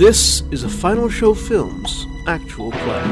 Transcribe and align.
This 0.00 0.42
is 0.50 0.64
a 0.64 0.68
Final 0.70 1.10
Show 1.10 1.34
Films 1.34 2.06
actual 2.26 2.70
play. 2.70 3.02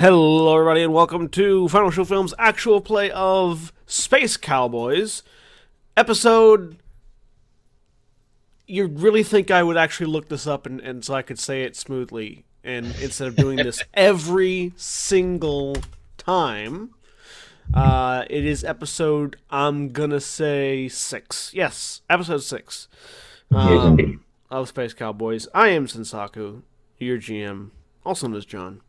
Hello, 0.00 0.52
everybody, 0.52 0.82
and 0.82 0.92
welcome 0.92 1.28
to 1.28 1.68
Final 1.68 1.92
Show 1.92 2.04
Films' 2.04 2.34
actual 2.40 2.80
play 2.80 3.12
of 3.12 3.72
Space 3.86 4.36
Cowboys, 4.36 5.22
episode. 5.96 6.78
You 8.66 8.88
really 8.88 9.22
think 9.22 9.52
I 9.52 9.62
would 9.62 9.76
actually 9.76 10.06
look 10.06 10.28
this 10.28 10.48
up 10.48 10.66
and, 10.66 10.80
and 10.80 11.04
so 11.04 11.14
I 11.14 11.22
could 11.22 11.38
say 11.38 11.62
it 11.62 11.76
smoothly, 11.76 12.46
and 12.64 12.86
instead 13.00 13.28
of 13.28 13.36
doing 13.36 13.58
this 13.58 13.80
every 13.94 14.72
single 14.74 15.76
time, 16.32 16.90
uh, 17.72 18.22
it 18.28 18.44
is 18.44 18.62
episode. 18.62 19.36
I'm 19.50 19.88
gonna 19.88 20.20
say 20.20 20.86
six. 20.86 21.50
Yes, 21.54 22.02
episode 22.10 22.42
six. 22.42 22.86
Yes, 23.50 23.62
Um, 23.82 23.98
indeed. 23.98 24.18
of 24.50 24.68
Space 24.68 24.92
Cowboys. 24.92 25.48
I 25.54 25.68
am 25.68 25.86
Sensaku, 25.86 26.60
your 26.98 27.16
GM, 27.16 27.70
also 28.04 28.28
known 28.28 28.36
as 28.36 28.44
John. 28.44 28.82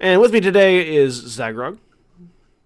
And 0.00 0.18
with 0.22 0.32
me 0.32 0.40
today 0.40 0.96
is 0.96 1.20
Zaghrog. 1.38 1.76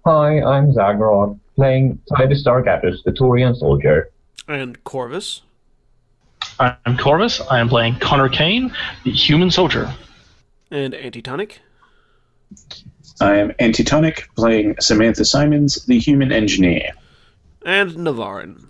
Hi, 0.07 0.41
I'm 0.41 0.73
Zaghrog, 0.73 1.41
playing 1.57 1.99
Titus 2.17 2.45
Dargatus, 2.45 3.03
the 3.05 3.11
Turian 3.11 3.57
soldier. 3.57 4.11
and 4.47 4.83
Korvys. 4.85 5.41
I'm 6.61 6.97
Korvys. 6.97 7.41
I 7.51 7.59
am 7.59 7.69
playing 7.69 7.97
Connor 7.99 8.29
Caine, 8.29 8.73
the 9.05 9.11
human 9.11 9.51
soldier. 9.51 9.93
and 10.71 10.95
Antitonic. 10.95 11.61
I 13.21 13.37
am 13.37 13.53
Antitonic, 13.61 14.29
playing 14.37 14.77
Samantha 14.81 15.25
Symonds, 15.25 15.85
the 15.87 15.99
human 15.99 16.33
engineer. 16.33 16.91
and 17.65 17.95
Navarran. 17.97 18.69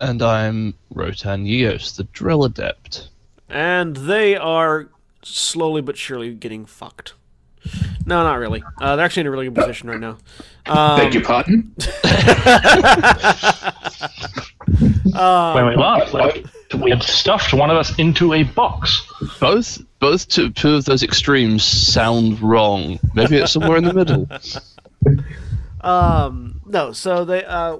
And 0.00 0.20
I'm 0.22 0.74
Rotan 0.90 1.44
Yeos, 1.46 1.96
the 1.96 2.04
Drell 2.04 2.44
adept. 2.44 3.08
And 3.48 3.96
they 3.96 4.36
are 4.36 4.88
slowly 5.22 5.80
but 5.80 5.96
surely 5.96 6.34
getting 6.34 6.66
fucked. 6.66 7.14
No, 8.04 8.24
not 8.24 8.38
really. 8.40 8.64
Uh, 8.80 8.96
they're 8.96 9.04
actually 9.04 9.20
in 9.20 9.26
a 9.28 9.30
really 9.30 9.46
good 9.46 9.54
position 9.54 9.88
right 9.88 10.00
now. 10.00 10.18
Um, 10.66 10.98
Beg 10.98 11.14
your 11.14 11.22
pardon? 11.22 11.72
uh, 15.14 15.52
wait, 15.56 15.64
wait, 15.66 15.78
what? 15.78 16.12
Like, 16.12 16.44
we 16.74 16.90
had 16.90 17.02
stuffed 17.02 17.52
one 17.52 17.70
of 17.70 17.76
us 17.76 17.96
into 17.98 18.32
a 18.32 18.42
box. 18.42 19.06
Both 19.40 19.82
both 19.98 20.28
two, 20.28 20.50
two 20.50 20.74
of 20.74 20.84
those 20.84 21.02
extremes 21.02 21.64
sound 21.64 22.40
wrong. 22.40 22.98
Maybe 23.14 23.36
it's 23.36 23.52
somewhere 23.52 23.78
in 23.78 23.84
the 23.84 23.94
middle. 23.94 24.28
Um, 25.82 26.60
no, 26.64 26.92
so 26.92 27.24
they 27.24 27.44
uh, 27.44 27.78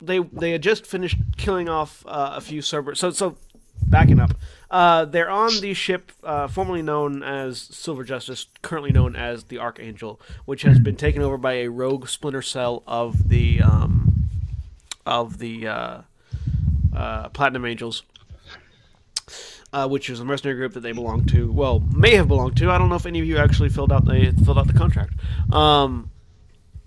they 0.00 0.18
they 0.18 0.50
had 0.50 0.62
just 0.62 0.86
finished 0.86 1.16
killing 1.36 1.68
off 1.68 2.04
uh, 2.06 2.32
a 2.36 2.40
few 2.40 2.60
Cerberus. 2.60 2.98
So 2.98 3.10
so 3.10 3.38
backing 3.86 4.20
up, 4.20 4.34
uh, 4.70 5.06
they're 5.06 5.30
on 5.30 5.60
the 5.60 5.72
ship 5.72 6.12
uh, 6.22 6.46
formerly 6.48 6.82
known 6.82 7.22
as 7.22 7.58
Silver 7.58 8.04
Justice, 8.04 8.48
currently 8.60 8.92
known 8.92 9.16
as 9.16 9.44
the 9.44 9.58
Archangel, 9.58 10.20
which 10.44 10.62
has 10.62 10.78
been 10.78 10.96
taken 10.96 11.22
over 11.22 11.38
by 11.38 11.54
a 11.54 11.68
rogue 11.68 12.06
splinter 12.08 12.42
cell 12.42 12.82
of 12.86 13.30
the 13.30 13.62
um, 13.62 14.28
of 15.06 15.38
the 15.38 15.66
uh, 16.96 17.28
Platinum 17.30 17.64
Angels. 17.64 18.02
Uh, 19.72 19.86
which 19.86 20.08
is 20.08 20.20
a 20.20 20.24
mercenary 20.24 20.56
group 20.56 20.72
that 20.72 20.80
they 20.80 20.92
belong 20.92 21.26
to. 21.26 21.52
Well, 21.52 21.80
may 21.80 22.14
have 22.14 22.28
belonged 22.28 22.56
to. 22.58 22.70
I 22.70 22.78
don't 22.78 22.88
know 22.88 22.94
if 22.94 23.04
any 23.04 23.18
of 23.18 23.26
you 23.26 23.36
actually 23.36 23.68
filled 23.68 23.92
out 23.92 24.06
the 24.06 24.32
filled 24.44 24.58
out 24.58 24.68
the 24.68 24.72
contract. 24.72 25.12
Um, 25.52 26.10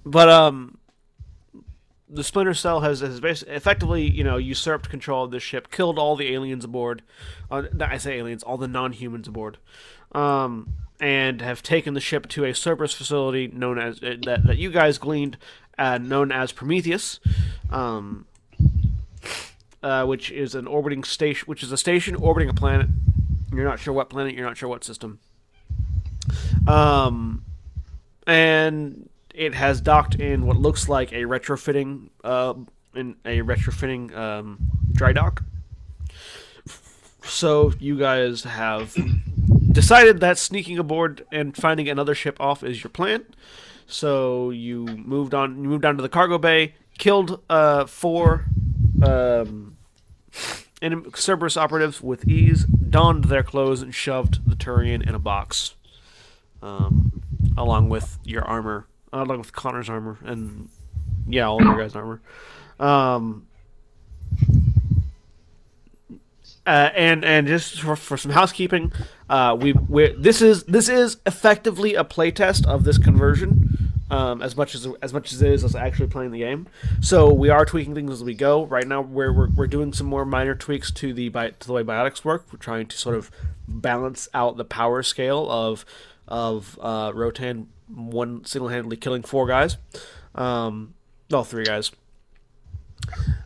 but 0.05 0.29
um, 0.29 0.79
the 2.09 2.23
Splinter 2.23 2.53
Cell 2.55 2.79
has, 2.79 3.01
has 3.01 3.43
effectively, 3.43 4.09
you 4.09 4.23
know, 4.23 4.37
usurped 4.37 4.89
control 4.89 5.25
of 5.25 5.31
this 5.31 5.43
ship, 5.43 5.69
killed 5.71 5.99
all 5.99 6.15
the 6.15 6.33
aliens 6.33 6.65
aboard. 6.65 7.03
Uh, 7.51 7.63
I 7.79 7.97
say 7.97 8.17
aliens, 8.17 8.41
all 8.41 8.57
the 8.57 8.67
non-humans 8.67 9.27
aboard, 9.27 9.57
um, 10.13 10.73
and 10.99 11.41
have 11.41 11.61
taken 11.61 11.93
the 11.93 12.01
ship 12.01 12.27
to 12.29 12.45
a 12.45 12.53
Cerberus 12.53 12.93
facility 12.93 13.47
known 13.47 13.77
as 13.77 14.01
uh, 14.01 14.15
that 14.25 14.47
that 14.47 14.57
you 14.57 14.71
guys 14.71 14.97
gleaned, 14.97 15.37
uh, 15.77 15.99
known 15.99 16.31
as 16.31 16.51
Prometheus. 16.51 17.19
Um, 17.69 18.25
uh, 19.81 20.05
which 20.05 20.31
is 20.31 20.55
an 20.55 20.67
orbiting 20.67 21.03
station, 21.03 21.45
which 21.45 21.63
is 21.63 21.71
a 21.71 21.77
station 21.77 22.15
orbiting 22.15 22.49
a 22.49 22.53
planet. 22.53 22.87
You're 23.51 23.65
not 23.65 23.79
sure 23.79 23.93
what 23.93 24.09
planet. 24.09 24.33
You're 24.33 24.45
not 24.45 24.57
sure 24.57 24.69
what 24.69 24.83
system. 24.83 25.19
Um, 26.67 27.43
and 28.27 29.09
it 29.33 29.55
has 29.55 29.81
docked 29.81 30.15
in 30.15 30.45
what 30.45 30.57
looks 30.57 30.87
like 30.87 31.11
a 31.11 31.23
retrofitting, 31.23 32.09
uh, 32.23 32.53
in 32.93 33.15
a 33.25 33.39
retrofitting 33.39 34.15
um, 34.15 34.59
dry 34.91 35.13
dock. 35.13 35.43
So 37.23 37.73
you 37.79 37.97
guys 37.97 38.43
have 38.43 38.95
decided 39.71 40.19
that 40.19 40.37
sneaking 40.37 40.77
aboard 40.77 41.25
and 41.31 41.55
finding 41.55 41.87
another 41.87 42.15
ship 42.15 42.37
off 42.39 42.63
is 42.63 42.83
your 42.83 42.89
plan. 42.89 43.25
So 43.87 44.49
you 44.49 44.85
moved 44.85 45.33
on. 45.33 45.63
You 45.63 45.69
moved 45.69 45.81
down 45.83 45.95
to 45.95 46.01
the 46.01 46.09
cargo 46.09 46.37
bay, 46.37 46.75
killed 46.97 47.41
uh, 47.49 47.85
four 47.85 48.45
um, 49.03 49.77
enemy 50.81 51.09
Cerberus 51.15 51.57
operatives 51.57 52.01
with 52.01 52.27
ease, 52.27 52.65
donned 52.65 53.25
their 53.25 53.43
clothes, 53.43 53.81
and 53.81 53.93
shoved 53.93 54.47
the 54.47 54.55
Turian 54.55 55.07
in 55.07 55.15
a 55.15 55.19
box, 55.19 55.75
um, 56.61 57.21
along 57.57 57.89
with 57.89 58.17
your 58.23 58.43
armor, 58.43 58.87
uh, 59.13 59.23
along 59.23 59.39
with 59.39 59.53
Connor's 59.53 59.89
armor, 59.89 60.17
and 60.23 60.69
yeah, 61.27 61.47
all 61.47 61.59
of 61.59 61.65
your 61.65 61.77
guys' 61.77 61.95
armor. 61.95 62.21
Um, 62.79 63.47
uh, 66.65 66.89
and 66.95 67.25
and 67.25 67.47
just 67.47 67.81
for, 67.81 67.95
for 67.95 68.15
some 68.15 68.31
housekeeping, 68.31 68.91
uh, 69.29 69.57
we 69.59 69.73
we 69.73 70.13
this 70.13 70.41
is 70.41 70.63
this 70.65 70.87
is 70.87 71.17
effectively 71.25 71.95
a 71.95 72.03
playtest 72.03 72.65
of 72.67 72.83
this 72.83 72.97
conversion, 72.97 73.88
um, 74.09 74.41
as 74.41 74.55
much 74.55 74.75
as 74.75 74.87
as 75.01 75.13
much 75.13 75.31
as 75.31 75.41
it 75.41 75.51
is 75.51 75.63
us 75.63 75.75
actually 75.75 76.07
playing 76.07 76.31
the 76.31 76.39
game. 76.39 76.67
So 77.01 77.31
we 77.33 77.49
are 77.49 77.65
tweaking 77.65 77.95
things 77.95 78.11
as 78.11 78.23
we 78.23 78.33
go. 78.33 78.65
Right 78.65 78.87
now, 78.87 79.01
we're 79.01 79.31
we're, 79.31 79.49
we're 79.49 79.67
doing 79.67 79.93
some 79.93 80.07
more 80.07 80.25
minor 80.25 80.55
tweaks 80.55 80.91
to 80.91 81.13
the 81.13 81.29
bi- 81.29 81.51
to 81.51 81.67
the 81.67 81.73
way 81.73 81.83
biotics 81.83 82.23
work. 82.23 82.45
We're 82.51 82.59
trying 82.59 82.87
to 82.87 82.97
sort 82.97 83.15
of 83.15 83.31
balance 83.67 84.27
out 84.33 84.57
the 84.57 84.65
power 84.65 85.03
scale 85.03 85.49
of 85.49 85.85
of 86.27 86.77
uh, 86.81 87.11
Rotan 87.13 87.69
one 87.87 88.45
single 88.45 88.69
handedly 88.69 88.97
killing 88.97 89.23
four 89.23 89.47
guys, 89.47 89.77
um, 90.35 90.93
well 91.29 91.43
three 91.43 91.65
guys 91.65 91.91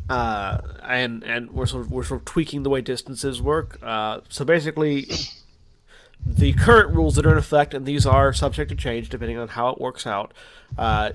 uh, 0.09 0.59
and 0.83 1.23
and 1.23 1.51
we're 1.51 1.65
sort 1.65 1.85
of 1.85 1.91
we're 1.91 2.03
sort 2.03 2.21
of 2.21 2.25
tweaking 2.25 2.63
the 2.63 2.69
way 2.69 2.81
distances 2.81 3.41
work. 3.41 3.79
Uh, 3.81 4.21
so 4.29 4.43
basically, 4.45 5.07
the 6.25 6.53
current 6.53 6.95
rules 6.95 7.15
that 7.15 7.25
are 7.25 7.31
in 7.31 7.37
effect, 7.37 7.73
and 7.73 7.85
these 7.85 8.05
are 8.05 8.33
subject 8.33 8.69
to 8.69 8.75
change 8.75 9.09
depending 9.09 9.37
on 9.37 9.49
how 9.49 9.69
it 9.69 9.79
works 9.79 10.07
out. 10.07 10.33
Uh, 10.77 11.11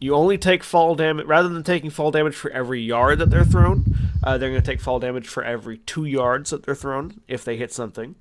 you 0.00 0.14
only 0.14 0.38
take 0.38 0.62
fall 0.62 0.94
damage 0.94 1.26
rather 1.26 1.48
than 1.48 1.62
taking 1.62 1.90
fall 1.90 2.10
damage 2.10 2.34
for 2.34 2.50
every 2.50 2.80
yard 2.80 3.18
that 3.18 3.30
they're 3.30 3.44
thrown. 3.44 3.84
Uh, 4.22 4.38
they're 4.38 4.50
going 4.50 4.62
to 4.62 4.66
take 4.66 4.80
fall 4.80 5.00
damage 5.00 5.26
for 5.26 5.42
every 5.42 5.78
two 5.78 6.04
yards 6.04 6.50
that 6.50 6.64
they're 6.64 6.74
thrown 6.74 7.20
if 7.26 7.44
they 7.44 7.56
hit 7.56 7.72
something. 7.72 8.14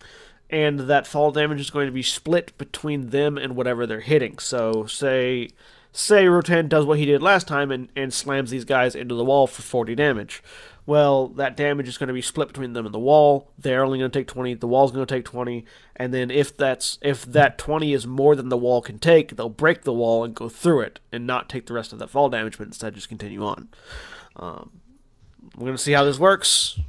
And 0.50 0.82
that 0.82 1.06
fall 1.06 1.32
damage 1.32 1.60
is 1.60 1.70
going 1.70 1.88
to 1.88 1.92
be 1.92 2.04
split 2.04 2.58
between 2.58 3.10
them 3.10 3.38
and 3.38 3.56
whatever 3.56 3.86
they're 3.86 4.00
hitting. 4.00 4.40
So, 4.40 4.86
say 4.86 5.50
say 5.92 6.28
Rotan 6.28 6.68
does 6.68 6.86
what 6.86 7.00
he 7.00 7.06
did 7.06 7.22
last 7.24 7.48
time 7.48 7.72
and, 7.72 7.90
and 7.96 8.14
slams 8.14 8.52
these 8.52 8.66
guys 8.66 8.96
into 8.96 9.16
the 9.16 9.26
wall 9.26 9.48
for 9.48 9.64
40 9.64 9.96
damage. 9.96 10.44
Well, 10.88 11.28
that 11.28 11.58
damage 11.58 11.90
is 11.90 11.98
going 11.98 12.08
to 12.08 12.14
be 12.14 12.22
split 12.22 12.48
between 12.48 12.72
them 12.72 12.86
and 12.86 12.96
the 12.96 13.00
wall. 13.00 13.52
They're 13.60 13.84
only 13.84 14.00
going 14.00 14.10
to 14.10 14.20
take 14.20 14.30
20. 14.30 14.54
The 14.54 14.68
wall's 14.70 14.94
going 14.94 15.06
to 15.06 15.16
take 15.16 15.26
20. 15.26 15.66
And 15.98 16.14
then 16.14 16.32
if 16.32 16.56
that's 16.56 16.98
if 17.02 17.26
that 17.26 17.58
20 17.58 17.92
is 17.92 18.08
more 18.08 18.38
than 18.38 18.48
the 18.48 18.58
wall 18.58 18.82
can 18.82 18.98
take, 18.98 19.36
they'll 19.36 19.50
break 19.50 19.82
the 19.82 19.92
wall 19.92 20.24
and 20.24 20.34
go 20.34 20.48
through 20.48 20.82
it 20.82 21.02
and 21.12 21.28
not 21.28 21.50
take 21.50 21.66
the 21.66 21.74
rest 21.74 21.92
of 21.92 22.00
that 22.00 22.10
fall 22.10 22.30
damage, 22.30 22.58
but 22.58 22.68
instead 22.68 22.96
just 22.96 23.10
continue 23.10 23.44
on. 23.46 23.68
Um, 24.38 24.80
we're 25.58 25.66
going 25.66 25.76
to 25.76 25.84
see 25.84 25.92
how 25.92 26.06
this 26.06 26.20
works. 26.20 26.80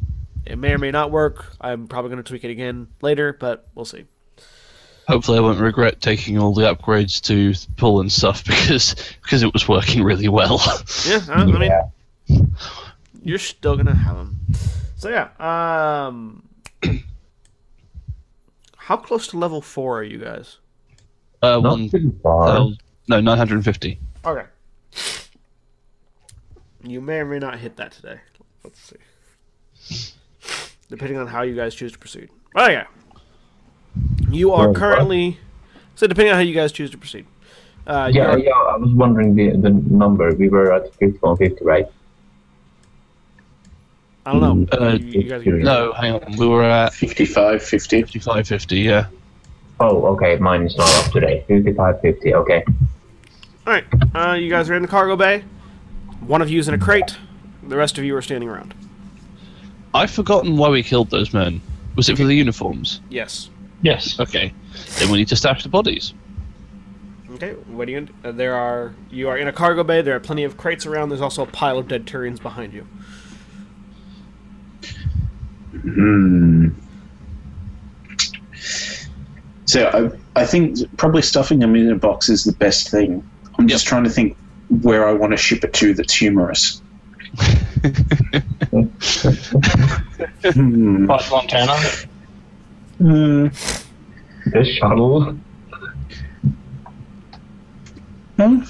It 0.46 0.58
may 0.58 0.72
or 0.72 0.78
may 0.78 0.92
not 0.92 1.10
work. 1.10 1.46
I'm 1.60 1.88
probably 1.88 2.10
going 2.10 2.22
to 2.22 2.28
tweak 2.28 2.44
it 2.44 2.50
again 2.50 2.86
later, 3.02 3.32
but 3.32 3.66
we'll 3.74 3.84
see. 3.84 4.04
Hopefully, 5.08 5.38
I 5.38 5.40
won't 5.40 5.58
regret 5.58 6.00
taking 6.00 6.38
all 6.38 6.54
the 6.54 6.72
upgrades 6.72 7.20
to 7.22 7.58
pull 7.76 8.00
and 8.00 8.12
stuff 8.12 8.44
because 8.46 8.94
because 9.22 9.42
it 9.42 9.52
was 9.52 9.66
working 9.66 10.04
really 10.04 10.28
well. 10.28 10.62
Yeah, 11.04 11.20
I, 11.30 11.42
I 11.42 11.44
mean, 11.46 11.62
Yeah. 11.62 11.88
You're 13.22 13.38
still 13.38 13.76
gonna 13.76 13.94
have 13.94 14.16
them. 14.16 14.40
So 14.96 15.08
yeah, 15.10 15.28
um, 15.38 16.48
how 18.76 18.96
close 18.96 19.26
to 19.28 19.38
level 19.38 19.60
four 19.60 19.98
are 20.00 20.02
you 20.04 20.18
guys? 20.18 20.58
Uh, 21.42 21.60
Not 21.60 21.62
one, 21.62 21.88
too 21.88 22.18
far. 22.22 22.48
uh, 22.48 22.68
no, 23.08 23.20
nine 23.20 23.38
hundred 23.38 23.56
and 23.56 23.64
fifty. 23.64 23.98
Okay. 24.24 24.44
You 26.82 27.00
may 27.00 27.18
or 27.18 27.24
may 27.26 27.38
not 27.38 27.58
hit 27.58 27.76
that 27.76 27.92
today. 27.92 28.20
Let's 28.64 28.92
see. 29.80 30.14
Depending 30.88 31.18
on 31.18 31.26
how 31.26 31.42
you 31.42 31.54
guys 31.54 31.74
choose 31.74 31.92
to 31.92 31.98
proceed. 31.98 32.28
Okay. 32.56 32.84
You 34.30 34.52
are 34.52 34.72
currently. 34.72 35.38
So, 35.96 36.06
depending 36.06 36.32
on 36.32 36.36
how 36.36 36.42
you 36.42 36.54
guys 36.54 36.70
choose 36.72 36.90
to 36.90 36.98
proceed. 36.98 37.26
Uh, 37.86 38.10
Yeah, 38.12 38.36
yeah. 38.36 38.50
I 38.52 38.76
was 38.76 38.92
wondering 38.92 39.34
the 39.34 39.50
the 39.56 39.70
number. 39.70 40.34
We 40.34 40.48
were 40.48 40.72
at 40.72 40.94
5150, 40.94 41.64
right? 41.64 41.86
I 44.28 44.32
don't 44.32 44.70
know. 44.70 44.78
Uh, 44.78 44.92
you, 45.00 45.22
you 45.22 45.28
guys 45.30 45.42
can- 45.42 45.60
No, 45.60 45.92
hang 45.94 46.12
on. 46.14 46.36
We 46.36 46.46
were 46.46 46.62
at 46.64 46.92
55, 46.92 47.62
50. 47.62 48.02
55, 48.02 48.46
50, 48.46 48.76
yeah. 48.80 49.06
Oh, 49.80 50.04
okay. 50.08 50.36
Mine 50.36 50.62
is 50.64 50.76
not 50.76 50.88
up 50.96 51.12
today. 51.12 51.44
5550. 51.48 52.34
Okay. 52.34 52.64
All 53.66 53.72
right, 53.72 53.84
uh, 54.14 54.34
you 54.34 54.50
guys 54.50 54.68
are 54.70 54.74
in 54.74 54.82
the 54.82 54.88
cargo 54.88 55.16
bay. 55.16 55.44
One 56.26 56.42
of 56.42 56.50
you 56.50 56.58
is 56.58 56.68
in 56.68 56.74
a 56.74 56.78
crate. 56.78 57.16
The 57.62 57.76
rest 57.76 57.96
of 57.98 58.04
you 58.04 58.14
are 58.16 58.22
standing 58.22 58.48
around. 58.48 58.74
I've 59.94 60.10
forgotten 60.10 60.56
why 60.56 60.68
we 60.68 60.82
killed 60.82 61.10
those 61.10 61.32
men. 61.32 61.60
Was 61.96 62.08
it 62.08 62.16
for 62.16 62.24
the 62.24 62.34
uniforms? 62.34 63.00
Yes. 63.10 63.48
Yes. 63.82 64.18
Okay. 64.20 64.52
Then 64.98 65.10
we 65.10 65.18
need 65.18 65.28
to 65.28 65.36
stash 65.36 65.62
the 65.62 65.68
bodies. 65.68 66.12
Okay. 67.32 67.52
What 67.68 67.86
do 67.86 67.92
you? 67.92 68.00
Gonna, 68.00 68.12
uh, 68.24 68.32
there 68.32 68.54
are. 68.54 68.94
You 69.10 69.28
are 69.28 69.38
in 69.38 69.48
a 69.48 69.52
cargo 69.52 69.84
bay. 69.84 70.02
There 70.02 70.16
are 70.16 70.20
plenty 70.20 70.44
of 70.44 70.56
crates 70.56 70.84
around. 70.86 71.10
There's 71.10 71.20
also 71.20 71.42
a 71.42 71.46
pile 71.46 71.78
of 71.78 71.88
dead 71.88 72.06
Turians 72.06 72.42
behind 72.42 72.72
you. 72.72 72.86
Hmm. 75.72 76.68
So 79.66 80.12
I, 80.34 80.40
I 80.40 80.46
think 80.46 80.78
probably 80.96 81.22
stuffing 81.22 81.58
them 81.58 81.76
in 81.76 81.90
a 81.90 81.96
box 81.96 82.28
is 82.28 82.44
the 82.44 82.52
best 82.52 82.90
thing. 82.90 83.28
I'm 83.58 83.68
just 83.68 83.86
trying 83.86 84.04
to 84.04 84.10
think 84.10 84.36
where 84.82 85.06
I 85.06 85.12
want 85.12 85.32
to 85.32 85.36
ship 85.36 85.64
it 85.64 85.72
to 85.74 85.94
that's 85.94 86.14
humorous. 86.14 86.82
Hmm. 90.42 91.06
Butte 91.06 91.30
Montana. 91.30 91.78
Hmm. 92.98 93.46
The 94.46 94.64
shuttle. 94.64 95.36
Hmm. 98.36 98.62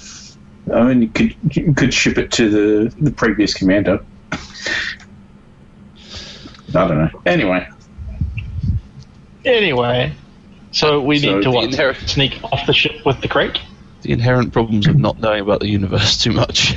I 0.71 0.83
mean, 0.83 1.01
you 1.01 1.09
could 1.09 1.35
you 1.55 1.73
could 1.73 1.93
ship 1.93 2.17
it 2.17 2.31
to 2.33 2.49
the 2.49 2.95
the 3.01 3.11
previous 3.11 3.53
commander. 3.53 4.03
I 6.75 6.87
don't 6.87 6.97
know. 6.97 7.21
Anyway, 7.25 7.67
Anyway, 9.45 10.11
so 10.71 10.99
we 11.01 11.17
So 11.19 11.35
need 11.37 11.43
to 11.43 11.51
what? 11.51 11.63
inherit- 11.65 11.97
Sneak 12.09 12.39
off 12.43 12.65
the 12.67 12.73
ship 12.73 13.05
with 13.05 13.21
the 13.21 13.27
crate. 13.27 13.57
The 14.01 14.11
inherent 14.11 14.51
problems 14.53 14.85
of 14.87 14.97
not 14.97 15.19
knowing 15.19 15.41
about 15.41 15.61
the 15.61 15.69
universe 15.69 16.21
too 16.21 16.31
much. 16.31 16.75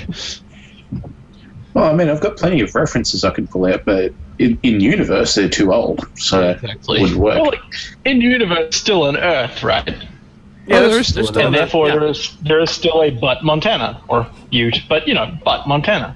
well, 1.75 1.85
I 1.91 1.93
mean, 1.95 2.09
I've 2.09 2.21
got 2.21 2.37
plenty 2.37 2.61
of 2.61 2.75
references 2.75 3.25
I 3.25 3.31
can 3.31 3.47
pull 3.49 3.67
out, 3.67 3.85
but 3.85 4.13
in, 4.39 4.59
in 4.63 4.81
universe 4.81 5.35
they're 5.35 5.49
too 5.49 5.73
old, 5.73 6.07
so 6.19 6.51
Exactly. 6.51 6.99
it 6.99 7.03
wouldn't 7.03 7.19
work. 7.21 7.43
Well, 7.43 7.53
in 8.05 8.21
universe, 8.21 8.77
still 8.77 9.03
on 9.05 9.17
Earth, 9.17 9.63
right? 9.63 9.89
Yeah, 9.89 10.77
oh, 10.77 10.81
there 10.81 10.89
there's, 10.91 11.09
still 11.09 11.23
there's 11.25 11.29
still 11.29 11.47
and 11.47 11.55
therefore 11.55 11.89
yeah. 11.89 11.95
there 11.97 12.07
is 12.07 12.37
there 12.43 12.61
is 12.61 12.71
still 12.71 13.03
a 13.03 13.11
Butte 13.11 13.43
Montana 13.43 14.01
or 14.07 14.27
Ute, 14.53 14.81
but 14.89 15.09
you 15.09 15.15
know, 15.15 15.27
Butte 15.45 15.67
Montana. 15.67 16.15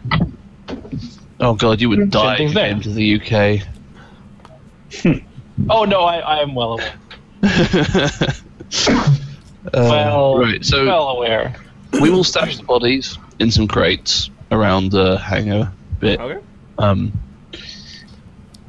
Oh 1.41 1.55
god, 1.55 1.81
you 1.81 1.89
would 1.89 2.11
die 2.11 2.35
if 2.37 2.41
you 2.51 2.55
came 2.55 2.81
to 2.81 2.91
the 2.91 3.21
UK. 3.21 3.67
Oh 5.71 5.85
no, 5.85 6.03
I, 6.03 6.19
I 6.19 6.43
am 6.43 6.55
well 6.55 6.73
aware. 6.75 6.95
Uh, 7.43 8.31
Well, 9.73 10.39
right, 10.39 10.65
so 10.65 10.87
well 10.87 11.09
aware. 11.09 11.55
we 12.01 12.09
will 12.11 12.23
stash 12.25 12.57
the 12.57 12.63
bodies 12.63 13.19
in 13.41 13.51
some 13.51 13.67
crates 13.67 14.31
around 14.53 14.93
the 14.93 15.19
hangar 15.19 15.73
bit. 15.99 16.21
Okay. 16.21 16.41
Um, 16.79 17.13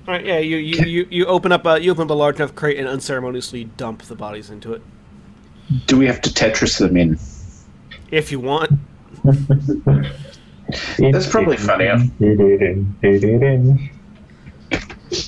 All 0.07 0.13
right. 0.15 0.25
Yeah. 0.25 0.39
You 0.39 0.57
you, 0.57 0.85
you, 0.85 1.07
you 1.11 1.25
open 1.27 1.51
up 1.51 1.65
a 1.67 1.79
you 1.79 1.91
open 1.91 2.03
up 2.05 2.09
a 2.09 2.13
large 2.13 2.37
enough 2.37 2.55
crate 2.55 2.77
and 2.79 2.87
unceremoniously 2.87 3.65
dump 3.65 4.01
the 4.03 4.15
bodies 4.15 4.49
into 4.49 4.73
it 4.73 4.81
Do 5.85 5.97
we 5.97 6.07
have 6.07 6.19
to 6.21 6.29
Tetris 6.31 6.79
them 6.79 6.97
in? 6.97 7.19
if 8.09 8.31
you 8.31 8.39
want. 8.39 8.71
That's 10.99 11.27
probably 11.27 11.57
funnier. 11.57 11.97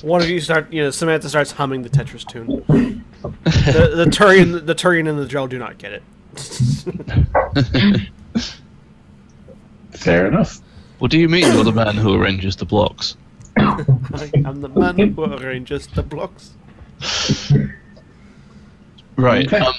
One 0.02 0.20
of 0.20 0.28
you 0.28 0.40
start. 0.40 0.72
You 0.72 0.82
know, 0.84 0.90
Samantha 0.90 1.28
starts 1.28 1.52
humming 1.52 1.82
the 1.82 1.88
Tetris 1.88 2.26
tune. 2.28 2.46
the, 3.44 3.92
the 3.94 4.04
Turian 4.10 4.66
the 4.66 4.74
Turian 4.74 5.08
and 5.08 5.18
the 5.18 5.26
Drell 5.26 5.48
do 5.48 5.58
not 5.58 5.78
get 5.78 5.92
it. 5.92 6.02
Fair 9.92 10.26
enough. 10.26 10.60
what 10.98 11.10
do 11.10 11.18
you 11.18 11.28
mean 11.28 11.52
you're 11.52 11.64
the 11.64 11.72
man 11.72 11.96
who 11.96 12.14
arranges 12.14 12.56
the 12.56 12.64
blocks? 12.64 13.16
I 13.56 14.30
am 14.44 14.60
the 14.60 14.68
man 14.68 14.96
who 15.14 15.24
arranges 15.24 15.86
the 15.88 16.02
blocks. 16.02 16.52
Right. 19.16 19.46
Okay. 19.46 19.58
Um, 19.58 19.74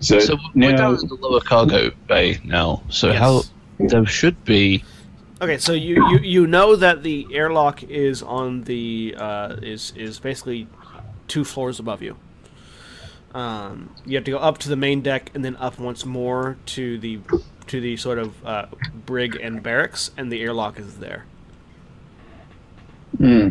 So, 0.00 0.20
so 0.20 0.36
we're 0.54 0.70
now, 0.70 0.76
down 0.76 0.98
in 1.00 1.08
the 1.08 1.16
lower 1.20 1.40
cargo 1.40 1.90
bay 2.06 2.38
now. 2.44 2.82
So 2.88 3.08
Yes. 3.08 3.18
how 3.18 3.42
there 3.78 4.06
should 4.06 4.44
be 4.44 4.82
Okay, 5.40 5.58
so 5.58 5.72
you, 5.72 6.04
you, 6.10 6.18
you 6.18 6.46
know 6.48 6.74
that 6.74 7.04
the 7.04 7.28
airlock 7.30 7.84
is 7.84 8.24
on 8.24 8.64
the 8.64 9.14
uh, 9.16 9.56
is 9.62 9.92
is 9.94 10.18
basically 10.18 10.66
two 11.28 11.44
floors 11.44 11.78
above 11.78 12.02
you. 12.02 12.16
Um, 13.34 13.94
you 14.04 14.16
have 14.16 14.24
to 14.24 14.32
go 14.32 14.38
up 14.38 14.58
to 14.58 14.68
the 14.68 14.74
main 14.74 15.00
deck 15.00 15.30
and 15.34 15.44
then 15.44 15.54
up 15.56 15.78
once 15.78 16.04
more 16.04 16.56
to 16.66 16.98
the 16.98 17.20
to 17.68 17.80
the 17.80 17.96
sort 17.96 18.18
of 18.18 18.44
uh, 18.44 18.66
brig 19.06 19.36
and 19.36 19.62
barracks, 19.62 20.10
and 20.16 20.32
the 20.32 20.42
airlock 20.42 20.80
is 20.80 20.98
there. 20.98 21.24
Hmm. 23.18 23.50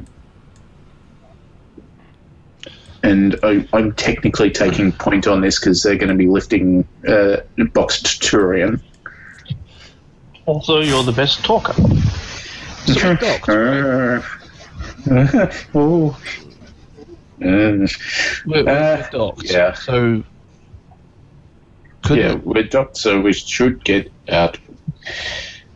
And 3.03 3.39
I, 3.43 3.65
I'm 3.71 3.93
technically 3.93 4.51
taking 4.51 4.91
point 4.91 5.25
on 5.25 5.39
this 5.39 5.57
because 5.57 5.83
they're 5.83 5.95
going 5.95 6.09
to 6.09 6.15
be 6.15 6.27
lifting 6.27 6.85
uh, 7.07 7.37
boxed 7.73 8.21
Turian. 8.21 8.81
Also, 10.47 10.79
you're 10.79 11.03
the 11.03 11.11
best 11.11 11.43
talker. 11.43 11.73
Uh, 13.49 14.21
oh. 15.75 16.17
Uh, 17.41 17.85
we're, 18.45 18.63
we're 18.63 18.69
Uh, 18.69 19.09
docked. 19.11 19.43
yeah. 19.43 19.73
So 19.73 20.23
couldn't 22.03 22.23
yeah, 22.23 22.35
we're 22.45 22.63
docked, 22.63 22.95
so 22.95 23.19
we 23.19 23.33
should 23.33 23.83
get 23.83 24.09
out. 24.29 24.57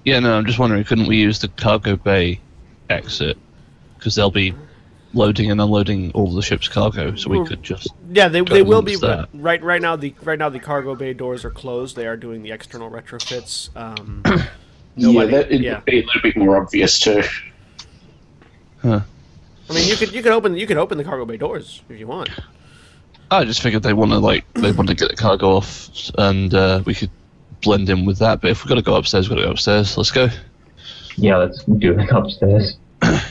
Yeah, 0.05 0.19
no, 0.19 0.37
I'm 0.37 0.45
just 0.45 0.57
wondering, 0.57 0.85
couldn't 0.85 1.07
we 1.07 1.17
use 1.17 1.39
the 1.39 1.49
cargo 1.49 1.97
bay 1.97 2.39
exit? 2.89 3.37
Because 3.97 4.15
they'll 4.15 4.31
be 4.31 4.53
loading 5.13 5.51
and 5.51 5.59
unloading 5.59 6.11
all 6.13 6.33
the 6.33 6.41
ship's 6.41 6.69
cargo, 6.69 7.13
so 7.15 7.29
we 7.29 7.45
could 7.45 7.61
just. 7.61 7.89
Yeah, 8.13 8.29
they, 8.29 8.39
they 8.41 8.61
will 8.63 8.81
be 8.81 8.93
use 8.93 9.01
that. 9.01 9.27
right 9.33 9.61
right 9.61 9.81
now. 9.81 9.97
The 9.97 10.15
right 10.23 10.39
now 10.39 10.47
the 10.47 10.59
cargo 10.59 10.95
bay 10.95 11.13
doors 11.13 11.43
are 11.43 11.51
closed. 11.51 11.97
They 11.97 12.07
are 12.07 12.15
doing 12.17 12.41
the 12.41 12.51
external 12.51 12.89
retrofits. 12.89 13.69
Um, 13.75 14.23
yeah, 14.95 15.07
Nobody- 15.07 15.31
that 15.31 15.45
it'd 15.47 15.63
yeah. 15.63 15.79
be 15.85 15.99
a 15.99 16.05
little 16.05 16.21
bit 16.21 16.37
more 16.37 16.57
obvious 16.57 16.99
too. 16.99 17.23
Huh. 18.81 19.01
I 19.69 19.73
mean, 19.73 19.87
you 19.87 19.95
could 19.95 20.11
you 20.11 20.21
could 20.21 20.31
open 20.31 20.55
you 20.55 20.67
could 20.67 20.77
open 20.77 20.97
the 20.97 21.03
cargo 21.03 21.25
bay 21.25 21.37
doors 21.37 21.81
if 21.89 21.99
you 21.99 22.07
want. 22.07 22.29
I 23.29 23.45
just 23.45 23.61
figured 23.61 23.83
they 23.83 23.93
want 23.93 24.11
to 24.11 24.19
like 24.19 24.51
they 24.55 24.71
want 24.71 24.89
to 24.89 24.95
get 24.95 25.09
the 25.09 25.15
cargo 25.15 25.55
off, 25.55 25.89
and 26.17 26.53
uh, 26.53 26.83
we 26.85 26.93
could 26.93 27.11
blend 27.61 27.89
in 27.89 28.05
with 28.05 28.17
that. 28.19 28.41
But 28.41 28.51
if 28.51 28.63
we've 28.63 28.69
got 28.69 28.75
to 28.75 28.81
go 28.81 28.95
upstairs, 28.95 29.29
we've 29.29 29.37
got 29.37 29.41
to 29.41 29.47
go 29.47 29.51
upstairs. 29.51 29.95
Let's 29.95 30.11
go. 30.11 30.27
Yeah, 31.15 31.37
let's 31.37 31.63
do 31.63 31.97
it 31.97 32.09
upstairs. 32.11 32.77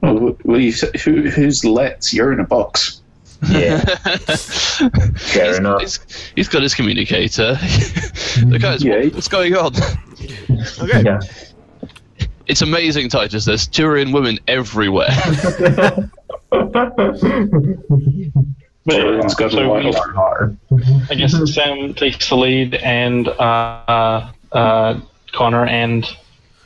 Well, 0.00 0.36
well 0.44 0.60
you, 0.60 0.72
who, 1.02 1.28
who's 1.28 1.64
Let's? 1.64 2.14
You're 2.14 2.32
in 2.32 2.38
a 2.38 2.46
box. 2.46 2.97
Yeah. 3.48 3.80
Fair 5.16 5.46
he's, 5.46 5.58
enough. 5.58 5.80
He's, 5.80 6.00
he's 6.34 6.48
got 6.48 6.62
his 6.62 6.74
communicator. 6.74 7.54
the 8.46 8.58
guy's 8.60 8.82
Yeah. 8.84 9.04
what, 9.04 9.14
what's 9.14 9.28
going 9.28 9.54
on? 9.54 9.74
Okay. 10.80 11.02
Yeah. 11.04 11.20
It's 12.46 12.62
amazing, 12.62 13.10
Titus. 13.10 13.44
There's 13.44 13.68
Turian 13.68 14.12
women 14.12 14.38
everywhere. 14.48 15.08
Turian's 18.88 19.34
got 19.34 19.52
so 19.52 19.58
a 19.58 19.84
we- 19.84 19.92
I 21.10 21.14
guess 21.14 21.34
Sam 21.54 21.92
takes 21.94 22.28
the 22.28 22.36
lead, 22.36 22.74
and 22.76 23.28
uh, 23.28 24.30
uh, 24.52 25.00
Connor 25.32 25.66
and 25.66 26.06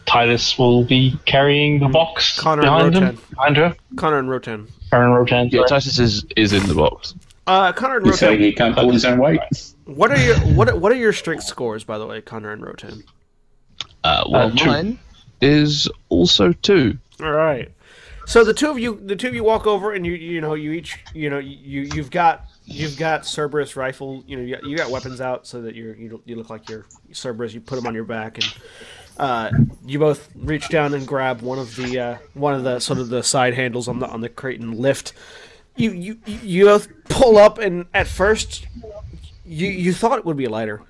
Titus 0.06 0.56
will 0.56 0.84
be 0.84 1.18
carrying 1.26 1.80
the 1.80 1.88
box 1.88 2.38
Connor 2.38 2.62
behind 2.62 2.96
and 2.96 3.06
him. 3.06 3.18
Behind 3.30 3.56
her. 3.56 3.76
Connor 3.96 4.18
and 4.18 4.30
Rotan. 4.30 4.68
Connor 4.92 5.06
and 5.06 5.14
Rotan. 5.14 5.48
yeah, 5.48 5.60
sorry. 5.60 5.68
Titus 5.68 5.98
is 5.98 6.26
is 6.36 6.52
in 6.52 6.66
the 6.68 6.74
box. 6.74 7.14
Uh, 7.46 7.72
Connor 7.72 7.96
and 7.96 8.04
You're 8.04 8.14
saying 8.14 8.40
he 8.40 8.52
can't 8.52 8.76
pull 8.76 8.90
his 8.90 9.06
own 9.06 9.18
weight? 9.18 9.40
What 9.86 10.10
are 10.10 10.22
your 10.22 10.36
what 10.54 10.78
what 10.78 10.92
are 10.92 10.96
your 10.96 11.14
strength 11.14 11.44
scores 11.44 11.82
by 11.82 11.96
the 11.96 12.06
way, 12.06 12.20
Connor 12.20 12.52
and 12.52 12.62
Rotan? 12.62 13.02
Uh, 14.04 14.24
well, 14.28 14.50
two. 14.50 14.66
mine 14.66 14.98
is 15.40 15.88
also 16.10 16.52
two. 16.52 16.98
All 17.22 17.32
right. 17.32 17.70
So 18.26 18.44
the 18.44 18.52
two 18.52 18.70
of 18.70 18.78
you, 18.78 19.00
the 19.02 19.16
two 19.16 19.28
of 19.28 19.34
you 19.34 19.42
walk 19.42 19.66
over, 19.66 19.92
and 19.92 20.04
you 20.04 20.12
you 20.12 20.42
know 20.42 20.52
you 20.52 20.72
each 20.72 20.98
you 21.14 21.30
know 21.30 21.38
you 21.38 21.88
you've 21.94 22.10
got 22.10 22.44
you've 22.66 22.98
got 22.98 23.22
Cerberus 23.22 23.76
rifle. 23.76 24.22
You 24.26 24.36
know 24.36 24.42
you 24.42 24.54
got, 24.56 24.64
you 24.64 24.76
got 24.76 24.90
weapons 24.90 25.22
out 25.22 25.46
so 25.46 25.62
that 25.62 25.74
you're 25.74 25.96
you, 25.96 26.22
you 26.26 26.36
look 26.36 26.50
like 26.50 26.68
you're 26.68 26.84
Cerberus. 27.12 27.54
You 27.54 27.62
put 27.62 27.76
them 27.76 27.86
on 27.86 27.94
your 27.94 28.04
back, 28.04 28.36
and 28.36 28.54
uh, 29.22 29.52
you 29.86 30.00
both 30.00 30.28
reach 30.34 30.68
down 30.68 30.94
and 30.94 31.06
grab 31.06 31.42
one 31.42 31.56
of 31.56 31.76
the 31.76 31.96
uh, 31.96 32.16
one 32.34 32.54
of 32.54 32.64
the 32.64 32.80
sort 32.80 32.98
of 32.98 33.08
the 33.08 33.22
side 33.22 33.54
handles 33.54 33.86
on 33.86 34.00
the 34.00 34.06
on 34.08 34.20
the 34.20 34.28
crate 34.28 34.58
and 34.58 34.76
lift. 34.76 35.12
You 35.76 35.92
you 35.92 36.18
you 36.26 36.64
both 36.64 36.88
pull 37.04 37.38
up, 37.38 37.58
and 37.58 37.86
at 37.94 38.08
first 38.08 38.66
you 39.46 39.68
you 39.68 39.92
thought 39.92 40.18
it 40.18 40.24
would 40.24 40.36
be 40.36 40.48
lighter, 40.48 40.82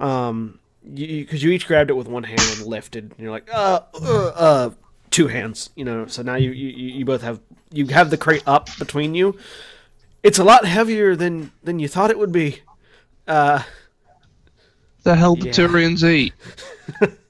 um, 0.00 0.58
because 0.84 1.42
you, 1.42 1.50
each 1.50 1.66
grabbed 1.66 1.88
it 1.88 1.94
with 1.94 2.08
one 2.08 2.24
hand 2.24 2.42
and 2.58 2.66
lifted. 2.66 3.04
And 3.04 3.18
you're 3.18 3.30
like, 3.30 3.48
uh, 3.50 3.80
uh, 3.94 4.26
uh, 4.34 4.70
two 5.10 5.28
hands. 5.28 5.70
You 5.74 5.86
know, 5.86 6.06
so 6.08 6.20
now 6.20 6.34
you, 6.34 6.50
you 6.50 6.68
you 6.68 7.04
both 7.06 7.22
have 7.22 7.40
you 7.70 7.86
have 7.86 8.10
the 8.10 8.18
crate 8.18 8.42
up 8.46 8.68
between 8.78 9.14
you. 9.14 9.38
It's 10.22 10.38
a 10.38 10.44
lot 10.44 10.66
heavier 10.66 11.16
than 11.16 11.52
than 11.64 11.78
you 11.78 11.88
thought 11.88 12.10
it 12.10 12.18
would 12.18 12.32
be. 12.32 12.60
Uh, 13.26 13.62
The 15.04 15.16
hell 15.16 15.38
Yeah. 15.38 15.52
Turians 15.52 16.04
eat? 16.04 16.34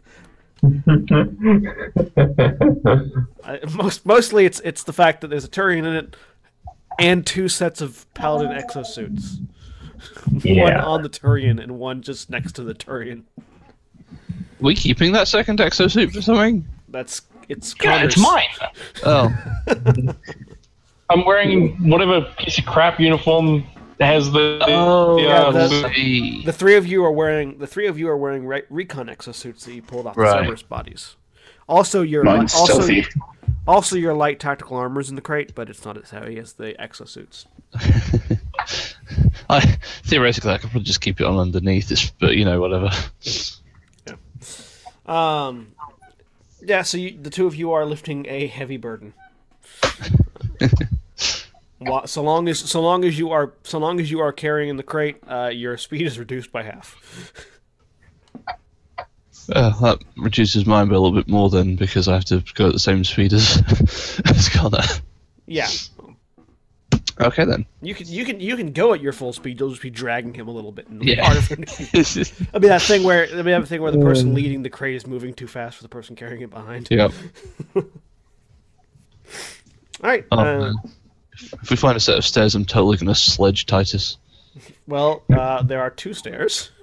I, 3.45 3.59
most 3.75 4.07
mostly 4.07 4.45
it's 4.47 4.61
it's 4.61 4.85
the 4.85 4.92
fact 4.92 5.21
that 5.23 5.28
there's 5.28 5.45
a 5.45 5.49
Turian 5.49 5.85
in 5.87 5.95
it 5.95 6.16
and 6.99 7.26
two 7.26 7.49
sets 7.49 7.81
of 7.81 8.07
paladin 8.14 8.52
exosuits. 8.52 9.38
Yeah. 10.42 10.64
One 10.64 10.75
on 10.75 11.02
the 11.02 11.09
Turian 11.09 11.62
and 11.62 11.78
one 11.78 12.02
just 12.02 12.28
next 12.28 12.57
to 12.57 12.64
the 12.64 12.75
Turian. 12.75 13.23
we 14.59 14.75
keeping 14.75 15.12
that 15.12 15.28
second 15.28 15.61
exosuit 15.61 16.12
for 16.12 16.21
something? 16.21 16.66
That's 16.88 17.23
it's 17.49 17.73
Yeah, 17.81 18.02
it's 18.02 18.19
mine. 18.19 18.49
Oh, 19.04 19.33
I'm 21.11 21.25
wearing 21.25 21.88
whatever 21.88 22.23
piece 22.37 22.59
of 22.59 22.66
crap 22.66 22.99
uniform 22.99 23.64
that 24.02 24.12
has 24.14 24.30
the. 24.32 24.59
the 24.59 24.66
oh, 24.68 25.16
the, 25.16 25.23
yeah, 25.23 25.42
uh, 25.42 25.52
that's- 25.52 26.44
The 26.44 26.52
three 26.52 26.76
of 26.76 26.87
you 26.87 27.04
are 27.04 27.12
wearing 27.12 27.59
the 27.59 27.66
three 27.66 27.87
of 27.87 27.99
you 27.99 28.09
are 28.09 28.16
wearing 28.16 28.44
re- 28.47 28.62
recon 28.68 29.06
exosuits 29.06 29.64
that 29.64 29.75
you 29.75 29.82
pulled 29.82 30.06
off 30.06 30.16
Right. 30.16 30.30
the 30.38 30.44
Cerberus 30.44 30.62
bodies. 30.62 31.16
Also, 31.68 32.02
your 32.02 32.25
Mine's 32.25 32.54
also 32.54 32.80
stealthy. 32.82 33.06
also 33.66 33.97
your 33.97 34.14
light 34.14 34.40
tactical 34.40 34.76
armor's 34.76 35.09
in 35.09 35.14
the 35.14 35.23
crate, 35.23 35.54
but 35.54 35.71
it's 35.71 35.85
not 35.85 35.97
as 35.97 36.11
heavy 36.11 36.38
as 36.38 36.54
the 36.54 36.75
exosuits. 36.80 37.47
I 39.49 39.61
theoretically 40.04 40.50
I 40.50 40.59
could 40.59 40.71
probably 40.71 40.85
just 40.85 41.00
keep 41.00 41.21
it 41.21 41.25
on 41.26 41.38
underneath 41.38 41.88
this, 41.88 42.11
but 42.11 42.37
you 42.37 42.44
know 42.44 42.61
whatever. 42.61 42.90
Yeah. 44.06 44.14
Um, 45.06 45.68
yeah. 46.61 46.82
So 46.82 46.99
you, 46.99 47.16
the 47.21 47.30
two 47.30 47.47
of 47.47 47.54
you 47.54 47.73
are 47.73 47.85
lifting 47.87 48.26
a 48.28 48.47
heavy 48.49 48.76
burden. 48.76 49.14
So 52.06 52.22
long 52.22 52.48
as 52.48 52.58
so 52.58 52.80
long 52.80 53.04
as 53.04 53.18
you 53.18 53.30
are 53.30 53.52
so 53.64 53.78
long 53.78 54.00
as 54.00 54.10
you 54.10 54.20
are 54.20 54.32
carrying 54.32 54.68
in 54.70 54.76
the 54.76 54.82
crate, 54.82 55.16
uh, 55.28 55.50
your 55.52 55.76
speed 55.76 56.02
is 56.06 56.18
reduced 56.18 56.50
by 56.52 56.62
half. 56.62 57.32
Uh, 59.52 59.70
that 59.80 59.98
reduces 60.16 60.66
mine 60.66 60.88
by 60.88 60.94
a 60.94 61.00
little 61.00 61.16
bit 61.16 61.28
more 61.28 61.50
then 61.50 61.74
because 61.76 62.06
I 62.06 62.14
have 62.14 62.24
to 62.26 62.44
go 62.54 62.68
at 62.68 62.72
the 62.72 62.78
same 62.78 63.02
speed 63.04 63.32
as 63.32 63.60
as 64.26 64.48
Connor. 64.48 64.82
Yeah, 65.46 65.68
Okay 67.20 67.44
then. 67.44 67.66
you 67.82 67.94
can 67.94 68.06
you 68.06 68.24
can 68.24 68.40
you 68.40 68.56
can 68.56 68.72
go 68.72 68.94
at 68.94 69.00
your 69.00 69.12
full 69.12 69.32
speed. 69.32 69.58
You'll 69.60 69.70
just 69.70 69.82
be 69.82 69.90
dragging 69.90 70.32
him 70.34 70.48
a 70.48 70.50
little 70.52 70.72
bit. 70.72 70.86
Yeah. 70.90 71.24
harder 71.26 71.42
for 71.42 71.54
him 71.56 71.64
to- 71.64 71.92
It'll 71.92 72.60
be 72.60 72.68
that 72.68 72.82
thing 72.82 73.02
where 73.02 73.24
it'll 73.24 73.42
be 73.42 73.50
that 73.50 73.66
thing 73.68 73.82
where 73.82 73.90
the 73.92 73.98
person 74.00 74.32
leading 74.34 74.62
the 74.62 74.70
crate 74.70 74.94
is 74.94 75.06
moving 75.06 75.34
too 75.34 75.46
fast 75.48 75.76
for 75.76 75.82
the 75.82 75.88
person 75.88 76.16
carrying 76.16 76.42
it 76.42 76.50
behind. 76.50 76.88
yep. 76.90 77.12
All 77.74 77.82
right. 80.02 80.24
Oh, 80.32 80.38
uh. 80.38 80.72
If 81.62 81.70
we 81.70 81.76
find 81.76 81.96
a 81.96 82.00
set 82.00 82.18
of 82.18 82.25
stairs, 82.25 82.54
I'm 82.54 82.64
totally 82.64 82.96
gonna 82.96 83.14
sledge 83.14 83.66
Titus. 83.66 84.18
well, 84.87 85.22
uh, 85.32 85.62
there 85.62 85.80
are 85.80 85.90
two 85.90 86.14
stairs. 86.14 86.70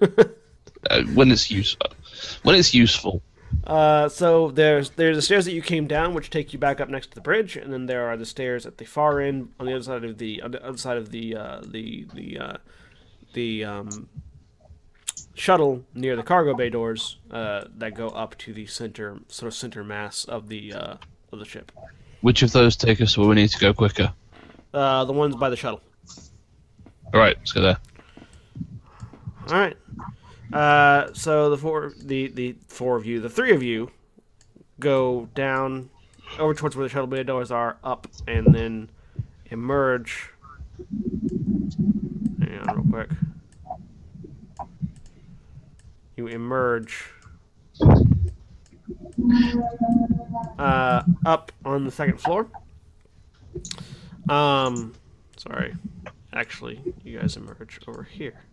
Uh, 0.90 1.04
when 1.14 1.30
it's 1.30 1.52
useful. 1.52 1.92
When 2.44 2.56
it's 2.56 2.74
useful. 2.74 3.22
Uh, 3.66 4.08
so 4.08 4.52
there's 4.52 4.92
there's 4.92 5.18
the 5.18 5.22
stairs 5.22 5.46
that 5.46 5.52
you 5.52 5.62
came 5.62 5.88
down, 5.88 6.14
which 6.14 6.30
take 6.30 6.54
you 6.54 6.60
back 6.60 6.80
up 6.80 6.90
next 6.90 7.08
to 7.08 7.16
the 7.16 7.22
bridge, 7.22 7.58
and 7.58 7.74
then 7.74 7.86
there 7.86 8.08
are 8.08 8.16
the 8.16 8.26
stairs 8.26 8.66
at 8.66 8.78
the 8.78 8.86
far 8.86 9.20
end 9.20 9.50
on 9.60 9.66
the 9.66 9.74
other 9.74 9.84
side 9.84 10.04
of 10.04 10.18
the 10.18 10.42
on 10.42 10.52
the 10.52 10.64
other 10.66 10.78
side 10.78 10.98
of 10.98 11.12
the 11.12 11.36
uh, 11.36 11.62
the 11.66 12.08
the 12.14 12.40
uh, 12.40 12.58
the 13.34 13.66
um, 13.66 14.08
shuttle 15.34 15.84
near 15.94 16.16
the 16.16 16.24
cargo 16.24 16.54
bay 16.54 16.70
doors 16.70 17.18
uh, 17.32 17.66
that 17.78 17.96
go 17.96 18.10
up 18.10 18.38
to 18.38 18.54
the 18.54 18.66
center 18.66 19.20
sort 19.28 19.48
of 19.48 19.54
center 19.54 19.84
mass 19.84 20.26
of 20.26 20.48
the 20.48 20.74
uh, 20.74 20.96
of 21.32 21.40
the 21.40 21.46
ship. 21.46 21.72
Which 22.22 22.42
of 22.42 22.52
those 22.52 22.76
take 22.76 23.02
us 23.02 23.18
where 23.18 23.28
we 23.28 23.36
need 23.36 23.50
to 23.50 23.60
go 23.60 23.74
quicker? 23.74 24.14
Uh, 24.74 25.06
the 25.06 25.14
ones 25.14 25.36
by 25.36 25.50
the 25.50 25.56
shuttle. 25.56 25.82
All 27.14 27.20
right, 27.20 27.36
let's 27.38 27.52
go 27.52 27.62
there. 27.62 27.78
All 29.48 29.56
right. 29.56 29.78
Uh, 30.54 31.14
so 31.14 31.50
the 31.50 31.58
four 31.58 31.94
the 32.04 32.28
the 32.28 32.56
four 32.68 32.96
of 32.96 33.06
you, 33.06 33.20
the 33.20 33.30
three 33.30 33.52
of 33.52 33.64
you, 33.64 33.90
go 34.80 35.28
down 35.36 35.90
over 36.38 36.54
towards 36.54 36.76
where 36.76 36.84
the 36.86 36.90
shuttle 36.90 37.08
bay 37.08 37.24
doors 37.24 37.52
are, 37.52 37.78
up, 37.84 38.08
and 38.28 38.54
then 38.54 38.90
emerge. 39.48 40.30
Hang 42.40 42.60
on, 42.60 42.76
real 42.76 42.86
quick. 42.90 43.10
You 46.16 46.28
emerge 46.28 47.12
uh, 50.58 51.04
up 51.26 51.52
on 51.66 51.86
the 51.86 51.92
second 51.92 52.20
floor. 52.20 52.48
Um, 54.28 54.94
sorry. 55.38 55.76
Actually, 56.34 56.80
you 57.04 57.20
guys 57.20 57.38
emerge 57.38 57.80
over 57.88 58.04
here. 58.04 58.44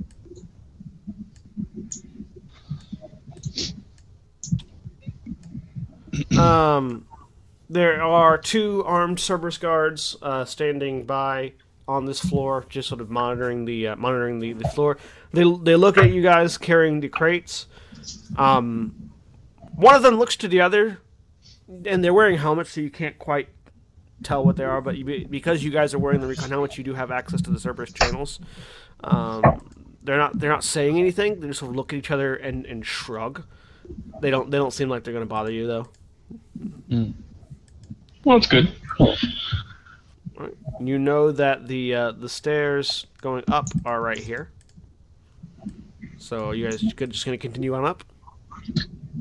Um, 6.38 7.06
there 7.68 8.02
are 8.02 8.38
two 8.38 8.82
armed 8.84 9.18
Cerberus 9.18 9.58
guards 9.58 10.16
uh, 10.22 10.44
standing 10.44 11.04
by 11.04 11.52
on 11.88 12.06
this 12.06 12.20
floor, 12.20 12.64
just 12.68 12.88
sort 12.88 13.00
of 13.00 13.10
monitoring 13.10 13.64
the 13.64 13.88
uh, 13.88 13.96
monitoring 13.96 14.38
the, 14.38 14.52
the 14.54 14.68
floor. 14.68 14.98
They 15.32 15.42
they 15.42 15.76
look 15.76 15.98
at 15.98 16.10
you 16.10 16.22
guys 16.22 16.58
carrying 16.58 17.00
the 17.00 17.08
crates. 17.08 17.66
Um, 18.36 19.10
one 19.74 19.94
of 19.94 20.02
them 20.02 20.18
looks 20.18 20.36
to 20.36 20.48
the 20.48 20.60
other, 20.60 20.98
and 21.84 22.02
they're 22.02 22.14
wearing 22.14 22.38
helmets, 22.38 22.70
so 22.70 22.80
you 22.80 22.90
can't 22.90 23.18
quite 23.18 23.48
tell 24.22 24.44
what 24.44 24.56
they 24.56 24.64
are. 24.64 24.80
But 24.80 24.96
you, 24.96 25.26
because 25.28 25.62
you 25.62 25.70
guys 25.70 25.94
are 25.94 25.98
wearing 25.98 26.20
the 26.20 26.26
recon 26.26 26.50
helmets, 26.50 26.78
you 26.78 26.84
do 26.84 26.94
have 26.94 27.10
access 27.10 27.40
to 27.42 27.50
the 27.50 27.58
Cerberus 27.58 27.92
channels. 27.92 28.40
Um, 29.04 29.42
they're 30.02 30.18
not 30.18 30.38
they're 30.38 30.50
not 30.50 30.64
saying 30.64 30.98
anything. 30.98 31.40
They 31.40 31.48
just 31.48 31.60
sort 31.60 31.70
of 31.70 31.76
look 31.76 31.92
at 31.92 31.98
each 31.98 32.10
other 32.10 32.34
and, 32.36 32.64
and 32.66 32.86
shrug. 32.86 33.44
They 34.20 34.30
don't 34.30 34.50
they 34.50 34.58
don't 34.58 34.72
seem 34.72 34.88
like 34.88 35.04
they're 35.04 35.12
going 35.12 35.24
to 35.24 35.28
bother 35.28 35.50
you 35.50 35.66
though. 35.66 35.88
Well, 38.24 38.38
that's 38.38 38.48
good. 38.48 38.72
You 40.80 40.98
know 40.98 41.32
that 41.32 41.66
the 41.68 41.94
uh, 41.94 42.12
the 42.12 42.28
stairs 42.28 43.06
going 43.20 43.44
up 43.48 43.68
are 43.84 44.00
right 44.00 44.18
here. 44.18 44.50
So 46.18 46.52
you 46.52 46.64
guys 46.68 46.80
just 46.80 46.96
going 46.96 47.10
to 47.10 47.38
continue 47.38 47.74
on 47.74 47.84
up. 47.84 48.04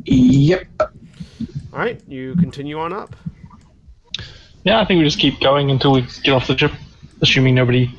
Yep. 0.05 0.67
All 0.79 1.79
right, 1.79 2.01
you 2.07 2.35
continue 2.35 2.79
on 2.79 2.93
up. 2.93 3.15
Yeah, 4.65 4.81
I 4.81 4.85
think 4.85 4.97
we 4.97 5.03
just 5.05 5.19
keep 5.19 5.39
going 5.39 5.69
until 5.71 5.91
we 5.93 6.01
get 6.23 6.33
off 6.33 6.47
the 6.47 6.57
ship, 6.57 6.71
assuming 7.21 7.55
nobody, 7.55 7.89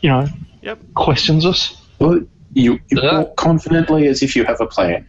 you 0.00 0.08
know, 0.08 0.26
Yep. 0.62 0.78
questions 0.94 1.44
us. 1.44 1.76
Well, 1.98 2.20
you, 2.54 2.78
you 2.88 3.00
Uh. 3.00 3.18
walk 3.24 3.36
confidently 3.36 4.06
as 4.06 4.22
if 4.22 4.34
you 4.36 4.44
have 4.44 4.60
a 4.60 4.66
plan. 4.66 5.06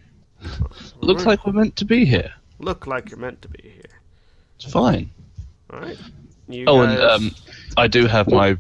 Looks 1.01 1.25
like 1.25 1.45
we're 1.45 1.53
meant 1.53 1.75
to 1.77 1.85
be 1.85 2.05
here. 2.05 2.31
Look 2.59 2.87
like 2.87 3.09
you're 3.09 3.19
meant 3.19 3.41
to 3.43 3.47
be 3.49 3.61
here. 3.63 3.99
It's 4.57 4.71
fine. 4.71 5.09
All 5.71 5.79
right. 5.79 5.97
You 6.47 6.65
Oh, 6.67 6.81
and 6.81 6.99
um, 7.01 7.31
I 7.77 7.87
do 7.87 8.05
have 8.07 8.27
my 8.29 8.57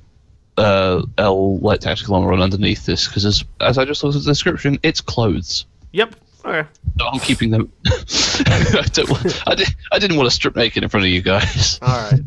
uh, 0.57 1.01
L 1.17 1.57
light 1.59 1.81
tactical 1.81 2.15
armor 2.15 2.31
on 2.33 2.41
underneath 2.41 2.85
this 2.85 3.07
because, 3.07 3.25
as, 3.25 3.43
as 3.61 3.77
I 3.77 3.85
just 3.85 4.03
looked 4.03 4.15
at 4.15 4.23
the 4.23 4.31
description, 4.31 4.79
it's 4.83 5.01
clothes. 5.01 5.65
Yep. 5.93 6.15
Okay. 6.43 6.67
So 6.99 7.07
I'm 7.07 7.19
keeping 7.19 7.49
them. 7.51 7.71
I, 7.87 8.85
don't, 8.93 9.47
I, 9.47 9.55
did, 9.55 9.67
I 9.91 9.99
didn't 9.99 10.17
want 10.17 10.27
to 10.29 10.35
strip 10.35 10.55
naked 10.55 10.83
in 10.83 10.89
front 10.89 11.05
of 11.05 11.09
you 11.11 11.21
guys. 11.21 11.79
All 11.81 11.87
right. 12.11 12.21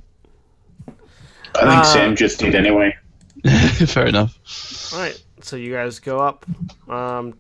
I 1.59 1.61
think 1.63 1.81
Uh, 1.81 1.85
Sam 1.85 2.17
just 2.17 2.39
did 2.41 2.55
anyway. 2.55 2.97
Fair 3.87 4.07
enough. 4.07 4.93
All 4.93 5.01
right. 5.01 5.23
So 5.43 5.57
you 5.57 5.73
guys 5.73 5.99
go 6.01 6.19
up 6.21 6.45
um, 6.89 7.35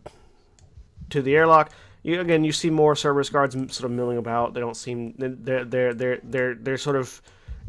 to 1.10 1.22
the 1.22 1.34
airlock. 1.34 1.72
You 2.02 2.20
again, 2.20 2.44
you 2.44 2.52
see 2.52 2.70
more 2.70 2.94
Cerberus 2.94 3.30
guards 3.30 3.54
sort 3.54 3.84
of 3.84 3.90
milling 3.90 4.18
about. 4.18 4.54
They 4.54 4.60
don't 4.60 4.76
seem 4.76 5.14
they're 5.18 5.64
they're 5.64 5.94
they're 5.94 6.20
they're 6.22 6.54
they're 6.54 6.78
sort 6.78 6.96
of 6.96 7.20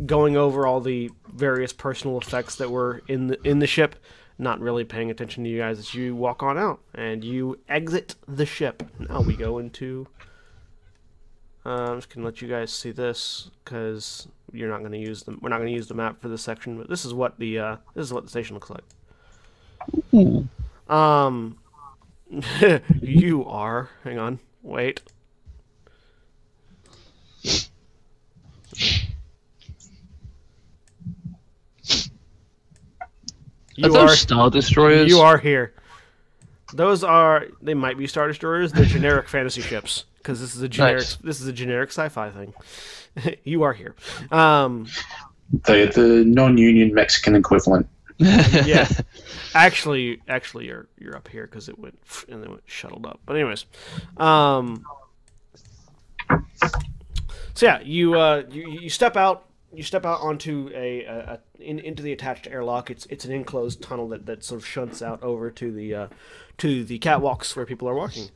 going 0.05 0.37
over 0.37 0.65
all 0.67 0.79
the 0.79 1.09
various 1.33 1.73
personal 1.73 2.17
effects 2.19 2.55
that 2.57 2.69
were 2.69 3.01
in 3.07 3.27
the 3.27 3.41
in 3.47 3.59
the 3.59 3.67
ship, 3.67 3.95
not 4.37 4.59
really 4.59 4.83
paying 4.85 5.09
attention 5.09 5.43
to 5.43 5.49
you 5.49 5.57
guys 5.57 5.79
as 5.79 5.93
you 5.95 6.15
walk 6.15 6.43
on 6.43 6.57
out 6.57 6.79
and 6.93 7.23
you 7.23 7.57
exit 7.67 8.15
the 8.27 8.45
ship. 8.45 8.83
Now 8.99 9.21
we 9.21 9.35
go 9.35 9.57
into. 9.57 10.07
Uh, 11.69 11.91
I'm 11.91 11.97
just 11.97 12.09
gonna 12.09 12.25
let 12.25 12.41
you 12.41 12.47
guys 12.47 12.73
see 12.73 12.89
this 12.89 13.51
because 13.63 14.27
you're 14.51 14.69
not 14.69 14.81
gonna 14.81 14.97
use 14.97 15.21
them. 15.21 15.37
We're 15.39 15.49
not 15.49 15.59
gonna 15.59 15.69
use 15.69 15.87
the 15.87 15.93
map 15.93 16.19
for 16.19 16.27
this 16.27 16.41
section, 16.41 16.79
but 16.79 16.89
this 16.89 17.05
is 17.05 17.13
what 17.13 17.37
the 17.37 17.59
uh, 17.59 17.75
this 17.93 18.07
is 18.07 18.11
what 18.11 18.23
the 18.23 18.29
station 18.31 18.55
looks 18.55 18.71
like. 18.71 18.83
Ooh. 20.15 20.47
Um, 20.91 21.59
you 23.01 23.45
are. 23.45 23.87
Hang 24.03 24.17
on. 24.17 24.39
Wait. 24.63 25.03
You 33.75 33.83
those 33.83 33.95
are. 33.95 34.15
Star 34.15 34.49
Destroyers? 34.49 35.07
You 35.07 35.19
are 35.19 35.37
here. 35.37 35.75
Those 36.73 37.03
are 37.03 37.45
they 37.61 37.75
might 37.75 37.99
be 37.99 38.07
star 38.07 38.27
destroyers. 38.27 38.71
They're 38.71 38.85
generic 38.85 39.29
fantasy 39.29 39.61
ships 39.61 40.05
because 40.19 40.39
this 40.39 40.55
is 40.55 40.61
a 40.61 40.69
generic 40.69 40.99
Nice. 40.99 41.15
this 41.17 41.41
is 41.41 41.47
a 41.47 41.53
generic 41.53 41.89
sci-fi 41.89 42.29
thing. 42.29 42.53
you 43.43 43.63
are 43.63 43.73
here. 43.73 43.95
Um, 44.31 44.87
They're 45.65 45.87
the 45.87 46.23
non-union 46.25 46.93
Mexican 46.93 47.35
equivalent. 47.35 47.87
yeah. 48.17 48.87
actually, 49.55 50.21
actually, 50.27 50.67
you're 50.67 50.87
you're 50.99 51.15
up 51.15 51.27
here 51.29 51.45
because 51.47 51.69
it 51.69 51.79
went 51.79 51.97
and 52.27 52.43
then 52.43 52.51
went 52.51 52.63
shuttled 52.65 53.05
up. 53.05 53.19
But 53.25 53.37
anyways, 53.37 53.65
um, 54.17 54.83
so 57.53 57.65
yeah, 57.65 57.79
you 57.81 58.19
uh, 58.19 58.43
you, 58.51 58.69
you 58.69 58.89
step 58.89 59.15
out. 59.15 59.45
You 59.71 59.83
step 59.83 60.03
out 60.03 60.19
onto 60.21 60.71
a, 60.73 61.05
a, 61.05 61.17
a 61.17 61.39
in, 61.63 61.77
into 61.79 62.01
the 62.01 62.11
attached 62.11 62.47
airlock. 62.47 62.89
It's 62.89 63.05
it's 63.05 63.23
an 63.23 63.31
enclosed 63.31 63.81
tunnel 63.81 64.09
that, 64.09 64.25
that 64.25 64.43
sort 64.43 64.61
of 64.61 64.67
shunts 64.67 65.01
out 65.01 65.21
over 65.21 65.51
to 65.51 65.71
the 65.71 65.95
uh, 65.95 66.07
to 66.57 66.83
the 66.83 66.99
catwalks 66.99 67.55
where 67.55 67.65
people 67.65 67.87
are 67.87 67.95
walking. 67.95 68.29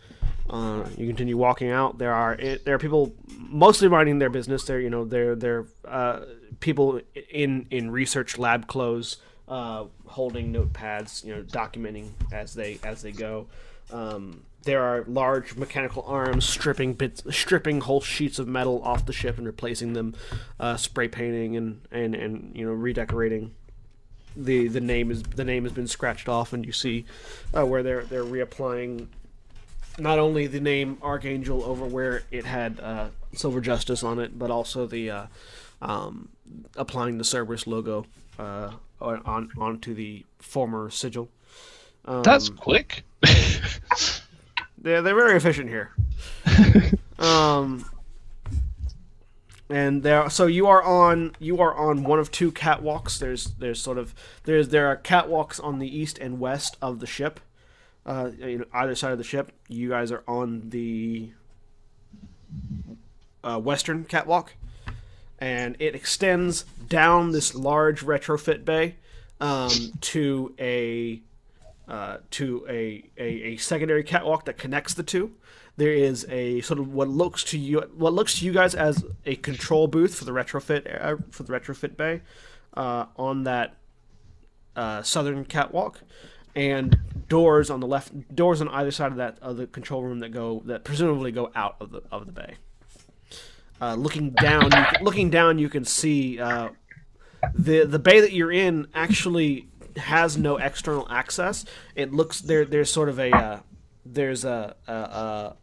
Uh, 0.50 0.85
you 0.97 1.07
continue 1.07 1.38
walking 1.38 1.69
out. 1.69 1.97
There 1.97 2.13
are 2.13 2.33
it, 2.33 2.65
there 2.65 2.75
are 2.75 2.79
people 2.79 3.13
mostly 3.38 3.88
minding 3.88 4.19
their 4.19 4.29
business. 4.29 4.63
They're 4.65 4.81
you 4.81 4.89
know 4.89 5.05
they're 5.05 5.35
they're 5.35 5.65
uh, 5.85 6.21
people 6.59 7.00
in 7.29 7.67
in 7.71 7.91
research 7.91 8.38
lab 8.38 8.67
clothes, 8.67 9.17
uh, 9.47 9.85
holding 10.05 10.53
notepads, 10.53 11.23
you 11.23 11.33
know, 11.33 11.43
documenting 11.43 12.09
as 12.31 12.53
they 12.53 12.79
as 12.83 13.01
they 13.01 13.12
go. 13.12 13.47
Um, 13.91 14.43
there 14.63 14.81
are 14.81 15.03
large 15.07 15.55
mechanical 15.55 16.03
arms 16.03 16.45
stripping 16.45 16.93
bits, 16.93 17.23
stripping 17.35 17.81
whole 17.81 18.01
sheets 18.01 18.39
of 18.39 18.47
metal 18.47 18.81
off 18.83 19.05
the 19.05 19.13
ship 19.13 19.38
and 19.38 19.45
replacing 19.45 19.93
them, 19.93 20.15
uh, 20.59 20.77
spray 20.77 21.09
painting 21.09 21.57
and, 21.57 21.81
and, 21.91 22.15
and 22.15 22.55
you 22.55 22.65
know 22.65 22.71
redecorating 22.71 23.53
the 24.35 24.67
the 24.67 24.81
name 24.81 25.12
is 25.12 25.23
the 25.23 25.43
name 25.43 25.63
has 25.63 25.73
been 25.73 25.88
scratched 25.88 26.27
off, 26.27 26.53
and 26.53 26.65
you 26.65 26.71
see 26.71 27.05
uh, 27.55 27.65
where 27.65 27.83
they're 27.83 28.03
they're 28.03 28.23
reapplying 28.23 29.07
not 29.97 30.19
only 30.19 30.47
the 30.47 30.59
name 30.59 30.97
Archangel 31.01 31.63
over 31.63 31.85
where 31.85 32.23
it 32.31 32.45
had 32.45 32.79
uh, 32.79 33.07
Silver 33.33 33.62
Justice 33.62 34.03
on 34.03 34.19
it, 34.19 34.38
but 34.38 34.51
also 34.51 34.88
the 34.88 35.09
uh, 35.09 35.25
um, 35.81 36.29
applying 36.75 37.17
the 37.17 37.23
Cerberus 37.23 37.67
logo 37.67 38.05
uh, 38.39 38.71
on 39.01 39.51
onto 39.57 39.93
the 39.93 40.25
former 40.39 40.89
sigil. 40.89 41.29
Um, 42.05 42.23
That's 42.23 42.50
quick. 42.50 43.03
they're, 44.77 45.01
they're 45.01 45.15
very 45.15 45.38
efficient 45.38 45.69
here. 45.69 45.91
um, 47.19 47.85
and 49.69 50.03
there, 50.03 50.29
so 50.29 50.45
you 50.45 50.67
are 50.67 50.83
on 50.83 51.35
you 51.39 51.59
are 51.62 51.73
on 51.73 52.03
one 52.03 52.19
of 52.19 52.31
two 52.31 52.51
catwalks. 52.51 53.17
There's 53.17 53.45
there's 53.59 53.81
sort 53.81 53.97
of 53.97 54.13
there's 54.43 54.69
there 54.69 54.88
are 54.88 54.97
catwalks 54.97 55.63
on 55.63 55.79
the 55.79 55.88
east 55.88 56.17
and 56.19 56.39
west 56.39 56.77
of 56.81 57.00
the 57.00 57.07
ship. 57.07 57.39
Uh, 58.05 58.31
either 58.74 58.95
side 58.95 59.13
of 59.13 59.17
the 59.17 59.24
ship. 59.24 59.53
You 59.69 59.88
guys 59.88 60.12
are 60.12 60.24
on 60.27 60.69
the 60.69 61.31
uh, 63.43 63.60
western 63.60 64.03
catwalk, 64.03 64.55
and 65.39 65.77
it 65.79 65.95
extends 65.95 66.63
down 66.89 67.31
this 67.31 67.55
large 67.55 68.01
retrofit 68.01 68.65
bay 68.65 68.95
um, 69.39 69.69
to 70.01 70.53
a 70.60 71.22
uh, 71.88 72.17
to 72.31 72.65
a, 72.69 73.03
a, 73.17 73.24
a 73.24 73.57
secondary 73.57 74.03
catwalk 74.03 74.45
that 74.45 74.57
connects 74.57 74.93
the 74.93 75.03
two. 75.03 75.36
There 75.75 75.93
is 75.93 76.25
a 76.29 76.62
sort 76.62 76.79
of 76.79 76.93
what 76.93 77.07
looks 77.07 77.43
to 77.45 77.57
you 77.57 77.81
what 77.95 78.13
looks 78.13 78.39
to 78.39 78.45
you 78.45 78.51
guys 78.51 78.75
as 78.75 79.03
a 79.25 79.36
control 79.38 79.88
booth 79.88 80.15
for 80.15 80.25
the 80.25 80.31
retrofit 80.31 81.03
uh, 81.03 81.15
for 81.31 81.43
the 81.43 81.53
retrofit 81.53 81.98
bay 81.98 82.22
uh, 82.75 83.05
on 83.15 83.43
that 83.43 83.75
uh, 84.75 85.01
southern 85.03 85.45
catwalk, 85.45 86.01
and 86.55 87.00
doors 87.33 87.71
on 87.71 87.79
the 87.79 87.87
left 87.87 88.35
doors 88.35 88.61
on 88.61 88.67
either 88.67 88.91
side 88.91 89.11
of 89.11 89.17
that 89.17 89.39
of 89.41 89.57
the 89.57 89.65
control 89.65 90.03
room 90.03 90.19
that 90.19 90.29
go 90.29 90.61
that 90.65 90.83
presumably 90.83 91.31
go 91.31 91.51
out 91.55 91.75
of 91.79 91.89
the 91.89 92.03
of 92.11 92.27
the 92.27 92.31
bay. 92.31 92.53
Uh, 93.81 93.96
looking 93.96 94.29
down, 94.29 94.65
you 94.65 94.69
can, 94.69 95.03
looking 95.03 95.29
down, 95.31 95.57
you 95.57 95.67
can 95.67 95.83
see 95.83 96.39
uh, 96.39 96.69
the 97.55 97.85
the 97.85 97.98
bay 97.98 98.22
that 98.22 98.33
you're 98.33 98.51
in 98.51 98.87
actually 98.93 99.67
has 99.98 100.37
no 100.37 100.57
external 100.57 101.07
access. 101.09 101.65
It 101.96 102.13
looks 102.13 102.39
there. 102.39 102.65
There's 102.65 102.91
sort 102.91 103.09
of 103.09 103.19
a 103.19 103.31
uh, 103.31 103.59
there's 104.05 104.46
a, 104.46 104.75
a, 104.87 104.93
a 104.93 105.55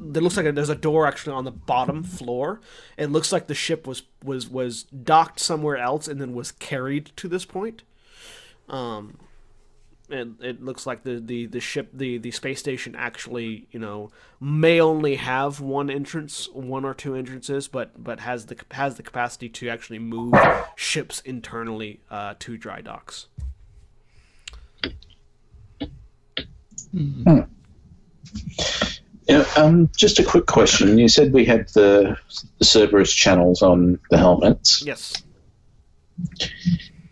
there 0.00 0.22
looks 0.22 0.36
like 0.36 0.46
a, 0.46 0.50
there's 0.52 0.68
a 0.68 0.74
door 0.74 1.06
actually 1.06 1.34
on 1.34 1.44
the 1.44 1.52
bottom 1.52 2.02
floor. 2.02 2.60
It 2.96 3.10
looks 3.10 3.30
like 3.30 3.46
the 3.46 3.54
ship 3.54 3.86
was 3.86 4.02
was 4.24 4.48
was 4.48 4.82
docked 4.82 5.38
somewhere 5.38 5.76
else 5.76 6.08
and 6.08 6.20
then 6.20 6.34
was 6.34 6.50
carried 6.50 7.12
to 7.16 7.28
this 7.28 7.44
point. 7.44 7.84
Um, 8.68 9.18
and 10.10 10.36
it 10.42 10.62
looks 10.62 10.86
like 10.86 11.02
the, 11.02 11.18
the, 11.18 11.46
the 11.46 11.60
ship 11.60 11.88
the, 11.92 12.18
the 12.18 12.30
space 12.30 12.60
station 12.60 12.94
actually 12.94 13.66
you 13.70 13.78
know 13.78 14.10
may 14.40 14.80
only 14.80 15.16
have 15.16 15.60
one 15.60 15.90
entrance 15.90 16.48
one 16.52 16.84
or 16.84 16.94
two 16.94 17.14
entrances 17.14 17.68
but 17.68 18.02
but 18.02 18.20
has 18.20 18.46
the 18.46 18.56
has 18.72 18.96
the 18.96 19.02
capacity 19.02 19.48
to 19.48 19.68
actually 19.68 19.98
move 19.98 20.34
ships 20.76 21.20
internally 21.20 22.00
uh, 22.10 22.34
to 22.38 22.56
dry 22.56 22.80
docks 22.80 23.28
Yeah, 29.26 29.46
um, 29.56 29.90
just 29.96 30.18
a 30.18 30.24
quick 30.24 30.46
question. 30.46 30.98
You 30.98 31.08
said 31.08 31.32
we 31.32 31.46
had 31.46 31.68
the, 31.68 32.16
the 32.58 32.64
Cerberus 32.64 33.12
channels 33.12 33.62
on 33.62 33.98
the 34.10 34.18
helmets. 34.18 34.82
yes 34.84 35.22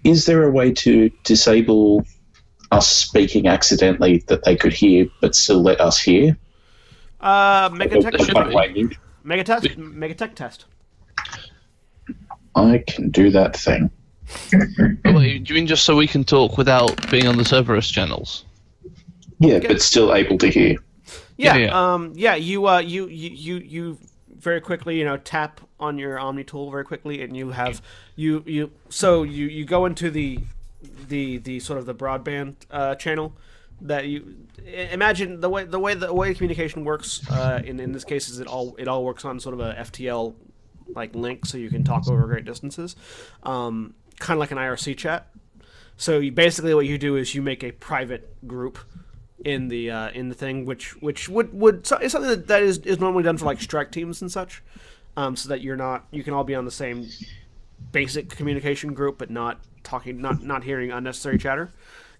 Is 0.04 0.26
there 0.26 0.44
a 0.44 0.50
way 0.50 0.72
to 0.72 1.10
disable 1.24 2.04
us 2.72 2.88
speaking 2.88 3.46
accidentally 3.46 4.24
that 4.28 4.44
they 4.44 4.56
could 4.56 4.72
hear, 4.72 5.06
but 5.20 5.34
still 5.34 5.62
let 5.62 5.80
us 5.80 6.00
hear? 6.00 6.36
uh 7.20 7.68
megatech 7.70 8.10
There 8.10 8.26
should 8.26 8.34
By 8.34 8.68
be. 8.68 8.88
megatech 9.24 9.76
megatech 9.76 10.34
test 10.34 10.64
I 12.56 12.82
can 12.86 13.10
do 13.10 13.30
that 13.30 13.56
thing. 13.56 13.90
Wait, 15.04 15.44
do 15.44 15.54
you 15.54 15.60
mean 15.60 15.66
just 15.66 15.84
so 15.84 15.96
we 15.96 16.06
can 16.06 16.24
talk 16.24 16.58
without 16.58 17.10
being 17.10 17.26
on 17.26 17.36
the 17.36 17.44
Cerberus 17.44 17.90
channels? 17.90 18.44
Yeah, 19.38 19.60
but 19.60 19.80
still 19.80 20.14
able 20.14 20.36
to 20.38 20.48
hear. 20.48 20.76
yeah, 21.36 21.54
Yeah, 21.54 21.56
yeah. 21.66 21.94
um 21.94 22.12
yeah 22.16 22.34
you 22.34 22.66
uh 22.66 22.78
you 22.80 23.06
you 23.06 23.30
you, 23.30 23.56
you 23.56 23.98
very 24.36 24.60
quickly 24.60 24.98
you 24.98 25.04
know 25.04 25.16
tap 25.16 25.60
on 25.78 25.98
your 25.98 26.18
omni 26.18 26.44
tool 26.44 26.70
very 26.70 26.84
quickly 26.84 27.22
and 27.22 27.36
you 27.36 27.50
have 27.50 27.80
you 28.16 28.42
you 28.46 28.70
so 28.88 29.22
you 29.22 29.46
you 29.46 29.64
go 29.64 29.86
into 29.86 30.10
the 30.10 30.40
the 31.08 31.38
the 31.38 31.60
sort 31.60 31.78
of 31.78 31.86
the 31.86 31.94
broadband 31.94 32.56
uh, 32.70 32.94
channel 32.94 33.34
that 33.80 34.06
you 34.06 34.36
imagine 34.64 35.40
the 35.40 35.48
way 35.48 35.64
the 35.64 35.78
way 35.78 35.94
the 35.94 36.12
way 36.12 36.32
communication 36.34 36.84
works 36.84 37.28
uh, 37.30 37.60
in 37.64 37.80
in 37.80 37.92
this 37.92 38.04
case 38.04 38.28
is 38.28 38.38
it 38.38 38.46
all 38.46 38.76
it 38.78 38.86
all 38.88 39.04
works 39.04 39.24
on 39.24 39.40
sort 39.40 39.54
of 39.54 39.60
a 39.60 39.74
FTL 39.74 40.34
like 40.94 41.14
link 41.14 41.46
so 41.46 41.56
you 41.58 41.70
can 41.70 41.84
talk 41.84 42.06
over 42.08 42.26
great 42.26 42.44
distances 42.44 42.96
um, 43.42 43.94
kind 44.22 44.36
of 44.36 44.40
like 44.40 44.50
an 44.52 44.58
IRC 44.58 44.96
chat. 44.96 45.28
So 45.96 46.18
you, 46.18 46.32
basically 46.32 46.74
what 46.74 46.86
you 46.86 46.96
do 46.96 47.16
is 47.16 47.34
you 47.34 47.42
make 47.42 47.62
a 47.62 47.72
private 47.72 48.46
group 48.46 48.78
in 49.44 49.68
the 49.68 49.90
uh, 49.90 50.10
in 50.10 50.28
the 50.28 50.34
thing, 50.34 50.64
which 50.64 51.00
which 51.02 51.28
would 51.28 51.52
would 51.52 51.88
is 52.00 52.12
something 52.12 52.30
that, 52.30 52.46
that 52.46 52.62
is, 52.62 52.78
is 52.78 53.00
normally 53.00 53.24
done 53.24 53.36
for 53.36 53.44
like 53.44 53.60
strike 53.60 53.90
teams 53.90 54.22
and 54.22 54.30
such, 54.30 54.62
um, 55.16 55.36
so 55.36 55.48
that 55.48 55.60
you're 55.60 55.76
not 55.76 56.06
you 56.10 56.22
can 56.22 56.32
all 56.32 56.44
be 56.44 56.54
on 56.54 56.64
the 56.64 56.70
same 56.70 57.08
basic 57.90 58.30
communication 58.30 58.94
group, 58.94 59.18
but 59.18 59.30
not 59.30 59.60
talking 59.82 60.20
not 60.20 60.42
not 60.42 60.64
hearing 60.64 60.90
unnecessary 60.90 61.38
chatter. 61.38 61.70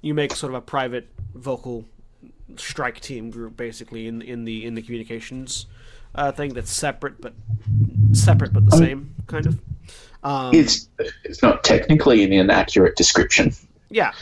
You 0.00 0.14
make 0.14 0.34
sort 0.34 0.52
of 0.52 0.56
a 0.56 0.60
private 0.60 1.08
vocal 1.34 1.84
strike 2.56 3.00
team 3.00 3.30
group 3.30 3.56
basically 3.56 4.06
in 4.06 4.22
in 4.22 4.44
the 4.44 4.64
in 4.64 4.74
the 4.74 4.82
communications 4.82 5.66
uh, 6.14 6.32
thing 6.32 6.52
that's 6.54 6.70
separate 6.70 7.20
but 7.20 7.34
separate 8.12 8.52
but 8.52 8.64
the 8.68 8.76
same 8.76 9.14
kind 9.26 9.46
of. 9.46 9.60
Um, 10.22 10.54
It's 10.54 10.88
it's 11.24 11.42
not 11.42 11.64
technically 11.64 12.22
an 12.24 12.32
inaccurate 12.32 12.96
description. 12.96 13.52
Yeah. 13.90 14.12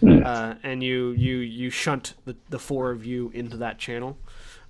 Hmm. 0.00 0.22
Uh, 0.24 0.54
and 0.62 0.82
you, 0.82 1.10
you 1.12 1.38
you 1.38 1.70
shunt 1.70 2.14
the, 2.24 2.36
the 2.50 2.58
four 2.58 2.90
of 2.90 3.04
you 3.04 3.30
into 3.34 3.56
that 3.58 3.78
channel. 3.78 4.18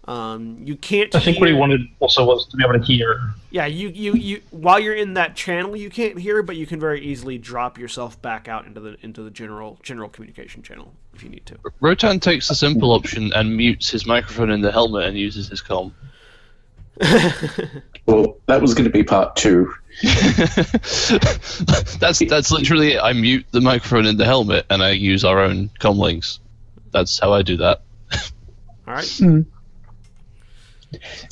Um, 0.07 0.61
you 0.62 0.77
can't. 0.77 1.12
I 1.14 1.21
think 1.21 1.40
what 1.40 1.49
he 1.49 1.55
wanted 1.55 1.81
also 1.99 2.25
was 2.25 2.47
to 2.47 2.57
be 2.57 2.62
able 2.62 2.79
to 2.79 2.85
hear. 2.85 3.35
Yeah, 3.51 3.66
you, 3.66 3.88
you, 3.88 4.14
you 4.14 4.42
while 4.51 4.79
you're 4.79 4.95
in 4.95 5.14
that 5.14 5.35
channel, 5.35 5.77
you 5.77 5.90
can't 5.90 6.16
hear, 6.19 6.42
but 6.42 6.57
you 6.57 6.64
can 6.66 6.79
very 6.79 7.01
easily 7.01 7.38
drop 7.38 7.77
yourself 7.77 8.21
back 8.23 8.47
out 8.47 8.66
into 8.66 8.81
the 8.81 8.97
into 9.03 9.23
the 9.23 9.31
general 9.31 9.79
general 9.83 10.09
communication 10.09 10.62
channel 10.62 10.92
if 11.12 11.25
you 11.25 11.29
need 11.29 11.45
to. 11.47 11.57
Rotan 11.81 12.21
takes 12.21 12.47
the 12.49 12.55
simple 12.55 12.92
option 12.92 13.33
and 13.33 13.57
mutes 13.57 13.90
his 13.90 14.07
microphone 14.07 14.51
in 14.51 14.61
the 14.61 14.71
helmet 14.71 15.05
and 15.07 15.19
uses 15.19 15.49
his 15.49 15.61
com. 15.61 15.92
Well, 18.07 18.37
that 18.47 18.62
was 18.62 18.73
going 18.73 18.85
to 18.85 18.90
be 18.90 19.03
part 19.03 19.35
two. 19.35 19.75
that's 21.99 22.21
that's 22.21 22.53
literally 22.53 22.92
it. 22.92 23.01
I 23.03 23.12
mute 23.12 23.45
the 23.51 23.61
microphone 23.61 24.07
in 24.07 24.16
the 24.16 24.25
helmet 24.25 24.64
and 24.71 24.81
I 24.81 24.90
use 24.90 25.25
our 25.25 25.40
own 25.40 25.71
com 25.81 25.99
links. 25.99 26.38
That's 26.92 27.19
how 27.19 27.33
I 27.33 27.42
do 27.42 27.57
that. 27.57 27.83
All 28.87 28.95
right. 28.95 29.21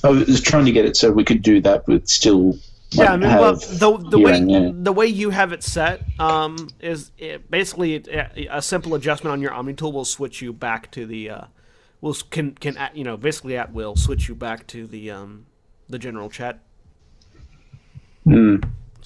I 0.03 0.09
was 0.09 0.41
trying 0.41 0.65
to 0.67 0.73
get 0.73 0.85
it 0.85 0.97
so 0.97 1.11
we 1.11 1.25
could 1.25 1.43
do 1.43 1.61
that 1.61 1.85
but 1.87 2.09
still 2.09 2.59
Yeah, 2.91 3.13
I 3.13 3.17
mean, 3.17 3.29
well, 3.29 3.55
the 3.57 3.99
the 4.11 4.19
way 4.19 4.33
hearing, 4.33 4.51
yeah. 4.51 4.71
the 4.73 4.93
way 4.93 5.07
you 5.07 5.31
have 5.31 5.53
it 5.53 5.63
set 5.63 6.03
um, 6.19 6.69
is 6.81 7.11
it, 7.19 7.51
basically 7.51 7.97
a, 7.97 8.49
a 8.51 8.63
simple 8.63 8.95
adjustment 8.95 9.33
on 9.33 9.41
your 9.41 9.53
Omni 9.53 9.75
tool 9.75 9.93
will 9.93 10.05
switch 10.05 10.41
you 10.41 10.53
back 10.53 10.91
to 10.93 11.05
the 11.07 11.31
uh, 11.31 11.45
will 12.01 12.15
can 12.31 12.53
can 12.53 12.77
at, 12.77 12.97
you 12.97 13.03
know 13.03 13.17
basically 13.17 13.57
at 13.57 13.73
will 13.73 13.97
switch 13.97 14.29
you 14.29 14.35
back 14.35 14.67
to 14.69 14.87
the 14.87 15.11
um, 15.11 15.47
the 15.89 15.99
general 15.99 16.31
chat. 16.31 16.61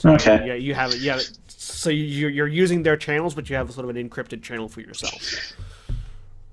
Okay. 0.04 0.46
Yeah, 0.46 0.54
you 0.54 0.74
have 0.74 0.92
it. 0.92 1.00
Yeah, 1.00 1.18
so 1.48 1.90
you're 1.90 2.30
you're 2.30 2.46
using 2.46 2.82
their 2.82 2.96
channels, 2.96 3.34
but 3.34 3.48
you 3.48 3.56
have 3.56 3.72
sort 3.72 3.88
of 3.88 3.96
an 3.96 4.08
encrypted 4.08 4.42
channel 4.42 4.68
for 4.68 4.80
yourself. 4.80 5.54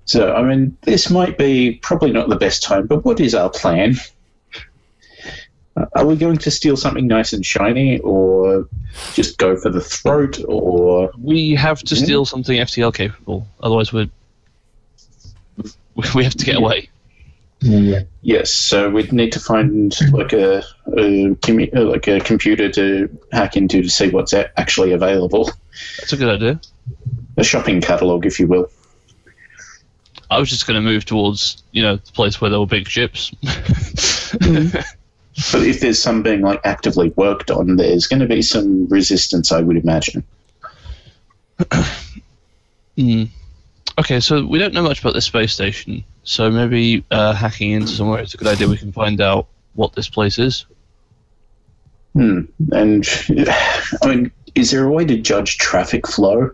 So, 0.06 0.34
I 0.34 0.44
mean, 0.44 0.78
this 0.82 1.10
might 1.10 1.38
be 1.38 1.74
probably 1.82 2.12
not 2.12 2.30
the 2.30 2.36
best 2.36 2.62
time, 2.64 2.86
but 2.88 3.04
what 3.04 3.20
is 3.20 3.34
our 3.34 3.50
plan? 3.50 3.96
Are 5.96 6.06
we 6.06 6.16
going 6.16 6.38
to 6.38 6.52
steal 6.52 6.78
something 6.78 7.06
nice 7.06 7.34
and 7.34 7.46
shiny, 7.46 8.00
or 8.00 8.70
just 9.14 9.38
go 9.38 9.58
for 9.58 9.70
the 9.70 9.82
throat, 9.82 10.40
or 10.48 11.12
We 11.20 11.54
have 11.56 11.82
to 11.84 11.96
hmm? 11.96 12.04
steal 12.04 12.26
something 12.26 12.58
FTL 12.58 12.94
capable, 12.94 13.46
otherwise 13.62 13.92
we're 13.92 14.10
we 16.14 16.24
have 16.24 16.36
to 16.36 16.46
get 16.46 16.56
away. 16.56 16.90
Yeah. 17.62 18.02
yes? 18.22 18.52
So 18.52 18.90
we'd 18.90 19.12
need 19.12 19.32
to 19.32 19.40
find 19.40 19.96
like 20.12 20.34
a, 20.34 20.60
a 20.98 21.36
commu- 21.42 21.74
like 21.74 22.08
a 22.08 22.20
computer 22.20 22.70
to 22.72 23.10
hack 23.32 23.58
into 23.58 23.82
to 23.82 23.90
see 23.90 24.10
what's 24.10 24.34
actually 24.34 24.92
available, 24.92 25.50
That's 26.00 26.14
a 26.14 26.18
good 26.18 26.30
idea. 26.30 26.62
a 27.38 27.44
shopping 27.44 27.82
catalog, 27.82 28.26
if 28.26 28.40
you 28.40 28.48
will. 28.48 28.70
I 30.30 30.40
was 30.40 30.50
just 30.50 30.68
going 30.68 30.76
to 30.76 30.82
move 30.82 31.06
towards 31.06 31.64
you 31.72 31.82
know 31.82 31.98
the 31.98 32.12
place 32.12 32.40
where 32.42 32.50
there 32.50 32.60
were 32.60 32.66
big 32.66 32.88
ships. 32.88 33.32
But 35.52 35.64
if 35.64 35.82
there's 35.82 36.02
some 36.02 36.24
being 36.24 36.42
like 36.42 36.62
actively 36.64 37.10
worked 37.10 37.52
on, 37.52 37.76
there's 37.76 38.08
going 38.08 38.22
to 38.22 38.26
be 38.26 38.42
some 38.42 38.88
resistance, 38.88 39.52
I 39.52 39.62
would 39.62 39.78
imagine. 39.78 40.24
Hmm. 42.98 43.26
Okay, 44.00 44.22
so 44.22 44.46
we 44.46 44.58
don't 44.58 44.74
know 44.74 44.82
much 44.82 45.02
about 45.02 45.16
this 45.16 45.26
space 45.26 45.54
station, 45.54 46.02
so 46.24 46.50
maybe 46.50 47.04
uh, 47.12 47.34
hacking 47.34 47.72
into 47.72 47.90
somewhere 47.90 48.22
is 48.22 48.34
a 48.34 48.38
good 48.38 48.48
idea. 48.48 48.70
We 48.70 48.78
can 48.78 48.94
find 48.94 49.20
out 49.20 49.48
what 49.74 49.92
this 49.92 50.08
place 50.08 50.40
is. 50.40 50.66
Hmm. 52.14 52.44
And 52.72 53.06
I 54.02 54.08
mean, 54.08 54.32
is 54.56 54.72
there 54.72 54.86
a 54.86 54.90
way 54.90 55.04
to 55.04 55.18
judge 55.18 55.58
traffic 55.58 56.08
flow? 56.08 56.52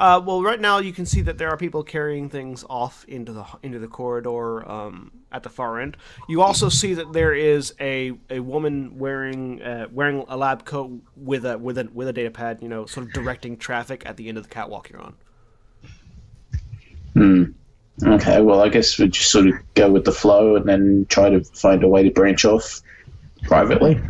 Uh, 0.00 0.18
well, 0.24 0.42
right 0.42 0.60
now 0.62 0.78
you 0.78 0.94
can 0.94 1.04
see 1.04 1.20
that 1.20 1.36
there 1.36 1.50
are 1.50 1.58
people 1.58 1.82
carrying 1.82 2.30
things 2.30 2.64
off 2.70 3.04
into 3.06 3.32
the 3.34 3.44
into 3.62 3.78
the 3.78 3.86
corridor 3.86 4.66
um, 4.66 5.12
at 5.30 5.42
the 5.42 5.50
far 5.50 5.78
end. 5.78 5.94
You 6.26 6.40
also 6.40 6.70
see 6.70 6.94
that 6.94 7.12
there 7.12 7.34
is 7.34 7.74
a, 7.78 8.12
a 8.30 8.40
woman 8.40 8.98
wearing 8.98 9.60
uh, 9.60 9.88
wearing 9.92 10.24
a 10.26 10.38
lab 10.38 10.64
coat 10.64 11.02
with 11.16 11.44
a 11.44 11.58
with 11.58 11.76
a 11.76 11.86
with 11.92 12.08
a 12.08 12.14
data 12.14 12.30
pad, 12.30 12.60
you 12.62 12.68
know, 12.68 12.86
sort 12.86 13.06
of 13.06 13.12
directing 13.12 13.58
traffic 13.58 14.02
at 14.06 14.16
the 14.16 14.30
end 14.30 14.38
of 14.38 14.44
the 14.44 14.48
catwalk 14.48 14.88
you're 14.88 15.02
on. 15.02 15.14
Hmm. 17.12 17.44
Okay, 18.02 18.40
well, 18.40 18.62
I 18.62 18.70
guess 18.70 18.98
we 18.98 19.06
just 19.08 19.30
sort 19.30 19.48
of 19.48 19.54
go 19.74 19.90
with 19.90 20.06
the 20.06 20.12
flow 20.12 20.56
and 20.56 20.66
then 20.66 21.04
try 21.10 21.28
to 21.28 21.44
find 21.44 21.84
a 21.84 21.88
way 21.88 22.02
to 22.04 22.10
branch 22.10 22.46
off 22.46 22.80
privately. 23.42 24.00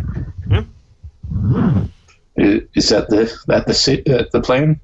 Yeah. 0.49 0.63
I- 2.39 2.63
Is 2.75 2.89
that 2.91 3.09
the 3.09 3.37
that 3.49 3.67
the 3.67 4.03
uh, 4.21 4.25
the 4.31 4.41
plan? 4.41 4.81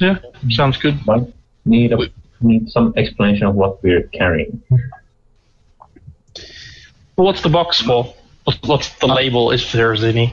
Yeah, 0.00 0.18
sounds 0.50 0.76
good. 0.76 1.04
Might 1.06 1.32
need 1.64 1.92
a, 1.92 1.98
need 2.40 2.70
some 2.70 2.92
explanation 2.96 3.46
of 3.46 3.54
what 3.54 3.82
we're 3.82 4.04
carrying. 4.08 4.62
Well, 7.16 7.26
what's 7.26 7.42
the 7.42 7.48
box 7.48 7.80
for? 7.80 8.14
What's, 8.44 8.62
what's 8.62 8.88
the 8.98 9.08
label, 9.08 9.50
if 9.50 9.72
there's 9.72 10.04
any? 10.04 10.32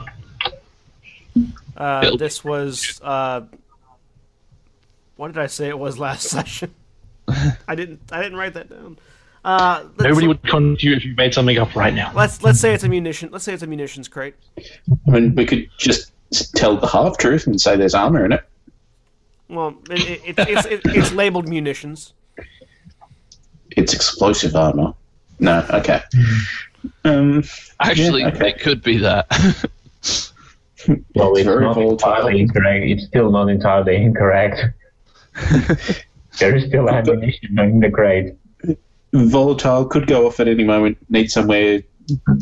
Uh, 1.75 2.15
this 2.15 2.43
was 2.43 3.01
uh, 3.03 3.41
what 5.17 5.27
did 5.27 5.37
I 5.37 5.47
say 5.47 5.67
it 5.67 5.77
was 5.77 5.99
last 5.99 6.23
session? 6.29 6.73
I 7.67 7.75
didn't 7.75 7.99
I 8.11 8.21
didn't 8.21 8.37
write 8.37 8.53
that 8.53 8.69
down. 8.69 8.97
Uh, 9.43 9.83
let's, 9.97 10.09
Nobody 10.09 10.27
would 10.27 10.41
contact 10.43 10.81
you 10.83 10.95
if 10.95 11.05
you 11.05 11.13
made 11.15 11.33
something 11.33 11.57
up 11.57 11.75
right 11.75 11.93
now. 11.93 12.11
let's 12.15 12.41
let's 12.43 12.59
say 12.59 12.73
it's 12.73 12.83
a 12.83 12.89
munition. 12.89 13.29
Let's 13.31 13.43
say 13.43 13.53
it's 13.53 13.63
a 13.63 13.67
munitions 13.67 14.07
crate. 14.07 14.35
I 14.57 15.11
mean, 15.11 15.35
we 15.35 15.45
could 15.45 15.69
just 15.77 16.11
tell 16.55 16.77
the 16.77 16.87
half 16.87 17.17
truth 17.17 17.45
and 17.47 17.59
say 17.59 17.75
there's 17.75 17.93
armor 17.93 18.25
in 18.25 18.31
it. 18.31 18.43
Well, 19.49 19.75
it, 19.89 20.21
it, 20.25 20.39
it, 20.39 20.49
it's 20.49 20.65
it, 20.65 20.81
it's 20.85 21.11
labeled 21.13 21.47
munitions. 21.47 22.13
It's 23.71 23.93
explosive 23.93 24.55
armor. 24.55 24.93
No, 25.39 25.65
okay. 25.71 26.01
Um, 27.03 27.43
Actually, 27.79 28.21
Yeah, 28.21 28.29
okay. 28.29 28.49
it 28.49 28.59
could 28.59 28.81
be 28.81 28.97
that. 28.99 29.27
Well, 31.15 31.31
It's 31.31 31.39
it's 31.39 31.45
very 31.45 31.61
not 31.65 31.75
volatile. 31.75 31.91
entirely 31.91 32.39
incorrect. 32.41 32.85
It's 32.85 33.05
still 33.07 33.31
not 33.31 33.49
entirely 33.49 33.95
incorrect. 33.95 34.61
there 36.39 36.55
is 36.55 36.65
still 36.65 36.89
ammunition 36.89 37.57
in 37.59 37.79
the 37.79 37.89
crate. 37.89 38.35
volatile 39.13 39.85
could 39.85 40.07
go 40.07 40.27
off 40.27 40.39
at 40.39 40.47
any 40.47 40.63
moment. 40.63 40.97
Need 41.09 41.31
somewhere 41.31 41.81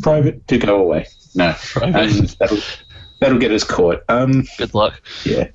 private 0.02 0.46
to 0.48 0.58
go 0.58 0.76
away. 0.80 1.06
No, 1.34 1.54
Private. 1.58 1.96
Um, 2.20 2.26
that'll 2.38 2.58
that'll 3.20 3.38
get 3.38 3.50
us 3.50 3.64
caught. 3.64 4.02
Um, 4.08 4.44
good 4.58 4.74
luck. 4.74 5.00
yeah. 5.24 5.48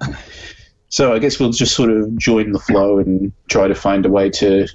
So 0.89 1.13
I 1.13 1.19
guess 1.19 1.39
we'll 1.39 1.51
just 1.51 1.75
sort 1.75 1.91
of 1.91 2.17
join 2.17 2.51
the 2.51 2.59
flow 2.59 2.97
and 2.97 3.31
try 3.47 3.67
to 3.67 3.75
find 3.75 4.05
a 4.05 4.09
way 4.09 4.29
to 4.31 4.67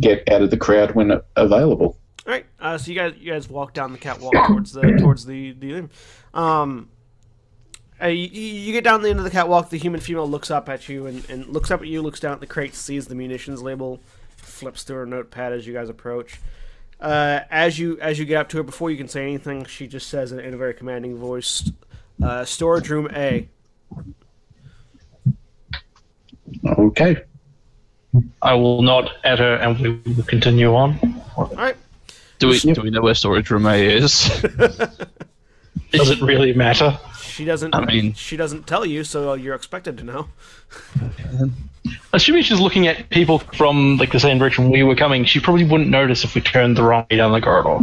get 0.00 0.28
out 0.30 0.42
of 0.42 0.50
the 0.50 0.56
crowd 0.56 0.94
when 0.94 1.20
available. 1.36 1.98
All 2.26 2.32
right. 2.32 2.46
Uh, 2.60 2.78
so 2.78 2.90
you 2.90 2.96
guys, 2.96 3.14
you 3.18 3.32
guys 3.32 3.48
walk 3.48 3.74
down 3.74 3.92
the 3.92 3.98
catwalk 3.98 4.34
towards 4.46 4.72
the 4.72 4.82
towards 4.98 5.26
the 5.26 5.52
the. 5.52 5.88
Um, 6.32 6.88
uh, 8.00 8.06
you, 8.06 8.28
you 8.28 8.72
get 8.72 8.84
down 8.84 9.02
the 9.02 9.10
end 9.10 9.18
of 9.18 9.24
the 9.24 9.30
catwalk. 9.30 9.70
The 9.70 9.78
human 9.78 10.00
female 10.00 10.28
looks 10.28 10.50
up 10.50 10.68
at 10.68 10.88
you 10.88 11.06
and, 11.06 11.28
and 11.28 11.46
looks 11.48 11.70
up 11.70 11.80
at 11.80 11.88
you. 11.88 12.00
Looks 12.02 12.20
down 12.20 12.32
at 12.32 12.40
the 12.40 12.46
crate, 12.46 12.74
sees 12.74 13.06
the 13.06 13.16
munitions 13.16 13.60
label, 13.60 14.00
flips 14.36 14.84
through 14.84 14.98
her 14.98 15.06
notepad 15.06 15.52
as 15.52 15.66
you 15.66 15.72
guys 15.72 15.88
approach. 15.88 16.40
Uh, 17.00 17.40
as 17.50 17.78
you 17.78 17.98
as 18.00 18.18
you 18.18 18.24
get 18.24 18.36
up 18.36 18.48
to 18.50 18.58
her, 18.58 18.62
before 18.62 18.90
you 18.90 18.96
can 18.96 19.08
say 19.08 19.22
anything, 19.22 19.64
she 19.64 19.86
just 19.88 20.08
says 20.08 20.30
in, 20.30 20.38
in 20.38 20.54
a 20.54 20.56
very 20.56 20.74
commanding 20.74 21.16
voice, 21.16 21.70
uh, 22.22 22.44
"Storage 22.44 22.88
room 22.90 23.08
A." 23.12 23.48
Okay. 26.64 27.22
I 28.42 28.54
will 28.54 28.82
nod 28.82 29.10
at 29.24 29.38
her 29.38 29.56
and 29.56 29.78
we 29.78 30.12
will 30.14 30.24
continue 30.24 30.74
on. 30.74 30.98
All 31.36 31.46
right. 31.54 31.76
Do 32.38 32.48
we 32.48 32.58
do 32.60 32.82
we 32.82 32.90
know 32.90 33.02
where 33.02 33.14
storage 33.14 33.50
room 33.50 33.66
A 33.66 33.74
is? 33.76 34.28
Does 35.90 36.10
it 36.10 36.20
really 36.20 36.52
matter? 36.52 36.98
She 37.20 37.44
doesn't. 37.44 37.74
I 37.74 37.84
mean- 37.84 38.14
she 38.14 38.36
doesn't 38.36 38.66
tell 38.66 38.84
you, 38.84 39.04
so 39.04 39.30
uh, 39.30 39.34
you're 39.34 39.54
expected 39.54 39.96
to 39.98 40.04
know. 40.04 40.28
Assuming 42.12 42.42
she's 42.42 42.60
looking 42.60 42.86
at 42.86 43.08
people 43.10 43.38
from 43.38 43.96
like 43.96 44.12
the 44.12 44.20
same 44.20 44.38
direction 44.38 44.70
we 44.70 44.82
were 44.82 44.96
coming, 44.96 45.24
she 45.24 45.40
probably 45.40 45.64
wouldn't 45.64 45.88
notice 45.90 46.24
if 46.24 46.34
we 46.34 46.40
turned 46.40 46.76
the 46.76 46.82
wrong 46.82 47.06
way 47.10 47.16
down 47.16 47.32
the 47.32 47.40
corridor. 47.40 47.78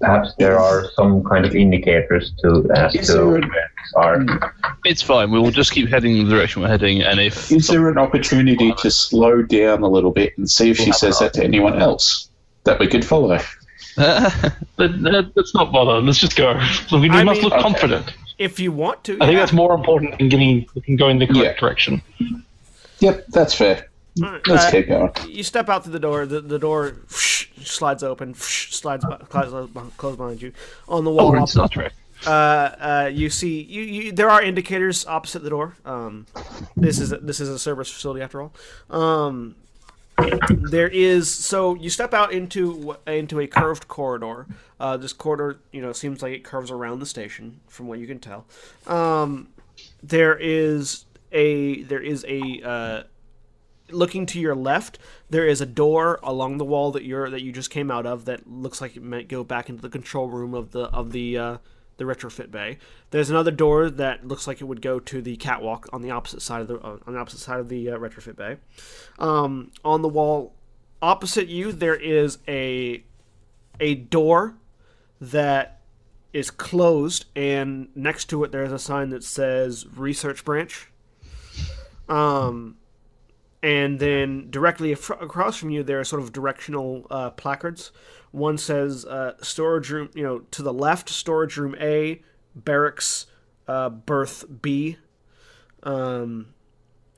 Perhaps 0.00 0.34
there 0.38 0.58
are 0.58 0.90
some 0.92 1.22
kind 1.24 1.44
of 1.44 1.54
indicators 1.54 2.32
to 2.42 2.70
as 2.74 2.94
Is 2.94 3.06
to 3.08 3.12
there 3.14 3.26
where 3.26 3.38
a- 3.38 3.42
things 3.42 3.92
are. 3.96 4.20
Hmm. 4.20 4.76
it's 4.86 5.02
fine. 5.02 5.30
We 5.30 5.38
will 5.38 5.50
just 5.50 5.72
keep 5.72 5.88
heading 5.88 6.16
in 6.16 6.28
the 6.28 6.34
direction 6.34 6.62
we're 6.62 6.68
heading, 6.68 7.02
and 7.02 7.20
if 7.20 7.52
Is 7.52 7.66
there 7.68 7.88
an 7.90 7.98
opportunity 7.98 8.72
to 8.78 8.90
slow 8.90 9.42
down 9.42 9.82
a 9.82 9.88
little 9.88 10.10
bit 10.10 10.36
and 10.38 10.50
see 10.50 10.70
if 10.70 10.78
she 10.78 10.90
says 10.92 11.18
that 11.18 11.34
to 11.34 11.44
anyone 11.44 11.80
else 11.80 12.30
that 12.64 12.78
we 12.80 12.86
could 12.86 13.04
follow? 13.04 13.38
Let, 13.96 14.32
let, 14.78 15.14
uh, 15.14 15.22
let's 15.34 15.54
not 15.54 15.72
bother. 15.72 16.00
Let's 16.00 16.18
just 16.18 16.36
go. 16.36 16.54
We 16.92 17.10
I 17.10 17.22
must 17.24 17.42
mean- 17.42 17.50
look 17.50 17.60
confident. 17.60 18.14
If 18.38 18.58
you 18.58 18.72
want 18.72 19.04
to, 19.04 19.18
I 19.20 19.26
think 19.26 19.38
that's 19.38 19.52
more 19.52 19.74
important 19.74 20.16
than 20.16 20.30
getting 20.30 20.64
going 20.96 21.18
the 21.18 21.26
correct 21.26 21.38
Yeah. 21.44 21.60
direction. 21.60 22.00
Yep, 23.00 23.26
that's 23.28 23.52
fair. 23.52 23.89
All 24.22 24.32
right, 24.32 24.46
Let's 24.46 24.64
uh, 24.64 24.70
keep 24.70 24.88
going. 24.88 25.12
You 25.28 25.42
step 25.42 25.68
out 25.68 25.84
through 25.84 25.92
the 25.92 26.00
door. 26.00 26.26
The, 26.26 26.40
the 26.40 26.58
door 26.58 26.96
slides 27.08 28.02
open, 28.02 28.34
slides 28.34 29.04
be- 29.04 29.24
closes 29.26 29.70
closes 29.96 30.16
behind 30.16 30.42
you. 30.42 30.52
On 30.88 31.04
the 31.04 31.10
oh, 31.10 31.14
wall, 31.14 31.32
we're 31.32 31.46
Star 31.46 31.68
Trek. 31.68 31.92
uh, 32.26 32.30
uh, 32.30 33.10
you 33.12 33.30
see 33.30 33.62
you, 33.62 33.82
you. 33.82 34.12
There 34.12 34.28
are 34.28 34.42
indicators 34.42 35.06
opposite 35.06 35.42
the 35.42 35.50
door. 35.50 35.76
Um, 35.84 36.26
this 36.76 36.98
is 36.98 37.12
a, 37.12 37.18
this 37.18 37.40
is 37.40 37.48
a 37.48 37.58
service 37.58 37.90
facility 37.90 38.20
after 38.20 38.42
all. 38.42 38.52
Um, 38.90 39.54
there 40.48 40.88
is 40.88 41.32
so 41.32 41.74
you 41.76 41.88
step 41.88 42.12
out 42.12 42.32
into 42.32 42.96
into 43.06 43.40
a 43.40 43.46
curved 43.46 43.88
corridor. 43.88 44.46
Uh, 44.78 44.96
this 44.96 45.12
corridor, 45.12 45.60
you 45.72 45.80
know, 45.80 45.92
seems 45.92 46.22
like 46.22 46.32
it 46.32 46.44
curves 46.44 46.70
around 46.70 46.98
the 46.98 47.06
station, 47.06 47.60
from 47.68 47.86
what 47.86 47.98
you 47.98 48.06
can 48.06 48.18
tell. 48.18 48.44
Um, 48.86 49.48
there 50.02 50.36
is 50.36 51.04
a 51.32 51.82
there 51.84 52.02
is 52.02 52.24
a 52.28 52.60
uh, 52.62 53.02
looking 53.92 54.26
to 54.26 54.40
your 54.40 54.54
left, 54.54 54.98
there 55.28 55.46
is 55.46 55.60
a 55.60 55.66
door 55.66 56.18
along 56.22 56.58
the 56.58 56.64
wall 56.64 56.90
that 56.92 57.04
you're 57.04 57.30
that 57.30 57.42
you 57.42 57.52
just 57.52 57.70
came 57.70 57.90
out 57.90 58.06
of 58.06 58.24
that 58.24 58.48
looks 58.48 58.80
like 58.80 58.96
it 58.96 59.02
might 59.02 59.28
go 59.28 59.44
back 59.44 59.68
into 59.68 59.82
the 59.82 59.90
control 59.90 60.28
room 60.28 60.54
of 60.54 60.72
the 60.72 60.84
of 60.84 61.12
the 61.12 61.38
uh, 61.38 61.56
the 61.96 62.04
retrofit 62.04 62.50
bay. 62.50 62.78
There's 63.10 63.30
another 63.30 63.50
door 63.50 63.90
that 63.90 64.26
looks 64.26 64.46
like 64.46 64.60
it 64.60 64.64
would 64.64 64.82
go 64.82 64.98
to 65.00 65.20
the 65.20 65.36
catwalk 65.36 65.88
on 65.92 66.02
the 66.02 66.10
opposite 66.10 66.42
side 66.42 66.62
of 66.62 66.68
the 66.68 66.78
uh, 66.78 66.98
on 67.06 67.14
the 67.14 67.18
opposite 67.18 67.40
side 67.40 67.60
of 67.60 67.68
the 67.68 67.90
uh, 67.90 67.98
retrofit 67.98 68.36
bay. 68.36 68.56
Um, 69.18 69.70
on 69.84 70.02
the 70.02 70.08
wall 70.08 70.54
opposite 71.02 71.48
you, 71.48 71.72
there 71.72 71.94
is 71.94 72.38
a 72.48 73.04
a 73.78 73.94
door 73.94 74.56
that 75.20 75.80
is 76.32 76.50
closed, 76.50 77.26
and 77.36 77.88
next 77.94 78.26
to 78.26 78.44
it 78.44 78.52
there's 78.52 78.72
a 78.72 78.78
sign 78.78 79.10
that 79.10 79.24
says 79.24 79.86
Research 79.94 80.44
Branch. 80.44 80.90
Um, 82.08 82.76
and 83.62 83.98
then 83.98 84.50
directly 84.50 84.92
af- 84.92 85.10
across 85.10 85.56
from 85.56 85.70
you 85.70 85.82
there 85.82 86.00
are 86.00 86.04
sort 86.04 86.22
of 86.22 86.32
directional 86.32 87.06
uh, 87.10 87.30
placards. 87.30 87.92
One 88.30 88.58
says 88.58 89.04
uh, 89.04 89.34
storage 89.42 89.90
room, 89.90 90.10
you 90.14 90.22
know, 90.22 90.40
to 90.52 90.62
the 90.62 90.72
left, 90.72 91.08
storage 91.08 91.56
room 91.56 91.74
A, 91.80 92.22
barracks, 92.54 93.26
uh, 93.66 93.90
berth 93.90 94.44
B, 94.62 94.96
um, 95.82 96.54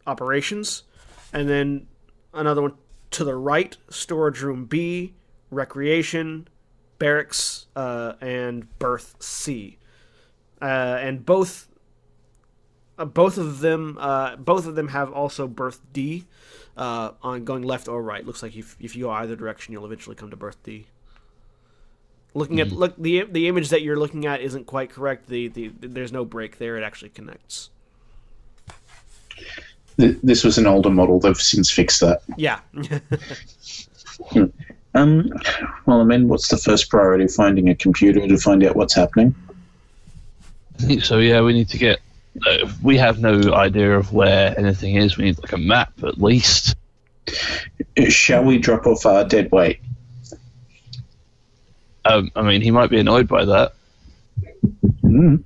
operations, 0.06 0.84
and 1.32 1.48
then 1.48 1.86
another 2.32 2.62
one 2.62 2.74
to 3.10 3.24
the 3.24 3.36
right, 3.36 3.76
storage 3.90 4.40
room 4.40 4.64
B, 4.64 5.14
recreation, 5.50 6.48
barracks, 6.98 7.66
uh, 7.76 8.14
and 8.20 8.78
berth 8.78 9.16
C. 9.20 9.78
Uh, 10.60 10.98
and 11.00 11.26
both 11.26 11.68
uh, 12.98 13.04
both 13.04 13.38
of 13.38 13.60
them 13.60 13.96
uh, 14.00 14.36
both 14.36 14.66
of 14.66 14.74
them 14.74 14.88
have 14.88 15.12
also 15.12 15.46
berth 15.46 15.80
D 15.92 16.24
uh, 16.76 17.12
on 17.22 17.44
going 17.44 17.62
left 17.62 17.88
or 17.88 18.02
right. 18.02 18.26
Looks 18.26 18.42
like 18.42 18.56
if, 18.56 18.76
if 18.80 18.96
you 18.96 19.04
go 19.04 19.10
either 19.10 19.36
direction, 19.36 19.72
you'll 19.72 19.86
eventually 19.86 20.16
come 20.16 20.30
to 20.30 20.36
berth 20.36 20.62
D. 20.62 20.86
Looking 22.34 22.60
at 22.60 22.72
look 22.72 22.96
the 22.96 23.24
the 23.24 23.48
image 23.48 23.68
that 23.68 23.82
you're 23.82 23.98
looking 23.98 24.26
at 24.26 24.40
isn't 24.40 24.66
quite 24.66 24.90
correct. 24.90 25.28
The, 25.28 25.48
the 25.48 25.70
there's 25.80 26.12
no 26.12 26.24
break 26.24 26.58
there. 26.58 26.78
It 26.78 26.82
actually 26.82 27.10
connects. 27.10 27.68
This 29.98 30.42
was 30.42 30.56
an 30.56 30.66
older 30.66 30.88
model. 30.88 31.20
They've 31.20 31.36
since 31.36 31.70
fixed 31.70 32.00
that. 32.00 32.22
Yeah. 32.36 32.60
Um, 34.94 35.30
well, 35.86 36.00
I 36.00 36.04
mean, 36.04 36.28
what's 36.28 36.48
the 36.48 36.56
first 36.56 36.90
priority? 36.90 37.26
Finding 37.28 37.68
a 37.68 37.74
computer 37.74 38.26
to 38.26 38.36
find 38.36 38.62
out 38.64 38.76
what's 38.76 38.94
happening. 38.94 39.34
I 40.78 40.82
think 40.82 41.04
so. 41.04 41.18
Yeah, 41.18 41.40
we 41.42 41.52
need 41.52 41.68
to 41.70 41.78
get. 41.78 42.00
Uh, 42.46 42.68
we 42.82 42.96
have 42.96 43.20
no 43.20 43.52
idea 43.54 43.96
of 43.96 44.12
where 44.12 44.58
anything 44.58 44.96
is. 44.96 45.16
We 45.16 45.24
need 45.24 45.38
like 45.42 45.52
a 45.52 45.58
map 45.58 45.92
at 46.02 46.18
least. 46.20 46.76
Shall 48.08 48.42
we 48.44 48.58
drop 48.58 48.86
off 48.86 49.04
our 49.06 49.24
dead 49.24 49.50
weight? 49.52 49.80
Um, 52.04 52.30
I 52.34 52.42
mean, 52.42 52.62
he 52.62 52.70
might 52.70 52.90
be 52.90 52.98
annoyed 52.98 53.28
by 53.28 53.44
that. 53.44 53.74
Hmm. 55.02 55.36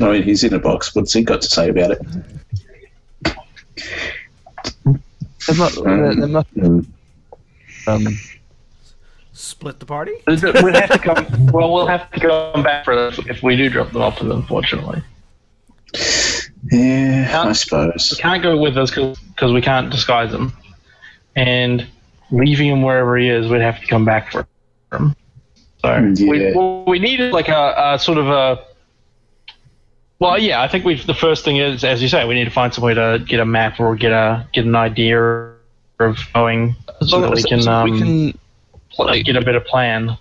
I 0.00 0.10
mean, 0.10 0.22
he's 0.22 0.42
in 0.44 0.52
a 0.54 0.58
box. 0.58 0.94
What's 0.94 1.12
he 1.12 1.22
got 1.22 1.40
to 1.42 1.48
say 1.48 1.68
about 1.68 1.92
it? 1.92 2.00
There 5.46 5.56
must, 5.56 5.82
there, 5.82 6.14
there 6.14 6.28
must 6.28 6.48
Hmm. 6.50 6.80
um, 7.86 8.06
Split 9.32 9.80
the 9.80 9.86
party. 9.86 10.12
We'd 10.26 10.38
have 10.40 10.90
to 10.90 10.98
come. 10.98 11.46
Well, 11.48 11.72
we'll 11.72 11.86
have 11.86 12.10
to 12.12 12.20
come 12.20 12.62
back 12.62 12.84
for 12.84 12.94
this 12.94 13.18
if 13.26 13.42
we 13.42 13.56
do 13.56 13.68
drop 13.70 13.90
them 13.92 14.02
off. 14.02 14.20
Unfortunately, 14.20 15.02
Yeah, 16.70 17.26
I 17.28 17.30
Can't- 17.32 17.56
suppose. 17.56 18.18
can't 18.20 18.42
go 18.42 18.56
with 18.56 18.76
us 18.78 18.90
because 18.90 19.52
we 19.52 19.60
can't 19.60 19.90
disguise 19.90 20.32
him, 20.32 20.52
and 21.36 21.86
leaving 22.30 22.68
him 22.68 22.82
wherever 22.82 23.16
he 23.18 23.28
is, 23.28 23.48
we'd 23.48 23.60
have 23.60 23.80
to 23.80 23.86
come 23.86 24.04
back 24.04 24.30
for 24.32 24.46
him. 24.92 25.14
So 25.84 26.00
we, 26.26 26.44
Yeah. 26.44 26.52
well, 26.54 26.84
we 26.86 26.98
needed 26.98 27.32
like 27.32 27.48
a, 27.48 27.74
a 27.94 27.98
sort 27.98 28.18
of 28.18 28.28
a. 28.28 28.60
Well, 30.20 30.38
yeah, 30.38 30.62
I 30.62 30.68
think 30.68 30.84
we 30.84 30.94
the 31.02 31.14
first 31.14 31.44
thing 31.44 31.56
is, 31.56 31.82
as 31.82 32.00
you 32.00 32.08
say, 32.08 32.24
we 32.26 32.34
need 32.34 32.44
to 32.44 32.50
find 32.50 32.72
some 32.72 32.84
way 32.84 32.94
to 32.94 33.22
get 33.26 33.40
a 33.40 33.44
map 33.44 33.80
or 33.80 33.96
get 33.96 34.12
a 34.12 34.46
get 34.52 34.64
an 34.64 34.76
idea 34.76 35.20
of 35.98 36.16
going 36.32 36.76
so 37.00 37.20
that 37.20 37.32
we 37.32 37.42
can, 37.42 37.66
um, 37.68 37.90
we 37.90 37.98
can 37.98 38.38
like, 38.98 39.24
get 39.24 39.34
a 39.36 39.40
better 39.40 39.60
plan. 39.60 40.16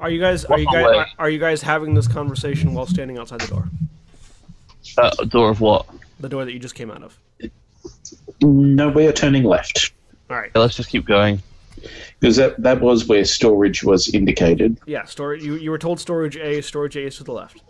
Are 0.00 0.10
you 0.10 0.18
guys 0.20 0.46
are 0.46 0.58
you 0.58 0.66
guys 0.66 0.86
are, 0.86 1.06
are 1.18 1.30
you 1.30 1.38
guys 1.38 1.60
having 1.60 1.92
this 1.94 2.08
conversation 2.08 2.72
while 2.72 2.86
standing 2.86 3.18
outside 3.18 3.40
the 3.42 3.48
door? 3.48 3.68
Uh, 4.98 5.10
door 5.24 5.50
of 5.50 5.60
what? 5.60 5.86
The 6.20 6.28
door 6.28 6.44
that 6.44 6.52
you 6.52 6.58
just 6.58 6.74
came 6.74 6.90
out 6.90 7.02
of. 7.02 7.18
No, 8.40 8.88
we 8.88 9.06
are 9.06 9.12
turning 9.12 9.44
left 9.44 9.92
All 10.30 10.36
right. 10.36 10.50
Yeah, 10.54 10.60
let's 10.62 10.76
just 10.76 10.88
keep 10.88 11.04
going. 11.06 11.42
because 12.20 12.36
that 12.36 12.60
that 12.62 12.80
was 12.80 13.06
where 13.06 13.24
storage 13.24 13.84
was 13.84 14.08
indicated. 14.14 14.78
Yeah, 14.86 15.04
storage. 15.04 15.44
You, 15.44 15.54
you 15.56 15.70
were 15.70 15.78
told 15.78 16.00
storage 16.00 16.36
A. 16.36 16.62
Storage 16.62 16.96
A 16.96 17.06
is 17.06 17.16
to 17.18 17.24
the 17.24 17.32
left. 17.32 17.62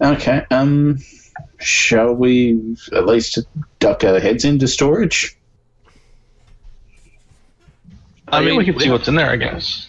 Okay. 0.00 0.44
Um, 0.50 0.98
shall 1.58 2.12
we 2.14 2.76
at 2.92 3.06
least 3.06 3.38
duck 3.78 4.04
our 4.04 4.18
heads 4.20 4.44
into 4.44 4.66
storage? 4.68 5.36
I 8.28 8.44
mean, 8.44 8.56
we 8.56 8.64
can 8.64 8.78
see 8.78 8.90
what's 8.90 9.06
in 9.08 9.14
there, 9.14 9.30
I 9.30 9.36
guess. 9.36 9.88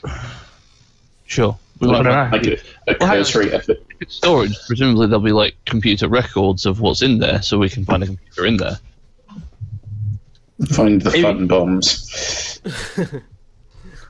Sure. 1.25 1.57
We 1.79 1.89
I 1.89 1.91
might 1.91 2.03
don't 2.03 2.31
know. 2.31 2.37
Make 2.37 2.47
it 2.47 2.63
a 2.87 2.95
Well, 2.99 3.09
cursory 3.09 3.51
effort. 3.51 3.79
Storage. 4.07 4.55
Presumably 4.67 5.07
there'll 5.07 5.21
be 5.21 5.31
like 5.31 5.55
computer 5.65 6.07
records 6.07 6.65
of 6.65 6.79
what's 6.81 7.01
in 7.01 7.19
there, 7.19 7.41
so 7.41 7.57
we 7.57 7.69
can 7.69 7.85
find 7.85 8.03
a 8.03 8.05
computer 8.07 8.45
in 8.45 8.57
there. 8.57 8.79
Find 10.69 11.01
the 11.01 11.11
Maybe- 11.11 11.21
fun 11.21 11.47
bombs. 11.47 12.61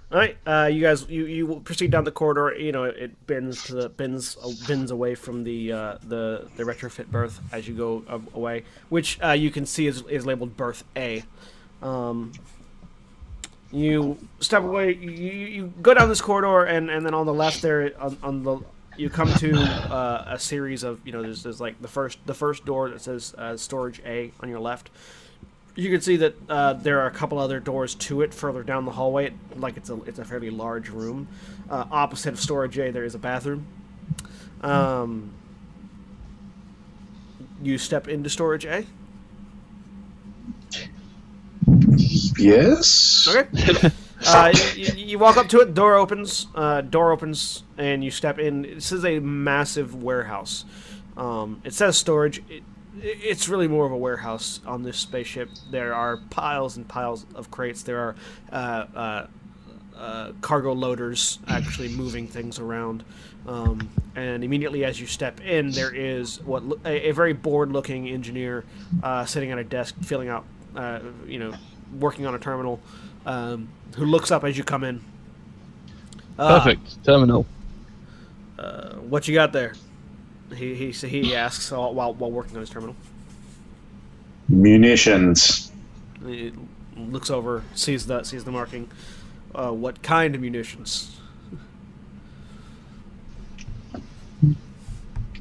All 0.10 0.18
right. 0.20 0.38
Uh, 0.48 0.70
you 0.72 0.82
guys, 0.82 1.06
you, 1.10 1.26
you 1.26 1.62
proceed 1.66 1.92
down 1.92 2.06
the 2.06 2.12
corridor. 2.12 2.56
You 2.58 2.72
know, 2.72 2.86
it 2.86 3.28
bends 3.28 3.66
to 3.66 3.74
the 3.76 3.90
bends 3.90 4.36
bends 4.66 4.90
away 4.92 5.16
from 5.16 5.44
the 5.44 5.74
uh, 5.74 5.98
the 6.08 6.48
the 6.56 6.64
retrofit 6.64 7.08
berth 7.08 7.42
as 7.52 7.68
you 7.68 7.76
go 7.76 8.04
uh, 8.08 8.20
away, 8.34 8.64
which 8.88 9.20
uh, 9.22 9.32
you 9.32 9.52
can 9.52 9.66
see 9.66 9.86
is, 9.86 10.04
is 10.04 10.26
labeled 10.26 10.56
berth 10.56 10.86
A. 10.96 11.24
Um, 11.82 12.32
you 13.70 14.18
step 14.40 14.64
away. 14.64 14.94
You, 14.96 15.12
you 15.12 15.32
you 15.48 15.74
go 15.82 15.94
down 15.94 16.08
this 16.08 16.22
corridor, 16.22 16.64
and, 16.64 16.90
and 16.90 17.06
then 17.06 17.14
on 17.14 17.26
the 17.26 17.34
left 17.34 17.62
there, 17.62 17.92
on, 18.00 18.18
on 18.24 18.44
the 18.44 18.60
you 18.98 19.10
come 19.10 19.32
to 19.36 19.58
uh, 19.92 20.26
a 20.28 20.40
series 20.40 20.84
of 20.84 21.00
you 21.06 21.12
know 21.12 21.22
there's, 21.22 21.44
there's 21.44 21.62
like 21.62 21.82
the 21.82 21.88
first 21.88 22.20
the 22.26 22.34
first 22.34 22.66
door 22.66 22.90
that 22.90 23.02
says 23.02 23.34
uh, 23.38 23.58
storage 23.58 24.02
A 24.06 24.32
on 24.40 24.50
your 24.50 24.60
left. 24.60 24.90
You 25.76 25.92
can 25.92 26.02
see 26.02 26.18
that 26.18 26.36
uh, 26.50 26.74
there 26.74 27.02
are 27.02 27.06
a 27.06 27.12
couple 27.12 27.38
other 27.38 27.60
doors 27.60 27.94
to 27.96 28.22
it 28.22 28.34
further 28.34 28.64
down 28.64 28.86
the 28.86 28.92
hallway. 28.92 29.34
Like 29.56 29.78
it's 29.78 29.90
a 29.90 30.02
it's 30.04 30.20
a 30.20 30.26
fairly 30.26 30.50
large 30.50 30.90
room. 30.90 31.28
Uh, 31.70 31.86
opposite 31.92 32.34
of 32.34 32.40
storage 32.40 32.78
A, 32.80 32.92
there 32.92 33.04
is 33.04 33.14
a 33.14 33.20
bathroom. 33.20 33.68
Um, 34.62 35.34
you 37.62 37.78
step 37.78 38.08
into 38.08 38.30
storage 38.30 38.66
A. 38.66 38.86
Yes. 42.38 43.28
Okay. 43.30 43.92
uh, 44.26 44.54
you, 44.76 44.86
you 44.96 45.20
walk 45.20 45.38
up 45.38 45.48
to 45.50 45.60
it. 45.60 45.74
Door 45.74 45.96
opens. 45.96 46.48
Uh, 46.56 46.82
door 46.82 47.12
opens, 47.12 47.64
and 47.78 48.04
you 48.04 48.12
step 48.12 48.40
in. 48.40 48.62
This 48.62 48.92
is 48.92 49.06
a 49.06 49.20
massive 49.20 50.02
warehouse. 50.04 50.66
Um, 51.16 51.62
it 51.64 51.74
says 51.74 51.98
storage. 51.98 52.42
It, 52.50 52.64
it's 53.02 53.48
really 53.48 53.68
more 53.68 53.86
of 53.86 53.92
a 53.92 53.98
warehouse 53.98 54.60
on 54.66 54.84
this 54.84 54.98
spaceship. 54.98 55.50
There 55.70 55.94
are 55.94 56.18
piles 56.30 56.78
and 56.78 56.88
piles 56.88 57.26
of 57.36 57.52
crates. 57.52 57.84
There 57.84 58.00
are 58.00 58.16
uh, 58.52 58.86
uh, 58.96 59.28
uh, 59.96 60.32
cargo 60.42 60.74
loaders 60.74 61.40
actually 61.48 61.90
moving 61.90 62.28
things 62.28 62.60
around. 62.60 63.04
Um, 63.48 63.90
and 64.16 64.44
immediately 64.44 64.84
as 64.84 65.00
you 65.00 65.08
step 65.08 65.40
in, 65.42 65.72
there 65.72 65.94
is 65.94 66.42
what 66.42 66.64
a, 66.86 67.10
a 67.10 67.12
very 67.12 67.34
bored-looking 67.34 68.08
engineer 68.10 68.66
uh, 69.04 69.26
sitting 69.26 69.52
at 69.52 69.58
a 69.58 69.64
desk, 69.64 69.96
filling 70.04 70.28
out, 70.28 70.46
uh, 70.76 71.00
you 71.26 71.40
know, 71.40 71.54
working 72.00 72.26
on 72.26 72.36
a 72.36 72.40
terminal, 72.40 72.80
um, 73.28 73.68
who 73.96 74.06
looks 74.06 74.32
up 74.32 74.44
as 74.44 74.58
you 74.58 74.64
come 74.64 74.84
in. 74.84 75.02
Uh, 76.40 76.60
Perfect. 76.60 77.04
Terminal. 77.04 77.46
Uh, 78.58 78.94
what 78.94 79.28
you 79.28 79.36
got 79.36 79.54
there? 79.54 79.74
He 80.56 80.74
he 80.74 80.92
he 80.92 81.36
asks 81.36 81.70
while 81.72 81.94
while 81.94 82.14
while 82.14 82.32
working 82.32 82.56
on 82.56 82.62
his 82.62 82.70
terminal. 82.70 82.96
Munitions. 84.48 85.72
He 86.26 86.54
looks 86.96 87.30
over, 87.30 87.64
sees 87.76 88.08
the 88.08 88.24
sees 88.24 88.46
the 88.46 88.52
marking. 88.52 88.90
Uh, 89.54 89.72
what 89.72 90.02
kind 90.02 90.34
of 90.34 90.42
munitions? 90.42 91.20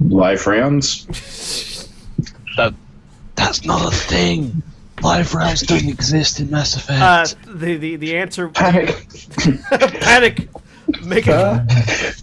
Life 0.01 0.47
rounds. 0.47 1.83
That 2.57 2.73
that's 3.35 3.67
not 3.67 3.93
a 3.93 3.95
thing. 3.95 4.63
Life 5.03 5.35
rounds 5.35 5.61
don't 5.63 5.89
exist 5.89 6.41
in 6.41 6.51
Mass 6.51 6.75
Effect. 6.77 7.37
Uh, 7.47 7.53
the, 7.55 7.77
the 7.77 7.97
the 7.97 8.17
answer 8.17 8.49
Panic. 8.55 9.07
panic. 10.01 10.49
Make 11.05 11.25
it. 11.29 12.23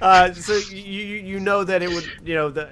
Uh, 0.00 0.32
so 0.32 0.54
you 0.70 0.80
you 0.80 1.16
you 1.16 1.40
know 1.40 1.64
that 1.64 1.82
it 1.82 1.88
would 1.90 2.04
you 2.24 2.34
know 2.34 2.48
the 2.50 2.66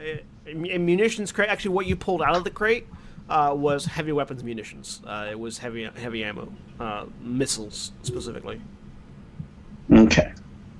uh, 0.48 0.52
munitions 0.54 1.30
crate. 1.30 1.48
Actually, 1.50 1.74
what 1.74 1.86
you 1.86 1.94
pulled 1.96 2.22
out 2.22 2.34
of 2.34 2.44
the 2.44 2.50
crate 2.50 2.86
uh, 3.28 3.52
was 3.54 3.84
heavy 3.84 4.12
weapons 4.12 4.42
munitions. 4.42 5.02
Uh, 5.06 5.28
it 5.30 5.38
was 5.38 5.58
heavy 5.58 5.84
heavy 5.96 6.24
ammo, 6.24 6.50
uh, 6.80 7.04
missiles 7.20 7.92
specifically. 8.02 8.58
Okay. 9.92 10.32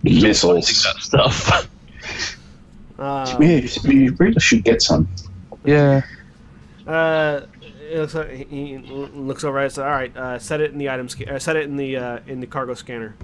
Finding 0.02 0.22
Missiles. 0.22 0.68
stuff. 1.05 1.68
Uh, 2.98 3.37
Yeah, 3.40 3.61
you 3.85 4.14
really 4.18 4.40
should 4.40 4.64
get 4.64 4.81
some. 4.81 5.07
yeah. 5.64 6.02
Uh, 6.87 7.42
it 7.92 7.98
looks 7.98 8.14
like 8.14 8.48
he, 8.48 8.78
looks 8.78 9.44
over. 9.44 9.59
and 9.59 9.70
says, 9.70 9.78
"All 9.78 9.90
right, 9.90 10.16
uh, 10.16 10.38
set 10.38 10.61
it 10.61 10.72
in 10.72 10.78
the 10.78 10.88
item. 10.88 11.09
Sca- 11.09 11.35
uh, 11.35 11.38
set 11.38 11.57
it 11.57 11.64
in 11.64 11.76
the 11.76 11.96
uh, 11.96 12.18
in 12.26 12.40
the 12.40 12.46
cargo 12.46 12.74
scanner." 12.74 13.14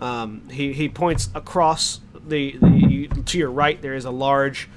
Um, 0.00 0.48
he 0.50 0.72
he 0.72 0.88
points 0.88 1.30
across 1.34 2.00
the, 2.26 2.56
the 2.60 3.08
to 3.08 3.38
your 3.38 3.50
right. 3.50 3.80
There 3.80 3.94
is 3.94 4.04
a 4.04 4.10
large, 4.10 4.68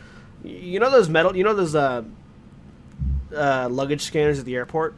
you 0.43 0.79
know 0.79 0.89
those 0.89 1.10
metal, 1.10 1.36
you 1.36 1.43
know 1.43 1.53
those 1.53 1.75
uh, 1.75 2.03
uh, 3.36 3.67
luggage 3.69 4.01
scanners 4.01 4.39
at 4.39 4.45
the 4.45 4.55
airport. 4.55 4.95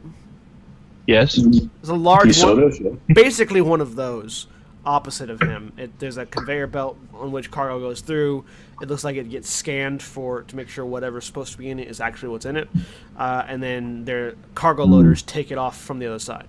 Yes. 1.06 1.34
There's 1.34 1.88
a 1.88 1.94
large 1.94 2.40
one, 2.40 3.00
basically 3.08 3.60
one 3.60 3.80
of 3.80 3.96
those 3.96 4.46
opposite 4.84 5.30
of 5.30 5.40
him. 5.40 5.72
It, 5.76 5.98
there's 5.98 6.16
a 6.16 6.26
conveyor 6.26 6.66
belt 6.66 6.98
on 7.14 7.32
which 7.32 7.50
cargo 7.50 7.78
goes 7.80 8.00
through. 8.00 8.44
It 8.80 8.88
looks 8.88 9.04
like 9.04 9.16
it 9.16 9.30
gets 9.30 9.48
scanned 9.48 10.02
for 10.02 10.42
to 10.42 10.56
make 10.56 10.68
sure 10.68 10.84
whatever's 10.84 11.24
supposed 11.24 11.52
to 11.52 11.58
be 11.58 11.70
in 11.70 11.78
it 11.78 11.88
is 11.88 12.00
actually 12.00 12.30
what's 12.30 12.46
in 12.46 12.56
it, 12.56 12.68
uh, 13.16 13.44
and 13.46 13.62
then 13.62 14.04
their 14.04 14.34
cargo 14.54 14.84
loaders 14.84 15.22
take 15.22 15.50
it 15.52 15.58
off 15.58 15.80
from 15.80 15.98
the 15.98 16.06
other 16.06 16.18
side. 16.18 16.46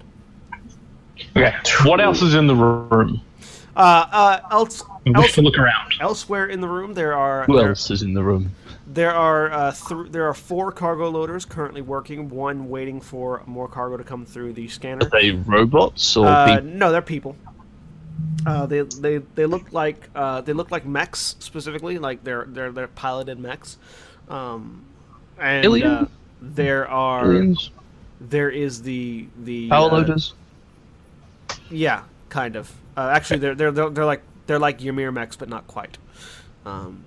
Okay. 1.37 1.53
What 1.83 2.01
else 2.01 2.21
is 2.21 2.33
in 2.33 2.47
the 2.47 2.55
room? 2.55 3.21
Uh, 3.75 4.05
uh, 4.11 4.39
else, 4.51 4.83
else, 5.15 5.37
look 5.37 5.57
around. 5.57 5.93
elsewhere 5.99 6.47
in 6.47 6.61
the 6.61 6.67
room 6.67 6.93
there 6.93 7.13
are 7.17 7.43
Who 7.45 7.57
there, 7.57 7.69
else 7.69 7.89
is 7.89 8.03
in 8.03 8.13
the 8.13 8.23
room? 8.23 8.51
there 8.85 9.11
are 9.11 9.51
uh, 9.51 9.71
th- 9.71 10.11
there 10.11 10.27
are 10.27 10.33
four 10.33 10.71
cargo 10.71 11.09
loaders 11.09 11.45
currently 11.45 11.81
working. 11.81 12.29
One 12.29 12.69
waiting 12.69 13.01
for 13.01 13.41
more 13.47 13.67
cargo 13.67 13.97
to 13.97 14.03
come 14.03 14.25
through 14.25 14.53
the 14.53 14.67
scanner. 14.67 15.05
Are 15.07 15.09
they 15.09 15.31
robots 15.31 16.15
or 16.15 16.27
Uh, 16.27 16.59
no, 16.63 16.91
they're 16.91 17.01
people. 17.01 17.35
Uh, 18.45 18.65
they 18.65 18.81
they 18.81 19.17
they 19.17 19.45
look 19.45 19.71
like 19.71 20.09
uh, 20.15 20.41
they 20.41 20.53
look 20.53 20.71
like 20.71 20.85
mechs 20.85 21.35
specifically, 21.39 21.97
like 21.97 22.23
they're 22.23 22.45
they're 22.47 22.71
they're 22.71 22.87
piloted 22.87 23.39
mechs. 23.39 23.77
Um, 24.29 24.85
and 25.39 25.83
uh, 25.83 26.05
there 26.41 26.87
are 26.87 27.33
Aliens? 27.33 27.71
there 28.19 28.49
is 28.49 28.81
the 28.83 29.27
the 29.43 29.69
Power 29.69 29.89
uh, 29.89 29.93
loaders? 29.93 30.33
Yeah, 31.69 32.03
kind 32.29 32.55
of. 32.55 32.71
Uh, 32.95 33.11
actually, 33.13 33.39
they're, 33.39 33.55
they're 33.55 33.71
they're 33.71 33.89
they're 33.89 34.05
like 34.05 34.21
they're 34.45 34.59
like 34.59 34.81
Ymir 34.81 35.11
mechs, 35.11 35.35
but 35.35 35.49
not 35.49 35.67
quite. 35.67 35.97
Um, 36.65 37.05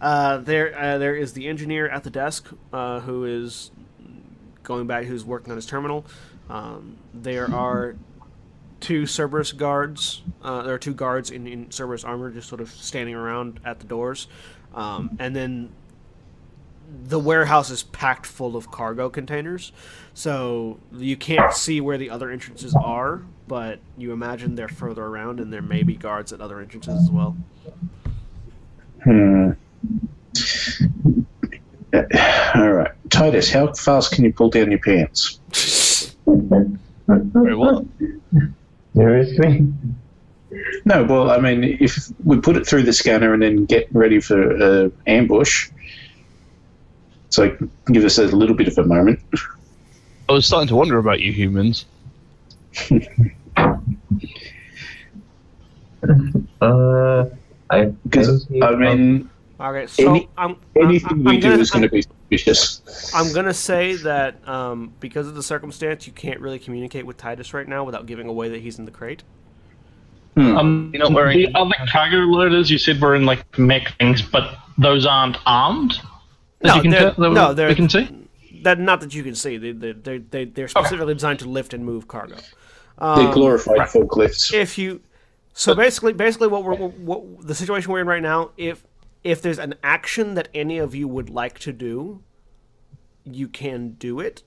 uh, 0.00 0.38
there 0.38 0.78
uh, 0.78 0.98
there 0.98 1.16
is 1.16 1.32
the 1.32 1.48
engineer 1.48 1.88
at 1.88 2.04
the 2.04 2.10
desk 2.10 2.48
uh, 2.72 3.00
who 3.00 3.24
is 3.24 3.70
going 4.62 4.86
back, 4.86 5.04
who's 5.04 5.24
working 5.24 5.50
on 5.50 5.56
his 5.56 5.66
terminal. 5.66 6.06
Um, 6.48 6.96
there 7.12 7.52
are 7.52 7.96
two 8.80 9.06
Cerberus 9.06 9.52
guards. 9.52 10.22
Uh, 10.42 10.62
there 10.62 10.74
are 10.74 10.78
two 10.78 10.94
guards 10.94 11.30
in, 11.30 11.46
in 11.46 11.70
Cerberus 11.70 12.04
armor, 12.04 12.30
just 12.30 12.48
sort 12.48 12.60
of 12.60 12.70
standing 12.70 13.14
around 13.14 13.60
at 13.64 13.80
the 13.80 13.86
doors, 13.86 14.28
um, 14.74 15.16
and 15.18 15.34
then 15.34 15.70
the 17.04 17.18
warehouse 17.18 17.70
is 17.70 17.82
packed 17.82 18.24
full 18.24 18.56
of 18.56 18.70
cargo 18.70 19.10
containers, 19.10 19.72
so 20.14 20.78
you 20.92 21.16
can't 21.16 21.52
see 21.52 21.80
where 21.80 21.98
the 21.98 22.08
other 22.08 22.30
entrances 22.30 22.74
are, 22.74 23.22
but 23.46 23.78
you 23.96 24.12
imagine 24.12 24.54
they're 24.54 24.68
further 24.68 25.04
around, 25.04 25.38
and 25.40 25.52
there 25.52 25.62
may 25.62 25.82
be 25.82 25.94
guards 25.94 26.32
at 26.32 26.40
other 26.40 26.60
entrances 26.60 27.02
as 27.02 27.10
well. 27.10 27.36
Hmm. 29.04 29.50
All 32.54 32.72
right, 32.72 32.92
Titus, 33.10 33.50
how 33.50 33.72
fast 33.74 34.12
can 34.12 34.24
you 34.24 34.32
pull 34.32 34.50
down 34.50 34.70
your 34.70 34.80
pants? 34.80 35.40
Very 37.06 37.54
what? 37.54 37.84
Seriously? 38.98 39.72
No, 40.84 41.04
well, 41.04 41.30
I 41.30 41.38
mean, 41.38 41.78
if 41.80 42.10
we 42.24 42.40
put 42.40 42.56
it 42.56 42.66
through 42.66 42.82
the 42.82 42.92
scanner 42.92 43.32
and 43.32 43.40
then 43.40 43.64
get 43.64 43.86
ready 43.92 44.18
for 44.20 44.60
uh, 44.60 44.88
ambush, 45.06 45.70
so 47.30 47.56
give 47.92 48.04
us 48.04 48.18
a 48.18 48.24
little 48.24 48.56
bit 48.56 48.66
of 48.66 48.76
a 48.76 48.82
moment. 48.82 49.20
I 50.28 50.32
was 50.32 50.46
starting 50.46 50.66
to 50.68 50.74
wonder 50.74 50.98
about 50.98 51.20
you 51.20 51.32
humans. 51.32 51.86
Uh, 56.60 57.24
I 57.70 57.86
Because 58.04 58.46
I 58.62 58.74
mean, 58.76 59.28
Okay, 59.60 59.86
so 59.88 60.08
Any- 60.10 60.28
I'm, 60.38 60.56
anything 60.76 61.10
I'm, 61.10 61.24
we 61.24 61.34
I'm 61.34 61.40
do 61.40 61.48
gonna, 61.50 61.60
is 61.62 61.70
going 61.70 61.82
to 61.82 61.88
be 61.88 62.02
suspicious. 62.02 63.12
I'm 63.14 63.32
gonna 63.32 63.52
say 63.54 63.96
that 63.96 64.46
um, 64.48 64.92
because 65.00 65.26
of 65.26 65.34
the 65.34 65.42
circumstance, 65.42 66.06
you 66.06 66.12
can't 66.12 66.38
really 66.40 66.60
communicate 66.60 67.04
with 67.06 67.16
Titus 67.16 67.52
right 67.52 67.66
now 67.66 67.82
without 67.82 68.06
giving 68.06 68.28
away 68.28 68.48
that 68.50 68.60
he's 68.60 68.78
in 68.78 68.84
the 68.84 68.90
crate. 68.92 69.24
Um, 70.36 70.90
You're 70.94 71.02
not 71.02 71.12
wearing- 71.12 71.38
the 71.38 71.58
other 71.58 71.74
cargo 71.90 72.18
loaders 72.18 72.70
you 72.70 72.78
said 72.78 73.00
were 73.00 73.16
in 73.16 73.26
like 73.26 73.58
mech 73.58 73.96
things, 73.98 74.22
but 74.22 74.54
those 74.76 75.04
aren't 75.06 75.38
armed. 75.46 76.00
That 76.60 76.68
No, 76.68 76.74
you 76.76 76.82
can 76.82 76.90
they're- 76.92 77.00
tell- 77.00 77.14
that 77.24 77.30
no, 77.32 77.52
they're- 77.54 77.74
can 77.74 77.88
see. 77.88 78.08
That 78.62 78.78
not 78.78 79.00
that 79.00 79.14
you 79.14 79.24
can 79.24 79.34
see. 79.34 79.56
They 79.56 79.72
they 79.72 79.92
they, 79.92 80.18
they 80.18 80.44
they're 80.44 80.68
specifically 80.68 81.14
designed 81.14 81.38
to 81.40 81.48
lift 81.48 81.74
and 81.74 81.84
move 81.84 82.06
cargo. 82.08 82.36
They're 82.36 82.44
Um, 82.98 83.32
forklifts. 83.32 84.52
if 84.52 84.76
you 84.78 85.00
so 85.52 85.74
basically 85.74 86.12
basically 86.12 86.48
what 86.48 86.62
we're 86.64 86.74
what, 86.74 86.92
what 86.94 87.46
the 87.46 87.54
situation 87.54 87.90
we're 87.92 88.00
in 88.00 88.06
right 88.08 88.22
now 88.22 88.50
if 88.56 88.84
if 89.28 89.42
there's 89.42 89.58
an 89.58 89.74
action 89.82 90.34
that 90.34 90.48
any 90.54 90.78
of 90.78 90.94
you 90.94 91.06
would 91.08 91.28
like 91.30 91.58
to 91.58 91.72
do 91.72 92.22
you 93.24 93.46
can 93.48 93.90
do 93.98 94.20
it 94.20 94.42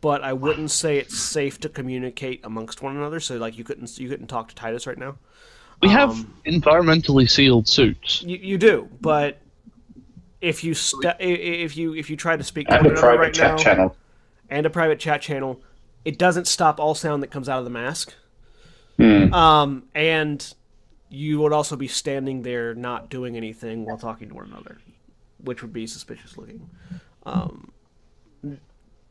but 0.00 0.22
i 0.22 0.32
wouldn't 0.32 0.70
say 0.70 0.98
it's 0.98 1.18
safe 1.18 1.58
to 1.60 1.68
communicate 1.68 2.40
amongst 2.44 2.82
one 2.82 2.96
another 2.96 3.20
so 3.20 3.36
like 3.36 3.56
you 3.58 3.64
couldn't 3.64 3.98
you 3.98 4.08
couldn't 4.08 4.26
talk 4.26 4.48
to 4.48 4.54
titus 4.54 4.86
right 4.86 4.98
now 4.98 5.16
We 5.82 5.88
have 5.90 6.10
Um, 6.10 6.34
environmentally 6.46 7.28
sealed 7.28 7.68
suits. 7.68 8.22
you, 8.22 8.36
you 8.36 8.58
do 8.58 8.88
but 9.00 9.38
if 10.40 10.62
you 10.64 10.74
st- 10.74 11.16
if 11.20 11.76
you 11.76 11.94
if 11.94 12.10
you 12.10 12.16
try 12.16 12.36
to 12.36 12.44
speak 12.44 12.68
to 12.68 12.74
and 12.74 12.86
one 12.86 12.96
a 12.96 13.00
private 13.00 13.20
right 13.20 13.34
chat 13.34 13.50
now 13.52 13.62
channel. 13.62 13.96
and 14.50 14.66
a 14.66 14.70
private 14.70 14.98
chat 15.00 15.20
channel 15.22 15.62
it 16.04 16.18
doesn't 16.18 16.46
stop 16.46 16.78
all 16.78 16.94
sound 16.94 17.22
that 17.22 17.30
comes 17.30 17.48
out 17.48 17.58
of 17.58 17.64
the 17.64 17.70
mask 17.70 18.14
Hmm. 18.98 19.32
Um, 19.34 19.82
and 19.94 20.54
you 21.16 21.40
would 21.40 21.52
also 21.52 21.76
be 21.76 21.88
standing 21.88 22.42
there 22.42 22.74
not 22.74 23.08
doing 23.08 23.36
anything 23.36 23.86
while 23.86 23.96
talking 23.96 24.28
to 24.28 24.34
one 24.34 24.46
another, 24.46 24.76
which 25.38 25.62
would 25.62 25.72
be 25.72 25.86
suspicious 25.86 26.36
looking. 26.36 26.68
Um, 27.24 27.72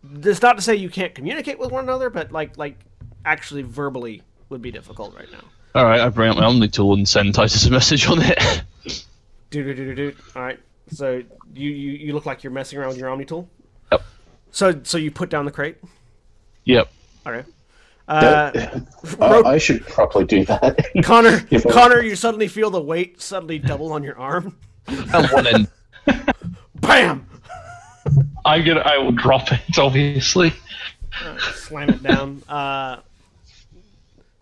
that's 0.04 0.42
not 0.42 0.56
to 0.56 0.62
say 0.62 0.76
you 0.76 0.90
can't 0.90 1.16
communicate 1.16 1.58
with 1.58 1.72
one 1.72 1.84
another, 1.84 2.12
but 2.12 2.32
like 2.32 2.58
like 2.58 2.78
actually 3.26 3.64
verbally 3.64 4.22
would 4.50 4.62
be 4.62 4.70
difficult 4.70 5.16
right 5.16 5.32
now. 5.32 5.44
All 5.74 5.84
right, 5.84 6.00
I 6.00 6.08
bring 6.10 6.30
out 6.30 6.38
my 6.38 6.46
Omni 6.46 6.68
tool 6.68 6.94
and 6.94 7.10
send 7.10 7.34
Titus 7.34 7.66
a 7.66 7.72
message 7.80 8.08
on 8.08 8.20
it. 8.22 8.64
Do 9.50 9.64
do 9.64 9.74
do 9.74 9.96
do 9.96 9.96
do. 9.96 10.16
All 10.36 10.44
right. 10.44 10.60
So 10.90 11.24
you, 11.56 11.70
you 11.72 11.92
you 11.94 12.14
look 12.14 12.28
like 12.28 12.44
you're 12.44 12.54
messing 12.54 12.78
around 12.78 12.90
with 12.90 13.00
your 13.00 13.10
Omni 13.10 13.26
tool. 13.26 13.50
Yep. 13.92 14.04
So 14.52 14.80
so 14.84 15.00
you 15.00 15.10
put 15.10 15.32
down 15.32 15.46
the 15.46 15.52
crate. 15.52 15.78
yep. 16.66 16.88
Okay. 17.26 17.50
Uh, 18.08 18.52
I, 19.20 19.32
Ro- 19.32 19.44
I 19.46 19.58
should 19.58 19.86
probably 19.88 20.26
do 20.26 20.46
that. 20.46 20.90
Connor, 21.04 21.42
Connor, 21.72 22.02
you 22.04 22.16
suddenly 22.16 22.48
feel 22.48 22.70
the 22.70 22.82
weight 22.82 23.22
suddenly 23.22 23.58
double 23.60 23.92
on 23.94 24.04
your 24.04 24.18
arm. 24.20 24.58
And 24.88 25.28
one 25.32 25.48
end. 25.48 25.68
Bam! 26.76 27.26
I'm 28.46 28.64
gonna. 28.64 28.82
I 28.82 29.00
will 29.00 29.12
drop 29.12 29.52
it. 29.52 29.60
Obviously. 29.80 30.54
slam 31.54 31.90
it 31.90 32.04
down. 32.04 32.44
Uh, 32.48 32.98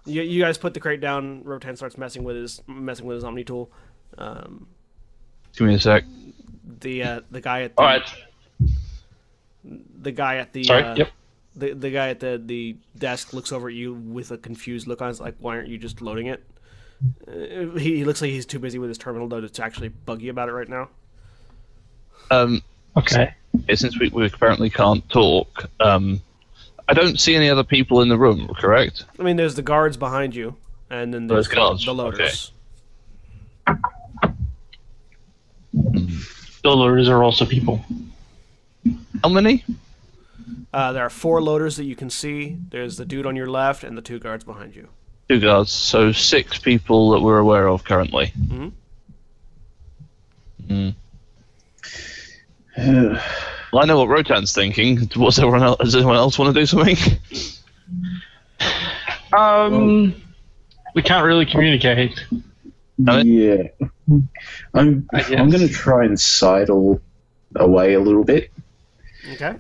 you, 0.06 0.21
you 0.23 0.41
guys 0.41 0.58
put 0.58 0.73
the 0.73 0.82
crate 0.82 0.99
down. 0.99 1.43
Rotan 1.45 1.78
starts 1.78 1.97
messing 1.97 2.26
with 2.26 2.36
his 2.36 2.62
messing 2.67 3.06
with 3.06 3.15
his 3.15 3.23
Omni 3.23 3.45
tool. 3.45 3.71
Um, 4.17 4.67
Give 5.56 5.67
me 5.67 5.76
a 5.76 5.80
sec. 5.80 6.04
the 6.82 7.04
uh, 7.04 7.21
the 7.32 7.39
guy 7.39 7.62
at 7.62 7.76
the, 7.78 7.82
All 7.82 7.88
right. 7.88 8.02
the 10.02 10.12
guy 10.12 10.38
at 10.38 10.52
the 10.52 10.65
Sorry. 10.65 10.84
uh, 10.84 10.95
Yep. 10.97 11.10
The 11.56 11.74
the 11.74 11.89
guy 11.92 12.10
at 12.10 12.20
the 12.20 12.42
the 12.44 12.78
desk 12.98 13.34
looks 13.34 13.52
over 13.52 13.68
at 13.68 13.74
you 13.74 13.94
with 13.94 14.32
a 14.32 14.38
confused 14.38 14.88
look 14.88 15.02
on 15.02 15.08
his 15.10 15.20
like, 15.20 15.36
why 15.39 15.56
aren't 15.58 15.68
you 15.70 15.78
just 15.78 16.02
loading 16.02 16.28
it? 16.28 16.44
Uh, 17.28 17.78
he, 17.78 17.98
he 17.98 18.06
looks 18.06 18.22
like 18.22 18.32
he's 18.32 18.46
too 18.46 18.60
busy 18.60 18.80
with 18.80 18.89
his 18.89 18.98
terminal 18.98 19.28
though 19.28 19.42
to 19.46 19.63
actually 19.63 19.89
bug 19.89 20.22
you 20.22 20.32
about 20.32 20.50
it 20.50 20.54
right 20.54 20.70
now. 20.70 20.89
Um, 22.32 22.62
Okay. 22.96 23.34
since 23.74 24.00
we, 24.00 24.10
we 24.10 24.26
apparently 24.28 24.70
can't 24.70 25.08
talk, 25.10 25.66
um, 25.80 26.22
I 26.88 26.94
don't 26.94 27.20
see 27.20 27.36
any 27.36 27.50
other 27.50 27.63
people 27.63 28.02
in 28.02 28.08
the 28.10 28.18
room. 28.18 28.48
Correct? 28.56 29.06
I 29.20 29.24
mean, 29.24 29.36
there's 29.36 29.56
the 29.56 29.62
guards 29.63 29.98
behind 29.98 30.36
you, 30.36 30.56
and 30.89 31.13
then 31.13 31.28
there's 31.28 31.48
Those 31.48 31.56
guards, 31.56 31.86
the 31.86 31.94
loaders. 31.94 32.52
The 35.73 36.69
loaders 36.69 37.10
are 37.10 37.23
also 37.23 37.46
people. 37.46 37.84
How 39.23 39.30
many? 39.30 39.63
Uh, 40.74 40.92
there 40.92 41.06
are 41.06 41.10
four 41.10 41.42
loaders 41.42 41.78
that 41.78 41.84
you 41.86 41.96
can 41.96 42.10
see. 42.10 42.58
There's 42.71 42.98
the 42.98 43.06
dude 43.06 43.26
on 43.28 43.36
your 43.36 43.48
left 43.48 43.84
and 43.84 43.96
the 43.98 44.02
two 44.02 44.17
guards 44.19 44.44
behind 44.44 44.76
you. 44.76 44.88
Two 45.30 45.40
guards. 45.40 45.71
So 45.71 46.12
six 46.12 46.58
people 46.58 47.12
that 47.12 47.21
we're 47.21 47.38
aware 47.38 47.67
of 47.69 47.84
currently. 47.84 48.34
Mhm. 48.40 48.71
Mm. 50.67 50.96
Well, 53.71 53.84
I 53.84 53.86
know 53.86 54.00
what 54.00 54.10
Rotan's 54.10 54.54
thinking. 54.54 54.98
What's 55.15 55.38
everyone 55.38 55.62
else? 55.63 55.78
Does 55.80 55.96
anyone 55.96 56.15
else 56.15 56.40
want 56.40 56.54
to 56.54 56.60
do 56.60 56.65
something? 56.65 56.98
Um, 59.36 60.13
we 60.94 61.02
can't 61.02 61.26
really 61.26 61.48
communicate. 61.48 62.24
Yeah, 63.00 63.63
I'm. 64.76 65.08
I'm 65.12 65.50
going 65.50 65.67
to 65.67 65.67
try 65.67 66.06
and 66.06 66.19
sidle 66.19 67.02
away 67.56 67.96
a 67.96 68.00
little 68.00 68.24
bit. 68.24 68.52
Okay. 69.34 69.56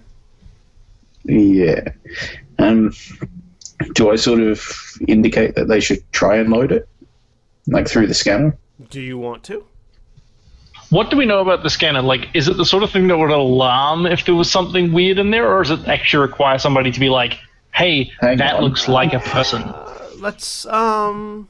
Yeah. 1.25 1.89
Um. 2.59 2.93
do 3.95 4.11
I 4.11 4.15
sort 4.15 4.39
of 4.39 4.61
indicate 5.07 5.55
that 5.55 5.67
they 5.67 5.79
should 5.79 5.99
try 6.11 6.37
and 6.37 6.49
load 6.49 6.71
it, 6.71 6.87
like 7.67 7.87
through 7.87 8.07
the 8.07 8.13
scanner? 8.13 8.57
Do 8.89 9.01
you 9.01 9.17
want 9.17 9.43
to? 9.45 9.65
What 10.89 11.09
do 11.09 11.17
we 11.17 11.25
know 11.25 11.39
about 11.39 11.63
the 11.63 11.69
scanner? 11.69 12.01
Like, 12.01 12.27
is 12.35 12.47
it 12.47 12.55
the 12.57 12.65
sort 12.65 12.83
of 12.83 12.91
thing 12.91 13.07
that 13.07 13.17
would 13.17 13.31
alarm 13.31 14.05
if 14.05 14.25
there 14.25 14.35
was 14.35 14.51
something 14.51 14.93
weird 14.93 15.17
in 15.17 15.31
there, 15.31 15.51
or 15.51 15.63
does 15.63 15.71
it 15.79 15.87
actually 15.87 16.21
require 16.27 16.59
somebody 16.59 16.91
to 16.91 16.99
be 16.99 17.09
like, 17.09 17.39
"Hey, 17.73 18.11
Hang 18.21 18.37
that 18.37 18.55
on. 18.55 18.63
looks 18.63 18.87
like 18.87 19.13
a 19.13 19.19
person"? 19.19 19.63
Let's 20.19 20.65
um 20.67 21.49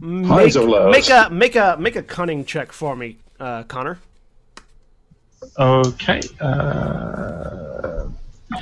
make, 0.00 0.26
Highs 0.26 0.56
or 0.56 0.68
lows? 0.68 0.92
make 0.92 1.10
a 1.10 1.28
make 1.30 1.56
a 1.56 1.76
make 1.78 1.96
a 1.96 2.02
cunning 2.02 2.44
check 2.44 2.72
for 2.72 2.96
me, 2.96 3.18
uh, 3.38 3.64
Connor. 3.64 3.98
Okay. 5.58 6.20
Uh, 6.40 8.06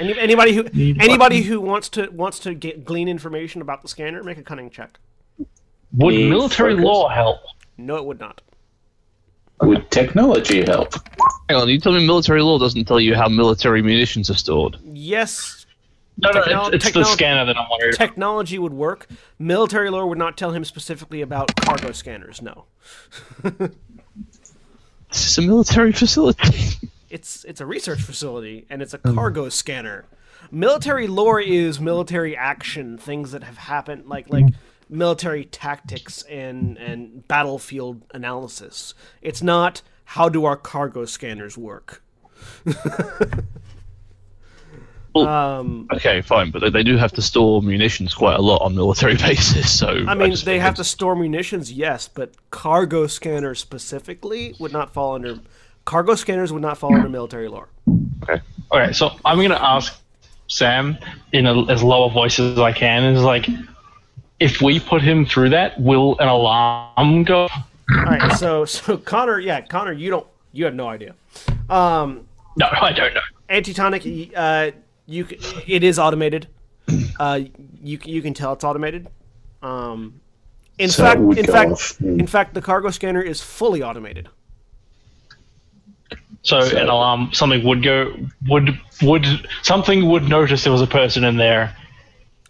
Any, 0.00 0.18
anybody 0.18 0.54
who 0.54 0.64
anybody 0.74 1.16
button. 1.16 1.42
who 1.42 1.60
wants 1.60 1.88
to 1.90 2.08
wants 2.10 2.38
to 2.40 2.54
get, 2.54 2.84
glean 2.84 3.08
information 3.08 3.60
about 3.62 3.82
the 3.82 3.88
scanner, 3.88 4.22
make 4.22 4.38
a 4.38 4.42
cunning 4.42 4.70
check. 4.70 4.98
would 5.92 6.14
Need 6.14 6.30
military 6.30 6.72
focus. 6.72 6.84
lore 6.84 7.10
help? 7.10 7.40
No, 7.78 7.96
it 7.96 8.04
would 8.04 8.20
not. 8.20 8.40
Would 9.62 9.90
technology 9.90 10.62
help? 10.64 10.94
Hang 11.48 11.58
on, 11.58 11.68
you 11.68 11.78
tell 11.78 11.92
me 11.92 12.04
military 12.06 12.42
lore 12.42 12.58
doesn't 12.58 12.86
tell 12.86 13.00
you 13.00 13.14
how 13.14 13.28
military 13.28 13.82
munitions 13.82 14.28
are 14.30 14.34
stored. 14.34 14.76
Yes, 14.84 15.64
No, 16.18 16.30
no, 16.32 16.42
Technol- 16.42 16.72
it's, 16.74 16.86
it's 16.86 16.94
the 16.94 17.04
scanner 17.04 17.44
that 17.44 17.56
I'm 17.56 17.66
worried. 17.70 17.94
about. 17.94 18.06
technology 18.06 18.58
would 18.58 18.72
work. 18.72 19.06
Military 19.38 19.90
lore 19.90 20.06
would 20.06 20.18
not 20.18 20.36
tell 20.36 20.50
him 20.52 20.64
specifically 20.64 21.20
about 21.22 21.54
cargo 21.56 21.92
scanners. 21.92 22.42
No, 22.42 22.64
This 25.14 25.28
is 25.28 25.38
a 25.38 25.42
military 25.42 25.92
facility. 25.92 26.88
it's 27.08 27.44
it's 27.44 27.60
a 27.60 27.66
research 27.66 28.02
facility 28.02 28.66
and 28.68 28.82
it's 28.82 28.94
a 28.94 29.00
um. 29.04 29.14
cargo 29.14 29.48
scanner. 29.48 30.06
Military 30.50 31.06
lore 31.06 31.40
is 31.40 31.78
military 31.78 32.36
action, 32.36 32.98
things 32.98 33.30
that 33.30 33.44
have 33.44 33.56
happened, 33.56 34.08
like 34.08 34.28
like 34.28 34.46
mm. 34.46 34.54
military 34.88 35.44
tactics 35.44 36.22
and 36.22 36.76
and 36.78 37.28
battlefield 37.28 38.02
analysis. 38.12 38.92
It's 39.22 39.40
not 39.40 39.82
how 40.04 40.28
do 40.28 40.44
our 40.46 40.56
cargo 40.56 41.04
scanners 41.04 41.56
work. 41.56 42.02
Well, 45.14 45.28
Um, 45.28 45.88
okay, 45.92 46.20
fine, 46.22 46.50
but 46.50 46.60
they, 46.60 46.70
they 46.70 46.82
do 46.82 46.96
have 46.96 47.12
to 47.12 47.22
store 47.22 47.62
munitions 47.62 48.14
quite 48.14 48.36
a 48.36 48.42
lot 48.42 48.62
on 48.62 48.74
military 48.74 49.16
bases, 49.26 49.70
so. 49.70 50.04
I 50.08 50.14
mean, 50.14 50.30
just 50.32 50.44
they 50.44 50.58
have 50.58 50.74
to 50.76 50.84
store 50.84 51.14
munitions, 51.14 51.72
yes, 51.72 52.08
but 52.08 52.32
cargo 52.50 53.06
scanners 53.06 53.60
specifically 53.60 54.54
would 54.58 54.72
not 54.72 54.92
fall 54.92 55.14
under. 55.14 55.38
Cargo 55.84 56.14
scanners 56.14 56.52
would 56.52 56.62
not 56.62 56.78
fall 56.78 56.94
under 56.94 57.08
military 57.08 57.46
lore. 57.48 57.68
Okay. 58.22 58.40
Okay, 58.72 58.92
so 58.92 59.10
I'm 59.24 59.40
gonna 59.40 59.54
ask 59.60 60.00
Sam 60.48 60.98
in 61.32 61.46
a, 61.46 61.70
as 61.70 61.82
low 61.82 62.04
a 62.04 62.10
voice 62.10 62.40
as 62.40 62.58
I 62.58 62.72
can. 62.72 63.04
Is 63.04 63.22
like, 63.22 63.46
if 64.40 64.60
we 64.62 64.80
put 64.80 65.00
him 65.02 65.24
through 65.26 65.50
that, 65.50 65.78
will 65.80 66.18
an 66.18 66.26
alarm 66.28 67.22
go? 67.24 67.42
All 67.42 68.04
right, 68.06 68.32
so 68.32 68.64
so 68.64 68.96
Connor, 68.96 69.38
yeah, 69.38 69.60
Connor, 69.60 69.92
you 69.92 70.10
don't, 70.10 70.26
you 70.52 70.64
have 70.64 70.74
no 70.74 70.88
idea. 70.88 71.14
Um, 71.68 72.26
No, 72.56 72.66
I 72.80 72.92
don't 72.92 73.14
know. 73.14 73.20
Antitonic, 73.50 74.32
uh, 74.34 74.70
you 75.06 75.26
it 75.66 75.82
is 75.84 75.98
automated. 75.98 76.48
Uh, 77.18 77.40
you 77.80 77.98
you 78.04 78.20
can 78.20 78.34
tell 78.34 78.52
it's 78.52 78.64
automated. 78.64 79.06
Um, 79.62 80.20
in 80.78 80.88
So 80.90 81.04
fact, 81.04 81.20
in 81.38 81.46
fact, 81.46 81.70
off. 81.70 82.00
In 82.00 82.26
fact, 82.26 82.54
the 82.54 82.60
cargo 82.60 82.90
scanner 82.90 83.22
is 83.22 83.40
fully 83.40 83.82
automated. 83.84 84.28
So, 86.42 86.60
So- 86.60 86.76
an 86.76 86.88
alarm, 86.88 87.30
something 87.32 87.64
would 87.64 87.82
go, 87.82 88.14
would 88.48 88.78
would 89.02 89.24
something 89.62 90.08
would 90.08 90.28
notice 90.28 90.64
there 90.64 90.72
was 90.72 90.82
a 90.82 90.86
person 90.86 91.24
in 91.24 91.36
there. 91.36 91.74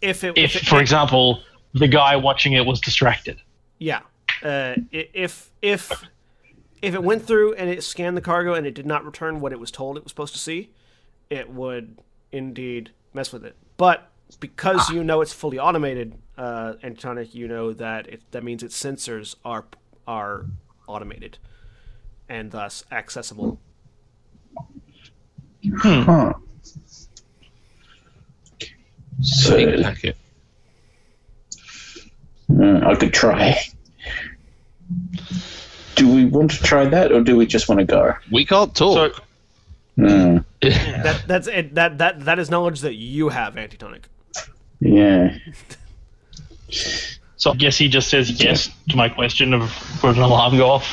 If 0.00 0.24
it, 0.24 0.36
If, 0.36 0.57
it- 0.57 0.66
for 0.66 0.80
example, 0.80 1.40
the 1.74 1.86
guy 1.88 2.16
watching 2.16 2.55
it 2.55 2.64
was 2.66 2.80
distracted. 2.80 3.38
Yeah. 3.78 4.00
Uh, 4.42 4.76
if 4.90 5.50
if 5.62 5.92
if 6.82 6.94
it 6.94 7.02
went 7.02 7.24
through 7.26 7.55
and 7.55 7.68
it 7.70 7.82
scanned 7.84 8.16
the 8.16 8.20
cargo 8.22 8.55
and 8.55 8.66
it 8.66 8.74
did 8.74 8.86
not 8.86 9.05
return 9.05 9.40
what 9.40 9.52
it 9.52 9.61
was 9.61 9.70
told 9.70 9.96
it 9.96 10.02
was 10.05 10.11
supposed 10.11 10.32
to 10.32 10.40
see, 10.40 10.70
it 11.30 11.50
would 11.50 11.98
indeed 12.35 12.91
mess 13.12 13.32
with 13.32 13.45
it. 13.45 13.57
But 13.76 14.11
because 14.41 14.91
you 14.91 15.05
know 15.05 15.20
it's 15.20 15.32
fully 15.32 15.59
automated, 15.59 16.14
uh, 16.37 16.74
Antitonic, 16.82 17.35
you 17.35 17.49
know 17.49 17.72
that 17.72 18.09
it, 18.09 18.22
that 18.32 18.43
means 18.45 18.62
its 18.62 18.80
sensors 18.80 19.37
are 19.45 19.64
are 20.07 20.47
automated 20.87 21.39
and 22.28 22.51
thus 22.51 22.85
accessible. 22.91 23.61
Huh. 25.78 26.35
So 29.22 29.57
Ink 29.57 29.82
packet. 29.82 30.16
uh, 32.61 32.80
I 32.85 32.95
could 32.97 33.14
try. 33.14 33.57
Do 35.95 36.12
we 36.12 36.24
want 36.24 36.51
to 36.51 36.62
try 36.62 36.85
that, 36.87 37.12
or 37.12 37.22
do 37.22 37.37
we 37.37 37.47
just 37.47 37.68
want 37.68 37.78
to 37.78 37.87
go? 37.87 38.14
We 38.30 38.45
can't 38.45 38.76
So, 38.76 39.12
talk. 39.97 40.45
That 40.61 41.24
that's 41.26 41.47
it, 41.47 41.74
that 41.74 41.99
that 41.99 42.24
that 42.24 42.38
is 42.38 42.51
knowledge 42.51 42.80
that 42.80 42.95
you 42.95 43.28
have, 43.28 43.57
Antitonic. 43.57 44.09
Yeah. 44.80 45.36
so 47.36 47.53
I 47.53 47.55
guess 47.55 47.76
he 47.78 47.88
just 47.88 48.09
says 48.09 48.42
yes 48.42 48.70
to 48.90 48.97
my 48.97 49.09
question 49.09 49.55
of 49.55 50.03
would 50.03 50.16
an 50.16 50.22
alarm 50.22 50.57
go 50.57 50.70
off. 50.70 50.86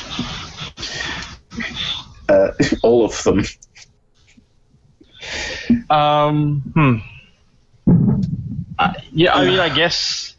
Uh, 2.29 2.51
all 2.83 3.05
of 3.05 3.23
them. 3.23 3.43
Um, 5.89 6.61
hmm. 6.73 6.97
Uh, 8.79 8.93
yeah, 9.11 9.33
I 9.35 9.45
mean, 9.45 9.59
I 9.59 9.69
guess 9.69 10.35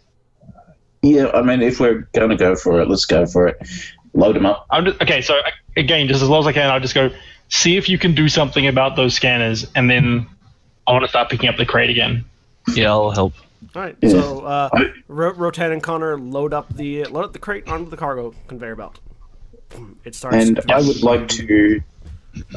Yeah, 1.02 1.30
I 1.34 1.42
mean, 1.42 1.62
if 1.62 1.80
we're 1.80 2.08
going 2.12 2.30
to 2.30 2.36
go 2.36 2.54
for 2.54 2.80
it, 2.80 2.88
let's 2.88 3.04
go 3.04 3.26
for 3.26 3.48
it. 3.48 3.58
Load 4.14 4.36
them 4.36 4.46
up. 4.46 4.66
I'm 4.70 4.84
just, 4.84 5.00
okay. 5.02 5.20
So 5.20 5.40
again, 5.76 6.06
just 6.06 6.22
as 6.22 6.28
low 6.28 6.38
as 6.38 6.46
I 6.46 6.52
can, 6.52 6.70
I'll 6.70 6.80
just 6.80 6.94
go 6.94 7.10
see 7.52 7.76
if 7.76 7.88
you 7.88 7.98
can 7.98 8.14
do 8.14 8.28
something 8.28 8.66
about 8.66 8.96
those 8.96 9.14
scanners, 9.14 9.66
and 9.76 9.88
then 9.88 10.26
I 10.86 10.92
want 10.92 11.04
to 11.04 11.08
start 11.08 11.28
picking 11.30 11.48
up 11.48 11.56
the 11.56 11.66
crate 11.66 11.90
again. 11.90 12.24
Yeah, 12.74 12.90
I'll 12.90 13.10
help. 13.10 13.34
All 13.76 13.82
right. 13.82 13.96
So 14.02 14.40
uh, 14.40 14.68
I- 14.72 14.92
Ro- 15.06 15.34
Rotan 15.34 15.70
and 15.72 15.82
Connor 15.82 16.18
load 16.18 16.52
up 16.52 16.74
the 16.74 17.04
load 17.04 17.26
up 17.26 17.32
the 17.32 17.38
crate 17.38 17.68
onto 17.68 17.90
the 17.90 17.96
cargo 17.96 18.34
conveyor 18.48 18.76
belt. 18.76 18.98
It 20.04 20.14
starts. 20.14 20.36
And 20.36 20.60
I 20.70 20.80
would 20.80 21.02
like 21.02 21.28
to, 21.28 21.80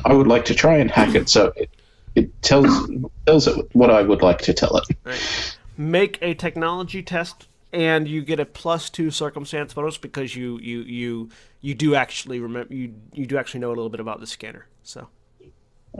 I 0.03 0.13
would 0.13 0.27
like 0.27 0.45
to 0.45 0.55
try 0.55 0.77
and 0.77 0.89
hack 0.91 1.15
it 1.15 1.29
so 1.29 1.53
it, 1.55 1.69
it 2.15 2.41
tells 2.41 2.89
tells 3.25 3.47
it 3.47 3.69
what 3.73 3.89
I 3.91 4.01
would 4.01 4.21
like 4.21 4.39
to 4.39 4.53
tell 4.53 4.77
it. 4.77 5.57
make 5.77 6.17
a 6.21 6.33
technology 6.33 7.01
test, 7.03 7.47
and 7.71 8.07
you 8.07 8.21
get 8.21 8.39
a 8.39 8.45
plus 8.45 8.89
two 8.89 9.11
circumstance 9.11 9.73
bonus 9.73 9.97
because 9.97 10.35
you 10.35 10.57
you 10.59 10.81
you 10.81 11.29
you 11.61 11.73
do 11.75 11.95
actually 11.95 12.39
remember 12.39 12.73
you 12.73 12.93
you 13.13 13.25
do 13.25 13.37
actually 13.37 13.59
know 13.61 13.69
a 13.69 13.75
little 13.75 13.89
bit 13.89 13.99
about 13.99 14.19
the 14.19 14.27
scanner. 14.27 14.65
So 14.85 15.07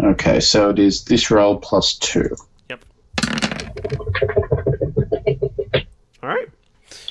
Okay, 0.02 0.40
so 0.40 0.70
it 0.70 0.80
is 0.80 1.04
this 1.06 1.32
roll 1.32 1.58
plus 1.58 1.96
two. 1.96 2.36
yep. 2.70 2.84
All 6.22 6.30
right. 6.30 6.48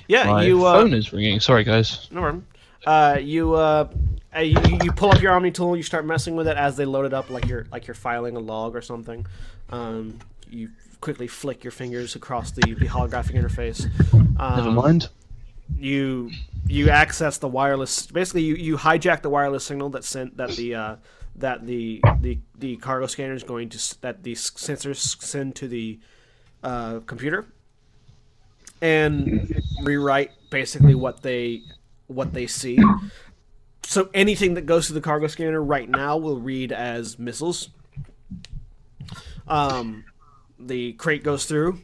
Yeah, 0.06 0.24
My 0.24 0.44
you 0.44 0.64
uh, 0.64 0.80
phone 0.80 0.92
is 0.92 1.12
ringing. 1.12 1.40
Sorry, 1.40 1.64
guys. 1.64 2.08
No 2.10 2.20
problem. 2.20 2.46
Uh, 2.86 3.18
you 3.20 3.54
uh, 3.54 3.88
uh, 4.36 4.40
you, 4.40 4.58
you 4.82 4.92
pull 4.92 5.10
up 5.10 5.22
your 5.22 5.32
Omni 5.32 5.50
tool. 5.50 5.76
You 5.76 5.82
start 5.82 6.04
messing 6.04 6.36
with 6.36 6.46
it 6.46 6.56
as 6.56 6.76
they 6.76 6.84
load 6.84 7.06
it 7.06 7.14
up, 7.14 7.30
like 7.30 7.46
you're 7.48 7.66
like 7.72 7.86
you're 7.86 7.94
filing 7.94 8.36
a 8.36 8.40
log 8.40 8.76
or 8.76 8.82
something. 8.82 9.26
Um, 9.70 10.18
you 10.50 10.70
quickly 11.00 11.26
flick 11.26 11.64
your 11.64 11.70
fingers 11.70 12.14
across 12.14 12.50
the, 12.50 12.60
the 12.74 12.86
holographic 12.86 13.32
interface. 13.34 13.88
Um, 14.38 14.56
Never 14.56 14.72
mind. 14.72 15.08
You 15.78 16.30
you 16.68 16.90
access 16.90 17.38
the 17.38 17.48
wireless. 17.48 18.06
Basically, 18.06 18.42
you, 18.42 18.54
you 18.56 18.76
hijack 18.76 19.22
the 19.22 19.30
wireless 19.30 19.64
signal 19.64 19.88
that 19.90 20.04
sent 20.04 20.36
that 20.36 20.50
the 20.50 20.74
uh, 20.74 20.96
that 21.36 21.66
the, 21.66 22.00
the 22.20 22.38
the 22.58 22.76
cargo 22.76 23.06
scanner 23.06 23.34
is 23.34 23.42
going 23.42 23.68
to 23.70 24.00
that 24.02 24.22
the 24.22 24.34
sensors 24.34 25.20
send 25.22 25.56
to 25.56 25.68
the 25.68 25.98
uh, 26.62 27.00
computer, 27.06 27.46
and 28.80 29.60
rewrite 29.82 30.30
basically 30.50 30.94
what 30.94 31.22
they 31.22 31.62
what 32.06 32.32
they 32.32 32.46
see. 32.46 32.78
So 33.82 34.08
anything 34.14 34.54
that 34.54 34.62
goes 34.62 34.86
through 34.86 34.94
the 34.94 35.00
cargo 35.00 35.26
scanner 35.26 35.62
right 35.62 35.88
now 35.88 36.16
will 36.16 36.40
read 36.40 36.72
as 36.72 37.18
missiles. 37.18 37.68
Um, 39.46 40.04
the 40.58 40.94
crate 40.94 41.22
goes 41.22 41.44
through, 41.44 41.80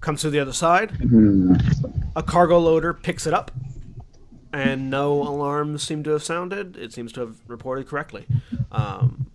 comes 0.00 0.20
to 0.20 0.30
the 0.30 0.38
other 0.38 0.52
side. 0.52 0.92
A 2.14 2.22
cargo 2.22 2.58
loader 2.58 2.94
picks 2.94 3.26
it 3.26 3.34
up, 3.34 3.50
and 4.56 4.90
no 4.90 5.22
alarms 5.22 5.82
seem 5.82 6.02
to 6.04 6.10
have 6.10 6.22
sounded. 6.22 6.76
It 6.76 6.92
seems 6.92 7.12
to 7.12 7.20
have 7.20 7.36
reported 7.46 7.86
correctly. 7.86 8.24
Um, 8.72 9.26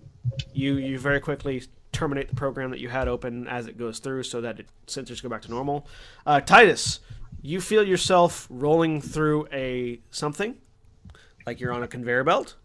you 0.53 0.75
you 0.75 0.99
very 0.99 1.19
quickly 1.19 1.63
terminate 1.91 2.27
the 2.29 2.35
program 2.35 2.71
that 2.71 2.79
you 2.79 2.89
had 2.89 3.07
open 3.07 3.47
as 3.47 3.67
it 3.67 3.77
goes 3.77 3.99
through, 3.99 4.23
so 4.23 4.41
that 4.41 4.59
it, 4.59 4.67
sensors 4.87 5.21
go 5.21 5.29
back 5.29 5.41
to 5.43 5.51
normal. 5.51 5.85
Uh, 6.25 6.39
Titus, 6.41 6.99
you 7.41 7.61
feel 7.61 7.83
yourself 7.83 8.47
rolling 8.49 9.01
through 9.01 9.47
a 9.51 9.99
something, 10.09 10.55
like 11.45 11.59
you're 11.59 11.73
on 11.73 11.83
a 11.83 11.87
conveyor 11.87 12.23
belt. 12.23 12.55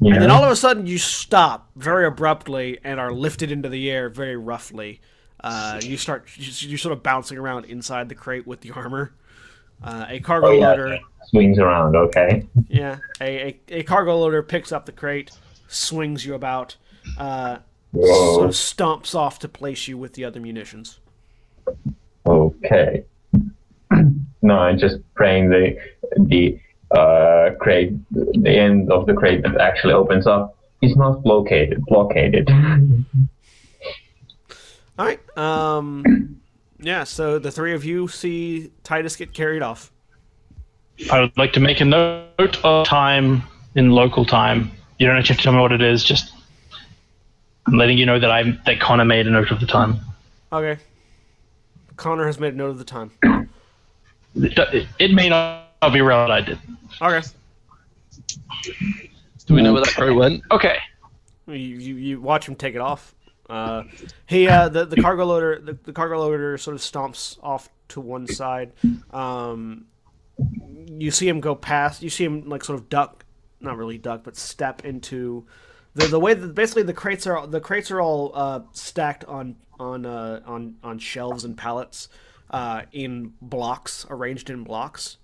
Yeah. 0.00 0.14
And 0.14 0.22
then 0.22 0.30
all 0.30 0.44
of 0.44 0.50
a 0.50 0.56
sudden 0.56 0.86
you 0.86 0.98
stop 0.98 1.70
very 1.76 2.06
abruptly 2.06 2.78
and 2.84 2.98
are 2.98 3.12
lifted 3.12 3.50
into 3.50 3.68
the 3.68 3.90
air 3.90 4.08
very 4.08 4.36
roughly 4.36 5.00
Uh, 5.44 5.78
you 5.82 5.98
start 5.98 6.26
you're 6.36 6.78
sort 6.78 6.94
of 6.96 7.02
bouncing 7.02 7.36
around 7.36 7.66
inside 7.66 8.08
the 8.08 8.14
crate 8.14 8.46
with 8.46 8.60
the 8.62 8.70
armor. 8.70 9.12
Uh, 9.84 10.06
a 10.08 10.18
cargo 10.20 10.48
Oh 10.48 10.52
yeah, 10.52 10.68
loader, 10.70 10.98
swings 11.28 11.58
around. 11.58 11.94
Okay. 11.94 12.46
yeah, 12.68 12.98
a, 13.20 13.48
a, 13.48 13.60
a 13.80 13.82
cargo 13.82 14.16
loader 14.18 14.42
picks 14.42 14.72
up 14.72 14.86
the 14.86 14.92
crate, 14.92 15.30
swings 15.68 16.24
you 16.24 16.32
about, 16.34 16.76
uh, 17.18 17.58
sort 17.92 18.46
of 18.46 18.52
stomps 18.52 19.14
off 19.14 19.38
to 19.40 19.48
place 19.48 19.86
you 19.86 19.98
with 19.98 20.14
the 20.14 20.24
other 20.24 20.40
munitions. 20.40 20.98
Okay. 22.26 23.04
No, 24.42 24.58
I'm 24.58 24.76
just 24.78 24.96
praying 25.14 25.48
the 25.48 25.78
the 26.18 26.58
uh, 26.90 27.50
crate, 27.58 27.94
the 28.10 28.50
end 28.50 28.92
of 28.92 29.06
the 29.06 29.14
crate 29.14 29.42
that 29.42 29.58
actually 29.58 29.94
opens 29.94 30.26
up 30.26 30.58
is 30.82 30.94
not 30.96 31.22
blockaded. 31.22 31.82
Blockaded. 31.86 32.50
All 34.98 35.06
right. 35.06 35.38
Um, 35.38 36.38
yeah. 36.84 37.04
So 37.04 37.38
the 37.38 37.50
three 37.50 37.74
of 37.74 37.84
you 37.84 38.08
see 38.08 38.70
Titus 38.82 39.16
get 39.16 39.32
carried 39.32 39.62
off. 39.62 39.90
I 41.10 41.20
would 41.20 41.36
like 41.36 41.52
to 41.54 41.60
make 41.60 41.80
a 41.80 41.84
note 41.84 42.64
of 42.64 42.86
time 42.86 43.42
in 43.74 43.90
local 43.90 44.24
time. 44.24 44.70
You 44.98 45.06
don't 45.06 45.16
have 45.16 45.26
to 45.26 45.34
tell 45.34 45.52
me 45.52 45.60
what 45.60 45.72
it 45.72 45.82
is. 45.82 46.04
Just 46.04 46.32
I'm 47.66 47.74
letting 47.74 47.98
you 47.98 48.06
know 48.06 48.18
that 48.18 48.30
I 48.30 48.42
that 48.66 48.80
Connor 48.80 49.04
made 49.04 49.26
a 49.26 49.30
note 49.30 49.50
of 49.50 49.60
the 49.60 49.66
time. 49.66 49.98
Okay. 50.52 50.80
Connor 51.96 52.26
has 52.26 52.38
made 52.38 52.54
a 52.54 52.56
note 52.56 52.70
of 52.70 52.78
the 52.78 52.84
time. 52.84 53.10
It, 54.36 54.86
it 54.98 55.12
may 55.12 55.28
not 55.28 55.68
be 55.92 56.00
relevant. 56.00 56.32
I 56.32 56.40
did. 56.40 56.58
Okay. 57.00 57.28
Do 59.46 59.54
we 59.54 59.62
know 59.62 59.72
where 59.72 59.82
that 59.82 59.94
crow 59.94 60.14
went? 60.14 60.42
Okay. 60.50 60.78
You, 61.46 61.54
you, 61.54 61.94
you 61.96 62.20
watch 62.20 62.48
him 62.48 62.54
take 62.54 62.74
it 62.74 62.80
off. 62.80 63.14
Uh, 63.48 63.84
he 64.26 64.48
uh, 64.48 64.68
the 64.68 64.86
the 64.86 64.96
cargo 64.96 65.24
loader 65.24 65.60
the, 65.60 65.78
the 65.84 65.92
cargo 65.92 66.18
loader 66.18 66.56
sort 66.56 66.74
of 66.74 66.80
stomps 66.80 67.38
off 67.42 67.68
to 67.88 68.00
one 68.00 68.26
side. 68.26 68.72
Um, 69.10 69.86
you 70.88 71.10
see 71.10 71.28
him 71.28 71.40
go 71.40 71.54
past. 71.54 72.02
You 72.02 72.10
see 72.10 72.24
him 72.24 72.48
like 72.48 72.64
sort 72.64 72.78
of 72.78 72.88
duck, 72.88 73.24
not 73.60 73.76
really 73.76 73.98
duck, 73.98 74.22
but 74.24 74.36
step 74.36 74.84
into 74.84 75.46
the 75.94 76.06
the 76.06 76.20
way 76.20 76.34
that 76.34 76.54
basically 76.54 76.82
the 76.82 76.94
crates 76.94 77.26
are 77.26 77.46
the 77.46 77.60
crates 77.60 77.90
are 77.90 78.00
all 78.00 78.32
uh, 78.34 78.60
stacked 78.72 79.24
on 79.24 79.56
on 79.78 80.06
uh, 80.06 80.40
on 80.46 80.76
on 80.82 80.98
shelves 80.98 81.44
and 81.44 81.56
pallets 81.56 82.08
uh, 82.50 82.82
in 82.92 83.34
blocks 83.40 84.06
arranged 84.08 84.50
in 84.50 84.64
blocks. 84.64 85.18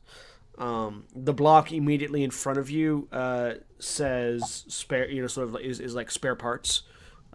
Um, 0.58 1.04
the 1.14 1.32
block 1.32 1.72
immediately 1.72 2.22
in 2.22 2.30
front 2.30 2.58
of 2.58 2.68
you 2.68 3.08
uh, 3.12 3.54
says 3.78 4.64
spare, 4.68 5.08
you 5.08 5.22
know, 5.22 5.26
sort 5.26 5.48
of 5.48 5.56
is, 5.60 5.80
is 5.80 5.94
like 5.94 6.10
spare 6.10 6.34
parts. 6.34 6.82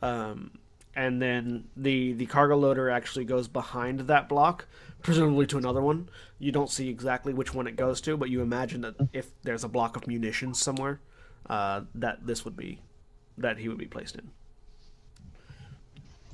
Um, 0.03 0.51
and 0.95 1.21
then 1.21 1.65
the 1.75 2.13
the 2.13 2.25
cargo 2.25 2.57
loader 2.57 2.89
actually 2.89 3.25
goes 3.25 3.47
behind 3.47 4.01
that 4.01 4.29
block, 4.29 4.65
presumably 5.01 5.45
to 5.47 5.57
another 5.57 5.81
one. 5.81 6.09
You 6.39 6.51
don't 6.51 6.69
see 6.69 6.89
exactly 6.89 7.33
which 7.33 7.53
one 7.53 7.67
it 7.67 7.75
goes 7.75 8.01
to, 8.01 8.17
but 8.17 8.29
you 8.29 8.41
imagine 8.41 8.81
that 8.81 8.95
if 9.13 9.29
there's 9.43 9.63
a 9.63 9.69
block 9.69 9.95
of 9.95 10.07
munitions 10.07 10.59
somewhere, 10.59 10.99
uh, 11.49 11.81
that 11.95 12.25
this 12.25 12.45
would 12.45 12.57
be 12.57 12.79
that 13.37 13.57
he 13.57 13.67
would 13.67 13.77
be 13.77 13.87
placed 13.87 14.17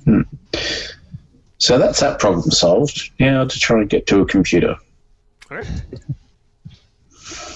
in. 0.06 0.26
So 1.58 1.78
that's 1.78 2.00
that 2.00 2.18
problem 2.18 2.50
solved. 2.50 3.10
Now 3.20 3.44
to 3.44 3.58
try 3.60 3.80
and 3.80 3.88
get 3.88 4.06
to 4.08 4.20
a 4.20 4.26
computer. 4.26 4.76
All 5.50 5.56
right. 5.58 5.66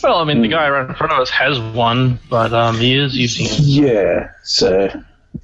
Well, 0.02 0.18
I 0.18 0.24
mean, 0.24 0.42
the 0.42 0.48
guy 0.48 0.68
right 0.68 0.88
in 0.88 0.94
front 0.94 1.12
of 1.12 1.18
us 1.18 1.30
has 1.30 1.58
one, 1.58 2.20
but 2.30 2.52
um, 2.52 2.76
he 2.76 2.96
is 2.96 3.16
using 3.16 3.46
it. 3.46 3.58
Yeah, 3.58 4.30
so 4.44 4.88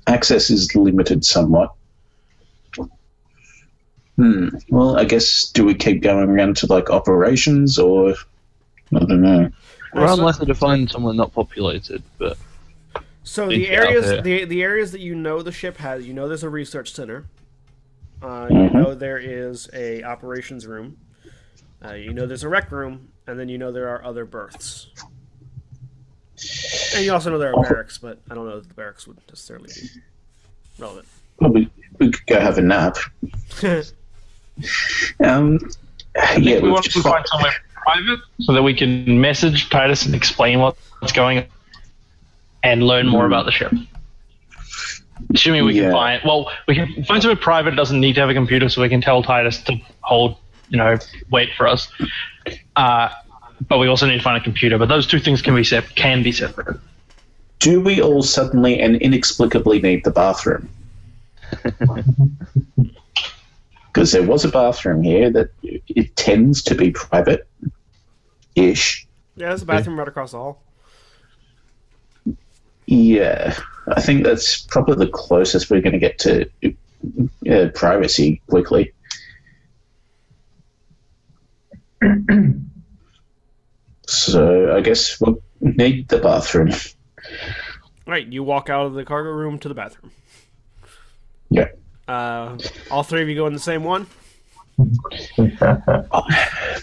access 0.07 0.51
is 0.51 0.75
limited 0.75 1.25
somewhat. 1.25 1.73
Hmm. 4.17 4.49
Well, 4.69 4.99
I 4.99 5.05
guess 5.05 5.51
do 5.51 5.65
we 5.65 5.75
keep 5.75 6.03
going 6.03 6.29
around 6.29 6.57
to 6.59 6.67
like 6.67 6.91
operations 6.91 7.79
or 7.79 8.15
I 8.95 8.99
don't 8.99 9.23
know. 9.23 9.51
We're 9.95 10.13
unlikely 10.13 10.47
to 10.47 10.55
find 10.55 10.91
someone 10.91 11.17
not 11.17 11.33
populated, 11.33 12.03
but 12.19 12.37
So 13.25 13.49
the 13.49 13.69
areas 13.71 14.23
the 14.23 14.45
the 14.45 14.63
areas 14.63 14.93
that 14.93 15.01
you 15.01 15.15
know 15.15 15.43
the 15.43 15.53
ship 15.53 15.79
has, 15.79 16.07
you 16.07 16.13
know 16.13 16.29
there's 16.29 16.43
a 16.43 16.51
research 16.51 16.93
center. 16.93 17.25
Uh, 18.23 18.49
you 18.51 18.57
Mhm. 18.57 18.75
know 18.75 18.95
there 18.95 19.19
is 19.19 19.69
a 19.73 20.03
operations 20.03 20.67
room. 20.67 20.97
Uh, 21.85 21.95
you 21.95 22.13
know 22.15 22.27
there's 22.27 22.45
a 22.45 22.49
rec 22.49 22.71
room, 22.71 23.09
and 23.27 23.39
then 23.39 23.49
you 23.49 23.59
know 23.59 23.73
there 23.73 23.89
are 23.89 24.05
other 24.05 24.25
berths. 24.25 24.89
And 26.95 27.05
you 27.05 27.13
also 27.13 27.31
know 27.31 27.39
there 27.39 27.55
are 27.57 27.63
barracks, 27.63 27.99
but 27.99 28.19
I 28.31 28.35
don't 28.35 28.47
know 28.47 28.59
that 28.61 28.69
the 28.69 28.75
barracks 28.75 29.07
would 29.07 29.19
necessarily 29.29 29.71
be 29.75 29.89
relevant. 30.79 31.07
Well, 31.41 31.51
we, 31.53 31.69
we 31.99 32.11
could 32.11 32.27
go 32.27 32.41
have 32.41 32.59
a 32.59 32.63
nap. 32.63 32.97
Um, 35.25 35.59
yeah, 36.15 36.35
think 36.35 36.63
we 36.63 36.71
want 36.71 36.85
to 36.85 37.03
got- 37.03 37.11
find 37.13 37.27
somewhere 37.29 37.53
private 37.75 38.21
so 38.41 38.53
that 38.53 38.63
we 38.63 38.75
can 38.75 39.21
message 39.21 39.71
Titus 39.71 40.05
and 40.05 40.15
explain 40.15 40.61
what's 40.61 41.13
going 41.13 41.39
on 41.39 41.45
and 42.63 42.83
learn 42.87 43.09
more 43.09 43.25
about 43.27 43.47
the 43.47 43.51
ship. 43.51 43.73
Assuming 45.35 45.65
we 45.65 45.75
Yeah. 45.75 45.85
can 45.85 45.93
find, 45.93 46.23
well, 46.25 46.51
we 46.69 46.75
can 46.75 47.03
find 47.05 47.23
somewhere 47.23 47.37
private. 47.37 47.73
It 47.73 47.77
doesn't 47.77 47.99
need 47.99 48.13
to 48.15 48.21
have 48.21 48.31
a 48.31 48.35
computer, 48.35 48.69
so 48.69 48.83
we 48.83 48.89
can 48.89 49.01
tell 49.01 49.23
Titus 49.23 49.63
to 49.65 49.77
hold, 50.03 50.37
you 50.69 50.77
know, 50.79 50.99
wait 51.31 51.49
for 51.57 51.67
us. 51.67 51.89
Uh, 52.77 53.09
but 53.69 53.79
we 53.79 53.87
also 53.89 54.07
need 54.07 54.19
to 54.19 54.23
find 54.23 54.37
a 54.37 54.45
computer. 54.45 54.79
But 54.79 54.89
those 54.89 55.07
two 55.07 55.19
things 55.19 55.43
can 55.43 55.55
be 55.55 55.65
sep- 55.65 55.95
can 55.95 56.23
be 56.23 56.33
separate. 56.33 56.79
do 57.59 57.81
we 57.81 58.01
all 58.01 58.23
suddenly 58.23 58.81
and 58.81 58.97
inexplicably 58.97 59.81
need 59.81 60.05
the 60.05 60.11
bathroom? 60.11 60.69
Because 63.93 64.13
there 64.13 64.23
was 64.23 64.43
a 64.43 64.49
bathroom 64.49 65.03
here 65.03 65.31
that 65.31 65.51
it 65.63 66.17
tends 66.17 66.63
to 66.63 66.75
be 66.75 66.93
private 66.93 67.47
ish. 68.55 69.07
yeah, 69.37 69.49
there's 69.49 69.61
a 69.61 69.67
bathroom 69.67 69.99
right 69.99 70.09
across 70.09 70.33
the 70.33 70.39
hall. 70.39 70.63
Yeah, 72.87 73.55
I 73.95 74.01
think 74.01 74.25
that's 74.25 74.63
probably 74.63 74.97
the 74.97 75.13
closest 75.13 75.69
we're 75.69 75.83
going 75.83 75.93
to 75.93 75.99
get 75.99 76.19
to 76.21 76.49
uh, 77.51 77.69
privacy 77.75 78.41
quickly. 78.49 78.93
so 84.07 84.75
I 84.75 84.81
guess 84.81 85.21
we'll 85.21 85.41
need 85.61 86.09
the 86.09 86.19
bathroom. 86.19 86.71
Right, 88.07 88.27
you 88.27 88.43
walk 88.43 88.69
out 88.71 88.87
of 88.87 88.95
the 88.95 89.05
cargo 89.05 89.31
room 89.31 89.59
to 89.61 89.69
the 89.69 89.75
bathroom. 89.75 90.11
Yeah. 91.51 91.69
Uh, 92.09 92.59
all 92.91 93.03
three 93.03 93.23
of 93.23 93.29
you 93.29 93.35
go 93.37 93.47
in 93.47 93.53
the 93.53 93.61
same 93.61 93.85
one. 93.85 94.07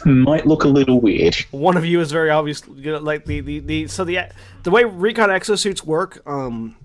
Might 0.06 0.46
look 0.48 0.64
a 0.64 0.68
little 0.68 1.02
weird. 1.02 1.36
one 1.52 1.76
of 1.76 1.84
you 1.86 2.00
is 2.00 2.12
very 2.12 2.30
obvious 2.30 2.62
you 2.76 2.92
know, 2.92 3.00
like 3.00 3.26
the, 3.26 3.42
the, 3.42 3.60
the 3.60 3.88
so 3.88 4.04
the 4.06 4.20
the 4.64 4.72
way 4.72 4.84
recon 4.84 5.30
exosuits 5.30 5.84
work 5.84 6.22
um 6.28 6.76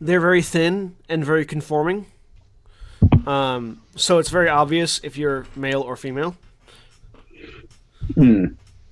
they're 0.00 0.20
very 0.20 0.42
thin 0.42 0.94
and 1.08 1.24
very 1.24 1.44
conforming 1.44 2.06
um 3.26 3.80
so 3.96 4.18
it's 4.18 4.28
very 4.30 4.48
obvious 4.48 5.00
if 5.02 5.16
you're 5.16 5.46
male 5.56 5.80
or 5.80 5.96
female 5.96 6.36
Hmm. 8.14 8.44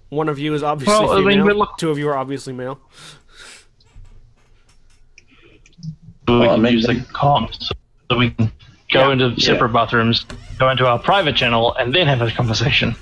One 0.09 0.29
of 0.29 0.39
you 0.39 0.55
is 0.55 0.63
obviously 0.63 0.95
Well, 1.07 1.13
I 1.13 1.21
mean, 1.21 1.41
female 1.41 1.57
look- 1.57 1.79
two 1.79 1.91
of 1.91 1.99
you 1.99 2.09
are 2.09 2.17
obviously 2.17 2.53
male 2.53 2.79
So 6.29 6.33
we 6.35 6.39
Well, 6.41 6.55
can 6.57 6.63
mean- 6.63 6.73
use 6.75 6.87
the 6.87 6.95
comms 6.95 7.71
so 8.11 8.17
we 8.19 8.31
can 8.31 8.51
go 8.93 9.09
Yeah. 9.09 9.13
into 9.13 9.41
separate 9.41 9.71
bathrooms, 9.73 10.27
go 10.59 10.71
into 10.71 10.87
our 10.87 10.99
private 10.99 11.37
channel, 11.37 11.75
and 11.75 11.95
then 11.95 12.07
have 12.07 12.23
a 12.23 12.31
conversation. 12.31 12.95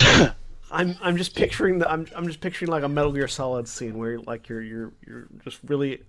i'm 0.72 0.96
i'm 1.02 1.16
just 1.16 1.34
picturing 1.34 1.78
the 1.80 1.90
i'm, 1.90 2.06
I'm 2.14 2.28
just 2.28 2.40
picturing 2.40 2.70
like 2.70 2.84
a 2.84 2.88
metal 2.88 3.10
gear 3.10 3.26
solid 3.26 3.66
scene 3.66 3.98
where 3.98 4.20
like 4.20 4.48
you're 4.48 4.62
you're 4.62 4.92
you're 5.04 5.26
just 5.42 5.58
really 5.66 6.04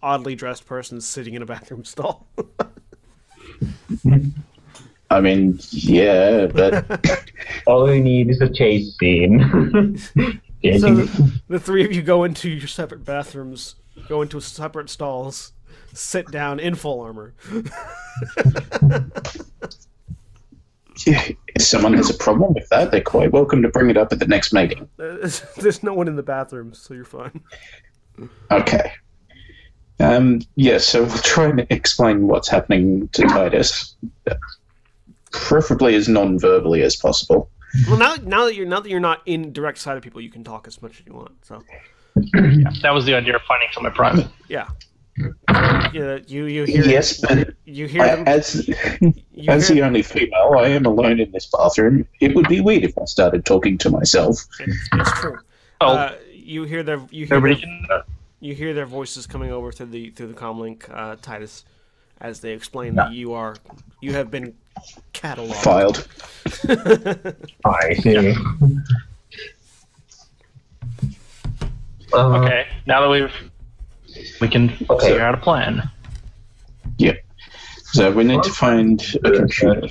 oddly 0.00 0.36
dressed 0.36 0.64
person 0.64 1.00
sitting 1.00 1.34
in 1.34 1.42
a 1.42 1.46
bathroom 1.46 1.84
stall 1.84 2.28
I 5.10 5.20
mean, 5.20 5.60
yeah, 5.70 6.46
but 6.46 7.30
All 7.66 7.84
we 7.84 8.00
need 8.00 8.30
is 8.30 8.40
a 8.40 8.48
chase 8.48 8.96
scene. 8.98 9.98
So 10.80 10.94
the, 10.94 11.40
the 11.46 11.60
three 11.60 11.84
of 11.84 11.92
you 11.92 12.02
go 12.02 12.24
into 12.24 12.48
your 12.48 12.66
separate 12.66 13.04
bathrooms, 13.04 13.76
go 14.08 14.20
into 14.20 14.40
separate 14.40 14.90
stalls, 14.90 15.52
sit 15.92 16.28
down 16.32 16.58
in 16.58 16.74
full 16.74 17.00
armor. 17.02 17.34
if 21.06 21.36
someone 21.58 21.92
has 21.92 22.10
a 22.10 22.14
problem 22.14 22.52
with 22.54 22.68
that, 22.70 22.90
they're 22.90 23.00
quite 23.00 23.30
welcome 23.30 23.62
to 23.62 23.68
bring 23.68 23.90
it 23.90 23.96
up 23.96 24.12
at 24.12 24.18
the 24.18 24.26
next 24.26 24.52
meeting. 24.52 24.88
There's 24.96 25.42
there's 25.56 25.84
no 25.84 25.94
one 25.94 26.08
in 26.08 26.16
the 26.16 26.24
bathrooms, 26.24 26.80
so 26.80 26.94
you're 26.94 27.04
fine. 27.04 27.40
Okay. 28.50 28.92
Um, 30.00 30.40
yeah, 30.56 30.78
so 30.78 31.04
we'll 31.04 31.18
try 31.18 31.44
and 31.46 31.66
explain 31.70 32.26
what's 32.26 32.48
happening 32.48 33.08
to 33.12 33.22
Titus, 33.22 33.94
preferably 35.44 35.94
as 35.94 36.08
non-verbally 36.08 36.82
as 36.82 36.96
possible. 36.96 37.50
Well, 37.88 37.98
now 37.98 38.16
now 38.22 38.44
that 38.46 38.54
you're 38.54 38.66
now 38.66 38.80
that 38.80 38.88
you're 38.88 39.00
not 39.00 39.22
in 39.26 39.52
direct 39.52 39.78
sight 39.78 39.96
of 39.96 40.02
people, 40.02 40.20
you 40.20 40.30
can 40.30 40.44
talk 40.44 40.66
as 40.66 40.80
much 40.80 41.00
as 41.00 41.06
you 41.06 41.12
want. 41.14 41.32
So 41.44 41.62
That 42.82 42.92
was 42.94 43.04
the 43.04 43.14
idea 43.14 43.36
of 43.36 43.42
finding 43.42 43.68
somewhere 43.72 43.92
private. 43.92 44.26
yeah, 44.48 44.68
you 45.92 46.22
you, 46.26 46.44
you 46.46 46.64
hear 46.64 46.84
Yes, 46.84 47.20
but 47.20 47.54
you 47.64 47.86
hear 47.86 48.02
I, 48.02 48.16
them 48.16 48.28
as 48.28 48.68
you 48.68 49.14
as 49.48 49.68
hear, 49.68 49.76
the 49.76 49.82
only 49.82 50.02
female, 50.02 50.54
I 50.58 50.68
am 50.68 50.86
alone 50.86 51.20
in 51.20 51.30
this 51.32 51.46
bathroom. 51.46 52.06
It 52.20 52.34
would 52.34 52.48
be 52.48 52.60
weird 52.60 52.84
if 52.84 52.96
I 52.98 53.04
started 53.04 53.44
talking 53.44 53.78
to 53.78 53.90
myself. 53.90 54.46
it's, 54.60 54.88
it's 54.92 55.12
true. 55.20 55.38
Oh, 55.80 55.88
Uh, 55.96 56.14
you 56.32 56.64
hear 56.64 56.82
their 56.82 57.00
you 57.10 57.26
hear 57.26 57.40
their. 57.40 58.04
You 58.38 58.54
hear 58.54 58.74
their 58.74 58.86
voices 58.86 59.26
coming 59.26 59.50
over 59.50 59.72
through 59.72 59.86
the 59.86 60.10
through 60.10 60.28
the 60.28 60.34
comlink, 60.34 60.84
uh, 60.92 61.16
Titus, 61.20 61.64
as 62.20 62.40
they 62.40 62.52
explain 62.52 62.94
that 62.96 63.12
you 63.12 63.32
are 63.32 63.56
you 64.00 64.12
have 64.12 64.30
been 64.30 64.54
cataloged. 65.12 65.54
Filed. 65.62 66.08
I 67.64 67.94
see. 67.94 68.34
Uh, 72.12 72.38
okay, 72.40 72.66
now 72.86 73.00
that 73.00 73.10
we've 73.10 73.50
we 74.40 74.48
can 74.48 74.70
Okay. 74.88 75.08
figure 75.08 75.22
out 75.22 75.34
a 75.34 75.38
plan. 75.38 75.82
Yeah. 76.98 77.12
So 77.92 78.10
we 78.10 78.24
need 78.24 78.42
to 78.42 78.50
find 78.52 79.02
a 79.24 79.30
computer. 79.30 79.88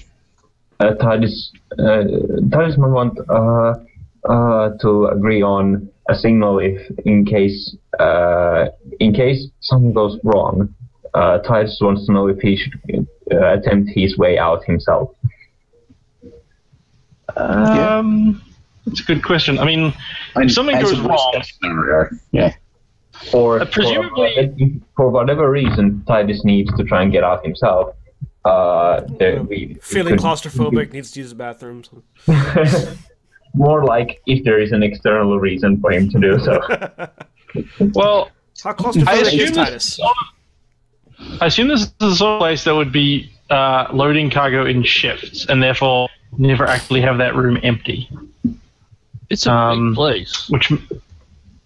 uh, 0.79 0.93
Titus, 0.95 1.51
uh, 1.77 2.03
Titus 2.51 2.77
might 2.77 2.89
want 2.89 3.17
uh, 3.29 3.73
uh, 4.29 4.69
to 4.81 5.05
agree 5.07 5.41
on 5.41 5.89
a 6.09 6.15
signal 6.15 6.59
if, 6.59 6.79
in 7.05 7.25
case, 7.25 7.75
uh, 7.99 8.67
in 8.99 9.13
case 9.13 9.47
something 9.61 9.93
goes 9.93 10.17
wrong. 10.23 10.73
Uh, 11.15 11.37
Titus 11.39 11.77
wants 11.81 12.05
to 12.07 12.11
know 12.11 12.27
if 12.27 12.39
he 12.39 12.57
should 12.57 12.73
uh, 13.31 13.53
attempt 13.53 13.89
his 13.95 14.17
way 14.17 14.37
out 14.37 14.63
himself. 14.65 15.15
Um, 17.37 18.41
that's 18.85 18.99
a 19.01 19.03
good 19.03 19.23
question. 19.23 19.57
I 19.57 19.65
mean, 19.65 19.93
if 20.35 20.51
something 20.51 20.79
goes 20.79 20.99
wrong, 20.99 21.41
scenario, 21.43 22.09
yeah. 22.31 22.53
Or 23.33 23.61
Uh, 23.61 23.65
presumably- 23.65 24.81
for, 24.95 25.05
for 25.05 25.09
whatever 25.09 25.49
reason, 25.49 26.03
Titus 26.05 26.43
needs 26.43 26.71
to 26.75 26.83
try 26.83 27.01
and 27.03 27.11
get 27.11 27.23
out 27.23 27.43
himself. 27.45 27.95
Uh, 28.43 29.01
there, 29.17 29.41
we, 29.41 29.77
Feeling 29.81 30.15
could- 30.17 30.23
claustrophobic, 30.23 30.91
needs 30.93 31.11
to 31.11 31.19
use 31.21 31.29
the 31.29 31.35
bathroom. 31.35 31.83
so- 31.83 32.03
More 33.55 33.85
like 33.85 34.21
if 34.27 34.43
there 34.43 34.59
is 34.59 34.73
an 34.73 34.83
external 34.83 35.39
reason 35.39 35.79
for 35.79 35.89
him 35.93 36.09
to 36.09 36.19
do 36.19 36.37
so. 36.39 36.59
well, 37.95 38.29
How 38.61 38.71
I 38.71 38.73
claustrophobic 38.73 39.21
is 39.21 39.27
assume 39.27 39.37
this 39.39 39.51
Titus? 39.55 39.99
Is 41.25 41.33
sort 41.33 41.37
of, 41.37 41.41
I 41.41 41.45
assume 41.47 41.67
this 41.67 41.81
is 41.81 41.91
the 41.99 42.15
sort 42.15 42.33
of 42.33 42.39
place 42.39 42.63
that 42.63 42.75
would 42.75 42.91
be 42.91 43.31
uh, 43.49 43.87
loading 43.93 44.29
cargo 44.29 44.65
in 44.65 44.83
shifts, 44.83 45.45
and 45.47 45.61
therefore 45.61 46.07
never 46.37 46.65
actually 46.65 47.01
have 47.01 47.17
that 47.19 47.35
room 47.35 47.57
empty. 47.63 48.09
It's 49.29 49.45
a 49.45 49.51
Um, 49.51 49.89
big 49.91 49.95
place. 49.95 50.49
Which, 50.49 50.71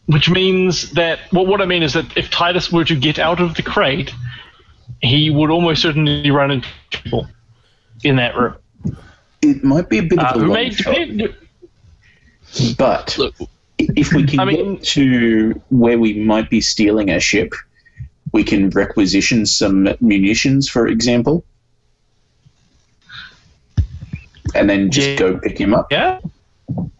which 0.05 0.29
means 0.29 0.91
that 0.91 1.19
well, 1.31 1.45
what 1.45 1.61
I 1.61 1.65
mean 1.65 1.83
is 1.83 1.93
that 1.93 2.05
if 2.17 2.29
Titus 2.29 2.71
were 2.71 2.85
to 2.85 2.95
get 2.95 3.19
out 3.19 3.39
of 3.39 3.55
the 3.55 3.61
crate, 3.61 4.13
he 5.01 5.29
would 5.29 5.49
almost 5.49 5.81
certainly 5.81 6.31
run 6.31 6.51
into 6.51 6.67
people 6.89 7.27
in 8.03 8.15
that 8.17 8.35
room. 8.35 8.55
It 9.41 9.63
might 9.63 9.89
be 9.89 9.99
a 9.99 10.03
bit 10.03 10.19
Uh, 10.19 10.23
of 10.23 10.35
a 10.35 10.39
who 10.39 10.45
long 10.47 10.53
may 10.53 10.69
shot, 10.71 10.93
depend, 10.95 11.35
but 12.77 13.17
Look, 13.17 13.35
if 13.77 14.13
we 14.13 14.23
can 14.25 14.39
I 14.39 14.45
mean- 14.45 14.75
get 14.75 14.83
to 14.85 15.61
where 15.69 15.97
we 15.99 16.13
might 16.13 16.49
be 16.49 16.59
stealing 16.61 17.09
a 17.09 17.19
ship, 17.19 17.53
we 18.31 18.43
can 18.43 18.69
requisition 18.71 19.45
some 19.45 19.89
munitions, 20.01 20.69
for 20.69 20.87
example, 20.87 21.43
and 24.55 24.69
then 24.69 24.91
just 24.91 25.09
Yeah. 25.09 25.15
go 25.15 25.37
pick 25.37 25.57
him 25.57 25.73
up. 25.73 25.91
yeah. 25.91 26.19
we 26.69 26.75
need 26.75 26.91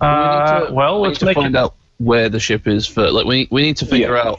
Uh, 0.00 0.66
to- 0.68 0.72
well, 0.72 1.00
we 1.02 1.08
let's 1.08 1.20
need 1.22 1.28
to 1.28 1.34
find 1.34 1.54
it. 1.54 1.58
out 1.58 1.74
where 1.98 2.28
the 2.30 2.40
ship 2.40 2.66
is 2.66 2.86
first. 2.86 3.12
Like 3.12 3.26
we 3.26 3.46
we 3.50 3.60
need 3.62 3.76
to 3.78 3.86
figure 3.86 4.14
Yeah. 4.16 4.22
out 4.30 4.38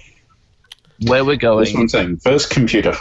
where 1.05 1.23
we're 1.23 1.33
That's 1.33 1.43
what 1.43 1.67
I'm 1.67 1.73
going. 1.73 1.87
saying. 1.89 2.17
First 2.17 2.49
computer. 2.49 2.95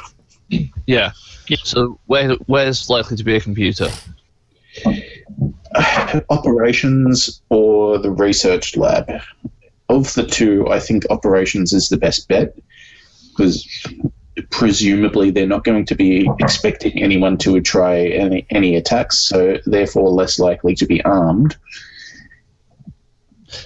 Yeah. 0.86 1.12
Yeah. 1.48 1.56
So 1.64 1.98
where 2.06 2.32
where's 2.46 2.90
likely 2.90 3.16
to 3.16 3.24
be 3.24 3.36
a 3.36 3.40
computer? 3.40 3.88
operations 6.30 7.40
or 7.48 7.98
the 7.98 8.10
research 8.10 8.76
lab. 8.76 9.10
Of 9.88 10.14
the 10.14 10.24
two, 10.24 10.68
I 10.68 10.78
think 10.78 11.04
operations 11.10 11.72
is 11.72 11.88
the 11.88 11.96
best 11.96 12.28
bet 12.28 12.54
because 13.40 13.86
presumably 14.50 15.30
they're 15.30 15.46
not 15.46 15.64
going 15.64 15.84
to 15.86 15.94
be 15.94 16.30
expecting 16.40 17.02
anyone 17.02 17.38
to 17.38 17.60
try 17.60 18.06
any, 18.06 18.46
any 18.50 18.76
attacks, 18.76 19.18
so 19.18 19.56
therefore 19.66 20.10
less 20.10 20.38
likely 20.38 20.74
to 20.74 20.86
be 20.86 21.02
armed. 21.04 21.56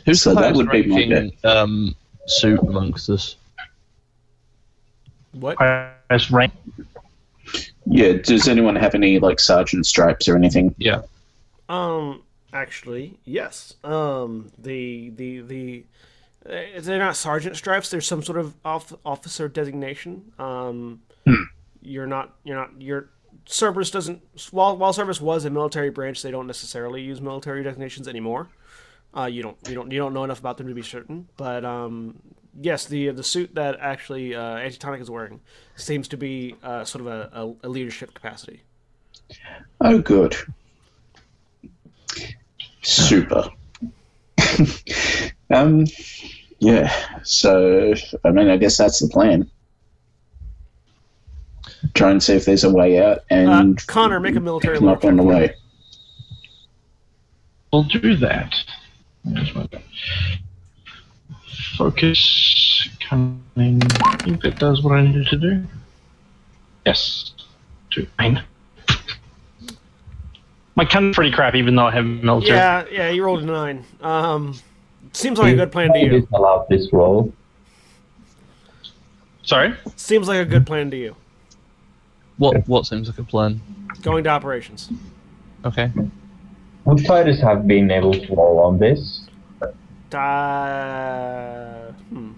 Who's 0.06 0.22
So 0.22 0.30
the 0.30 0.36
that 0.36 0.42
highest 0.42 0.56
would 0.56 0.70
be 0.70 0.86
my 0.86 0.96
ranking 0.96 1.32
um, 1.44 1.94
suit 2.26 2.60
amongst 2.60 3.10
us? 3.10 3.36
What? 5.32 5.60
As 6.10 6.30
rank. 6.30 6.52
Yeah, 7.86 8.12
does 8.12 8.46
anyone 8.48 8.76
have 8.76 8.94
any 8.94 9.18
like 9.18 9.40
sergeant 9.40 9.86
stripes 9.86 10.28
or 10.28 10.36
anything? 10.36 10.74
Yeah. 10.78 11.02
Um, 11.68 12.22
actually, 12.52 13.18
yes. 13.24 13.74
Um, 13.82 14.52
the 14.56 15.10
the 15.10 15.40
the 15.40 15.84
they're 16.44 16.98
not 16.98 17.16
sergeant 17.16 17.56
stripes. 17.56 17.90
There's 17.90 18.06
some 18.06 18.22
sort 18.22 18.38
of 18.38 18.54
off, 18.64 18.92
officer 19.04 19.48
designation. 19.48 20.32
Um, 20.38 21.02
you're 21.82 22.06
not 22.06 22.34
you're 22.44 22.56
not 22.56 22.80
your 22.80 23.10
Cerberus 23.46 23.90
doesn't 23.90 24.22
while 24.50 24.76
while 24.76 24.92
Cerberus 24.92 25.20
was 25.20 25.44
a 25.44 25.50
military 25.50 25.90
branch, 25.90 26.22
they 26.22 26.30
don't 26.30 26.46
necessarily 26.46 27.02
use 27.02 27.20
military 27.20 27.62
designations 27.62 28.08
anymore. 28.08 28.48
Uh, 29.16 29.26
you 29.26 29.42
don't 29.42 29.56
you 29.68 29.74
don't 29.74 29.90
you 29.90 29.98
don't 29.98 30.12
know 30.12 30.24
enough 30.24 30.40
about 30.40 30.56
them 30.58 30.68
to 30.68 30.74
be 30.74 30.82
certain, 30.82 31.28
but 31.36 31.64
um, 31.64 32.18
yes, 32.60 32.86
the 32.86 33.10
the 33.10 33.22
suit 33.22 33.54
that 33.54 33.76
actually 33.80 34.34
uh, 34.34 34.56
Antitonic 34.56 35.00
is 35.00 35.10
wearing 35.10 35.40
seems 35.76 36.08
to 36.08 36.16
be 36.16 36.56
uh, 36.62 36.84
sort 36.84 37.00
of 37.02 37.06
a, 37.06 37.30
a, 37.32 37.66
a 37.66 37.68
leadership 37.68 38.14
capacity. 38.14 38.62
Oh, 39.80 39.98
good. 39.98 40.36
Super. 42.82 43.50
um, 45.54 45.86
yeah. 46.58 46.92
So, 47.22 47.94
I 48.24 48.30
mean, 48.30 48.48
I 48.48 48.56
guess 48.56 48.76
that's 48.76 48.98
the 49.00 49.08
plan. 49.08 49.50
Try 51.94 52.10
and 52.10 52.22
see 52.22 52.34
if 52.34 52.44
there's 52.44 52.64
a 52.64 52.70
way 52.70 52.98
out, 52.98 53.18
Uh, 53.18 53.22
and 53.30 53.86
Connor, 53.86 54.18
make 54.20 54.36
a 54.36 54.40
military 54.40 54.78
come 54.78 54.86
law 54.86 54.98
on 55.02 55.16
the 55.16 55.22
way. 55.22 55.54
We'll 57.72 57.84
do 57.84 58.16
that. 58.16 58.54
Focus, 61.76 62.88
cunning. 63.00 63.82
I 64.04 64.16
think 64.22 64.42
that 64.42 64.58
does 64.58 64.82
what 64.82 64.94
I 64.94 65.02
needed 65.02 65.26
to 65.28 65.36
do. 65.36 65.64
Yes. 66.86 67.32
Two, 67.90 68.06
nine. 68.18 68.42
My 70.76 70.84
cunning's 70.84 71.14
pretty 71.14 71.30
crap, 71.32 71.54
even 71.54 71.76
though 71.76 71.86
I 71.86 71.92
have 71.92 72.04
military. 72.04 72.56
Yeah, 72.56 72.84
yeah, 72.90 73.10
you 73.10 73.24
rolled 73.24 73.42
a 73.42 73.46
nine. 73.46 73.84
Um, 74.00 74.54
seems 75.14 75.38
like 75.38 75.52
a 75.54 75.56
good 75.56 75.72
plan 75.72 75.92
to 75.92 75.98
He 75.98 76.06
you. 76.06 76.28
allowed 76.32 76.66
this 76.68 76.92
role. 76.92 77.32
Sorry. 79.42 79.74
Seems 79.96 80.28
like 80.28 80.38
a 80.38 80.44
good 80.44 80.66
plan 80.66 80.90
to 80.90 80.96
you. 80.96 81.16
What 82.38 82.66
what 82.68 82.86
seems 82.86 83.08
like 83.08 83.18
a 83.18 83.24
plan? 83.24 83.60
Going 84.02 84.24
to 84.24 84.30
operations. 84.30 84.90
Okay. 85.64 85.90
Would 86.84 87.00
fighters 87.06 87.40
have 87.40 87.66
been 87.66 87.90
able 87.90 88.12
to 88.12 88.34
roll 88.34 88.58
on 88.60 88.78
this? 88.78 89.22
Uh, 90.12 91.92
hmm. 92.10 92.32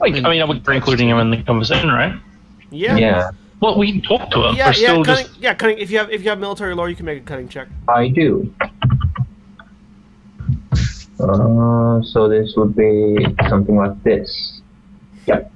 Like, 0.00 0.14
I 0.14 0.28
mean, 0.30 0.42
I 0.42 0.44
would 0.44 0.64
be 0.64 0.76
including 0.76 1.08
him 1.08 1.18
in 1.18 1.30
the 1.30 1.42
conversation, 1.42 1.88
right? 1.88 2.12
Yeah. 2.70 2.96
Yeah, 2.96 3.30
Well, 3.60 3.78
we 3.78 3.92
can 3.92 4.02
talk 4.02 4.30
to 4.30 4.48
him. 4.48 4.54
Yeah, 4.56 4.66
We're 4.66 4.72
yeah, 4.72 4.72
still 4.72 5.04
cutting, 5.04 5.26
just. 5.26 5.38
yeah, 5.40 5.54
cutting. 5.54 5.78
If 5.78 5.90
you 5.90 5.98
have 5.98 6.10
if 6.10 6.22
you 6.22 6.28
have 6.30 6.38
military 6.38 6.74
lore, 6.74 6.88
you 6.90 6.96
can 6.96 7.06
make 7.06 7.18
a 7.22 7.24
cunning 7.24 7.48
check. 7.48 7.68
I 7.88 8.08
do. 8.08 8.52
Uh, 11.20 12.00
so 12.02 12.28
this 12.28 12.54
would 12.56 12.76
be 12.76 13.16
something 13.48 13.76
like 13.76 14.02
this. 14.04 14.60
Yep. 15.26 15.50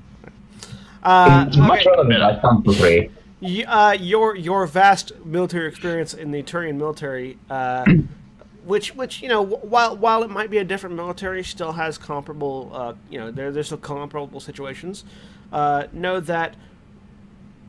Uh, 1.03 1.45
It's 1.49 1.57
much 1.57 1.87
relevant. 1.87 2.23
I 2.23 2.41
three. 2.75 3.11
Y- 3.41 3.65
uh, 3.67 3.93
your 3.93 4.37
your 4.37 4.67
vast 4.67 5.13
military 5.25 5.69
experience 5.69 6.15
in 6.15 6.31
the 6.31 6.43
Turian 6.43 6.77
military, 6.77 7.39
uh, 7.51 7.85
which 8.65 8.95
which 8.95 9.21
you 9.23 9.29
know, 9.29 9.43
while 9.43 9.97
while 9.97 10.23
it 10.23 10.31
might 10.31 10.51
be 10.51 10.59
a 10.59 10.65
different 10.65 10.95
military, 10.95 11.43
still 11.43 11.73
has 11.73 11.99
comparable. 11.99 12.71
Uh, 12.73 12.95
you 13.11 13.19
know, 13.19 13.31
there 13.31 13.51
there's 13.51 13.67
still 13.67 13.79
comparable 13.79 14.39
situations. 14.41 15.05
Uh, 15.53 15.85
know 15.93 16.21
that 16.21 16.55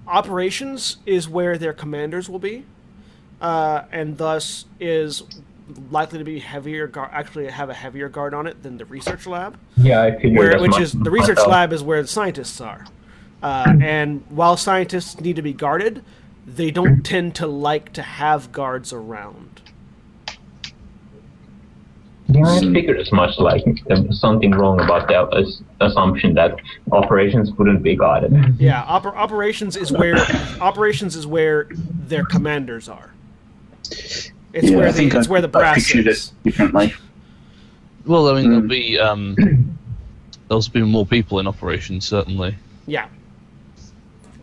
operations 0.07 0.97
is 1.05 1.27
where 1.27 1.57
their 1.57 1.73
commanders 1.73 2.29
will 2.29 2.39
be, 2.39 2.65
uh, 3.41 3.83
and 3.91 4.17
thus 4.17 4.65
is 4.79 5.23
likely 5.91 6.19
to 6.19 6.25
be 6.25 6.39
heavier. 6.39 6.87
Guard, 6.87 7.09
actually, 7.13 7.47
have 7.47 7.69
a 7.69 7.73
heavier 7.73 8.09
guard 8.09 8.33
on 8.33 8.47
it 8.47 8.63
than 8.63 8.77
the 8.77 8.85
research 8.85 9.27
lab 9.27 9.57
Yeah, 9.77 10.01
I 10.01 10.11
figured 10.11 10.37
where, 10.37 10.55
as 10.55 10.61
which 10.61 10.71
much 10.71 10.81
is 10.81 10.91
the 10.93 11.11
research 11.11 11.37
myself. 11.37 11.51
lab 11.51 11.73
is 11.73 11.83
where 11.83 12.01
the 12.01 12.07
scientists 12.07 12.59
are. 12.61 12.85
Uh, 13.41 13.73
hmm. 13.73 13.81
and 13.81 14.23
while 14.29 14.55
scientists 14.55 15.19
need 15.19 15.35
to 15.35 15.41
be 15.41 15.53
guarded, 15.53 16.03
they 16.45 16.71
don't 16.71 16.95
hmm. 16.95 17.01
tend 17.01 17.35
to 17.35 17.47
like 17.47 17.91
to 17.93 18.01
have 18.01 18.51
guards 18.51 18.93
around. 18.93 19.61
Yeah, 22.27 22.47
I 22.47 22.59
hmm. 22.59 22.73
figured 22.73 22.99
as 22.99 23.11
much. 23.11 23.37
Like 23.37 23.63
there 23.85 24.01
was 24.01 24.19
something 24.19 24.51
wrong 24.51 24.79
about 24.81 25.07
that 25.09 25.37
as- 25.37 25.61
assumption 25.81 26.33
that 26.35 26.55
operations 26.91 27.51
wouldn't 27.51 27.83
be 27.83 27.95
guarded. 27.95 28.31
Yeah, 28.59 28.83
oper- 28.85 29.15
operations 29.15 29.75
is 29.75 29.91
where 29.91 30.17
operations 30.61 31.15
is 31.15 31.27
where 31.27 31.67
their 31.71 32.23
commanders 32.23 32.87
are. 32.87 33.11
It's 34.53 34.69
yeah, 34.69 34.77
where 34.77 34.87
I 34.87 34.91
the 34.91 34.97
think 34.97 35.13
it's 35.15 35.27
I, 35.27 35.31
where 35.31 35.41
the 35.41 35.47
I 35.47 35.51
brass 35.51 35.75
pictured 35.75 36.07
is. 36.07 36.27
it 36.27 36.43
differently. 36.51 36.93
Well, 38.05 38.29
I 38.29 38.35
mean, 38.41 38.49
there'll 38.49 38.65
Mm. 38.65 38.69
be 38.69 38.99
um, 38.99 39.35
there'll 40.47 40.63
be 40.71 40.81
more 40.83 41.05
people 41.05 41.39
in 41.39 41.47
operation 41.47 41.99
certainly. 42.01 42.55
Yeah. 42.85 43.07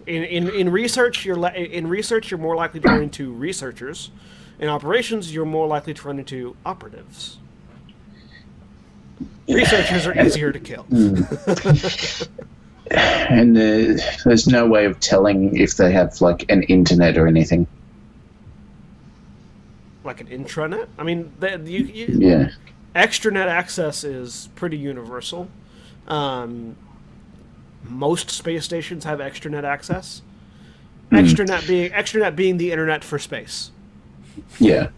In, 0.06 0.24
in, 0.24 0.48
in 0.48 0.70
research, 0.70 1.24
you're 1.24 1.36
li- 1.36 1.68
in 1.72 1.86
research 1.86 2.30
you're 2.30 2.40
more 2.40 2.56
likely 2.56 2.80
to 2.80 2.88
run 2.88 3.02
into 3.02 3.32
researchers. 3.32 4.10
In 4.58 4.68
operations, 4.68 5.32
you're 5.32 5.44
more 5.46 5.66
likely 5.68 5.94
to 5.94 6.06
run 6.06 6.18
into 6.18 6.56
operatives. 6.66 7.38
Researchers 9.48 10.06
are 10.06 10.18
easier 10.20 10.52
to 10.52 10.58
kill. 10.60 10.86
And 12.92 13.56
uh, 13.56 14.02
there's 14.24 14.48
no 14.48 14.66
way 14.66 14.84
of 14.84 14.98
telling 14.98 15.56
if 15.56 15.76
they 15.76 15.92
have 15.92 16.20
like 16.20 16.44
an 16.50 16.64
internet 16.64 17.16
or 17.16 17.28
anything. 17.28 17.68
Like 20.10 20.20
an 20.22 20.26
intranet. 20.26 20.88
I 20.98 21.04
mean, 21.04 21.32
you, 21.40 21.84
you, 21.84 22.06
Yeah. 22.18 22.50
extranet 22.96 23.46
access 23.46 24.02
is 24.02 24.48
pretty 24.56 24.76
universal. 24.76 25.46
Um, 26.08 26.74
most 27.84 28.28
space 28.28 28.64
stations 28.64 29.04
have 29.04 29.20
extranet 29.20 29.62
access. 29.62 30.22
Extranet 31.12 31.64
being 31.68 31.92
extranet 31.92 32.34
being 32.34 32.56
the 32.56 32.72
internet 32.72 33.04
for 33.04 33.20
space. 33.20 33.70
Yeah. 34.58 34.88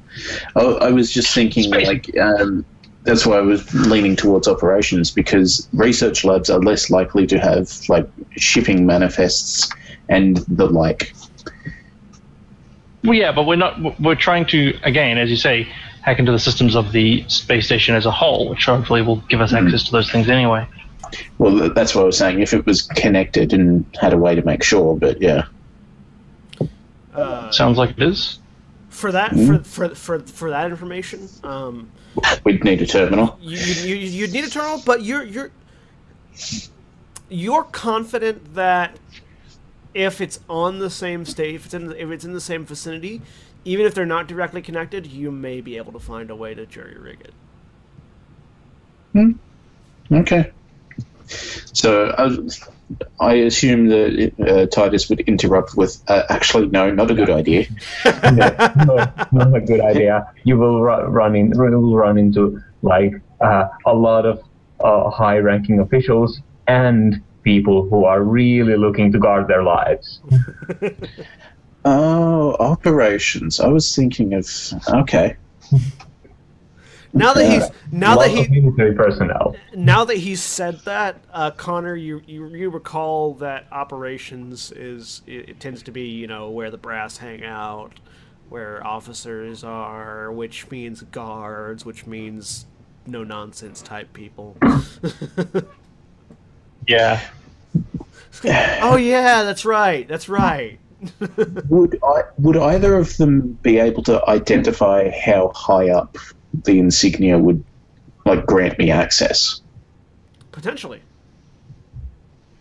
I, 0.56 0.60
I 0.60 0.90
was 0.90 1.10
just 1.12 1.34
thinking, 1.34 1.64
Space. 1.64 1.86
like, 1.86 2.18
um, 2.18 2.64
that's 3.04 3.26
why 3.26 3.36
I 3.36 3.42
was 3.42 3.74
leaning 3.74 4.16
towards 4.16 4.48
operations 4.48 5.10
because 5.10 5.68
research 5.74 6.24
labs 6.24 6.48
are 6.48 6.58
less 6.58 6.88
likely 6.88 7.26
to 7.26 7.38
have, 7.38 7.70
like, 7.90 8.08
shipping 8.36 8.86
manifests 8.86 9.70
and 10.08 10.38
the 10.48 10.66
like. 10.66 11.12
Well, 13.04 13.14
yeah, 13.14 13.32
but 13.32 13.46
we're 13.46 13.56
not. 13.56 14.00
We're 14.00 14.14
trying 14.14 14.46
to 14.46 14.78
again, 14.84 15.18
as 15.18 15.28
you 15.30 15.36
say, 15.36 15.68
hack 16.02 16.18
into 16.18 16.30
the 16.32 16.38
systems 16.38 16.76
of 16.76 16.92
the 16.92 17.24
space 17.28 17.66
station 17.66 17.94
as 17.94 18.06
a 18.06 18.10
whole, 18.10 18.48
which 18.48 18.64
hopefully 18.66 19.02
will 19.02 19.16
give 19.28 19.40
us 19.40 19.52
access 19.52 19.82
to 19.84 19.92
those 19.92 20.10
things 20.10 20.28
anyway. 20.28 20.66
Well, 21.38 21.70
that's 21.74 21.94
what 21.94 22.02
I 22.02 22.04
was 22.04 22.16
saying. 22.16 22.40
If 22.40 22.52
it 22.54 22.64
was 22.64 22.82
connected 22.82 23.52
and 23.52 23.84
had 24.00 24.12
a 24.12 24.16
way 24.18 24.34
to 24.34 24.42
make 24.44 24.62
sure, 24.62 24.96
but 24.96 25.20
yeah. 25.20 25.44
Uh, 27.14 27.50
Sounds 27.50 27.76
like 27.76 27.90
it 27.90 28.02
is. 28.02 28.38
for 28.88 29.12
that 29.12 29.34
for, 29.34 29.58
for 29.64 29.94
for 29.94 30.18
for 30.20 30.50
that 30.50 30.70
information, 30.70 31.28
um, 31.44 31.90
We'd 32.44 32.62
need 32.64 32.80
a 32.82 32.86
terminal. 32.86 33.38
you, 33.40 33.58
you, 33.58 33.96
you 33.96 34.06
you'd 34.20 34.32
need 34.32 34.44
a 34.44 34.50
terminal, 34.50 34.80
but 34.86 35.02
you're 35.02 35.24
you're 35.24 35.50
you're 37.28 37.64
confident 37.64 38.54
that 38.54 38.98
if 39.94 40.20
it's 40.20 40.40
on 40.48 40.78
the 40.78 40.90
same 40.90 41.24
state, 41.24 41.54
if 41.54 41.66
it's 41.66 41.74
in 41.74 41.86
the, 41.86 42.00
if 42.00 42.10
it's 42.10 42.24
in 42.24 42.32
the 42.32 42.40
same 42.40 42.64
vicinity, 42.64 43.20
even 43.64 43.86
if 43.86 43.94
they're 43.94 44.06
not 44.06 44.26
directly 44.26 44.62
connected, 44.62 45.06
you 45.06 45.30
may 45.30 45.60
be 45.60 45.76
able 45.76 45.92
to 45.92 46.00
find 46.00 46.30
a 46.30 46.36
way 46.36 46.54
to 46.54 46.66
jury 46.66 46.96
rig 46.98 47.20
it. 47.20 47.34
Hmm. 49.12 49.32
Okay. 50.12 50.50
So 51.26 52.14
I, 52.18 53.24
I 53.24 53.34
assume 53.34 53.88
that 53.88 54.32
uh, 54.40 54.66
Titus 54.66 55.08
would 55.08 55.20
interrupt 55.20 55.76
with, 55.76 56.02
uh, 56.08 56.24
actually, 56.28 56.68
no, 56.68 56.90
not 56.90 57.10
a 57.10 57.14
good 57.14 57.30
idea. 57.30 57.66
Yeah, 58.04 58.72
no, 58.86 58.96
not 59.32 59.54
a 59.54 59.60
good 59.60 59.80
idea. 59.80 60.32
You 60.44 60.58
will 60.58 60.82
ru- 60.82 61.06
run 61.06 61.36
in, 61.36 61.52
you 61.54 61.60
will 61.60 61.96
run 61.96 62.18
into 62.18 62.62
like 62.82 63.14
uh, 63.40 63.68
a 63.86 63.94
lot 63.94 64.26
of 64.26 64.42
uh, 64.80 65.10
high-ranking 65.10 65.80
officials 65.80 66.40
and 66.66 67.22
people 67.42 67.88
who 67.88 68.04
are 68.04 68.22
really 68.22 68.76
looking 68.76 69.12
to 69.12 69.18
guard 69.18 69.48
their 69.48 69.62
lives. 69.62 70.20
Oh, 71.84 72.54
operations. 72.60 73.58
I 73.58 73.66
was 73.68 73.94
thinking 73.94 74.34
of, 74.34 74.46
okay. 74.88 75.36
Now 77.14 77.34
that 77.34 77.50
he's 77.50 77.68
now 77.90 78.16
that 78.16 78.30
of 78.30 78.46
he 78.46 78.60
military 78.60 78.94
personnel. 78.94 79.54
now 79.74 80.04
that 80.04 80.16
he's 80.16 80.42
said 80.42 80.80
that, 80.84 81.22
uh, 81.32 81.50
Connor, 81.50 81.94
you, 81.94 82.22
you 82.26 82.46
you 82.48 82.70
recall 82.70 83.34
that 83.34 83.66
operations 83.70 84.72
is 84.72 85.22
it, 85.26 85.50
it 85.50 85.60
tends 85.60 85.82
to 85.82 85.92
be 85.92 86.02
you 86.02 86.26
know 86.26 86.48
where 86.50 86.70
the 86.70 86.78
brass 86.78 87.18
hang 87.18 87.44
out, 87.44 88.00
where 88.48 88.86
officers 88.86 89.62
are, 89.62 90.32
which 90.32 90.70
means 90.70 91.02
guards, 91.02 91.84
which 91.84 92.06
means 92.06 92.64
no 93.06 93.24
nonsense 93.24 93.82
type 93.82 94.12
people. 94.14 94.56
Yeah. 96.86 97.20
oh 98.82 98.96
yeah, 98.96 99.42
that's 99.44 99.64
right, 99.64 100.06
that's 100.08 100.28
right. 100.28 100.78
Would 101.68 101.98
I, 102.04 102.22
would 102.38 102.56
either 102.56 102.96
of 102.96 103.16
them 103.16 103.58
be 103.62 103.78
able 103.78 104.04
to 104.04 104.24
identify 104.28 105.10
how 105.10 105.48
high 105.52 105.88
up 105.90 106.16
the 106.64 106.78
insignia 106.78 107.38
would, 107.38 107.64
like, 108.24 108.46
grant 108.46 108.78
me 108.78 108.92
access? 108.92 109.62
Potentially, 110.52 111.00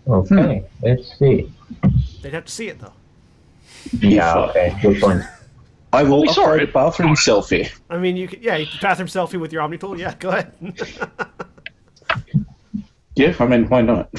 Okay, 0.08 0.60
hmm. 0.60 0.86
let's 0.86 1.18
see. 1.20 1.52
they'd 2.22 2.34
have 2.34 2.46
to 2.46 2.52
see 2.52 2.68
it 2.70 2.80
though. 2.80 2.94
Yeah, 4.00 4.36
okay, 4.38 4.76
good 4.82 5.00
point. 5.00 5.24
I 5.94 6.04
will 6.04 6.22
We 6.22 6.30
saw 6.30 6.54
a 6.54 6.66
bathroom 6.66 7.16
selfie. 7.16 7.70
I 7.90 7.98
mean, 7.98 8.16
you 8.16 8.28
can, 8.28 8.42
yeah, 8.42 8.56
you 8.56 8.66
could 8.66 8.80
bathroom 8.80 9.08
selfie 9.10 9.40
with 9.40 9.52
your 9.52 9.62
Omni 9.62 9.78
tool. 9.78 10.00
Yeah, 10.00 10.16
go 10.18 10.30
ahead. 10.30 10.54
Yeah, 13.22 13.36
I 13.40 13.46
mean, 13.46 13.70
why 13.70 13.82
not? 13.82 14.10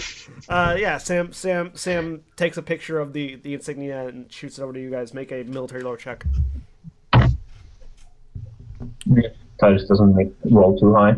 uh, 0.49 0.77
yeah, 0.79 0.97
Sam, 0.97 1.33
Sam, 1.33 1.73
Sam 1.75 2.23
takes 2.37 2.57
a 2.57 2.63
picture 2.63 3.01
of 3.01 3.13
the 3.13 3.35
the 3.35 3.53
insignia 3.53 4.07
and 4.07 4.33
shoots 4.33 4.61
it 4.61 4.63
over 4.63 4.73
to 4.73 4.81
you 4.81 4.91
guys. 4.91 5.13
Make 5.13 5.33
a 5.33 5.43
military 5.43 5.83
lore 5.83 5.97
check. 5.97 6.25
Titus 9.59 9.89
doesn't 9.89 10.15
make 10.15 10.33
roll 10.45 10.79
too 10.79 10.95
high. 10.95 11.17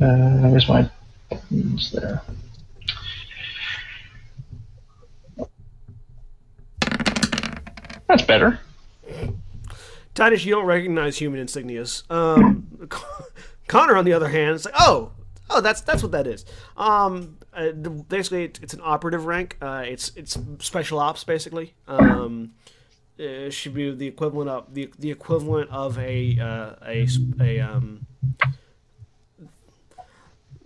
Uh, 0.00 0.48
where's 0.48 0.66
my 0.66 0.88
buttons 1.28 1.92
there? 1.92 2.22
That's 8.06 8.22
better. 8.22 8.60
Titus, 10.14 10.46
you 10.46 10.54
don't 10.54 10.64
recognize 10.64 11.18
human 11.18 11.44
insignias. 11.44 12.10
Um, 12.10 12.88
Connor, 13.68 13.94
on 13.94 14.06
the 14.06 14.14
other 14.14 14.28
hand, 14.28 14.54
is 14.54 14.64
like, 14.64 14.74
oh, 14.78 15.12
oh, 15.50 15.60
that's 15.60 15.80
that's 15.82 16.02
what 16.02 16.12
that 16.12 16.26
is. 16.26 16.44
Um, 16.76 17.38
uh, 17.54 17.68
the- 17.74 17.90
basically, 17.90 18.44
it, 18.44 18.60
it's 18.62 18.74
an 18.74 18.80
operative 18.82 19.26
rank. 19.26 19.56
Uh, 19.60 19.84
it's 19.86 20.12
it's 20.16 20.38
special 20.60 20.98
ops, 20.98 21.24
basically. 21.24 21.74
Um, 21.86 22.52
it 23.16 23.52
should 23.52 23.74
be 23.74 23.90
the 23.94 24.06
equivalent 24.06 24.48
of 24.50 24.74
the 24.74 24.92
the 24.98 25.10
equivalent 25.10 25.70
of 25.70 25.98
a 25.98 26.38
uh, 26.40 26.74
a 26.86 27.06
a 27.40 27.60
um. 27.60 28.06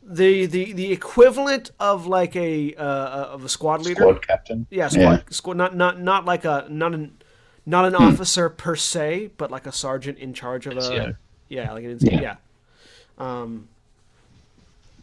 The, 0.04 0.46
the 0.46 0.72
the 0.72 0.92
equivalent 0.92 1.70
of 1.78 2.06
like 2.06 2.34
a 2.36 2.74
uh, 2.74 2.82
of 2.82 3.44
a 3.44 3.48
squad 3.48 3.82
leader. 3.82 4.02
Squad 4.02 4.26
captain. 4.26 4.66
Yeah, 4.68 4.88
squad, 4.88 5.24
squad 5.32 5.56
not 5.56 5.76
not 5.76 6.00
not 6.00 6.24
like 6.26 6.44
a 6.44 6.66
not 6.68 6.92
an 6.92 7.16
not 7.64 7.84
an 7.86 7.94
officer 7.94 8.50
per 8.50 8.74
se, 8.76 9.30
but 9.38 9.50
like 9.50 9.64
a 9.66 9.72
sergeant 9.72 10.18
in 10.18 10.34
charge 10.34 10.66
of 10.66 10.76
a 10.76 10.80
NCO. 10.80 11.16
yeah, 11.48 11.72
like 11.72 11.84
an 11.84 11.98
NCO, 11.98 12.12
Yeah. 12.12 12.20
yeah. 12.20 12.36
Um, 13.16 13.68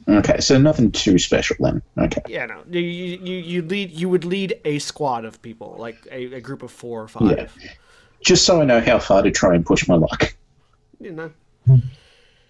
Okay, 0.10 0.40
so 0.40 0.58
nothing 0.58 0.92
too 0.92 1.20
special 1.20 1.56
then. 1.60 1.82
Okay. 1.98 2.22
yeah, 2.28 2.46
no, 2.48 2.64
you, 2.70 2.80
you 2.80 3.18
you 3.18 3.38
you 3.38 3.62
lead 3.62 3.92
you 3.92 4.10
would 4.10 4.26
lead 4.26 4.60
a 4.66 4.80
squad 4.80 5.24
of 5.26 5.42
people, 5.42 5.76
like 5.78 5.98
a, 6.12 6.34
a 6.34 6.42
group 6.42 6.64
of 6.64 6.72
four 6.72 7.04
or 7.04 7.08
five. 7.08 7.56
Yeah. 7.62 7.70
Just 8.24 8.46
so 8.46 8.62
I 8.62 8.66
know 8.66 8.82
how 8.82 9.00
far 9.00 9.22
to 9.22 9.32
try 9.32 9.54
and 9.56 9.66
push 9.66 9.88
my 9.88 9.96
luck. 9.96 10.36
You 11.00 11.12
know, 11.12 11.32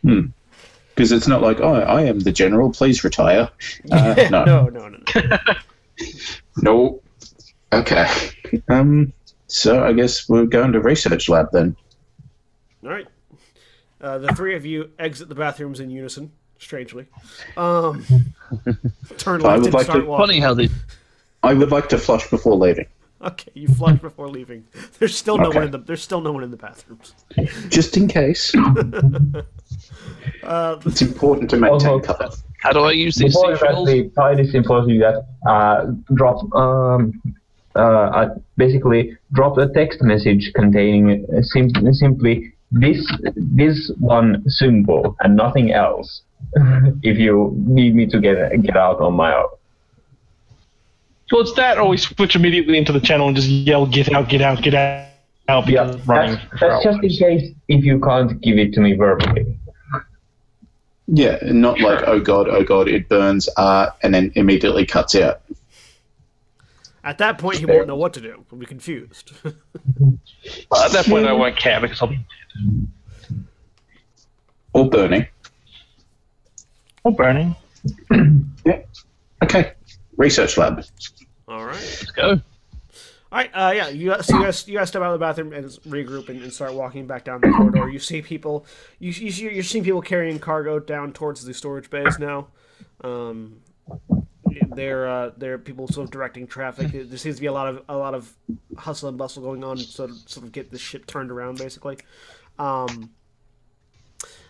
Hmm. 0.02 0.26
Because 0.96 1.12
it's 1.12 1.28
not 1.28 1.42
like, 1.42 1.60
oh, 1.60 1.74
I 1.76 2.04
am 2.04 2.20
the 2.20 2.32
general, 2.32 2.72
please 2.72 3.04
retire. 3.04 3.50
Uh, 3.92 4.28
no. 4.32 4.44
no, 4.46 4.66
no, 4.70 4.88
no, 4.90 4.98
no. 5.16 5.38
No. 6.62 7.02
Okay. 7.72 8.08
Um. 8.70 9.14
So 9.48 9.84
I 9.84 9.94
guess 9.94 10.30
we're 10.30 10.46
going 10.46 10.72
to 10.74 10.80
research 10.80 11.28
lab 11.30 11.50
then. 11.52 11.76
All 12.84 12.90
right. 12.90 13.08
Uh, 14.02 14.18
the 14.18 14.30
three 14.30 14.56
of 14.56 14.66
you 14.66 14.92
exit 14.98 15.28
the 15.28 15.36
bathrooms 15.36 15.80
in 15.80 15.90
unison. 15.90 16.32
Strangely, 16.60 17.06
um, 17.58 18.06
turn 19.18 19.42
I 19.46 19.56
left 19.56 19.58
would 19.60 19.66
and 19.68 19.74
like 19.74 19.84
start 19.86 20.00
to- 20.02 20.06
walking. 20.06 20.24
Funny 20.28 20.40
how 20.40 20.54
they 20.54 20.70
I 21.42 21.54
would 21.54 21.72
like 21.72 21.88
to 21.90 21.98
flush 21.98 22.30
before 22.30 22.56
leaving, 22.56 22.86
Okay, 23.22 23.50
you 23.54 23.68
flush 23.70 23.98
before 24.00 24.28
leaving. 24.28 24.66
There's 25.00 25.16
still 25.16 25.38
no 25.38 25.48
Okay. 25.48 25.58
one 25.60 25.66
in 25.68 25.72
the. 25.72 25.78
There's 25.80 26.02
still 26.02 26.20
no 26.22 26.34
one 26.34 26.44
in 26.44 26.52
the 26.52 26.58
bathrooms. 26.58 27.14
just 27.70 27.96
in 27.98 28.08
case. 28.08 28.54
Uh, 30.44 30.78
It's 30.86 31.02
important 31.02 31.50
to 31.52 31.58
maintain 31.58 32.02
cover. 32.02 32.30
how 32.58 32.72
do 32.72 32.80
I 32.80 32.92
use 32.92 33.16
these 33.16 33.34
Before 33.36 33.52
that, 33.52 33.60
seashells? 33.60 33.88
the 33.90 34.10
Titus 34.16 34.54
informs 34.56 34.90
you 34.90 35.00
that 35.00 35.26
uh, 35.48 35.86
drop 36.16 36.38
um, 36.56 37.22
uh, 37.76 37.80
uh, 37.80 38.36
basically 38.58 39.18
drop 39.34 39.58
a 39.58 39.68
text 39.70 40.02
message 40.02 40.52
containing 40.56 41.26
uh, 41.26 41.42
sim- 41.42 41.72
simply 41.94 42.54
this 42.72 43.00
this 43.36 43.92
one 44.00 44.44
symbol 44.50 45.16
and 45.20 45.36
nothing 45.36 45.72
else. 45.72 46.22
if 47.04 47.18
you 47.18 47.54
need 47.56 47.96
me 47.96 48.06
to 48.08 48.20
get 48.20 48.62
get 48.62 48.78
out 48.78 49.00
on 49.00 49.14
my 49.14 49.34
own. 49.36 49.50
Well, 51.32 51.42
it's 51.42 51.54
that, 51.54 51.78
or 51.78 51.88
we 51.88 51.98
switch 51.98 52.36
immediately 52.36 52.78
into 52.78 52.92
the 52.92 53.00
channel 53.00 53.28
and 53.28 53.36
just 53.36 53.48
yell, 53.50 53.86
"Get 53.86 54.12
out! 54.12 54.30
Get 54.30 54.42
out! 54.42 54.64
Get 54.64 54.74
out!" 54.74 55.08
Yeah, 55.48 55.62
because 55.62 55.96
that's, 55.96 56.08
running 56.08 56.38
for 56.58 56.70
that's 56.70 56.84
just 56.84 57.04
in 57.04 57.10
case 57.10 57.54
if 57.68 57.84
you 57.84 58.00
can't 58.00 58.40
give 58.42 58.58
it 58.58 58.74
to 58.74 58.82
me 58.82 58.94
verbally. 58.96 59.58
Yeah, 61.08 61.40
not 61.44 61.80
like 61.80 62.04
oh 62.08 62.20
god, 62.20 62.48
oh 62.50 62.64
god, 62.64 62.88
it 62.88 63.10
burns, 63.10 63.50
uh, 63.58 63.90
and 64.04 64.14
then 64.14 64.32
immediately 64.36 64.86
cuts 64.86 65.16
out. 65.16 65.42
At 67.04 67.18
that 67.20 67.38
point, 67.38 67.58
he 67.58 67.66
won't 67.66 67.88
know 67.88 67.96
what 67.96 68.14
to 68.14 68.22
do. 68.22 68.46
He'll 68.50 68.60
be 68.60 68.66
confused. 68.66 69.32
Well, 70.72 70.84
at 70.84 70.92
that 70.92 71.06
point, 71.06 71.28
I 71.28 71.34
won't 71.34 71.58
care 71.58 71.82
because 71.82 72.02
I'll 72.02 72.08
be 72.08 72.16
dead. 72.18 73.46
Or 74.74 74.90
burning. 74.90 75.28
Or 77.04 77.12
burning. 77.12 77.56
Yeah. 78.66 78.82
Okay. 79.42 79.72
Research 80.18 80.58
lab. 80.58 80.84
All 81.48 81.64
right. 81.66 81.76
Let's 81.76 82.12
go. 82.12 82.32
All 82.32 82.40
right. 83.32 83.50
Uh, 83.54 83.72
yeah. 83.74 83.88
You 83.88 84.10
guys, 84.10 84.30
you 84.30 84.44
guys, 84.44 84.68
you 84.68 84.78
guys 84.78 84.90
step 84.90 85.02
out 85.02 85.14
of 85.14 85.20
the 85.20 85.26
bathroom 85.26 85.54
and 85.54 85.66
regroup 85.88 86.28
and, 86.30 86.42
and 86.44 86.52
start 86.52 86.74
walking 86.74 87.08
back 87.08 87.24
down 87.24 87.40
the 87.42 87.50
corridor. 87.50 87.90
You 87.90 88.00
see 88.00 88.22
people. 88.22 88.66
You 89.00 89.12
you 89.12 89.32
see, 89.32 89.44
you're 89.54 89.64
seeing 89.64 89.84
people 89.84 90.02
carrying 90.02 90.40
cargo 90.40 90.80
down 90.80 91.14
towards 91.14 91.46
the 91.46 91.54
storage 91.54 91.90
bays 91.90 92.20
now. 92.20 92.48
Um, 93.02 93.62
there, 94.72 95.08
uh, 95.08 95.32
there 95.38 95.54
are 95.54 95.58
people 95.58 95.88
sort 95.88 96.06
of 96.06 96.12
directing 96.12 96.48
traffic. 96.48 96.92
There 96.92 97.18
seems 97.18 97.36
to 97.36 97.42
be 97.42 97.48
a 97.48 97.54
lot 97.54 97.68
of 97.70 97.84
a 97.88 97.96
lot 97.96 98.14
of 98.14 98.34
hustle 98.78 99.10
and 99.10 99.18
bustle 99.18 99.42
going 99.42 99.64
on, 99.64 99.78
sort 99.78 100.10
of 100.10 100.18
sort 100.28 100.46
of 100.46 100.52
get 100.52 100.72
the 100.72 100.80
ship 100.80 101.06
turned 101.06 101.32
around, 101.32 101.58
basically. 101.58 101.98
Um, 102.58 103.12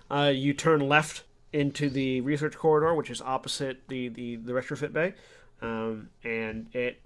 uh, 0.09 0.31
you 0.33 0.53
turn 0.53 0.79
left 0.87 1.23
into 1.53 1.89
the 1.89 2.21
research 2.21 2.55
corridor, 2.55 2.93
which 2.93 3.09
is 3.09 3.21
opposite 3.21 3.87
the 3.87 4.09
the, 4.09 4.35
the 4.37 4.53
retrofit 4.53 4.93
bay, 4.93 5.13
um, 5.61 6.09
and 6.23 6.67
it 6.73 7.01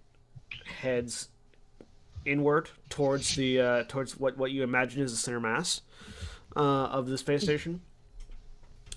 heads 0.81 1.29
inward 2.25 2.69
towards 2.89 3.35
the 3.35 3.59
uh, 3.59 3.83
towards 3.87 4.19
what 4.19 4.37
what 4.37 4.51
you 4.51 4.63
imagine 4.63 5.01
is 5.01 5.11
the 5.11 5.17
center 5.17 5.39
mass 5.39 5.81
uh, 6.55 6.59
of 6.59 7.07
the 7.07 7.17
space 7.17 7.43
station. 7.43 7.81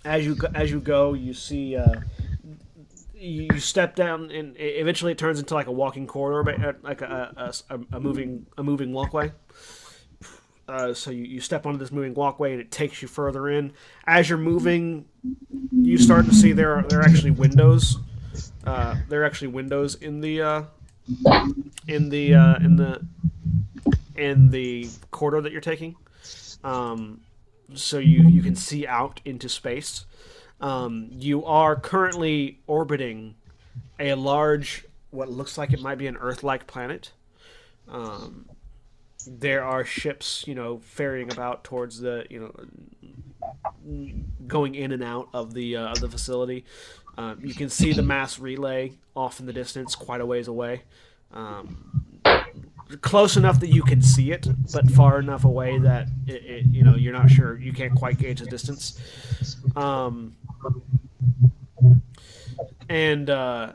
As 0.05 0.25
you 0.25 0.37
go, 0.37 0.49
as 0.55 0.71
you 0.71 0.81
go, 0.81 1.15
you 1.15 1.35
see 1.35 1.77
uh, 1.77 2.01
you 3.15 3.59
step 3.59 3.97
down, 3.97 4.31
and 4.31 4.55
eventually 4.59 5.13
it 5.13 5.19
turns 5.19 5.39
into 5.39 5.55
like 5.55 5.67
a 5.67 5.73
walking 5.73 6.07
corridor, 6.07 6.69
uh, 6.69 6.73
like 6.83 7.01
a, 7.01 7.53
a, 7.71 7.75
a, 7.75 7.81
a 7.97 8.01
moving 8.01 8.47
a 8.57 8.63
moving 8.63 8.93
walkway. 8.93 9.33
Uh, 10.69 10.93
so 10.93 11.11
you, 11.11 11.25
you 11.25 11.41
step 11.41 11.65
onto 11.65 11.79
this 11.79 11.93
moving 11.93 12.15
walkway, 12.15 12.53
and 12.53 12.61
it 12.61 12.71
takes 12.71 13.01
you 13.01 13.09
further 13.09 13.49
in. 13.49 13.73
As 14.07 14.29
you're 14.29 14.39
moving, 14.39 15.05
you 15.71 15.99
start 15.99 16.27
to 16.27 16.35
see 16.35 16.53
there 16.53 16.75
are 16.77 16.83
there 16.83 17.01
are 17.01 17.05
actually 17.05 17.31
windows. 17.31 17.99
Uh, 18.65 18.97
there 19.09 19.23
are 19.23 19.25
actually 19.25 19.49
windows 19.49 19.95
in 19.95 20.21
the 20.21 20.43
uh, 20.43 20.63
in 21.87 22.09
the 22.09 22.35
uh, 22.35 22.57
in 22.57 22.77
the 22.77 23.01
in 24.17 24.51
the 24.51 24.89
corridor 25.11 25.41
that 25.43 25.53
you're 25.53 25.61
taking. 25.61 25.95
Um, 26.65 27.21
so 27.75 27.99
you 27.99 28.29
you 28.29 28.43
can 28.43 28.57
see 28.57 28.87
out 28.87 29.21
into 29.25 29.49
space. 29.49 30.05
Um, 30.61 31.09
you 31.13 31.45
are 31.45 31.77
currently 31.77 32.61
orbiting 32.67 33.35
a 33.99 34.15
large, 34.15 34.87
what 35.11 35.31
looks 35.31 35.59
like 35.59 35.73
it 35.73 35.83
might 35.83 35.99
be 35.99 36.07
an 36.07 36.17
Earth-like 36.17 36.67
planet. 36.67 37.13
Um, 37.89 38.47
there 39.27 39.65
are 39.65 39.85
ships, 39.85 40.45
you 40.47 40.55
know, 40.55 40.79
ferrying 40.79 41.33
about 41.33 41.65
towards 41.65 42.01
the, 42.01 42.25
you 42.31 42.41
know, 42.41 42.53
going 44.47 44.75
in 44.75 44.93
and 44.93 45.03
out 45.03 45.29
of 45.33 45.55
the 45.55 45.77
uh, 45.77 45.93
of 45.93 46.01
the 46.01 46.09
facility. 46.09 46.65
Um, 47.19 47.41
you 47.43 47.55
can 47.55 47.69
see 47.69 47.93
the 47.93 48.03
mass 48.03 48.39
relay 48.39 48.93
off 49.15 49.41
in 49.41 49.47
the 49.47 49.53
distance, 49.53 49.95
quite 49.95 50.21
a 50.21 50.27
ways 50.27 50.49
away. 50.49 50.83
Um, 51.33 52.21
close 53.01 53.37
enough 53.37 53.61
that 53.61 53.69
you 53.69 53.83
can 53.83 54.03
see 54.03 54.31
it, 54.31 54.47
but 54.73 54.91
far 54.91 55.19
enough 55.19 55.45
away 55.45 55.79
that 55.79 56.09
it, 56.27 56.45
it, 56.45 56.67
you 56.67 56.85
know 56.85 56.95
you're 56.95 57.13
not 57.13 57.31
sure. 57.31 57.59
You 57.59 57.73
can't 57.73 57.95
quite 57.95 58.19
gauge 58.19 58.41
the 58.41 58.47
distance. 58.47 59.01
Um, 59.75 60.37
and 62.89 63.29
uh, 63.31 63.73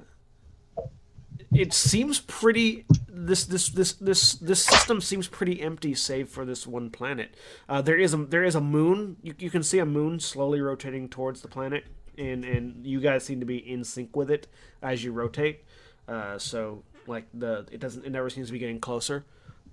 it 1.54 1.74
seems 1.74 2.20
pretty. 2.20 2.86
This 3.08 3.46
this 3.46 3.70
this 3.70 3.94
this 3.94 4.34
this 4.36 4.64
system 4.64 5.02
seems 5.02 5.28
pretty 5.28 5.62
empty, 5.62 5.94
save 5.94 6.30
for 6.30 6.46
this 6.46 6.66
one 6.66 6.90
planet. 6.90 7.36
Uh, 7.68 7.82
there 7.82 7.98
is 7.98 8.14
a 8.14 8.18
there 8.18 8.44
is 8.44 8.56
a 8.56 8.62
moon. 8.62 9.18
You, 9.22 9.34
you 9.38 9.50
can 9.50 9.64
see 9.64 9.80
a 9.80 9.86
moon 9.86 10.20
slowly 10.20 10.62
rotating 10.62 11.10
towards 11.10 11.42
the 11.42 11.48
planet, 11.48 11.86
and 12.18 12.44
and 12.44 12.86
you 12.86 13.00
guys 13.00 13.24
seem 13.24 13.40
to 13.40 13.46
be 13.46 13.58
in 13.58 13.84
sync 13.84 14.16
with 14.16 14.32
it 14.32 14.48
as 14.82 15.04
you 15.04 15.12
rotate. 15.12 15.64
Uh, 16.08 16.38
so 16.38 16.84
like 17.06 17.26
the 17.34 17.68
it 17.72 17.80
doesn't 17.80 18.06
it 18.06 18.12
never 18.12 18.30
seems 18.30 18.48
to 18.48 18.54
be 18.54 18.60
getting 18.60 18.80
closer. 18.80 19.26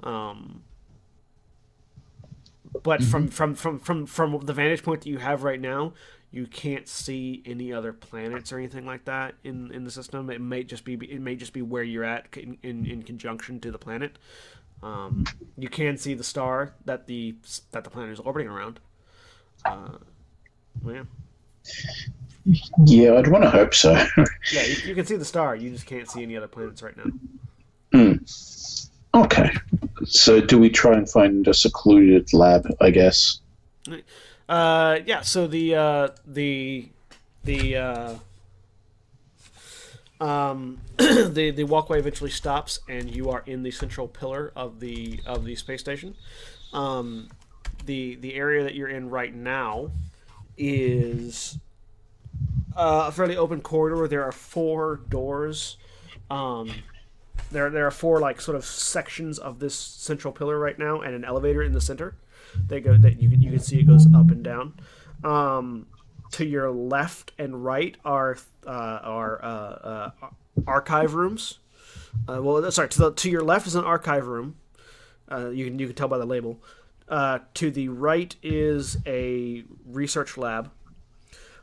Um, 0.02 0.62
but 2.82 3.02
from, 3.02 3.28
from 3.28 3.54
from 3.54 3.78
from 3.78 4.06
from 4.06 4.40
the 4.40 4.52
vantage 4.52 4.82
point 4.82 5.02
that 5.02 5.08
you 5.08 5.18
have 5.18 5.42
right 5.42 5.60
now, 5.60 5.94
you 6.30 6.46
can't 6.46 6.86
see 6.86 7.42
any 7.46 7.72
other 7.72 7.92
planets 7.92 8.52
or 8.52 8.58
anything 8.58 8.84
like 8.84 9.04
that 9.06 9.34
in, 9.44 9.72
in 9.72 9.84
the 9.84 9.90
system. 9.90 10.28
It 10.30 10.40
may 10.40 10.62
just 10.62 10.84
be 10.84 10.94
it 10.94 11.20
may 11.20 11.36
just 11.36 11.52
be 11.52 11.62
where 11.62 11.82
you're 11.82 12.04
at 12.04 12.36
in, 12.36 12.58
in, 12.62 12.86
in 12.86 13.02
conjunction 13.02 13.60
to 13.60 13.70
the 13.70 13.78
planet. 13.78 14.18
Um, 14.82 15.24
you 15.56 15.68
can 15.68 15.96
see 15.96 16.14
the 16.14 16.24
star 16.24 16.74
that 16.84 17.06
the 17.06 17.34
that 17.72 17.84
the 17.84 17.90
planet 17.90 18.12
is 18.12 18.20
orbiting 18.20 18.48
around. 18.48 18.80
Uh, 19.64 19.98
yeah, 20.86 21.02
Yeah, 22.84 23.14
I'd 23.14 23.28
want 23.28 23.44
to 23.44 23.50
hope 23.50 23.74
so. 23.74 23.92
yeah, 24.52 24.62
you, 24.62 24.76
you 24.88 24.94
can 24.94 25.06
see 25.06 25.16
the 25.16 25.24
star. 25.24 25.56
You 25.56 25.70
just 25.70 25.86
can't 25.86 26.08
see 26.08 26.22
any 26.22 26.36
other 26.36 26.48
planets 26.48 26.82
right 26.82 26.96
now. 26.96 27.10
Hmm. 27.92 28.12
Okay. 29.14 29.50
So 30.04 30.40
do 30.40 30.58
we 30.58 30.70
try 30.70 30.94
and 30.94 31.08
find 31.08 31.46
a 31.48 31.54
secluded 31.54 32.32
lab, 32.32 32.68
I 32.80 32.90
guess? 32.90 33.40
Uh, 34.48 35.00
yeah. 35.04 35.20
So 35.20 35.46
the 35.46 35.74
uh, 35.74 36.08
the 36.26 36.88
the 37.44 37.76
uh, 37.76 38.14
um, 40.20 40.80
the 40.96 41.52
the 41.54 41.64
walkway 41.64 41.98
eventually 41.98 42.30
stops, 42.30 42.80
and 42.88 43.14
you 43.14 43.30
are 43.30 43.42
in 43.46 43.62
the 43.62 43.70
central 43.70 44.08
pillar 44.08 44.52
of 44.56 44.80
the 44.80 45.20
of 45.26 45.44
the 45.44 45.54
space 45.54 45.80
station. 45.80 46.14
Um, 46.72 47.28
the 47.84 48.16
the 48.16 48.34
area 48.34 48.64
that 48.64 48.74
you're 48.74 48.88
in 48.88 49.10
right 49.10 49.34
now 49.34 49.90
is 50.56 51.58
uh, 52.76 53.06
a 53.08 53.12
fairly 53.12 53.36
open 53.36 53.60
corridor. 53.60 54.08
There 54.08 54.24
are 54.24 54.32
four 54.32 54.96
doors. 55.08 55.76
Um, 56.30 56.70
there 57.50 57.70
there 57.70 57.86
are 57.86 57.90
four 57.90 58.18
like 58.20 58.40
sort 58.40 58.56
of 58.56 58.64
sections 58.64 59.38
of 59.38 59.58
this 59.58 59.74
central 59.74 60.32
pillar 60.32 60.58
right 60.58 60.78
now, 60.78 61.00
and 61.00 61.14
an 61.14 61.24
elevator 61.24 61.62
in 61.62 61.72
the 61.72 61.80
center. 61.80 62.14
They 62.66 62.80
go 62.80 62.96
that 62.96 63.20
you 63.20 63.30
can 63.30 63.40
you 63.40 63.50
can 63.50 63.60
see 63.60 63.80
it 63.80 63.86
goes 63.86 64.06
up 64.14 64.30
and 64.30 64.42
down. 64.42 64.74
Um, 65.24 65.86
to 66.32 66.46
your 66.46 66.70
left 66.70 67.32
and 67.38 67.64
right 67.64 67.96
are 68.04 68.36
uh, 68.66 68.70
are 69.02 69.44
uh, 69.44 69.48
uh, 69.48 70.10
archive 70.66 71.14
rooms. 71.14 71.58
Uh, 72.28 72.42
well, 72.42 72.70
sorry, 72.70 72.88
to 72.88 72.98
the 72.98 73.12
to 73.12 73.30
your 73.30 73.42
left 73.42 73.66
is 73.66 73.74
an 73.74 73.84
archive 73.84 74.26
room. 74.26 74.56
Uh, 75.30 75.50
you 75.50 75.66
can 75.66 75.78
you 75.78 75.86
can 75.86 75.96
tell 75.96 76.08
by 76.08 76.18
the 76.18 76.26
label. 76.26 76.62
Uh, 77.08 77.38
to 77.54 77.70
the 77.70 77.88
right 77.88 78.36
is 78.42 78.98
a 79.06 79.64
research 79.86 80.36
lab. 80.36 80.70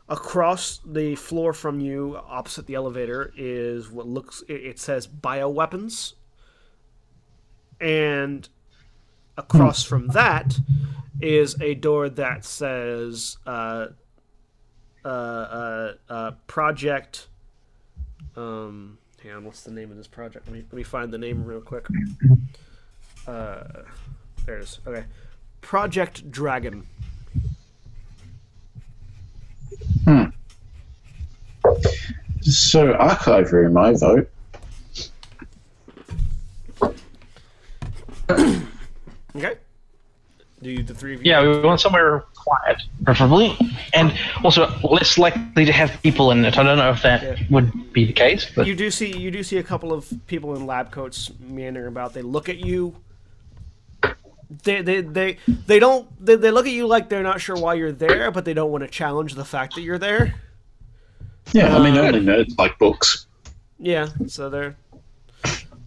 Across 0.08 0.82
the 0.86 1.16
floor 1.16 1.52
from 1.52 1.80
you, 1.80 2.16
opposite 2.28 2.68
the 2.68 2.76
elevator, 2.76 3.34
is 3.36 3.90
what 3.90 4.08
looks. 4.08 4.44
It, 4.48 4.64
it 4.66 4.80
says 4.80 5.08
bioweapons. 5.08 6.14
And 7.80 8.48
across 9.38 9.84
from 9.84 10.08
that 10.08 10.58
is 11.22 11.56
a 11.62 11.76
door 11.76 12.10
that 12.10 12.46
says 12.46 13.38
uh, 13.46 13.88
uh, 15.04 15.08
uh, 15.08 15.94
uh, 16.10 16.32
project. 16.48 17.28
Um, 18.36 18.98
hang 19.22 19.34
on, 19.34 19.46
what's 19.46 19.62
the 19.64 19.72
name 19.72 19.92
of 19.92 19.98
this 19.98 20.08
project? 20.08 20.48
Let 20.48 20.54
me 20.54 20.64
let 20.64 20.74
me 20.74 20.84
find 20.84 21.12
the 21.12 21.18
name 21.18 21.46
real 21.46 21.62
quick. 21.62 21.86
Uh, 23.28 23.64
there 24.46 24.58
it 24.58 24.64
is. 24.64 24.80
Okay, 24.86 25.06
Project 25.62 26.30
Dragon. 26.32 26.86
Hmm. 30.04 30.26
So 32.42 32.94
archive 32.94 33.52
room, 33.52 33.76
I 33.78 33.94
vote. 33.94 34.30
Okay. 39.36 39.56
Do 40.62 40.72
you, 40.72 40.84
the 40.84 40.94
three 40.96 41.14
of 41.14 41.24
you? 41.24 41.30
Yeah, 41.32 41.42
we 41.42 41.60
want 41.60 41.82
somewhere 41.82 42.24
quiet, 42.34 42.82
preferably, 43.04 43.58
and 43.94 44.18
also 44.44 44.72
less 44.84 45.18
likely 45.18 45.66
to 45.66 45.72
have 45.72 46.02
people 46.02 46.32
in 46.32 46.46
it. 46.46 46.58
I 46.58 46.64
don't 46.64 46.78
know 46.78 46.90
if 46.92 47.02
that 47.04 47.22
Yeah. 47.22 47.36
would 47.50 47.92
be 47.94 48.06
the 48.06 48.14
case, 48.14 48.50
but 48.56 48.66
You 48.66 48.74
do 48.76 48.90
see 48.90 49.16
you 49.18 49.32
do 49.32 49.44
see 49.44 49.58
a 49.58 49.64
couple 49.64 49.92
of 49.92 50.12
people 50.28 50.56
in 50.56 50.66
lab 50.66 50.92
coats 50.92 51.30
meandering 51.40 51.88
about. 51.88 52.14
They 52.14 52.22
look 52.22 52.48
at 52.48 52.58
you, 52.58 52.96
they 54.64 54.82
they 54.82 55.02
they, 55.02 55.38
they 55.68 55.80
don't 55.80 56.08
they, 56.26 56.36
they 56.36 56.52
look 56.52 56.66
at 56.66 56.72
you 56.72 56.88
like 56.88 57.10
they're 57.10 57.22
not 57.24 57.42
sure 57.42 57.58
why 57.58 57.74
you're 57.74 57.92
there, 57.92 58.32
but 58.32 58.46
they 58.46 58.54
don't 58.54 58.72
want 58.72 58.84
to 58.84 58.90
challenge 58.90 59.36
the 59.36 59.46
fact 59.46 59.76
that 59.76 59.82
you're 59.82 60.00
there. 60.00 60.36
Yeah, 61.52 61.76
I 61.76 61.84
mean, 61.84 61.98
Uh, 61.98 62.04
only 62.04 62.22
nerds 62.22 62.58
like 62.58 62.80
books. 62.80 63.28
Yeah, 63.78 64.08
so 64.28 64.50
they're 64.50 64.76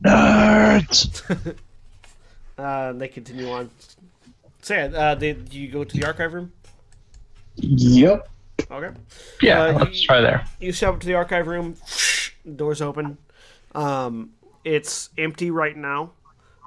Nerds. 0.04 1.56
uh, 2.58 2.92
they 2.92 3.08
continue 3.08 3.50
on. 3.50 3.70
So 4.62 4.74
yeah, 4.74 4.84
uh, 4.86 5.14
they, 5.14 5.36
you 5.50 5.68
go 5.68 5.84
to 5.84 5.96
the 5.96 6.04
archive 6.06 6.34
room. 6.34 6.52
Yep. 7.56 8.28
Okay. 8.70 8.94
Yeah, 9.40 9.62
Uh, 9.64 9.72
let's 9.78 10.00
you- 10.02 10.06
try 10.06 10.20
there. 10.20 10.44
You 10.60 10.72
step 10.72 10.94
up 10.94 11.00
to 11.00 11.06
the 11.06 11.14
archive 11.14 11.46
room. 11.46 11.76
Doors 12.56 12.82
open. 12.82 13.18
Um, 13.74 14.30
it's 14.64 15.10
empty 15.18 15.50
right 15.50 15.76
now. 15.76 16.12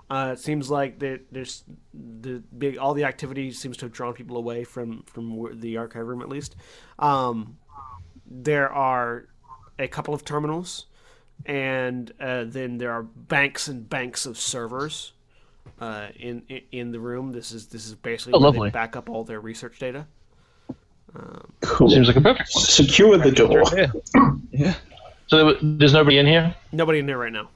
Uh, 0.09 0.31
it 0.33 0.39
seems 0.39 0.69
like 0.69 0.99
there, 0.99 1.19
there's 1.31 1.63
the 1.93 2.43
big 2.57 2.77
all 2.77 2.93
the 2.93 3.05
activity 3.05 3.51
seems 3.51 3.77
to 3.77 3.85
have 3.85 3.93
drawn 3.93 4.13
people 4.13 4.35
away 4.35 4.63
from 4.65 5.03
from 5.03 5.59
the 5.61 5.77
archive 5.77 6.05
room 6.05 6.21
at 6.21 6.27
least. 6.27 6.55
Um, 6.99 7.57
there 8.29 8.69
are 8.69 9.27
a 9.79 9.87
couple 9.87 10.13
of 10.13 10.25
terminals, 10.25 10.87
and 11.45 12.11
uh, 12.19 12.43
then 12.45 12.77
there 12.77 12.91
are 12.91 13.03
banks 13.03 13.69
and 13.69 13.89
banks 13.89 14.25
of 14.25 14.37
servers 14.37 15.13
uh, 15.79 16.07
in, 16.19 16.43
in 16.49 16.61
in 16.71 16.91
the 16.91 16.99
room. 16.99 17.31
This 17.31 17.51
is 17.51 17.67
this 17.67 17.85
is 17.87 17.95
basically 17.95 18.33
Oh, 18.33 18.39
where 18.39 18.45
lovely. 18.51 18.69
they 18.69 18.73
back 18.73 18.95
up 18.95 19.09
all 19.09 19.23
their 19.23 19.39
research 19.39 19.79
data. 19.79 20.05
Cool. 21.61 21.89
Seems 21.89 22.07
like 22.07 22.15
a 22.15 22.21
perfect 22.21 22.49
one. 22.53 22.63
Secure 22.63 23.17
the 23.17 23.31
door. 23.31 23.63
Yeah. 23.75 23.91
Yeah. 24.51 24.73
So 25.27 25.45
there- 25.45 25.57
there's 25.61 25.93
nobody 25.93 26.17
in 26.17 26.25
here. 26.25 26.53
Nobody 26.73 26.99
in 26.99 27.05
there 27.05 27.17
right 27.17 27.31
now. 27.31 27.49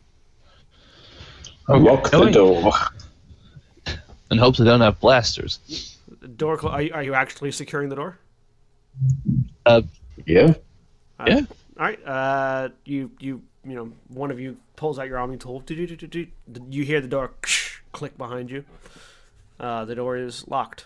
Lock 1.68 2.10
the 2.12 2.30
door. 2.32 2.72
And 4.32 4.40
hope 4.40 4.56
they 4.58 4.64
don't 4.66 4.82
have 4.82 5.00
blasters. 5.00 5.98
The 6.22 6.28
door. 6.28 6.58
Clo- 6.58 6.72
are, 6.72 6.82
you, 6.82 6.94
are 6.94 7.04
you 7.04 7.14
actually 7.14 7.52
securing 7.52 7.90
the 7.90 7.96
door? 7.96 8.18
Uh, 9.66 9.82
Yeah. 10.26 10.54
yeah. 11.28 11.42
All 11.78 11.86
right. 11.86 12.00
Uh, 12.06 12.70
you 12.86 13.12
you 13.20 13.42
you 13.66 13.76
know 13.76 13.92
one 14.08 14.32
of 14.32 14.40
you 14.40 14.58
pulls 14.78 14.98
out 15.00 15.08
your 15.08 15.18
arming 15.18 15.38
tool. 15.40 15.60
Do-do-do-do-do. 15.62 16.28
You 16.70 16.84
hear 16.84 17.02
the 17.02 17.08
door 17.08 17.32
click 17.96 18.18
behind 18.18 18.52
you. 18.52 18.64
Uh, 19.60 19.86
the 19.86 19.96
door 19.96 20.18
is 20.18 20.48
locked. 20.48 20.86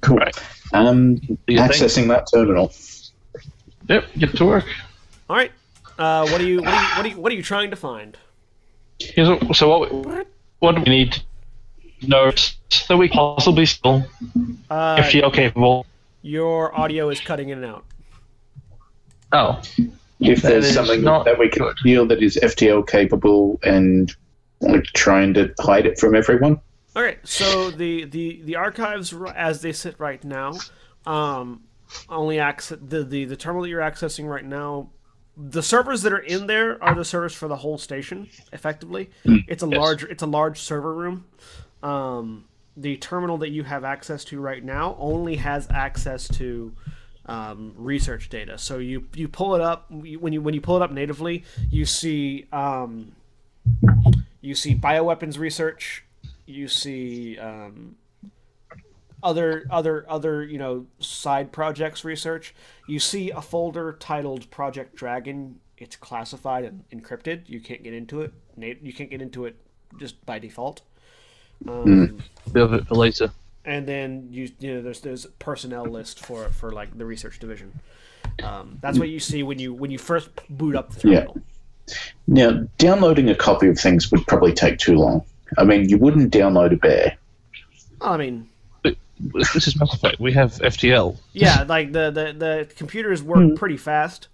Cool. 0.00 0.16
Right. 0.16 0.34
Um, 0.72 1.20
you 1.46 1.58
think? 1.58 1.60
accessing 1.72 2.08
that 2.08 2.26
terminal. 2.32 2.72
Yep, 3.88 4.04
get 4.18 4.36
to 4.36 4.46
work. 4.46 4.64
All 5.28 5.36
right. 5.36 5.52
Uh, 5.98 6.26
what 6.28 6.40
are 6.40 6.44
you 6.46 6.62
what 6.62 6.68
are 6.68 6.80
you 6.82 6.96
what 6.96 7.04
are 7.04 7.08
you, 7.08 7.16
what 7.20 7.32
are 7.32 7.34
you 7.34 7.42
trying 7.42 7.70
to 7.70 7.76
find? 7.76 8.16
Here's 8.98 9.28
what, 9.28 9.54
so 9.56 9.68
what? 9.68 9.92
we- 9.92 10.24
What 10.60 10.76
do 10.76 10.82
we 10.86 10.90
need 10.90 11.12
to 12.00 12.08
know 12.08 12.30
that 12.88 12.96
we 12.96 13.08
possibly 13.08 13.66
still 13.66 14.04
Uh, 14.70 14.96
FTL 14.96 15.32
capable? 15.34 15.84
your 16.22 16.74
audio 16.78 17.10
is 17.10 17.20
cutting 17.20 17.48
in 17.50 17.58
and 17.62 17.66
out. 17.66 17.84
Oh, 19.32 19.60
If 20.20 20.40
That 20.42 20.48
there's 20.50 20.72
something 20.72 21.02
not 21.02 21.24
that 21.24 21.36
we 21.38 21.48
can 21.48 21.64
good. 21.64 21.76
feel 21.82 22.06
that 22.06 22.22
is 22.22 22.38
FTL 22.40 22.86
capable 22.86 23.58
and 23.64 24.08
we're 24.08 24.21
trying 24.94 25.34
to 25.34 25.54
hide 25.60 25.86
it 25.86 25.98
from 25.98 26.14
everyone. 26.14 26.60
All 26.94 27.02
right. 27.02 27.18
So 27.24 27.70
the 27.70 28.04
the 28.04 28.42
the 28.42 28.56
archives 28.56 29.14
as 29.34 29.62
they 29.62 29.72
sit 29.72 29.98
right 29.98 30.22
now, 30.24 30.58
um, 31.06 31.62
only 32.08 32.38
access 32.38 32.78
the, 32.80 33.02
the 33.04 33.24
the 33.24 33.36
terminal 33.36 33.62
that 33.62 33.68
you're 33.68 33.80
accessing 33.80 34.28
right 34.28 34.44
now. 34.44 34.90
The 35.34 35.62
servers 35.62 36.02
that 36.02 36.12
are 36.12 36.18
in 36.18 36.46
there 36.46 36.82
are 36.84 36.94
the 36.94 37.06
servers 37.06 37.32
for 37.32 37.48
the 37.48 37.56
whole 37.56 37.78
station. 37.78 38.28
Effectively, 38.52 39.08
it's 39.24 39.62
a 39.62 39.66
Yes. 39.66 39.78
large 39.78 40.04
it's 40.04 40.22
a 40.22 40.26
large 40.26 40.58
server 40.60 40.92
room. 40.94 41.24
Um, 41.82 42.44
the 42.76 42.96
terminal 42.98 43.38
that 43.38 43.48
you 43.50 43.64
have 43.64 43.84
access 43.84 44.24
to 44.26 44.40
right 44.40 44.62
now 44.62 44.94
only 44.98 45.36
has 45.36 45.66
access 45.70 46.28
to 46.28 46.74
um, 47.24 47.72
research 47.78 48.28
data. 48.28 48.58
So 48.58 48.76
you 48.78 49.06
you 49.14 49.26
pull 49.28 49.54
it 49.54 49.62
up 49.62 49.90
when 49.90 50.32
you 50.34 50.42
when 50.42 50.52
you 50.52 50.60
pull 50.60 50.76
it 50.76 50.82
up 50.82 50.90
natively, 50.92 51.44
you 51.70 51.86
see 51.86 52.46
um, 52.52 53.12
you 54.42 54.54
see 54.54 54.74
bioweapons 54.74 55.38
research, 55.38 56.04
you 56.44 56.68
see 56.68 57.38
um, 57.38 57.96
other 59.22 59.64
other 59.70 60.04
other 60.08 60.44
you 60.44 60.58
know 60.58 60.86
side 60.98 61.52
projects 61.52 62.04
research. 62.04 62.54
You 62.86 62.98
see 62.98 63.30
a 63.30 63.40
folder 63.40 63.96
titled 63.98 64.50
Project 64.50 64.94
Dragon. 64.96 65.60
It's 65.78 65.96
classified 65.96 66.64
and 66.64 66.84
encrypted. 66.92 67.48
You 67.48 67.60
can't 67.60 67.82
get 67.82 67.94
into 67.94 68.20
it. 68.20 68.32
You 68.56 68.92
can't 68.92 69.10
get 69.10 69.22
into 69.22 69.46
it 69.46 69.56
just 69.98 70.24
by 70.26 70.38
default. 70.38 70.82
Um, 71.66 72.18
Bit 72.52 72.72
it 72.72 72.86
for 72.86 72.94
later. 72.94 73.30
and 73.64 73.86
then 73.86 74.28
you 74.30 74.50
you 74.58 74.74
know 74.74 74.82
there's 74.82 75.00
there's 75.00 75.26
personnel 75.38 75.84
list 75.86 76.18
for 76.24 76.48
for 76.50 76.72
like 76.72 76.96
the 76.98 77.06
research 77.06 77.38
division. 77.38 77.72
Um, 78.42 78.78
that's 78.80 78.98
what 78.98 79.08
you 79.08 79.20
see 79.20 79.42
when 79.42 79.58
you 79.58 79.72
when 79.72 79.90
you 79.90 79.98
first 79.98 80.30
boot 80.48 80.74
up 80.74 80.92
the 80.92 81.08
Yeah. 81.08 81.26
Terminal. 81.86 82.08
Now, 82.26 82.68
downloading 82.78 83.28
a 83.28 83.34
copy 83.34 83.68
of 83.68 83.78
things 83.78 84.10
would 84.10 84.26
probably 84.26 84.52
take 84.52 84.78
too 84.78 84.94
long. 84.96 85.24
I 85.58 85.64
mean, 85.64 85.88
you 85.88 85.98
wouldn't 85.98 86.32
download 86.32 86.72
a 86.72 86.76
bear. 86.76 87.16
I 88.00 88.16
mean, 88.16 88.48
This 88.84 89.68
is 89.68 89.78
Mass 89.78 89.94
Effect. 89.94 90.18
We 90.18 90.32
have 90.32 90.52
FTL. 90.54 91.16
yeah, 91.32 91.64
like 91.68 91.92
the 91.92 92.10
the, 92.10 92.32
the 92.32 92.68
computers 92.76 93.22
work 93.22 93.56
pretty 93.56 93.76
fast, 93.76 94.28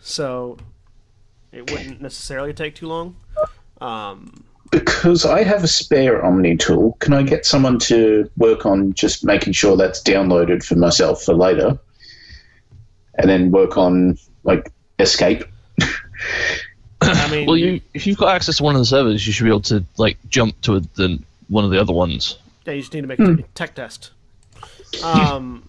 so 0.00 0.58
it 1.52 1.70
wouldn't 1.70 2.00
necessarily 2.00 2.52
take 2.52 2.74
too 2.76 2.86
long. 2.86 3.16
Um, 3.80 4.44
Because 4.70 5.24
I 5.24 5.42
have 5.42 5.64
a 5.64 5.68
spare 5.68 6.24
Omni 6.24 6.56
tool, 6.58 6.96
can 7.00 7.12
I 7.12 7.22
get 7.24 7.44
someone 7.44 7.78
to 7.80 8.30
work 8.36 8.64
on 8.66 8.92
just 8.92 9.24
making 9.24 9.54
sure 9.54 9.76
that's 9.76 10.00
downloaded 10.02 10.62
for 10.62 10.76
myself 10.76 11.24
for 11.24 11.34
later? 11.34 11.76
And 13.16 13.28
then 13.28 13.50
work 13.50 13.76
on, 13.76 14.16
like, 14.44 14.70
escape? 15.00 15.42
I 17.16 17.30
mean, 17.30 17.46
Well, 17.46 17.56
you 17.56 17.80
if 17.94 18.06
you've 18.06 18.18
got 18.18 18.34
access 18.34 18.58
to 18.58 18.62
one 18.62 18.74
of 18.74 18.80
the 18.80 18.86
servers, 18.86 19.26
you 19.26 19.32
should 19.32 19.44
be 19.44 19.50
able 19.50 19.60
to 19.62 19.84
like 19.96 20.18
jump 20.28 20.60
to 20.62 20.80
the 20.80 21.18
one 21.48 21.64
of 21.64 21.70
the 21.70 21.80
other 21.80 21.92
ones. 21.92 22.38
Yeah, 22.66 22.74
you 22.74 22.80
just 22.80 22.94
need 22.94 23.02
to 23.02 23.06
make 23.06 23.18
a 23.18 23.42
tech 23.54 23.74
test. 23.74 24.10
Um, 25.02 25.68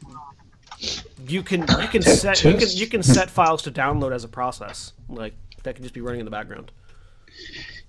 you 1.27 1.43
can 1.43 1.61
you 1.61 1.87
can 1.87 2.01
Tech 2.01 2.17
set 2.17 2.43
you 2.43 2.53
can 2.55 2.67
you 2.71 2.87
can 2.87 3.03
set 3.03 3.29
files 3.29 3.61
to 3.63 3.71
download 3.71 4.13
as 4.13 4.23
a 4.23 4.27
process. 4.27 4.93
Like 5.09 5.33
that 5.63 5.75
can 5.75 5.83
just 5.83 5.93
be 5.93 6.01
running 6.01 6.19
in 6.19 6.25
the 6.25 6.31
background. 6.31 6.71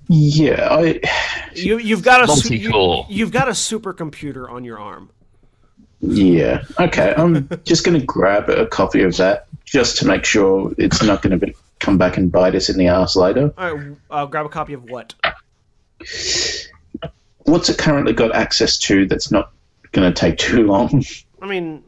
Yeah, 0.08 0.68
I. 0.70 1.00
You 1.54 1.78
you've 1.78 2.02
got 2.02 2.24
a 2.24 2.28
su- 2.28 2.54
you, 2.54 3.04
you've 3.08 3.32
got 3.32 3.48
a 3.48 3.52
supercomputer 3.52 4.50
on 4.50 4.64
your 4.64 4.78
arm. 4.78 5.10
Yeah. 6.00 6.64
Okay, 6.80 7.14
I'm 7.16 7.48
just 7.64 7.84
going 7.84 7.98
to 7.98 8.04
grab 8.04 8.48
a 8.50 8.66
copy 8.66 9.02
of 9.02 9.16
that 9.18 9.46
just 9.64 9.98
to 9.98 10.06
make 10.06 10.24
sure 10.24 10.74
it's 10.76 11.02
not 11.02 11.22
going 11.22 11.38
to 11.38 11.54
come 11.82 11.98
back 11.98 12.16
and 12.16 12.32
bite 12.32 12.54
us 12.54 12.70
in 12.70 12.78
the 12.78 12.86
ass 12.86 13.16
later. 13.16 13.52
All 13.58 13.74
right, 13.74 13.96
uh, 14.10 14.24
grab 14.26 14.46
a 14.46 14.48
copy 14.48 14.72
of 14.72 14.84
what? 14.84 15.14
What's 17.44 17.68
it 17.68 17.76
currently 17.76 18.12
got 18.12 18.34
access 18.34 18.78
to 18.78 19.06
that's 19.06 19.30
not 19.32 19.52
going 19.90 20.10
to 20.12 20.18
take 20.18 20.38
too 20.38 20.64
long? 20.66 21.02
I 21.42 21.46
mean, 21.46 21.82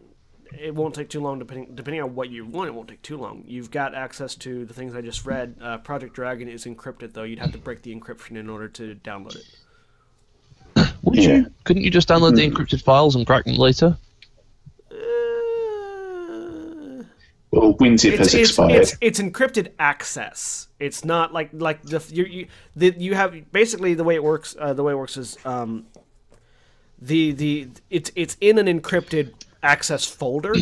it 0.60 0.74
won't 0.74 0.94
take 0.94 1.08
too 1.08 1.20
long 1.20 1.38
depending 1.38 1.74
depending 1.74 2.02
on 2.02 2.14
what 2.14 2.28
you 2.28 2.44
want. 2.44 2.68
It 2.68 2.74
won't 2.74 2.88
take 2.88 3.02
too 3.02 3.16
long. 3.16 3.44
You've 3.46 3.70
got 3.70 3.94
access 3.94 4.34
to 4.36 4.64
the 4.64 4.74
things 4.74 4.94
I 4.94 5.00
just 5.00 5.24
read. 5.24 5.54
Uh, 5.60 5.78
Project 5.78 6.14
Dragon 6.14 6.48
is 6.48 6.64
encrypted 6.64 7.12
though. 7.12 7.22
You'd 7.22 7.38
have 7.38 7.52
to 7.52 7.58
break 7.58 7.82
the 7.82 7.94
encryption 7.94 8.36
in 8.36 8.50
order 8.50 8.68
to 8.68 8.96
download 8.96 9.36
it. 9.36 10.90
Wouldn't 11.02 11.24
Yeah. 11.24 11.36
you? 11.36 11.50
Couldn't 11.64 11.82
you 11.84 11.90
just 11.90 12.08
download 12.08 12.34
the 12.34 12.48
encrypted 12.50 12.82
files 12.82 13.14
and 13.14 13.26
crack 13.26 13.44
them 13.44 13.56
later? 13.56 13.96
Uh, 14.90 17.04
Well, 17.54 17.74
WinZip 17.74 18.12
it's, 18.12 18.18
has 18.18 18.34
it's, 18.34 18.50
expired. 18.50 18.82
it's, 18.82 18.96
it's 19.00 19.20
encrypted 19.20 19.72
access. 19.78 20.68
It's 20.80 21.04
not 21.04 21.32
like 21.32 21.50
like 21.52 21.82
the 21.82 22.04
you 22.10 22.24
you, 22.24 22.46
the, 22.74 22.94
you 22.98 23.14
have 23.14 23.52
basically 23.52 23.94
the 23.94 24.04
way 24.04 24.14
it 24.14 24.24
works. 24.24 24.56
Uh, 24.58 24.72
the 24.72 24.82
way 24.82 24.92
it 24.92 24.96
works 24.96 25.16
is 25.16 25.38
um, 25.44 25.86
the 27.00 27.32
the 27.32 27.68
it's 27.90 28.10
it's 28.16 28.36
in 28.40 28.58
an 28.58 28.66
encrypted 28.66 29.32
access 29.62 30.04
folder. 30.04 30.54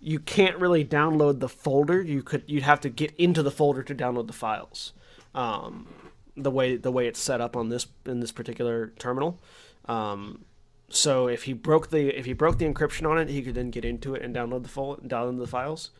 You 0.00 0.18
can't 0.18 0.56
really 0.58 0.84
download 0.84 1.40
the 1.40 1.48
folder. 1.48 2.00
You 2.00 2.22
could 2.22 2.44
you'd 2.46 2.62
have 2.62 2.80
to 2.82 2.88
get 2.88 3.14
into 3.18 3.42
the 3.42 3.50
folder 3.50 3.82
to 3.82 3.94
download 3.94 4.26
the 4.26 4.32
files. 4.32 4.92
Um, 5.34 5.88
the 6.36 6.50
way 6.50 6.76
the 6.76 6.90
way 6.90 7.06
it's 7.06 7.20
set 7.20 7.40
up 7.40 7.56
on 7.56 7.68
this 7.68 7.86
in 8.06 8.20
this 8.20 8.32
particular 8.32 8.92
terminal. 8.98 9.40
Um, 9.86 10.44
so 10.88 11.28
if 11.28 11.44
he 11.44 11.52
broke 11.52 11.90
the 11.90 12.16
if 12.16 12.26
he 12.26 12.32
broke 12.32 12.58
the 12.58 12.66
encryption 12.66 13.08
on 13.08 13.18
it, 13.18 13.28
he 13.28 13.42
could 13.42 13.54
then 13.54 13.70
get 13.70 13.84
into 13.84 14.14
it 14.14 14.22
and 14.22 14.34
download 14.34 14.62
the 14.62 14.68
full 14.68 14.96
download 14.98 15.38
the 15.38 15.46
files. 15.46 15.90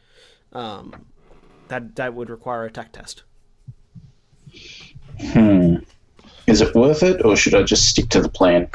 Um, 0.52 1.04
that 1.68 1.96
that 1.96 2.14
would 2.14 2.30
require 2.30 2.64
a 2.64 2.70
tech 2.70 2.92
test. 2.92 3.22
Hmm. 5.20 5.76
Is 6.46 6.60
it 6.60 6.74
worth 6.74 7.02
it, 7.02 7.24
or 7.24 7.36
should 7.36 7.54
I 7.54 7.62
just 7.62 7.88
stick 7.88 8.08
to 8.10 8.20
the 8.20 8.28
plan? 8.28 8.68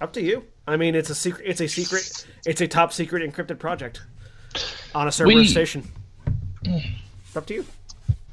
Up 0.00 0.12
to 0.14 0.22
you. 0.22 0.44
I 0.66 0.76
mean, 0.76 0.94
it's 0.94 1.10
a 1.10 1.14
secret. 1.14 1.46
It's 1.46 1.60
a 1.60 1.68
secret. 1.68 2.26
It's 2.46 2.60
a 2.60 2.68
top 2.68 2.92
secret 2.92 3.28
encrypted 3.30 3.58
project 3.58 4.00
on 4.94 5.08
a 5.08 5.12
server 5.12 5.28
We- 5.28 5.46
station. 5.46 5.86
It's 6.64 7.36
up 7.36 7.46
to 7.46 7.54
you. 7.54 7.66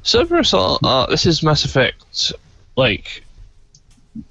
Cerberus 0.04 0.54
are, 0.54 0.80
uh, 0.84 1.06
this 1.08 1.26
is 1.26 1.44
Mass 1.44 1.66
Effect, 1.66 2.32
like, 2.78 3.24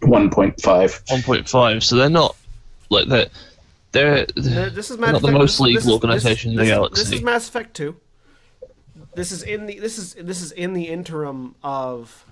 one 0.00 0.30
point 0.30 0.60
five. 0.62 1.02
1.5. 1.10 1.82
So 1.82 1.96
they're 1.96 2.08
not 2.08 2.34
like 2.88 3.08
they're 3.92 4.26
they're, 4.36 4.70
This 4.70 4.90
is 4.90 4.98
Mass 4.98 5.12
not 5.12 5.22
the 5.22 5.28
Effect- 5.28 5.38
most 5.38 5.52
this- 5.52 5.60
lethal 5.60 5.74
this 5.76 5.86
is- 5.86 5.92
organization 5.92 6.50
in 6.52 6.56
the 6.56 6.62
this 6.62 6.70
galaxy. 6.70 7.02
This 7.04 7.12
is 7.12 7.22
Mass 7.22 7.48
Effect 7.48 7.74
Two. 7.74 7.96
This 9.14 9.32
is 9.32 9.42
in 9.42 9.66
the 9.66 9.78
this 9.80 9.98
is 9.98 10.14
this 10.14 10.42
is 10.42 10.52
in 10.52 10.72
the 10.74 10.84
interim 10.88 11.54
of. 11.62 12.24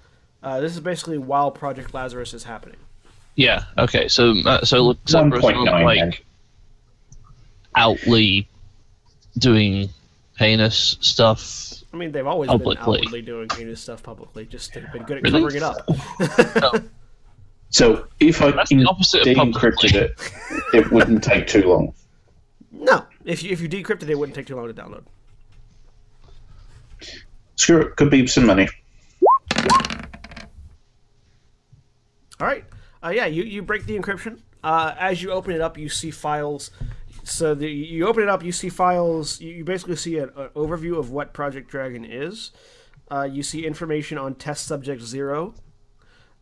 Uh, 0.42 0.60
this 0.60 0.72
is 0.74 0.80
basically 0.80 1.18
while 1.18 1.50
Project 1.50 1.92
Lazarus 1.94 2.32
is 2.34 2.44
happening. 2.44 2.76
yeah. 3.34 3.64
Okay. 3.78 4.06
So 4.06 4.34
uh, 4.44 4.64
so 4.64 4.82
look, 4.82 4.98
Cerberus 5.06 5.42
1.9 5.42 5.56
aren't 5.56 5.70
then. 5.70 5.84
like 6.10 6.24
outly 7.74 8.48
doing 9.38 9.88
heinous 10.38 10.96
stuff. 11.00 11.72
I 11.92 11.96
mean, 11.96 12.12
they've 12.12 12.26
always 12.26 12.48
Publicly. 12.48 12.74
been 12.76 12.82
outwardly 12.82 13.22
doing 13.22 13.48
heinous 13.56 13.80
stuff 13.80 14.02
publicly. 14.02 14.44
Just 14.46 14.74
they've 14.74 14.90
been 14.92 15.02
good 15.04 15.18
at 15.18 15.22
Really? 15.24 15.40
covering 15.40 15.56
it 15.56 15.62
up. 15.62 16.84
So 17.76 18.08
if 18.20 18.40
I 18.40 18.52
That's 18.52 18.70
the 18.70 18.86
opposite 18.86 19.18
of 19.18 19.24
de-encrypted 19.26 19.92
it, 19.92 20.32
it 20.72 20.90
wouldn't 20.90 21.22
take 21.22 21.46
too 21.46 21.68
long. 21.68 21.92
no, 22.72 23.04
if 23.26 23.42
you 23.42 23.50
if 23.50 23.60
you 23.60 23.68
decrypted 23.68 24.04
it, 24.04 24.10
it 24.10 24.18
wouldn't 24.18 24.34
take 24.34 24.46
too 24.46 24.56
long 24.56 24.66
to 24.66 24.72
download. 24.72 25.04
Screw 27.56 27.82
it, 27.82 27.96
could 27.96 28.08
be 28.08 28.26
some 28.28 28.46
money. 28.46 28.66
All 32.40 32.46
right. 32.46 32.64
Uh, 33.04 33.10
yeah, 33.10 33.26
you, 33.26 33.42
you 33.42 33.60
break 33.60 33.84
the 33.84 33.98
encryption. 33.98 34.40
Uh, 34.64 34.94
as 34.98 35.22
you 35.22 35.30
open 35.30 35.52
it 35.52 35.60
up, 35.60 35.76
you 35.76 35.90
see 35.90 36.10
files. 36.10 36.70
So 37.24 37.54
the, 37.54 37.70
you 37.70 38.06
open 38.06 38.22
it 38.22 38.30
up, 38.30 38.42
you 38.42 38.52
see 38.52 38.70
files. 38.70 39.38
You, 39.38 39.50
you 39.50 39.64
basically 39.64 39.96
see 39.96 40.16
an, 40.16 40.30
an 40.34 40.48
overview 40.56 40.98
of 40.98 41.10
what 41.10 41.34
Project 41.34 41.68
Dragon 41.68 42.06
is. 42.06 42.52
Uh, 43.10 43.28
you 43.30 43.42
see 43.42 43.66
information 43.66 44.16
on 44.16 44.34
Test 44.34 44.64
Subject 44.66 45.02
Zero. 45.02 45.52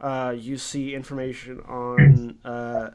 Uh, 0.04 0.32
you 0.32 0.58
see 0.58 0.94
information 0.94 1.60
on 1.62 2.38
uh, 2.44 2.90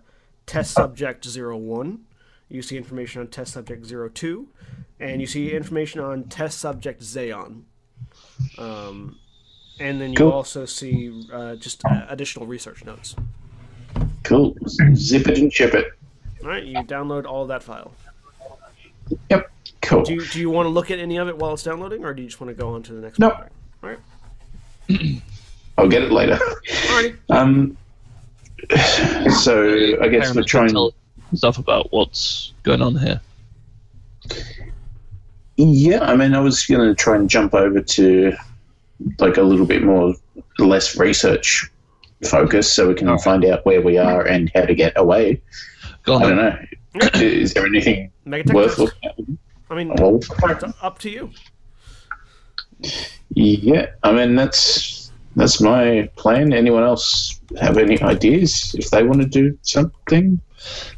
Test 0.45 0.73
Subject 0.73 1.25
Zero 1.25 1.57
One. 1.57 2.01
You 2.49 2.61
see 2.61 2.77
information 2.77 3.21
on 3.21 3.29
Test 3.29 3.53
Subject 3.53 3.83
Zero 3.83 4.09
Two, 4.09 4.49
and 4.99 5.19
you 5.19 5.25
see 5.25 5.51
information 5.51 6.01
on 6.01 6.25
Test 6.25 6.59
Subject 6.59 7.01
Xeon. 7.01 7.63
Um, 8.59 9.17
and 9.79 9.99
then 9.99 10.11
you 10.11 10.17
Cool. 10.17 10.31
also 10.31 10.65
see 10.65 11.25
uh, 11.33 11.55
just 11.55 11.83
uh, 11.83 12.05
additional 12.09 12.45
research 12.45 12.85
notes. 12.85 13.15
Cool. 14.21 14.55
Zip 14.93 15.27
it 15.29 15.39
and 15.39 15.51
ship 15.51 15.73
it. 15.73 15.87
All 16.43 16.49
right, 16.49 16.63
you 16.63 16.75
download 16.83 17.25
all 17.25 17.47
that 17.47 17.63
file. 17.63 17.91
Yep. 19.31 19.49
Cool. 19.81 20.03
Do 20.03 20.13
you, 20.13 20.25
do 20.27 20.39
you 20.39 20.51
want 20.51 20.67
to 20.67 20.69
look 20.69 20.91
at 20.91 20.99
any 20.99 21.17
of 21.17 21.27
it 21.27 21.35
while 21.39 21.53
it's 21.53 21.63
downloading, 21.63 22.05
or 22.05 22.13
do 22.13 22.21
you 22.21 22.27
just 22.27 22.39
want 22.39 22.55
to 22.55 22.61
go 22.61 22.75
on 22.75 22.83
to 22.83 22.93
the 22.93 23.01
next 23.01 23.17
Nope. 23.17 23.33
All 23.81 23.89
right. 23.89 23.99
I'll 25.79 25.87
get 25.89 26.03
it 26.03 26.11
later. 26.11 26.37
Um. 27.29 27.77
So 29.43 29.63
I 30.01 30.07
guess 30.09 30.27
we're 30.27 30.33
Parents 30.33 30.33
can 30.33 30.45
trying. 30.45 30.69
tell 30.69 30.93
stuff 31.33 31.57
about 31.57 31.91
what's 31.91 32.53
going 32.63 32.81
on 32.81 32.95
here. 32.97 33.21
Yeah, 35.57 36.01
I 36.03 36.15
mean, 36.15 36.33
I 36.33 36.39
was 36.39 36.65
going 36.65 36.87
to 36.87 36.95
try 36.95 37.15
and 37.15 37.29
jump 37.29 37.53
over 37.53 37.81
to 37.81 38.33
like 39.19 39.37
a 39.37 39.41
little 39.41 39.65
bit 39.65 39.83
more 39.83 40.13
less 40.57 40.97
research 40.97 41.69
focus, 42.25 42.71
so 42.71 42.87
we 42.89 42.95
can 42.95 43.17
find 43.19 43.43
out 43.45 43.65
where 43.65 43.81
we 43.81 43.97
are 43.97 44.25
and 44.25 44.51
how 44.55 44.65
to 44.65 44.75
get 44.75 44.93
away. 44.97 45.41
Go 46.03 46.15
on. 46.15 46.23
I 46.23 46.27
don't 46.29 46.37
know. 46.37 46.57
Is 47.21 47.53
there 47.53 47.65
anything 47.65 48.11
Megatech 48.25 48.53
worth 48.53 48.67
test. 48.75 48.79
looking 48.79 49.09
at? 49.09 49.15
I 49.71 49.75
mean, 49.75 49.93
Well, 49.95 50.17
it's 50.19 50.63
up 50.81 50.99
to 50.99 51.09
you. 51.09 51.29
yeah, 53.35 53.87
I 54.03 54.11
mean 54.11 54.35
that's 54.35 54.88
that's 55.35 55.61
my 55.61 56.09
plan. 56.15 56.53
Anyone 56.53 56.83
else 56.83 57.39
have 57.59 57.77
any 57.77 58.01
ideas 58.01 58.75
if 58.77 58.89
they 58.89 59.03
want 59.03 59.21
to 59.21 59.27
do 59.27 59.57
something? 59.61 60.39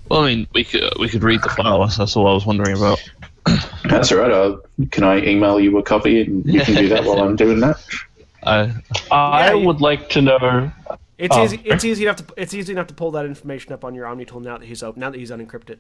Well, 0.10 0.24
I 0.24 0.28
mean, 0.36 0.48
we 0.54 0.64
could 0.64 0.92
we 1.00 1.08
could 1.10 1.24
read 1.24 1.42
the 1.44 1.50
file. 1.50 1.86
That's 1.88 2.16
all 2.16 2.28
I 2.28 2.34
was 2.34 2.46
wondering 2.46 2.76
about. 2.78 3.00
That's 3.86 4.12
all 4.12 4.20
right. 4.20 4.32
I'll, 4.32 4.62
can 4.92 5.04
I 5.04 5.20
email 5.20 5.60
you 5.60 5.78
a 5.78 5.84
copy 5.84 6.22
and 6.22 6.46
you 6.46 6.62
can 6.62 6.76
do 6.76 6.88
that 6.90 7.04
while 7.04 7.22
I'm 7.22 7.36
doing 7.36 7.60
that? 7.62 7.84
I 8.44 8.74
I 9.12 9.50
Yeah, 9.50 9.54
would 9.66 9.82
like 9.82 10.10
to 10.10 10.22
know. 10.22 10.72
It's 11.18 11.36
Oh. 11.36 11.44
easy. 11.44 11.62
It's 11.64 11.86
easy 11.86 12.04
enough 12.06 12.16
to. 12.18 12.26
It's 12.38 12.54
easy 12.54 12.74
enough 12.74 12.88
to 12.88 12.94
pull 12.96 13.12
that 13.12 13.26
information 13.26 13.74
up 13.74 13.84
on 13.86 13.94
your 13.94 14.08
Omni 14.08 14.26
tool 14.26 14.40
now 14.40 14.58
that 14.58 14.66
he's 14.66 14.82
up. 14.82 14.98
Now 14.98 15.10
that 15.12 15.18
he's 15.20 15.30
unencrypted. 15.32 15.78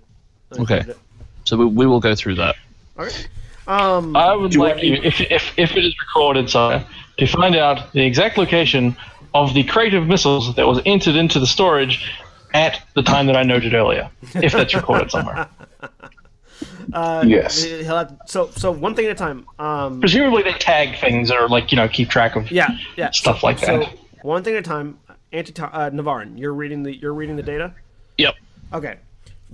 Okay. 0.60 0.80
Unencrypted 0.82 0.90
it. 0.90 0.98
so 1.46 1.58
we, 1.58 1.66
we 1.66 1.86
will 1.88 2.00
go 2.00 2.14
through 2.16 2.36
that. 2.36 2.56
Okay. 3.00 3.26
Um. 3.68 4.16
I 4.16 4.34
would 4.36 4.56
like 4.56 4.84
you, 4.84 4.96
if, 4.96 5.20
if, 5.22 5.54
if 5.58 5.76
it 5.76 5.84
is 5.86 5.96
recorded 6.00 6.50
somewhere, 6.50 6.86
to 7.18 7.26
find 7.28 7.56
out 7.56 7.92
the 7.94 8.02
exact 8.06 8.38
location 8.38 8.96
of 9.34 9.54
the 9.54 9.64
crate 9.64 9.94
of 9.94 10.08
missiles 10.08 10.56
that 10.56 10.68
was 10.68 10.82
entered 10.86 11.16
into 11.16 11.40
the 11.40 11.48
storage 11.48 12.12
at 12.54 12.82
the 12.96 13.02
time 13.02 13.28
that 13.28 13.38
I 13.38 13.44
noted 13.44 13.74
earlier. 13.74 14.10
If 14.36 14.52
that's 14.54 14.74
recorded 14.76 15.12
somewhere. 15.12 15.48
uh, 16.94 17.24
Yes. 17.26 17.64
He'll 17.64 17.96
have, 17.96 18.18
so 18.26 18.50
so 18.52 18.72
one 18.72 18.96
thing 18.96 19.06
at 19.06 19.12
a 19.12 19.16
time. 19.16 19.48
Um. 19.60 20.00
Presumably 20.00 20.44
they 20.44 20.54
tag 20.54 21.00
things 21.00 21.32
or 21.32 21.48
like, 21.48 21.72
you 21.72 21.76
know, 21.78 21.88
keep 21.88 22.10
track 22.10 22.36
of 22.36 22.52
Yeah. 22.52 22.70
Yeah. 22.98 23.12
stuff 23.12 23.40
so, 23.42 23.48
like 23.48 23.60
So 23.60 23.80
that. 23.80 23.98
one 24.24 24.44
thing 24.44 24.56
at 24.56 24.60
a 24.60 24.64
time. 24.64 25.00
Anti 25.34 25.64
uh, 25.64 25.90
Navarran, 25.92 26.38
you're 26.38 26.54
reading 26.54 26.84
the 26.84 26.94
you're 26.94 27.14
reading 27.14 27.38
the 27.38 27.44
data. 27.44 27.74
Yep. 28.18 28.36
Okay. 28.74 28.98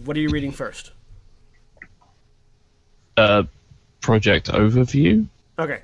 What 0.06 0.18
are 0.18 0.20
you 0.20 0.30
reading 0.30 0.52
first? 0.52 0.92
Uh, 3.16 3.44
project 4.02 4.48
overview. 4.48 5.28
Okay. 5.60 5.82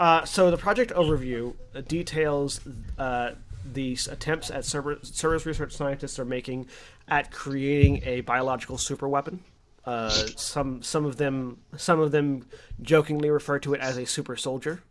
Uh, 0.00 0.24
so 0.24 0.50
the 0.50 0.56
project 0.56 0.92
overview 0.94 1.54
uh, 1.74 1.82
details 1.82 2.58
uh, 2.98 3.32
these 3.70 4.08
attempts 4.08 4.50
at 4.50 4.64
server, 4.64 4.98
service 5.02 5.44
research 5.44 5.74
scientists 5.74 6.18
are 6.18 6.24
making 6.24 6.66
at 7.06 7.30
creating 7.30 8.02
a 8.06 8.22
biological 8.22 8.78
superweapon. 8.78 9.40
Uh, 9.84 10.08
some 10.36 10.82
some 10.82 11.04
of 11.04 11.18
them 11.18 11.58
some 11.76 12.00
of 12.00 12.12
them 12.12 12.46
jokingly 12.80 13.28
refer 13.28 13.58
to 13.58 13.74
it 13.74 13.80
as 13.82 13.98
a 13.98 14.06
super 14.06 14.36
soldier. 14.36 14.82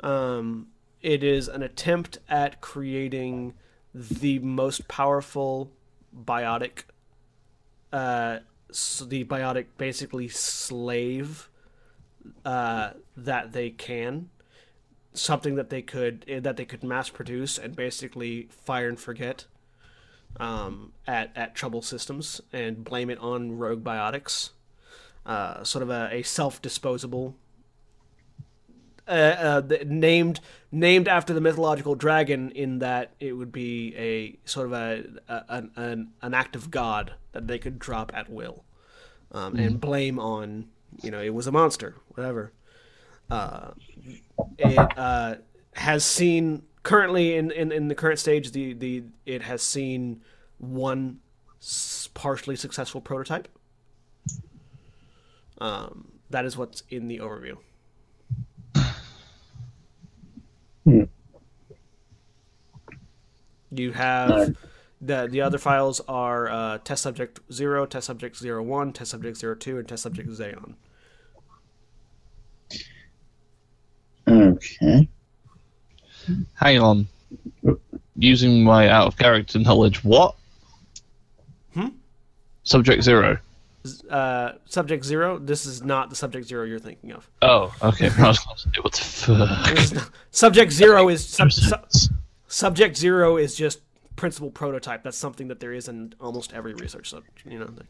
Um, 0.00 0.68
it 1.02 1.22
is 1.22 1.46
an 1.46 1.62
attempt 1.62 2.16
at 2.30 2.62
creating 2.62 3.52
the 3.94 4.38
most 4.38 4.88
powerful 4.88 5.70
biotic. 6.24 6.84
Uh, 7.92 8.38
the 8.68 9.24
biotic 9.24 9.66
basically 9.76 10.28
slave 10.28 11.50
uh, 12.44 12.90
that 13.16 13.52
they 13.52 13.70
can, 13.70 14.30
something 15.12 15.54
that 15.56 15.70
they 15.70 15.82
could 15.82 16.24
eh, 16.28 16.40
that 16.40 16.56
they 16.56 16.64
could 16.64 16.82
mass 16.82 17.08
produce 17.08 17.58
and 17.58 17.74
basically 17.74 18.48
fire 18.50 18.88
and 18.88 18.98
forget 18.98 19.46
um, 20.38 20.92
at 21.06 21.30
at 21.36 21.54
trouble 21.54 21.82
systems 21.82 22.40
and 22.52 22.84
blame 22.84 23.10
it 23.10 23.18
on 23.18 23.58
rogue 23.58 23.84
biotics. 23.84 24.50
Uh, 25.26 25.62
sort 25.62 25.82
of 25.82 25.90
a, 25.90 26.08
a 26.10 26.22
self 26.22 26.62
disposable. 26.62 27.36
Uh, 29.06 29.60
uh, 29.70 29.76
named 29.86 30.38
named 30.70 31.08
after 31.08 31.32
the 31.32 31.40
mythological 31.40 31.94
dragon, 31.94 32.50
in 32.50 32.78
that 32.80 33.14
it 33.18 33.32
would 33.32 33.50
be 33.50 33.94
a 33.96 34.38
sort 34.46 34.66
of 34.66 34.72
a, 34.72 35.04
a 35.28 35.44
an, 35.48 35.70
an 35.76 36.08
an 36.20 36.34
act 36.34 36.54
of 36.54 36.70
God 36.70 37.14
that 37.32 37.46
they 37.46 37.58
could 37.58 37.78
drop 37.78 38.12
at 38.14 38.28
will, 38.28 38.64
um, 39.32 39.56
and 39.56 39.80
blame 39.80 40.18
on 40.18 40.68
you 41.02 41.10
know 41.10 41.20
it 41.20 41.34
was 41.34 41.46
a 41.46 41.52
monster, 41.52 41.94
whatever. 42.08 42.52
Uh, 43.30 43.70
it 44.58 44.78
uh, 44.98 45.34
has 45.74 46.04
seen 46.04 46.62
currently 46.82 47.36
in, 47.36 47.50
in, 47.50 47.70
in 47.72 47.88
the 47.88 47.94
current 47.94 48.18
stage 48.18 48.52
the, 48.52 48.72
the 48.72 49.04
it 49.26 49.42
has 49.42 49.60
seen 49.62 50.22
one 50.58 51.18
s- 51.60 52.08
partially 52.14 52.56
successful 52.56 53.00
prototype. 53.00 53.48
Um, 55.58 56.12
that 56.30 56.44
is 56.44 56.56
what's 56.56 56.82
in 56.88 57.08
the 57.08 57.18
overview. 57.18 57.58
Hmm. 60.84 61.02
You 63.70 63.92
have. 63.92 64.56
The 65.00 65.28
the 65.30 65.40
other 65.40 65.58
files 65.58 66.00
are 66.08 66.48
uh, 66.48 66.78
test 66.78 67.02
subject 67.02 67.40
zero, 67.52 67.86
test 67.86 68.06
subject 68.06 68.36
zero 68.36 68.62
one, 68.62 68.92
test 68.92 69.10
subject 69.10 69.36
zero 69.38 69.54
two, 69.54 69.78
and 69.78 69.86
test 69.88 70.02
subject 70.02 70.28
Xeon. 70.28 70.74
Okay. 74.26 75.08
Hang 76.54 76.78
on. 76.78 77.08
Using 78.16 78.64
my 78.64 78.88
out 78.88 79.06
of 79.06 79.16
character 79.16 79.58
knowledge, 79.58 80.02
what? 80.04 80.34
Hmm? 81.72 81.88
Subject 82.64 83.02
zero. 83.02 83.38
Uh, 84.10 84.52
subject 84.66 85.04
zero. 85.04 85.38
This 85.38 85.64
is 85.64 85.82
not 85.82 86.10
the 86.10 86.16
subject 86.16 86.46
zero 86.48 86.64
you're 86.64 86.78
thinking 86.80 87.12
of. 87.12 87.28
Oh, 87.40 87.72
okay. 87.82 88.10
I 88.18 88.28
was 88.28 88.38
gonna 88.40 88.58
say, 88.58 88.70
what 88.82 88.92
the 88.92 89.00
fuck? 89.00 89.74
This 89.74 89.84
is 89.84 89.94
not- 89.94 90.10
subject 90.30 90.72
zero 90.72 91.08
is 91.08 91.24
sub, 91.26 91.46
No 91.46 91.50
su- 91.50 92.08
subject 92.48 92.96
zero 92.96 93.36
is 93.36 93.54
just 93.54 93.80
principal 94.18 94.50
prototype. 94.50 95.02
That's 95.02 95.16
something 95.16 95.48
that 95.48 95.60
there 95.60 95.72
is 95.72 95.88
in 95.88 96.12
almost 96.20 96.52
every 96.52 96.74
research 96.74 97.08
subject. 97.08 97.42
You 97.46 97.60
know. 97.60 97.66
thing. 97.66 97.86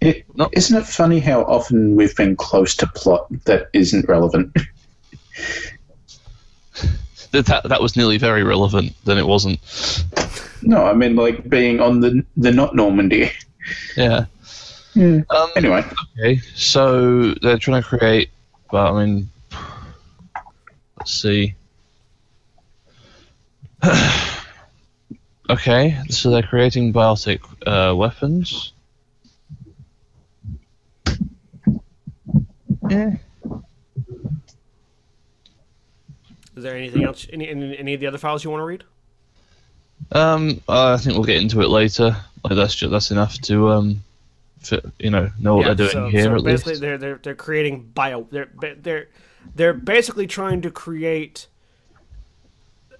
It, 0.00 0.24
No. 0.34 0.48
Isn't 0.52 0.76
it 0.76 0.86
funny 0.86 1.20
how 1.20 1.42
often 1.42 1.94
we've 1.94 2.16
been 2.16 2.34
close 2.34 2.74
to 2.76 2.88
plot 2.88 3.26
that 3.44 3.68
isn't 3.72 4.08
relevant? 4.08 4.56
That, 7.30 7.46
that 7.46 7.68
that 7.70 7.80
was 7.80 7.96
nearly 7.96 8.18
very 8.18 8.42
relevant. 8.42 8.92
Then 9.06 9.16
it 9.16 9.26
wasn't. 9.26 9.58
No, 10.60 10.84
I 10.84 10.92
mean 10.92 11.16
like 11.16 11.48
being 11.48 11.80
on 11.80 12.00
the 12.00 12.22
the 12.36 12.52
not 12.52 12.76
Normandy. 12.76 13.32
Yeah. 13.96 14.26
Hmm. 14.92 15.20
Um, 15.30 15.50
Anyway, 15.56 15.82
Okay, 16.18 16.36
so 16.54 17.32
they're 17.40 17.56
trying 17.56 17.80
to 17.80 17.88
create. 17.88 18.28
Well, 18.70 18.98
I 18.98 19.06
mean, 19.06 19.30
let's 20.98 21.10
see. 21.10 21.54
okay, 25.52 25.98
so 26.08 26.30
they're 26.30 26.42
creating 26.42 26.92
biotic 26.92 27.40
uh, 27.66 27.94
weapons. 27.94 28.72
Yeah. 32.88 33.16
Is 36.54 36.62
there 36.64 36.76
anything 36.76 37.04
else? 37.04 37.26
Any, 37.32 37.48
any 37.48 37.78
any 37.78 37.94
of 37.94 38.00
the 38.00 38.06
other 38.06 38.18
files 38.18 38.44
you 38.44 38.50
want 38.50 38.60
to 38.60 38.66
read? 38.66 38.84
Um, 40.12 40.60
I 40.68 40.96
think 40.98 41.14
we'll 41.14 41.24
get 41.24 41.40
into 41.40 41.60
it 41.62 41.68
later. 41.68 42.16
Like 42.44 42.56
that's 42.56 42.74
just, 42.74 42.90
that's 42.90 43.10
enough 43.10 43.38
to 43.42 43.70
um, 43.70 44.02
fit, 44.58 44.84
you 44.98 45.10
know, 45.10 45.30
know 45.38 45.56
what 45.56 45.64
they're 45.64 45.74
doing 45.74 45.90
so, 45.90 46.08
here 46.08 46.24
so 46.24 46.36
at 46.36 46.44
basically 46.44 46.72
least. 46.72 46.82
they're 46.82 46.98
they're 46.98 47.20
they're 47.22 47.34
creating 47.34 47.90
bio. 47.94 48.26
They're 48.30 48.50
they're 48.80 49.08
they're 49.54 49.72
basically 49.72 50.26
trying 50.26 50.60
to 50.62 50.70
create. 50.70 51.46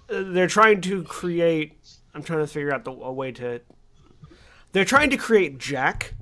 They're 0.07 0.47
trying 0.47 0.81
to 0.81 1.03
create. 1.03 1.77
I'm 2.13 2.23
trying 2.23 2.39
to 2.39 2.47
figure 2.47 2.73
out 2.73 2.83
the 2.85 2.91
a 2.91 3.11
way 3.11 3.31
to. 3.33 3.61
They're 4.71 4.85
trying 4.85 5.09
to 5.11 5.17
create 5.17 5.57
Jack, 5.57 6.13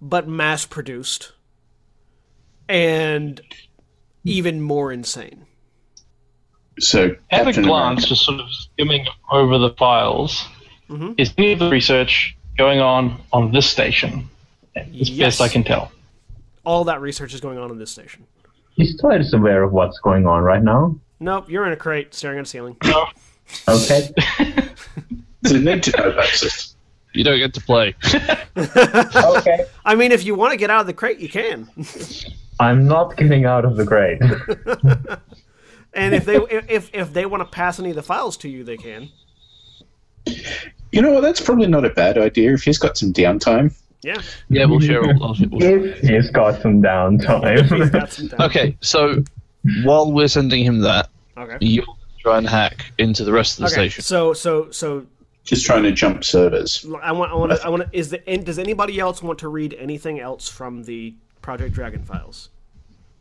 but 0.00 0.28
mass 0.28 0.64
produced, 0.66 1.32
and 2.68 3.40
even 4.24 4.60
more 4.60 4.92
insane. 4.92 5.44
so 6.80 7.16
At 7.32 7.48
a 7.48 7.52
glance, 7.52 7.58
America- 7.58 8.06
just 8.06 8.24
sort 8.24 8.38
of 8.38 8.46
skimming 8.52 9.04
over 9.32 9.58
the 9.58 9.70
files, 9.70 10.46
Mhm. 10.88 11.14
is 11.18 11.34
any 11.36 11.52
of 11.52 11.58
the 11.58 11.68
research 11.70 12.36
going 12.56 12.78
on 12.80 13.20
on 13.32 13.50
this 13.50 13.68
station? 13.68 14.28
As 14.76 14.86
Yes. 15.10 15.38
best 15.38 15.40
I 15.40 15.48
can 15.52 15.64
tell. 15.64 15.90
All 16.64 16.84
that 16.84 17.00
research 17.00 17.34
is 17.34 17.40
going 17.40 17.58
on 17.58 17.72
in 17.72 17.78
this 17.78 17.90
station. 17.90 18.24
Is 18.76 18.94
Titus 18.96 19.32
aware 19.32 19.64
of 19.64 19.72
what's 19.72 19.98
going 19.98 20.24
on 20.28 20.42
right 20.44 20.62
now? 20.62 20.94
Nope, 21.18 21.50
you're 21.50 21.66
in 21.66 21.72
a 21.72 21.76
crate 21.76 22.14
staring 22.14 22.38
at 22.38 22.42
a 22.44 22.48
ceiling. 22.48 22.76
No. 22.84 23.08
Okay. 23.68 24.10
Does 25.42 25.52
it 25.52 25.62
need 25.62 25.82
to 25.84 25.90
know 25.96 26.12
that? 26.12 26.66
You 27.14 27.24
don't 27.24 27.38
get 27.38 27.54
to 27.54 27.60
play. 27.60 27.94
okay. 28.56 29.64
I 29.84 29.94
mean, 29.94 30.12
if 30.12 30.24
you 30.24 30.34
want 30.34 30.52
to 30.52 30.56
get 30.56 30.70
out 30.70 30.80
of 30.82 30.86
the 30.86 30.92
crate, 30.92 31.18
you 31.18 31.28
can. 31.28 31.68
I'm 32.60 32.86
not 32.86 33.16
getting 33.16 33.44
out 33.44 33.64
of 33.64 33.76
the 33.76 33.86
crate. 33.86 34.20
And 35.94 36.14
if 36.14 36.26
they 36.26 36.36
if 36.68 36.90
if 36.94 37.12
they 37.14 37.24
want 37.26 37.40
to 37.40 37.46
pass 37.46 37.80
any 37.80 37.90
of 37.90 37.96
the 37.96 38.02
files 38.02 38.36
to 38.38 38.48
you, 38.48 38.62
they 38.62 38.76
can. 38.76 39.08
You 40.92 41.02
know 41.02 41.10
what? 41.12 41.22
That's 41.22 41.40
probably 41.40 41.66
not 41.66 41.84
a 41.84 41.90
bad 41.90 42.18
idea 42.18 42.52
if 42.52 42.62
he's 42.62 42.78
got 42.78 42.96
some 42.96 43.12
downtime. 43.12 43.74
Yeah, 44.02 44.20
Yeah, 44.48 44.66
we'll 44.66 44.80
share. 44.80 45.02
All, 45.02 45.24
I'll, 45.24 45.36
we'll 45.50 45.60
share. 45.60 45.78
if 45.86 46.00
he's 46.00 46.30
got 46.30 46.60
some 46.62 46.80
downtime. 46.82 47.90
got 47.90 48.12
some 48.12 48.28
time. 48.28 48.40
Okay, 48.42 48.76
so 48.80 49.24
while 49.82 50.12
we're 50.12 50.28
sending 50.28 50.62
him 50.64 50.80
that, 50.80 51.08
Okay. 51.36 51.56
you'll 51.60 51.97
try 52.18 52.38
and 52.38 52.48
hack 52.48 52.92
into 52.98 53.24
the 53.24 53.32
rest 53.32 53.58
of 53.58 53.62
the 53.62 53.66
Okay. 53.66 53.88
station. 53.88 54.02
So 54.04 54.32
so 54.32 54.70
so 54.70 55.06
Just 55.44 55.64
trying 55.64 55.82
to 55.84 55.92
jump 55.92 56.24
servers. 56.24 56.84
I 57.02 57.12
want 57.12 57.32
I 57.32 57.34
want 57.34 57.52
to, 57.52 57.64
I 57.64 57.68
want 57.68 57.82
to, 57.84 57.98
is 57.98 58.10
the 58.10 58.28
and 58.28 58.44
does 58.44 58.58
anybody 58.58 58.98
else 59.00 59.22
want 59.22 59.38
to 59.40 59.48
read 59.48 59.74
anything 59.78 60.20
else 60.20 60.48
from 60.48 60.84
the 60.84 61.14
Project 61.42 61.74
Dragon 61.74 62.02
files 62.02 62.50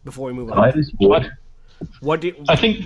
before 0.03 0.28
we 0.28 0.34
move 0.34 0.52
on? 0.52 0.57
Titus 0.57 0.91
would. 0.99 1.32
What 2.02 2.22
do 2.22 2.28
you, 2.28 2.36
I 2.49 2.56
think 2.56 2.86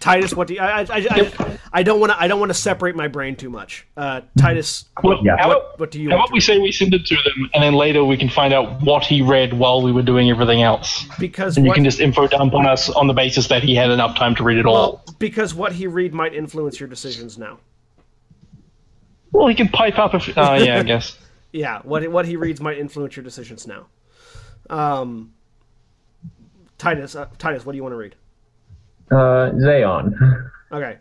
Titus? 0.00 0.34
What 0.34 0.48
do 0.48 0.54
you, 0.54 0.60
I 0.60 0.80
I, 0.80 0.86
I, 0.90 0.98
I, 1.10 1.58
I 1.74 1.82
don't 1.82 2.00
want 2.00 2.10
to 2.12 2.20
I 2.20 2.26
don't 2.28 2.40
want 2.40 2.50
to 2.50 2.54
separate 2.54 2.96
my 2.96 3.06
brain 3.08 3.36
too 3.36 3.48
much. 3.50 3.86
Uh, 3.96 4.22
Titus, 4.38 4.86
Well, 5.02 5.20
Yeah. 5.24 5.46
what, 5.46 5.78
what 5.78 5.90
do 5.90 6.00
you? 6.00 6.10
how 6.10 6.16
want 6.16 6.24
about 6.24 6.26
to 6.28 6.32
we 6.32 6.36
read? 6.38 6.42
say 6.42 6.58
we 6.58 6.72
send 6.72 6.92
it 6.94 7.06
to 7.06 7.14
them, 7.14 7.50
and 7.54 7.62
then 7.62 7.74
later 7.74 8.04
we 8.04 8.16
can 8.16 8.28
find 8.28 8.52
out 8.52 8.82
what 8.82 9.04
he 9.04 9.22
read 9.22 9.52
while 9.54 9.80
we 9.80 9.92
were 9.92 10.02
doing 10.02 10.28
everything 10.28 10.62
else, 10.62 11.04
because 11.18 11.56
and 11.56 11.64
you 11.64 11.72
can 11.72 11.84
just 11.84 12.00
info 12.00 12.26
dump 12.26 12.52
on 12.54 12.66
us 12.66 12.90
on 12.90 13.06
the 13.06 13.14
basis 13.14 13.46
that 13.48 13.62
he 13.62 13.74
had 13.74 13.90
enough 13.90 14.16
time 14.16 14.34
to 14.36 14.42
read 14.42 14.58
it 14.58 14.66
all. 14.66 14.74
well, 15.06 15.14
because 15.18 15.54
what 15.54 15.72
he 15.72 15.86
read 15.86 16.12
might 16.12 16.34
influence 16.34 16.80
your 16.80 16.88
decisions 16.88 17.38
now. 17.38 17.58
Well, 19.30 19.46
he 19.48 19.54
can 19.54 19.68
pipe 19.68 19.98
up 19.98 20.14
if. 20.14 20.36
Uh, 20.36 20.58
yeah, 20.60 20.78
I 20.78 20.82
guess. 20.84 21.16
Yeah, 21.52 21.80
what 21.84 22.06
what 22.10 22.26
he 22.26 22.36
reads 22.36 22.60
might 22.60 22.78
influence 22.78 23.14
your 23.16 23.22
decisions 23.24 23.66
now. 23.66 23.86
Um, 24.68 25.32
Titus, 26.78 27.14
uh, 27.14 27.26
Titus, 27.38 27.64
what 27.64 27.72
do 27.72 27.76
you 27.76 27.82
want 27.82 27.92
to 27.92 27.96
read? 27.96 28.16
Uh, 29.12 29.50
Xeon. 29.52 30.50
Okay. 30.72 30.96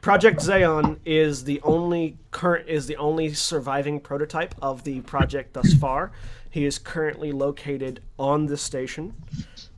Project 0.00 0.40
Xeon 0.40 0.98
is 1.04 1.44
the 1.44 1.60
only 1.62 2.16
current 2.30 2.68
is 2.68 2.86
the 2.86 2.96
only 2.96 3.34
surviving 3.34 4.00
prototype 4.00 4.54
of 4.62 4.84
the 4.84 5.00
project 5.02 5.52
thus 5.52 5.74
far. 5.74 6.10
He 6.50 6.64
is 6.64 6.78
currently 6.78 7.30
located 7.30 8.00
on 8.18 8.46
this 8.46 8.62
station. 8.62 9.14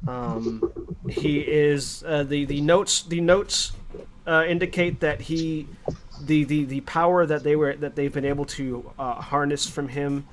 Um, 0.06 0.72
he 1.08 1.40
is 1.40 2.04
uh, 2.06 2.22
the 2.22 2.44
the 2.44 2.60
notes 2.60 3.02
the 3.02 3.20
notes 3.20 3.72
uh, 4.26 4.44
indicate 4.46 5.00
that 5.00 5.22
he 5.22 5.66
the, 6.22 6.44
the 6.44 6.64
the 6.64 6.80
power 6.82 7.26
that 7.26 7.42
they 7.42 7.56
were 7.56 7.74
that 7.74 7.96
they've 7.96 8.12
been 8.12 8.24
able 8.24 8.44
to 8.46 8.92
uh, 8.98 9.14
harness 9.14 9.68
from 9.68 9.88
him 9.88 10.26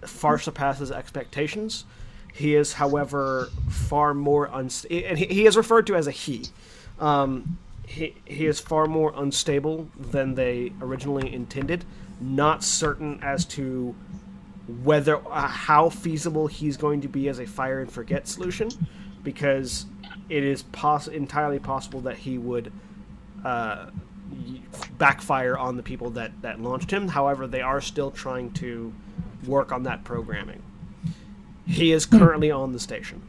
far 0.00 0.38
surpasses 0.38 0.90
expectations. 0.90 1.84
He 2.32 2.54
is, 2.54 2.74
however, 2.74 3.48
far 3.68 4.14
more 4.14 4.48
unstable, 4.52 5.06
and 5.06 5.18
he, 5.18 5.26
he 5.26 5.46
is 5.46 5.56
referred 5.56 5.86
to 5.88 5.94
as 5.94 6.06
a 6.06 6.10
he. 6.10 6.46
Um, 6.98 7.58
he, 7.86 8.14
he 8.24 8.46
is 8.46 8.58
far 8.58 8.86
more 8.86 9.12
unstable 9.14 9.88
than 9.98 10.34
they 10.34 10.72
originally 10.80 11.32
intended. 11.32 11.84
Not 12.20 12.64
certain 12.64 13.20
as 13.22 13.44
to 13.46 13.94
whether 14.82 15.16
uh, 15.16 15.48
how 15.48 15.90
feasible 15.90 16.46
he's 16.46 16.76
going 16.76 17.00
to 17.02 17.08
be 17.08 17.28
as 17.28 17.38
a 17.38 17.46
fire 17.46 17.80
and 17.80 17.92
forget 17.92 18.28
solution, 18.28 18.70
because 19.22 19.86
it 20.28 20.44
is 20.44 20.62
poss- 20.62 21.08
entirely 21.08 21.58
possible 21.58 22.00
that 22.02 22.16
he 22.16 22.38
would 22.38 22.72
uh, 23.44 23.86
backfire 24.96 25.58
on 25.58 25.76
the 25.76 25.82
people 25.82 26.10
that 26.10 26.30
that 26.42 26.60
launched 26.60 26.90
him. 26.90 27.08
However, 27.08 27.46
they 27.46 27.60
are 27.60 27.80
still 27.80 28.10
trying 28.10 28.52
to 28.52 28.92
work 29.46 29.72
on 29.72 29.82
that 29.82 30.04
programming. 30.04 30.62
He 31.66 31.92
is 31.92 32.06
currently 32.06 32.50
on 32.50 32.72
the 32.72 32.80
station. 32.80 33.22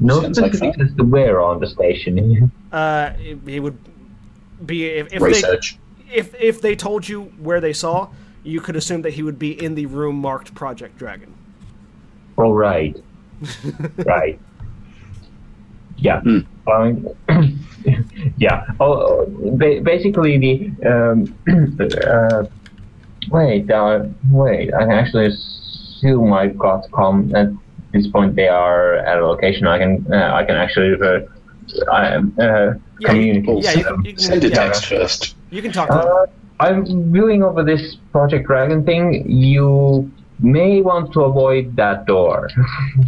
No 0.00 0.20
Sounds 0.20 0.38
like 0.38 0.52
specific 0.52 0.76
fun. 0.76 0.86
as 0.88 0.96
to 0.96 1.04
where 1.04 1.40
on 1.40 1.60
the 1.60 1.66
station. 1.66 2.50
Uh, 2.72 3.12
it, 3.18 3.38
he 3.46 3.60
would 3.60 3.78
be 4.64 4.86
if, 4.86 5.12
if 5.12 5.22
they 5.22 5.58
if 6.12 6.34
if 6.40 6.60
they 6.60 6.76
told 6.76 7.08
you 7.08 7.24
where 7.38 7.60
they 7.60 7.72
saw, 7.72 8.08
you 8.42 8.60
could 8.60 8.76
assume 8.76 9.02
that 9.02 9.14
he 9.14 9.22
would 9.22 9.38
be 9.38 9.62
in 9.62 9.74
the 9.74 9.86
room 9.86 10.16
marked 10.16 10.54
Project 10.54 10.98
Dragon. 10.98 11.32
All 12.36 12.54
right. 12.54 12.96
right. 14.04 14.38
Yeah. 15.96 16.20
Hmm. 16.20 16.38
Um, 16.70 17.08
yeah. 18.38 18.66
Oh, 18.80 19.26
ba- 19.56 19.80
basically 19.82 20.38
the 20.38 20.86
um, 20.86 21.34
uh, 22.06 22.44
wait. 23.30 23.70
Uh, 23.70 24.04
wait. 24.30 24.74
I 24.74 24.92
actually 24.92 25.34
assume 25.96 26.32
I've 26.32 26.58
got 26.58 26.90
com. 26.92 27.34
At 27.34 27.48
this 27.92 28.06
point, 28.08 28.36
they 28.36 28.48
are 28.48 28.94
at 28.94 29.18
a 29.18 29.26
location 29.26 29.66
I 29.66 29.78
can. 29.78 30.06
Uh, 30.12 30.32
I 30.34 30.44
can 30.44 30.56
actually. 30.56 30.94
Uh, 31.00 31.20
I, 31.90 32.16
uh, 32.16 32.74
Yeah, 33.00 33.08
communicate 33.10 33.64
yeah, 33.64 33.72
you 33.72 33.84
can, 33.84 34.04
you 34.04 34.12
can, 34.12 34.18
Send 34.18 34.44
a 34.44 34.48
yeah, 34.48 34.54
text 34.54 34.86
first. 34.86 35.34
you 35.50 35.60
can 35.60 35.72
talk. 35.72 35.90
Uh, 35.90 36.26
I'm 36.60 37.12
viewing 37.12 37.42
over 37.42 37.62
this 37.62 37.96
Project 38.12 38.46
Dragon 38.46 38.84
thing. 38.84 39.28
You 39.28 40.10
may 40.40 40.80
want 40.80 41.12
to 41.12 41.22
avoid 41.22 41.76
that 41.76 42.06
door. 42.06 42.48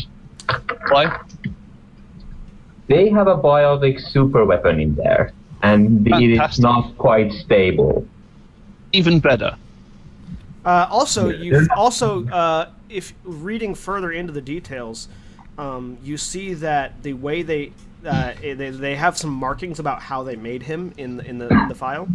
Why? 0.91 1.19
They 2.89 3.09
have 3.11 3.29
a 3.29 3.37
biotic 3.37 4.01
super 4.01 4.45
weapon 4.45 4.81
in 4.81 4.95
there, 4.97 5.33
and 5.63 6.07
it 6.07 6.31
is 6.39 6.59
not 6.59 6.97
quite 6.99 7.33
stable. 7.33 8.07
Even 8.93 9.21
better. 9.21 9.57
Uh, 10.69 10.87
also, 10.91 11.31
you 11.31 11.67
also 11.75 12.29
uh, 12.29 12.69
if 12.91 13.15
reading 13.25 13.75
further 13.75 14.13
into 14.13 14.35
the 14.35 14.43
details, 14.43 15.09
um, 15.57 15.97
you 16.03 16.19
see 16.19 16.53
that 16.53 17.03
the 17.03 17.15
way 17.15 17.41
they, 17.41 17.73
uh, 18.05 18.35
they 18.43 18.69
they 18.69 18.95
have 18.95 19.17
some 19.17 19.31
markings 19.31 19.79
about 19.79 20.03
how 20.03 20.23
they 20.23 20.37
made 20.37 20.63
him 20.63 20.93
in 20.99 21.17
the, 21.17 21.25
in 21.25 21.39
the 21.39 21.49
in 21.49 21.69
the 21.69 21.75
file. 21.75 22.07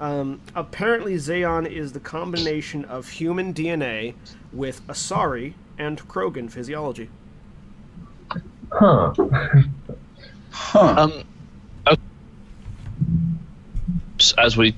Um, 0.00 0.40
apparently, 0.54 1.16
Zayon 1.16 1.70
is 1.70 1.92
the 1.92 2.00
combination 2.00 2.86
of 2.86 3.06
human 3.06 3.52
DNA 3.52 4.14
with 4.54 4.86
Asari 4.86 5.52
and 5.76 6.00
Krogan 6.08 6.50
physiology. 6.50 7.10
Huh. 8.72 9.12
Huh. 10.50 11.10
Um, 11.86 11.98
as 14.38 14.56
we 14.56 14.74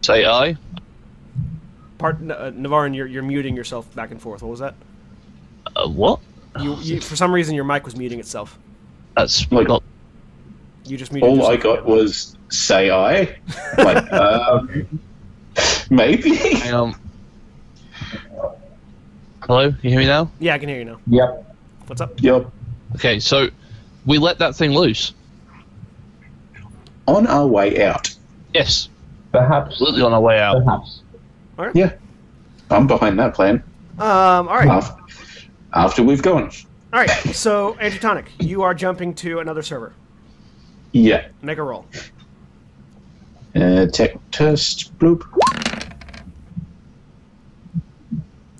say, 0.00 0.24
I. 0.24 0.56
Part 2.02 2.16
uh, 2.16 2.50
Navarran, 2.50 2.96
you're 2.96 3.06
you're 3.06 3.22
muting 3.22 3.54
yourself 3.54 3.86
back 3.94 4.10
and 4.10 4.20
forth. 4.20 4.42
What 4.42 4.50
was 4.50 4.58
that? 4.58 4.74
Uh, 5.76 5.86
what? 5.88 6.18
You, 6.60 6.74
you 6.80 7.00
for 7.00 7.14
some 7.14 7.32
reason 7.32 7.54
your 7.54 7.62
mic 7.62 7.84
was 7.84 7.94
muting 7.94 8.18
itself. 8.18 8.58
That's 9.16 9.50
Like- 9.52 9.68
not. 9.68 9.84
You 10.84 10.96
just 10.96 11.12
muted 11.12 11.30
All 11.30 11.46
I 11.46 11.52
yourself. 11.52 11.76
got 11.76 11.86
was 11.86 12.36
say 12.48 12.90
I. 12.90 13.38
Like, 13.78 14.12
um, 14.12 15.00
maybe. 15.90 16.34
Hang 16.34 16.74
on. 16.74 16.94
Hello, 19.42 19.60
you 19.66 19.90
hear 19.90 20.00
me 20.00 20.06
now? 20.06 20.28
Yeah, 20.40 20.54
I 20.54 20.58
can 20.58 20.68
hear 20.68 20.78
you 20.78 20.84
now. 20.84 20.98
Yep. 21.06 21.54
What's 21.86 22.00
up? 22.00 22.20
Yep. 22.20 22.50
Okay, 22.96 23.20
so 23.20 23.46
we 24.06 24.18
let 24.18 24.38
that 24.40 24.56
thing 24.56 24.72
loose. 24.72 25.12
On 27.06 27.28
our 27.28 27.46
way 27.46 27.84
out. 27.84 28.12
Yes, 28.54 28.88
Perhaps. 29.30 29.70
absolutely 29.70 30.02
on 30.02 30.12
our 30.12 30.20
way 30.20 30.40
out. 30.40 30.64
Perhaps. 30.64 31.01
Yeah. 31.74 31.92
I'm 32.70 32.86
behind 32.86 33.18
that 33.18 33.34
plan. 33.34 33.62
Um, 33.98 34.48
all 34.48 34.56
right, 34.56 34.68
After, 34.68 35.02
after 35.74 36.02
we've 36.02 36.22
gone. 36.22 36.50
all 36.92 37.00
right. 37.00 37.10
So, 37.10 37.76
Antitonic, 37.78 38.26
you 38.38 38.62
are 38.62 38.74
jumping 38.74 39.14
to 39.16 39.40
another 39.40 39.62
server. 39.62 39.92
Yeah. 40.92 41.28
Make 41.42 41.58
a 41.58 41.62
roll. 41.62 41.86
Uh, 43.54 43.86
tech 43.86 44.12
test. 44.30 44.96
Bloop. 44.98 45.22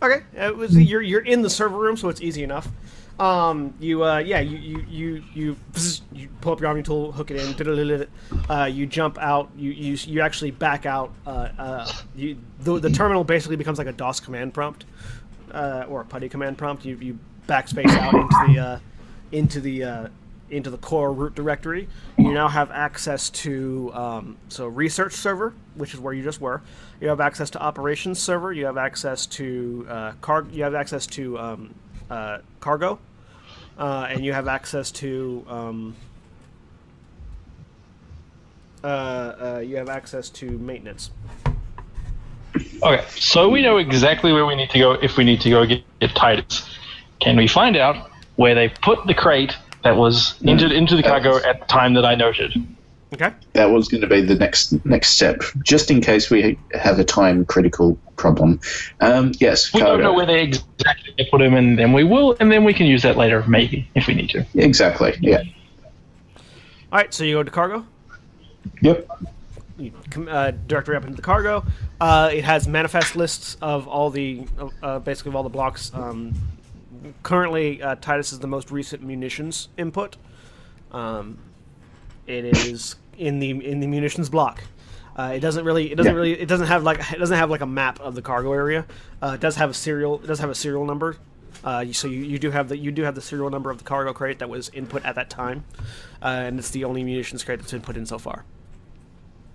Okay, 0.02 0.22
it 0.34 0.56
was, 0.56 0.76
you're 0.76 1.00
you're 1.00 1.20
in 1.20 1.42
the 1.42 1.50
server 1.50 1.78
room, 1.78 1.96
so 1.96 2.08
it's 2.08 2.20
easy 2.20 2.42
enough. 2.42 2.68
Um, 3.22 3.72
you 3.78 4.02
uh, 4.02 4.18
yeah, 4.18 4.40
you 4.40 4.58
you 4.58 4.84
you 4.90 5.24
you, 5.32 5.56
you 6.12 6.28
pull 6.40 6.54
up 6.54 6.60
your 6.60 6.66
arming 6.66 6.82
tool, 6.82 7.12
hook 7.12 7.30
it 7.30 7.36
in, 7.36 8.08
uh, 8.50 8.64
you 8.64 8.84
jump 8.84 9.16
out, 9.18 9.48
you 9.56 9.70
you 9.70 9.94
you 9.94 10.20
actually 10.20 10.50
back 10.50 10.86
out. 10.86 11.12
Uh, 11.24 11.48
uh, 11.56 11.92
you 12.16 12.36
the, 12.58 12.80
the 12.80 12.90
terminal 12.90 13.22
basically 13.22 13.54
becomes 13.54 13.78
like 13.78 13.86
a 13.86 13.92
DOS 13.92 14.18
command 14.18 14.52
prompt, 14.52 14.86
uh, 15.52 15.84
or 15.88 16.00
a 16.00 16.04
PuTTY 16.04 16.32
command 16.32 16.58
prompt. 16.58 16.84
You 16.84 16.96
you 16.96 17.18
backspace 17.46 17.90
out 17.90 18.12
into 18.12 18.52
the 18.52 18.58
uh, 18.58 18.78
into 19.30 19.60
the 19.60 20.10
into 20.50 20.70
the 20.70 20.78
core 20.78 21.12
root 21.12 21.36
directory. 21.36 21.88
You 22.18 22.32
now 22.32 22.48
have 22.48 22.72
access 22.72 23.30
to 23.30 23.92
um, 23.94 24.36
so 24.48 24.66
research 24.66 25.12
server, 25.12 25.54
which 25.76 25.94
is 25.94 26.00
where 26.00 26.12
you 26.12 26.24
just 26.24 26.40
were. 26.40 26.60
You 27.00 27.06
have 27.06 27.20
access 27.20 27.50
to 27.50 27.62
operations 27.62 28.18
server. 28.18 28.52
You 28.52 28.66
have 28.66 28.78
access 28.78 29.26
to 29.26 29.86
uh, 29.88 30.12
car. 30.20 30.44
You 30.50 30.64
have 30.64 30.74
access 30.74 31.06
to 31.06 31.38
um, 31.38 31.74
uh, 32.10 32.38
cargo, 32.60 32.98
uh, 33.78 34.06
and 34.10 34.24
you 34.24 34.32
have 34.32 34.48
access 34.48 34.90
to 34.90 35.44
um, 35.48 35.96
uh, 38.84 38.86
uh, 38.86 39.62
you 39.64 39.76
have 39.76 39.88
access 39.88 40.28
to 40.30 40.50
maintenance. 40.58 41.10
Okay, 42.82 43.04
so 43.10 43.48
we 43.48 43.62
know 43.62 43.78
exactly 43.78 44.32
where 44.32 44.44
we 44.44 44.54
need 44.56 44.70
to 44.70 44.78
go 44.78 44.92
if 44.92 45.16
we 45.16 45.24
need 45.24 45.40
to 45.40 45.50
go 45.50 45.64
get, 45.64 45.82
get 46.00 46.14
Titus. 46.14 46.68
Can 47.20 47.36
we 47.36 47.46
find 47.46 47.76
out 47.76 48.10
where 48.36 48.54
they 48.54 48.68
put 48.68 49.06
the 49.06 49.14
crate 49.14 49.56
that 49.84 49.96
was 49.96 50.34
entered 50.44 50.72
into 50.72 50.96
the 50.96 51.02
cargo 51.02 51.36
at 51.36 51.60
the 51.60 51.66
time 51.66 51.94
that 51.94 52.04
I 52.04 52.14
noted? 52.14 52.54
Okay. 53.12 53.30
That 53.52 53.70
was 53.70 53.88
going 53.88 54.00
to 54.00 54.06
be 54.06 54.22
the 54.22 54.34
next 54.34 54.84
next 54.86 55.10
step, 55.10 55.42
just 55.62 55.90
in 55.90 56.00
case 56.00 56.30
we 56.30 56.58
have 56.72 56.98
a 56.98 57.04
time 57.04 57.44
critical 57.44 57.98
problem. 58.16 58.58
Um, 59.00 59.32
yes, 59.38 59.72
We 59.74 59.80
don't 59.80 60.00
know 60.00 60.14
where 60.14 60.24
they 60.24 60.42
exactly 60.42 61.28
put 61.30 61.42
him, 61.42 61.54
and 61.54 61.78
then 61.78 61.92
we 61.92 62.04
will, 62.04 62.36
and 62.40 62.50
then 62.50 62.64
we 62.64 62.72
can 62.72 62.86
use 62.86 63.02
that 63.02 63.16
later, 63.16 63.44
maybe 63.46 63.86
if 63.94 64.06
we 64.06 64.14
need 64.14 64.30
to. 64.30 64.46
Exactly. 64.54 65.14
Yeah. 65.20 65.42
All 66.36 66.98
right. 66.98 67.12
So 67.12 67.24
you 67.24 67.34
go 67.34 67.42
to 67.42 67.50
cargo. 67.50 67.86
Yep. 68.80 69.08
you 69.78 69.92
com- 70.10 70.28
uh, 70.28 70.52
directory 70.66 70.96
up 70.96 71.04
into 71.04 71.16
the 71.16 71.22
cargo. 71.22 71.64
Uh, 72.00 72.30
it 72.32 72.44
has 72.44 72.66
manifest 72.66 73.14
lists 73.14 73.56
of 73.60 73.86
all 73.88 74.08
the 74.08 74.46
uh, 74.82 75.00
basically 75.00 75.30
of 75.30 75.36
all 75.36 75.42
the 75.42 75.50
blocks. 75.50 75.92
Um, 75.92 76.34
currently, 77.22 77.82
uh, 77.82 77.96
Titus 77.96 78.32
is 78.32 78.38
the 78.38 78.46
most 78.46 78.70
recent 78.70 79.02
munitions 79.02 79.68
input. 79.76 80.16
Um, 80.92 81.38
it 82.26 82.44
is 82.44 82.96
in 83.26 83.38
the 83.38 83.50
in 83.50 83.80
the 83.80 83.86
munitions 83.86 84.28
block. 84.28 84.62
Uh, 85.16 85.32
it 85.34 85.40
doesn't 85.40 85.64
really 85.64 85.92
it 85.92 85.96
doesn't 85.96 86.12
Yeah. 86.12 86.16
really 86.16 86.32
it 86.40 86.46
doesn't 86.48 86.66
have 86.68 86.82
like 86.82 86.98
it 87.12 87.18
doesn't 87.18 87.36
have 87.36 87.50
like 87.50 87.60
a 87.60 87.66
map 87.66 88.00
of 88.00 88.14
the 88.14 88.22
cargo 88.22 88.52
area. 88.52 88.84
Uh, 89.22 89.32
it 89.34 89.40
does 89.40 89.56
have 89.56 89.70
a 89.70 89.74
serial 89.74 90.20
it 90.22 90.26
does 90.26 90.40
have 90.40 90.50
a 90.50 90.54
serial 90.54 90.84
number. 90.84 91.16
Uh, 91.64 91.84
so 91.92 92.08
you, 92.08 92.24
you 92.24 92.38
do 92.38 92.50
have 92.50 92.68
the 92.68 92.76
you 92.76 92.90
do 92.90 93.02
have 93.02 93.14
the 93.14 93.20
serial 93.20 93.48
number 93.50 93.70
of 93.70 93.78
the 93.78 93.84
cargo 93.84 94.12
crate 94.12 94.38
that 94.40 94.48
was 94.48 94.68
input 94.70 95.04
at 95.04 95.14
that 95.14 95.30
time, 95.30 95.64
uh, 96.22 96.26
and 96.26 96.58
it's 96.58 96.70
the 96.70 96.84
only 96.84 97.04
munitions 97.04 97.44
crate 97.44 97.58
that's 97.60 97.70
been 97.72 97.80
put 97.82 97.96
in 97.96 98.04
so 98.06 98.18
far. 98.18 98.44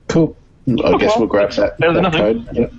Cool. 0.07 0.35
I 0.69 0.73
guess 0.98 1.11
well, 1.11 1.19
we'll 1.19 1.27
grab 1.27 1.52
that, 1.53 1.77
better 1.80 1.94
that 1.94 2.02
nothing. 2.02 2.45
code. 2.45 2.56
Yep. 2.56 2.73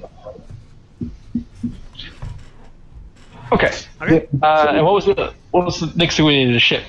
Okay. 3.53 3.71
Okay. 4.03 4.15
Yep. 4.15 4.29
Uh, 4.43 4.67
and 4.77 4.85
what 4.85 4.95
was 4.95 5.05
the 5.07 5.33
what 5.51 5.65
was 5.65 5.81
the 5.81 5.93
next 5.97 6.17
thing 6.17 6.27
we 6.27 6.37
needed 6.37 6.53
to 6.53 6.61
ship? 6.61 6.85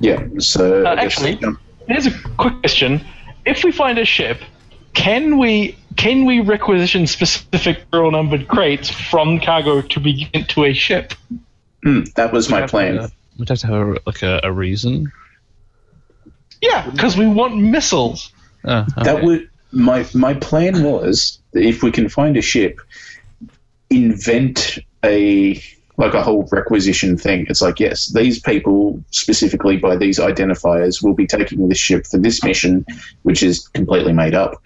Yeah. 0.00 0.22
So 0.38 0.84
Uh, 0.86 0.94
actually- 0.98 1.36
we 1.36 1.54
Here's 1.88 2.06
a 2.06 2.10
quick 2.36 2.54
question: 2.60 3.00
If 3.46 3.64
we 3.64 3.72
find 3.72 3.98
a 3.98 4.04
ship, 4.04 4.40
can 4.94 5.38
we 5.38 5.76
can 5.96 6.24
we 6.26 6.40
requisition 6.40 7.06
specific 7.06 7.78
serial 7.90 8.10
numbered 8.12 8.46
crates 8.46 8.88
from 8.90 9.40
cargo 9.40 9.80
to 9.80 9.98
be 10.00 10.12
given 10.24 10.46
to 10.48 10.64
a 10.64 10.72
ship? 10.74 11.14
Hmm, 11.82 12.02
that 12.14 12.32
was 12.32 12.48
my 12.50 12.60
We'd 12.60 12.70
plan. 12.70 12.94
to- 12.96 13.12
We'd 13.38 13.48
have 13.48 13.58
to 13.60 13.66
have 13.68 13.74
a, 13.88 13.96
like 14.06 14.22
a, 14.22 14.40
a 14.42 14.52
reason. 14.52 15.10
Yeah, 16.60 16.88
because 16.90 17.16
we 17.16 17.26
want 17.26 17.56
missiles. 17.56 18.30
Oh, 18.64 18.84
That 19.04 19.22
would 19.22 19.48
my 19.72 20.04
my 20.14 20.34
plan 20.34 20.82
was 20.82 21.38
that 21.52 21.62
if 21.62 21.82
we 21.82 21.90
can 21.90 22.08
find 22.08 22.36
a 22.36 22.42
ship, 22.42 22.80
invent 23.90 24.78
a 25.04 25.62
like 25.98 26.14
a 26.14 26.22
whole 26.22 26.48
requisition 26.50 27.16
thing. 27.18 27.46
It's 27.50 27.60
like 27.60 27.78
yes, 27.78 28.06
these 28.06 28.40
people 28.40 29.02
specifically 29.10 29.76
by 29.76 29.96
these 29.96 30.18
identifiers 30.18 31.02
will 31.02 31.14
be 31.14 31.26
taking 31.26 31.68
this 31.68 31.78
ship 31.78 32.06
for 32.06 32.16
this 32.18 32.42
mission, 32.42 32.86
which 33.24 33.42
is 33.42 33.68
completely 33.68 34.12
made 34.12 34.34
up. 34.34 34.62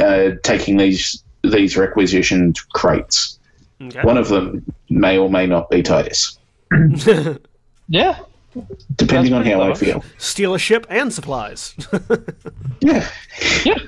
Uh, 0.00 0.30
taking 0.44 0.76
these 0.76 1.24
these 1.42 1.76
requisitioned 1.76 2.58
crates. 2.72 3.38
Okay. 3.80 4.02
One 4.02 4.18
of 4.18 4.28
them 4.28 4.64
may 4.90 5.16
or 5.18 5.30
may 5.30 5.46
not 5.46 5.70
be 5.70 5.82
Titus, 5.82 6.38
Yeah. 7.88 8.18
depending 8.96 9.32
on 9.32 9.44
That's 9.44 9.54
how 9.54 9.62
I 9.62 9.74
feel. 9.74 10.04
Steal 10.18 10.54
a 10.54 10.58
ship 10.58 10.86
and 10.90 11.12
supplies. 11.12 11.74
Yeah, 12.80 13.08
Yeah. 13.64 13.78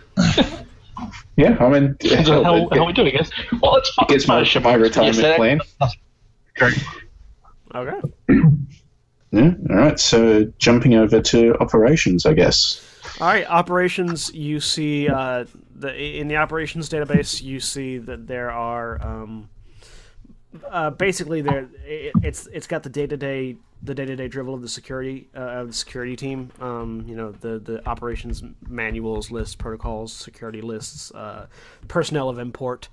yeah. 1.36 1.56
I 1.60 1.68
mean, 1.68 1.96
So 2.02 2.16
hell, 2.16 2.44
how, 2.44 2.56
it- 2.56 2.74
how 2.74 2.82
are 2.82 2.86
we 2.86 2.92
doing 2.92 3.14
this? 3.16 3.30
Well, 3.60 3.76
it's 3.76 3.92
it 4.00 4.08
gets 4.08 4.26
my, 4.28 4.40
my 4.62 4.74
retirement 4.74 5.16
Yes, 5.16 5.38
that- 5.78 5.94
okay. 7.74 8.00
Yeah. 9.32 9.52
All 9.70 9.76
right. 9.76 10.00
So 10.00 10.52
jumping 10.58 10.94
over 10.94 11.20
to 11.20 11.54
operations, 11.60 12.26
I 12.26 12.32
guess. 12.32 12.84
All 13.20 13.28
right. 13.28 13.46
Operations. 13.48 14.32
You 14.34 14.60
see 14.60 15.08
uh, 15.08 15.44
the 15.74 15.94
in 15.96 16.28
the 16.28 16.36
operations 16.36 16.88
database. 16.88 17.40
You 17.40 17.60
see 17.60 17.98
that 17.98 18.26
there 18.26 18.50
are 18.50 19.00
um, 19.00 19.48
uh, 20.68 20.90
basically 20.90 21.42
there. 21.42 21.68
It, 21.84 22.12
it's 22.22 22.48
it's 22.48 22.66
got 22.66 22.82
the 22.82 22.88
day 22.88 23.06
to 23.06 23.16
day 23.16 23.56
the 23.82 23.94
day 23.94 24.04
to 24.04 24.16
day 24.16 24.26
drivel 24.26 24.52
of 24.52 24.62
the 24.62 24.68
security 24.68 25.28
uh, 25.36 25.60
of 25.60 25.68
the 25.68 25.74
security 25.74 26.16
team. 26.16 26.50
Um, 26.60 27.04
you 27.06 27.14
know 27.14 27.30
the 27.30 27.60
the 27.60 27.88
operations 27.88 28.42
manuals, 28.68 29.30
lists, 29.30 29.54
protocols, 29.54 30.12
security 30.12 30.60
lists, 30.60 31.12
uh, 31.12 31.46
personnel 31.86 32.28
of 32.28 32.40
import. 32.40 32.88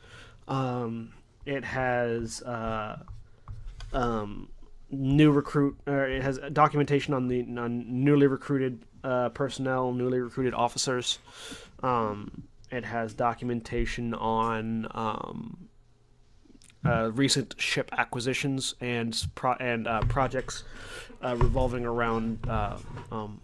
Um, 0.47 1.13
it 1.47 1.65
has. 1.65 2.43
Uh, 2.43 2.99
um, 3.93 4.49
new 4.89 5.31
recruit 5.31 5.77
or 5.85 6.07
it 6.07 6.21
has 6.21 6.39
documentation 6.53 7.13
on 7.13 7.27
the 7.27 7.41
on 7.57 8.03
newly 8.03 8.27
recruited 8.27 8.85
uh, 9.03 9.29
personnel 9.29 9.91
newly 9.91 10.19
recruited 10.19 10.53
officers 10.53 11.19
um, 11.83 12.43
it 12.71 12.85
has 12.85 13.13
documentation 13.13 14.13
on 14.13 14.87
um, 14.91 15.69
uh, 16.85 17.11
recent 17.13 17.55
ship 17.57 17.89
acquisitions 17.97 18.75
and 18.79 19.27
pro- 19.35 19.57
and 19.59 19.87
uh, 19.87 20.01
projects 20.01 20.63
uh, 21.21 21.35
revolving 21.37 21.85
around 21.85 22.39
uh, 22.47 22.77
um, 23.11 23.41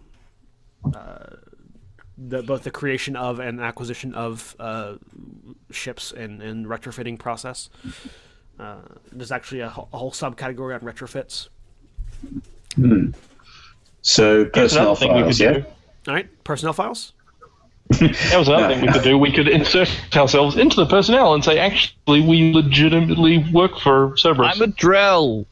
uh, 0.94 1.36
the, 2.16 2.42
both 2.42 2.62
the 2.62 2.70
creation 2.70 3.16
of 3.16 3.40
and 3.40 3.60
acquisition 3.60 4.14
of 4.14 4.56
ships 5.70 6.12
and, 6.12 6.40
and 6.40 6.66
retrofitting 6.66 7.18
process. 7.18 7.68
Uh, 8.58 8.76
there's 9.12 9.32
actually 9.32 9.60
a, 9.60 9.68
whole- 9.68 9.88
a 9.92 9.98
whole 9.98 10.10
subcategory 10.12 10.74
on 10.74 10.80
retrofits. 10.80 11.48
So 14.02 14.38
Here's 14.44 14.50
personnel 14.52 14.84
another 14.96 15.00
thing 15.00 15.08
we 15.14 15.22
could 15.22 15.24
files, 15.24 15.40
yeah. 15.40 15.52
do. 15.52 15.64
All 16.08 16.14
right, 16.14 16.44
personnel 16.44 16.72
files. 16.72 17.12
That 17.90 18.36
was 18.38 18.48
another 18.48 18.68
No, 18.68 18.74
thing 18.74 18.86
we 18.86 18.92
could 18.92 19.02
do. 19.02 19.18
We 19.18 19.32
could 19.32 19.48
insert 19.48 19.90
ourselves 20.16 20.56
into 20.56 20.76
the 20.76 20.86
personnel 20.86 21.34
and 21.34 21.44
say, 21.44 21.58
actually, 21.58 22.20
we 22.22 22.52
legitimately 22.52 23.44
work 23.52 23.78
for 23.78 24.16
Cerberus. 24.16 24.54
I'm 24.56 24.62
a 24.62 24.72
Drell. 24.72 25.46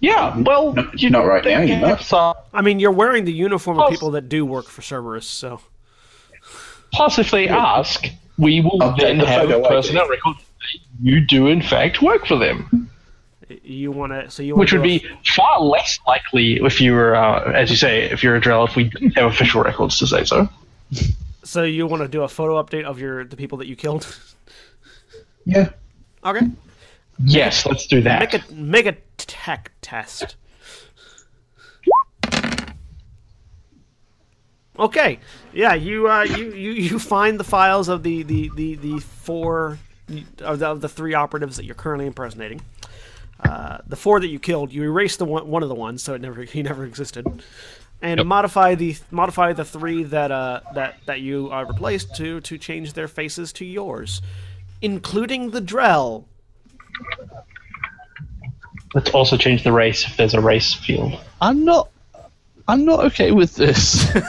yeah, 0.00 0.36
well, 0.38 0.72
No, 0.74 0.84
not 1.10 1.26
right 1.26 1.44
now, 1.44 1.60
you're 1.62 1.78
not. 1.78 2.02
Some, 2.02 2.34
I 2.52 2.62
mean, 2.62 2.78
you're 2.80 2.92
wearing 2.92 3.24
the 3.24 3.32
uniform 3.32 3.78
of 3.80 3.90
people 3.90 4.10
that 4.12 4.28
do 4.28 4.44
work 4.46 4.66
for 4.66 4.82
Cerberus, 4.82 5.24
so 5.26 5.60
plus, 6.92 7.18
if 7.18 7.30
they 7.30 7.48
ask, 7.48 8.06
we 8.38 8.60
will 8.60 8.78
Update 8.80 8.98
then 9.00 9.18
the 9.18 9.26
have 9.26 9.42
photo 9.42 9.58
ID. 9.64 9.68
personnel 9.68 10.08
records. 10.08 10.44
That 11.02 11.08
You 11.10 11.20
do, 11.20 11.46
in 11.48 11.62
fact, 11.62 12.00
work 12.02 12.26
for 12.26 12.36
them. 12.38 12.88
You 13.62 13.90
want 13.92 14.12
to 14.12 14.30
so 14.30 14.42
you 14.42 14.54
Which 14.56 14.70
do 14.70 14.78
would 14.80 14.86
a- 14.86 14.98
be 15.00 15.06
far 15.34 15.60
less 15.60 15.98
likely 16.06 16.54
if 16.64 16.80
you 16.80 16.92
were, 16.94 17.14
uh, 17.14 17.52
as 17.52 17.70
you 17.70 17.76
say, 17.76 18.02
if 18.10 18.22
you're 18.22 18.36
a 18.36 18.40
Drell, 18.40 18.66
if 18.66 18.76
we 18.76 18.84
didn't 18.84 19.10
have 19.12 19.30
official 19.30 19.62
records 19.62 19.98
to 19.98 20.06
say 20.06 20.24
so. 20.24 20.48
so 21.44 21.62
you 21.62 21.86
want 21.86 22.02
to 22.02 22.08
do 22.08 22.22
a 22.22 22.28
photo 22.28 22.62
update 22.62 22.84
of 22.84 22.98
your 22.98 23.24
the 23.24 23.36
people 23.36 23.58
that 23.58 23.66
you 23.66 23.76
killed. 23.76 24.06
Yeah. 25.44 25.70
okay. 26.24 26.46
Yes, 27.24 27.66
let's 27.66 27.86
do 27.86 28.00
that. 28.02 28.20
Make 28.20 28.34
a 28.34 28.54
make 28.54 28.86
a 28.86 28.96
tech 29.18 29.72
test. 29.82 30.36
Okay. 34.78 35.18
Yeah, 35.52 35.74
you 35.74 36.08
uh, 36.08 36.22
you, 36.22 36.52
you 36.52 36.70
you 36.72 36.98
find 36.98 37.38
the 37.38 37.44
files 37.44 37.88
of 37.88 38.02
the 38.02 38.22
the 38.22 38.50
the, 38.56 38.74
the 38.76 38.98
four 39.00 39.78
of 40.38 40.58
the, 40.58 40.66
of 40.66 40.80
the 40.80 40.88
three 40.88 41.14
operatives 41.14 41.56
that 41.56 41.64
you're 41.64 41.74
currently 41.74 42.06
impersonating. 42.06 42.62
Uh, 43.40 43.78
the 43.86 43.96
four 43.96 44.20
that 44.20 44.28
you 44.28 44.38
killed, 44.38 44.72
you 44.72 44.82
erased 44.84 45.18
the 45.18 45.24
one, 45.24 45.48
one 45.48 45.62
of 45.62 45.68
the 45.68 45.74
ones, 45.74 46.02
so 46.02 46.14
it 46.14 46.20
never 46.20 46.42
he 46.44 46.62
never 46.62 46.84
existed, 46.84 47.26
and 48.00 48.24
modify 48.24 48.74
the 48.74 48.96
modify 49.10 49.52
the 49.52 49.64
three 49.64 50.04
that 50.04 50.30
uh 50.30 50.60
that 50.74 50.96
that 51.06 51.20
you 51.20 51.50
are 51.50 51.66
replaced 51.66 52.14
to 52.16 52.40
to 52.42 52.58
change 52.58 52.92
their 52.92 53.08
faces 53.08 53.52
to 53.54 53.64
yours, 53.64 54.22
including 54.80 55.50
the 55.50 55.60
Drell. 55.60 56.24
Let's 58.94 59.10
also 59.10 59.36
change 59.36 59.64
the 59.64 59.72
race 59.72 60.04
if 60.04 60.16
there's 60.16 60.34
a 60.34 60.40
race 60.40 60.74
field. 60.74 61.18
I'm 61.40 61.64
not. 61.64 61.88
I'm 62.68 62.84
not 62.84 63.04
okay 63.06 63.32
with 63.32 63.56
this. 63.56 64.06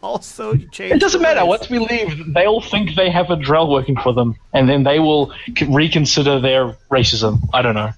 Also, 0.00 0.52
you 0.52 0.68
change. 0.68 0.92
It 0.92 1.00
doesn't 1.00 1.20
matter. 1.20 1.44
Once 1.44 1.68
we 1.68 1.80
leave, 1.80 2.32
they'll 2.32 2.60
think 2.60 2.94
they 2.94 3.10
have 3.10 3.30
a 3.30 3.36
Drell 3.36 3.68
working 3.68 3.96
for 3.96 4.12
them, 4.12 4.36
and 4.54 4.68
then 4.68 4.84
they 4.84 5.00
will 5.00 5.32
reconsider 5.68 6.38
their 6.38 6.76
racism. 6.88 7.40
I 7.52 7.62
don't 7.62 7.74
know. 7.74 7.90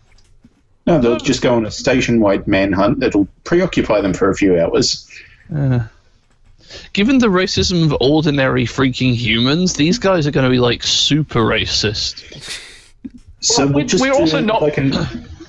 No, 0.86 0.98
they'll 0.98 1.18
just 1.18 1.42
go 1.42 1.54
on 1.54 1.66
a 1.66 1.70
station-wide 1.70 2.48
manhunt 2.48 3.00
that'll 3.00 3.28
preoccupy 3.44 4.00
them 4.00 4.14
for 4.14 4.30
a 4.30 4.34
few 4.34 4.58
hours. 4.58 5.06
Uh, 5.54 5.80
given 6.94 7.18
the 7.18 7.28
racism 7.28 7.84
of 7.84 7.94
ordinary 8.00 8.64
freaking 8.64 9.14
humans, 9.14 9.74
these 9.74 9.98
guys 9.98 10.26
are 10.26 10.30
going 10.30 10.44
to 10.44 10.50
be 10.50 10.58
like 10.58 10.82
super 10.82 11.40
racist. 11.40 12.24
So 13.40 13.64
Well, 13.66 13.74
we'll 13.74 13.76
we- 13.76 13.84
just 13.84 14.00
we're 14.02 14.14
also 14.14 14.40
not- 14.40 14.62
like 14.62 14.78
an, 14.78 14.92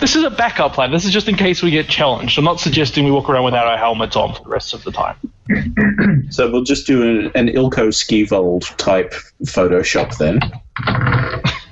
This 0.00 0.16
is 0.16 0.24
a 0.24 0.30
backup 0.30 0.74
plan. 0.74 0.90
This 0.90 1.04
is 1.04 1.12
just 1.12 1.28
in 1.28 1.36
case 1.36 1.62
we 1.62 1.70
get 1.70 1.88
challenged. 1.88 2.38
I'm 2.38 2.44
not 2.44 2.60
suggesting 2.60 3.04
we 3.04 3.10
walk 3.10 3.28
around 3.28 3.44
without 3.44 3.66
our 3.66 3.78
helmets 3.78 4.16
on 4.16 4.34
for 4.34 4.42
the 4.42 4.48
rest 4.48 4.74
of 4.74 4.84
the 4.84 4.92
time. 4.92 5.16
so 6.30 6.50
we'll 6.50 6.64
just 6.64 6.86
do 6.86 7.02
an, 7.02 7.32
an 7.34 7.48
Ilko 7.48 7.88
Skivold 7.88 8.76
type 8.76 9.12
Photoshop 9.44 10.16
then. 10.18 10.40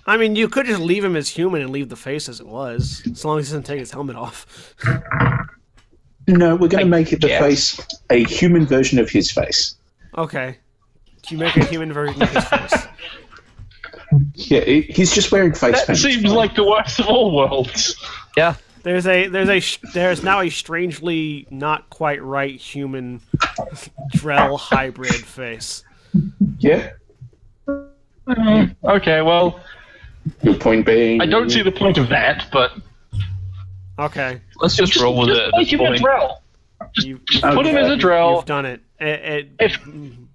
I 0.07 0.17
mean, 0.17 0.35
you 0.35 0.49
could 0.49 0.67
just 0.67 0.81
leave 0.81 1.05
him 1.05 1.15
as 1.15 1.29
human 1.29 1.63
and 1.63 1.71
leave 1.71 1.89
the 1.89 1.97
face 1.97 2.29
as 2.29 2.41
it 2.41 2.47
was, 2.47 3.03
as 3.11 3.25
long 3.25 3.39
as 3.39 3.49
he 3.49 3.53
doesn't 3.53 3.65
take 3.65 3.79
his 3.79 3.93
helmet 3.93 4.17
off. 4.17 4.75
No, 6.27 6.57
we're 6.57 6.69
going 6.69 6.85
to 6.85 6.91
make 6.91 7.13
it 7.13 7.21
the 7.21 7.29
guess. 7.29 7.41
face 7.41 7.87
a 8.11 8.25
human 8.25 8.67
version 8.67 8.99
of 8.99 9.09
his 9.11 9.31
face. 9.31 9.77
Okay. 10.17 10.59
Do 11.23 11.35
you 11.35 11.39
make 11.39 11.57
a 11.57 11.65
human 11.65 11.93
version 11.93 12.23
of 12.23 12.31
his 12.31 12.45
face. 12.45 12.87
Yeah, 14.35 14.61
he's 14.65 15.13
just 15.15 15.31
wearing 15.31 15.53
face 15.53 15.77
That 15.79 15.87
paint. 15.89 15.99
seems 15.99 16.25
like 16.33 16.55
the 16.55 16.65
worst 16.65 16.99
of 17.01 17.07
all 17.07 17.35
worlds. 17.35 17.95
Yeah. 18.37 18.55
There's 18.83 19.07
a 19.07 19.29
there's 19.29 19.49
a 19.49 19.89
there's 19.93 20.23
now 20.23 20.41
a 20.41 20.49
strangely 20.49 21.47
not 21.51 21.91
quite 21.91 22.23
right 22.23 22.59
human 22.59 23.21
Drell 24.15 24.59
hybrid 24.59 25.15
face. 25.15 25.85
Yeah. 26.59 26.91
Mm, 28.27 28.75
okay, 28.85 29.21
well, 29.23 29.61
Your 30.43 30.55
point 30.55 30.87
being, 30.87 31.21
I 31.21 31.27
don't 31.27 31.51
see 31.51 31.63
the 31.63 31.73
point 31.73 31.99
of 31.99 32.09
that, 32.09 32.47
but 32.53 32.73
Okay. 33.99 34.41
Let's 34.57 34.77
just, 34.77 34.93
just, 34.95 35.03
roll 35.05 35.19
with 35.19 35.29
just 35.29 35.41
it 35.41 35.47
at 35.49 35.59
make 35.59 35.73
him 35.73 35.81
a 35.81 35.85
point. 35.89 36.01
Drell. 36.03 36.37
You, 36.99 37.21
you, 37.31 37.41
Put 37.41 37.67
him 37.67 37.77
as 37.77 37.91
a 37.91 37.97
Drell. 37.97 38.37
you've 38.37 38.47
done 38.47 38.65
it. 38.67 38.81
It- 38.99 39.07
it- 39.25 39.49
If 39.61 39.73
mm. 39.83 40.27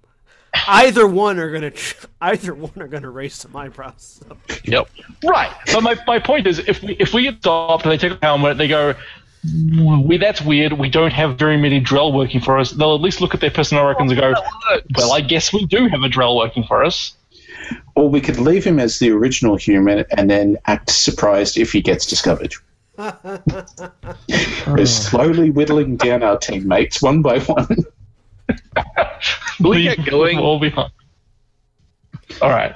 Either 0.68 1.06
one 1.06 1.38
are 1.38 1.50
gonna 1.50 1.72
either 2.20 2.54
one 2.54 2.72
are 2.76 2.88
gonna 2.88 3.10
raise 3.10 3.34
some 3.34 3.54
eyebrows. 3.56 4.20
So. 4.26 4.36
Yep. 4.64 4.88
Right. 5.24 5.52
But 5.72 5.82
my, 5.82 5.96
my 6.06 6.18
point 6.18 6.46
is, 6.46 6.58
if 6.60 6.82
we 6.82 6.94
if 6.94 7.12
we 7.14 7.22
get 7.22 7.38
stopped 7.38 7.84
and 7.84 7.92
they 7.92 7.98
take 7.98 8.12
a 8.12 8.24
helmet, 8.24 8.58
they 8.58 8.68
go, 8.68 8.94
we, 10.04 10.16
"That's 10.18 10.42
weird. 10.42 10.72
We 10.74 10.90
don't 10.90 11.12
have 11.12 11.38
very 11.38 11.56
many 11.56 11.80
Drell 11.80 12.12
working 12.12 12.40
for 12.40 12.58
us." 12.58 12.70
They'll 12.70 12.94
at 12.94 13.00
least 13.00 13.20
look 13.20 13.34
at 13.34 13.40
their 13.40 13.50
personnel 13.50 13.86
records 13.86 14.12
and 14.12 14.20
go, 14.20 14.34
"Well, 14.96 15.12
I 15.12 15.20
guess 15.20 15.52
we 15.52 15.66
do 15.66 15.88
have 15.88 16.02
a 16.02 16.08
Drell 16.08 16.36
working 16.36 16.64
for 16.64 16.84
us." 16.84 17.14
or 17.94 18.08
we 18.08 18.20
could 18.20 18.38
leave 18.38 18.64
him 18.64 18.78
as 18.78 18.98
the 18.98 19.10
original 19.10 19.56
human 19.56 20.04
and 20.16 20.30
then 20.30 20.56
act 20.66 20.90
surprised 20.90 21.56
if 21.58 21.72
he 21.72 21.80
gets 21.80 22.06
discovered. 22.06 22.54
We're 24.66 24.86
slowly 24.86 25.50
whittling 25.50 25.96
down 25.96 26.22
our 26.22 26.38
teammates 26.38 27.02
one 27.02 27.22
by 27.22 27.40
one. 27.40 27.84
we 29.60 29.82
get 29.84 30.04
going? 30.06 30.36
We'll 30.36 30.46
all 30.46 30.60
be 30.60 30.70
fine. 30.70 30.90
All 32.42 32.50
right. 32.50 32.74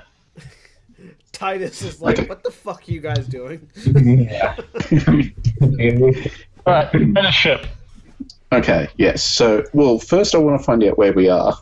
Titus 1.32 1.82
is 1.82 2.00
like, 2.00 2.28
"What 2.28 2.42
the 2.42 2.50
fuck 2.50 2.88
are 2.88 2.92
you 2.92 3.00
guys 3.00 3.26
doing?" 3.26 3.68
All 6.66 6.74
right. 6.74 6.90
Finish 6.90 7.34
ship. 7.34 7.66
Okay, 8.52 8.88
yes. 8.96 9.22
So, 9.22 9.64
well, 9.72 9.98
first 9.98 10.34
I 10.34 10.38
want 10.38 10.60
to 10.60 10.64
find 10.64 10.82
out 10.84 10.98
where 10.98 11.12
we 11.12 11.28
are 11.28 11.54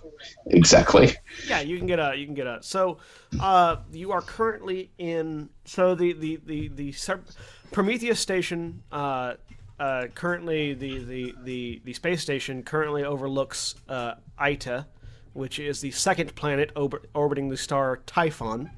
exactly. 0.46 1.12
Yeah, 1.46 1.60
you 1.60 1.78
can 1.78 1.86
get 1.86 1.98
a 1.98 2.14
you 2.16 2.26
can 2.26 2.34
get 2.34 2.46
a 2.46 2.58
so 2.62 2.98
uh 3.40 3.76
you 3.92 4.12
are 4.12 4.22
currently 4.22 4.90
in 4.98 5.48
so 5.64 5.94
the 5.94 6.12
the 6.12 6.40
the 6.44 6.68
the 6.68 6.92
Cer- 6.92 7.24
Prometheus 7.70 8.20
station 8.20 8.82
uh 8.90 9.34
uh 9.80 10.06
currently 10.14 10.74
the 10.74 10.98
the 11.04 11.34
the 11.44 11.82
the 11.84 11.92
space 11.92 12.22
station 12.22 12.62
currently 12.62 13.04
overlooks 13.04 13.74
uh 13.88 14.14
Ita 14.38 14.86
which 15.34 15.58
is 15.60 15.80
the 15.80 15.90
second 15.92 16.34
planet 16.34 16.72
orbit, 16.74 17.08
orbiting 17.14 17.48
the 17.48 17.56
star 17.56 17.98
Typhon 18.06 18.70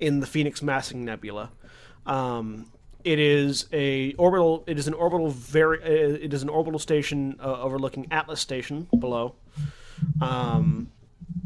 in 0.00 0.20
the 0.20 0.26
Phoenix 0.26 0.62
Massing 0.62 1.04
Nebula. 1.04 1.50
Um 2.06 2.66
it 3.04 3.18
is 3.18 3.66
a 3.72 4.12
orbital. 4.14 4.64
It 4.66 4.78
is 4.78 4.88
an 4.88 4.94
orbital. 4.94 5.30
Very. 5.30 5.82
Uh, 5.82 6.18
it 6.20 6.34
is 6.34 6.42
an 6.42 6.48
orbital 6.48 6.78
station 6.78 7.38
uh, 7.42 7.62
overlooking 7.62 8.06
Atlas 8.10 8.40
Station 8.40 8.88
below. 8.98 9.34
Um, 10.20 10.90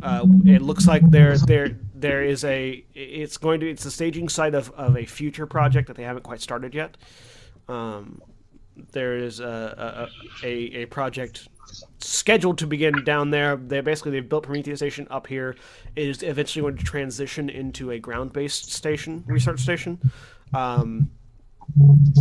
uh, 0.03 0.27
it 0.45 0.63
looks 0.63 0.87
like 0.87 1.09
there 1.11 1.37
there 1.37 1.79
there 1.95 2.25
is 2.25 2.45
a 2.45 2.85
it's 2.95 3.37
going 3.37 3.61
to 3.61 3.71
it's 3.71 3.85
the 3.85 3.91
staging 3.91 4.29
site 4.29 4.55
of, 4.55 4.71
of 4.73 4.97
a 4.97 5.05
future 5.05 5.47
project 5.47 5.89
that 5.89 5.97
they 5.97 6.03
haven't 6.03 6.23
quite 6.23 6.41
started 6.41 6.75
yet. 6.75 6.97
Um, 7.69 8.21
there 8.93 9.17
is 9.17 9.41
a 9.41 10.09
a, 10.43 10.47
a 10.47 10.83
a 10.83 10.87
project 10.87 11.49
scheduled 11.99 12.59
to 12.59 12.67
begin 12.67 13.05
down 13.05 13.31
there. 13.31 13.57
They 13.57 13.81
basically 13.81 14.13
they've 14.13 14.29
built 14.29 14.45
Prometheus 14.45 14.79
Station 14.79 15.07
up 15.11 15.27
here. 15.27 15.57
It 15.97 16.09
is 16.09 16.23
eventually 16.23 16.63
going 16.63 16.77
to 16.77 16.85
transition 16.85 17.49
into 17.49 17.91
a 17.91 17.99
ground 17.99 18.33
based 18.33 18.73
station 18.73 19.25
research 19.27 19.61
station. 19.61 19.99
Um, 20.53 21.11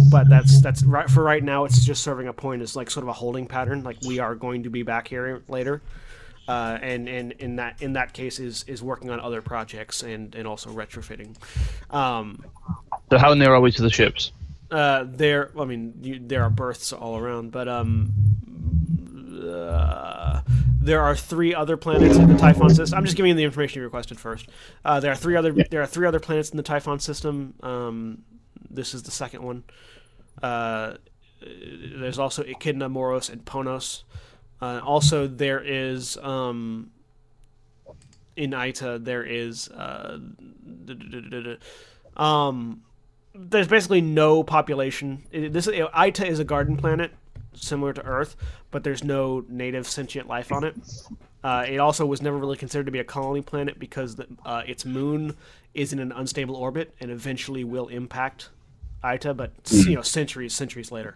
but 0.10 0.30
that's 0.30 0.62
that's 0.62 0.84
right 0.84 1.10
for 1.10 1.24
right 1.24 1.44
now. 1.44 1.66
It's 1.66 1.84
just 1.84 2.04
serving 2.04 2.28
a 2.28 2.34
point 2.34 2.62
as 2.62 2.76
like 2.76 2.90
sort 2.90 3.04
of 3.04 3.10
a 3.10 3.14
holding 3.14 3.48
pattern. 3.48 3.84
Like 3.84 3.98
we 4.08 4.20
are 4.20 4.36
going 4.36 4.64
to 4.64 4.70
be 4.70 4.84
back 4.84 5.08
here 5.08 5.42
later 5.48 5.82
uh, 6.48 6.78
and 6.82 7.08
and 7.08 7.32
in 7.34 7.56
that 7.58 7.82
in 7.82 7.94
that 7.94 8.14
case 8.14 8.40
is 8.40 8.66
is 8.68 8.82
working 8.82 9.10
on 9.10 9.20
other 9.20 9.42
projects 9.42 10.04
and 10.04 10.36
and 10.36 10.48
also 10.48 10.70
retrofitting. 10.70 11.36
Um, 11.94 12.44
So 13.10 13.18
how 13.18 13.34
near 13.34 13.54
are 13.54 13.62
we 13.62 13.72
to 13.72 13.82
the 13.82 13.90
ships? 13.90 14.32
Uh, 14.72 15.06
there, 15.08 15.52
I 15.60 15.66
mean, 15.66 15.94
you, 16.02 16.20
there 16.20 16.44
are 16.44 16.50
berths 16.50 16.94
all 16.94 17.18
around, 17.18 17.52
but 17.52 17.68
um, 17.68 18.14
uh, 19.44 20.42
there 20.82 21.02
are 21.02 21.16
three 21.16 21.54
other 21.54 21.78
planets 21.78 22.18
in 22.18 22.28
the 22.28 22.38
Typhon 22.38 22.70
system. 22.70 22.98
I'm 22.98 23.06
just 23.06 23.18
giving 23.18 23.30
you 23.30 23.36
the 23.36 23.44
information 23.44 23.80
you 23.80 23.84
requested 23.84 24.20
first. 24.20 24.48
Uh, 24.86 25.00
there 25.00 25.12
are 25.12 25.16
three 25.16 25.36
other 25.36 25.54
there 25.70 25.82
are 25.82 25.88
three 25.88 26.08
other 26.08 26.20
planets 26.20 26.50
in 26.50 26.58
the 26.58 26.64
Typhon 26.64 27.00
system. 27.00 27.54
Um, 27.62 28.24
this 28.70 28.94
is 28.94 29.04
the 29.04 29.12
second 29.12 29.44
one. 29.44 29.64
Uh, 30.42 30.96
there's 31.42 32.20
also 32.20 32.44
Echidna, 32.44 32.90
Moros, 32.90 33.30
and 33.30 33.44
Ponos. 33.44 34.04
Uh, 34.62 34.80
also, 34.84 35.28
there 35.28 35.62
is 35.64 36.18
um, 36.18 36.92
in 38.36 38.54
Ita 38.54 39.00
there 39.00 39.24
is 39.24 39.68
uh, 39.70 40.20
um, 42.16 42.82
there's 43.34 43.68
basically 43.68 44.02
no 44.02 44.44
population. 44.44 45.24
It- 45.32 45.54
This 45.54 45.68
Ita 45.68 46.26
is 46.26 46.40
a 46.40 46.44
garden 46.44 46.78
planet 46.78 47.12
similar 47.54 47.94
to 47.94 48.04
Earth, 48.04 48.36
but 48.72 48.84
there's 48.84 49.04
no 49.04 49.44
native 49.50 49.88
sentient 49.88 50.28
life 50.28 50.52
on 50.52 50.64
it. 50.64 50.76
Uh, 51.44 51.66
it 51.68 51.78
also 51.78 52.06
was 52.06 52.22
never 52.22 52.38
really 52.38 52.56
considered 52.58 52.86
to 52.86 52.92
be 52.92 53.00
a 53.00 53.04
colony 53.04 53.42
planet 53.42 53.80
because 53.80 54.16
the, 54.16 54.28
uh, 54.46 54.62
its 54.68 54.86
moon 54.86 55.36
is 55.74 55.92
in 55.92 56.00
an 56.00 56.12
unstable 56.12 56.56
orbit 56.56 56.94
and 57.00 57.10
eventually 57.12 57.64
will 57.64 57.88
impact 57.88 58.50
Ita, 59.04 59.34
but 59.34 59.52
you 59.72 59.96
know 59.96 60.02
centuries 60.04 60.54
centuries 60.54 60.92
later, 60.92 61.16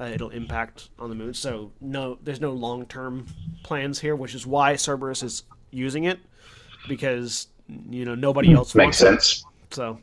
uh, 0.00 0.04
it'll 0.04 0.30
impact 0.30 0.90
on 0.98 1.08
the 1.08 1.16
moon. 1.16 1.34
So 1.34 1.72
no, 1.80 2.18
there's 2.22 2.40
no 2.40 2.52
long 2.52 2.86
term 2.86 3.26
plans 3.64 3.98
here, 3.98 4.14
which 4.14 4.34
is 4.34 4.46
why 4.46 4.76
Cerberus 4.76 5.24
is 5.24 5.42
using 5.72 6.04
it 6.04 6.20
because 6.88 7.48
you 7.90 8.04
know 8.04 8.14
nobody 8.14 8.52
else 8.52 8.74
Makes 8.76 9.02
wants 9.02 9.02
it. 9.02 9.04
sense. 9.06 9.46
So 9.72 9.98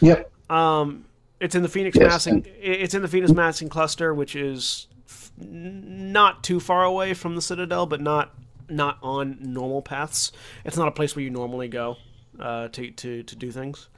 Yep. 0.00 0.30
um, 0.50 1.04
It's 1.40 1.54
in 1.54 1.62
the 1.62 1.68
Phoenix 1.68 1.96
Yes, 1.96 2.10
massing. 2.10 2.46
It's 2.60 2.94
in 2.94 3.02
the 3.02 3.08
Phoenix 3.08 3.32
massing 3.32 3.68
cluster, 3.68 4.14
which 4.14 4.34
is 4.36 4.86
f- 5.08 5.30
not 5.38 6.42
too 6.44 6.60
far 6.60 6.84
away 6.84 7.14
from 7.14 7.34
the 7.34 7.42
Citadel, 7.42 7.86
but 7.86 8.00
not 8.00 8.34
not 8.68 8.98
on 9.02 9.38
normal 9.40 9.80
paths. 9.82 10.32
It's 10.64 10.76
not 10.76 10.88
a 10.88 10.90
place 10.90 11.14
where 11.14 11.22
you 11.22 11.30
normally 11.30 11.68
go 11.68 11.96
uh, 12.40 12.68
to, 12.68 12.90
to 12.90 13.22
to 13.22 13.36
do 13.36 13.50
things. 13.52 13.88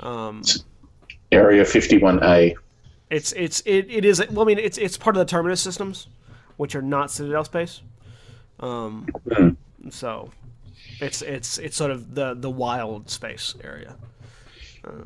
Um, 0.00 0.42
Area 1.32 1.64
51A. 1.64 2.54
it's 3.10 3.32
it's 3.32 3.60
it, 3.66 3.86
it 3.90 4.04
is. 4.04 4.22
Well, 4.30 4.42
I 4.42 4.44
mean, 4.46 4.58
it's 4.58 4.78
it's 4.78 4.96
part 4.96 5.16
of 5.16 5.20
the 5.20 5.24
terminus 5.30 5.60
systems, 5.60 6.06
which 6.56 6.74
are 6.76 6.82
not 6.82 7.10
Citadel 7.10 7.44
space. 7.44 7.80
Um, 8.60 9.06
Hmm. 9.34 9.50
so 9.90 10.30
it's 11.00 11.20
it's 11.22 11.58
it's 11.58 11.76
sort 11.76 11.90
of 11.90 12.14
the 12.14 12.34
the 12.34 12.50
wild 12.50 13.10
space 13.10 13.54
area. 13.64 13.96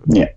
Yeah. 0.07 0.29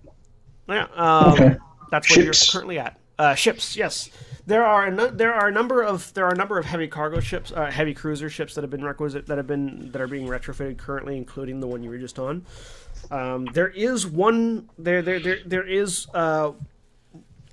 Yeah, 0.68 0.86
um, 0.94 1.32
Okay. 1.32 1.56
that's 1.90 2.08
where 2.16 2.24
Ships. 2.26 2.46
you're 2.46 2.52
currently 2.60 2.78
at. 2.78 2.98
Uh, 3.18 3.34
ships, 3.34 3.76
yes. 3.76 4.10
There 4.46 4.64
are 4.64 4.88
a 4.88 5.10
there 5.10 5.32
are 5.32 5.48
a 5.48 5.52
number 5.52 5.82
of 5.82 6.12
there 6.14 6.26
are 6.26 6.32
a 6.32 6.36
number 6.36 6.58
of 6.58 6.64
heavy 6.66 6.88
cargo 6.88 7.20
ships, 7.20 7.52
uh, 7.52 7.70
heavy 7.70 7.94
cruiser 7.94 8.28
ships 8.28 8.54
that 8.54 8.62
have 8.62 8.70
been 8.70 8.84
requisite 8.84 9.26
that 9.26 9.36
have 9.38 9.46
been 9.46 9.90
that 9.92 10.00
are 10.02 10.08
being 10.08 10.26
retrofitted 10.26 10.76
currently, 10.78 11.16
including 11.16 11.60
the 11.60 11.66
one 11.66 11.82
you 11.82 11.90
were 11.90 11.98
just 11.98 12.18
on. 12.18 12.44
Um, 13.10 13.46
there 13.54 13.68
is 13.68 14.06
one 14.06 14.68
there 14.78 15.00
there 15.00 15.20
there 15.20 15.38
there 15.46 15.66
is 15.66 16.06
uh, 16.12 16.52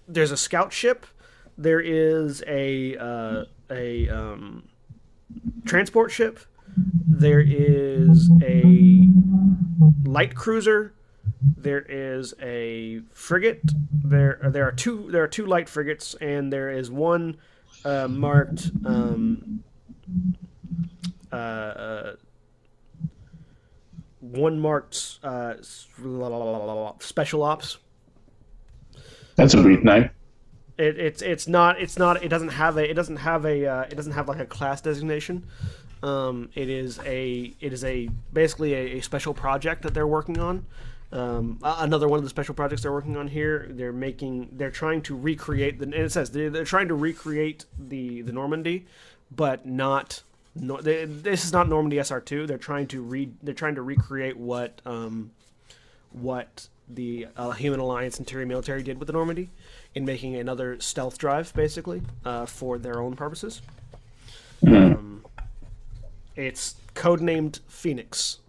there's 0.08 0.32
a 0.32 0.38
scout 0.38 0.74
ship. 0.74 1.06
There 1.58 1.80
is 1.80 2.44
a 2.48 2.98
uh, 2.98 3.44
a 3.70 4.10
um, 4.10 4.68
transport 5.66 6.12
ship. 6.12 6.40
There 7.08 7.40
is 7.42 8.30
a 8.42 9.08
light 10.04 10.34
cruiser. 10.36 10.94
There 11.42 11.86
is 11.88 12.34
a 12.42 13.02
frigate. 13.14 13.62
There 14.04 14.40
there 14.44 14.68
are 14.68 14.72
two 14.72 15.10
there 15.12 15.24
are 15.24 15.28
two 15.28 15.46
light 15.46 15.68
frigates, 15.68 16.14
and 16.16 16.54
there 16.54 16.70
is 16.70 16.92
one 16.92 17.38
uh, 17.84 18.08
marked 18.08 18.70
um, 18.86 19.64
uh, 21.32 21.36
uh, 21.36 22.16
one 24.20 24.60
marked 24.60 25.20
uh, 25.24 25.56
special 27.00 27.44
ops. 27.44 27.78
That's 29.36 29.54
a 29.56 29.62
weird 29.62 29.84
name. 29.84 30.10
It, 30.78 31.00
it's 31.00 31.22
it's 31.22 31.48
not 31.48 31.82
it's 31.82 31.98
not 31.98 32.24
it 32.24 32.30
doesn't 32.30 32.50
have 32.50 32.78
a 32.78 32.90
it 32.90 32.94
doesn't 32.94 33.18
have 33.18 33.46
a 33.46 33.66
uh, 33.66 33.82
it 33.84 33.96
doesn't 33.96 34.14
have 34.14 34.28
like 34.28 34.40
a 34.40 34.46
class 34.46 34.82
designation. 34.82 35.48
Um, 36.04 36.50
it 36.56 36.70
is 36.70 37.00
a 37.06 37.54
it 37.60 37.74
is 37.74 37.84
a 37.84 38.10
basically 38.34 38.74
a, 38.74 38.98
a 38.98 39.02
special 39.02 39.34
project 39.34 39.84
that 39.84 39.94
they're 39.94 40.08
working 40.08 40.40
on. 40.40 40.66
Um, 41.14 41.60
another 41.62 42.08
one 42.08 42.18
of 42.20 42.24
the 42.24 42.30
special 42.30 42.56
projects 42.56 42.84
they're 42.84 42.92
working 42.92 43.18
on 43.18 43.28
here. 43.28 43.68
They're 43.70 43.92
making 43.92 44.50
they're 44.54 44.72
trying 44.72 45.02
to 45.04 45.18
recreate 45.18 45.80
the 45.80 45.86
and 45.86 45.94
it 45.94 46.12
says 46.12 46.32
they're, 46.32 46.50
they're 46.50 46.64
trying 46.64 46.88
to 46.88 46.96
recreate 46.96 47.66
the 47.78 48.22
the 48.22 48.32
Normandy, 48.32 48.86
but 49.30 49.66
not. 49.66 50.24
No, 50.54 50.82
they, 50.82 51.06
this 51.06 51.46
is 51.46 51.54
not 51.54 51.70
Normandy 51.70 51.98
SR 51.98 52.20
two. 52.22 52.46
They're 52.46 52.58
trying 52.58 52.88
to 52.88 53.02
re 53.02 53.30
they're 53.42 53.54
trying 53.54 53.76
to 53.76 53.82
recreate 53.82 54.38
what 54.38 54.82
um, 54.86 55.32
what 56.12 56.68
the 56.96 57.28
uh, 57.38 57.52
Human 57.52 57.80
Alliance 57.80 58.20
Interior 58.20 58.46
Military 58.46 58.84
did 58.84 59.00
with 59.00 59.08
the 59.08 59.14
Normandy 59.14 59.50
in 59.96 60.06
making 60.06 60.36
another 60.36 60.80
stealth 60.80 61.18
drive, 61.18 61.54
basically, 61.54 62.02
uh, 62.26 62.46
for 62.46 62.78
their 62.78 63.02
own 63.02 63.16
purposes. 63.16 63.62
Um, 64.66 65.26
it's 66.36 66.76
codenamed 66.96 67.60
Phoenix. 67.68 68.40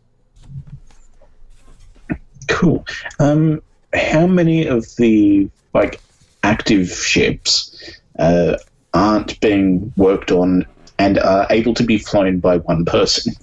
Cool. 2.48 2.84
Um, 3.18 3.62
how 3.94 4.26
many 4.26 4.66
of 4.66 4.96
the 4.96 5.48
like 5.74 6.00
active 6.42 6.90
ships 6.90 7.98
uh, 8.18 8.56
aren't 8.94 9.38
being 9.40 9.92
worked 9.96 10.30
on 10.30 10.66
and 10.98 11.18
are 11.18 11.46
able 11.50 11.74
to 11.74 11.82
be 11.82 11.98
flown 11.98 12.38
by 12.38 12.58
one 12.58 12.84
person? 12.84 13.34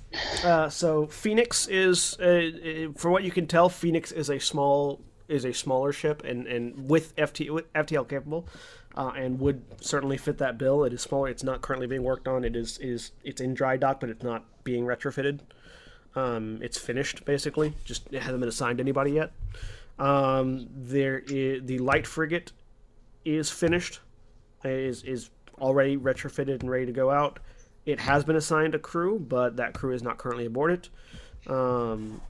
Uh, 0.44 0.70
so 0.70 1.08
Phoenix 1.08 1.68
is, 1.68 2.18
uh, 2.20 2.26
uh, 2.26 2.92
for 2.96 3.10
what 3.10 3.24
you 3.24 3.32
can 3.32 3.48
tell, 3.48 3.70
Phoenix 3.70 4.12
is 4.12 4.30
a 4.30 4.40
small 4.40 5.02
is 5.28 5.46
a 5.46 5.54
smaller 5.54 5.94
ship 5.94 6.24
and, 6.26 6.48
and 6.48 6.90
with 6.90 7.16
FT 7.16 7.52
with 7.52 7.72
FTL 7.74 8.08
capable, 8.10 8.48
uh, 8.96 9.12
and 9.16 9.40
would 9.40 9.62
certainly 9.80 10.18
fit 10.18 10.40
that 10.40 10.58
bill. 10.58 10.84
It 10.84 10.92
is 10.92 11.02
smaller. 11.02 11.30
It's 11.30 11.44
not 11.44 11.62
currently 11.62 11.86
being 11.86 12.04
worked 12.04 12.28
on. 12.28 12.44
It 12.44 12.56
is 12.56 12.78
is 12.80 13.12
it's 13.24 13.40
in 13.40 13.54
dry 13.54 13.78
dock, 13.78 14.00
but 14.00 14.10
it's 14.10 14.24
not 14.24 14.44
being 14.64 14.86
retrofitted. 14.86 15.40
Um, 16.16 16.60
it's 16.62 16.78
finished 16.78 17.26
basically. 17.26 17.74
Just 17.86 18.08
it 18.12 18.22
hasn't 18.22 18.40
been 18.40 18.50
assigned 18.50 18.80
to 18.80 18.84
anybody 18.84 19.12
yet. 19.12 19.32
Um, 19.98 20.68
there 20.74 21.20
is 21.28 21.62
the 21.66 21.80
light 21.80 22.08
frigate 22.08 22.52
is 23.26 23.50
finished, 23.52 24.00
is 24.64 25.04
is 25.04 25.30
already 25.60 25.98
retrofitted 25.98 26.62
and 26.62 26.70
ready 26.70 26.86
to 26.86 26.92
go 26.92 27.12
out. 27.12 27.40
It 27.86 28.00
has 28.00 28.24
been 28.24 28.36
assigned 28.36 28.76
a 28.76 28.80
crew, 28.80 29.20
but 29.20 29.58
that 29.58 29.74
crew 29.74 29.94
is 29.94 30.04
not 30.04 30.18
currently 30.18 30.46
aboard 30.46 30.72
it. 30.72 30.90
Um, 31.52 32.22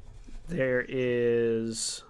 there 0.48 0.86
is 0.88 2.04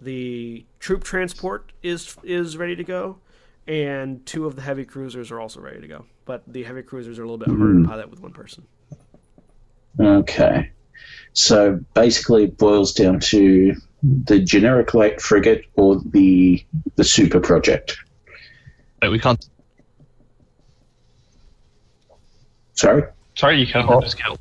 the 0.00 0.64
troop 0.78 1.04
transport 1.04 1.72
is 1.82 2.16
is 2.22 2.56
ready 2.56 2.76
to 2.76 2.84
go, 2.84 3.18
and 3.66 4.24
two 4.24 4.46
of 4.46 4.56
the 4.56 4.62
heavy 4.62 4.84
cruisers 4.84 5.30
are 5.30 5.40
also 5.40 5.60
ready 5.60 5.80
to 5.80 5.88
go. 5.88 6.06
But 6.24 6.42
the 6.46 6.62
heavy 6.62 6.82
cruisers 6.82 7.18
are 7.18 7.24
a 7.24 7.26
little 7.26 7.38
bit 7.38 7.48
harder 7.48 7.82
to 7.82 7.88
pilot 7.88 8.10
with 8.10 8.20
one 8.20 8.32
person. 8.32 8.66
Okay. 9.98 10.70
So 11.32 11.80
basically, 11.94 12.44
it 12.44 12.58
boils 12.58 12.92
down 12.92 13.20
to 13.20 13.74
the 14.24 14.38
generic 14.40 14.94
light 14.94 15.20
frigate 15.20 15.64
or 15.74 16.00
the 16.06 16.64
the 16.96 17.04
super 17.04 17.40
project. 17.40 17.96
Wait, 19.02 19.08
we 19.10 19.18
can't 19.18 19.48
Sorry. 22.74 23.02
Sorry, 23.34 23.60
you 23.60 23.66
can't. 23.66 23.86
take 23.88 24.00
the 24.00 24.08
scout. 24.08 24.40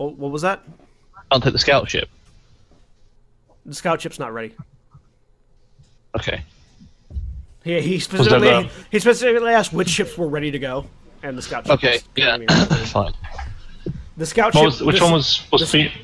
Oh, 0.00 0.10
what 0.10 0.30
was 0.32 0.42
that? 0.42 0.62
Can't 1.30 1.42
take 1.42 1.52
the 1.52 1.58
scout 1.58 1.88
ship. 1.88 2.08
The 3.64 3.74
scout 3.74 4.00
ship's 4.00 4.18
not 4.18 4.32
ready. 4.32 4.54
Okay. 6.16 6.42
Yeah, 7.64 7.80
he 7.80 7.98
specifically 8.00 8.70
he 8.90 8.98
specifically 8.98 9.50
asked 9.52 9.72
which 9.72 9.88
ships 9.88 10.16
were 10.18 10.28
ready 10.28 10.50
to 10.50 10.58
go, 10.58 10.86
and 11.22 11.36
the 11.38 11.42
scout 11.42 11.66
ship. 11.66 11.74
Okay. 11.74 11.92
was 11.92 12.04
Yeah. 12.16 12.24
currently 12.36 12.46
ready 12.54 12.62
to 12.64 12.74
go. 12.74 12.84
Fine. 12.86 13.12
The 14.18 14.26
scout 14.26 14.52
ship. 14.52 14.64
was, 14.64 14.82
which 14.82 14.94
this- 14.96 15.02
one 15.02 15.12
was 15.12 15.42
was 15.50 15.60
this- 15.62 15.70
Phoenix? 15.70 15.94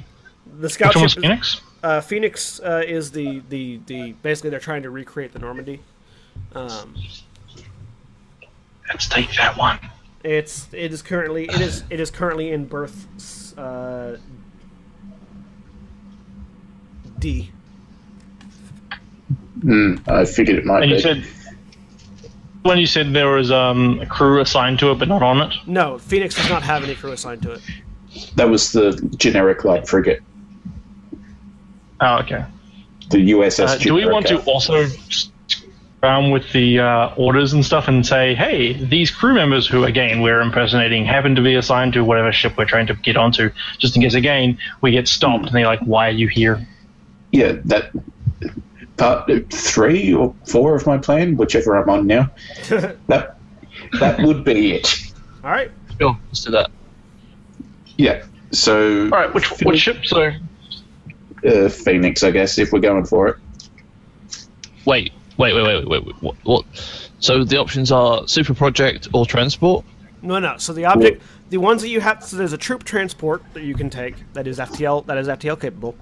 the 0.60 0.70
scout 0.70 0.88
Which 0.90 0.96
one 0.96 1.02
was 1.04 1.12
ship? 1.12 1.22
Phoenix? 1.22 1.60
Uh, 1.82 2.00
Phoenix 2.00 2.60
uh, 2.60 2.82
is 2.86 3.10
the, 3.10 3.42
the 3.50 3.78
the 3.86 4.12
basically 4.22 4.48
they're 4.50 4.58
trying 4.60 4.82
to 4.84 4.90
recreate 4.90 5.32
the 5.32 5.38
Normandy. 5.38 5.80
Um, 6.54 6.94
Let's 8.88 9.08
take 9.08 9.34
that 9.36 9.56
one. 9.56 9.78
it's 10.22 10.68
it 10.72 10.92
is 10.92 11.02
currently 11.02 11.44
it 11.44 11.60
is 11.60 11.84
it 11.90 12.00
is 12.00 12.10
currently 12.10 12.52
in 12.52 12.64
berth 12.66 13.58
uh, 13.58 14.16
D. 17.18 17.50
Hmm. 19.62 19.96
I 20.06 20.24
figured 20.24 20.58
it 20.58 20.64
might 20.64 20.82
And 20.82 20.90
be. 20.90 20.96
you 20.96 21.00
said 21.00 21.24
when 22.62 22.78
you 22.78 22.86
said 22.86 23.12
there 23.12 23.28
was 23.30 23.50
um, 23.50 24.00
a 24.00 24.06
crew 24.06 24.40
assigned 24.40 24.78
to 24.80 24.90
it 24.90 24.98
but 24.98 25.08
not 25.08 25.22
on 25.22 25.40
it. 25.42 25.54
No, 25.66 25.98
Phoenix 25.98 26.34
does 26.34 26.48
not 26.48 26.62
have 26.62 26.82
any 26.84 26.94
crew 26.94 27.12
assigned 27.12 27.42
to 27.42 27.52
it. 27.52 27.60
That 28.36 28.48
was 28.48 28.72
the 28.72 28.92
generic 29.16 29.64
light 29.64 29.88
frigate, 29.88 30.22
Oh, 32.00 32.18
okay. 32.18 32.44
the 33.10 33.30
USS. 33.32 33.66
Uh, 33.68 33.78
do 33.78 33.94
we 33.94 34.06
want 34.06 34.26
to 34.28 34.40
also 34.44 34.86
just 35.08 35.30
around 36.02 36.30
with 36.32 36.52
the 36.52 36.78
uh, 36.78 37.14
orders 37.16 37.54
and 37.54 37.64
stuff 37.64 37.88
and 37.88 38.06
say, 38.06 38.34
hey, 38.34 38.74
these 38.74 39.10
crew 39.10 39.32
members 39.32 39.66
who 39.66 39.84
again 39.84 40.20
we're 40.20 40.42
impersonating 40.42 41.04
happen 41.04 41.34
to 41.34 41.40
be 41.42 41.54
assigned 41.54 41.94
to 41.94 42.04
whatever 42.04 42.30
ship 42.30 42.58
we're 42.58 42.66
trying 42.66 42.86
to 42.86 42.94
get 42.94 43.16
onto, 43.16 43.50
just 43.78 43.96
in 43.96 44.02
case 44.02 44.14
again 44.14 44.58
we 44.82 44.90
get 44.90 45.08
stopped 45.08 45.46
and 45.46 45.54
they're 45.54 45.64
like, 45.66 45.80
why 45.80 46.08
are 46.08 46.12
you 46.12 46.28
here? 46.28 46.66
Yeah, 47.32 47.52
that 47.64 47.90
part 48.98 49.30
three 49.50 50.12
or 50.14 50.34
four 50.46 50.74
of 50.76 50.86
my 50.86 50.98
plan, 50.98 51.36
whichever 51.36 51.74
I'm 51.76 51.88
on 51.88 52.06
now. 52.06 52.30
that 52.68 53.36
that 53.98 54.20
would 54.20 54.44
be 54.44 54.74
it. 54.74 55.12
All 55.42 55.50
right. 55.50 55.70
Sure. 55.98 56.16
Let's 56.28 56.44
do 56.44 56.50
that. 56.52 56.70
Yeah. 57.96 58.24
So 58.50 59.04
All 59.04 59.10
right, 59.10 59.34
which 59.34 59.48
which 59.62 59.80
ship? 59.80 60.04
So 60.04 60.32
uh, 61.46 61.68
Phoenix, 61.68 62.22
I 62.22 62.30
guess, 62.30 62.58
if 62.58 62.72
we're 62.72 62.80
going 62.80 63.04
for 63.04 63.28
it. 63.28 63.36
Wait. 64.84 65.12
Wait. 65.36 65.54
Wait. 65.54 65.62
Wait. 65.62 65.88
Wait. 65.88 66.04
wait 66.04 66.22
what, 66.22 66.36
what? 66.44 66.64
So 67.20 67.44
the 67.44 67.58
options 67.58 67.90
are 67.90 68.26
super 68.28 68.54
project 68.54 69.08
or 69.12 69.26
transport. 69.26 69.84
No, 70.24 70.38
no. 70.38 70.56
So 70.56 70.72
the 70.72 70.86
object, 70.86 71.22
the 71.50 71.58
ones 71.58 71.82
that 71.82 71.88
you 71.88 72.00
have, 72.00 72.24
so 72.24 72.36
there's 72.36 72.54
a 72.54 72.58
troop 72.58 72.84
transport 72.84 73.42
that 73.52 73.62
you 73.62 73.74
can 73.74 73.90
take 73.90 74.14
that 74.32 74.46
is 74.46 74.58
FTL 74.58 75.04
that 75.06 75.18
is 75.18 75.28
FTL 75.28 75.60
capable. 75.60 75.94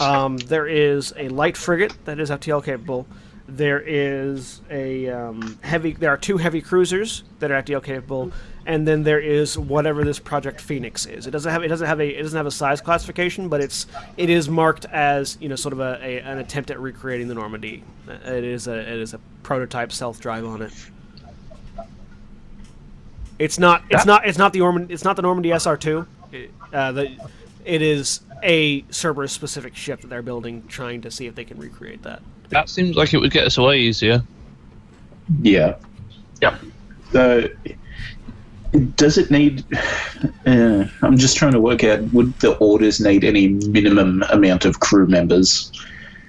Um, 0.00 0.36
there 0.38 0.68
is 0.68 1.12
a 1.16 1.28
light 1.28 1.56
frigate 1.56 1.92
that 2.04 2.20
is 2.20 2.30
FTL 2.30 2.64
capable, 2.64 3.06
There 3.48 3.80
is 3.80 4.62
a 4.70 5.08
um, 5.08 5.58
heavy. 5.62 5.92
There 5.92 6.10
are 6.10 6.16
two 6.16 6.38
heavy 6.38 6.60
cruisers 6.60 7.24
that 7.40 7.50
are 7.50 7.62
FTL 7.62 7.82
capable, 7.82 8.32
and 8.66 8.86
then 8.86 9.02
there 9.02 9.20
is 9.20 9.58
whatever 9.58 10.04
this 10.04 10.18
Project 10.18 10.60
Phoenix 10.60 11.06
is. 11.06 11.26
It 11.26 11.30
doesn't 11.30 11.50
have. 11.50 11.62
It 11.62 11.68
doesn't 11.68 11.86
have 11.86 12.00
a. 12.00 12.08
It 12.08 12.22
doesn't 12.22 12.36
have 12.36 12.46
a 12.46 12.50
size 12.50 12.80
classification, 12.80 13.48
but 13.48 13.60
it's. 13.60 13.86
It 14.16 14.30
is 14.30 14.48
marked 14.48 14.86
as 14.86 15.36
you 15.40 15.48
know 15.48 15.56
sort 15.56 15.72
of 15.72 15.80
a, 15.80 15.98
a 16.02 16.20
an 16.20 16.38
attempt 16.38 16.70
at 16.70 16.80
recreating 16.80 17.28
the 17.28 17.34
Normandy. 17.34 17.82
It 18.08 18.44
is 18.44 18.66
a. 18.66 18.78
It 18.78 19.00
is 19.00 19.14
a 19.14 19.20
prototype 19.42 19.92
stealth 19.92 20.20
drive 20.20 20.44
on 20.44 20.62
it. 20.62 20.72
It's 23.38 23.58
not. 23.58 23.82
It's 23.90 24.06
not. 24.06 24.26
It's 24.26 24.38
not 24.38 24.52
the 24.52 24.60
Normandy. 24.60 24.94
It's 24.94 25.04
not 25.04 25.16
the 25.16 25.22
Normandy 25.22 25.50
SR 25.50 25.76
two. 25.76 26.06
Uh, 26.72 26.92
the, 26.92 27.16
it 27.64 27.82
is 27.82 28.20
a 28.42 28.82
Cerberus 28.90 29.32
specific 29.32 29.74
ship 29.74 30.00
that 30.00 30.08
they're 30.08 30.22
building, 30.22 30.66
trying 30.68 31.00
to 31.02 31.10
see 31.10 31.26
if 31.26 31.34
they 31.34 31.44
can 31.44 31.58
recreate 31.58 32.02
that. 32.02 32.22
That 32.50 32.68
seems 32.68 32.96
like 32.96 33.14
it 33.14 33.18
would 33.18 33.30
get 33.30 33.46
us 33.46 33.56
away 33.56 33.80
easier. 33.80 34.22
Yeah. 35.40 35.76
Yep. 36.42 36.60
So, 37.12 37.48
does 38.74 39.18
it 39.18 39.30
need? 39.30 39.64
Uh, 40.46 40.86
I'm 41.02 41.16
just 41.16 41.36
trying 41.36 41.52
to 41.52 41.60
work 41.60 41.84
out. 41.84 42.00
Would 42.12 42.38
the 42.40 42.56
orders 42.58 43.00
need 43.00 43.24
any 43.24 43.48
minimum 43.48 44.22
amount 44.30 44.64
of 44.64 44.80
crew 44.80 45.06
members? 45.06 45.70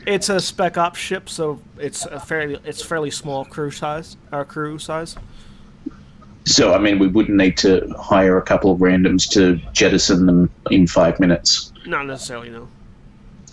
It's 0.06 0.30
a 0.30 0.40
spec 0.40 0.78
ops 0.78 1.00
ship, 1.00 1.30
so 1.30 1.60
it's 1.80 2.06
a 2.06 2.20
fairly 2.20 2.60
it's 2.64 2.82
fairly 2.82 3.10
small 3.12 3.46
crew 3.46 3.72
size. 3.72 4.18
Our 4.32 4.46
crew 4.46 4.78
size. 4.78 5.16
So, 6.46 6.76
I 6.76 6.78
mean, 6.78 7.00
we 7.00 7.08
wouldn't 7.08 7.36
need 7.36 7.58
to 7.58 7.92
hire 7.98 8.38
a 8.38 8.42
couple 8.42 8.72
of 8.72 8.80
randoms 8.80 9.28
to 9.32 9.56
jettison 9.74 10.28
them 10.28 10.52
in 10.70 10.86
five 10.86 11.20
minutes. 11.20 11.74
Not 11.88 12.06
necessarily, 12.06 12.52
no. 12.52 12.68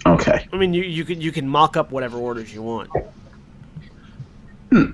Okay. 0.05 0.47
I 0.53 0.57
mean, 0.57 0.75
you 0.75 0.83
you 0.83 1.05
can 1.05 1.21
you 1.21 1.33
can 1.33 1.49
mock 1.49 1.77
up 1.77 1.91
whatever 1.91 2.19
orders 2.19 2.53
you 2.53 2.63
want. 2.63 2.91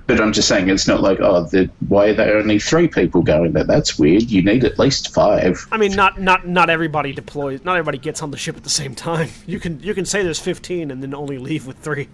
But 0.07 0.19
I'm 0.19 0.33
just 0.33 0.47
saying, 0.47 0.69
it's 0.69 0.87
not 0.87 1.01
like, 1.01 1.19
oh, 1.21 1.45
the, 1.45 1.69
why 1.87 2.07
are 2.07 2.13
there 2.13 2.37
only 2.37 2.59
three 2.59 2.87
people 2.87 3.21
going 3.21 3.53
there? 3.53 3.63
That's 3.63 3.97
weird. 3.97 4.23
You 4.23 4.43
need 4.43 4.65
at 4.65 4.77
least 4.77 5.13
five. 5.13 5.65
I 5.71 5.77
mean, 5.77 5.93
not 5.93 6.19
not 6.19 6.47
not 6.47 6.69
everybody 6.69 7.13
deploys. 7.13 7.63
Not 7.63 7.77
everybody 7.77 7.97
gets 7.97 8.21
on 8.21 8.31
the 8.31 8.37
ship 8.37 8.57
at 8.57 8.63
the 8.63 8.69
same 8.69 8.95
time. 8.95 9.29
You 9.47 9.59
can 9.59 9.79
you 9.79 9.93
can 9.93 10.05
say 10.05 10.21
there's 10.21 10.39
15 10.39 10.91
and 10.91 11.01
then 11.01 11.15
only 11.15 11.37
leave 11.37 11.65
with 11.65 11.77
three. 11.77 12.07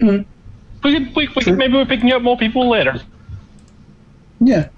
We 0.00 0.24
could, 0.82 1.14
we, 1.14 1.28
we 1.28 1.42
could, 1.42 1.56
maybe 1.56 1.74
we're 1.74 1.86
picking 1.86 2.12
up 2.12 2.22
more 2.22 2.36
people 2.36 2.68
later. 2.68 3.00
Yeah. 4.40 4.68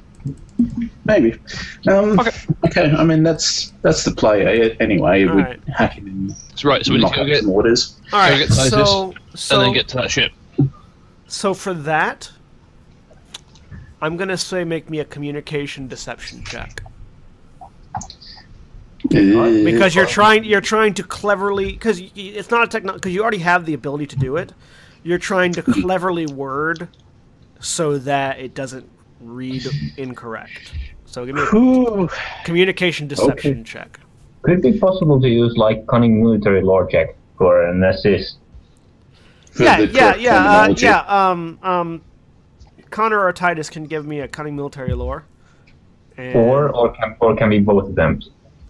Maybe. 1.05 1.39
Um, 1.89 2.19
Okay. 2.21 2.31
okay. 2.67 2.91
I 2.93 3.05
mean, 3.05 3.23
that's 3.23 3.73
that's 3.83 4.05
the 4.05 4.13
play 4.13 4.45
eh, 4.47 4.77
anyway. 4.81 5.27
All 5.27 5.35
We're 5.37 5.43
right. 5.43 5.61
hacking 5.69 6.07
in 6.07 6.29
That's 6.49 6.65
right. 6.65 6.85
So 6.85 6.93
we 6.93 6.99
need 6.99 7.09
to 7.09 7.17
go 7.17 7.25
get 7.25 7.41
some 7.43 7.51
orders. 7.51 7.97
All 8.13 8.21
right. 8.21 8.39
get 8.39 8.53
So 8.53 9.15
so 9.35 9.57
and 9.57 9.67
then 9.67 9.73
get 9.73 9.89
to 9.89 9.97
that 9.97 10.11
ship. 10.11 10.33
So 11.33 11.55
for 11.55 11.73
that, 11.73 12.31
I'm 14.03 14.17
gonna 14.17 14.37
say 14.37 14.65
make 14.65 14.91
me 14.91 14.99
a 14.99 15.05
communication 15.05 15.89
deception 15.89 16.45
check. 16.45 16.83
Eh. 19.15 19.65
because 19.65 19.95
you're 19.95 20.07
trying 20.07 20.45
you're 20.45 20.61
trying 20.61 20.95
to 20.95 21.03
cleverly 21.03 21.73
because 21.73 22.01
it's 22.15 22.51
not 22.51 22.63
a 22.63 22.67
techno 22.69 22.93
because 22.95 23.13
you 23.13 23.21
already 23.21 23.39
have 23.39 23.67
the 23.67 23.75
ability 23.75 24.07
to 24.07 24.17
do 24.17 24.37
it 24.37 24.53
you're 25.03 25.19
trying 25.19 25.53
to 25.53 25.61
cleverly 25.63 26.25
word 26.27 26.89
so 27.59 27.99
that 27.99 28.39
it 28.39 28.55
doesn't 28.55 28.89
read 29.21 29.67
incorrect 29.97 30.73
so 31.05 31.27
give 31.27 31.35
me 31.35 31.43
a 31.43 31.57
Ooh. 31.57 32.09
communication 32.45 33.09
deception 33.09 33.53
Okay. 33.61 33.63
check 33.65 33.99
Could 34.43 34.59
it 34.59 34.63
be 34.63 34.79
possible 34.79 35.21
to 35.21 35.29
use 35.29 35.57
like 35.57 35.85
cunning 35.89 36.23
military 36.23 36.63
lore 36.63 36.87
check 36.87 37.17
for 37.37 37.67
an 37.67 37.83
assist? 37.83 38.39
For 39.53 39.65
yeah 39.65 39.81
yeah 39.81 40.15
yeah 40.17 40.37
uh, 40.37 40.75
yeah 40.79 40.99
um 41.01 41.59
um 41.63 42.03
connor 42.91 43.21
or 43.21 43.33
titus 43.33 43.69
can 43.69 43.85
give 43.85 44.07
me 44.07 44.21
a 44.21 44.29
cunning 44.29 44.57
military 44.57 44.95
lore 44.95 45.25
and, 46.17 46.37
Or 46.37 46.71
or 46.71 46.93
can 46.93 47.17
or 47.21 47.37
can 47.37 47.51
be 47.51 47.59
both 47.61 47.89
of 47.89 47.95
them? 47.95 48.21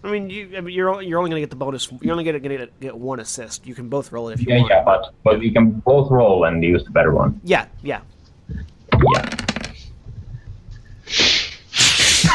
I 0.05 0.11
mean, 0.11 0.29
you, 0.29 0.49
I 0.57 0.59
mean, 0.59 0.75
you're 0.75 0.89
only, 0.89 1.07
you're 1.07 1.17
only 1.17 1.29
gonna 1.29 1.39
get 1.39 1.49
the 1.49 1.55
bonus. 1.55 1.89
You're 2.01 2.11
only 2.11 2.25
gonna 2.25 2.39
get 2.39 2.79
get 2.81 2.97
one 2.97 3.21
assist. 3.21 3.65
You 3.65 3.73
can 3.73 3.87
both 3.87 4.11
roll 4.11 4.27
it 4.29 4.33
if 4.33 4.41
you 4.41 4.53
Yeah, 4.53 4.59
want. 4.59 4.69
yeah, 4.69 4.83
but 4.83 5.13
but 5.23 5.39
we 5.39 5.49
can 5.51 5.71
both 5.85 6.11
roll 6.11 6.43
and 6.43 6.61
use 6.61 6.83
the 6.83 6.91
better 6.91 7.13
one. 7.13 7.39
Yeah, 7.45 7.67
yeah. 7.81 8.01
Yeah. 9.05 9.29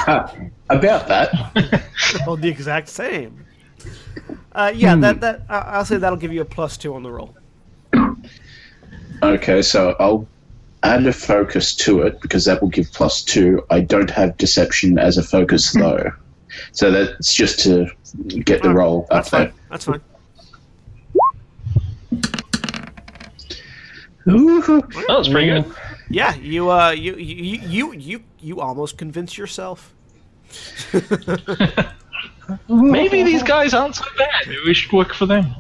Ah, 0.07 0.35
about 0.71 1.09
that. 1.09 1.31
Well, 2.27 2.37
the 2.37 2.49
exact 2.49 2.89
same. 2.89 3.45
Uh, 4.53 4.73
yeah, 4.75 4.97
that 4.97 5.21
that 5.21 5.43
uh, 5.51 5.65
I'll 5.67 5.85
say 5.85 5.99
that'll 5.99 6.17
give 6.19 6.33
you 6.33 6.41
a 6.41 6.45
plus 6.47 6.79
two 6.79 6.95
on 6.95 7.03
the 7.03 7.11
roll. 7.11 7.35
Okay, 9.23 9.63
so 9.63 9.97
I'll 9.99 10.27
add 10.83 11.07
a 11.07 11.13
focus 11.13 11.75
to 11.75 12.03
it 12.03 12.21
because 12.21 12.45
that 12.45 12.63
will 12.63 12.69
give 12.69 12.93
plus 12.93 13.23
two. 13.23 13.65
I 13.71 13.81
don't 13.81 14.11
have 14.11 14.37
deception 14.37 14.99
as 14.99 15.19
a 15.19 15.23
focus 15.23 15.73
though, 15.73 16.13
so 16.73 16.91
that's 16.91 17.35
just 17.35 17.61
to 17.61 17.89
get 18.29 18.63
the 18.63 18.69
Oh, 18.71 18.73
roll 18.73 19.03
up 19.11 19.25
That's 19.25 19.29
fine. 19.31 19.41
there. 19.45 19.53
That's 19.71 19.85
fine. 19.85 20.01
Ooh. 24.29 24.61
That 24.63 25.05
was 25.09 25.29
pretty 25.29 25.47
good. 25.49 25.65
Yeah, 26.11 26.35
you 26.37 26.71
uh, 26.71 26.91
you 26.91 27.17
you 27.17 27.61
you 27.67 27.93
you 27.95 28.25
you 28.41 28.61
almost 28.61 28.99
convince 28.99 29.37
yourself. 29.39 29.95
Maybe 32.69 33.23
these 33.23 33.43
guys 33.43 33.75
aren't 33.75 33.97
so 33.97 34.05
bad. 34.17 34.47
Maybe 34.47 34.61
we 34.65 34.75
should 34.75 34.93
work 34.93 35.13
for 35.15 35.27
them. 35.27 35.55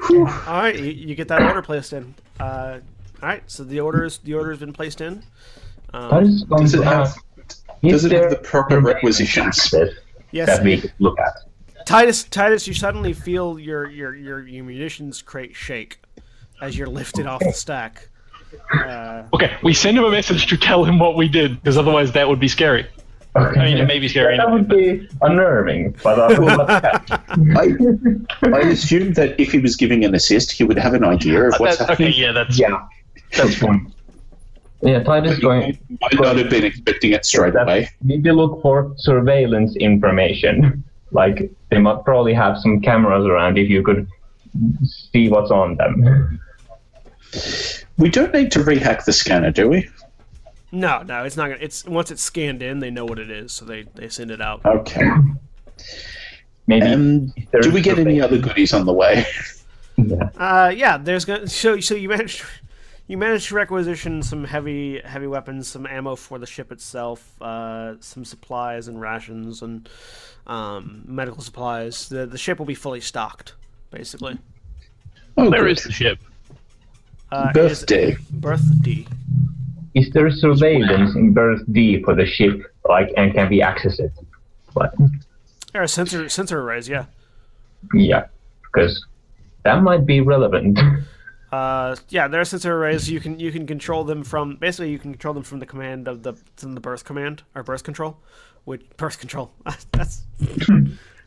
All 0.09 0.25
right, 0.61 0.77
you, 0.77 0.91
you 0.91 1.15
get 1.15 1.27
that 1.27 1.41
order 1.43 1.61
placed 1.61 1.93
in. 1.93 2.13
Uh, 2.39 2.79
all 3.21 3.29
right, 3.29 3.43
so 3.45 3.63
the 3.63 3.79
orders 3.79 4.17
the 4.23 4.33
order 4.33 4.49
has 4.49 4.59
been 4.59 4.73
placed 4.73 4.99
in. 4.99 5.21
Um, 5.93 6.39
Does 6.57 6.73
it 6.73 6.83
have- 6.83 7.15
does 7.83 8.05
it 8.05 8.11
have 8.11 8.29
the 8.29 8.37
proper 8.37 8.79
requisitions? 8.79 9.47
access 9.59 9.89
yes, 10.31 10.47
that 10.47 10.63
we 10.63 10.83
look 10.99 11.19
at? 11.19 11.85
Titus, 11.85 12.23
Titus, 12.25 12.67
you 12.67 12.73
suddenly 12.73 13.13
feel 13.13 13.57
your 13.59 13.89
your 13.89 14.15
your, 14.15 14.47
your 14.47 14.63
munitions 14.63 15.21
crate 15.21 15.55
shake 15.55 15.99
as 16.61 16.77
you're 16.77 16.87
lifted 16.87 17.25
off 17.27 17.39
the 17.41 17.51
stack. 17.53 18.07
Uh, 18.73 19.23
Okay, 19.33 19.55
we 19.63 19.73
send 19.73 19.97
him 19.97 20.03
a 20.03 20.11
message 20.11 20.45
to 20.47 20.57
tell 20.57 20.83
him 20.83 20.99
what 20.99 21.15
we 21.15 21.27
did, 21.27 21.55
because 21.61 21.77
otherwise 21.77 22.11
that 22.13 22.27
would 22.27 22.39
be 22.39 22.47
scary. 22.47 22.87
Okay. 23.35 23.59
I 23.61 23.65
mean, 23.65 23.77
it 23.77 23.85
may 23.85 23.97
be 23.99 24.09
scary. 24.09 24.35
That 24.35 24.51
would 24.51 24.67
be 24.67 25.07
unnerving, 25.21 25.95
but 26.03 26.19
I 26.19 26.37
will 26.37 26.47
not 26.47 26.67
catch. 26.67 27.11
I, 27.55 27.75
I 28.53 28.59
assumed 28.69 29.15
that 29.15 29.39
if 29.39 29.53
he 29.53 29.59
was 29.59 29.77
giving 29.77 30.03
an 30.03 30.13
assist, 30.13 30.51
he 30.51 30.65
would 30.65 30.77
have 30.77 30.93
an 30.93 31.05
idea 31.05 31.43
of 31.47 31.53
uh, 31.53 31.57
what's 31.59 31.77
That's- 31.77 31.93
okay, 31.95 32.11
happening. 32.11 32.19
yeah, 32.19 32.31
that's 32.33 32.59
Yeah, 32.59 32.87
that's 33.37 33.55
fine. 33.55 33.89
yeah. 34.81 35.01
Titus 35.03 35.39
going. 35.39 35.79
Might 36.01 36.13
not 36.15 36.35
have 36.35 36.49
been 36.49 36.65
expecting 36.65 37.11
it 37.13 37.23
straight 37.25 37.53
that 37.53 37.63
away. 37.63 37.89
Need 38.03 38.25
to 38.25 38.33
look 38.33 38.61
for 38.61 38.93
surveillance 38.97 39.75
information. 39.77 40.83
Like 41.13 41.51
they 41.69 41.77
might 41.77 42.05
probably 42.05 42.33
have 42.33 42.57
some 42.57 42.79
cameras 42.79 43.25
around 43.25 43.57
if 43.57 43.69
you 43.69 43.83
could 43.83 44.07
see 45.11 45.27
what's 45.27 45.51
on 45.51 45.75
them. 45.75 46.39
We 47.97 48.09
don't 48.09 48.33
need 48.33 48.49
to 48.53 48.59
rehack 48.59 49.03
the 49.03 49.11
scanner, 49.11 49.51
do 49.51 49.67
we? 49.67 49.89
No, 50.71 51.01
no, 51.03 51.23
it's 51.23 51.35
not 51.35 51.49
gonna. 51.49 51.59
It's 51.61 51.83
once 51.85 52.11
it's 52.11 52.21
scanned 52.21 52.61
in, 52.61 52.79
they 52.79 52.89
know 52.91 53.05
what 53.05 53.19
it 53.19 53.29
is, 53.29 53.51
so 53.51 53.65
they 53.65 53.83
they 53.95 54.07
send 54.09 54.31
it 54.31 54.41
out. 54.41 54.65
Okay. 54.65 55.09
Maybe. 56.67 56.85
Um, 56.85 57.33
do 57.61 57.71
we 57.71 57.81
get 57.81 57.99
any 57.99 58.21
other 58.21 58.37
goodies 58.37 58.73
on 58.73 58.85
the 58.85 58.93
way? 58.93 59.25
Yeah. 59.97 60.29
Uh, 60.37 60.69
yeah, 60.75 60.97
there's 60.97 61.25
gonna 61.25 61.45
so 61.47 61.79
so 61.79 61.93
you 61.93 62.09
managed 62.09 62.43
you 63.07 63.17
managed 63.17 63.49
to 63.49 63.55
requisition 63.55 64.23
some 64.23 64.45
heavy 64.45 64.99
heavy 65.01 65.27
weapons, 65.27 65.67
some 65.67 65.85
ammo 65.85 66.15
for 66.15 66.39
the 66.39 66.47
ship 66.47 66.71
itself, 66.71 67.39
uh, 67.41 67.95
some 67.99 68.23
supplies 68.25 68.87
and 68.87 68.99
rations 68.99 69.61
and 69.61 69.87
um, 70.47 71.03
medical 71.05 71.43
supplies. 71.43 72.07
The 72.09 72.25
the 72.25 72.37
ship 72.37 72.57
will 72.57 72.65
be 72.65 72.73
fully 72.73 73.01
stocked, 73.01 73.53
basically. 73.91 74.39
Oh, 75.37 75.51
Where 75.51 75.63
good. 75.65 75.77
is 75.77 75.83
the 75.83 75.91
ship? 75.91 76.19
Uh, 77.31 77.51
Berth 77.53 77.85
D. 77.85 78.15
birthday. 78.31 79.05
Is 79.93 80.09
there 80.11 80.31
surveillance 80.31 81.15
in 81.15 81.33
berth 81.33 81.61
D 81.71 82.01
for 82.03 82.15
the 82.15 82.25
ship, 82.25 82.61
like, 82.87 83.11
and 83.17 83.33
can 83.33 83.49
we 83.49 83.61
access 83.61 83.99
it? 83.99 84.11
But 84.73 84.93
There 85.73 85.83
are 85.83 85.87
sensor 85.87 86.29
sensor 86.29 86.61
arrays, 86.61 86.87
yeah. 86.87 87.05
yeah, 87.93 88.27
because 88.63 89.05
that 89.63 89.83
might 89.83 90.05
be 90.05 90.21
relevant. 90.21 90.79
Uh, 91.51 91.97
yeah, 92.07 92.29
there 92.29 92.39
are 92.39 92.45
sensor 92.45 92.77
arrays. 92.77 93.09
You 93.09 93.19
can 93.19 93.37
you 93.37 93.51
can 93.51 93.67
control 93.67 94.05
them 94.05 94.23
from 94.23 94.55
basically 94.55 94.89
you 94.89 94.97
can 94.97 95.11
control 95.11 95.33
them 95.33 95.43
from 95.43 95.59
the 95.59 95.65
command 95.65 96.07
of 96.07 96.23
the 96.23 96.33
from 96.55 96.75
the 96.75 96.79
berth 96.79 97.03
command 97.03 97.43
or 97.53 97.61
berth 97.61 97.83
control, 97.83 98.17
which 98.63 98.81
birth 98.95 99.19
control. 99.19 99.51
That's 99.91 100.21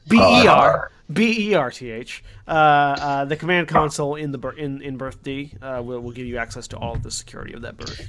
B 0.09 0.17
E 0.17 0.47
R 0.47 0.91
B 1.13 1.51
E 1.51 1.55
R 1.55 1.71
T 1.71 1.91
H. 1.91 2.25
Uh, 2.49 2.51
uh, 2.51 3.25
the 3.27 3.37
command 3.37 3.69
console 3.69 4.15
in 4.15 4.33
the 4.33 4.39
in 4.57 4.81
in 4.81 4.97
berth 4.97 5.23
D 5.23 5.53
uh, 5.61 5.83
will 5.85 6.01
will 6.01 6.13
give 6.13 6.27
you 6.27 6.39
access 6.39 6.69
to 6.69 6.79
all 6.79 6.95
of 6.95 7.03
the 7.03 7.11
security 7.11 7.53
of 7.53 7.61
that 7.61 7.77
berth. 7.77 8.09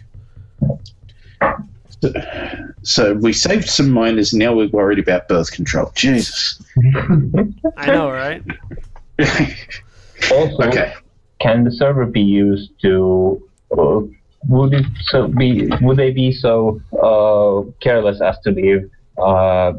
So 2.84 3.16
we 3.16 3.34
saved 3.34 3.68
some 3.68 3.90
miners. 3.90 4.34
Now 4.34 4.54
we're 4.54 4.70
worried 4.70 5.00
about 5.00 5.28
birth 5.28 5.52
control. 5.52 5.92
Jesus. 5.96 6.62
I 7.78 7.88
know, 7.88 8.12
right? 8.12 8.44
Also, 10.32 10.64
Okay. 10.64 10.94
can 11.40 11.64
the 11.64 11.72
server 11.72 12.06
be 12.06 12.22
used 12.22 12.72
to? 12.82 13.42
Uh, 13.76 14.02
would 14.48 14.74
it 14.74 14.86
so 15.06 15.28
be? 15.28 15.68
Would 15.82 15.98
they 15.98 16.12
be 16.12 16.32
so 16.32 16.80
uh, 17.02 17.70
careless 17.82 18.22
as 18.22 18.38
to 18.42 18.52
leave 18.52 18.90
uh, 19.18 19.74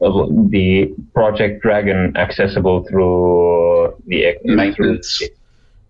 the 0.00 0.94
Project 1.14 1.62
Dragon 1.62 2.16
accessible 2.16 2.84
through 2.84 3.94
the 4.06 4.36
Maintenance. 4.44 5.18
through 5.18 5.28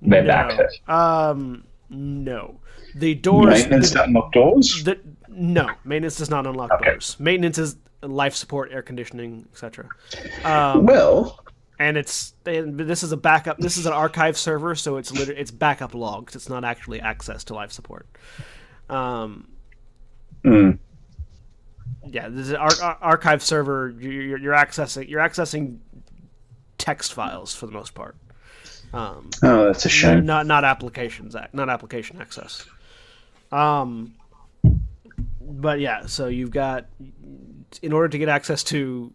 web 0.03 0.24
no. 0.27 0.32
access? 0.32 0.73
Um, 0.89 1.65
no. 1.90 2.57
The 2.94 3.15
doors. 3.15 3.60
Maintenance 3.60 3.90
to 3.93 4.05
unlock 4.05 4.32
doors. 4.32 4.85
The, 4.85 4.98
no, 5.28 5.70
maintenance 5.85 6.16
does 6.16 6.31
not 6.31 6.47
unlock 6.47 6.70
Okay. 6.73 6.90
doors. 6.90 7.16
Maintenance 7.19 7.59
is 7.59 7.77
life 8.02 8.35
support, 8.35 8.73
air 8.73 8.82
conditioning, 8.82 9.47
etc. 9.52 9.89
Um, 10.44 10.86
Well, 10.86 11.39
and 11.78 11.97
it's 11.97 12.35
and 12.47 12.78
this 12.78 13.02
is 13.02 13.12
a 13.12 13.16
backup. 13.16 13.59
This 13.59 13.77
is 13.77 13.86
an 13.86 13.93
archive 13.93 14.36
server, 14.36 14.74
so 14.74 14.97
it's 14.97 15.12
literally 15.12 15.40
it's 15.40 15.51
backup 15.51 15.94
logs. 15.94 16.35
It's 16.35 16.48
not 16.48 16.65
actually 16.65 17.01
access 17.01 17.44
to 17.44 17.55
life 17.55 17.70
support. 17.73 18.06
Um, 18.90 19.48
mm, 20.44 20.78
yeah, 22.06 22.28
this 22.28 22.47
is 22.47 22.51
an 22.51 22.56
ar- 22.56 22.70
ar- 22.82 22.98
archive 23.01 23.43
server. 23.43 23.94
You're, 23.98 24.39
you're, 24.39 24.55
accessing 24.55 25.09
you're 25.09 25.20
accessing 25.20 25.78
text 26.78 27.12
files 27.12 27.55
for 27.55 27.66
the 27.66 27.73
most 27.73 27.94
part. 27.94 28.16
Um, 28.93 29.31
oh, 29.43 29.66
that's 29.66 29.85
a 29.85 29.89
shame. 29.89 30.24
not 30.24 30.47
not 30.47 30.65
applications 30.65 31.36
not 31.52 31.69
application 31.69 32.20
access. 32.20 32.66
Um, 33.51 34.15
but 35.41 35.81
yeah, 35.81 36.07
so 36.07 36.29
you've 36.29 36.51
got 36.51 36.87
in 37.83 37.93
order 37.93 38.09
to 38.09 38.19
get 38.19 38.29
access 38.29 38.62
to 38.65 39.12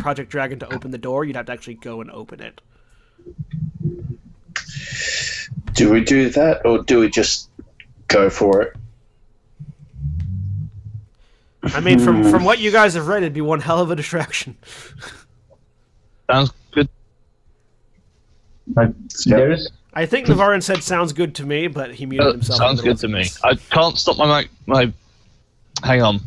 Project 0.00 0.30
Dragon 0.30 0.58
to 0.60 0.72
open 0.72 0.90
the 0.90 0.98
door, 0.98 1.24
you'd 1.24 1.36
have 1.36 1.46
to 1.46 1.52
actually 1.52 1.74
go 1.74 2.00
and 2.00 2.10
open 2.10 2.40
it. 2.40 2.60
Do 5.74 5.90
we 5.90 6.02
do 6.02 6.30
that, 6.30 6.64
or 6.64 6.82
do 6.82 7.00
we 7.00 7.08
just 7.08 7.50
go 8.08 8.28
for 8.28 8.62
it? 8.62 8.76
I 11.62 11.80
mean, 11.80 11.98
from 11.98 12.24
from 12.30 12.44
what 12.44 12.58
you 12.58 12.70
guys 12.70 12.94
have 12.94 13.06
read, 13.06 13.22
it'd 13.22 13.32
be 13.32 13.40
one 13.40 13.60
hell 13.60 13.80
of 13.80 13.90
a 13.90 13.96
distraction. 13.96 14.56
Sounds 16.30 16.52
good. 16.72 16.88
Like, 18.74 18.90
There's 19.26 19.70
I 19.92 20.06
think 20.06 20.26
Navarran 20.28 20.62
said 20.62 20.82
sounds 20.82 21.12
good 21.12 21.34
to 21.36 21.44
me, 21.44 21.66
but 21.66 21.92
he 21.94 22.06
muted 22.06 22.26
Uh, 22.28 22.32
himself. 22.32 22.58
sounds 22.58 22.80
good 22.80 22.98
to 22.98 23.08
me. 23.08 23.24
I 23.42 23.54
can't 23.56 23.98
stop 23.98 24.16
my 24.16 24.42
mic. 24.42 24.50
My 24.66 24.92
hang 25.82 26.02
on. 26.02 26.20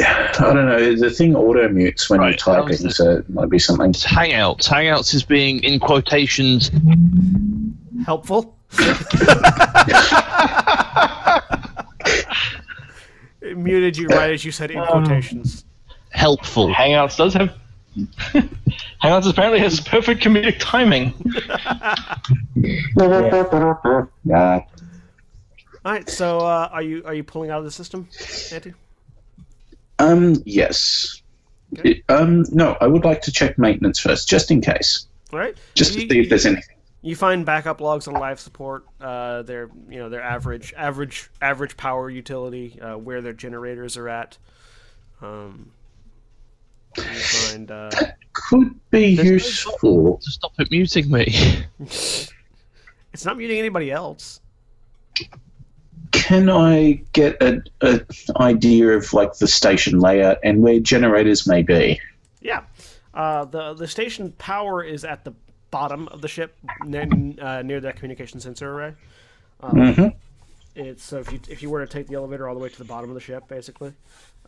I 0.00 0.32
don't 0.38 0.66
know. 0.66 0.94
The 0.96 1.10
thing 1.10 1.34
auto 1.36 1.68
mutes 1.68 2.08
when 2.10 2.20
Right, 2.20 2.30
you're 2.30 2.36
typing, 2.38 2.64
that 2.66 2.70
was 2.70 2.80
the- 2.82 2.90
so 2.90 3.10
it 3.18 3.30
might 3.30 3.48
be 3.50 3.58
something. 3.58 3.90
It's 3.90 4.04
Hangouts. 4.04 4.68
Hangouts 4.68 5.14
is 5.14 5.22
being 5.22 5.62
in 5.62 5.78
quotations 5.80 6.70
Helpful. 8.04 8.56
it 13.40 13.56
muted 13.56 13.96
you 13.96 14.06
right 14.08 14.30
as 14.32 14.44
you 14.44 14.52
said 14.52 14.70
in 14.70 14.82
quotations. 14.84 15.64
helpful. 16.10 16.72
Hangouts 16.72 17.16
does 17.16 17.34
have. 17.34 17.52
Hangouts 19.02 19.28
apparently 19.30 19.60
has 19.60 19.80
perfect 19.80 20.22
comedic 20.22 20.56
timing. 20.58 21.14
Yeah. 24.24 24.60
All 25.84 25.92
right, 25.92 26.08
so 26.08 26.38
uh, 26.38 26.68
are 26.72 26.82
you 26.82 27.02
are 27.04 27.14
you 27.14 27.24
pulling 27.24 27.50
out 27.50 27.58
of 27.60 27.64
the 27.64 27.70
system, 27.70 28.08
Auntie? 28.52 28.74
Um. 29.98 30.36
Yes. 30.44 31.22
Okay. 31.78 32.02
Um. 32.08 32.44
No, 32.50 32.76
I 32.80 32.86
would 32.86 33.04
like 33.04 33.22
to 33.22 33.32
check 33.32 33.58
maintenance 33.58 33.98
first, 33.98 34.28
just 34.28 34.50
in 34.50 34.60
case, 34.60 35.06
All 35.32 35.38
right. 35.38 35.56
just 35.74 35.94
to 35.94 36.00
you, 36.02 36.08
see 36.08 36.20
if 36.20 36.28
there's 36.28 36.46
anything. 36.46 36.76
you 37.02 37.16
find 37.16 37.46
backup 37.46 37.80
logs 37.80 38.06
on 38.08 38.14
life 38.14 38.38
support. 38.40 38.84
Uh, 39.00 39.42
their 39.42 39.70
you 39.88 39.98
know 39.98 40.08
their 40.08 40.22
average 40.22 40.74
average 40.76 41.30
average 41.40 41.76
power 41.76 42.10
utility, 42.10 42.78
uh, 42.80 42.96
where 42.98 43.22
their 43.22 43.32
generators 43.32 43.96
are 43.96 44.08
at. 44.08 44.36
Um, 45.22 45.70
you 45.70 45.77
find 47.00 47.70
uh, 47.70 47.90
Could 48.32 48.74
be 48.90 49.16
There's 49.16 49.28
no 49.28 49.32
useful. 49.34 50.20
To 50.22 50.30
stop 50.30 50.52
it 50.58 50.70
muting 50.70 51.10
me. 51.10 51.64
it's 51.80 53.24
not 53.24 53.36
muting 53.36 53.58
anybody 53.58 53.90
else. 53.90 54.40
Can 56.12 56.48
I 56.48 57.02
get 57.12 57.42
a, 57.42 57.62
a 57.80 58.00
idea 58.36 58.90
of 58.90 59.12
like 59.12 59.38
the 59.38 59.48
station 59.48 59.98
layout 59.98 60.38
and 60.42 60.62
where 60.62 60.80
generators 60.80 61.46
may 61.46 61.62
be? 61.62 62.00
Yeah. 62.40 62.62
Uh, 63.14 63.44
the 63.44 63.74
the 63.74 63.88
station 63.88 64.32
power 64.38 64.82
is 64.82 65.04
at 65.04 65.24
the 65.24 65.34
bottom 65.70 66.08
of 66.08 66.22
the 66.22 66.28
ship, 66.28 66.56
near, 66.84 67.08
uh, 67.40 67.62
near 67.62 67.80
that 67.80 67.96
communication 67.96 68.40
sensor 68.40 68.72
array. 68.72 68.94
Um, 69.60 69.94
hmm 69.94 70.08
It's 70.74 71.02
so 71.02 71.18
if 71.18 71.32
you 71.32 71.40
if 71.48 71.62
you 71.62 71.70
were 71.70 71.84
to 71.84 71.92
take 71.92 72.06
the 72.06 72.14
elevator 72.14 72.48
all 72.48 72.54
the 72.54 72.60
way 72.60 72.68
to 72.68 72.78
the 72.78 72.84
bottom 72.84 73.10
of 73.10 73.14
the 73.14 73.20
ship, 73.20 73.48
basically, 73.48 73.92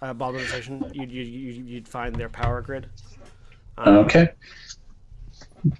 uh, 0.03 0.15
bottom 0.15 0.41
of 0.41 0.49
station, 0.49 0.91
you'd 0.95 1.11
you'd, 1.11 1.67
you'd 1.67 1.89
find 1.89 2.15
their 2.17 2.29
power 2.29 2.61
grid. 2.61 2.87
Um, 3.79 3.99
Okay. 3.99 4.31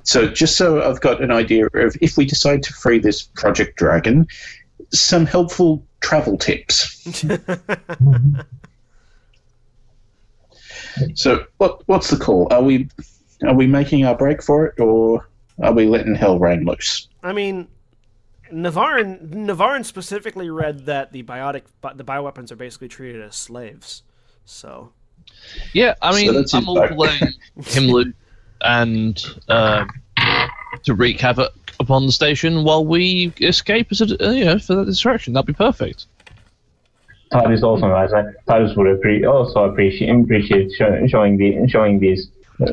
So 0.03 0.29
just 0.29 0.59
so 0.59 0.83
I've 0.83 1.01
got 1.01 1.23
an 1.23 1.31
idea 1.31 1.67
of 1.73 1.97
if 2.03 2.19
we 2.19 2.27
decide 2.27 2.63
to 2.65 2.73
free 2.75 2.99
this 2.99 3.23
Project 3.23 3.77
Dragon, 3.79 4.27
some 4.93 5.25
helpful 5.25 5.83
travel 6.01 6.37
tips. 6.37 7.09
So 11.15 11.45
what 11.59 11.87
what's 11.87 12.11
the 12.11 12.17
call? 12.17 12.49
Are 12.53 12.63
we 12.63 12.89
are 13.47 13.55
we 13.55 13.67
making 13.67 14.05
our 14.05 14.17
break 14.17 14.43
for 14.43 14.67
it 14.67 14.81
or 14.81 15.29
are 15.63 15.73
we 15.73 15.87
letting 15.87 16.15
hell 16.15 16.39
rain 16.39 16.65
loose? 16.65 17.09
I 17.23 17.33
mean, 17.33 17.69
Navarran 18.53 19.31
Navarran 19.31 19.85
specifically 19.85 20.51
read 20.51 20.87
that 20.87 21.13
the 21.13 21.23
biotic 21.23 21.63
the 21.95 22.05
bioweapons 22.05 22.51
are 22.51 22.57
basically 22.57 22.89
treated 22.89 23.23
as 23.23 23.37
slaves. 23.37 24.03
So 24.45 24.93
Yeah, 25.73 25.95
I 26.03 26.13
mean, 26.15 26.35
that's 26.35 26.53
I'm 26.55 26.69
all 26.69 26.77
back. 26.81 26.91
for 26.95 27.07
him 27.71 27.85
loot 27.89 28.15
and 28.63 29.25
uh, 29.49 29.85
to 30.85 30.95
wreak 30.95 31.21
havoc 31.21 31.53
upon 31.79 32.07
the 32.07 32.13
station 32.13 32.65
while 32.65 32.85
we 32.85 33.33
escape 33.41 33.89
as 33.91 34.01
a, 34.03 34.27
uh, 34.27 34.31
you 34.33 34.45
know, 34.45 34.59
for 34.59 34.75
that 34.77 34.85
distraction. 34.87 35.33
That'd 35.33 35.47
be 35.47 35.53
perfect. 35.53 36.07
Todd 37.33 37.53
is 37.53 37.63
also 37.63 37.87
nice. 37.89 38.13
I- 38.13 38.25
Todd 38.47 38.77
would 38.77 39.01
appre- 39.01 39.31
also 39.31 39.65
appreciate 39.65 40.11
appreciate 40.11 40.73
show, 40.73 41.07
showing 41.07 41.37
the 41.39 41.69
showing 41.69 42.01
these 42.01 42.29
uh, 42.61 42.73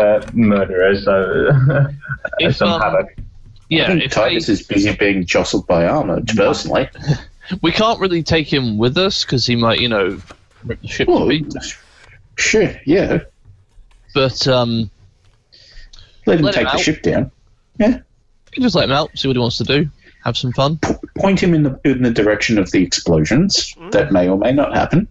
uh, 0.00 0.26
murderers 0.32 1.06
uh, 1.06 1.88
If, 2.38 2.56
some 2.56 2.70
um, 2.72 2.80
havoc. 2.80 3.08
I 3.16 3.22
Yeah, 3.68 3.86
think 3.88 4.10
Titus 4.10 4.46
they, 4.46 4.52
is 4.54 4.62
busy 4.66 4.94
being 4.96 5.24
jostled 5.26 5.66
by 5.66 5.86
armor, 5.86 6.20
personally. 6.34 6.88
we 7.62 7.72
can't 7.72 8.00
really 8.00 8.22
take 8.22 8.50
him 8.52 8.78
with 8.78 8.96
us 8.98 9.24
because 9.24 9.46
he 9.46 9.54
might, 9.56 9.80
you 9.80 9.88
know, 9.88 10.18
rip 10.64 10.80
the 10.80 10.88
ship 10.88 11.06
to 11.06 11.12
Well, 11.12 11.28
pieces. 11.28 11.76
sure, 12.36 12.70
yeah. 12.86 13.20
But 14.14 14.46
um, 14.48 14.90
Let 16.26 16.38
him 16.38 16.44
Let 16.46 16.54
him 16.56 16.64
take 16.64 16.72
the 16.72 16.78
ship 16.78 17.02
down. 17.02 17.30
you 17.78 17.86
can 18.52 18.62
just 18.62 18.74
let 18.74 18.84
him 18.84 18.92
out, 18.92 19.10
see 19.18 19.28
what 19.28 19.36
he 19.36 19.40
wants 19.40 19.58
to 19.58 19.64
do, 19.64 19.88
have 20.24 20.36
some 20.36 20.52
fun. 20.52 20.78
point 21.18 21.42
him 21.42 21.54
in 21.54 21.62
the 21.64 21.78
in 21.84 22.02
the 22.02 22.10
direction 22.10 22.58
of 22.58 22.70
the 22.70 22.82
explosions 22.82 23.74
that 23.90 24.12
may 24.12 24.28
or 24.28 24.38
may 24.38 24.52
not 24.52 24.74
happen, 24.74 25.08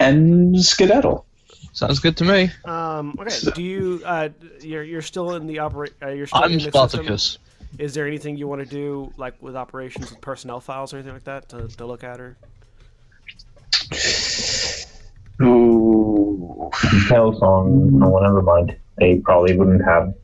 and 0.00 0.58
skedaddle. 0.62 1.24
Sounds 1.72 1.98
good 2.00 2.16
to 2.18 2.24
me. 2.24 2.50
um, 2.64 3.14
okay, 3.20 3.30
So- 3.30 3.50
do 3.52 3.62
you 3.62 4.02
uh, 4.04 4.28
you're 4.60 4.82
you're 4.82 5.02
still 5.02 5.34
in 5.36 5.46
the 5.46 5.60
operate? 5.60 5.92
Uh, 6.02 6.08
you're 6.08 6.26
still 6.26 6.42
I'm 6.42 6.52
the 6.52 6.60
system? 6.60 6.72
Spartacus. 6.88 7.38
Is 7.78 7.92
there 7.94 8.06
anything 8.06 8.36
you 8.38 8.48
want 8.48 8.62
to 8.62 8.66
do, 8.66 9.12
like 9.18 9.40
with 9.42 9.54
operations 9.54 10.10
with 10.10 10.20
personnel 10.22 10.58
files 10.58 10.92
or 10.92 10.96
anything 10.96 11.12
like 11.12 11.24
that, 11.24 11.50
to, 11.50 11.68
to 11.68 11.86
look 11.86 12.02
at 12.02 12.18
her? 12.18 12.36
Ooh. 15.42 16.70
Details 16.90 17.40
on 17.40 17.98
no, 17.98 18.18
never 18.18 18.42
mind. 18.42 18.76
They 18.98 19.18
probably 19.18 19.56
wouldn't 19.56 19.84
have 19.84 20.14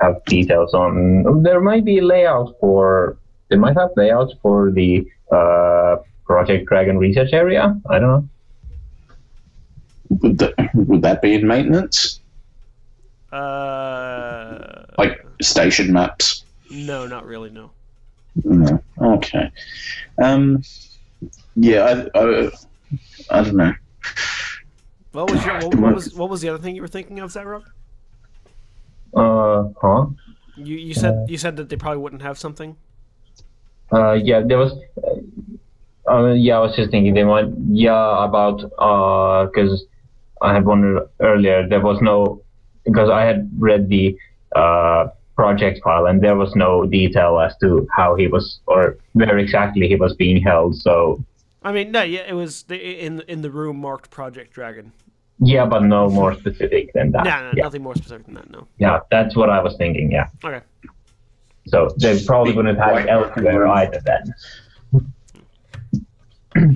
have 0.00 0.24
details 0.24 0.74
on. 0.74 1.42
There 1.42 1.60
might 1.60 1.84
be 1.84 2.00
layouts 2.00 2.52
for. 2.60 3.16
They 3.48 3.56
might 3.56 3.76
have 3.76 3.90
layouts 3.96 4.34
for 4.42 4.70
the 4.70 5.06
uh, 5.30 5.96
Project 6.24 6.66
Dragon 6.68 6.98
research 6.98 7.32
area. 7.32 7.78
I 7.90 7.98
don't 7.98 8.08
know. 8.08 8.28
Would 10.20 10.38
that, 10.38 10.70
would 10.74 11.02
that 11.02 11.20
be 11.22 11.34
in 11.34 11.46
maintenance? 11.46 12.20
Uh, 13.32 14.84
Like 14.96 15.24
station 15.42 15.92
maps? 15.92 16.44
no, 16.70 17.06
not 17.06 17.26
really. 17.26 17.50
No. 17.50 17.70
No. 18.44 18.82
Okay. 19.00 19.50
Um. 20.22 20.62
Yeah. 21.56 22.06
I. 22.14 22.18
I, 22.18 22.50
I 23.30 23.42
don't 23.42 23.56
know. 23.56 23.72
What 25.12 25.30
was 25.30 25.44
your 25.44 25.54
what, 25.60 25.74
what 25.76 25.94
was 25.94 26.14
what 26.14 26.30
was 26.30 26.40
the 26.40 26.48
other 26.48 26.58
thing 26.58 26.74
you 26.74 26.82
were 26.82 26.88
thinking 26.88 27.20
of, 27.20 27.30
Zaghrog? 27.30 27.64
Uh, 29.14 29.68
huh? 29.80 30.06
You 30.56 30.76
you 30.76 30.94
said 30.94 31.26
you 31.28 31.38
said 31.38 31.56
that 31.56 31.68
they 31.68 31.76
probably 31.76 31.98
wouldn't 32.02 32.22
have 32.22 32.38
something. 32.38 32.76
Uh, 33.92 34.12
yeah, 34.14 34.42
there 34.44 34.58
was. 34.58 34.72
uh, 36.10 36.32
yeah, 36.32 36.56
I 36.56 36.60
was 36.60 36.74
just 36.74 36.90
thinking 36.90 37.14
they 37.14 37.24
might. 37.24 37.46
Yeah, 37.70 38.24
about 38.24 38.64
uh, 38.78 39.46
because 39.46 39.84
I 40.42 40.52
had 40.52 40.64
wondered 40.64 41.08
earlier 41.20 41.68
there 41.68 41.80
was 41.80 42.00
no 42.00 42.42
because 42.84 43.08
I 43.10 43.22
had 43.22 43.50
read 43.58 43.88
the 43.88 44.16
uh, 44.56 45.08
project 45.36 45.80
file 45.82 46.06
and 46.06 46.22
there 46.22 46.36
was 46.36 46.54
no 46.54 46.86
detail 46.86 47.40
as 47.40 47.56
to 47.58 47.86
how 47.94 48.14
he 48.14 48.26
was 48.26 48.60
or 48.66 48.98
where 49.12 49.38
exactly 49.38 49.88
he 49.88 49.96
was 49.96 50.14
being 50.14 50.42
held. 50.42 50.76
So 50.76 51.24
I 51.64 51.72
mean, 51.72 51.90
no, 51.92 52.02
yeah, 52.02 52.20
it 52.28 52.34
was 52.34 52.64
the, 52.64 52.76
in 52.76 53.20
in 53.26 53.40
the 53.42 53.50
room 53.50 53.78
marked 53.78 54.10
Project 54.10 54.52
Dragon. 54.52 54.92
yeah, 55.38 55.64
but 55.66 55.82
no 55.82 56.08
more 56.10 56.34
specific 56.34 56.92
than 56.92 57.10
that. 57.12 57.24
No, 57.24 57.30
no, 57.42 57.52
yeah. 57.56 57.62
nothing 57.64 57.82
more 57.82 57.94
specific 57.96 58.26
than 58.26 58.34
that. 58.34 58.50
No. 58.50 58.66
yeah, 58.78 59.00
that's 59.10 59.34
what 59.34 59.48
I 59.50 59.60
was 59.62 59.74
thinking. 59.76 60.12
Yeah, 60.12 60.28
Okay. 60.44 60.60
so 61.66 61.88
they 61.98 62.22
probably 62.24 62.52
Big 62.52 62.56
wouldn't 62.58 62.78
have 62.78 62.92
white 62.92 63.08
elsewhere 63.08 63.66
either 63.66 64.00
then. 64.04 64.34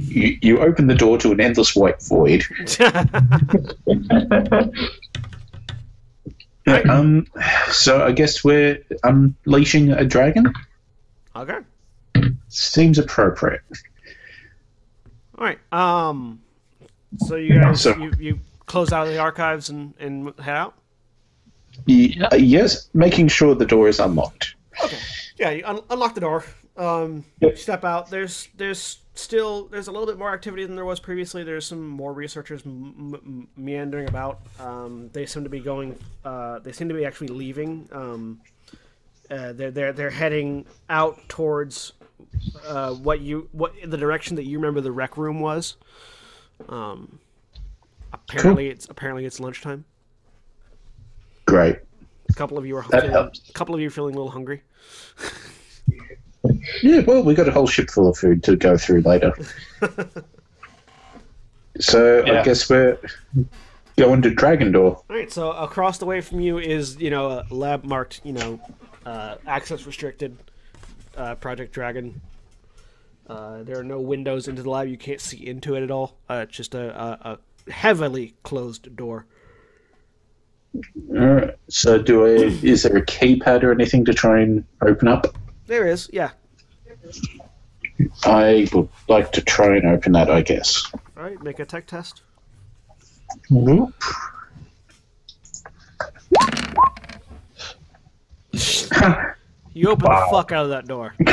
You, 0.09 0.37
you 0.43 0.59
open 0.61 0.89
the 0.89 0.95
door 0.95 1.19
to 1.19 1.31
an 1.31 1.41
endless 1.41 1.77
white 1.77 2.03
void. 2.03 2.45
Right. 6.67 6.87
Um, 6.87 7.27
so 7.71 8.05
I 8.05 8.13
guess 8.13 8.45
we're 8.45 8.85
unleashing 9.03 9.91
a 9.91 10.05
dragon. 10.05 10.53
okay. 11.35 11.61
Seems 12.49 12.99
appropriate. 12.99 13.63
All 15.39 15.45
right. 15.45 15.59
Um. 15.73 16.41
So 17.19 17.37
you 17.37 17.61
guys, 17.61 17.81
So- 17.83 17.97
you, 17.97 18.13
you 18.19 18.41
close 18.67 18.93
out 18.93 19.07
of 19.07 19.13
the 19.13 19.19
archives 19.19 19.71
and 19.71 19.95
and 19.99 20.33
head 20.41 20.57
out. 20.57 20.75
Uh, 21.89 22.35
yes, 22.37 22.91
making 22.93 23.29
sure 23.29 23.55
the 23.55 23.65
door 23.67 23.89
is 23.89 24.01
unlocked. 24.01 24.57
Okay. 24.85 24.99
Yeah, 25.39 25.51
you 25.51 25.63
un- 25.65 25.83
unlock 25.91 26.15
the 26.15 26.21
door. 26.21 26.45
Um, 26.77 27.25
Yep. 27.41 27.57
step 27.59 27.85
out. 27.85 28.11
There's 28.11 28.49
there's 28.57 28.99
still 29.15 29.67
there's 29.69 29.87
a 29.89 29.93
little 29.93 30.07
bit 30.07 30.19
more 30.19 30.33
activity 30.33 30.65
than 30.65 30.75
there 30.77 30.85
was 30.85 31.01
previously. 31.01 31.45
There's 31.45 31.67
some 31.67 31.87
more 31.87 32.13
researchers 32.13 32.63
m- 32.67 33.15
m- 33.25 33.49
meandering 33.57 34.09
about. 34.09 34.41
Um, 34.61 35.09
they 35.13 35.25
seem 35.27 35.45
to 35.45 35.51
be 35.51 35.61
going. 35.61 35.97
Uh, 36.25 36.59
they 36.61 36.73
seem 36.73 36.89
to 36.89 36.95
be 36.95 37.05
actually 37.05 37.29
leaving. 37.29 37.89
Um, 37.93 38.41
uh, 39.31 39.53
they're 39.53 39.71
they're 39.71 39.93
they're 39.93 40.11
heading 40.11 40.67
out 40.89 41.21
towards 41.29 41.93
uh, 42.67 42.93
what 42.95 43.21
you 43.21 43.49
what 43.53 43.75
the 43.85 43.97
direction 43.97 44.37
that 44.37 44.45
you 44.45 44.59
remember 44.59 44.81
the 44.81 44.93
rec 44.93 45.17
room 45.17 45.41
was. 45.41 45.77
Um, 46.69 47.19
apparently 48.13 48.69
it's 48.69 48.87
apparently 48.89 49.25
it's 49.25 49.41
lunchtime. 49.41 49.85
Great. 51.47 51.79
A 52.29 52.33
couple 52.35 52.59
of 52.59 52.67
you 52.67 52.77
are 52.77 52.83
That 52.91 53.03
feeling, 53.03 53.11
helps. 53.11 53.49
a 53.49 53.53
couple 53.53 53.75
of 53.75 53.81
you 53.81 53.87
are 53.87 53.91
feeling 53.91 54.15
a 54.15 54.19
little 54.19 54.33
hungry. 54.33 54.63
Yeah, 56.83 57.01
well, 57.01 57.23
we 57.25 57.35
got 57.35 57.49
a 57.49 57.51
whole 57.51 57.67
ship 57.67 57.91
full 57.91 58.09
of 58.09 58.17
food 58.17 58.43
to 58.45 58.57
go 58.57 58.77
through 58.77 59.01
later. 59.03 59.33
so 61.81 62.23
I 62.25 62.43
guess 62.43 62.69
we're 62.71 62.99
going 63.97 64.23
to 64.23 64.31
Dragon 64.31 64.73
Door. 64.73 65.03
All 65.11 65.17
right, 65.17 65.31
so 65.31 65.51
across 65.53 65.99
the 65.99 66.07
way 66.07 66.21
from 66.21 66.41
you 66.41 66.59
is 66.59 66.97
you 67.01 67.11
know 67.11 67.45
a 67.51 67.53
lab 67.55 67.85
marked 67.85 68.21
you 68.25 68.33
know 68.33 68.61
uh, 69.05 69.37
access 69.47 69.87
restricted, 69.87 70.37
uh, 71.19 71.35
Project 71.35 71.73
Dragon. 71.73 72.21
Uh, 73.27 73.63
there 73.63 73.79
are 73.79 73.85
no 73.85 74.01
windows 74.01 74.49
into 74.49 74.63
the 74.63 74.71
lab; 74.71 74.89
you 74.89 74.97
can't 74.97 75.21
see 75.21 75.47
into 75.47 75.75
it 75.75 75.83
at 75.83 75.91
all. 75.91 76.17
Uh, 76.31 76.45
it's 76.49 76.57
just 76.57 76.75
a, 76.75 76.99
a, 76.99 77.39
a 77.67 77.71
heavily 77.71 78.35
closed 78.43 78.97
door. 78.97 79.27
Alright. 81.11 81.57
So 81.69 81.99
do 82.01 82.25
I? 82.25 82.31
Is 82.63 82.85
there 82.85 82.97
a 82.97 83.05
keypad 83.05 83.63
or 83.63 83.73
anything 83.73 84.05
to 84.07 84.15
try 84.15 84.41
and 84.41 84.65
open 84.81 85.09
up? 85.09 85.37
There 85.67 85.87
is, 85.87 86.09
yeah. 86.13 86.31
I 88.25 88.69
would 88.73 88.89
like 89.09 89.33
to 89.33 89.43
try 89.43 89.77
and 89.77 89.87
open 89.87 90.13
that. 90.13 90.31
I 90.31 90.41
guess. 90.41 90.91
All 91.17 91.25
right, 91.25 91.43
make 91.43 91.59
a 91.59 91.67
tech 91.67 91.87
test. 91.87 92.23
Whoop. 93.51 93.93
You 99.75 99.91
open 99.91 100.07
Wow. 100.09 100.27
the 100.27 100.37
fuck 100.37 100.53
out 100.53 100.65
of 100.65 100.71
that 100.71 100.87
door. 100.87 101.15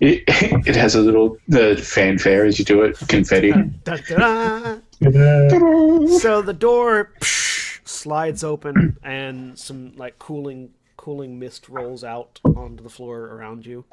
It, 0.00 0.22
it 0.28 0.76
has 0.76 0.94
a 0.94 1.00
little 1.00 1.38
the 1.48 1.76
fanfare 1.76 2.44
as 2.44 2.56
you 2.56 2.64
do 2.64 2.82
it, 2.82 2.96
confetti. 3.08 3.50
Da-da-da. 3.82 4.76
So 6.20 6.40
the 6.40 6.52
door 6.56 7.10
psh, 7.20 7.80
slides 7.84 8.44
open, 8.44 8.96
and 9.02 9.58
some 9.58 9.96
like 9.96 10.18
cooling, 10.20 10.70
cooling 10.96 11.40
mist 11.40 11.68
rolls 11.68 12.04
out 12.04 12.38
onto 12.44 12.82
the 12.84 12.88
floor 12.88 13.22
around 13.26 13.66
you. 13.66 13.84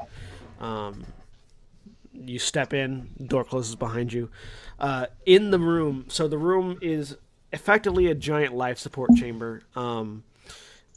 Um, 0.59 1.05
you 2.13 2.37
step 2.37 2.71
in, 2.71 3.09
door 3.25 3.43
closes 3.43 3.75
behind 3.75 4.13
you. 4.13 4.29
Uh, 4.79 5.07
in 5.25 5.49
the 5.49 5.59
room, 5.59 6.05
so 6.07 6.27
the 6.27 6.37
room 6.37 6.77
is 6.83 7.17
effectively 7.51 8.05
a 8.07 8.15
giant 8.15 8.53
life 8.53 8.77
support 8.77 9.09
chamber. 9.15 9.63
Um, 9.75 10.23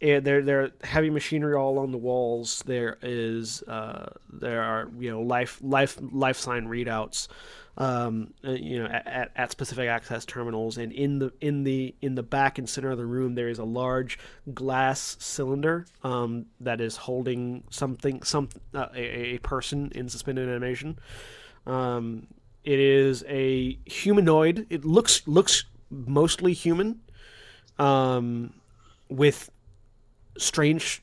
and 0.00 0.24
there 0.24 0.42
there 0.42 0.62
are 0.62 0.70
heavy 0.82 1.10
machinery 1.10 1.54
all 1.54 1.70
along 1.70 1.90
the 1.90 1.98
walls. 1.98 2.62
There 2.66 2.98
is 3.02 3.62
uh, 3.62 4.10
there 4.32 4.62
are 4.62 4.88
you 4.98 5.10
know 5.10 5.22
life 5.22 5.58
life 5.62 5.98
life 6.00 6.38
sign 6.38 6.66
readouts, 6.66 7.28
um, 7.76 8.32
uh, 8.44 8.52
you 8.52 8.78
know 8.78 8.86
at, 8.86 9.32
at 9.34 9.50
specific 9.50 9.88
access 9.88 10.24
terminals. 10.24 10.78
And 10.78 10.92
in 10.92 11.18
the 11.18 11.32
in 11.40 11.64
the 11.64 11.94
in 12.00 12.14
the 12.14 12.22
back 12.22 12.58
and 12.58 12.68
center 12.68 12.90
of 12.90 12.98
the 12.98 13.06
room, 13.06 13.34
there 13.34 13.48
is 13.48 13.58
a 13.58 13.64
large 13.64 14.18
glass 14.54 15.16
cylinder 15.18 15.86
um, 16.04 16.46
that 16.60 16.80
is 16.80 16.96
holding 16.96 17.64
something 17.70 18.22
some 18.22 18.48
uh, 18.74 18.86
a, 18.94 19.34
a 19.34 19.38
person 19.38 19.90
in 19.94 20.08
suspended 20.08 20.48
animation. 20.48 20.98
Um, 21.66 22.28
it 22.62 22.78
is 22.78 23.24
a 23.28 23.78
humanoid. 23.84 24.66
It 24.70 24.84
looks 24.84 25.26
looks 25.26 25.64
mostly 25.90 26.52
human, 26.52 27.00
um, 27.78 28.52
with 29.08 29.50
strange, 30.38 31.02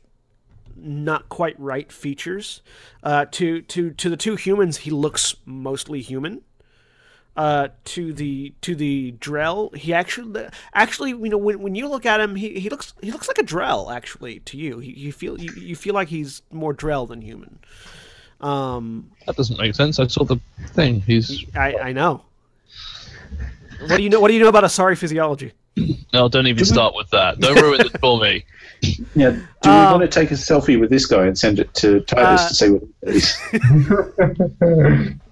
not 0.76 1.30
quite 1.30 1.60
right 1.60 1.92
features. 1.92 2.62
Uh, 3.04 3.26
to 3.32 3.62
to 3.64 3.92
to 3.92 4.10
the 4.10 4.18
two 4.18 4.36
humans, 4.36 4.78
he 4.78 4.92
looks 4.92 5.36
mostly 5.46 6.02
human. 6.02 6.42
Uh, 7.38 7.68
to 7.84 8.14
the 8.14 8.54
to 8.62 8.76
the 8.76 9.14
Drell, 9.20 9.76
he 9.76 9.94
actually 9.94 10.48
actually 10.74 11.10
you 11.10 11.30
know 11.30 11.38
when, 11.38 11.60
when 11.60 11.76
you 11.76 11.88
look 11.90 12.06
at 12.06 12.22
him, 12.22 12.36
he, 12.36 12.60
he 12.60 12.70
looks 12.70 12.94
he 13.02 13.12
looks 13.12 13.28
like 13.28 13.38
a 13.38 13.44
Drell 13.44 13.94
actually 13.94 14.40
to 14.40 14.58
you. 14.58 14.80
He, 14.80 14.92
you 14.92 15.12
feel 15.12 15.40
you, 15.40 15.52
you 15.54 15.76
feel 15.76 15.94
like 15.94 16.08
he's 16.08 16.42
more 16.52 16.74
Drell 16.74 17.08
than 17.08 17.22
human. 17.22 17.60
Um, 18.40 19.12
That 19.26 19.36
doesn't 19.36 19.58
make 19.58 19.76
sense. 19.76 20.00
I 20.00 20.08
saw 20.08 20.24
the 20.24 20.40
thing. 20.68 21.02
He's 21.02 21.46
I 21.56 21.76
I 21.76 21.92
know. 21.92 22.24
What 23.82 23.98
do 23.98 24.04
you 24.04 24.10
know? 24.10 24.22
What 24.22 24.30
do 24.30 24.34
you 24.34 24.40
know 24.40 24.48
about 24.48 24.64
a 24.64 24.70
sorry 24.70 24.96
physiology? 24.96 25.52
no. 26.14 26.30
Don't 26.30 26.48
even 26.48 26.64
start 26.64 26.96
with 26.96 27.10
that. 27.10 27.40
Don't 27.40 27.62
ruin 27.62 27.82
it 27.82 28.00
for 28.00 28.20
me. 28.20 28.46
Yeah. 29.16 29.32
Do 29.32 29.38
we 29.64 29.70
Um, 29.70 29.92
want 30.00 30.04
to 30.04 30.08
take 30.20 30.32
a 30.32 30.36
selfie 30.36 30.80
with 30.80 30.90
this 30.90 31.06
guy 31.06 31.26
and 31.26 31.38
send 31.38 31.60
it 31.60 31.74
to 31.76 32.00
Titus 32.02 32.42
Uh, 32.42 32.48
to 32.48 32.56
see 32.56 32.70
what 32.70 32.84
it 33.04 33.16
is? 33.16 33.38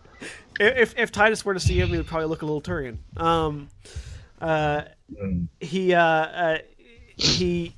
If 0.59 0.93
if 0.99 1.11
Titus 1.11 1.43
were 1.43 1.55
to 1.55 1.59
see 1.59 1.79
him, 1.79 1.89
he 1.89 1.97
would 1.97 2.05
probably 2.05 2.27
look 2.27 2.43
a 2.43 2.45
little 2.45 2.61
Turian. 2.61 2.97
Um, 3.17 3.69
uh, 4.39 4.83
he 5.59 5.95
uh, 5.95 5.99
uh, 6.03 6.57
he 7.17 7.73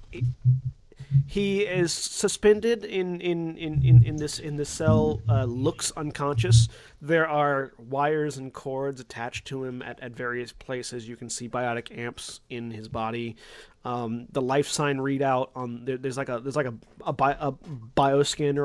he 1.27 1.61
is 1.61 1.91
suspended 1.91 2.83
in 2.83 3.21
in, 3.21 3.57
in, 3.57 3.83
in, 3.83 4.03
in 4.03 4.15
this 4.17 4.39
in 4.39 4.55
this 4.55 4.69
cell. 4.69 5.21
Uh, 5.27 5.45
looks 5.45 5.91
unconscious. 5.97 6.67
There 7.01 7.27
are 7.27 7.73
wires 7.77 8.37
and 8.37 8.53
cords 8.53 8.99
attached 8.99 9.45
to 9.47 9.63
him 9.63 9.81
at, 9.81 9.99
at 9.99 10.11
various 10.13 10.51
places. 10.51 11.07
You 11.07 11.15
can 11.15 11.29
see 11.29 11.47
biotic 11.47 11.97
amps 11.97 12.41
in 12.49 12.71
his 12.71 12.87
body. 12.87 13.35
Um, 13.83 14.25
the 14.31 14.41
life 14.41 14.67
sign 14.67 14.97
readout 14.97 15.49
on 15.55 15.85
there, 15.85 15.97
there's 15.97 16.17
like 16.17 16.29
a 16.29 16.39
there's 16.39 16.55
like 16.55 16.65
a 16.65 16.73
a, 17.05 17.13
bi- 17.13 17.37
a 17.39 17.53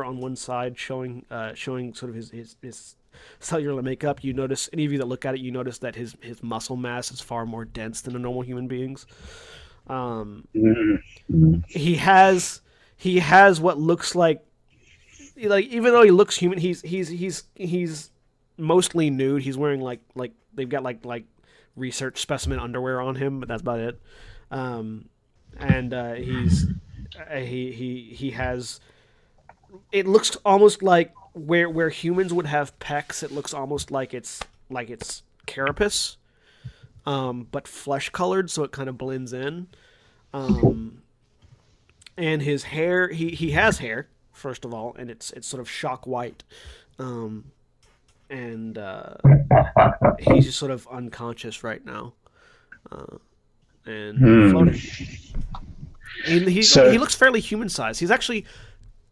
on 0.05 0.19
one 0.19 0.37
side 0.37 0.79
showing 0.79 1.27
uh, 1.31 1.53
showing 1.55 1.93
sort 1.95 2.11
of 2.11 2.17
his, 2.17 2.31
his 2.31 2.57
his 2.63 2.97
cellular 3.39 3.83
makeup. 3.83 4.25
You 4.25 4.33
notice 4.33 4.71
any 4.73 4.87
of 4.87 4.93
you 4.93 4.99
that 4.99 5.07
look 5.07 5.25
at 5.25 5.35
it, 5.35 5.41
you 5.41 5.51
notice 5.51 5.79
that 5.79 5.95
his 5.95 6.17
his 6.21 6.43
muscle 6.43 6.77
mass 6.77 7.11
is 7.11 7.21
far 7.21 7.45
more 7.45 7.65
dense 7.65 8.01
than 8.01 8.17
a 8.17 8.19
normal 8.19 8.43
human 8.43 8.67
being's. 8.69 9.07
Um, 9.91 10.47
he 11.69 11.97
has 11.97 12.61
he 12.97 13.19
has 13.19 13.61
what 13.61 13.77
looks 13.77 14.15
like 14.15 14.45
like 15.37 15.67
even 15.67 15.93
though 15.93 16.03
he 16.03 16.11
looks 16.11 16.37
human, 16.37 16.59
he's 16.59 16.81
he's 16.83 17.09
he's 17.09 17.45
he's 17.57 18.11
mostly 18.57 19.11
nude. 19.11 19.43
He's 19.43 19.57
wearing 19.57 19.81
like 19.81 20.01
like 20.15 20.33
they've 20.55 20.69
got 20.69 20.83
like 20.83 21.05
like 21.05 21.25
research 21.77 22.21
specimen 22.21 22.61
underwear 22.61 23.01
on 23.01 23.17
him, 23.17 23.41
but 23.41 23.49
that's 23.49 23.63
about 23.63 23.81
it. 23.81 24.01
Um, 24.51 25.09
and 25.59 25.93
uh, 25.93 26.13
he's 26.15 26.67
uh, 27.19 27.37
he 27.37 27.73
he 27.73 28.15
he 28.15 28.31
has. 28.31 28.81
It 29.91 30.07
looks 30.07 30.37
almost 30.45 30.83
like 30.83 31.13
where 31.33 31.69
where 31.69 31.89
humans 31.89 32.33
would 32.33 32.47
have 32.47 32.79
pecs. 32.79 33.23
It 33.23 33.33
looks 33.33 33.53
almost 33.53 33.91
like 33.91 34.15
it's 34.15 34.41
like 34.69 34.91
it's 34.91 35.23
carapace, 35.47 36.17
um, 37.07 37.47
but 37.51 37.67
flesh 37.69 38.11
colored, 38.11 38.51
so 38.51 38.63
it 38.65 38.73
kind 38.73 38.89
of 38.89 38.97
blends 38.99 39.33
in. 39.33 39.69
Um, 40.33 41.03
and 42.17 42.43
his 42.43 42.65
hair, 42.65 43.09
he 43.09 43.31
he 43.31 43.51
has 43.53 43.79
hair 43.79 44.09
first 44.33 44.65
of 44.65 44.73
all, 44.75 44.95
and 44.99 45.11
it's 45.11 45.31
it's 45.33 45.47
sort 45.47 45.61
of 45.61 45.69
shock 45.71 46.07
white. 46.07 46.45
um, 46.99 47.45
and 48.29 48.79
uh, 48.79 49.15
he's 50.21 50.45
just 50.45 50.59
sort 50.59 50.71
of 50.71 50.87
unconscious 50.89 51.65
right 51.65 51.85
now, 51.85 52.13
uh, 52.93 53.17
and 53.87 54.19
Hmm. 54.19 54.51
floating. 54.51 54.75
He, 56.25 56.39
he, 56.51 56.63
So- 56.63 56.91
he 56.93 56.99
looks 56.99 57.15
fairly 57.15 57.41
human 57.41 57.69
sized. 57.69 57.99
He's 57.99 58.11
actually 58.11 58.45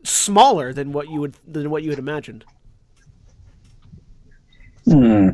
smaller 0.04 0.72
than 0.72 0.92
what 0.92 1.08
you 1.10 1.20
would 1.20 1.34
than 1.46 1.68
what 1.70 1.82
you 1.82 1.90
had 1.90 1.98
imagined. 1.98 2.44
Hmm. 4.84 5.30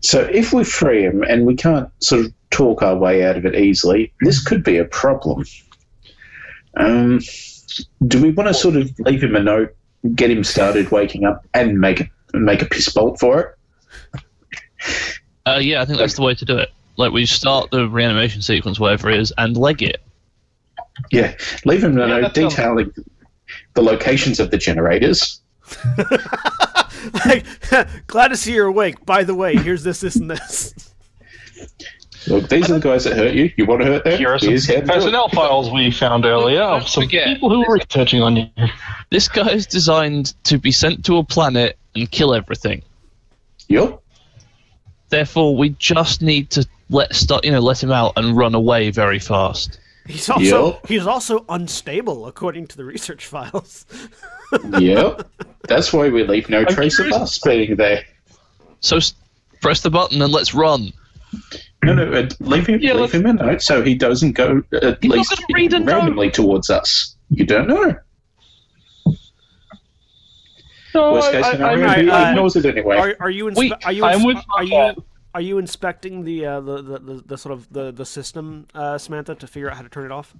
So 0.00 0.20
if 0.22 0.52
we 0.52 0.64
free 0.64 1.02
him 1.02 1.22
and 1.22 1.44
we 1.46 1.54
can't 1.56 1.90
sort 2.02 2.24
of 2.26 2.32
talk 2.50 2.82
our 2.82 2.96
way 2.96 3.24
out 3.24 3.36
of 3.36 3.44
it 3.44 3.54
easily, 3.54 4.12
this 4.22 4.42
could 4.42 4.64
be 4.64 4.78
a 4.78 4.84
problem. 4.84 5.44
Um, 6.76 7.20
do 8.06 8.20
we 8.22 8.30
want 8.30 8.48
to 8.48 8.54
sort 8.54 8.76
of 8.76 8.90
leave 9.00 9.22
him 9.22 9.36
a 9.36 9.40
note, 9.42 9.74
get 10.14 10.30
him 10.30 10.42
started 10.44 10.90
waking 10.90 11.24
up, 11.24 11.44
and 11.54 11.80
make 11.80 12.00
a 12.00 12.08
make 12.32 12.62
a 12.62 12.66
piss 12.66 12.88
bolt 12.88 13.18
for 13.20 13.40
it? 14.12 14.22
Uh, 15.46 15.58
yeah, 15.60 15.82
I 15.82 15.84
think 15.84 15.98
that's 15.98 16.14
the 16.14 16.22
way 16.22 16.34
to 16.34 16.44
do 16.44 16.56
it. 16.56 16.70
Like 16.96 17.12
we 17.12 17.26
start 17.26 17.70
the 17.70 17.88
reanimation 17.88 18.40
sequence, 18.42 18.78
whatever 18.80 19.10
it 19.10 19.18
is, 19.20 19.32
and 19.36 19.56
leg 19.56 19.82
it. 19.82 20.00
Yeah, 21.10 21.34
leave 21.64 21.82
him 21.84 21.96
a 21.98 22.00
Yeah, 22.02 22.06
note 22.06 22.20
that 22.22 22.34
sounds- 22.36 22.54
detailing 22.54 22.92
the 23.74 23.82
locations 23.82 24.38
of 24.40 24.50
the 24.50 24.58
generators. 24.58 25.40
like, 27.26 27.44
glad 28.06 28.28
to 28.28 28.36
see 28.36 28.54
you're 28.54 28.66
awake. 28.66 29.04
By 29.06 29.24
the 29.24 29.34
way, 29.34 29.56
here's 29.56 29.82
this, 29.82 30.00
this, 30.00 30.16
and 30.16 30.30
this. 30.30 30.74
Look, 32.26 32.48
these 32.50 32.70
are 32.70 32.74
the 32.74 32.80
guys 32.80 33.04
that 33.04 33.16
hurt 33.16 33.34
you. 33.34 33.50
You 33.56 33.64
want 33.64 33.80
to 33.80 33.86
hurt 33.86 34.04
them? 34.04 34.18
Here 34.18 34.28
are 34.28 34.38
some 34.38 34.50
Here's 34.50 34.66
how 34.66 34.74
to 34.74 34.80
do 34.80 34.84
it. 34.86 34.94
personnel 34.94 35.28
files 35.30 35.70
we 35.70 35.90
found 35.90 36.26
earlier 36.26 36.60
of 36.62 36.86
some 36.88 37.04
forget. 37.04 37.26
people 37.28 37.48
who 37.50 37.60
were 37.66 37.74
researching 37.74 38.20
on 38.22 38.36
you. 38.36 38.46
This 39.10 39.26
guy 39.28 39.48
is 39.50 39.66
designed 39.66 40.34
to 40.44 40.58
be 40.58 40.70
sent 40.70 41.04
to 41.06 41.16
a 41.16 41.24
planet 41.24 41.78
and 41.94 42.10
kill 42.10 42.34
everything. 42.34 42.82
Yup. 43.68 44.02
Therefore, 45.08 45.56
we 45.56 45.70
just 45.78 46.20
need 46.22 46.50
to 46.50 46.66
let 46.90 47.14
start, 47.14 47.44
you 47.44 47.52
know, 47.52 47.60
let 47.60 47.82
him 47.82 47.90
out 47.90 48.12
and 48.16 48.36
run 48.36 48.54
away 48.54 48.90
very 48.90 49.18
fast. 49.18 49.80
He's 50.06 50.28
also 50.28 50.72
Yep. 50.72 50.86
he's 50.88 51.06
also 51.06 51.44
unstable 51.48 52.26
according 52.26 52.66
to 52.68 52.76
the 52.76 52.84
research 52.84 53.26
files. 53.26 53.86
Yep. 54.80 55.30
That's 55.70 55.92
why 55.92 56.08
we 56.08 56.24
leave 56.24 56.50
no 56.50 56.64
trace 56.64 56.98
of 56.98 57.12
us 57.12 57.38
being 57.38 57.76
there. 57.76 58.02
So 58.80 58.96
s- 58.96 59.14
press 59.62 59.80
the 59.82 59.88
button 59.90 60.20
and 60.20 60.32
let's 60.32 60.52
run. 60.52 60.92
No, 61.84 61.94
no, 61.94 62.12
uh, 62.12 62.28
leave 62.40 62.66
him, 62.66 62.80
Yeah, 62.82 62.94
leave 62.94 63.12
him 63.12 63.24
a 63.24 63.32
note 63.32 63.62
so 63.62 63.80
he 63.82 63.94
doesn't 63.94 64.32
go 64.32 64.62
uh, 64.74 64.88
at 64.88 64.98
He's 65.00 65.12
least 65.12 65.30
gonna 65.30 65.46
read 65.54 65.72
a 65.72 65.78
note. 65.78 65.86
randomly 65.92 66.28
towards 66.30 66.70
us. 66.70 67.14
You 67.30 67.46
don't 67.46 67.68
know. 67.68 67.94
No, 70.92 71.12
Worst 71.12 71.28
I, 71.28 71.32
case 71.32 71.44
I, 71.44 71.52
scenario, 71.52 71.86
I, 71.86 72.02
he 72.02 72.10
uh, 72.10 72.30
ignores 72.30 72.56
it 72.56 72.66
anyway. 72.66 72.96
Are, 72.96 73.16
are 73.20 73.30
you 73.30 73.44
inspe- 73.46 73.56
We- 73.56 73.72
are 73.84 73.92
you 73.92 74.02
inspe- 74.02 74.26
with 74.26 74.36
are 74.56 74.64
you 74.64 75.04
are 75.36 75.40
you 75.40 75.58
inspecting 75.58 76.24
the 76.24 76.44
uh, 76.46 76.60
the, 76.60 76.82
the, 76.82 76.98
the, 76.98 77.22
the 77.26 77.38
sort 77.38 77.52
of 77.52 77.72
the, 77.72 77.92
the 77.92 78.04
system, 78.04 78.66
uh, 78.74 78.98
Samantha, 78.98 79.36
to 79.36 79.46
figure 79.46 79.70
out 79.70 79.76
how 79.76 79.82
to 79.82 79.88
turn 79.88 80.04
it 80.04 80.10
off? 80.10 80.34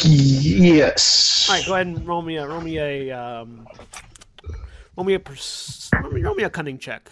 Yes. 0.00 1.46
All 1.48 1.56
right, 1.56 1.66
go 1.66 1.74
ahead 1.74 1.86
and 1.86 2.06
roll 2.06 2.22
me 2.22 2.36
a 2.36 2.46
roll 2.46 2.60
me 2.60 2.78
a 2.78 3.10
um, 3.10 3.66
roll 4.96 5.04
me 5.04 5.14
a 5.14 5.20
pers- 5.20 5.90
roll 6.02 6.12
me, 6.12 6.22
roll 6.22 6.34
me 6.34 6.42
a 6.42 6.50
cunning 6.50 6.78
check. 6.78 7.10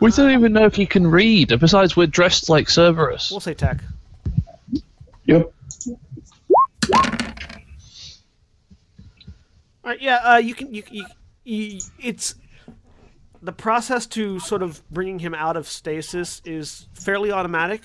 We 0.00 0.10
don't 0.10 0.32
even 0.32 0.52
know 0.52 0.64
if 0.66 0.74
he 0.74 0.86
can 0.86 1.06
read. 1.06 1.52
And 1.52 1.60
besides, 1.60 1.96
we're 1.96 2.06
dressed 2.06 2.48
like 2.48 2.68
Cerberus. 2.68 3.30
We'll 3.30 3.40
say 3.40 3.54
tech. 3.54 3.78
Yep. 5.26 5.52
All 9.84 9.90
right, 9.90 10.00
yeah, 10.00 10.16
uh, 10.16 10.36
you 10.38 10.54
can 10.54 10.74
you, 10.74 10.82
you, 10.90 11.06
you 11.44 11.80
it's 11.98 12.34
the 13.42 13.52
process 13.52 14.06
to 14.06 14.40
sort 14.40 14.62
of 14.62 14.82
bringing 14.90 15.18
him 15.18 15.34
out 15.34 15.56
of 15.56 15.68
stasis 15.68 16.40
is 16.44 16.88
fairly 16.94 17.30
automatic. 17.30 17.82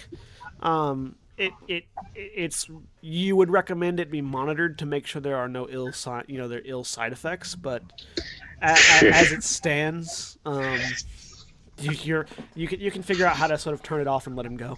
Um, 0.62 1.16
it, 1.40 1.54
it 1.68 1.84
it's 2.14 2.70
you 3.02 3.36
would 3.36 3.50
recommend 3.50 4.00
it 4.00 4.12
be 4.12 4.22
monitored 4.22 4.78
to 4.80 4.86
make 4.86 5.08
sure 5.08 5.22
there 5.22 5.38
are 5.38 5.48
no 5.48 5.68
ill 5.70 5.92
si- 5.92 6.12
you 6.28 6.38
know 6.38 6.48
there 6.48 6.62
ill 6.66 6.84
side 6.84 7.14
effects, 7.14 7.56
but 7.56 7.82
a, 8.62 8.72
a, 8.72 9.10
as 9.12 9.32
it 9.32 9.44
stands, 9.44 10.38
um, 10.46 10.80
you, 11.80 12.26
you 12.56 12.68
can 12.68 12.80
you 12.80 12.92
can 12.92 13.02
figure 13.02 13.26
out 13.26 13.36
how 13.36 13.48
to 13.48 13.58
sort 13.58 13.74
of 13.74 13.82
turn 13.82 14.02
it 14.02 14.08
off 14.08 14.28
and 14.28 14.36
let 14.36 14.46
him 14.46 14.58
go. 14.58 14.78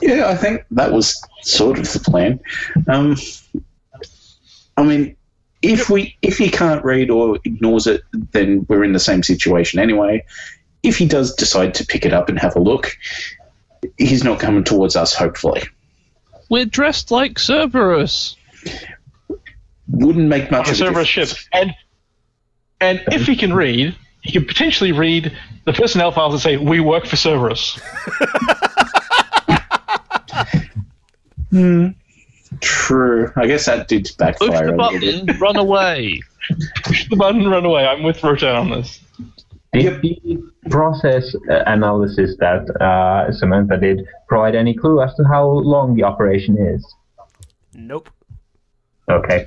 Yeah, 0.00 0.28
I 0.28 0.36
think 0.36 0.64
that 0.70 0.90
was 0.90 1.20
sort 1.42 1.78
of 1.78 1.92
the 1.92 2.00
plan. 2.00 2.40
Um, 2.88 3.16
I 4.78 4.82
mean, 4.82 5.16
if 5.60 5.90
we 5.90 6.16
if 6.22 6.38
he 6.38 6.50
can't 6.50 6.82
read 6.82 7.10
or 7.10 7.38
ignores 7.44 7.86
it, 7.86 8.02
then 8.32 8.64
we're 8.68 8.84
in 8.84 8.92
the 8.92 8.98
same 8.98 9.22
situation 9.22 9.78
anyway. 9.78 10.24
If 10.82 10.96
he 10.96 11.04
does 11.04 11.34
decide 11.34 11.74
to 11.74 11.84
pick 11.84 12.06
it 12.06 12.14
up 12.14 12.30
and 12.30 12.38
have 12.38 12.56
a 12.56 12.60
look, 12.60 12.96
he's 13.98 14.24
not 14.24 14.38
coming 14.40 14.64
towards 14.64 14.96
us. 14.96 15.14
Hopefully, 15.14 15.62
We're 16.48 16.64
dressed 16.66 17.10
like 17.10 17.38
Cerberus. 17.38 18.36
wouldn't 19.88 20.28
make 20.28 20.50
much 20.50 20.60
on 20.60 20.66
a 20.66 20.68
of 20.68 20.74
a 20.74 20.76
server 20.76 21.04
ship. 21.04 21.28
difference. 21.28 21.48
And 21.52 21.74
and 22.80 23.02
if 23.12 23.26
he 23.26 23.36
can 23.36 23.52
read, 23.52 23.94
he 24.22 24.32
can 24.32 24.44
potentially 24.46 24.92
read 24.92 25.36
the 25.64 25.72
personnel 25.72 26.12
files 26.12 26.32
and 26.34 26.40
say 26.42 26.56
we 26.56 26.80
work 26.80 27.06
for 27.06 27.16
Cerberus. 27.16 27.78
Hmm. 31.50 31.88
True. 32.60 33.32
I 33.36 33.46
guess 33.46 33.66
that 33.66 33.88
did 33.88 34.04
Push 34.04 34.14
backfire 34.16 34.66
the 34.68 34.74
a 34.74 34.76
little 34.76 35.00
bit. 35.00 35.26
button, 35.26 35.40
run 35.40 35.56
away. 35.56 36.20
Push 36.84 37.08
the 37.08 37.16
button, 37.16 37.48
run 37.48 37.64
away. 37.64 37.84
I'm 37.86 38.02
with 38.02 38.22
Rotan 38.22 38.54
on 38.54 38.70
this. 38.70 39.00
Did 39.72 40.02
the 40.02 40.42
process 40.68 41.34
uh, 41.48 41.62
analysis 41.66 42.36
that 42.40 42.68
uh, 42.80 43.30
Samantha 43.32 43.76
did 43.76 44.04
provide 44.26 44.56
any 44.56 44.74
clue 44.74 45.00
as 45.00 45.14
to 45.14 45.24
how 45.24 45.46
long 45.46 45.94
the 45.94 46.02
operation 46.02 46.58
is? 46.58 46.84
Nope. 47.74 48.10
Okay. 49.08 49.46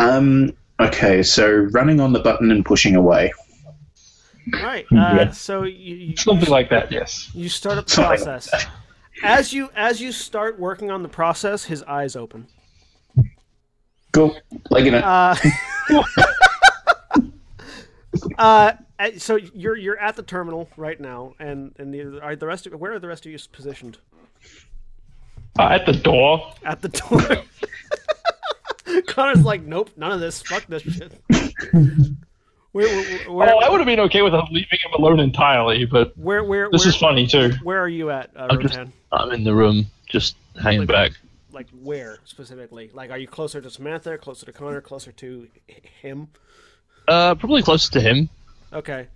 Um. 0.00 0.54
Okay. 0.80 1.22
So 1.22 1.68
running 1.72 2.00
on 2.00 2.14
the 2.14 2.20
button 2.20 2.50
and 2.50 2.64
pushing 2.64 2.96
away. 2.96 3.32
Right. 4.52 4.86
Uh, 4.92 4.96
Yeah. 4.96 5.30
So 5.30 5.64
you, 5.64 5.96
you 5.96 6.16
Something 6.16 6.50
like 6.50 6.70
that, 6.70 6.90
yes. 6.90 7.30
You 7.34 7.48
start 7.48 7.78
up 7.78 7.86
the 7.86 7.92
Something 7.92 8.10
like 8.10 8.22
process. 8.24 8.66
As 9.22 9.52
you 9.52 9.70
as 9.76 10.00
you 10.00 10.10
start 10.12 10.58
working 10.58 10.90
on 10.90 11.02
the 11.02 11.08
process, 11.08 11.64
his 11.64 11.82
eyes 11.84 12.16
open. 12.16 12.46
Go. 14.12 14.34
Legging 14.70 14.94
it. 14.94 15.04
Uh, 15.04 15.34
uh, 18.38 18.72
so 19.18 19.36
you're 19.36 19.76
you're 19.76 19.98
at 19.98 20.16
the 20.16 20.22
terminal 20.22 20.68
right 20.76 21.00
now, 21.00 21.34
and 21.38 21.74
and 21.78 21.92
the, 21.92 22.20
are 22.22 22.36
the 22.36 22.46
rest 22.46 22.66
of 22.66 22.72
where 22.74 22.92
are 22.92 22.98
the 22.98 23.08
rest 23.08 23.26
of 23.26 23.32
you 23.32 23.38
positioned? 23.52 23.98
Uh, 25.58 25.68
at 25.70 25.86
the 25.86 25.92
door. 25.92 26.52
At 26.64 26.82
the 26.82 26.88
door. 26.88 29.02
Connor's 29.06 29.44
like, 29.44 29.62
nope, 29.62 29.90
none 29.96 30.12
of 30.12 30.20
this. 30.20 30.42
Fuck 30.42 30.66
this 30.66 30.82
shit. 30.82 31.12
Where 32.72 32.88
where 32.88 33.30
where, 33.30 33.54
Oh, 33.54 33.58
I 33.60 33.68
would 33.68 33.78
have 33.78 33.86
been 33.86 34.00
okay 34.00 34.22
with 34.22 34.32
leaving 34.50 34.78
him 34.84 34.92
alone 34.98 35.20
entirely, 35.20 35.84
but 35.84 36.16
where, 36.18 36.42
where, 36.42 36.68
this 36.72 36.86
is 36.86 36.96
funny 36.96 37.24
too. 37.26 37.52
where 37.62 37.80
are 37.80 37.88
you 37.88 38.10
at, 38.10 38.30
uh, 38.36 38.48
I'm 38.50 38.60
just- 38.60 38.78
I'm 39.12 39.30
in 39.30 39.44
the 39.44 39.54
room, 39.54 39.86
just 40.08 40.34
hanging 40.60 40.86
back. 40.86 41.12
Like 41.52 41.68
where 41.70 42.18
specifically? 42.24 42.90
Like, 42.92 43.12
are 43.12 43.18
you 43.18 43.28
closer 43.28 43.60
to 43.60 43.70
Samantha, 43.70 44.18
closer 44.18 44.44
to 44.46 44.52
Connor, 44.52 44.80
closer 44.80 45.12
to 45.12 45.46
him? 46.02 46.26
Uh, 47.06 47.34
probably 47.34 47.62
closer 47.62 47.90
to 47.92 48.00
him. 48.00 48.28
Okay. 48.72 49.06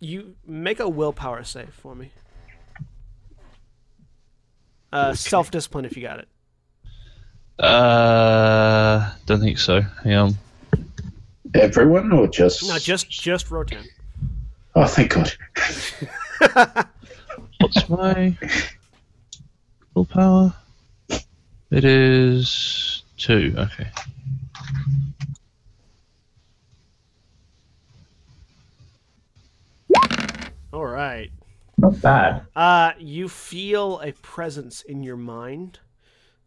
You 0.00 0.34
make 0.46 0.80
a 0.80 0.88
willpower 0.88 1.44
save 1.44 1.70
for 1.74 1.94
me. 1.94 2.10
Uh, 4.92 5.14
Self 5.14 5.50
discipline 5.50 5.84
if 5.84 5.96
you 5.96 6.02
got 6.02 6.20
it. 6.20 6.28
Uh, 7.62 9.12
don't 9.26 9.40
think 9.40 9.58
so. 9.58 9.80
Hang 9.80 10.14
on. 10.14 10.34
Everyone 11.54 12.12
or 12.12 12.28
just? 12.28 12.66
No, 12.68 12.78
just 12.78 13.10
just 13.10 13.50
Rotan. 13.50 13.84
Oh, 14.74 14.86
thank 14.86 15.14
God. 15.14 15.32
What's 17.58 17.88
my 17.88 18.36
willpower? 19.94 20.54
It 21.70 21.84
is 21.84 23.02
two. 23.16 23.54
Okay. 23.58 23.88
All 30.78 30.86
right. 30.86 31.32
Not 31.76 32.00
bad. 32.00 32.46
Uh, 32.54 32.92
you 33.00 33.28
feel 33.28 33.98
a 33.98 34.12
presence 34.12 34.82
in 34.82 35.02
your 35.02 35.16
mind. 35.16 35.80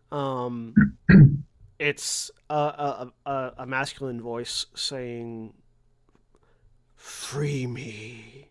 Um, 0.10 0.74
it's 1.80 2.32
a, 2.50 2.54
a, 2.56 3.12
a, 3.26 3.52
a 3.58 3.66
masculine 3.66 4.22
voice 4.22 4.68
saying, 4.74 5.54
"Free 6.96 7.68
me." 7.68 8.48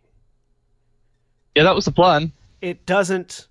Yeah, 1.56 1.62
that 1.62 1.74
was 1.74 1.86
the 1.86 1.92
plan. 1.92 2.32
It 2.60 2.84
doesn't. 2.84 3.48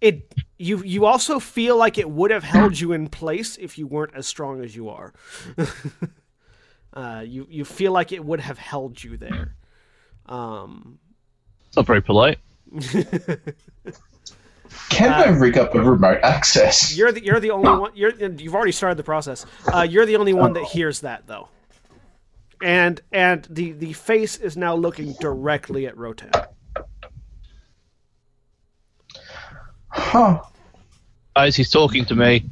It 0.00 0.34
you 0.58 0.82
you 0.82 1.06
also 1.06 1.38
feel 1.38 1.76
like 1.76 1.98
it 1.98 2.10
would 2.10 2.32
have 2.32 2.42
held 2.42 2.80
you 2.80 2.90
in 2.90 3.06
place 3.06 3.56
if 3.58 3.78
you 3.78 3.86
weren't 3.86 4.16
as 4.16 4.26
strong 4.26 4.64
as 4.64 4.74
you 4.74 4.88
are. 4.88 5.12
Uh, 6.94 7.24
you 7.26 7.46
you 7.48 7.64
feel 7.64 7.90
like 7.90 8.12
it 8.12 8.22
would 8.22 8.38
have 8.38 8.58
held 8.58 9.02
you 9.02 9.16
there. 9.16 9.56
Um, 10.26 10.98
It's 11.72 11.78
not 11.78 11.86
very 11.86 12.02
polite. 12.02 12.38
Can 14.90 15.10
I 15.10 15.28
rig 15.30 15.56
up 15.56 15.74
a 15.74 15.80
remote 15.80 16.18
access? 16.22 16.94
you're 16.94 17.12
the 17.12 17.24
you're 17.24 17.40
the 17.40 17.50
only 17.50 17.70
one. 17.70 17.92
You're 17.94 18.10
you've 18.10 18.54
already 18.54 18.72
started 18.72 18.98
the 18.98 19.04
process. 19.04 19.46
Uh, 19.72 19.80
you're 19.80 20.04
the 20.04 20.16
only 20.16 20.34
one 20.34 20.52
that 20.52 20.64
hears 20.64 21.00
that 21.00 21.26
though. 21.26 21.48
And 22.62 23.00
and 23.10 23.46
the 23.48 23.72
the 23.72 23.94
face 23.94 24.36
is 24.36 24.54
now 24.54 24.74
looking 24.74 25.14
directly 25.14 25.86
at 25.86 25.96
Rotan. 25.96 26.30
Huh. 29.88 30.42
Guys, 31.34 31.56
he's 31.56 31.70
talking 31.70 32.04
to 32.04 32.14
me. 32.14 32.50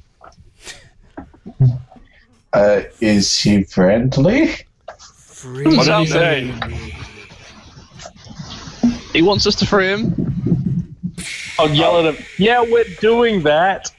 Uh, 2.54 2.80
is 3.02 3.38
he 3.38 3.64
friendly? 3.64 4.56
Free 4.98 5.76
What 5.76 5.84
did 5.84 5.98
he 5.98 6.06
say? 6.06 6.94
me. 9.12 9.20
He 9.20 9.22
wants 9.26 9.46
us 9.46 9.54
to 9.56 9.66
free 9.66 9.88
him. 9.88 10.94
I'll 11.58 11.70
yell 11.70 11.98
at 12.06 12.14
him. 12.14 12.24
Yeah, 12.38 12.62
we're 12.62 12.84
doing 13.00 13.42
that. 13.42 13.90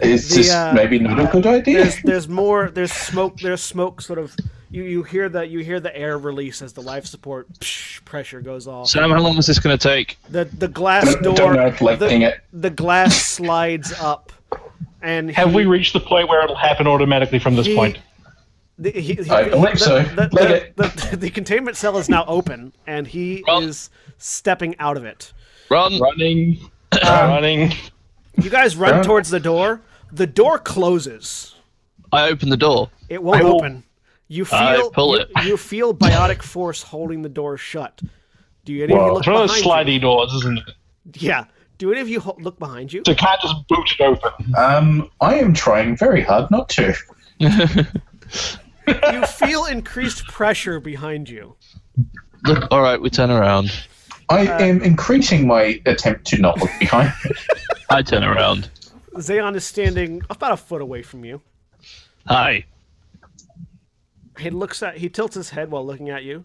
Is 0.00 0.28
The, 0.28 0.36
this 0.36 0.52
uh, 0.54 0.72
maybe 0.74 0.98
not 0.98 1.18
a 1.18 1.26
good 1.26 1.46
idea? 1.46 1.82
There's 1.82 2.02
there's 2.02 2.28
more. 2.28 2.70
There's 2.70 2.92
smoke. 2.92 3.38
There's 3.40 3.60
smoke. 3.60 4.00
Sort 4.00 4.18
of. 4.18 4.34
You 4.70 4.82
you 4.84 5.02
hear 5.02 5.28
the 5.28 5.46
you 5.46 5.60
hear 5.60 5.80
the 5.80 5.94
air 5.96 6.18
release 6.18 6.60
as 6.62 6.74
the 6.74 6.82
life 6.82 7.06
support 7.06 7.48
psh, 7.54 8.04
pressure 8.04 8.40
goes 8.42 8.68
off. 8.68 8.88
Sam, 8.88 9.10
how 9.10 9.18
long 9.20 9.36
is 9.38 9.46
this 9.46 9.58
going 9.58 9.76
to 9.76 9.88
take? 9.88 10.18
The 10.30 10.44
the 10.44 10.68
glass 10.68 11.06
door. 11.16 11.22
Don't 11.22 11.36
door. 11.36 11.54
know 11.54 11.70
collecting 11.72 12.20
the, 12.20 12.26
it. 12.34 12.40
the 12.52 12.68
glass 12.70 13.16
slides 13.16 13.92
up, 13.98 14.30
and 15.02 15.30
Have 15.30 15.50
he- 15.50 15.56
we 15.56 15.64
reached 15.64 15.94
the 15.94 16.00
point 16.00 16.28
where 16.28 16.44
it'll 16.44 16.54
happen 16.54 16.86
automatically 16.86 17.38
from 17.38 17.56
this 17.56 17.66
He- 17.66 17.74
point? 17.74 17.98
The, 18.78 18.90
he, 18.92 19.14
he- 19.14 19.30
I 19.30 19.48
believe 19.48 19.72
the, 19.72 19.78
so. 19.78 20.02
The, 20.02 20.72
the, 20.76 21.08
the, 21.10 21.16
the 21.16 21.30
containment 21.30 21.76
cell 21.76 21.98
is 21.98 22.08
now 22.08 22.24
open, 22.26 22.72
and 22.86 23.06
he 23.06 23.42
Run. 23.46 23.64
is 23.64 23.90
stepping 24.18 24.78
out 24.78 24.96
of 24.96 25.04
it. 25.04 25.32
Run! 25.70 25.98
Running, 26.00 26.58
running. 27.04 27.72
You 28.40 28.50
guys 28.50 28.76
run 28.76 28.92
Run. 28.92 29.04
towards 29.04 29.30
the 29.30 29.40
door. 29.40 29.80
The 30.12 30.26
door 30.26 30.58
closes. 30.58 31.56
I 32.12 32.28
open 32.30 32.48
the 32.50 32.56
door. 32.56 32.90
It 33.08 33.22
won't 33.22 33.42
will- 33.44 33.56
open. 33.56 33.82
You 34.30 34.46
I 34.52 34.76
feel 34.76 34.90
pull 34.90 35.16
you, 35.16 35.22
it. 35.22 35.44
you 35.46 35.56
feel 35.56 35.94
biotic 35.94 36.42
force 36.42 36.82
holding 36.82 37.22
the 37.22 37.30
door 37.30 37.56
shut. 37.56 38.00
Do 38.66 38.74
you 38.74 38.84
any 38.84 38.92
of 38.92 38.98
you 38.98 39.02
Whoa. 39.04 39.12
look 39.14 39.18
It's 39.20 39.26
one 39.26 39.36
of 39.42 39.48
those 39.48 39.62
behind 39.62 39.88
slidey 39.88 40.00
doors, 40.02 40.32
isn't 40.34 40.58
it? 40.58 40.74
Yeah. 41.14 41.44
Do 41.78 41.90
any 41.92 42.00
of 42.02 42.08
you 42.10 42.20
ho- 42.20 42.36
look 42.38 42.58
behind 42.58 42.92
you? 42.92 43.02
So 43.06 43.12
you 43.12 43.16
can't 43.16 43.40
just 43.40 43.54
boot 43.68 43.90
it 43.98 44.02
open. 44.02 44.54
Um, 44.54 45.10
I 45.22 45.36
am 45.36 45.54
trying 45.54 45.96
very 45.96 46.20
hard 46.22 46.50
not 46.50 46.68
to. 46.70 46.94
You 49.12 49.26
feel 49.26 49.64
increased 49.66 50.26
pressure 50.26 50.80
behind 50.80 51.28
you. 51.28 51.54
Look, 52.44 52.68
all 52.70 52.80
right, 52.82 53.00
we 53.00 53.10
turn 53.10 53.30
around. 53.30 53.70
I 54.30 54.46
Uh, 54.46 54.58
am 54.60 54.82
increasing 54.82 55.46
my 55.46 55.80
attempt 55.86 56.26
to 56.28 56.38
not 56.38 56.58
look 56.58 56.70
behind. 56.78 57.12
I 57.90 58.02
turn 58.02 58.22
around. 58.24 58.70
Xeon 59.14 59.56
is 59.56 59.64
standing 59.64 60.22
about 60.30 60.52
a 60.52 60.56
foot 60.56 60.80
away 60.82 61.02
from 61.02 61.24
you. 61.24 61.40
Hi. 62.26 62.64
He 64.38 64.50
looks 64.50 64.82
at 64.82 64.98
he 64.98 65.08
tilts 65.08 65.34
his 65.34 65.50
head 65.50 65.70
while 65.70 65.84
looking 65.84 66.10
at 66.10 66.22
you. 66.24 66.44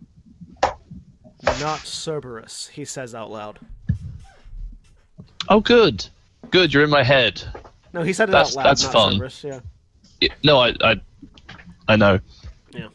Not 1.60 1.86
Cerberus, 1.86 2.70
he 2.70 2.86
says 2.86 3.14
out 3.14 3.30
loud. 3.30 3.60
Oh, 5.50 5.60
good. 5.60 6.08
Good, 6.52 6.74
you're 6.74 6.84
in 6.86 6.90
my 6.90 7.04
head. 7.04 7.44
No, 7.94 8.02
he 8.02 8.14
said 8.14 8.30
it 8.30 8.32
That's- 8.32 8.54
out 8.56 8.64
loud. 8.64 8.66
that's 8.70 8.84
not 8.86 8.94
fun. 8.94 9.14
Cerberus, 9.14 9.44
yeah. 9.44 9.60
Y- 10.22 10.30
No, 10.44 10.58
I, 10.60 10.74
I, 10.82 11.02
I 11.88 11.96
know. 11.96 12.20
Yeah. 12.74 12.90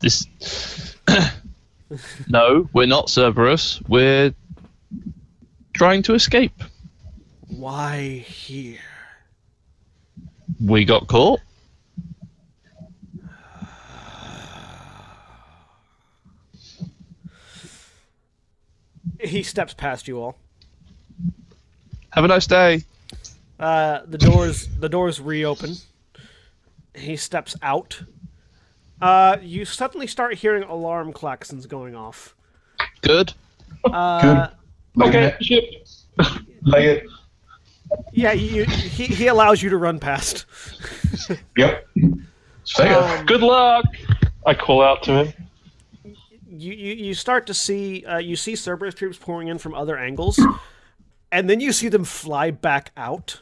This. 0.00 0.26
no, 2.28 2.68
we're 2.72 2.86
not 2.86 3.08
Cerberus. 3.10 3.80
We're 3.88 4.34
trying 5.74 6.02
to 6.02 6.14
escape. 6.14 6.62
Why 7.48 8.24
here? 8.26 8.78
We 10.60 10.84
got 10.84 11.06
caught. 11.08 11.40
He 19.22 19.42
steps 19.42 19.74
past 19.74 20.08
you 20.08 20.18
all. 20.18 20.38
Have 22.10 22.24
a 22.24 22.28
nice 22.28 22.46
day. 22.46 22.84
Uh, 23.58 24.00
the 24.06 24.16
doors 24.16 24.66
the 24.78 24.88
doors 24.88 25.20
reopen. 25.20 25.76
He 27.00 27.16
steps 27.16 27.56
out. 27.62 28.02
Uh, 29.00 29.38
you 29.40 29.64
suddenly 29.64 30.06
start 30.06 30.34
hearing 30.34 30.62
alarm 30.64 31.12
klaxons 31.12 31.66
going 31.66 31.94
off. 31.96 32.34
Good. 33.00 33.32
Uh, 33.84 34.48
Look 34.94 35.08
Okay, 35.08 35.24
at 35.26 35.44
ship. 35.44 35.64
Lay 36.62 36.86
it. 36.88 37.06
Yeah, 38.12 38.32
you, 38.32 38.64
he 38.64 39.06
he 39.06 39.26
allows 39.28 39.62
you 39.62 39.70
to 39.70 39.76
run 39.76 39.98
past. 39.98 40.44
Yep. 41.56 41.88
See 42.64 42.84
ya. 42.84 42.98
Um, 43.18 43.26
Good 43.26 43.40
luck. 43.40 43.84
I 44.46 44.54
call 44.54 44.82
out 44.82 45.02
to 45.04 45.24
him. 45.24 45.32
you, 46.48 46.72
you, 46.72 46.94
you 47.06 47.14
start 47.14 47.46
to 47.46 47.54
see 47.54 48.04
uh, 48.04 48.18
you 48.18 48.36
see 48.36 48.54
Cerberus 48.54 48.94
troops 48.94 49.16
pouring 49.16 49.48
in 49.48 49.58
from 49.58 49.74
other 49.74 49.96
angles, 49.96 50.38
and 51.32 51.48
then 51.48 51.60
you 51.60 51.72
see 51.72 51.88
them 51.88 52.04
fly 52.04 52.50
back 52.50 52.92
out, 52.96 53.40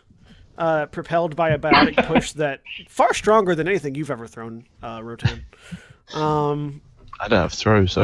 uh, 0.58 0.86
propelled 0.86 1.34
by 1.36 1.50
a 1.50 1.58
biotic 1.58 2.06
push 2.06 2.32
that 2.32 2.60
far 2.88 3.14
stronger 3.14 3.54
than 3.54 3.66
anything 3.68 3.94
you've 3.94 4.10
ever 4.10 4.26
thrown, 4.26 4.64
uh, 4.82 5.00
Rotan. 5.02 5.44
Um, 6.14 6.82
I 7.20 7.28
don't 7.28 7.40
have 7.40 7.52
throw, 7.54 7.86
so. 7.86 8.02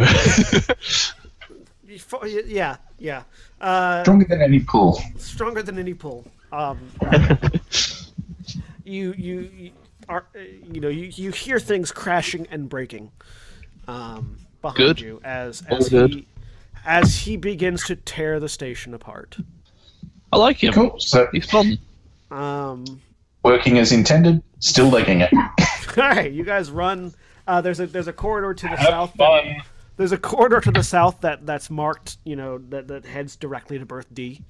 you 1.87 1.99
fo- 1.99 2.25
yeah, 2.25 2.77
yeah, 2.99 3.25
uh, 3.61 4.03
Stronger 4.03 4.25
than 4.27 4.41
any 4.41 4.61
pull. 4.61 5.01
stronger 5.19 5.63
than 5.63 5.79
any 5.79 5.95
pull. 5.95 6.25
Um, 6.53 6.79
you, 8.85 9.13
you 9.17 9.41
you 9.57 9.71
are 10.09 10.25
uh, 10.37 10.39
you 10.73 10.81
know 10.81 10.89
you, 10.89 11.11
you 11.15 11.31
hear 11.33 11.59
things 11.59 11.91
crashing 11.91 12.47
and 12.51 12.69
breaking 12.69 13.11
um, 13.89 14.37
behind 14.63 14.77
Good. 14.79 15.01
you 15.01 15.21
as 15.25 15.63
All 15.71 15.79
as 15.79 15.89
good. 15.89 16.11
he 16.15 16.27
as 16.87 17.17
he 17.17 17.37
begins 17.37 17.85
to 17.87 17.97
tear 17.97 18.39
the 18.39 18.49
station 18.49 18.95
apart. 18.95 19.37
I 20.33 20.37
like 20.37 20.63
him. 20.63 20.73
Cool. 20.75 20.97
So 21.01 21.27
He's 21.33 21.51
fun. 21.51 21.79
Um, 22.35 22.85
working 23.43 23.79
as 23.79 23.93
intended, 23.93 24.43
still 24.59 24.89
legging 24.89 25.21
it. 25.21 25.31
all 25.97 26.05
right, 26.09 26.33
you 26.33 26.45
guys 26.45 26.71
run. 26.71 27.13
Uh, 27.47 27.61
there's 27.61 27.81
a 27.81 27.87
there's 27.87 28.09
a 28.09 28.13
corridor 28.13 28.55
to 28.55 28.63
the 28.69 28.77
Have 28.77 28.89
south. 28.89 29.13
That, 29.15 29.45
fun. 29.45 29.57
there's 29.97 30.13
a 30.13 30.19
corridor 30.19 30.61
to 30.61 30.71
the 30.71 30.83
south 30.83 31.21
that 31.21 31.47
that's 31.47 31.71
marked. 31.71 32.17
You 32.25 32.37
know 32.37 32.59
that 32.71 32.89
that 32.89 33.05
heads 33.07 33.37
directly 33.37 33.79
to 33.79 33.87
Berth 33.87 34.13
D. 34.13 34.41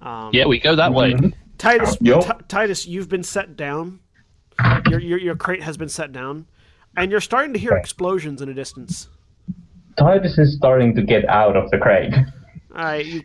Um, 0.00 0.30
Yeah, 0.32 0.46
we 0.46 0.58
go 0.58 0.74
that 0.76 0.92
way. 0.94 1.14
Titus, 1.58 1.96
Yo. 2.00 2.20
Ti- 2.22 2.30
Titus, 2.48 2.86
you've 2.86 3.08
been 3.08 3.22
set 3.22 3.56
down. 3.56 4.00
Your, 4.88 5.00
your 5.00 5.18
your 5.18 5.36
crate 5.36 5.62
has 5.62 5.76
been 5.76 5.88
set 5.88 6.12
down, 6.12 6.46
and 6.96 7.10
you're 7.10 7.20
starting 7.20 7.52
to 7.52 7.58
hear 7.58 7.72
explosions 7.72 8.40
in 8.42 8.48
a 8.48 8.54
distance. 8.54 9.08
Titus 9.98 10.38
is 10.38 10.56
starting 10.56 10.94
to 10.94 11.02
get 11.02 11.28
out 11.28 11.56
of 11.56 11.70
the 11.70 11.78
crate. 11.78 12.14
All 12.74 12.82
right, 12.84 13.04
you, 13.04 13.22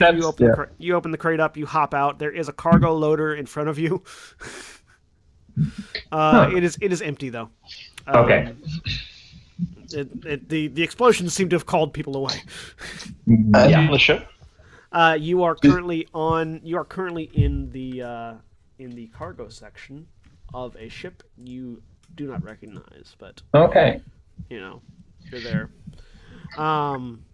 you 0.00 0.24
open 0.24 0.44
the 0.44 0.50
yeah. 0.50 0.54
cra- 0.54 0.68
you 0.78 0.94
open 0.94 1.10
the 1.10 1.16
crate 1.18 1.40
up. 1.40 1.56
You 1.56 1.64
hop 1.66 1.94
out. 1.94 2.18
There 2.18 2.30
is 2.30 2.48
a 2.48 2.52
cargo 2.52 2.94
loader 2.94 3.34
in 3.34 3.46
front 3.46 3.68
of 3.68 3.78
you. 3.78 4.02
Uh, 6.12 6.50
It 6.54 6.62
is 6.62 6.78
it 6.80 6.92
is 6.92 7.02
empty 7.02 7.30
though. 7.30 7.50
Um, 8.06 8.16
Okay. 8.24 8.54
It, 9.92 10.08
it, 10.24 10.48
the 10.48 10.68
the 10.68 10.82
explosions 10.84 11.34
seem 11.34 11.48
to 11.48 11.56
have 11.56 11.66
called 11.66 11.92
people 11.92 12.16
away. 12.16 12.34
And 13.26 13.56
On 13.56 13.90
the 13.90 13.98
ship. 13.98 14.28
Uh, 14.92 15.16
you 15.18 15.42
are 15.42 15.56
currently 15.56 16.06
on. 16.14 16.60
You 16.62 16.76
are 16.76 16.84
currently 16.84 17.24
in 17.34 17.70
the 17.72 18.02
uh, 18.02 18.34
in 18.78 18.90
the 18.90 19.08
cargo 19.08 19.48
section 19.48 20.06
of 20.54 20.76
a 20.76 20.88
ship 20.88 21.24
you 21.36 21.82
do 22.14 22.28
not 22.28 22.44
recognize, 22.44 23.16
but 23.18 23.42
Okay. 23.52 24.00
you 24.48 24.60
know 24.60 24.80
you're 25.32 25.40
there. 25.40 25.70
Um, 26.56 27.24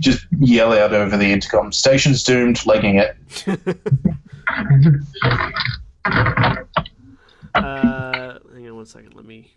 just 0.00 0.26
yell 0.38 0.72
out 0.72 0.92
over 0.92 1.16
the 1.16 1.30
intercom. 1.30 1.72
Station's 1.72 2.22
doomed, 2.22 2.66
legging 2.66 2.96
it. 2.96 3.16
uh, 7.54 8.38
hang 8.52 8.68
on 8.68 8.76
one 8.76 8.86
second. 8.86 9.14
Let 9.14 9.24
me. 9.24 9.52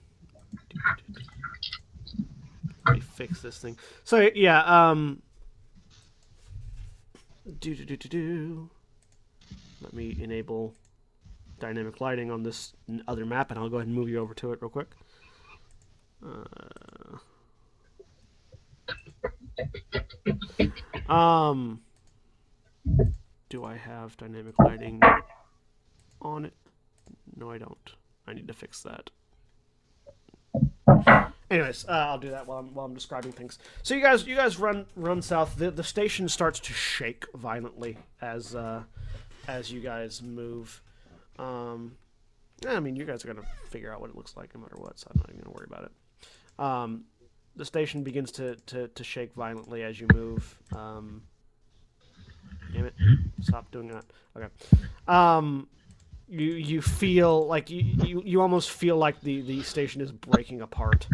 Let 2.86 2.96
me 2.96 3.00
fix 3.00 3.42
this 3.42 3.58
thing. 3.58 3.78
So 4.04 4.30
yeah. 4.36 4.62
Um. 4.90 5.22
Do 7.60 7.76
do 7.76 7.86
do 7.86 7.98
do 7.98 8.10
do. 8.10 8.70
Let 9.82 9.94
me 9.94 10.16
enable 10.20 10.76
dynamic 11.60 12.02
lighting 12.02 12.32
on 12.32 12.44
this 12.44 12.74
other 13.08 13.26
map, 13.26 13.52
and 13.52 13.60
I'll 13.60 13.70
go 13.70 13.78
ahead 13.78 13.88
and 13.88 13.96
move 13.96 14.10
you 14.10 14.20
over 14.20 14.34
to 14.36 14.52
it 14.52 14.62
real 14.62 14.70
quick. 14.70 14.90
Uh, 16.26 17.18
um. 21.10 21.82
Do 23.50 23.64
I 23.64 23.78
have 23.78 24.18
dynamic 24.18 24.58
lighting 24.58 25.00
on 26.22 26.46
it? 26.46 26.54
No, 27.36 27.52
I 27.52 27.60
don't. 27.60 27.92
I 28.26 28.34
need 28.34 28.48
to 28.48 28.54
fix 28.54 28.82
that. 28.84 29.12
Anyways, 31.50 31.86
uh, 31.88 31.92
I'll 31.92 32.18
do 32.18 32.32
that 32.32 32.48
while 32.48 32.58
I'm 32.60 32.74
while 32.74 32.86
I'm 32.88 32.96
describing 32.96 33.32
things. 33.32 33.60
So 33.84 33.94
you 33.94 34.02
guys, 34.02 34.26
you 34.26 34.36
guys 34.36 34.58
run 34.58 34.88
run 34.96 35.22
south. 35.22 35.56
The 35.58 35.70
the 35.70 35.84
station 35.84 36.28
starts 36.30 36.60
to 36.62 36.74
shake 36.74 37.26
violently 37.36 37.98
as 38.22 38.56
uh, 38.56 38.84
as 39.48 39.72
you 39.72 39.80
guys 39.80 40.22
move. 40.22 40.82
Um, 41.38 41.98
I 42.68 42.80
mean, 42.80 42.96
you 42.96 43.06
guys 43.06 43.24
are 43.24 43.28
gonna 43.28 43.48
figure 43.70 43.94
out 43.94 44.02
what 44.02 44.10
it 44.10 44.16
looks 44.16 44.36
like 44.36 44.56
no 44.56 44.62
matter 44.62 44.78
what, 44.78 44.98
so 44.98 45.08
I'm 45.14 45.20
not 45.20 45.30
even 45.30 45.42
gonna 45.42 45.56
worry 45.56 45.68
about 45.70 45.84
it. 45.84 45.92
Um, 46.60 47.04
the 47.56 47.66
station 47.66 48.04
begins 48.04 48.32
to, 48.34 48.56
to, 48.68 48.88
to 48.90 49.04
shake 49.04 49.34
violently 49.34 49.84
as 49.84 50.00
you 50.00 50.08
move. 50.14 50.58
Um, 50.76 51.24
damn 52.74 52.86
it! 52.86 52.94
Stop 53.42 53.72
doing 53.72 53.88
that. 53.90 54.06
Okay. 54.36 54.48
Um, 55.08 55.68
you 56.28 56.54
you 56.54 56.82
feel 56.82 57.46
like 57.46 57.70
you, 57.70 57.82
you, 57.82 58.22
you 58.26 58.42
almost 58.42 58.72
feel 58.72 58.98
like 58.98 59.22
the, 59.22 59.42
the 59.42 59.62
station 59.62 60.02
is 60.02 60.12
breaking 60.12 60.62
apart 60.62 61.08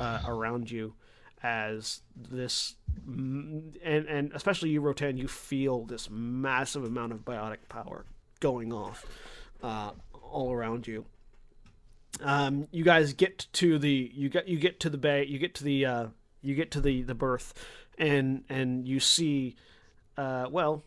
uh, 0.00 0.22
around 0.26 0.70
you 0.70 0.94
as 1.42 2.00
this 2.16 2.74
and 3.06 3.76
and 3.84 4.32
especially 4.34 4.70
you 4.70 4.80
Rotan 4.80 5.16
you 5.16 5.28
feel 5.28 5.84
this 5.84 6.08
massive 6.10 6.84
amount 6.84 7.12
of 7.12 7.24
biotic 7.24 7.58
power 7.68 8.06
going 8.40 8.72
off 8.72 9.04
uh, 9.62 9.90
all 10.22 10.52
around 10.52 10.86
you 10.86 11.04
um, 12.22 12.68
you 12.70 12.84
guys 12.84 13.12
get 13.12 13.46
to 13.54 13.78
the 13.78 14.10
you 14.14 14.28
get 14.28 14.48
you 14.48 14.58
get 14.58 14.80
to 14.80 14.90
the 14.90 14.98
bay 14.98 15.24
you 15.24 15.38
get 15.38 15.54
to 15.54 15.64
the 15.64 15.86
uh, 15.86 16.06
you 16.42 16.54
get 16.54 16.70
to 16.72 16.80
the 16.80 17.02
the 17.02 17.14
berth 17.14 17.54
and 17.98 18.44
and 18.48 18.86
you 18.86 19.00
see 19.00 19.56
uh, 20.16 20.46
well 20.50 20.84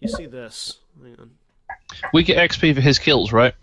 you 0.00 0.08
see 0.08 0.26
this 0.26 0.78
hang 1.02 1.16
on 1.18 1.30
We 2.12 2.22
get 2.22 2.50
XP 2.50 2.74
for 2.74 2.80
his 2.80 2.98
kills, 2.98 3.32
right? 3.32 3.54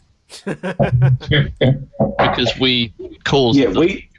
because 0.45 2.59
we 2.59 2.93
caused. 3.23 3.59
Yeah, 3.59 3.69
them. 3.69 3.75
we 3.75 4.09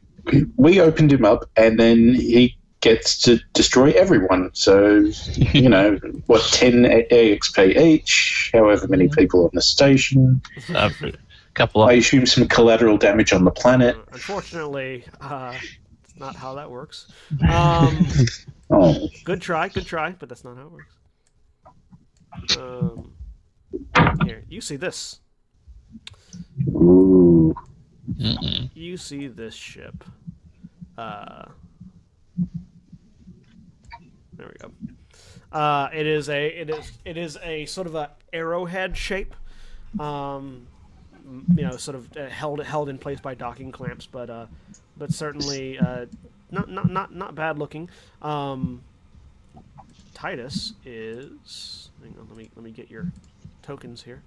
we 0.56 0.80
opened 0.80 1.12
him 1.12 1.24
up, 1.24 1.48
and 1.56 1.78
then 1.78 2.14
he 2.14 2.56
gets 2.80 3.18
to 3.22 3.40
destroy 3.52 3.90
everyone. 3.92 4.50
So 4.52 5.10
you 5.36 5.68
know 5.68 5.96
what, 6.26 6.42
ten 6.52 6.84
xp 6.84 7.76
each, 7.76 8.50
however 8.52 8.86
many 8.88 9.08
people 9.16 9.44
on 9.44 9.50
the 9.54 9.62
station. 9.62 10.42
Uh, 10.74 10.90
a 11.02 11.12
couple 11.54 11.82
of. 11.82 11.88
I 11.88 11.94
assume 11.94 12.26
some 12.26 12.46
collateral 12.48 12.96
damage 12.98 13.32
on 13.32 13.44
the 13.44 13.50
planet. 13.50 13.96
unfortunately 14.12 15.04
uh, 15.20 15.56
it's 16.02 16.16
not 16.16 16.36
how 16.36 16.54
that 16.54 16.70
works 16.70 17.06
um, 17.50 18.06
Oh, 18.70 19.08
good 19.24 19.40
try 19.40 19.68
good 19.68 19.86
try 19.86 20.10
but 20.12 20.28
that's 20.28 20.44
not 20.44 20.56
how 20.56 20.66
it 20.66 20.72
works 20.72 20.96
um, 22.58 23.12
here 24.24 24.42
you 24.48 24.60
see 24.60 24.76
this 24.76 25.20
ooh. 26.68 27.54
Mm-mm. 28.10 28.70
you 28.74 28.96
see 28.98 29.28
this 29.28 29.54
ship. 29.54 30.04
Uh, 30.98 31.46
there 34.34 34.46
we 34.48 34.54
go. 34.60 34.72
Uh, 35.50 35.88
it 35.92 36.06
is 36.06 36.28
a 36.28 36.46
it 36.48 36.68
is 36.68 36.92
it 37.04 37.16
is 37.16 37.38
a 37.42 37.64
sort 37.66 37.86
of 37.86 37.94
a 37.94 38.10
arrowhead 38.32 38.96
shape. 38.96 39.34
Um, 39.98 40.04
m- 40.06 40.66
you 41.56 41.62
know, 41.62 41.76
sort 41.76 41.94
of 41.96 42.16
uh, 42.16 42.28
held 42.28 42.62
held 42.62 42.88
in 42.88 42.98
place 42.98 43.20
by 43.20 43.34
docking 43.34 43.72
clamps, 43.72 44.06
but 44.06 44.30
uh, 44.30 44.46
but 44.96 45.12
certainly 45.12 45.78
uh, 45.78 46.06
not 46.50 46.70
not 46.70 46.90
not 46.90 47.14
not 47.14 47.34
bad 47.34 47.58
looking. 47.58 47.88
Um, 48.22 48.82
Titus 50.12 50.74
is. 50.84 51.90
Hang 52.02 52.14
on, 52.20 52.28
let 52.28 52.36
me 52.36 52.50
let 52.54 52.64
me 52.64 52.70
get 52.70 52.90
your 52.90 53.10
tokens 53.62 54.02
here. 54.02 54.22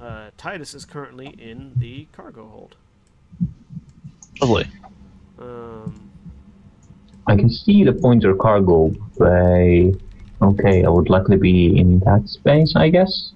Uh, 0.00 0.30
Titus 0.36 0.74
is 0.74 0.84
currently 0.84 1.28
in 1.38 1.72
the 1.76 2.06
cargo 2.12 2.48
hold. 2.48 2.76
Lovely. 4.40 4.66
Um, 5.38 6.10
I 7.26 7.36
can 7.36 7.48
see 7.48 7.84
the 7.84 7.92
pointer 7.92 8.34
cargo 8.34 8.92
bay. 9.18 9.94
Okay, 10.42 10.84
I 10.84 10.88
would 10.88 11.08
likely 11.08 11.36
be 11.36 11.78
in 11.78 12.00
that 12.00 12.28
space, 12.28 12.74
I 12.76 12.90
guess. 12.90 13.32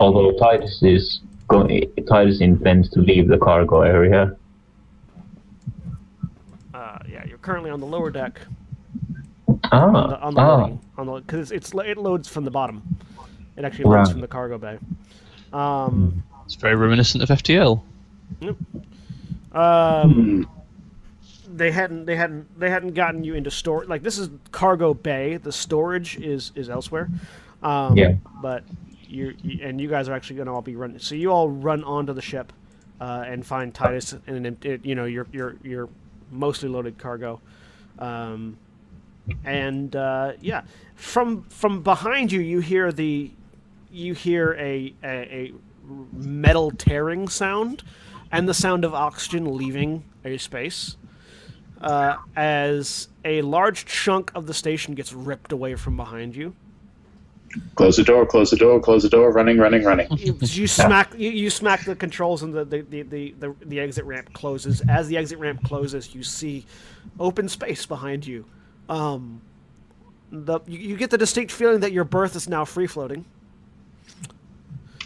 Although 0.00 0.32
Titus 0.38 0.82
is 0.82 1.20
going, 1.48 1.92
Titus 2.08 2.40
intends 2.40 2.88
to 2.90 3.00
leave 3.00 3.28
the 3.28 3.38
cargo 3.38 3.82
area. 3.82 4.36
uh, 6.74 6.98
yeah, 7.10 7.24
you're 7.26 7.38
currently 7.38 7.70
on 7.70 7.80
the 7.80 7.86
lower 7.86 8.10
deck 8.10 8.40
on 9.48 9.92
the, 9.92 9.98
Ah, 9.98 10.18
on 10.22 10.34
the 10.34 10.40
ah, 10.40 10.56
loading, 10.56 10.80
on 10.96 11.06
the 11.06 11.12
because 11.20 11.50
it's, 11.52 11.72
it's 11.72 11.86
it 11.88 11.96
loads 11.98 12.28
from 12.28 12.44
the 12.44 12.50
bottom. 12.50 12.82
It 13.56 13.64
actually 13.64 13.84
loads 13.86 14.08
Right. 14.08 14.12
from 14.12 14.20
the 14.20 14.28
cargo 14.28 14.58
bay. 14.58 14.78
Um, 15.52 16.22
It's 16.44 16.54
very 16.54 16.76
reminiscent 16.76 17.22
of 17.22 17.30
FTL. 17.30 17.82
um, 19.52 20.12
Hmm. 20.12 20.42
they 21.56 21.70
hadn't 21.72 22.04
they 22.04 22.14
hadn't 22.16 22.60
they 22.60 22.70
hadn't 22.70 22.92
gotten 22.94 23.24
you 23.24 23.34
into 23.34 23.50
store 23.50 23.84
like 23.86 24.02
this 24.02 24.18
is 24.18 24.30
cargo 24.52 24.94
bay. 24.94 25.38
The 25.38 25.50
storage 25.52 26.16
is 26.18 26.52
is 26.54 26.68
elsewhere. 26.70 27.08
Um, 27.62 27.96
Yeah. 27.96 28.14
But 28.40 28.62
you 29.08 29.34
you- 29.42 29.64
and 29.64 29.80
you 29.80 29.88
guys 29.88 30.08
are 30.08 30.14
actually 30.14 30.36
going 30.36 30.46
to 30.46 30.52
all 30.52 30.62
be 30.62 30.76
running. 30.76 30.98
So 30.98 31.14
you 31.14 31.30
all 31.32 31.48
run 31.48 31.82
onto 31.84 32.12
the 32.12 32.22
ship 32.22 32.52
uh, 33.00 33.24
and 33.26 33.44
find 33.44 33.74
Titus 33.74 34.12
and 34.12 34.36
an 34.36 34.46
empty, 34.46 34.80
you 34.82 34.94
know 34.94 35.04
your 35.04 35.26
your 35.32 35.56
your 35.62 35.88
mostly 36.30 36.68
loaded 36.68 36.98
cargo. 36.98 37.40
Um, 37.98 38.58
and 39.44 39.94
uh, 39.96 40.32
yeah, 40.40 40.62
from 40.94 41.42
from 41.44 41.82
behind 41.82 42.32
you, 42.32 42.40
you 42.40 42.60
hear 42.60 42.92
the 42.92 43.30
you 43.90 44.14
hear 44.14 44.54
a, 44.58 44.94
a 45.02 45.08
a 45.08 45.52
metal 46.12 46.70
tearing 46.70 47.28
sound, 47.28 47.82
and 48.30 48.48
the 48.48 48.54
sound 48.54 48.84
of 48.84 48.94
oxygen 48.94 49.56
leaving 49.56 50.04
a 50.24 50.36
space. 50.38 50.96
Uh, 51.80 52.16
as 52.34 53.08
a 53.24 53.40
large 53.42 53.84
chunk 53.86 54.32
of 54.34 54.46
the 54.46 54.54
station 54.54 54.94
gets 54.94 55.12
ripped 55.12 55.52
away 55.52 55.76
from 55.76 55.96
behind 55.96 56.34
you, 56.34 56.54
Close 57.76 57.96
the 57.96 58.04
door, 58.04 58.26
close 58.26 58.50
the 58.50 58.56
door, 58.56 58.78
close 58.80 59.02
the 59.02 59.08
door, 59.08 59.32
running, 59.32 59.58
running, 59.58 59.82
running. 59.84 60.06
you, 60.18 60.36
you 60.40 60.66
smack 60.66 61.14
you, 61.16 61.30
you 61.30 61.48
smack 61.50 61.84
the 61.84 61.96
controls 61.96 62.42
and 62.42 62.52
the 62.52 62.64
the, 62.64 62.80
the, 62.82 63.02
the, 63.02 63.34
the 63.38 63.54
the 63.66 63.80
exit 63.80 64.04
ramp 64.04 64.32
closes. 64.34 64.82
As 64.88 65.08
the 65.08 65.16
exit 65.16 65.38
ramp 65.38 65.62
closes, 65.64 66.14
you 66.14 66.22
see 66.22 66.66
open 67.18 67.48
space 67.48 67.86
behind 67.86 68.26
you. 68.26 68.44
Um, 68.88 69.40
the 70.30 70.60
you, 70.66 70.78
you 70.78 70.96
get 70.96 71.10
the 71.10 71.18
distinct 71.18 71.52
feeling 71.52 71.80
that 71.80 71.92
your 71.92 72.04
berth 72.04 72.36
is 72.36 72.48
now 72.48 72.64
free 72.64 72.86
floating. 72.86 73.24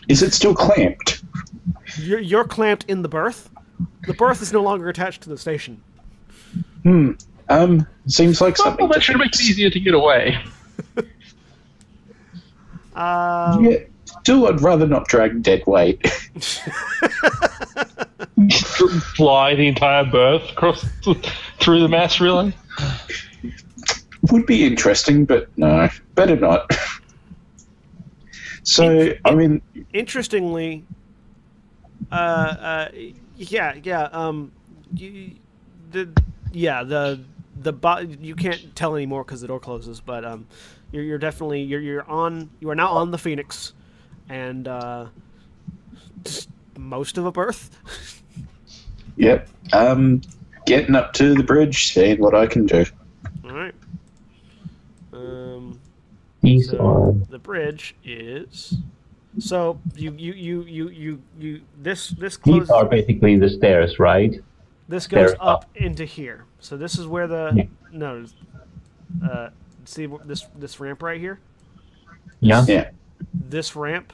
Is 0.08 0.22
it 0.22 0.32
still 0.34 0.54
clamped? 0.54 1.22
You're, 1.98 2.18
you're 2.18 2.44
clamped 2.44 2.84
in 2.88 3.02
the 3.02 3.08
berth. 3.08 3.48
The 4.06 4.14
berth 4.14 4.42
is 4.42 4.52
no 4.52 4.62
longer 4.62 4.88
attached 4.88 5.22
to 5.22 5.28
the 5.28 5.38
station. 5.38 5.80
Hmm. 6.82 7.12
Um, 7.48 7.86
seems 8.06 8.40
like 8.40 8.58
Well, 8.58 8.66
something. 8.68 8.88
that 8.88 9.02
should 9.02 9.18
make 9.18 9.32
it 9.34 9.40
easier 9.40 9.70
to 9.70 9.78
get 9.80 9.94
away. 9.94 10.42
Um, 12.94 13.64
Yeah. 13.64 13.78
Still, 14.22 14.46
I'd 14.46 14.60
rather 14.60 14.86
not 14.86 15.08
drag 15.08 15.42
dead 15.42 15.62
weight. 15.66 16.06
Fly 19.16 19.54
the 19.54 19.68
entire 19.68 20.04
berth 20.04 20.50
across 20.50 20.84
through 21.60 21.80
the 21.80 21.88
mass 21.88 22.20
relay. 22.20 22.52
Would 24.30 24.46
be 24.46 24.64
interesting, 24.66 25.24
but 25.24 25.48
no, 25.56 25.88
better 26.14 26.36
not. 26.36 26.70
So, 28.64 29.12
I 29.24 29.34
mean, 29.34 29.60
interestingly, 29.92 30.84
uh, 32.12 32.14
uh, 32.14 32.88
yeah, 33.36 33.74
yeah, 33.82 34.04
um, 34.12 34.52
you, 34.94 35.32
the 35.90 36.08
yeah 36.52 36.84
the 36.84 37.18
the 37.60 37.72
bo- 37.72 37.98
you 38.20 38.36
can't 38.36 38.74
tell 38.76 38.94
anymore 38.94 39.24
because 39.24 39.40
the 39.40 39.48
door 39.48 39.58
closes, 39.58 40.00
but 40.00 40.24
um, 40.24 40.46
you're 40.92 41.02
you're 41.02 41.18
definitely 41.18 41.62
you're 41.62 41.80
you're 41.80 42.08
on 42.08 42.50
you 42.60 42.70
are 42.70 42.74
now 42.74 42.90
on 42.90 43.10
the 43.10 43.18
Phoenix, 43.18 43.72
and 44.28 44.68
uh, 44.68 45.06
just 46.24 46.48
most 46.76 47.18
of 47.18 47.26
a 47.26 47.32
berth. 47.32 48.22
yep. 49.16 49.48
Um, 49.72 50.20
getting 50.66 50.94
up 50.94 51.12
to 51.14 51.34
the 51.34 51.42
bridge, 51.42 51.92
seeing 51.92 52.20
what 52.20 52.34
I 52.34 52.46
can 52.46 52.66
do. 52.66 52.84
All 53.44 53.52
right. 53.52 53.74
Um, 55.12 55.80
these 56.42 56.70
so 56.70 56.78
are 56.78 57.12
the 57.30 57.38
bridge 57.38 57.94
is. 58.04 58.76
So 59.38 59.80
you 59.94 60.12
you 60.12 60.32
you 60.34 60.62
you 60.64 60.88
you 60.88 61.22
you 61.38 61.60
this 61.78 62.10
this 62.10 62.36
these 62.36 62.68
are 62.68 62.84
basically 62.84 63.38
the 63.38 63.48
stairs, 63.48 63.98
right? 63.98 64.40
This 64.88 65.06
goes 65.06 65.32
up 65.34 65.40
up. 65.40 65.70
into 65.74 66.04
here. 66.04 66.44
So 66.60 66.76
this 66.76 66.98
is 66.98 67.06
where 67.06 67.26
the 67.26 67.52
Yeah. 67.54 67.64
no. 67.92 68.26
Uh, 69.24 69.50
see 69.84 70.08
this 70.24 70.46
this 70.56 70.80
ramp 70.80 71.02
right 71.02 71.20
here. 71.20 71.38
Yeah, 72.40 72.64
Yeah. 72.66 72.90
This 73.34 73.76
ramp 73.76 74.12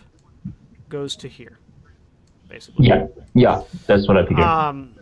goes 0.88 1.16
to 1.16 1.28
here, 1.28 1.58
basically. 2.48 2.86
yeah, 2.86 3.06
yeah. 3.34 3.62
That's 3.86 4.06
what 4.06 4.16
I 4.16 4.22
figured. 4.22 4.40
Um, 4.40 4.94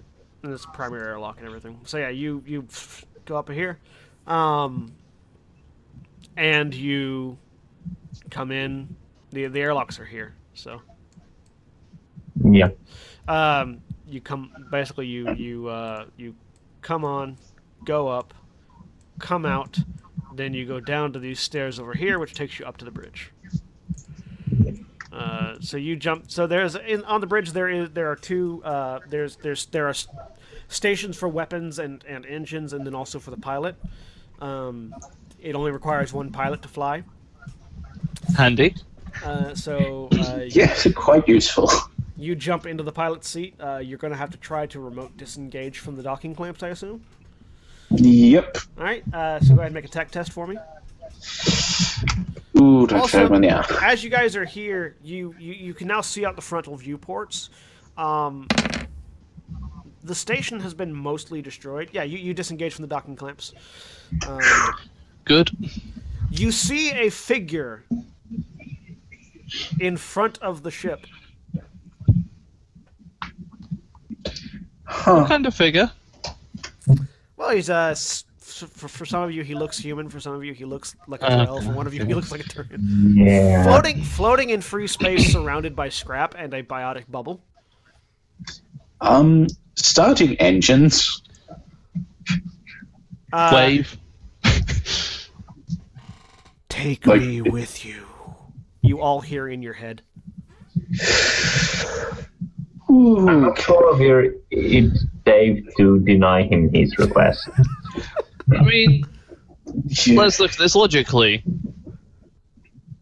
and 0.43 0.53
this 0.53 0.65
primary 0.73 1.03
airlock 1.07 1.39
and 1.39 1.47
everything. 1.47 1.81
So 1.85 1.99
yeah, 1.99 2.09
you 2.11 2.43
you 2.47 2.67
go 3.25 3.37
up 3.37 3.51
here, 3.51 3.79
um, 4.27 4.93
and 6.37 6.73
you 6.75 7.37
come 8.31 8.51
in. 8.53 8.95
the 9.31 9.47
The 9.49 9.61
airlocks 9.61 9.99
are 9.99 10.05
here. 10.05 10.35
So 10.55 10.81
Yeah. 12.45 12.71
Um, 13.29 13.81
you 14.07 14.21
come 14.21 14.53
basically 14.71 15.07
you 15.09 15.33
you 15.35 15.67
uh, 15.69 16.07
you 16.17 16.35
come 16.81 17.05
on, 17.05 17.37
go 17.85 18.07
up, 18.07 18.33
come 19.19 19.45
out, 19.45 19.79
then 20.37 20.55
you 20.55 20.67
go 20.67 20.81
down 20.81 21.13
to 21.13 21.19
these 21.19 21.41
stairs 21.41 21.79
over 21.79 21.95
here, 21.95 22.19
which 22.19 22.35
takes 22.35 22.59
you 22.59 22.67
up 22.67 22.77
to 22.79 22.85
the 22.85 22.91
bridge. 22.91 23.31
Uh, 25.13 25.55
so 25.61 25.77
you 25.77 25.97
jump. 25.97 26.31
So 26.31 26.47
there's 26.47 26.75
in, 26.75 27.03
on 27.05 27.21
the 27.21 27.27
bridge 27.27 27.53
there 27.53 27.69
is 27.69 27.91
there 27.91 28.11
are 28.11 28.17
two 28.17 28.63
uh, 28.65 29.01
there's 29.09 29.37
there's 29.37 29.67
there 29.67 29.89
are 29.89 29.95
stations 30.69 31.17
for 31.17 31.29
weapons 31.29 31.79
and, 31.79 32.05
and 32.07 32.27
engines, 32.27 32.73
and 32.73 32.87
then 32.87 32.95
also 32.95 33.19
for 33.19 33.31
the 33.31 33.37
pilot. 33.39 33.77
Um, 34.41 34.95
it 35.41 35.55
only 35.55 35.71
requires 35.71 36.13
one 36.13 36.31
pilot 36.33 36.61
to 36.63 36.69
fly. 36.69 37.03
Handy. 38.37 38.75
Uh, 39.25 39.55
so 39.55 40.09
uh, 40.19 40.41
Yes, 40.49 40.87
quite 40.95 41.27
useful. 41.27 41.71
you 42.19 42.35
jump 42.35 42.67
into 42.67 42.83
the 42.83 42.93
pilot's 42.93 43.29
seat. 43.29 43.55
Uh, 43.59 43.79
you're 43.79 43.99
going 43.99 44.13
to 44.13 44.19
have 44.19 44.31
to 44.31 44.39
try 44.39 44.67
to 44.67 44.81
remote 44.81 45.17
disengage 45.17 45.79
from 45.79 45.97
the 45.97 46.03
docking 46.03 46.35
clamps, 46.35 46.63
I 46.63 46.69
assume. 46.69 47.05
Yep. 47.91 48.57
All 48.79 48.85
right. 48.85 49.05
Uh, 49.13 49.41
so 49.41 49.49
go 49.49 49.61
ahead 49.61 49.67
and 49.67 49.75
make 49.75 49.85
a 49.85 49.89
tech 49.89 50.11
test 50.11 50.33
for 50.33 50.47
me. 50.47 50.57
Ooh, 52.59 52.87
don't 52.87 53.01
Also, 53.01 53.29
show 53.29 53.39
me 53.39 53.49
as 53.83 54.03
you 54.03 54.11
guys 54.11 54.35
are 54.35 54.45
here, 54.45 54.97
you, 55.03 55.35
you, 55.39 55.53
you 55.53 55.75
can 55.75 55.89
now 55.89 56.01
see 56.01 56.25
out 56.25 56.37
the 56.37 56.43
frontal 56.43 56.77
viewports. 56.77 57.51
Um, 57.99 58.49
the 60.03 60.15
station 60.15 60.61
has 60.61 60.73
been 60.73 60.93
mostly 60.93 61.43
destroyed. 61.43 61.91
Yeah, 61.93 62.05
you, 62.05 62.19
you 62.19 62.33
disengage 62.33 62.75
from 62.75 62.83
the 62.83 62.89
docking 62.89 63.17
clamps. 63.17 63.53
Um, 64.27 64.41
Good. 65.25 65.51
you 66.31 66.51
see 66.53 66.93
a 66.93 67.11
figure 67.11 67.85
in 69.81 69.97
front 69.97 70.39
of 70.39 70.63
the 70.63 70.71
ship. 70.71 71.07
Huh. 74.85 75.17
What 75.17 75.29
kind 75.29 75.47
of 75.47 75.55
figure? 75.55 75.91
Well, 77.37 77.51
he's 77.51 77.69
uh, 77.71 77.95
for, 78.39 78.89
for 78.89 79.05
some 79.07 79.23
of 79.23 79.31
you 79.33 79.43
he 79.43 79.55
looks 79.55 79.79
human. 79.79 80.09
For 80.09 80.21
some 80.21 80.33
of 80.35 80.45
you 80.45 80.53
he 80.55 80.65
looks 80.65 80.95
like 81.09 81.23
a 81.23 81.27
Uh, 81.31 81.45
troll. 81.47 81.61
For 81.61 81.73
one 81.73 81.87
of 81.87 81.95
you 81.95 82.05
he 82.05 82.15
looks 82.15 82.31
like 82.33 82.41
a 82.41 82.49
turret. 82.49 82.69
Yeah. 82.81 83.63
Floating, 83.65 84.03
floating 84.03 84.51
in 84.51 84.61
free 84.61 84.87
space, 84.87 85.31
surrounded 85.33 85.77
by 85.77 85.89
scrap 85.91 86.35
and 86.39 86.53
a 86.55 86.63
biotic 86.63 87.05
bubble. 87.11 87.43
Um, 89.01 89.47
starting 89.75 90.37
engines. 90.37 91.23
Uh, 93.33 93.51
Wave. 93.55 93.99
Take 96.69 97.07
Like- 97.07 97.21
me 97.21 97.43
with 97.43 97.85
you. 97.85 98.05
You 98.83 99.01
all 99.01 99.21
hear 99.21 99.49
in 99.49 99.63
your 99.63 99.73
head. 99.75 100.03
Ooh, 102.91 103.29
I'm 103.29 103.41
not 103.43 103.59
sure 103.59 103.95
if 103.95 104.01
you're, 104.01 104.35
it's 104.51 105.05
safe 105.27 105.65
to 105.77 105.99
deny 106.01 106.43
him 106.43 106.73
his 106.73 106.97
request. 106.99 107.49
I 108.57 108.63
mean, 108.63 109.05
let's 110.13 110.41
look 110.41 110.53
at 110.53 110.59
this 110.59 110.75
logically. 110.75 111.43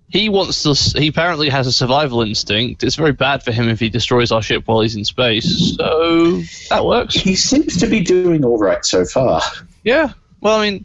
He 0.09 0.29
wants 0.29 0.63
to. 0.63 0.99
He 0.99 1.09
apparently 1.09 1.49
has 1.49 1.67
a 1.67 1.73
survival 1.73 2.23
instinct. 2.23 2.85
It's 2.85 2.95
very 2.95 3.13
bad 3.13 3.43
for 3.43 3.51
him 3.51 3.69
if 3.69 3.81
he 3.81 3.89
destroys 3.89 4.31
our 4.31 4.43
ship 4.43 4.63
while 4.67 4.81
he's 4.81 4.95
in 4.95 5.05
space. 5.05 5.77
So 5.77 6.41
that 6.71 6.85
works. 6.85 7.15
he 7.15 7.35
seems 7.35 7.77
to 7.79 7.87
be 7.89 8.01
doing 8.01 8.45
all 8.45 8.59
right 8.59 8.85
so 8.85 9.05
far. 9.05 9.43
Yeah. 9.83 10.13
Well, 10.41 10.61
I 10.61 10.71
mean, 10.71 10.85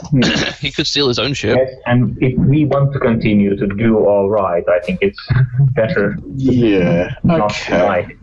hmm. 0.00 0.22
he 0.60 0.70
could 0.70 0.86
steal 0.86 1.08
his 1.08 1.18
own 1.18 1.34
ship. 1.34 1.58
Yes, 1.58 1.74
and 1.84 2.16
if 2.22 2.38
we 2.38 2.64
want 2.64 2.94
to 2.94 2.98
continue 2.98 3.56
to 3.56 3.66
do 3.66 3.98
all 3.98 4.30
right, 4.30 4.64
I 4.68 4.78
think 4.80 5.00
it's 5.02 5.20
better 5.72 6.16
Yeah. 6.34 7.14
not 7.24 7.50
Okay. 7.50 8.16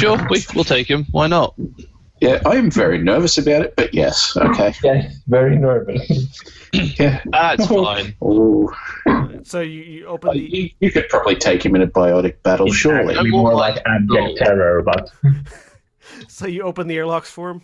Deny 0.00 0.12
him. 0.12 0.18
Sure, 0.18 0.28
we, 0.30 0.44
we'll 0.54 0.64
take 0.64 0.88
him. 0.88 1.06
Why 1.10 1.26
not? 1.26 1.54
Yeah, 2.20 2.40
I 2.46 2.56
am 2.56 2.70
very 2.70 2.98
nervous 2.98 3.36
about 3.36 3.62
it, 3.62 3.76
but 3.76 3.92
yes. 3.92 4.36
Okay. 4.36 4.74
Yes, 4.82 5.16
very 5.26 5.56
nervous. 5.58 6.52
Yeah. 6.72 7.22
That's 7.26 7.66
fine. 7.68 8.14
Ooh. 8.22 8.70
So 9.44 9.60
you, 9.60 9.82
you 9.82 10.06
open 10.06 10.32
the. 10.32 10.38
You, 10.40 10.70
you 10.80 10.90
could 10.90 11.08
probably 11.08 11.36
take 11.36 11.64
him 11.64 11.74
in 11.74 11.80
a 11.80 11.86
biotic 11.86 12.42
battle, 12.42 12.70
surely. 12.70 13.14
It'd 13.14 13.24
be 13.24 13.30
more 13.30 13.54
like 13.54 13.80
abject 13.86 14.38
terror, 14.38 14.82
but 14.82 15.10
So 16.28 16.46
you 16.46 16.62
open 16.64 16.86
the 16.88 16.96
airlocks 16.96 17.30
for 17.30 17.50
him. 17.50 17.62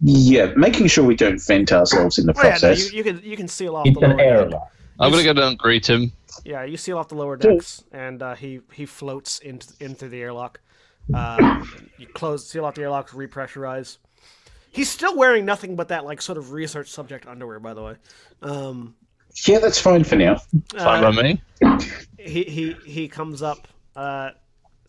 Yeah, 0.00 0.52
making 0.56 0.86
sure 0.88 1.04
we 1.04 1.16
don't 1.16 1.42
vent 1.44 1.72
ourselves 1.72 2.18
in 2.18 2.26
the 2.26 2.34
Oh 2.36 2.42
yeah, 2.42 2.42
no, 2.44 2.50
process. 2.50 2.92
you, 2.92 2.98
you 2.98 3.04
can 3.04 3.20
you 3.24 3.36
can 3.36 3.48
seal 3.48 3.74
off 3.74 3.86
it's 3.86 3.98
the 3.98 4.04
an 4.04 4.10
lower 4.10 4.18
deck. 4.18 4.26
airlock. 4.26 4.72
I'm 5.00 5.10
gonna 5.10 5.24
go 5.24 5.32
down 5.32 5.48
and 5.48 5.58
greet 5.58 5.88
him. 5.88 6.12
Yeah, 6.44 6.64
you 6.64 6.76
seal 6.76 6.98
off 6.98 7.08
the 7.08 7.14
lower 7.16 7.36
decks, 7.36 7.82
and 7.92 8.22
uh, 8.22 8.34
he 8.34 8.60
he 8.72 8.86
floats 8.86 9.38
into 9.40 9.72
into 9.80 10.08
the 10.08 10.20
airlock. 10.20 10.60
Uh, 11.12 11.64
you 11.98 12.06
close, 12.06 12.48
seal 12.48 12.64
off 12.64 12.74
the 12.74 12.82
airlocks, 12.82 13.12
repressurize. 13.12 13.98
He's 14.70 14.90
still 14.90 15.16
wearing 15.16 15.44
nothing 15.44 15.76
but 15.76 15.88
that 15.88 16.04
like 16.04 16.20
sort 16.20 16.36
of 16.38 16.52
research 16.52 16.88
subject 16.88 17.26
underwear, 17.26 17.60
by 17.60 17.74
the 17.74 17.82
way. 17.82 17.94
Um, 18.42 18.94
Yeah, 19.46 19.58
that's 19.58 19.80
fine 19.80 20.04
for 20.04 20.16
now. 20.16 20.36
Fine 20.76 21.04
uh, 21.04 21.12
by 21.12 21.22
me. 21.22 21.42
he 22.18 22.44
he 22.44 22.76
he 22.86 23.08
comes 23.08 23.42
up. 23.42 23.68
Uh, 23.94 24.30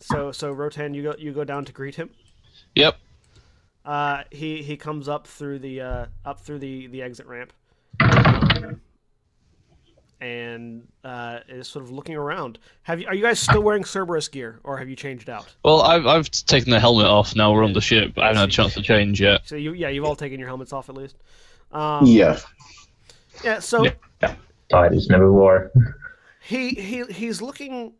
so 0.00 0.32
so 0.32 0.52
Rotan, 0.52 0.94
you 0.94 1.02
go 1.02 1.14
you 1.18 1.32
go 1.32 1.44
down 1.44 1.64
to 1.64 1.72
greet 1.72 1.94
him. 1.94 2.10
Yep. 2.74 2.96
Uh, 3.84 4.24
he 4.30 4.62
he 4.62 4.76
comes 4.76 5.08
up 5.08 5.26
through 5.26 5.58
the 5.60 5.80
uh, 5.80 6.06
up 6.24 6.40
through 6.40 6.58
the 6.58 6.88
the 6.88 7.00
exit 7.02 7.26
ramp, 7.26 7.52
um, 8.00 8.27
and 10.20 10.86
uh, 11.04 11.40
is 11.48 11.68
sort 11.68 11.84
of 11.84 11.90
looking 11.90 12.16
around. 12.16 12.58
Have 12.82 13.00
you 13.00 13.06
are 13.06 13.14
you 13.14 13.22
guys 13.22 13.38
still 13.38 13.62
wearing 13.62 13.84
Cerberus 13.84 14.28
gear, 14.28 14.60
or 14.64 14.76
have 14.78 14.88
you 14.88 14.96
changed 14.96 15.30
out? 15.30 15.54
Well, 15.64 15.82
I've, 15.82 16.06
I've 16.06 16.30
taken 16.30 16.70
the 16.70 16.80
helmet 16.80 17.06
off. 17.06 17.36
Now 17.36 17.52
we're 17.52 17.64
on 17.64 17.72
the 17.72 17.80
ship. 17.80 18.12
But 18.14 18.24
I 18.24 18.26
haven't 18.28 18.40
had 18.40 18.48
a 18.48 18.52
chance 18.52 18.74
to 18.74 18.82
change 18.82 19.20
yet. 19.20 19.42
So 19.44 19.56
you 19.56 19.72
yeah 19.72 19.88
you've 19.88 20.04
all 20.04 20.16
taken 20.16 20.38
your 20.38 20.48
helmets 20.48 20.72
off 20.72 20.88
at 20.88 20.96
least. 20.96 21.16
Um, 21.72 22.06
Yeah. 22.06 22.38
yeah. 23.44 23.60
So 23.60 23.84
Yeah. 23.84 24.34
Titus 24.70 25.08
never 25.08 25.32
wore. 25.32 25.70
he 26.42 26.70
he 26.70 27.04
he's 27.04 27.40
looking 27.40 27.94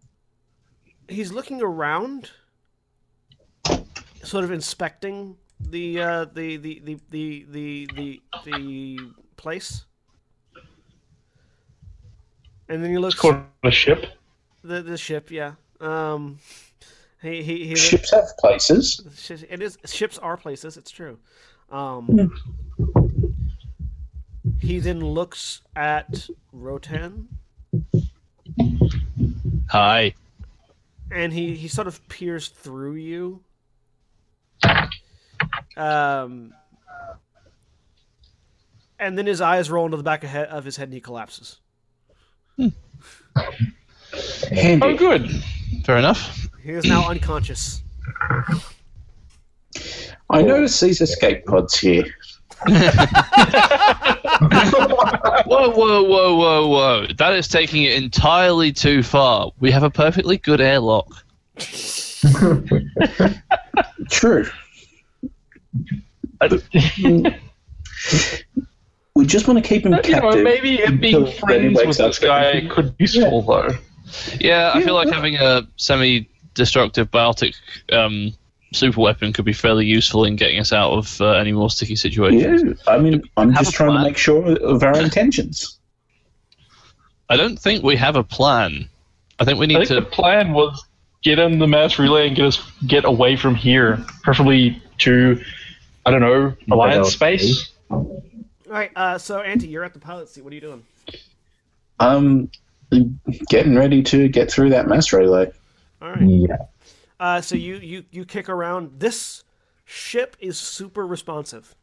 he's 1.08 1.32
looking 1.32 1.62
around 1.62 2.30
sort 4.22 4.44
of 4.44 4.50
inspecting 4.50 5.36
the 5.60 6.00
uh 6.00 6.24
the 6.26 6.56
the 6.56 6.80
the 6.84 6.98
the 7.10 7.46
the 7.50 7.88
the, 7.94 8.20
the 8.44 8.98
place 9.36 9.84
and 12.68 12.82
then 12.82 12.90
he 12.90 12.98
looks 12.98 13.14
Called 13.14 13.42
a 13.64 13.70
ship. 13.70 14.06
the 14.62 14.82
the 14.82 14.96
ship 14.96 15.30
yeah 15.30 15.52
um 15.80 16.38
he 17.22 17.42
he, 17.42 17.66
he 17.66 17.74
Ships 17.76 18.12
have 18.12 18.36
places. 18.38 19.00
It 19.50 19.60
is 19.60 19.76
ships 19.86 20.18
are 20.18 20.36
places. 20.36 20.76
It's 20.76 20.92
true. 20.92 21.18
Um, 21.72 22.30
he 24.60 24.78
then 24.78 25.00
looks 25.00 25.62
at 25.74 26.28
Rotan, 26.52 27.26
Hi. 29.70 30.14
and 31.10 31.32
he 31.32 31.56
he 31.56 31.66
sort 31.66 31.88
of 31.88 32.06
peers 32.08 32.48
through 32.48 32.94
you. 32.94 33.40
Um, 35.76 36.54
and 39.00 39.18
then 39.18 39.26
his 39.26 39.40
eyes 39.40 39.70
roll 39.72 39.86
into 39.86 39.96
the 39.96 40.02
back 40.04 40.22
of, 40.22 40.30
he- 40.30 40.36
of 40.38 40.64
his 40.64 40.76
head, 40.76 40.84
and 40.88 40.94
he 40.94 41.00
collapses. 41.00 41.58
Hmm. 42.58 42.68
Handy. 44.52 44.86
Oh, 44.86 44.96
good. 44.96 45.30
Fair 45.84 45.98
enough. 45.98 46.48
He 46.62 46.70
is 46.70 46.84
now 46.84 47.08
unconscious. 47.08 47.82
I 50.30 50.42
notice 50.42 50.78
these 50.80 51.00
escape 51.00 51.46
pods 51.46 51.78
here. 51.78 52.04
Whoa, 55.46 55.70
whoa, 55.70 56.02
whoa, 56.02 56.34
whoa, 56.36 56.66
whoa. 56.66 57.06
That 57.16 57.32
is 57.34 57.48
taking 57.48 57.84
it 57.84 58.02
entirely 58.02 58.72
too 58.72 59.02
far. 59.02 59.50
We 59.60 59.70
have 59.70 59.82
a 59.82 59.90
perfectly 59.90 60.36
good 60.38 60.60
airlock. 60.60 61.08
True. 64.10 64.46
Hmm. 66.40 67.26
We 69.18 69.26
just 69.26 69.48
want 69.48 69.62
to 69.62 69.68
keep 69.68 69.84
him 69.84 69.90
you 69.92 69.96
know, 69.96 70.02
captive. 70.02 70.44
maybe 70.44 70.76
it 70.76 71.00
being 71.00 71.26
he 71.26 71.32
friends 71.40 71.76
with 71.84 71.96
this 71.96 72.20
guy 72.20 72.66
could 72.70 72.96
be 72.96 73.04
useful, 73.04 73.42
though. 73.42 73.68
Yeah, 74.38 74.70
I 74.74 74.78
Yeah, 74.78 74.84
feel 74.84 74.94
like 74.94 75.06
well- 75.06 75.14
having 75.14 75.34
a 75.34 75.66
semi 75.76 76.28
destructive 76.54 77.10
biotic 77.10 77.56
um, 77.92 78.32
super 78.72 79.00
weapon 79.00 79.32
could 79.32 79.44
be 79.44 79.52
fairly 79.52 79.86
useful 79.86 80.24
in 80.24 80.36
getting 80.36 80.60
us 80.60 80.72
out 80.72 80.92
of 80.92 81.20
uh, 81.20 81.32
any 81.32 81.50
more 81.50 81.68
sticky 81.68 81.96
situations. 81.96 82.62
Yeah, 82.86 82.92
I 82.94 82.98
mean, 82.98 83.20
I'm 83.36 83.50
Have 83.52 83.64
just 83.64 83.74
a 83.74 83.76
trying 83.76 83.96
to 83.98 84.04
make 84.04 84.16
sure 84.16 84.56
of 84.56 84.84
our 84.84 84.96
intentions. 85.00 85.78
I 87.28 87.36
don't 87.36 87.58
think 87.58 87.82
we 87.82 87.96
have 87.96 88.14
a 88.14 88.22
plan. 88.24 88.88
I 89.40 89.44
think 89.44 89.58
we 89.58 89.64
I 89.64 89.66
need 89.66 89.74
think 89.78 89.88
to. 89.88 89.94
the 89.96 90.02
plan 90.02 90.52
was 90.52 90.86
get 91.22 91.40
in 91.40 91.58
the 91.58 91.66
mass 91.66 91.98
relay 91.98 92.28
and 92.28 92.36
get 92.36 92.46
us 92.46 92.62
get 92.86 93.04
away 93.04 93.34
from 93.36 93.56
here, 93.56 93.98
preferably 94.22 94.80
to, 94.98 95.42
I 96.06 96.12
don't 96.12 96.20
know, 96.20 96.54
Alliance 96.70 97.12
space. 97.12 97.72
All 98.68 98.74
right. 98.74 98.90
Uh, 98.94 99.16
so, 99.16 99.40
Auntie, 99.40 99.68
you're 99.68 99.84
at 99.84 99.94
the 99.94 99.98
pilot 99.98 100.28
seat. 100.28 100.44
What 100.44 100.52
are 100.52 100.54
you 100.54 100.60
doing? 100.60 100.84
Um, 102.00 102.50
getting 103.48 103.74
ready 103.74 104.02
to 104.04 104.28
get 104.28 104.50
through 104.50 104.70
that 104.70 104.86
mass 104.88 105.12
relay. 105.12 105.50
All 106.02 106.10
right. 106.10 106.22
Yeah. 106.22 106.56
Uh, 107.18 107.40
so 107.40 107.56
you, 107.56 107.76
you 107.76 108.04
you 108.10 108.24
kick 108.24 108.48
around. 108.48 109.00
This 109.00 109.42
ship 109.84 110.36
is 110.38 110.58
super 110.58 111.06
responsive. 111.06 111.74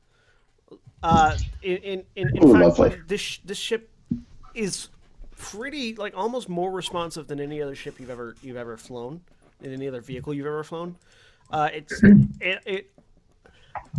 Uh, 1.04 1.38
in 1.62 1.78
in, 1.78 2.04
in, 2.16 2.38
in 2.38 2.44
Ooh, 2.44 2.54
fact, 2.54 2.80
lovely. 2.80 3.02
this 3.08 3.40
this 3.44 3.58
ship 3.58 3.90
is 4.54 4.90
pretty 5.36 5.96
like 5.96 6.16
almost 6.16 6.48
more 6.48 6.72
responsive 6.72 7.28
than 7.28 7.40
any 7.42 7.62
other 7.62 7.76
ship 7.76 8.00
you've 8.00 8.10
ever 8.10 8.36
you've 8.42 8.58
ever 8.58 8.78
flown, 8.78 9.22
in 9.62 9.74
any 9.74 9.88
other 9.88 10.02
vehicle 10.02 10.34
you've 10.34 10.46
ever 10.46 10.64
flown. 10.64 10.96
Uh, 11.52 11.70
it's 11.74 12.02
it, 12.40 12.62
it 12.66 12.92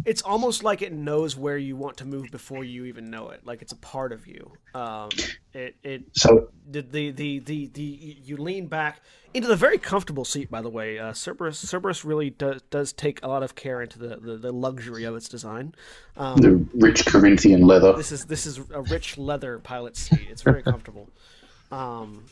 it's 0.05 0.23
almost 0.23 0.63
like 0.63 0.83
it 0.83 0.93
knows 0.93 1.37
where 1.37 1.59
you 1.59 1.77
want 1.77 1.97
to 1.99 2.05
move 2.05 2.31
before 2.31 2.65
you 2.65 2.85
even 2.85 3.11
know 3.11 3.31
it. 3.31 3.45
Like 3.45 3.63
it's 3.63 3.73
a 3.73 3.77
part 3.77 4.13
of 4.13 4.27
you. 4.27 4.53
Um, 4.75 5.11
it 5.53 5.77
it 5.83 6.05
So 6.13 6.49
the 6.71 6.83
the 6.83 7.11
the 7.11 7.39
the, 7.41 7.67
the 7.69 7.83
you 8.23 8.37
lean 8.37 8.67
back 8.67 9.01
into 9.35 9.49
the 9.49 9.57
very 9.57 9.79
comfortable 9.79 10.25
seat. 10.25 10.51
By 10.51 10.63
the 10.63 10.71
way, 10.71 10.99
uh, 10.99 11.13
Cerberus 11.13 11.59
Cerberus 11.59 12.05
really 12.05 12.31
does 12.31 12.63
does 12.71 12.93
take 12.93 13.23
a 13.23 13.29
lot 13.29 13.43
of 13.43 13.55
care 13.55 13.83
into 13.83 13.99
the, 13.99 14.17
the, 14.17 14.37
the 14.37 14.53
luxury 14.53 15.05
of 15.05 15.17
its 15.17 15.29
design. 15.29 15.75
Um, 16.17 16.37
the 16.39 16.67
rich 16.75 17.05
Corinthian 17.07 17.63
leather. 17.63 17.93
this 17.95 18.13
is 18.13 18.27
this 18.27 18.47
is 18.47 18.59
a 18.73 18.83
rich 18.83 19.19
leather 19.19 19.59
pilot 19.59 19.97
seat. 19.97 20.29
It's 20.31 20.43
very 20.43 20.63
comfortable. 20.73 21.11
Um, 21.73 22.27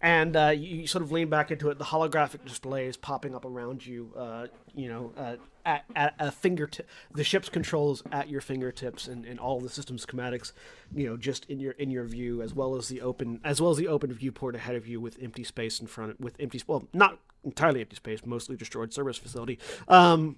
and 0.00 0.36
uh, 0.36 0.48
you, 0.48 0.86
sort 0.86 1.02
of 1.02 1.12
lean 1.12 1.30
back 1.30 1.50
into 1.50 1.70
it. 1.70 1.78
The 1.78 1.84
holographic 1.84 2.44
display 2.44 2.86
is 2.86 2.96
popping 2.96 3.34
up 3.34 3.46
around 3.46 3.86
you. 3.86 4.12
Uh, 4.14 4.46
you 4.74 4.88
know, 4.88 5.12
uh, 5.16 5.36
at, 5.64 5.84
at 5.94 6.14
a 6.18 6.30
fingertip. 6.30 6.88
The 7.12 7.24
ship's 7.24 7.48
controls 7.48 8.02
at 8.12 8.28
your 8.28 8.40
fingertips, 8.40 9.08
and, 9.08 9.24
and 9.24 9.38
all 9.38 9.60
the 9.60 9.68
system 9.68 9.96
schematics. 9.96 10.52
You 10.94 11.08
know, 11.08 11.16
just 11.16 11.44
in 11.46 11.60
your 11.60 11.72
in 11.72 11.90
your 11.90 12.04
view, 12.04 12.42
as 12.42 12.54
well 12.54 12.76
as 12.76 12.88
the 12.88 13.00
open 13.00 13.40
as 13.44 13.60
well 13.60 13.70
as 13.70 13.76
the 13.76 13.88
open 13.88 14.12
viewport 14.12 14.54
ahead 14.54 14.76
of 14.76 14.86
you 14.86 15.00
with 15.00 15.18
empty 15.22 15.44
space 15.44 15.80
in 15.80 15.86
front 15.86 16.12
of 16.12 16.20
with 16.20 16.36
empty 16.38 16.60
well 16.66 16.88
not 16.92 17.18
entirely 17.44 17.80
empty 17.80 17.96
space, 17.96 18.24
mostly 18.24 18.56
destroyed 18.56 18.92
service 18.92 19.18
facility. 19.18 19.58
Um, 19.88 20.36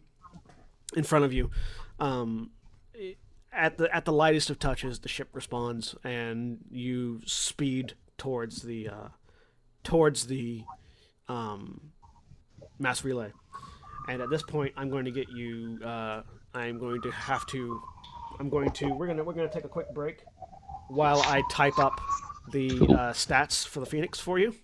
in 0.97 1.05
front 1.05 1.25
of 1.25 1.33
you. 1.33 1.51
Um, 1.99 2.51
at 3.53 3.79
the 3.79 3.95
at 3.95 4.05
the 4.05 4.13
lightest 4.13 4.51
of 4.51 4.59
touches, 4.59 5.01
the 5.01 5.09
ship 5.09 5.29
responds, 5.33 5.95
and 6.05 6.59
you 6.71 7.21
speed 7.25 7.95
towards 8.19 8.63
the 8.63 8.89
uh, 8.89 9.09
towards 9.83 10.27
the 10.27 10.65
um, 11.29 11.93
mass 12.79 13.03
relay. 13.03 13.33
And 14.09 14.23
at 14.23 14.31
this 14.31 14.43
point, 14.43 14.73
I'm 14.77 14.89
going 14.89 15.05
to 15.05 15.11
get 15.11 15.29
you. 15.31 15.79
Uh, 15.85 16.23
I'm 16.55 16.79
going 16.79 17.03
to 17.03 17.11
have 17.11 17.47
to. 17.49 17.83
I'm 18.39 18.49
going 18.49 18.71
to. 18.71 18.89
We're 18.89 19.07
gonna 19.07 19.25
we're 19.25 19.33
gonna 19.33 19.51
take 19.51 19.65
a 19.65 19.69
quick 19.69 19.93
break 19.95 20.23
while 20.89 21.21
I 21.23 21.43
type 21.51 21.79
up 21.79 22.01
the 22.53 22.71
uh, 22.71 23.13
stats 23.13 23.67
for 23.67 23.81
the 23.81 23.87
Phoenix 23.87 24.21
for 24.21 24.39
you 24.39 24.55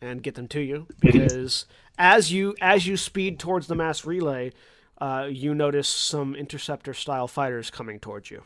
and 0.00 0.22
get 0.22 0.34
them 0.34 0.48
to 0.48 0.60
you 0.60 0.86
because 1.00 1.66
as 1.98 2.32
you 2.32 2.54
as 2.60 2.86
you 2.86 2.96
speed 2.96 3.38
towards 3.38 3.66
the 3.66 3.74
mass 3.74 4.04
relay, 4.04 4.52
uh, 5.00 5.28
you 5.30 5.54
notice 5.54 5.88
some 5.88 6.34
interceptor 6.34 6.94
style 6.94 7.28
fighters 7.28 7.70
coming 7.70 7.98
towards 7.98 8.30
you. 8.30 8.42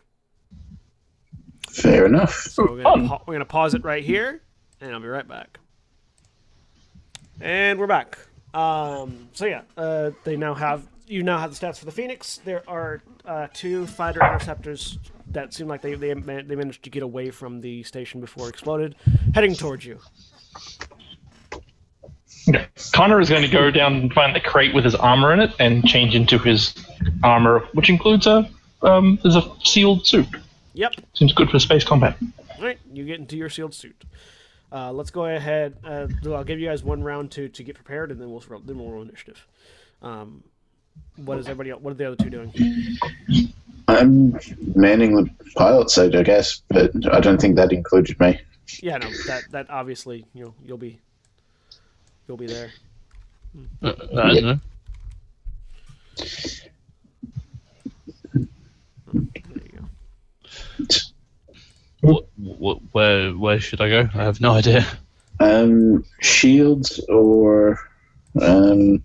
Fair 1.69 2.07
enough. 2.07 2.33
So 2.35 2.65
we're 2.71 2.83
gonna, 2.83 3.09
pa- 3.09 3.23
we're 3.27 3.35
gonna 3.35 3.45
pause 3.45 3.75
it 3.75 3.85
right 3.85 4.05
here, 4.05 4.43
and 4.81 4.93
I'll 4.93 5.01
be 5.01 5.09
right 5.09 5.27
back. 5.27 5.59
And 7.41 7.79
we're 7.79 7.87
back. 7.87 8.19
Um, 8.55 9.29
so 9.33 9.47
yeah, 9.47 9.63
uh, 9.77 10.13
they 10.23 10.37
now 10.37 10.55
have 10.55 10.87
you 11.07 11.23
now 11.23 11.39
have 11.39 11.59
the 11.59 11.67
stats 11.67 11.79
for 11.79 11.85
the 11.85 11.93
Phoenix. 11.93 12.41
There 12.45 12.63
are 12.69 13.03
uh, 13.27 13.49
two 13.53 13.87
fighter 13.87 14.21
interceptors 14.25 14.99
that 15.33 15.53
seem 15.53 15.67
like 15.67 15.83
they 15.83 15.95
they, 15.95 16.15
man- 16.15 16.47
they 16.47 16.55
managed 16.55 16.85
to 16.85 16.91
get 16.91 17.03
away 17.03 17.31
from 17.31 17.61
the 17.61 17.83
station 17.83 18.21
before 18.21 18.47
it 18.47 18.51
exploded, 18.51 18.95
heading 19.35 19.55
towards 19.55 19.85
you. 19.85 19.99
Okay. 22.49 22.67
Connor 22.93 23.21
is 23.21 23.31
going 23.31 23.43
to 23.43 23.49
go 23.49 23.71
down 23.71 23.95
and 23.95 24.13
find 24.13 24.37
the 24.37 24.41
crate 24.41 24.75
with 24.75 24.85
his 24.85 24.95
armor 24.95 25.33
in 25.33 25.41
it 25.41 25.51
and 25.59 25.85
change 25.85 26.15
into 26.15 26.39
his 26.39 26.75
armor, 27.23 27.61
which 27.73 27.89
includes 27.89 28.27
a 28.27 28.49
um, 28.83 29.19
there's 29.23 29.37
a 29.37 29.51
sealed 29.65 30.07
suit. 30.07 30.29
Yep. 30.75 30.93
Seems 31.15 31.33
good 31.33 31.51
for 31.51 31.59
space 31.59 31.85
combat. 31.85 32.17
All 32.59 32.65
right, 32.65 32.79
you 32.93 33.05
get 33.05 33.19
into 33.19 33.37
your 33.37 33.49
sealed 33.49 33.75
suit. 33.75 34.05
Uh, 34.75 34.91
let's 34.93 35.11
go 35.11 35.27
ahead. 35.27 35.77
Uh, 35.85 36.09
I'll 36.27 36.43
give 36.43 36.59
you 36.59 36.67
guys 36.69 36.83
one 36.83 37.01
round 37.03 37.31
to, 37.33 37.49
to 37.49 37.63
get 37.63 37.77
prepared, 37.77 38.11
and 38.11 38.21
then 38.21 38.29
we'll 38.31 38.43
roll, 38.49 38.61
then 38.61 38.77
we'll 38.79 38.91
roll 38.91 39.03
initiative. 39.03 39.47
Um, 40.03 40.43
what 41.17 41.39
is 41.39 41.47
everybody? 41.47 41.71
else- 41.71 41.81
What 41.81 41.93
are 41.93 41.95
the 41.95 42.07
other 42.09 42.17
two 42.17 42.29
doing? 42.31 42.53
I'm 43.87 44.37
manning 44.75 45.15
the 45.15 45.31
pilot 45.55 45.91
side, 45.91 46.17
I 46.17 46.25
guess, 46.25 46.63
but 46.71 46.91
I 47.13 47.21
don't 47.21 47.41
think 47.41 47.55
that 47.57 47.73
included 47.73 48.19
me. 48.19 48.41
Yeah, 48.83 48.97
no, 48.97 49.09
that 49.29 49.45
that 49.51 49.71
obviously 49.71 50.25
you 50.35 50.45
know 50.45 50.55
you'll 50.65 50.79
be 50.79 50.99
you'll 52.27 52.39
be 52.39 52.47
there. 52.47 52.71
Uh, 53.83 53.93
I 54.19 54.35
don't 54.35 54.43
know. 54.43 54.61
There 59.13 59.63
you 59.73 59.79
go. 59.79 60.87
What, 62.05 62.27
what, 62.37 62.79
where 62.93 63.31
where 63.33 63.59
should 63.61 63.81
I 63.81 63.89
go? 63.89 64.09
I 64.15 64.25
have 64.25 64.41
no 64.41 64.53
idea. 64.53 64.87
Um, 65.41 66.05
shields 66.21 67.01
or 67.09 67.79
um, 68.41 69.03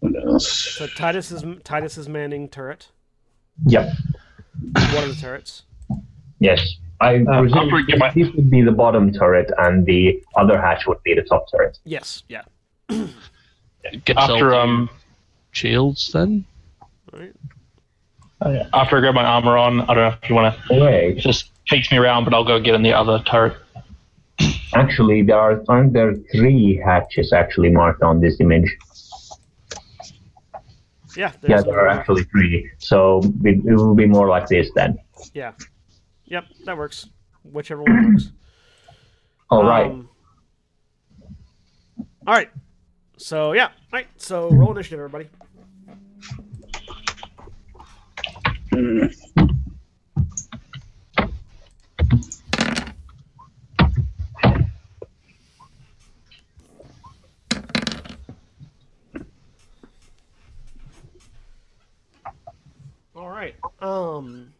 what 0.00 0.12
else? 0.24 0.48
So 0.76 0.86
Titus 0.86 1.32
is 1.32 1.42
Titus 1.64 1.96
is 1.98 2.08
manning 2.08 2.48
turret. 2.48 2.88
Yep. 3.66 3.92
One 4.72 5.04
of 5.04 5.08
the 5.08 5.16
turrets. 5.20 5.62
Yes. 6.38 6.60
I 7.00 7.24
I'll 7.28 7.42
presume 7.42 7.70
forget 7.70 7.98
my- 7.98 8.12
this 8.14 8.30
would 8.34 8.50
be 8.50 8.60
the 8.62 8.72
bottom 8.72 9.12
turret, 9.12 9.50
and 9.58 9.86
the 9.86 10.22
other 10.36 10.60
hatch 10.60 10.86
would 10.86 11.02
be 11.02 11.14
the 11.14 11.22
top 11.22 11.46
turret. 11.50 11.78
Yes. 11.84 12.24
Yeah. 12.28 12.42
Guess 12.88 14.16
After 14.16 14.54
um 14.54 14.90
shields 15.52 16.12
then. 16.12 16.44
All 18.40 18.52
right. 18.52 18.66
after 18.72 18.96
I 18.98 19.00
grab 19.00 19.14
my 19.14 19.24
armor 19.24 19.56
on, 19.56 19.80
I 19.82 19.86
don't 19.86 19.96
know 19.96 20.16
if 20.22 20.28
you 20.28 20.34
want 20.34 20.54
to 20.68 20.80
Wait, 20.80 21.18
just 21.18 21.50
chase 21.64 21.90
me 21.90 21.98
around, 21.98 22.24
but 22.24 22.34
I'll 22.34 22.44
go 22.44 22.60
get 22.60 22.74
in 22.74 22.82
the 22.82 22.92
other 22.92 23.22
turret. 23.26 23.56
actually, 24.74 25.22
there 25.22 25.38
are 25.38 25.62
aren't 25.68 25.92
there 25.92 26.14
three 26.32 26.80
hatches 26.84 27.32
actually 27.32 27.70
marked 27.70 28.02
on 28.02 28.20
this 28.20 28.40
image? 28.40 28.76
Yeah. 31.16 31.32
Yeah, 31.42 31.62
there 31.62 31.80
are 31.80 31.88
actually 31.88 32.24
three. 32.24 32.70
So 32.78 33.20
it, 33.44 33.64
it 33.64 33.74
will 33.74 33.96
be 33.96 34.06
more 34.06 34.28
like 34.28 34.46
this 34.46 34.70
then. 34.76 34.98
Yeah. 35.34 35.52
Yep. 36.26 36.44
That 36.64 36.78
works. 36.78 37.08
Whichever 37.42 37.82
one 37.82 38.12
works. 38.12 38.30
All 39.50 39.64
right. 39.64 39.90
Um, 39.90 40.08
all 42.26 42.34
right. 42.34 42.50
So 43.16 43.52
yeah. 43.52 43.64
All 43.64 43.72
right. 43.92 44.06
So 44.16 44.50
roll 44.50 44.70
initiative, 44.72 45.00
everybody. 45.00 45.28
All 63.14 63.28
right. 63.28 63.54
Um. 63.80 64.52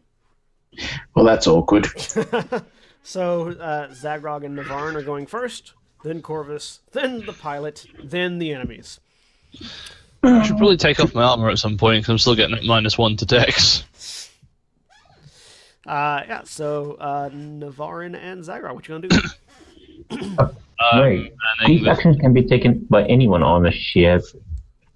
Well, 1.15 1.25
that's 1.25 1.47
awkward. 1.47 1.87
So 3.09 3.49
uh, 3.49 3.87
Zaghrog 3.87 4.45
and 4.45 4.55
Navarran 4.55 4.95
are 4.95 5.01
going 5.01 5.25
first, 5.25 5.73
then 6.03 6.21
Korvys, 6.21 6.79
then 6.91 7.25
the 7.25 7.33
pilot, 7.33 7.87
then 8.03 8.37
the 8.37 8.53
enemies. 8.53 8.99
I 10.21 10.43
should 10.43 10.57
probably 10.57 10.77
take 10.77 10.99
off 10.99 11.15
my 11.15 11.23
armor 11.23 11.49
at 11.49 11.57
some 11.57 11.77
point 11.77 12.03
because 12.03 12.11
I'm 12.11 12.17
still 12.19 12.35
getting 12.35 12.67
minus 12.67 12.99
one 12.99 13.17
to 13.17 13.25
dex. 13.25 13.83
Uh, 15.89 16.23
yeah. 16.27 16.41
So 16.43 16.93
uh, 16.99 17.29
Navarran 17.33 18.15
and 18.15 18.43
Zaghrog, 18.43 18.75
what 18.75 18.87
you 18.87 18.99
gonna 18.99 19.07
do? 19.07 20.45
Uh, 20.81 21.01
Wait, 21.01 21.33
these 21.67 21.85
actions 21.85 22.15
can 22.21 22.31
be 22.31 22.41
taken 22.41 22.87
by 22.89 23.03
anyone 23.07 23.43
on 23.43 23.63
the 23.63 23.71
ship. 23.71 24.21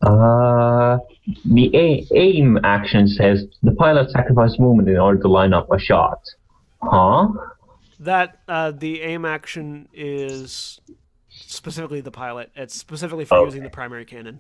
Uh, 0.02 0.98
the 1.44 1.70
a- 1.76 2.07
aim 2.15 2.57
action 2.64 3.06
says 3.06 3.45
the 3.64 3.72
pilot 3.74 4.10
sacrificed 4.11 4.61
movement 4.61 4.88
in 4.88 4.95
order 4.98 5.20
to 5.22 5.28
line 5.28 5.53
up 5.53 5.70
a 5.74 5.78
shot. 5.78 6.20
Huh? 6.82 7.28
that 7.99 8.40
uh, 8.48 8.72
the 8.72 9.02
aim 9.02 9.26
action 9.26 9.90
is 9.94 10.80
specifically 11.28 11.99
the 11.99 12.11
pilot. 12.11 12.49
It's 12.56 12.76
specifically 12.76 13.26
for 13.26 13.40
Okay. 13.40 13.45
using 13.48 13.64
the 13.64 13.70
primary 13.70 14.06
cannon. 14.06 14.40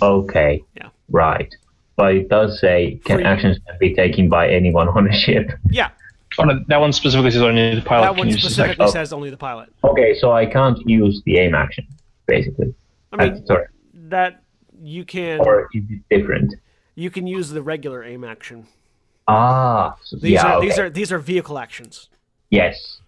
Okay. 0.00 0.62
Yeah. 0.76 0.90
Right. 1.10 1.52
But 1.96 2.14
it 2.14 2.28
does 2.28 2.60
say 2.60 3.00
can 3.04 3.18
Free. 3.18 3.24
actions 3.24 3.58
be 3.80 3.94
taken 3.94 4.28
by 4.28 4.48
anyone 4.48 4.88
on 4.88 5.08
a 5.08 5.12
ship. 5.12 5.50
Yeah, 5.70 5.90
Oh, 6.38 6.44
no, 6.44 6.60
that 6.68 6.80
one 6.80 6.92
specifically 6.92 7.30
says 7.30 7.42
only 7.42 7.74
the 7.74 7.80
pilot 7.80 8.02
that 8.02 8.08
can 8.10 8.18
one 8.18 8.28
use 8.28 8.42
this 8.42 8.52
specifically 8.54 8.84
oh. 8.86 8.90
says 8.90 9.12
only 9.12 9.30
the 9.30 9.36
pilot. 9.36 9.72
Okay, 9.84 10.14
so 10.18 10.32
I 10.32 10.44
can't 10.44 10.78
use 10.86 11.22
the 11.24 11.38
aim 11.38 11.54
action, 11.54 11.86
basically. 12.26 12.74
I 13.12 13.28
mean 13.28 13.46
sorry. 13.46 13.66
that 13.94 14.42
you 14.82 15.04
can 15.04 15.40
Or 15.40 15.68
is 15.72 15.84
it 15.88 16.00
different? 16.10 16.54
you 16.94 17.10
can 17.10 17.26
use 17.26 17.50
the 17.50 17.62
regular 17.62 18.04
aim 18.04 18.24
action. 18.24 18.66
Ah, 19.28 19.96
so- 20.02 20.16
These 20.16 20.32
yeah, 20.32 20.46
are 20.46 20.56
okay. 20.56 20.66
these 20.68 20.78
are 20.78 20.90
these 20.90 21.12
are 21.12 21.18
vehicle 21.18 21.58
actions. 21.58 22.08
Yes. 22.50 23.00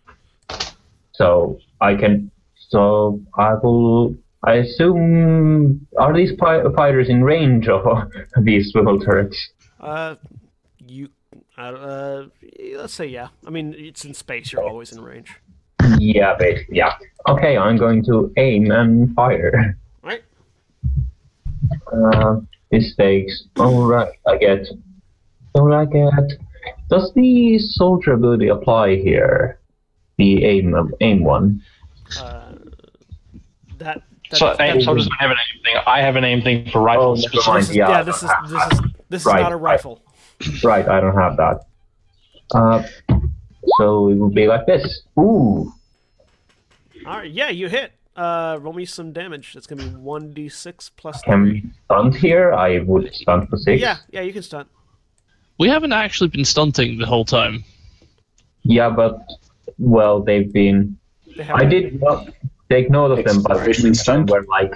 So 1.12 1.58
I 1.80 1.94
can. 1.94 2.30
So 2.56 3.20
I 3.36 3.54
will 3.54 4.16
I 4.44 4.54
assume 4.54 5.86
are 5.98 6.14
these 6.14 6.32
pi- 6.36 6.62
fighters 6.76 7.08
in 7.08 7.24
range 7.24 7.68
of 7.68 7.86
uh, 7.86 8.04
these 8.42 8.70
swivel 8.70 9.00
turrets? 9.00 9.36
Uh, 9.80 10.14
you, 10.86 11.08
uh, 11.56 11.60
uh, 11.60 12.26
let's 12.76 12.94
say 12.94 13.06
yeah. 13.06 13.28
I 13.46 13.50
mean, 13.50 13.74
it's 13.76 14.04
in 14.04 14.14
space. 14.14 14.52
You're 14.52 14.64
always 14.64 14.92
in 14.92 15.02
range. 15.02 15.34
Yeah, 15.98 16.36
basically, 16.38 16.76
yeah. 16.76 16.94
Okay, 17.28 17.56
I'm 17.56 17.76
going 17.76 18.04
to 18.04 18.32
aim 18.36 18.70
and 18.70 19.14
fire. 19.14 19.76
Right. 20.02 20.22
Uh, 21.92 22.40
mistakes. 22.70 23.44
Alright, 23.58 24.12
I 24.26 24.36
get. 24.36 24.66
What 25.52 25.72
I 25.72 25.84
get? 25.86 26.38
Does 26.90 27.12
the 27.14 27.58
soldier 27.58 28.12
ability 28.12 28.48
apply 28.48 28.96
here? 28.96 29.58
The 30.18 30.44
aim 30.44 30.74
aim 31.00 31.24
one. 31.24 31.62
That. 34.30 34.38
that 34.38 34.38
So 34.38 34.54
that- 34.56 34.60
aim, 34.76 34.80
so 34.82 34.94
doesn't 34.94 35.12
have 35.18 35.30
an 35.30 35.36
aim 35.36 35.62
thing. 35.64 35.82
I 35.86 36.00
have 36.02 36.16
an 36.16 36.24
aim 36.24 36.42
thing 36.42 36.70
for 36.70 36.80
Oh, 36.80 36.84
rifles. 36.84 37.22
never 37.22 37.36
mind. 37.50 37.62
this 37.62 37.70
is, 37.70 37.76
Yeah, 37.76 37.88
yeah, 37.90 38.02
this 38.02 38.16
is 38.22 38.30
don't 38.30 38.50
this 38.50 38.72
is 38.72 38.80
this 39.08 39.20
is 39.22 39.26
not 39.26 39.52
a 39.52 39.56
right. 39.56 39.72
rifle. 39.72 40.02
Right, 40.62 40.86
I 40.88 41.00
don't 41.00 41.16
have 41.16 41.36
that. 41.36 41.60
Uh, 42.54 42.82
so 43.78 44.08
it 44.10 44.14
would 44.14 44.34
be 44.34 44.46
like 44.46 44.66
this. 44.66 45.02
Ooh. 45.18 45.72
All 47.06 47.18
right, 47.18 47.30
yeah, 47.30 47.48
you 47.48 47.68
hit. 47.68 47.92
Uh, 48.16 48.58
roll 48.60 48.72
me 48.72 48.84
some 48.84 49.12
damage. 49.12 49.54
It's 49.56 49.66
gonna 49.66 49.84
be 49.84 49.90
one 49.96 50.32
d 50.32 50.48
six 50.48 50.88
plus 50.90 51.22
Can 51.22 51.42
we 51.44 51.64
stunt 51.84 52.16
here? 52.16 52.52
I 52.52 52.80
would 52.80 53.14
stunt 53.14 53.48
for 53.48 53.56
six. 53.56 53.80
Yeah, 53.80 53.96
yeah, 54.10 54.22
you 54.22 54.32
can 54.32 54.42
stunt. 54.42 54.68
We 55.58 55.68
haven't 55.68 55.92
actually 55.92 56.28
been 56.28 56.44
stunting 56.44 56.98
the 56.98 57.06
whole 57.06 57.24
time. 57.24 57.64
Yeah, 58.62 58.90
but 58.90 59.20
well, 59.78 60.20
they've 60.20 60.52
been. 60.52 60.98
They 61.36 61.48
I 61.48 61.64
did 61.64 62.00
not 62.00 62.28
take 62.70 62.90
note 62.90 63.10
of 63.10 63.24
them, 63.24 63.42
but 63.42 63.52
Exploration 63.52 63.94
some 63.94 64.26
stunt? 64.26 64.30
were 64.30 64.44
like, 64.48 64.72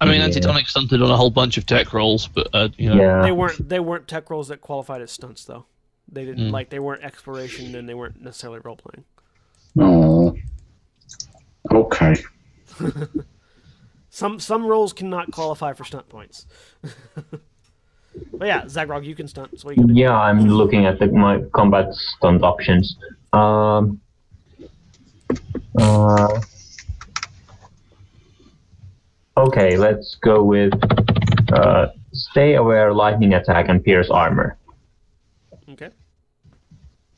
I 0.00 0.06
mean, 0.06 0.20
Yeah. 0.20 0.24
Antitonic 0.26 0.66
stunted 0.68 1.02
on 1.02 1.10
a 1.10 1.16
whole 1.16 1.30
bunch 1.30 1.58
of 1.58 1.66
tech 1.66 1.92
rolls, 1.92 2.26
but 2.28 2.48
uh, 2.54 2.68
you 2.78 2.88
know, 2.88 2.96
yeah. 3.00 3.22
They 3.22 3.32
weren't 3.32 3.68
they 3.68 3.80
weren't 3.80 4.08
tech 4.08 4.30
rolls 4.30 4.48
that 4.48 4.60
qualified 4.60 5.02
as 5.02 5.10
stunts 5.10 5.44
though. 5.44 5.66
They 6.10 6.24
didn't 6.24 6.48
Mm. 6.48 6.52
like 6.52 6.70
they 6.70 6.78
weren't 6.80 7.04
exploration 7.04 7.74
and 7.74 7.88
they 7.88 7.94
weren't 7.94 8.20
necessarily 8.20 8.60
role 8.64 8.76
playing. 8.76 9.04
Oh. 9.78 10.36
Okay. 11.70 12.16
Some 14.12 14.40
some 14.40 14.66
roles 14.66 14.92
cannot 14.92 15.30
qualify 15.30 15.72
for 15.72 15.84
stunt 15.84 16.08
points. 16.08 16.46
but 16.82 18.46
yeah, 18.48 18.62
Zaghrog, 18.64 19.04
you 19.04 19.14
can 19.14 19.28
stunt. 19.28 19.60
So 19.60 19.70
you? 19.70 19.86
Yeah, 19.92 20.18
I'm 20.18 20.46
looking 20.48 20.84
at 20.86 20.98
the, 20.98 21.06
my 21.08 21.42
combat 21.54 21.94
stunt 21.94 22.42
options. 22.42 22.96
Um. 23.32 24.00
Uh. 25.78 26.40
Okay, 29.36 29.76
let's 29.76 30.16
go 30.22 30.42
with 30.42 30.72
uh, 31.52 31.86
stay 32.12 32.54
aware, 32.56 32.92
lightning 32.92 33.32
attack, 33.34 33.68
and 33.68 33.82
pierce 33.82 34.10
armor. 34.10 34.58
Okay. 35.70 35.90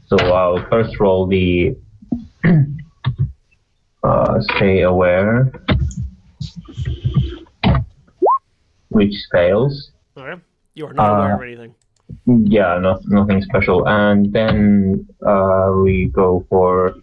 So 0.07 0.17
I'll 0.19 0.65
first 0.69 1.01
roll 1.01 1.27
the 1.27 1.75
uh, 4.05 4.41
stay 4.57 4.83
aware, 4.83 5.51
which 8.91 9.15
fails. 9.33 9.91
Okay. 10.17 10.41
You 10.75 10.87
are 10.87 10.93
not 10.93 11.09
aware 11.19 11.33
Uh, 11.33 11.37
of 11.37 11.43
anything. 11.43 11.75
Yeah, 12.27 12.79
no, 12.79 13.01
nothing 13.07 13.43
special. 13.43 13.89
And 13.89 14.33
then 14.33 15.09
uh, 15.27 15.73
we 15.83 16.07
go 16.13 16.47
for. 16.49 16.95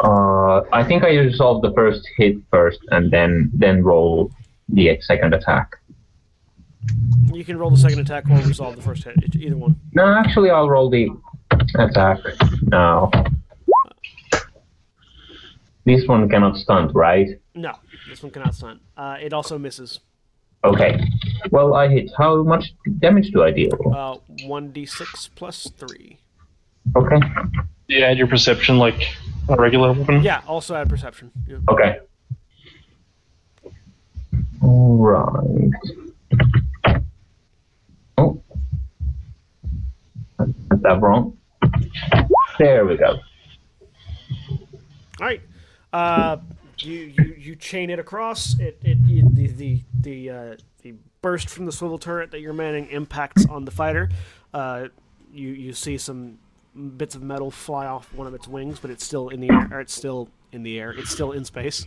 Uh, 0.00 0.62
I 0.72 0.84
think 0.84 1.02
I 1.04 1.16
resolve 1.16 1.62
the 1.62 1.72
first 1.72 2.08
hit 2.16 2.36
first, 2.50 2.80
and 2.90 3.10
then 3.10 3.50
then 3.52 3.82
roll 3.82 4.30
the 4.68 4.98
second 5.00 5.34
attack. 5.34 5.76
You 7.32 7.44
can 7.44 7.58
roll 7.58 7.70
the 7.70 7.76
second 7.76 8.00
attack 8.00 8.28
or 8.30 8.36
resolve 8.36 8.76
the 8.76 8.82
first 8.82 9.04
hit. 9.04 9.16
Either 9.34 9.56
one. 9.56 9.76
No, 9.94 10.06
actually, 10.14 10.50
I'll 10.50 10.70
roll 10.70 10.88
the 10.88 11.08
attack 11.76 12.18
now. 12.62 13.10
This 15.84 16.06
one 16.06 16.28
cannot 16.28 16.56
stunt, 16.56 16.94
right? 16.94 17.28
No, 17.54 17.72
this 18.08 18.22
one 18.22 18.30
cannot 18.30 18.54
stunt. 18.54 18.80
Uh, 18.96 19.16
it 19.20 19.32
also 19.32 19.58
misses. 19.58 20.00
Okay. 20.64 21.00
Well, 21.50 21.74
I 21.74 21.88
hit. 21.88 22.10
How 22.16 22.42
much 22.42 22.74
damage 22.98 23.30
do 23.30 23.42
I 23.42 23.50
deal? 23.50 23.78
Uh, 23.94 24.16
one 24.46 24.70
d 24.70 24.86
six 24.86 25.28
plus 25.34 25.70
three. 25.76 26.18
Okay. 26.96 27.20
Do 27.88 27.94
you 27.94 28.04
add 28.04 28.18
your 28.18 28.26
perception 28.26 28.78
like 28.78 29.08
a 29.48 29.56
regular 29.56 29.92
weapon? 29.92 30.22
Yeah. 30.22 30.42
Also 30.46 30.74
add 30.74 30.88
perception. 30.88 31.30
Okay. 31.68 31.98
All 34.62 34.96
right. 34.96 35.70
Oh. 38.18 38.42
Is 40.40 40.82
that 40.82 41.00
wrong? 41.00 41.36
There 42.58 42.84
we 42.84 42.96
go. 42.96 43.18
All 45.20 45.26
right. 45.26 45.40
Uh, 45.92 46.38
you, 46.78 47.12
you 47.18 47.34
you 47.38 47.56
chain 47.56 47.90
it 47.90 47.98
across. 47.98 48.58
It 48.58 48.78
it 48.82 48.98
you, 48.98 49.28
the 49.32 49.46
the 49.48 49.82
the 50.00 50.30
uh, 50.30 50.56
the 50.82 50.94
burst 51.22 51.48
from 51.48 51.66
the 51.66 51.72
swivel 51.72 51.98
turret 51.98 52.30
that 52.30 52.40
you're 52.40 52.52
manning 52.52 52.88
impacts 52.90 53.46
on 53.46 53.64
the 53.64 53.70
fighter. 53.70 54.10
Uh, 54.52 54.88
you 55.32 55.48
you 55.48 55.72
see 55.72 55.98
some 55.98 56.38
bits 56.78 57.14
of 57.14 57.22
metal 57.22 57.50
fly 57.50 57.86
off 57.86 58.12
one 58.14 58.26
of 58.26 58.34
its 58.34 58.46
wings, 58.48 58.78
but 58.78 58.90
it's 58.90 59.04
still 59.04 59.28
in 59.28 59.40
the 59.40 59.50
air. 59.50 59.68
Or 59.72 59.80
it's 59.80 59.94
still 59.94 60.28
in 60.52 60.62
the 60.62 60.78
air. 60.78 60.92
It's 60.92 61.10
still 61.10 61.32
in 61.32 61.44
space. 61.44 61.86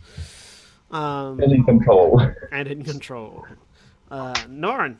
Um, 0.92 1.38
Still 1.38 1.54
in 1.54 1.64
control. 1.64 2.22
and 2.52 2.68
in 2.68 2.84
control. 2.84 3.46
Uh, 4.10 4.34
Norn, 4.50 4.98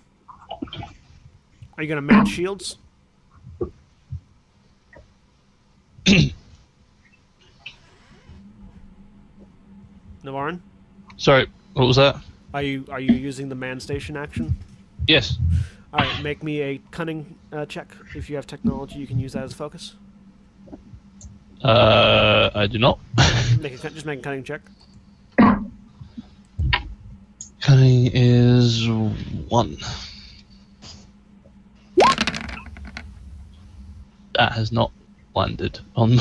are 1.78 1.84
you 1.84 1.90
gonna 1.90 2.02
match 2.02 2.30
shields? 2.30 2.78
Navarran, 10.24 10.60
sorry, 11.18 11.48
what 11.74 11.86
was 11.86 11.96
that? 11.98 12.18
are 12.54 12.62
you 12.62 12.86
are 12.90 13.00
you 13.00 13.14
using 13.14 13.48
the 13.50 13.56
man 13.56 13.80
station 13.80 14.18
action? 14.18 14.56
Yes. 15.08 15.38
All 15.94 16.00
right, 16.00 16.24
make 16.24 16.42
me 16.42 16.62
a 16.62 16.78
cunning 16.92 17.36
uh, 17.52 17.66
check. 17.66 17.96
If 18.16 18.30
you 18.30 18.38
have 18.38 18.48
technology, 18.48 18.98
you 19.00 19.08
can 19.08 19.20
use 19.20 19.34
that 19.34 19.44
as 19.44 19.52
a 19.52 19.56
focus. 19.56 19.96
Uh, 21.62 22.50
I 22.56 22.68
do 22.68 22.80
not. 22.80 23.00
Make 23.60 23.74
a, 23.84 23.90
just 23.90 24.06
make 24.06 24.20
a 24.20 24.22
cunning 24.24 24.44
check. 24.44 24.62
Cunning 27.60 28.10
is 28.12 28.90
one. 28.90 29.78
That 34.34 34.54
has 34.54 34.72
not 34.72 34.92
landed 35.36 35.80
on. 35.96 36.14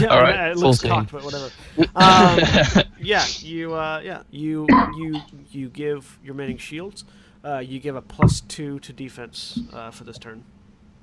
Yeah, 0.00 0.08
All 0.08 0.20
right, 0.20 0.50
it 0.50 0.58
looks 0.58 0.82
14. 0.82 0.90
cocked, 0.90 1.12
but 1.12 1.24
whatever. 1.24 1.50
Um, 1.96 2.84
yeah, 3.00 3.24
you 3.38 3.72
uh, 3.74 4.00
yeah 4.04 4.22
you 4.30 4.66
you 4.96 5.20
you 5.50 5.68
give 5.70 6.18
your 6.22 6.34
manning 6.34 6.58
shields. 6.58 7.04
Uh, 7.44 7.58
you 7.58 7.78
give 7.78 7.96
a 7.96 8.02
plus 8.02 8.40
two 8.40 8.78
to 8.80 8.92
defense 8.92 9.58
uh, 9.72 9.90
for 9.90 10.04
this 10.04 10.18
turn. 10.18 10.44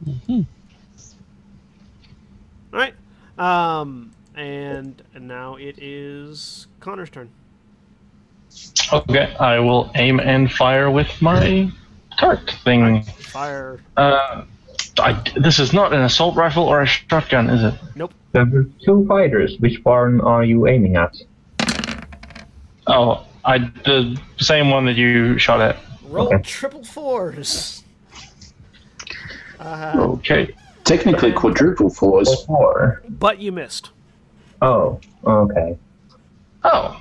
Mhm. 0.05 0.45
All 2.73 2.79
right, 2.79 2.93
um, 3.37 4.11
and, 4.35 5.01
and 5.13 5.27
now 5.27 5.55
it 5.55 5.79
is 5.81 6.67
Connor's 6.81 7.09
turn. 7.09 7.29
Okay, 8.91 9.33
I 9.39 9.59
will 9.59 9.91
aim 9.95 10.19
and 10.19 10.51
fire 10.51 10.91
with 10.91 11.09
my 11.21 11.71
turret 12.19 12.49
thing. 12.63 13.03
Fire. 13.03 13.79
Uh, 13.95 14.43
I, 14.99 15.21
this 15.37 15.59
is 15.59 15.73
not 15.73 15.93
an 15.93 16.01
assault 16.01 16.35
rifle 16.35 16.63
or 16.63 16.81
a 16.81 16.85
shotgun, 16.85 17.49
is 17.49 17.63
it? 17.63 17.73
Nope. 17.95 18.13
There 18.33 18.43
are 18.43 18.65
two 18.85 19.05
fighters. 19.07 19.57
Which 19.59 19.79
one 19.83 20.21
are 20.21 20.43
you 20.43 20.67
aiming 20.67 20.97
at? 20.97 21.15
Oh, 22.87 23.25
I 23.43 23.59
the 23.59 24.19
same 24.37 24.69
one 24.69 24.85
that 24.85 24.95
you 24.95 25.37
shot 25.37 25.61
at. 25.61 25.77
Roll 26.15 26.27
Okay. 26.33 26.41
triple 26.43 26.83
fours. 26.83 27.83
Uh, 29.59 29.93
Okay. 29.97 30.49
Technically 30.85 31.33
quadruple 31.33 31.89
fours. 31.89 32.45
Four. 32.45 33.01
but 33.09 33.39
you 33.39 33.51
missed. 33.51 33.89
Oh, 34.61 34.99
okay. 35.25 35.77
Oh, 36.63 36.97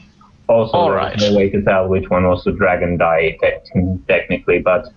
Also, 0.49 0.73
All 0.73 0.89
there's 0.91 0.97
right. 0.97 1.21
no 1.21 1.37
way 1.37 1.49
to 1.51 1.63
tell 1.63 1.87
which 1.89 2.09
one 2.11 2.27
was 2.29 2.43
the 2.45 2.53
dragon 2.53 2.97
die 2.99 3.39
te- 3.41 3.99
technically, 4.09 4.59
but 4.59 4.93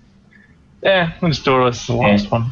yeah. 0.82 1.12
Let's 1.22 1.40
do 1.40 1.62
it 1.64 1.68
as 1.70 1.86
the 1.88 1.94
last 1.96 2.32
one. 2.32 2.46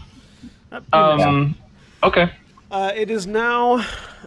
You 0.71 0.77
missed. 0.79 0.93
Um. 0.93 1.55
Okay. 2.03 2.29
Uh, 2.69 2.91
it 2.95 3.09
is 3.09 3.25
now. 3.25 3.83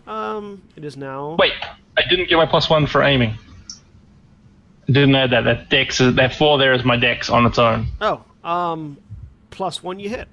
Um, 0.06 0.62
it 0.76 0.84
is 0.84 0.96
now. 0.96 1.36
Wait, 1.38 1.52
I 1.96 2.02
didn't 2.08 2.28
get 2.28 2.36
my 2.36 2.46
plus 2.46 2.68
one 2.70 2.86
for 2.86 3.02
aiming. 3.02 3.34
I 4.88 4.92
didn't 4.92 5.12
know 5.12 5.28
that. 5.28 5.42
That 5.44 5.68
dex 5.68 6.00
is 6.00 6.14
that 6.14 6.34
four 6.34 6.58
there 6.58 6.72
is 6.72 6.84
my 6.84 6.96
dex 6.96 7.28
on 7.28 7.44
its 7.46 7.58
own. 7.58 7.86
Oh, 8.00 8.22
um, 8.42 8.96
plus 9.50 9.82
one 9.82 9.98
you 10.00 10.08
hit. 10.08 10.28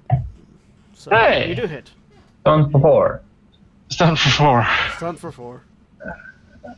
So 0.94 1.10
Hey! 1.10 1.50
you 1.50 1.54
do 1.54 1.66
hit. 1.66 1.90
done 2.44 2.70
for 2.70 2.80
four. 2.80 3.20
It's 3.86 3.96
done 3.96 4.16
for 4.16 4.30
four. 4.30 4.66
Stun 4.96 5.16
for 5.16 5.30
four. 5.30 5.62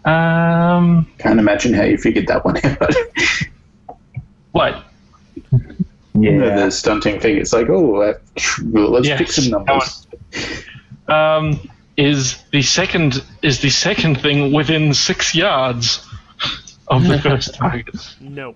Um, 0.05 1.11
Can't 1.19 1.39
imagine 1.41 1.73
how 1.73 1.85
you 1.85 1.97
figured 1.97 2.27
that 2.27 2.45
one 2.45 2.57
out. 2.65 2.95
what? 4.53 4.85
Yeah. 5.53 5.59
You 6.21 6.33
know, 6.33 6.65
the 6.65 6.71
stunting 6.73 7.21
thing. 7.21 7.37
It's 7.37 7.53
like, 7.53 7.69
oh, 7.69 8.03
uh, 8.03 8.15
well, 8.73 8.91
let's 8.91 9.07
Yes, 9.07 9.19
pick 9.19 9.31
some 9.31 9.51
numbers. 9.51 10.05
Um, 11.07 11.61
is 11.97 12.43
the 12.51 12.61
second 12.61 13.23
is 13.43 13.61
the 13.61 13.71
second 13.71 14.21
thing 14.21 14.53
within 14.53 14.93
six 14.95 15.33
yards 15.33 16.05
of 16.91 17.05
the 17.05 17.19
first 17.23 17.55
target? 17.55 17.95
No. 18.21 18.55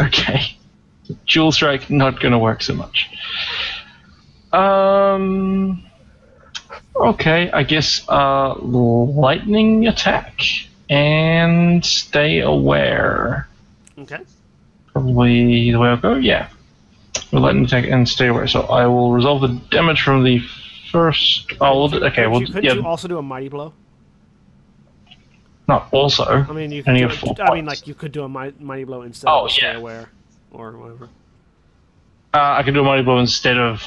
Okay. 0.00 0.56
Dual 1.26 1.52
strike 1.52 1.90
not 1.90 2.20
gonna 2.20 2.38
work 2.38 2.62
so 2.62 2.74
much. 2.74 3.08
Um. 4.52 5.84
Okay, 6.96 7.50
I 7.50 7.64
guess 7.64 8.08
uh, 8.08 8.54
lightning 8.60 9.88
attack 9.88 10.40
and 10.88 11.84
stay 11.84 12.40
aware. 12.40 13.48
Okay. 13.98 14.18
Probably 14.92 15.72
the 15.72 15.78
way 15.78 15.88
I'll 15.88 15.96
go. 15.96 16.14
Yeah. 16.14 16.48
With 17.32 17.42
lightning 17.42 17.64
attack 17.64 17.86
and 17.86 18.08
stay 18.08 18.28
aware. 18.28 18.46
So 18.46 18.62
I 18.62 18.86
will 18.86 19.12
resolve 19.12 19.40
the 19.42 19.60
damage 19.70 20.02
from 20.02 20.22
the 20.22 20.40
first. 20.92 21.52
Oh, 21.60 21.66
okay 21.66 21.78
we'll 21.78 21.88
do, 21.88 22.04
okay. 22.06 22.22
Could 22.22 22.30
Well, 22.30 22.40
you, 22.42 22.46
could 22.52 22.64
yeah. 22.64 22.74
you 22.74 22.86
also 22.86 23.08
do 23.08 23.18
a 23.18 23.22
mighty 23.22 23.48
blow? 23.48 23.72
Not 25.66 25.88
also. 25.92 26.24
I 26.24 26.52
mean, 26.52 26.70
you 26.72 26.82
could. 26.82 26.94
Do, 26.94 27.00
you 27.00 27.08
four 27.08 27.34
I 27.40 27.54
mean, 27.54 27.64
like 27.66 27.86
you 27.86 27.94
could 27.94 28.12
do 28.12 28.24
a 28.24 28.28
mi- 28.28 28.52
mighty 28.60 28.84
blow 28.84 29.02
instead 29.02 29.30
Oh, 29.30 29.46
of 29.46 29.50
stay 29.50 29.66
yeah. 29.72 29.76
aware 29.78 30.10
or 30.50 30.72
whatever. 30.72 31.08
Uh, 32.34 32.56
I 32.58 32.62
could 32.62 32.74
do 32.74 32.80
a 32.80 32.84
mighty 32.84 33.02
blow 33.02 33.18
instead 33.18 33.56
of 33.56 33.82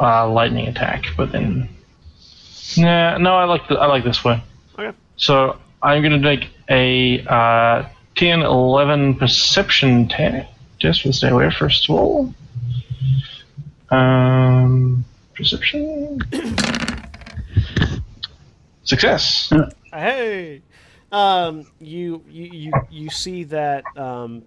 uh, 0.00 0.28
lightning 0.30 0.68
attack, 0.68 1.04
but 1.16 1.30
then. 1.32 1.68
Nah, 2.76 3.18
no, 3.18 3.34
I 3.36 3.44
like 3.44 3.66
the, 3.68 3.74
I 3.76 3.86
like 3.86 4.04
this 4.04 4.24
way. 4.24 4.42
Okay. 4.78 4.96
So 5.16 5.58
I'm 5.82 6.02
gonna 6.02 6.18
make 6.18 6.48
a 6.70 7.22
uh, 7.26 7.88
10, 8.16 8.40
11 8.40 9.16
perception 9.16 10.08
te- 10.08 10.46
test 10.80 11.02
for 11.02 11.12
stay 11.12 11.28
aware 11.28 11.50
first 11.50 11.88
of 11.90 11.94
all. 11.96 12.34
Um, 13.90 15.04
perception. 15.34 16.20
Success. 18.84 19.52
Hey, 19.92 20.62
um, 21.12 21.66
you 21.80 22.22
you 22.28 22.44
you 22.52 22.72
you 22.90 23.10
see 23.10 23.44
that. 23.44 23.84
Um, 23.96 24.42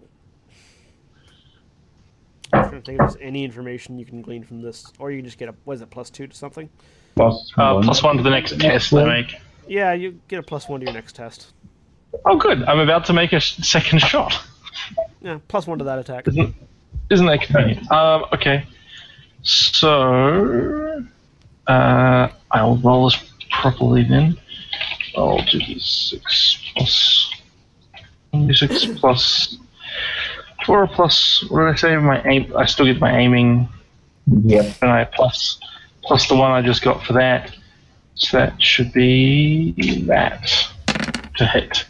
I'm 2.53 2.63
trying 2.69 2.81
to 2.81 2.85
think 2.85 2.99
if 3.01 3.11
there's 3.13 3.17
any 3.21 3.45
information 3.45 3.97
you 3.97 4.05
can 4.05 4.21
glean 4.21 4.43
from 4.43 4.61
this, 4.61 4.91
or 4.99 5.09
you 5.11 5.19
can 5.19 5.25
just 5.25 5.38
get 5.38 5.47
a 5.49 5.55
what 5.63 5.75
is 5.75 5.81
it 5.81 5.89
plus 5.89 6.09
two 6.09 6.27
to 6.27 6.35
something. 6.35 6.69
Plus 7.15 7.51
Uh, 7.57 7.73
one. 7.73 7.83
plus 7.83 8.03
one 8.03 8.17
to 8.17 8.23
the 8.23 8.29
next 8.29 8.59
test 8.59 8.93
I 8.93 9.05
make. 9.05 9.35
Yeah, 9.67 9.93
you 9.93 10.19
get 10.27 10.39
a 10.39 10.43
plus 10.43 10.67
one 10.67 10.79
to 10.81 10.85
your 10.85 10.93
next 10.93 11.15
test. 11.15 11.53
Oh, 12.25 12.35
good. 12.38 12.63
I'm 12.63 12.79
about 12.79 13.05
to 13.05 13.13
make 13.13 13.31
a 13.31 13.39
sh- 13.39 13.55
second 13.57 13.99
shot. 14.01 14.33
Yeah, 15.21 15.39
plus 15.47 15.65
one 15.65 15.77
to 15.77 15.85
that 15.85 15.99
attack. 15.99 16.27
Isn't, 16.27 16.53
isn't 17.09 17.25
that 17.25 17.41
convenient? 17.41 17.89
Um, 17.91 18.25
okay. 18.33 18.65
So, 19.43 21.03
uh, 21.67 22.27
I'll 22.51 22.75
roll 22.77 23.05
this 23.09 23.17
properly 23.49 24.03
then. 24.03 24.38
I'll 25.15 25.38
do 25.45 25.59
d6 25.59 26.73
plus. 26.73 27.31
d6 28.33 28.99
plus. 28.99 29.57
4 30.65 30.88
plus. 30.88 31.43
What 31.49 31.61
did 31.61 31.69
I 31.69 31.75
say? 31.75 31.95
My 31.97 32.23
aim. 32.23 32.53
I 32.55 32.65
still 32.65 32.85
get 32.85 32.99
my 32.99 33.17
aiming. 33.17 33.67
Yep. 34.27 34.77
And 34.81 34.91
I 34.91 35.05
plus. 35.05 35.59
Plus 36.03 36.27
the 36.27 36.35
one 36.35 36.51
I 36.51 36.61
just 36.61 36.81
got 36.81 37.03
for 37.03 37.13
that. 37.13 37.55
So 38.15 38.38
that 38.38 38.61
should 38.61 38.93
be 38.93 40.03
that. 40.07 40.51
To 41.38 41.45
hit. 41.45 41.85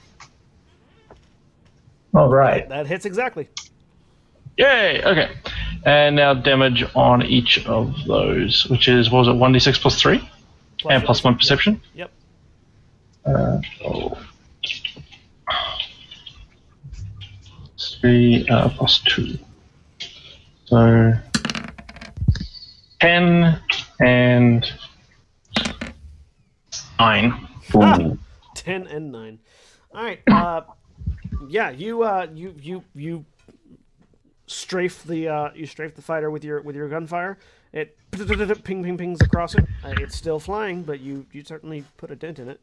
All 2.13 2.29
right. 2.29 2.67
That 2.69 2.87
hits 2.87 3.05
exactly. 3.05 3.49
Yay! 4.57 5.03
Okay. 5.03 5.31
And 5.85 6.15
now 6.15 6.33
damage 6.33 6.83
on 6.95 7.23
each 7.23 7.65
of 7.65 7.95
those, 8.05 8.67
which 8.69 8.87
is, 8.87 9.09
what 9.09 9.19
was 9.19 9.27
it, 9.29 9.31
1d6 9.31 9.81
plus 9.81 9.99
3? 9.99 10.29
and 10.89 11.03
plus 11.03 11.23
1 11.23 11.35
perception? 11.35 11.81
Yep. 11.93 12.11
Uh, 13.25 13.61
oh. 13.85 14.17
3 18.01 18.47
uh, 18.49 18.69
plus 18.69 18.99
2. 19.07 19.37
So 20.65 21.13
10 22.99 23.61
and 23.99 24.71
9. 26.99 27.47
Boom. 27.71 28.19
Ten 28.53 28.85
and 28.87 29.11
nine. 29.11 29.39
All 29.93 30.03
right. 30.03 30.19
Uh, 30.27 30.61
yeah, 31.47 31.71
you 31.71 32.03
uh, 32.03 32.27
you 32.33 32.55
you 32.61 32.83
you 32.93 33.25
strafe 34.45 35.03
the 35.03 35.27
uh, 35.27 35.49
you 35.55 35.65
strafe 35.65 35.95
the 35.95 36.01
fighter 36.01 36.29
with 36.29 36.43
your 36.43 36.61
with 36.61 36.75
your 36.75 36.87
gunfire. 36.89 37.37
It 37.73 37.97
ping 38.63 38.83
ping 38.83 38.97
pings 38.97 39.21
across 39.21 39.55
it. 39.55 39.65
Uh, 39.83 39.95
it's 39.97 40.15
still 40.15 40.39
flying, 40.39 40.83
but 40.83 40.99
you 40.99 41.25
you 41.31 41.43
certainly 41.43 41.85
put 41.97 42.11
a 42.11 42.15
dent 42.15 42.39
in 42.39 42.49
it. 42.49 42.61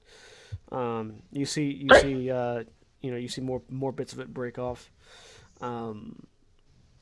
Um, 0.70 1.22
you 1.32 1.46
see 1.46 1.70
you 1.70 1.98
see 2.00 2.30
uh, 2.30 2.64
you 3.00 3.10
know 3.10 3.16
you 3.16 3.28
see 3.28 3.40
more 3.40 3.62
more 3.68 3.92
bits 3.92 4.12
of 4.12 4.20
it 4.20 4.32
break 4.32 4.58
off. 4.58 4.90
Um, 5.60 6.26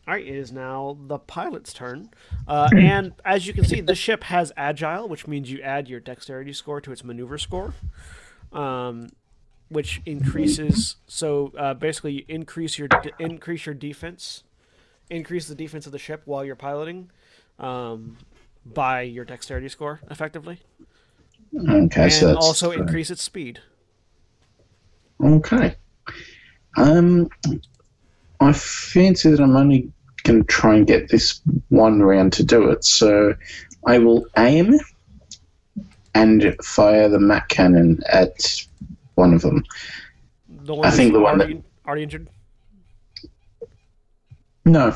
all 0.09 0.15
right, 0.15 0.25
it 0.25 0.37
is 0.37 0.53
now 0.53 0.97
the 1.09 1.19
pilot's 1.19 1.73
turn, 1.73 2.11
uh, 2.47 2.69
and 2.77 3.13
as 3.25 3.49
you 3.49 3.53
can 3.53 3.65
see, 3.65 3.81
the 3.81 3.97
ship 3.97 4.23
has 4.25 4.53
agile, 4.57 5.09
which 5.09 5.27
means 5.27 5.51
you 5.51 5.61
add 5.63 5.89
your 5.89 5.99
dexterity 5.99 6.53
score 6.53 6.81
to 6.81 6.93
its 6.93 7.03
maneuver 7.03 7.39
score 7.39 7.75
um, 8.53 9.09
which 9.69 10.01
increases. 10.07 10.97
So 11.07 11.53
uh, 11.59 11.75
basically, 11.75 12.13
you 12.13 12.25
increase 12.29 12.79
your 12.79 12.89
de- 12.89 13.13
increase 13.19 13.67
your 13.67 13.75
defense, 13.75 14.45
increase 15.11 15.49
the 15.49 15.55
defense 15.55 15.87
of 15.87 15.93
the 15.93 15.99
ship 15.99 16.23
while 16.25 16.45
you're 16.45 16.57
piloting, 16.57 17.11
um, 17.59 18.19
by 18.65 19.03
your 19.03 19.25
dexterity 19.25 19.69
score, 19.69 20.01
effectively, 20.11 20.61
Okay, 21.69 22.03
and 22.05 22.13
so 22.13 22.37
also 22.37 22.71
uh, 22.71 22.75
increase 22.75 23.11
its 23.11 23.23
speed. 23.23 23.61
Okay. 25.23 25.75
Um, 26.77 27.29
I 28.41 28.53
fancy 28.53 29.31
that 29.31 29.41
I'm 29.41 29.57
only 29.57 29.91
going 30.25 30.41
to 30.41 30.47
try 30.47 30.75
and 30.75 30.87
get 30.87 31.09
this 31.09 31.41
one 31.69 32.03
round 32.03 32.33
to 32.35 32.45
do 32.45 32.71
it. 32.71 32.85
So 32.85 33.35
I 33.87 33.99
will 33.99 34.27
aim 34.37 34.79
and 36.15 36.55
fire 36.63 37.09
the 37.09 37.19
Mac 37.19 37.49
cannon 37.49 38.01
at 38.11 38.67
one 39.15 39.33
of 39.33 39.43
them. 39.43 39.65
The 40.49 40.75
one 40.75 40.87
I 40.87 40.91
think 40.91 41.13
the 41.13 41.21
one 41.21 41.41
already, 41.41 41.63
already 41.87 42.03
injured, 42.03 42.29
No, 44.65 44.95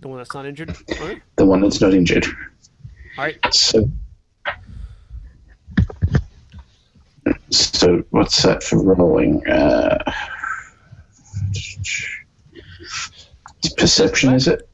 the 0.00 0.08
one 0.08 0.18
that's 0.18 0.32
not 0.34 0.46
injured. 0.46 0.74
Right. 1.00 1.20
the 1.36 1.44
one 1.44 1.60
that's 1.60 1.80
not 1.80 1.92
injured. 1.94 2.26
All 3.18 3.24
right. 3.24 3.38
So, 3.54 3.90
so 7.50 8.02
what's 8.10 8.42
that 8.42 8.62
for 8.62 8.82
rolling? 8.82 9.46
Uh, 9.46 10.02
perception, 13.76 14.34
is 14.34 14.48
it? 14.48 14.68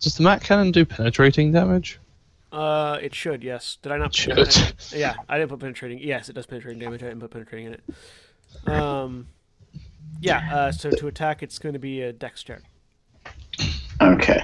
Does 0.00 0.16
the 0.16 0.22
Mac 0.22 0.42
cannon 0.42 0.70
do 0.70 0.84
penetrating 0.84 1.52
damage? 1.52 1.98
Uh, 2.52 2.98
it 3.02 3.14
should. 3.14 3.42
Yes. 3.42 3.78
Did 3.82 3.92
I 3.92 3.98
not? 3.98 4.14
Should. 4.14 4.38
I- 4.38 4.72
yeah, 4.94 5.14
I 5.28 5.38
didn't 5.38 5.50
put 5.50 5.60
penetrating. 5.60 5.98
Yes, 5.98 6.28
it 6.28 6.34
does 6.34 6.46
penetrating 6.46 6.78
damage. 6.78 7.02
I 7.02 7.06
didn't 7.06 7.20
put 7.20 7.30
penetrating 7.30 7.66
in 7.66 7.74
it. 7.74 8.72
Um, 8.72 9.26
yeah. 10.20 10.48
Uh, 10.54 10.72
so 10.72 10.90
to 10.90 11.08
attack, 11.08 11.42
it's 11.42 11.58
going 11.58 11.74
to 11.74 11.78
be 11.78 12.02
a 12.02 12.12
dex 12.12 12.42
check. 12.42 12.62
Okay. 14.00 14.42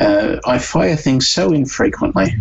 Uh, 0.00 0.36
I 0.46 0.58
fire 0.58 0.96
things 0.96 1.28
so 1.28 1.52
infrequently. 1.52 2.34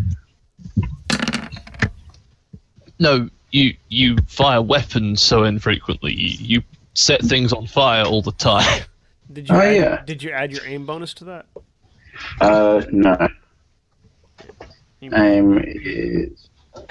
No, 3.00 3.30
you 3.54 3.76
you 3.88 4.18
fire 4.28 4.62
weapons 4.62 5.22
so 5.22 5.44
infrequently. 5.46 6.14
You, 6.14 6.38
you 6.58 6.64
set 6.96 7.22
things 7.22 7.54
on 7.54 7.68
fire 7.68 8.04
all 8.04 8.22
the 8.22 8.32
time. 8.34 8.84
Did 9.32 9.48
you? 9.48 9.56
Oh, 9.56 9.60
add, 9.62 9.76
yeah. 9.76 10.02
Did 10.06 10.22
you 10.22 10.32
add 10.32 10.52
your 10.52 10.66
aim 10.66 10.86
bonus 10.86 11.14
to 11.16 11.24
that? 11.26 11.46
Uh, 12.42 12.84
no, 12.92 13.28
You- 15.00 15.12
aim 15.16 15.62
is 15.64 16.50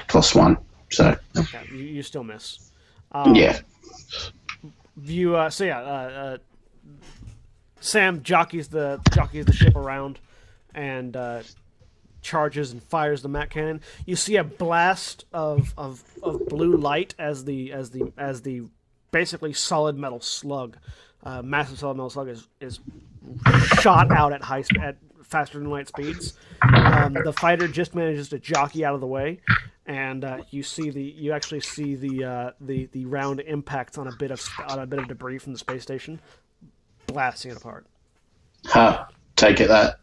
plus 0.08 0.34
one. 0.34 0.56
So 0.90 1.16
Yeah, 1.34 1.42
you, 1.70 1.78
you 1.78 2.02
still 2.02 2.24
miss. 2.24 2.70
Um, 3.12 3.34
yeah. 3.34 3.60
You 5.02 5.36
uh, 5.36 5.50
so 5.50 5.64
yeah, 5.64 5.80
uh, 5.80 5.82
uh, 5.82 6.38
Sam 7.80 8.22
jockeys 8.22 8.68
the 8.68 9.00
jockeys 9.12 9.46
the 9.46 9.52
ship 9.52 9.74
around, 9.74 10.18
and 10.74 11.16
uh, 11.16 11.42
charges 12.32 12.72
and 12.72 12.82
fires 12.82 13.20
the 13.20 13.28
Mac 13.28 13.50
cannon. 13.50 13.82
You 14.06 14.16
see 14.16 14.36
a 14.36 14.44
blast 14.44 15.26
of, 15.34 15.74
of, 15.76 16.02
of 16.22 16.46
blue 16.46 16.76
light 16.78 17.14
as 17.18 17.44
the 17.44 17.72
as 17.72 17.90
the 17.90 18.10
as 18.16 18.40
the 18.40 18.62
basically 19.10 19.52
solid 19.52 19.98
metal 19.98 20.20
slug, 20.20 20.78
uh, 21.22 21.42
massive 21.42 21.78
solid 21.78 21.98
metal 21.98 22.08
slug 22.08 22.28
is 22.30 22.48
is 22.60 22.80
shot 23.80 24.10
out 24.10 24.32
at 24.32 24.42
high 24.42 24.64
at 24.80 24.96
faster 25.22 25.58
than 25.58 25.68
light 25.68 25.88
speeds. 25.88 26.38
Um, 26.62 27.12
the 27.22 27.34
fighter 27.34 27.68
just 27.68 27.94
manages 27.94 28.30
to 28.30 28.38
jockey 28.38 28.82
out 28.82 28.94
of 28.94 29.02
the 29.02 29.06
way, 29.06 29.40
and 29.84 30.24
uh, 30.24 30.38
you 30.50 30.62
see 30.62 30.88
the 30.88 31.02
you 31.02 31.32
actually 31.32 31.60
see 31.60 31.96
the 31.96 32.24
uh, 32.24 32.50
the 32.62 32.86
the 32.92 33.04
round 33.04 33.40
impacts 33.40 33.98
on 33.98 34.08
a 34.08 34.16
bit 34.16 34.30
of 34.30 34.42
on 34.68 34.78
a 34.78 34.86
bit 34.86 35.00
of 35.00 35.06
debris 35.06 35.36
from 35.36 35.52
the 35.52 35.58
space 35.58 35.82
station, 35.82 36.18
blasting 37.06 37.50
it 37.50 37.58
apart. 37.58 37.86
Ha! 38.68 39.08
Take 39.36 39.60
it 39.60 39.68
that. 39.68 39.98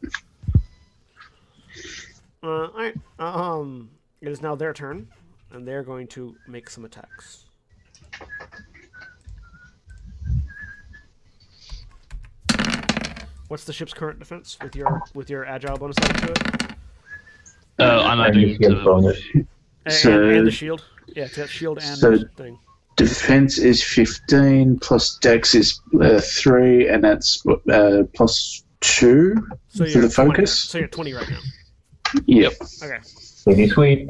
Uh, 2.42 2.48
all 2.48 2.72
right. 2.74 2.95
Um, 3.19 3.90
it 4.22 4.30
is 4.30 4.42
now 4.42 4.56
their 4.56 4.74
turn, 4.74 5.08
and 5.51 5.68
they're 5.68 5.84
going 5.84 6.08
to 6.09 6.35
make 6.48 6.69
some 6.69 6.85
attacks. 6.85 7.45
What's 13.48 13.64
the 13.64 13.74
ship's 13.74 13.93
current 13.93 14.19
defense 14.19 14.58
with 14.61 14.76
your 14.76 15.01
with 15.16 15.30
your 15.30 15.45
agile 15.45 15.77
bonus 15.77 15.98
added 16.01 16.18
to 16.18 16.32
it? 16.32 16.72
Uh, 17.80 18.01
I'm 18.03 18.19
And 18.19 18.35
the 18.35 18.40
adding 18.42 18.58
shield 18.58 18.77
to 18.77 18.84
bonus. 18.84 19.22
And, 19.34 19.48
So- 19.93 20.30
and 20.30 20.48
the 20.48 20.51
shield. 20.51 20.85
Yeah, 21.16 21.24
it's 21.35 21.50
shield 21.50 21.80
and 21.82 21.98
So- 21.98 22.18
thing. 22.38 22.59
Defense 22.95 23.58
is 23.58 23.82
15, 23.82 24.77
plus 24.80 25.18
Dex 25.19 25.56
is 25.56 25.80
uh, 26.01 26.19
3, 26.19 26.90
and 26.90 27.01
that's 27.01 27.42
uh, 27.72 28.03
plus 28.14 28.66
2 28.82 29.35
So 29.69 29.85
for 29.85 29.90
you're 29.90 30.01
the 30.01 30.08
at 30.09 30.14
20. 30.26 30.45
So 30.45 30.77
you're 30.80 30.88
twenty 30.90 31.14
right 31.14 31.30
now. 31.30 31.40
Yep. 32.25 32.53
Okay. 32.83 32.99
Pretty 33.43 33.69
sweet. 33.69 34.09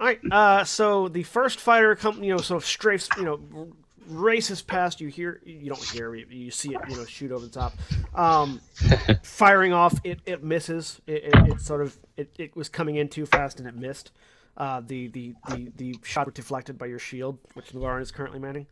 All 0.00 0.06
right. 0.06 0.20
Uh, 0.30 0.64
so 0.64 1.08
the 1.08 1.22
first 1.22 1.60
fighter 1.60 1.94
come, 1.94 2.22
you 2.22 2.30
know, 2.34 2.40
sort 2.40 2.62
of 2.62 2.68
strafes, 2.68 3.08
you 3.16 3.24
know, 3.24 3.40
r- 3.56 3.66
races 4.08 4.60
past. 4.62 5.00
You 5.00 5.08
hear, 5.08 5.40
you 5.44 5.68
don't 5.68 5.82
hear, 5.82 6.14
you, 6.14 6.26
you 6.28 6.50
see 6.50 6.74
it, 6.74 6.80
you 6.88 6.96
know, 6.96 7.04
shoot 7.04 7.32
over 7.32 7.46
the 7.46 7.52
top. 7.52 7.74
Um, 8.14 8.60
firing 9.22 9.72
off, 9.72 9.98
it, 10.04 10.20
it 10.26 10.42
misses. 10.42 11.00
It, 11.06 11.24
it, 11.24 11.52
it 11.52 11.60
sort 11.60 11.82
of, 11.82 11.96
it, 12.16 12.30
it 12.38 12.56
was 12.56 12.68
coming 12.68 12.96
in 12.96 13.08
too 13.08 13.26
fast 13.26 13.58
and 13.58 13.68
it 13.68 13.76
missed. 13.76 14.10
Uh, 14.56 14.80
the, 14.86 15.08
the, 15.08 15.34
the, 15.48 15.72
the 15.76 15.96
shot 16.04 16.26
was 16.26 16.34
deflected 16.34 16.78
by 16.78 16.86
your 16.86 16.98
shield, 16.98 17.38
which 17.54 17.74
Lauren 17.74 18.02
is 18.02 18.10
currently 18.12 18.38
manning. 18.38 18.66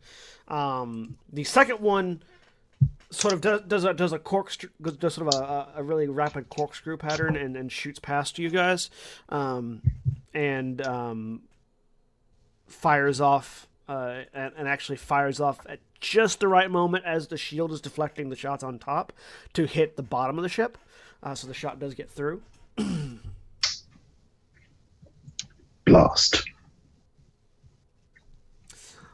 Um, 0.47 1.17
the 1.31 1.43
second 1.43 1.79
one 1.81 2.21
sort 3.13 3.33
of 3.33 3.41
does, 3.41 3.61
does 3.61 3.83
a 3.83 3.93
does 3.93 4.13
a 4.13 4.19
corkscrew 4.19 4.69
does 4.81 5.13
sort 5.13 5.33
of 5.33 5.41
a, 5.41 5.73
a 5.77 5.83
really 5.83 6.07
rapid 6.07 6.49
corkscrew 6.49 6.97
pattern 6.97 7.35
and, 7.35 7.55
and 7.55 7.71
shoots 7.71 7.99
past 7.99 8.39
you 8.39 8.49
guys, 8.49 8.89
um, 9.29 9.81
and 10.33 10.85
um, 10.85 11.41
fires 12.67 13.21
off 13.21 13.67
uh, 13.87 14.21
and, 14.33 14.53
and 14.57 14.67
actually 14.67 14.97
fires 14.97 15.39
off 15.39 15.59
at 15.67 15.79
just 15.99 16.39
the 16.39 16.47
right 16.47 16.69
moment 16.69 17.05
as 17.05 17.27
the 17.27 17.37
shield 17.37 17.71
is 17.71 17.79
deflecting 17.81 18.29
the 18.29 18.35
shots 18.35 18.63
on 18.63 18.77
top 18.79 19.13
to 19.53 19.65
hit 19.65 19.95
the 19.95 20.03
bottom 20.03 20.37
of 20.37 20.43
the 20.43 20.49
ship. 20.49 20.77
Uh, 21.21 21.33
so 21.33 21.47
the 21.47 21.53
shot 21.53 21.79
does 21.79 21.93
get 21.93 22.11
through. 22.11 22.41
Blast. 25.85 26.43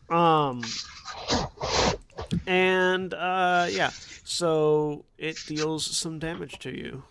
Um, 0.10 0.64
and 2.48 3.14
uh, 3.14 3.68
yeah, 3.70 3.90
so 4.24 5.06
it 5.18 5.38
deals 5.48 5.86
some 5.86 6.20
damage 6.20 6.60
to 6.60 6.70
you. 6.76 7.04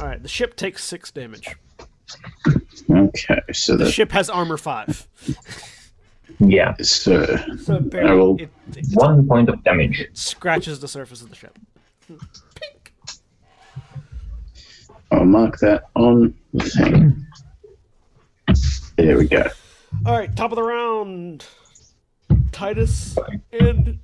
All 0.00 0.06
right, 0.06 0.22
the 0.22 0.28
ship 0.28 0.56
takes 0.56 0.84
six 0.84 1.10
damage. 1.10 1.48
Okay, 2.90 3.40
so 3.52 3.76
The 3.76 3.84
that 3.84 3.90
ship 3.92 4.12
has 4.12 4.28
armor 4.28 4.56
five, 4.56 5.06
Yeah. 6.38 6.74
so 6.82 7.26
barely 7.80 8.10
I 8.10 8.14
will- 8.14 8.36
it, 8.40 8.50
it 8.76 8.86
One 8.94 9.26
point 9.26 9.48
of 9.48 9.62
damage. 9.64 10.08
scratches 10.12 10.80
the 10.80 10.88
surface 10.88 11.22
of 11.22 11.30
the 11.30 11.36
ship. 11.36 11.58
Pink. 15.10 15.20
I'll 15.20 15.26
mark 15.26 15.58
that 15.58 15.84
on 15.94 16.34
the 16.52 16.64
thing. 16.64 17.26
There 18.96 19.18
we 19.18 19.28
go. 19.28 19.48
All 20.06 20.16
right, 20.16 20.34
top 20.36 20.52
of 20.52 20.56
the 20.56 20.62
round. 20.62 21.44
Titus 22.52 23.16
and 23.52 23.98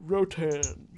Rotan. 0.00 0.88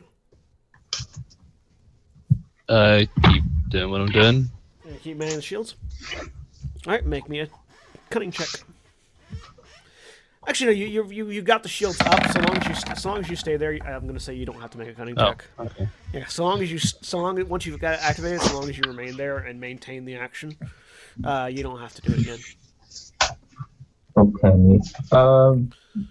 Uh, 2.68 3.04
keep 3.24 3.42
doing 3.68 3.90
what 3.90 4.00
I'm 4.00 4.12
doing. 4.12 4.48
Yeah, 4.86 4.92
keep 5.02 5.16
manning 5.16 5.36
the 5.36 5.42
shields. 5.42 5.74
All 6.16 6.92
right, 6.92 7.04
make 7.04 7.28
me 7.28 7.40
a 7.40 7.48
cunning 8.10 8.30
check. 8.30 8.48
Actually, 10.50 10.66
no, 10.66 10.72
you 10.72 10.86
you 10.86 11.10
you, 11.12 11.30
you 11.30 11.42
got 11.42 11.62
the 11.62 11.68
shields 11.68 12.00
up. 12.00 12.26
So 12.32 12.40
long 12.40 12.56
as 12.58 12.66
you 12.66 12.74
st- 12.74 12.98
so 12.98 13.08
long 13.10 13.20
as 13.20 13.30
you 13.30 13.36
stay 13.36 13.56
there, 13.56 13.72
I'm 13.86 14.02
going 14.02 14.14
to 14.14 14.20
say 14.20 14.34
you 14.34 14.44
don't 14.44 14.60
have 14.60 14.70
to 14.72 14.78
make 14.78 14.88
a 14.88 14.92
cunning 14.94 15.14
Oh, 15.16 15.28
check. 15.28 15.44
okay. 15.60 15.88
Yeah, 16.12 16.26
so 16.26 16.42
long 16.44 16.60
as 16.60 16.72
you 16.72 16.78
so 16.80 17.18
long 17.18 17.48
once 17.48 17.64
you've 17.66 17.78
got 17.78 17.94
it 17.94 18.00
activated, 18.02 18.40
so 18.42 18.58
long 18.58 18.68
as 18.68 18.76
you 18.76 18.82
remain 18.84 19.16
there 19.16 19.38
and 19.38 19.60
maintain 19.60 20.04
the 20.04 20.16
action, 20.16 20.56
uh, 21.22 21.48
you 21.52 21.62
don't 21.62 21.78
have 21.78 21.94
to 21.94 22.02
do 22.02 22.12
it 22.14 22.18
again. 22.18 22.38
Okay. 24.16 24.80
Um, 25.12 25.70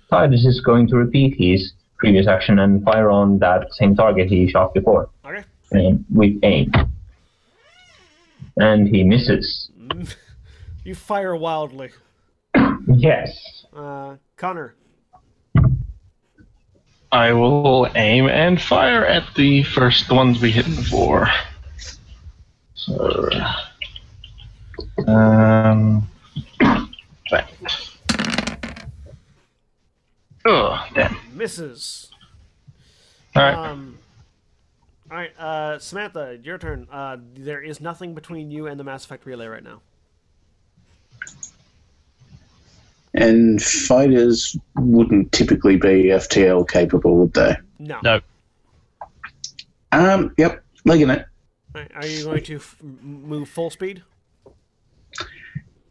Titus 0.10 0.46
is 0.46 0.62
going 0.62 0.88
to 0.88 0.96
repeat 0.96 1.36
his 1.38 1.74
previous 1.98 2.26
action 2.26 2.60
and 2.60 2.82
fire 2.86 3.12
on 3.12 3.40
that 3.40 3.74
same 3.74 3.94
target 3.94 4.30
he 4.30 4.50
shot 4.50 4.74
before 4.74 5.10
Okay. 5.26 5.44
um, 5.76 6.06
with 6.10 6.38
aim. 6.44 6.72
And 8.56 8.88
he 8.88 9.04
misses. 9.04 9.70
You 10.86 10.96
fire 10.96 11.36
wildly, 11.36 11.90
Yes. 12.90 13.66
uh, 13.76 14.16
Connor. 14.38 14.76
I 17.12 17.34
will 17.34 17.88
aim 17.96 18.28
and 18.28 18.62
fire 18.62 19.06
at 19.06 19.24
the 19.36 19.64
first 19.64 20.12
ones 20.12 20.42
we 20.42 20.52
hit 20.52 20.66
before. 20.66 21.28
So, 22.76 23.30
um, 25.08 26.08
right. 27.32 27.46
Oh, 30.46 30.88
damn. 30.94 31.18
Misses. 31.34 32.12
All 33.36 33.44
right. 33.44 33.56
Um, 33.56 33.98
all 35.12 35.18
right, 35.18 35.40
uh, 35.40 35.80
Samantha, 35.80 36.38
your 36.44 36.60
turn. 36.60 36.88
Uh, 36.92 37.18
there 37.34 37.62
is 37.62 37.82
nothing 37.82 38.14
between 38.14 38.52
you 38.52 38.68
and 38.68 38.80
the 38.80 38.84
Mass 38.84 39.06
Effect 39.06 39.26
relay 39.26 39.48
right 39.48 39.64
now. 39.64 39.82
And 43.14 43.62
fighters 43.62 44.56
wouldn't 44.76 45.32
typically 45.32 45.78
be 45.78 46.06
FTL 46.06 46.70
capable, 46.70 47.18
would 47.18 47.34
they? 47.34 47.56
No. 47.80 48.00
No. 48.04 48.22
Um, 49.92 50.34
yep, 50.38 50.64
legging 50.86 51.10
it. 51.10 51.26
Are 51.96 52.06
you 52.06 52.26
going 52.26 52.44
to 52.44 52.56
f- 52.58 52.78
m- 52.82 53.00
move 53.02 53.50
full 53.50 53.70
speed? 53.70 54.04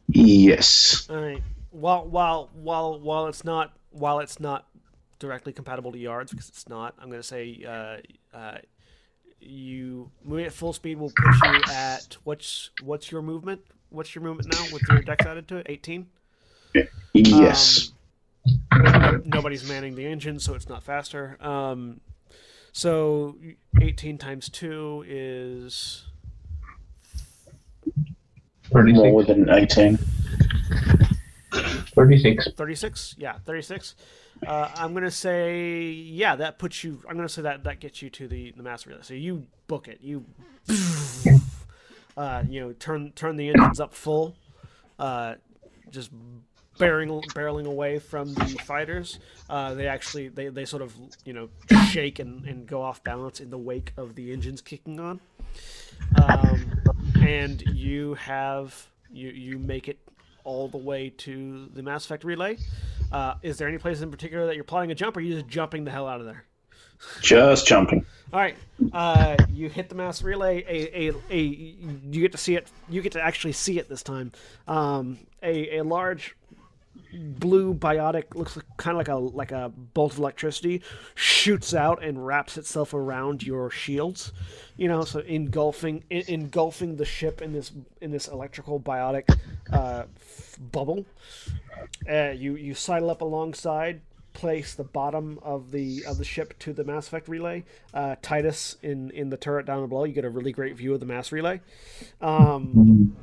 Yes. 0.09 1.07
All 1.11 1.17
right. 1.17 1.43
While 1.71 2.07
while 2.07 2.51
while 2.55 2.99
while 2.99 3.27
it's 3.27 3.45
not 3.45 3.73
while 3.91 4.21
it's 4.21 4.41
not 4.41 4.67
directly 5.19 5.53
compatible 5.53 5.93
to 5.93 5.99
yards 5.99 6.31
because 6.31 6.49
it's 6.49 6.69
not, 6.69 6.95
I'm 6.99 7.09
going 7.09 7.21
to 7.21 7.27
say 7.27 7.65
uh, 7.67 8.37
uh, 8.37 8.59
you 9.41 10.11
moving 10.25 10.47
at 10.47 10.53
full 10.53 10.73
speed 10.73 10.99
will 10.99 11.13
put 11.15 11.35
you 11.53 11.61
at 11.73 12.17
what's 12.25 12.71
what's 12.83 13.11
your 13.13 13.23
movement? 13.23 13.61
What's 13.91 14.15
your 14.15 14.23
movement 14.23 14.53
now 14.53 14.65
with 14.73 14.83
your 14.89 15.01
dex 15.03 15.25
added 15.27 15.49
to 15.49 15.57
it? 15.57 15.67
18. 15.69 16.07
Yes. 17.27 17.93
Um, 18.71 19.23
nobody's 19.27 19.69
manning 19.69 19.95
the 19.95 20.07
engine, 20.07 20.39
so 20.39 20.55
it's 20.55 20.69
not 20.69 20.83
faster. 20.83 21.37
Um, 21.41 22.01
so 22.73 23.37
18 23.81 24.19
times 24.19 24.49
2 24.49 25.05
is 25.09 26.05
36. 28.73 29.03
More 29.03 29.25
than 29.25 29.49
18. 29.49 29.99
36. 31.95 32.49
36. 32.57 33.15
Yeah, 33.19 33.39
36. 33.45 33.95
Uh, 34.47 34.71
I'm 34.77 34.95
gonna 34.95 35.11
say 35.11 35.89
yeah. 35.89 36.37
That 36.37 36.59
puts 36.59 36.85
you. 36.85 37.03
I'm 37.09 37.17
gonna 37.17 37.29
say 37.29 37.43
that 37.43 37.65
that 37.65 37.81
gets 37.81 38.03
you 38.03 38.11
to 38.11 38.29
the 38.29 38.53
the 38.57 38.63
mass 38.63 38.87
relay. 38.87 39.01
So 39.03 39.15
you 39.15 39.47
book 39.67 39.89
it. 39.89 39.99
You, 40.01 40.25
uh, 42.17 42.45
you 42.49 42.61
know, 42.61 42.73
turn 42.75 43.11
turn 43.17 43.37
the 43.37 43.49
engines 43.49 43.81
up 43.81 43.95
full, 43.95 44.37
uh, 44.99 45.35
just 45.91 46.13
barreling 46.79 47.25
barreling 47.33 47.67
away 47.67 47.99
from 47.99 48.35
the 48.35 48.59
fighters. 48.65 49.19
Uh, 49.51 49.75
they 49.75 49.87
actually 49.87 50.29
they, 50.29 50.49
they 50.49 50.65
sort 50.65 50.83
of 50.83 50.95
you 51.25 51.33
know 51.33 51.49
shake 51.91 52.19
and, 52.19 52.45
and 52.47 52.67
go 52.67 52.83
off 52.83 53.03
balance 53.05 53.41
in 53.41 53.51
the 53.51 53.59
wake 53.59 53.93
of 53.97 54.15
the 54.15 54.33
engines 54.33 54.61
kicking 54.61 55.01
on. 55.01 55.21
Um, 56.23 56.83
and 57.21 57.63
you 57.63 58.15
have 58.15 58.89
you 59.11 59.29
you 59.31 59.59
make 59.59 59.89
it 59.89 59.99
all 60.45 60.69
the 60.69 60.79
way 60.79 61.11
to 61.11 61.69
the 61.75 61.83
Mass 61.83 62.05
Effect 62.05 62.25
relay. 62.25 62.57
Uh, 63.13 63.35
is 63.43 63.59
there 63.59 63.69
any 63.69 63.79
place 63.79 64.01
in 64.01 64.11
particular 64.11 64.47
that 64.47 64.55
you're 64.55 64.65
plotting 64.65 64.91
a 64.91 64.95
jump, 64.95 65.17
or 65.17 65.21
are 65.21 65.23
you 65.23 65.35
just 65.35 65.49
jumping 65.49 65.85
the 65.85 65.91
hell 65.91 66.07
out 66.07 66.21
of 66.21 66.27
there? 66.27 66.45
Just 67.21 67.67
jumping. 67.67 68.05
All 68.33 68.41
right, 68.41 68.57
uh, 68.93 69.37
you 69.53 69.69
hit 69.69 69.89
the 69.89 69.95
mass 69.95 70.23
relay. 70.23 70.65
A, 70.69 71.11
a, 71.11 71.15
a 71.31 71.39
you 71.39 72.21
get 72.21 72.33
to 72.33 72.39
see 72.39 72.57
it. 72.57 72.67
You 72.89 73.03
get 73.03 73.13
to 73.13 73.23
actually 73.23 73.53
see 73.53 73.79
it 73.79 73.89
this 73.89 74.03
time. 74.03 74.33
Um, 74.67 75.19
a, 75.43 75.79
a 75.79 75.85
large 75.85 76.35
blue 77.13 77.75
biotic 77.75 78.35
looks 78.35 78.57
like, 78.57 78.67
kind 78.77 78.93
of 78.93 78.99
like 78.99 79.09
a 79.09 79.17
like 79.17 79.53
a 79.53 79.73
bolt 79.95 80.13
of 80.13 80.19
electricity 80.19 80.83
shoots 81.15 81.75
out 81.75 82.03
and 82.03 82.27
wraps 82.27 82.57
itself 82.57 82.95
around 82.95 83.43
your 83.43 83.71
shields. 83.71 84.33
You 84.77 84.89
know, 84.89 85.05
so 85.05 85.21
engulfing 85.21 86.05
en- 86.11 86.25
engulfing 86.29 86.97
the 86.97 87.05
ship 87.05 87.41
in 87.43 87.53
this 87.53 87.73
in 88.01 88.11
this 88.11 88.29
electrical 88.29 88.81
biotic 88.81 89.37
uh, 89.73 90.05
f- 90.17 90.57
bubble. 90.59 91.07
Uh, 92.09 92.31
you 92.31 92.57
you 92.57 92.75
sidle 92.75 93.11
up 93.11 93.21
alongside, 93.23 94.01
place 94.33 94.75
the 94.75 94.85
bottom 94.85 95.39
of 95.43 95.71
the 95.71 96.05
of 96.07 96.19
the 96.19 96.25
ship 96.25 96.59
to 96.59 96.73
the 96.73 96.85
Mass 96.85 97.07
Effect 97.09 97.29
relay. 97.29 97.65
Uh, 97.95 98.17
Titus 98.23 98.77
in 98.83 99.11
in 99.11 99.31
the 99.31 99.37
turret 99.37 99.67
down 99.67 99.89
below, 99.89 100.05
you 100.05 100.13
get 100.13 100.25
a 100.25 100.31
really 100.31 100.53
great 100.53 100.77
view 100.77 100.95
of 100.95 101.01
the 101.01 101.07
mass 101.07 101.33
relay. 101.33 101.61
Um, 102.21 103.17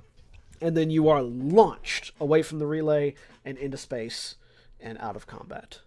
and 0.61 0.75
then 0.75 0.89
you 0.89 1.09
are 1.09 1.21
launched 1.21 2.11
away 2.19 2.41
from 2.41 2.59
the 2.59 2.65
relay 2.65 3.13
and 3.45 3.57
into 3.57 3.77
space 3.77 4.35
and 4.81 4.97
out 4.97 5.15
of 5.15 5.27
combat. 5.27 5.79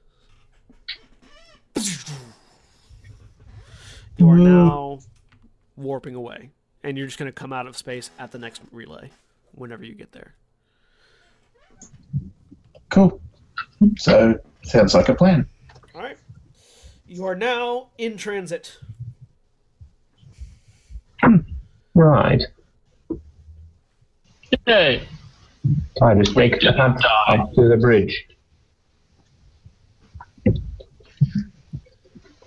You 4.17 4.31
are 4.31 4.39
now 4.39 5.01
warping 5.77 6.15
away, 6.15 6.51
and 6.83 6.97
you're 6.97 7.07
just 7.07 7.19
going 7.19 7.28
to 7.28 7.33
come 7.33 7.53
out 7.53 7.67
of 7.67 7.77
space 7.77 8.11
at 8.19 8.33
the 8.33 8.39
next 8.39 8.62
relay 8.73 9.11
whenever 9.53 9.85
you 9.85 9.95
get 9.95 10.12
there. 10.12 10.35
Cool. 12.89 13.20
So 13.97 14.39
sounds 14.62 14.95
like 14.95 15.09
a 15.09 15.15
plan. 15.15 15.47
All 15.95 16.03
right. 16.03 16.17
You 17.07 17.27
are 17.27 17.35
now 17.35 17.89
in 17.99 18.17
transit. 18.17 18.78
Hmm. 21.23 21.39
Right. 21.95 22.43
Yay. 24.67 25.07
Titus 25.99 26.33
takes 26.33 26.65
the 26.65 26.73
hand 26.73 27.05
up 27.29 27.53
to 27.55 27.69
the 27.69 27.77
bridge. 27.77 28.27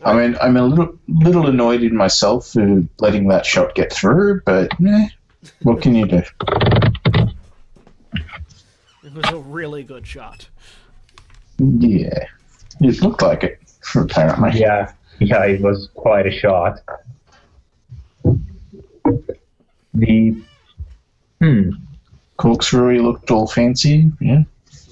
I 0.04 0.14
mean, 0.14 0.36
I'm 0.42 0.58
a 0.58 0.64
little 0.64 0.98
little 1.08 1.48
annoyed 1.48 1.84
in 1.84 1.96
myself 1.96 2.48
for 2.48 2.84
letting 3.00 3.28
that 3.28 3.46
shot 3.46 3.76
get 3.76 3.94
through, 3.94 4.42
but 4.46 4.72
eh, 4.84 5.10
what 5.62 5.82
can 5.82 5.94
you 5.94 6.08
do? 6.08 6.24
It 9.04 9.14
was 9.14 9.30
a 9.30 9.38
really 9.38 9.84
good 9.84 10.08
shot. 10.08 10.48
Yeah, 11.60 12.26
it 12.80 13.02
looked 13.02 13.22
like 13.22 13.44
it, 13.44 13.60
apparently. 13.94 14.60
Yeah, 14.60 14.92
yeah, 15.20 15.46
it 15.46 15.62
was 15.62 15.90
quite 15.94 16.26
a 16.26 16.32
shot. 16.32 16.80
The 19.94 20.42
hmm. 21.40 21.70
Corkscrew, 22.42 22.94
he 22.96 23.00
looked 23.00 23.30
all 23.30 23.48
fancy. 23.48 24.12
Yeah. 24.20 24.44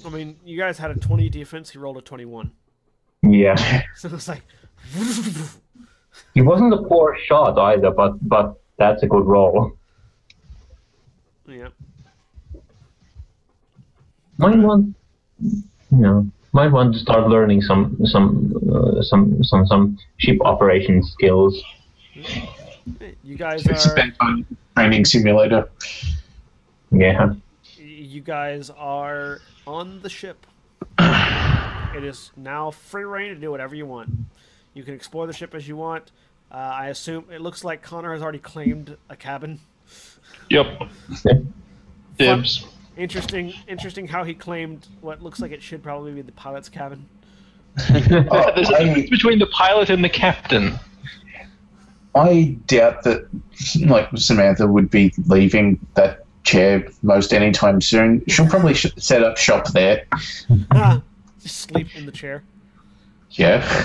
I 0.06 0.08
mean, 0.08 0.36
you 0.44 0.56
guys 0.56 0.78
had 0.78 0.92
a 0.92 0.94
20 0.94 1.28
defense, 1.28 1.70
he 1.70 1.78
rolled 1.78 1.98
a 1.98 2.00
21. 2.00 2.50
Yeah, 3.22 3.82
So 3.96 4.08
it's 4.14 4.28
like, 4.28 4.42
he 6.34 6.42
wasn't 6.42 6.72
a 6.72 6.82
poor 6.84 7.18
shot 7.26 7.58
either, 7.58 7.90
but 7.90 8.16
but 8.26 8.60
that's 8.78 9.02
a 9.02 9.06
good 9.06 9.24
roll. 9.26 9.72
yeah. 11.46 11.68
Might 14.38 14.56
want, 14.56 14.94
you 15.40 15.58
know, 15.90 16.26
might 16.52 16.72
want 16.72 16.94
to 16.94 16.98
start 17.00 17.28
learning 17.28 17.60
some 17.60 17.98
some 18.06 18.54
uh, 18.72 19.02
some 19.02 19.42
some 19.44 19.66
some 19.66 19.98
ship 20.16 20.38
operation 20.42 21.02
skills. 21.02 21.60
You 23.22 23.36
guys 23.36 23.66
It's 23.66 23.86
are 23.86 23.90
spent 23.90 24.14
on 24.20 24.46
training 24.76 25.04
simulator. 25.04 25.68
Yeah. 26.90 27.34
you 27.76 28.20
guys 28.20 28.70
are 28.70 29.40
on 29.66 30.00
the 30.02 30.08
ship. 30.10 30.46
It 31.92 32.04
is 32.04 32.30
now 32.36 32.70
free 32.70 33.02
reign 33.02 33.34
to 33.34 33.40
do 33.40 33.50
whatever 33.50 33.74
you 33.74 33.84
want. 33.84 34.10
You 34.74 34.84
can 34.84 34.94
explore 34.94 35.26
the 35.26 35.32
ship 35.32 35.56
as 35.56 35.66
you 35.66 35.76
want. 35.76 36.12
Uh, 36.50 36.54
I 36.54 36.88
assume 36.88 37.24
it 37.32 37.40
looks 37.40 37.64
like 37.64 37.82
Connor 37.82 38.12
has 38.12 38.22
already 38.22 38.38
claimed 38.38 38.96
a 39.08 39.16
cabin. 39.16 39.58
Yep. 40.50 40.82
Dibs. 42.18 42.64
Interesting, 42.96 43.54
interesting 43.66 44.06
how 44.06 44.22
he 44.22 44.34
claimed 44.34 44.86
what 45.00 45.20
looks 45.20 45.40
like 45.40 45.50
it 45.50 45.60
should 45.62 45.82
probably 45.82 46.12
be 46.12 46.22
the 46.22 46.32
pilot's 46.32 46.68
cabin. 46.68 47.08
Oh, 48.30 48.52
There's 48.54 48.70
a 48.70 48.76
I, 48.76 48.84
difference 48.84 49.10
between 49.10 49.38
the 49.40 49.46
pilot 49.46 49.90
and 49.90 50.04
the 50.04 50.08
captain. 50.08 50.78
I 52.14 52.56
doubt 52.66 53.02
that, 53.04 53.28
like 53.86 54.08
Samantha, 54.16 54.66
would 54.66 54.90
be 54.90 55.12
leaving 55.26 55.84
that 55.94 56.24
chair 56.44 56.86
most 57.02 57.32
anytime 57.32 57.80
soon. 57.80 58.22
She'll 58.28 58.48
probably 58.48 58.74
sh- 58.74 58.92
set 58.96 59.22
up 59.22 59.36
shop 59.36 59.68
there. 59.68 60.06
Ah, 60.72 61.02
just 61.42 61.56
sleep 61.58 61.88
in 61.96 62.06
the 62.06 62.12
chair. 62.12 62.42
Yeah, 63.32 63.84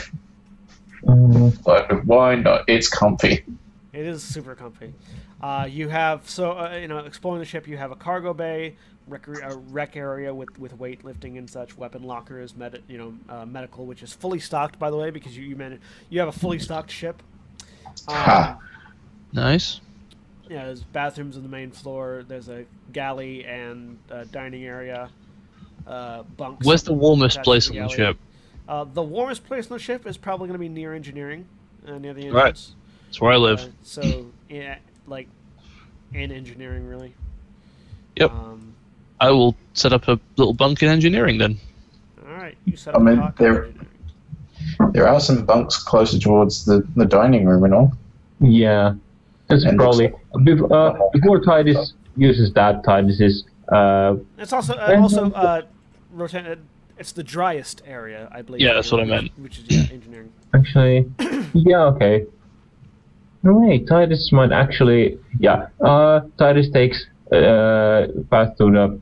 Um, 1.08 1.52
but 1.64 2.04
why 2.06 2.36
not? 2.36 2.64
It's 2.68 2.90
comfy. 2.90 3.46
It 3.94 4.06
is 4.06 4.24
super 4.24 4.56
comfy. 4.56 4.94
Uh, 5.42 5.68
you 5.70 5.88
have 5.90 6.28
so 6.30 6.52
uh, 6.58 6.78
you 6.82 6.88
know 6.88 6.98
exploring 7.00 7.40
the 7.40 7.46
ship. 7.46 7.68
You 7.68 7.78
have 7.78 7.92
a 7.92 7.96
cargo 7.96 8.34
bay, 8.34 8.76
rec, 9.08 9.28
a 9.28 9.56
rec 9.70 9.96
area 9.96 10.34
with 10.34 10.58
with 10.58 10.78
weightlifting 10.80 11.38
and 11.38 11.50
such, 11.50 11.78
weapon 11.78 12.04
lockers, 12.04 12.56
med, 12.56 12.82
you 12.88 12.98
know 12.98 13.14
uh, 13.30 13.46
medical, 13.46 13.86
which 13.86 14.02
is 14.02 14.12
fully 14.14 14.40
stocked 14.40 14.80
by 14.80 14.90
the 14.90 14.98
way 14.98 15.12
because 15.12 15.38
you 15.38 15.44
you, 15.44 15.56
man, 15.56 15.80
you 16.10 16.20
have 16.20 16.30
a 16.30 16.32
fully 16.40 16.60
stocked 16.60 16.90
ship. 16.92 17.22
Um, 18.08 18.16
Ha. 18.16 18.60
Nice. 19.32 19.80
Yeah, 20.50 20.66
there's 20.66 20.84
bathrooms 20.84 21.38
on 21.38 21.44
the 21.44 21.50
main 21.50 21.72
floor. 21.72 22.24
There's 22.28 22.50
a 22.50 22.66
galley 22.94 23.46
and 23.46 23.98
uh, 24.12 24.26
dining 24.32 24.64
area. 24.66 25.10
Uh, 25.88 26.24
bunks. 26.38 26.66
Where's 26.66 26.84
the 26.84 26.94
warmest 26.94 27.42
place 27.44 27.68
to 27.68 27.80
on 27.80 27.88
the 27.88 27.94
ship? 27.94 28.18
Uh, 28.68 28.84
the 28.86 29.02
warmest 29.04 29.46
place 29.46 29.70
on 29.70 29.78
the 29.78 29.84
ship 29.84 30.06
is 30.08 30.18
probably 30.18 30.48
going 30.48 30.56
to 30.56 30.60
be 30.60 30.70
near 30.70 30.94
engineering, 30.94 31.48
uh, 31.88 31.98
near 31.98 32.14
the 32.14 32.30
Right. 32.30 32.60
That's 33.06 33.22
where 33.22 33.32
I 33.32 33.38
live. 33.38 33.60
Uh, 33.60 33.68
so 33.84 34.26
yeah, 34.50 34.78
like 35.08 35.28
in 36.14 36.32
engineering, 36.32 36.88
really. 36.88 37.14
Yep. 38.16 38.32
Um, 38.32 38.74
I 39.20 39.30
will 39.32 39.56
set 39.74 39.94
up 39.94 40.08
a 40.08 40.20
little 40.38 40.54
bunk 40.54 40.82
in 40.84 40.90
engineering 40.90 41.38
then. 41.38 41.58
all 42.28 42.34
right, 42.34 42.58
you 42.66 42.76
set 42.76 42.96
I 42.96 42.98
up 42.98 43.04
mean, 43.04 43.20
a 43.20 43.34
there- 43.38 43.70
There 44.92 45.08
are 45.08 45.20
some 45.20 45.46
bunks 45.46 45.82
closer 45.82 46.18
towards 46.20 46.66
the, 46.66 46.86
the 46.96 47.06
dining 47.06 47.46
room 47.46 47.64
and 47.64 47.74
all. 47.74 47.94
yeah. 48.40 48.94
That's 49.48 49.64
And 49.64 49.78
probably 49.78 50.08
looks 50.08 50.18
bef- 50.24 50.25
before 50.44 51.40
Titus 51.42 51.94
uses 52.16 52.54
that. 52.54 52.84
Titus 52.84 53.20
is 53.20 53.44
uh, 53.72 54.16
It's 54.38 54.54
also 54.54 54.74
uh, 54.74 54.98
also 55.00 55.32
uh, 55.32 55.62
rotan- 56.12 56.68
It's 56.98 57.12
the 57.12 57.24
driest 57.24 57.82
area, 57.86 58.30
I 58.32 58.42
believe. 58.42 58.62
Yeah, 58.62 58.74
that's 58.74 58.92
what 58.92 59.02
I 59.02 59.06
meant. 59.06 59.32
Which 59.38 59.60
is 59.60 59.66
yeah, 59.68 59.94
engineering. 59.94 60.32
Actually, 60.54 61.06
yeah, 61.54 61.84
okay. 61.94 62.26
No, 63.44 63.60
wait, 63.60 63.88
Titus 63.88 64.30
might 64.32 64.52
actually, 64.52 65.20
yeah. 65.40 65.68
Uh, 65.80 66.22
Titus 66.40 66.70
takes 66.72 67.06
uh, 67.32 68.08
path 68.32 68.58
to 68.58 68.72
the 68.72 69.00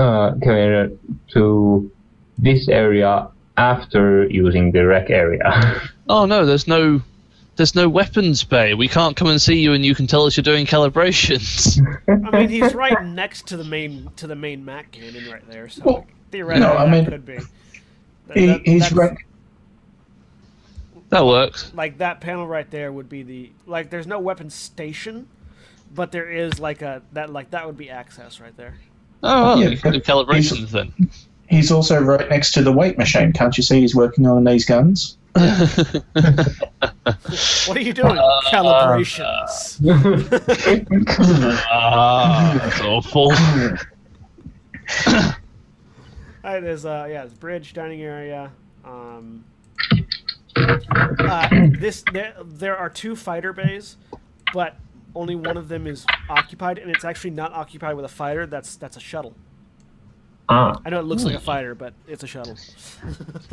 uh, 0.00 0.34
carrier 0.42 0.90
to 1.34 1.90
this 2.38 2.68
area 2.68 3.28
after 3.56 4.26
using 4.28 4.72
the 4.72 4.86
rec 4.86 5.10
area. 5.10 5.42
Oh 6.06 6.26
no, 6.26 6.44
there's 6.44 6.68
no 6.68 7.00
there's 7.56 7.74
no 7.74 7.88
weapons 7.88 8.42
bay. 8.44 8.74
We 8.74 8.88
can't 8.88 9.16
come 9.16 9.28
and 9.28 9.40
see 9.40 9.60
you 9.60 9.72
and 9.72 9.84
you 9.84 9.94
can 9.94 10.06
tell 10.06 10.24
us 10.26 10.36
you're 10.36 10.42
doing 10.42 10.66
calibrations. 10.66 11.78
I 12.08 12.30
mean, 12.36 12.48
he's 12.48 12.74
right 12.74 13.04
next 13.04 13.46
to 13.48 13.56
the 13.56 13.64
main 13.64 14.10
to 14.16 14.26
the 14.26 14.34
main 14.36 14.64
Mac 14.64 14.92
cannon 14.92 15.30
right 15.30 15.48
there, 15.48 15.68
so 15.68 15.82
Well, 15.84 15.94
like, 15.96 16.08
theoretically 16.30 16.68
no, 16.74 16.76
I 16.78 16.84
that 16.86 16.90
mean, 16.90 17.04
could 17.06 17.26
be. 17.26 17.38
That- 18.26 18.36
He, 18.36 18.46
that- 18.46 18.66
he's 18.66 18.92
right. 18.92 19.16
that 21.10 21.24
works. 21.26 21.72
Like 21.74 21.98
that 21.98 22.20
panel 22.20 22.46
right 22.46 22.70
there 22.70 22.92
would 22.92 23.08
be 23.08 23.22
the 23.22 23.50
like. 23.66 23.90
There's 23.90 24.06
no 24.06 24.18
weapon 24.18 24.50
station, 24.50 25.28
but 25.94 26.10
there 26.12 26.28
is 26.30 26.58
like 26.58 26.82
a 26.82 27.02
that 27.12 27.30
like 27.30 27.50
that 27.50 27.66
would 27.66 27.76
be 27.76 27.90
access 27.90 28.40
right 28.40 28.56
there. 28.56 28.74
Oh, 29.22 29.42
well, 29.44 29.58
Yeah, 29.62 29.68
you 29.68 29.76
can 29.78 29.92
do 29.92 30.00
but 30.00 30.06
calibrations 30.06 30.70
then. 30.70 30.92
He's 31.48 31.70
also 31.70 32.00
right 32.00 32.28
next 32.28 32.52
to 32.52 32.62
the 32.62 32.72
weight 32.72 32.98
machine. 32.98 33.32
Can't 33.32 33.56
you 33.56 33.62
see 33.62 33.80
he's 33.80 33.94
working 33.94 34.26
on 34.26 34.44
these 34.44 34.64
guns? 34.64 35.16
What 37.66 37.76
are 37.76 37.80
you 37.80 37.92
doing? 37.92 38.16
Uh, 38.16 38.40
Calibrations. 38.46 39.80
ah, 41.70 42.58
that's 42.62 42.80
awful. 42.80 43.32
Alright, 46.44 46.62
there's 46.62 46.84
uh 46.84 47.06
yeah, 47.08 47.22
there's 47.22 47.34
bridge, 47.34 47.72
dining 47.72 48.02
area. 48.02 48.52
Um, 48.84 49.44
uh, 50.56 51.48
this 51.78 52.04
there, 52.12 52.34
there 52.44 52.76
are 52.76 52.88
two 52.88 53.16
fighter 53.16 53.52
bays, 53.52 53.96
but 54.52 54.76
only 55.14 55.34
one 55.34 55.56
of 55.56 55.68
them 55.68 55.86
is 55.86 56.06
occupied, 56.28 56.78
and 56.78 56.90
it's 56.90 57.04
actually 57.04 57.30
not 57.30 57.52
occupied 57.52 57.96
with 57.96 58.04
a 58.04 58.08
fighter. 58.08 58.46
That's 58.46 58.76
that's 58.76 58.96
a 58.96 59.00
shuttle. 59.00 59.34
Ah, 60.48 60.80
I 60.84 60.90
know 60.90 61.00
it 61.00 61.04
looks 61.04 61.24
like 61.24 61.34
a 61.34 61.40
fighter, 61.40 61.74
but 61.74 61.94
it's 62.06 62.22
a 62.22 62.26
shuttle. 62.26 62.56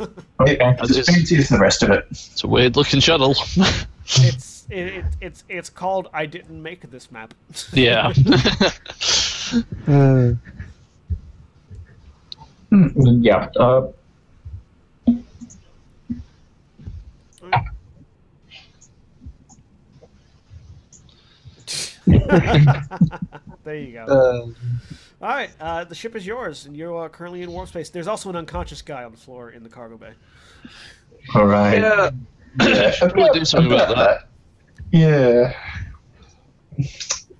okay. 0.40 0.58
It's 0.60 0.98
as 0.98 1.08
fancy 1.08 1.36
as 1.36 1.48
the 1.48 1.58
rest 1.58 1.82
of 1.82 1.90
it. 1.90 2.06
It's 2.10 2.44
a 2.44 2.48
weird 2.48 2.76
looking 2.76 3.00
shuttle. 3.00 3.34
it's 4.06 4.66
it, 4.70 4.78
it, 4.78 5.04
it's 5.20 5.44
it's 5.48 5.70
called 5.70 6.08
I 6.12 6.26
didn't 6.26 6.62
make 6.62 6.90
this 6.90 7.10
map. 7.10 7.34
yeah. 7.72 8.12
Hmm, 12.70 13.22
yeah. 13.22 13.48
Uh, 13.56 13.88
There 23.64 23.76
you 23.76 23.92
go. 23.92 24.04
Uh, 24.04 24.46
All 25.22 25.28
right, 25.28 25.50
uh, 25.60 25.84
the 25.84 25.94
ship 25.94 26.16
is 26.16 26.26
yours, 26.26 26.66
and 26.66 26.76
you're 26.76 27.04
uh, 27.04 27.08
currently 27.08 27.42
in 27.42 27.52
warp 27.52 27.68
space. 27.68 27.90
There's 27.90 28.08
also 28.08 28.28
an 28.30 28.34
unconscious 28.36 28.82
guy 28.82 29.04
on 29.04 29.12
the 29.12 29.18
floor 29.18 29.50
in 29.50 29.62
the 29.62 29.68
cargo 29.68 29.96
bay. 29.96 30.12
all 31.34 31.46
right. 31.46 31.78
yeah. 32.60 32.90
Should 32.90 33.14
we 33.14 33.30
do 33.30 33.44
something 33.44 33.72
about 33.72 33.94
that? 33.96 34.28
Yeah. 34.90 35.54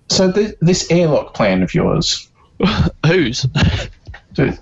So 0.09 0.31
th- 0.31 0.55
this 0.61 0.89
airlock 0.93 1.35
plan 1.35 1.63
of 1.63 1.75
yours, 1.75 2.31
Whose? 3.07 3.47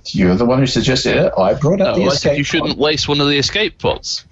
you're 0.07 0.35
the 0.35 0.47
one 0.47 0.59
who 0.59 0.67
suggested 0.67 1.17
it. 1.17 1.33
I 1.37 1.53
brought 1.55 1.81
up 1.83 1.97
No, 1.97 2.05
the 2.05 2.11
I 2.11 2.15
said 2.15 2.15
escape. 2.15 2.39
you 2.39 2.45
shouldn't 2.45 2.79
waste 2.79 3.07
one 3.07 3.21
of 3.21 3.29
the 3.29 3.37
escape 3.37 3.79
pods. 3.79 4.25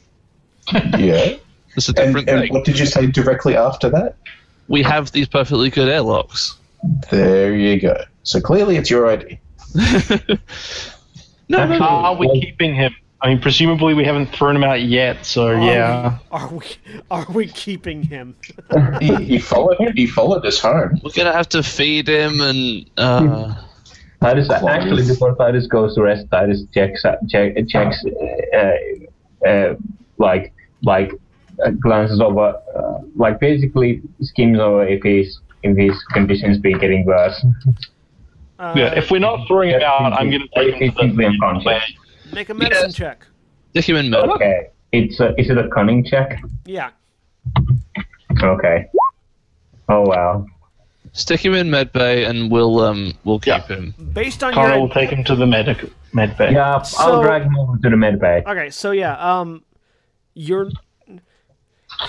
Yeah. 0.99 1.35
It's 1.77 1.89
a 1.89 1.91
And, 1.91 1.97
different 1.97 2.29
and 2.29 2.41
thing. 2.41 2.53
what 2.53 2.65
did 2.65 2.79
you 2.79 2.87
say 2.87 3.07
directly 3.07 3.55
after 3.57 3.89
that? 3.91 4.17
We 4.67 4.83
have 4.83 5.13
these 5.13 5.29
perfectly 5.29 5.71
good 5.71 5.89
airlocks. 5.89 6.57
There 7.11 7.55
you 7.55 7.81
go. 7.81 8.05
So 8.23 8.41
clearly 8.41 8.77
it's 8.77 8.91
your 8.91 9.09
idea. 9.09 9.39
no, 9.75 9.89
no, 11.49 11.67
How 11.67 11.79
no. 11.79 11.85
are 11.87 12.17
we 12.17 12.41
keeping 12.41 12.75
him? 12.75 12.95
I 13.21 13.29
mean, 13.29 13.41
presumably 13.41 13.95
we 13.95 14.05
haven't 14.05 14.29
thrown 14.29 14.55
him 14.55 14.63
out 14.63 14.83
yet, 14.83 15.27
so 15.27 15.51
yeah. 15.51 16.19
Are 16.31 16.49
we? 16.49 16.67
Are 17.11 17.27
we 17.31 17.49
keeping 17.49 18.03
him? 18.03 18.37
he, 19.01 19.15
he 19.25 19.39
followed 19.39 19.77
he 19.97 20.07
followed 20.07 20.47
us 20.47 20.61
home. 20.61 21.01
We're 21.03 21.11
gonna 21.11 21.33
have 21.33 21.49
to 21.51 21.63
feed 21.63 22.09
him 22.09 22.41
and. 22.41 22.91
Uh, 22.97 23.63
Titus 24.21 24.49
Close. 24.49 24.65
actually 24.65 25.07
before 25.07 25.37
Titus 25.37 25.69
goes 25.69 25.95
to 25.95 26.03
rest, 26.03 26.27
Titus 26.31 26.65
checks 26.75 27.05
uh, 27.05 27.17
check, 27.29 27.55
checks 27.69 28.05
uh, 28.53 29.47
uh, 29.47 29.75
like 30.19 30.53
like 30.83 31.13
uh, 31.65 31.71
glances 31.71 32.21
over 32.21 32.61
uh, 32.77 32.99
like 33.15 33.39
basically 33.39 34.03
skims 34.21 34.59
over 34.59 34.87
if 34.87 35.03
his 35.05 35.39
if 35.63 35.77
his 35.77 36.03
conditions 36.13 36.59
be 36.59 36.73
getting 36.75 37.05
worse. 37.05 37.45
Uh, 38.59 38.75
Yeah, 38.77 38.95
if 38.95 39.11
we're 39.11 39.19
not 39.21 39.47
throwing 39.47 39.71
him 39.71 39.83
out, 39.83 40.13
I'm 40.13 40.31
going 40.31 40.43
to 40.43 40.49
take 40.55 40.75
him 40.75 40.93
to 40.93 40.99
simply 40.99 41.25
the 41.25 41.31
unconscious. 41.31 41.83
make 42.33 42.49
a 42.49 42.55
medicine 42.55 42.87
Yes. 42.89 42.95
check. 42.95 43.27
stick 43.71 43.89
him 43.89 43.97
in 43.97 44.11
med. 44.11 44.29
Okay, 44.31 44.69
it's 44.93 45.21
a, 45.21 45.35
is 45.41 45.51
it 45.51 45.59
a 45.59 45.69
cunning 45.69 46.05
check? 46.05 46.41
Yeah. 46.65 46.91
Okay. 48.43 48.87
Oh 49.89 50.03
wow. 50.03 50.47
Stick 51.13 51.45
him 51.45 51.55
in 51.55 51.71
med 51.71 51.93
bay, 51.93 52.25
and 52.25 52.51
we'll 52.51 52.81
um 52.81 53.13
we'll 53.25 53.39
keep 53.41 53.49
Yeah. 53.49 53.67
him. 53.67 53.95
Based 54.13 54.43
on 54.43 54.53
Connor 54.55 54.75
your 54.75 54.81
will 54.81 54.89
take 54.91 55.11
him 55.11 55.25
to 55.25 55.35
the 55.35 55.47
medic 55.47 55.79
med 56.13 56.37
bay. 56.37 56.53
Yeah, 56.53 56.83
So- 56.83 56.99
I'll 57.15 57.23
drag 57.23 57.43
him 57.43 57.57
over 57.59 57.77
to 57.79 57.91
the 57.91 57.97
med 57.97 58.21
bay. 58.21 58.43
Okay, 58.47 58.71
so 58.71 58.91
yeah, 58.91 59.15
um, 59.19 59.63
your 60.35 60.71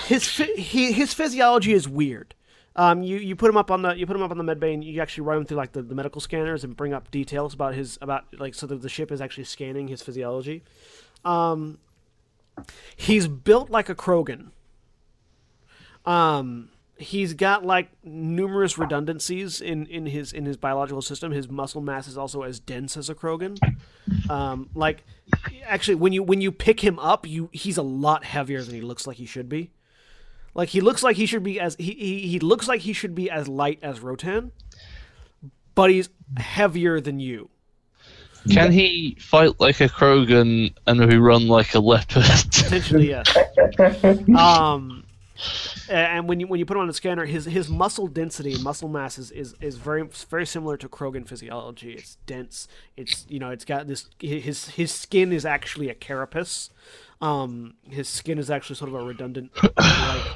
his 0.06 0.28
he, 0.56 0.92
his 0.92 1.14
physiology 1.14 1.72
is 1.72 1.88
weird. 1.88 2.34
Um, 2.80 3.02
you, 3.02 3.18
you 3.18 3.36
put 3.36 3.50
him 3.50 3.58
up 3.58 3.70
on 3.70 3.82
the 3.82 3.92
you 3.92 4.06
put 4.06 4.16
him 4.16 4.22
up 4.22 4.30
on 4.30 4.38
the 4.38 4.42
med 4.42 4.58
bay 4.58 4.72
and 4.72 4.82
you 4.82 5.02
actually 5.02 5.24
run 5.24 5.36
him 5.36 5.44
through 5.44 5.58
like 5.58 5.72
the, 5.72 5.82
the 5.82 5.94
medical 5.94 6.18
scanners 6.18 6.64
and 6.64 6.74
bring 6.74 6.94
up 6.94 7.10
details 7.10 7.52
about 7.52 7.74
his 7.74 7.98
about 8.00 8.24
like 8.40 8.54
so 8.54 8.66
that 8.66 8.80
the 8.80 8.88
ship 8.88 9.12
is 9.12 9.20
actually 9.20 9.44
scanning 9.44 9.88
his 9.88 10.00
physiology. 10.00 10.62
Um, 11.22 11.76
he's 12.96 13.28
built 13.28 13.68
like 13.68 13.90
a 13.90 13.94
Krogan. 13.94 14.52
Um, 16.06 16.70
he's 16.96 17.34
got 17.34 17.66
like 17.66 17.90
numerous 18.02 18.78
redundancies 18.78 19.60
in, 19.60 19.84
in 19.84 20.06
his 20.06 20.32
in 20.32 20.46
his 20.46 20.56
biological 20.56 21.02
system. 21.02 21.32
His 21.32 21.50
muscle 21.50 21.82
mass 21.82 22.08
is 22.08 22.16
also 22.16 22.44
as 22.44 22.60
dense 22.60 22.96
as 22.96 23.10
a 23.10 23.14
Krogan. 23.14 23.58
Um, 24.30 24.70
like 24.74 25.04
actually 25.66 25.96
when 25.96 26.14
you 26.14 26.22
when 26.22 26.40
you 26.40 26.50
pick 26.50 26.80
him 26.80 26.98
up, 26.98 27.28
you 27.28 27.50
he's 27.52 27.76
a 27.76 27.82
lot 27.82 28.24
heavier 28.24 28.62
than 28.62 28.74
he 28.74 28.80
looks 28.80 29.06
like 29.06 29.18
he 29.18 29.26
should 29.26 29.50
be. 29.50 29.70
Like 30.54 30.70
he 30.70 30.80
looks 30.80 31.02
like 31.02 31.16
he 31.16 31.26
should 31.26 31.42
be 31.42 31.60
as 31.60 31.76
he 31.76 31.92
he, 31.92 32.28
he 32.28 32.40
looks 32.40 32.68
like 32.68 32.80
he 32.80 32.92
should 32.92 33.14
be 33.14 33.30
as 33.30 33.48
light 33.48 33.78
as 33.82 34.00
Rotan, 34.00 34.52
but 35.74 35.90
he's 35.90 36.08
heavier 36.36 37.00
than 37.00 37.20
you. 37.20 37.50
Can 38.50 38.72
he 38.72 39.16
fight 39.20 39.60
like 39.60 39.80
a 39.80 39.88
Krogan 39.88 40.74
and 40.86 40.98
maybe 40.98 41.18
run 41.18 41.46
like 41.46 41.74
a 41.74 41.80
leopard? 41.80 42.24
Potentially, 42.52 43.10
yes. 43.10 43.36
um, 44.36 45.04
and 45.90 46.28
when 46.28 46.40
you 46.40 46.46
when 46.46 46.58
you 46.58 46.66
put 46.66 46.76
him 46.76 46.82
on 46.82 46.86
the 46.86 46.94
scanner, 46.94 47.26
his 47.26 47.44
his 47.44 47.68
muscle 47.68 48.06
density 48.06 48.56
muscle 48.62 48.88
mass 48.88 49.18
is, 49.18 49.30
is, 49.30 49.54
is 49.60 49.76
very 49.76 50.08
very 50.28 50.46
similar 50.46 50.76
to 50.78 50.88
Krogan 50.88 51.26
physiology. 51.28 51.92
It's 51.92 52.16
dense. 52.26 52.68
It's 52.96 53.26
you 53.28 53.38
know 53.38 53.50
it's 53.50 53.64
got 53.64 53.86
this 53.86 54.06
his 54.18 54.70
his 54.70 54.92
skin 54.92 55.32
is 55.32 55.44
actually 55.44 55.88
a 55.88 55.94
carapace. 55.94 56.70
Um, 57.20 57.74
his 57.82 58.08
skin 58.08 58.38
is 58.38 58.50
actually 58.50 58.76
sort 58.76 58.88
of 58.88 58.94
a 58.94 59.04
redundant, 59.04 59.50
like 59.76 60.26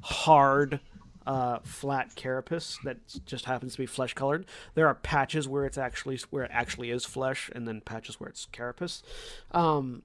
hard, 0.00 0.80
uh, 1.26 1.58
flat 1.62 2.14
carapace 2.16 2.78
that 2.84 2.96
just 3.26 3.44
happens 3.44 3.72
to 3.74 3.78
be 3.78 3.86
flesh 3.86 4.14
colored. 4.14 4.46
There 4.74 4.86
are 4.86 4.94
patches 4.94 5.46
where 5.46 5.66
it's 5.66 5.76
actually 5.76 6.18
where 6.30 6.42
it 6.42 6.50
actually 6.52 6.90
is 6.90 7.04
flesh, 7.04 7.50
and 7.54 7.68
then 7.68 7.82
patches 7.82 8.18
where 8.18 8.30
it's 8.30 8.46
carapace. 8.50 9.02
Um, 9.52 10.02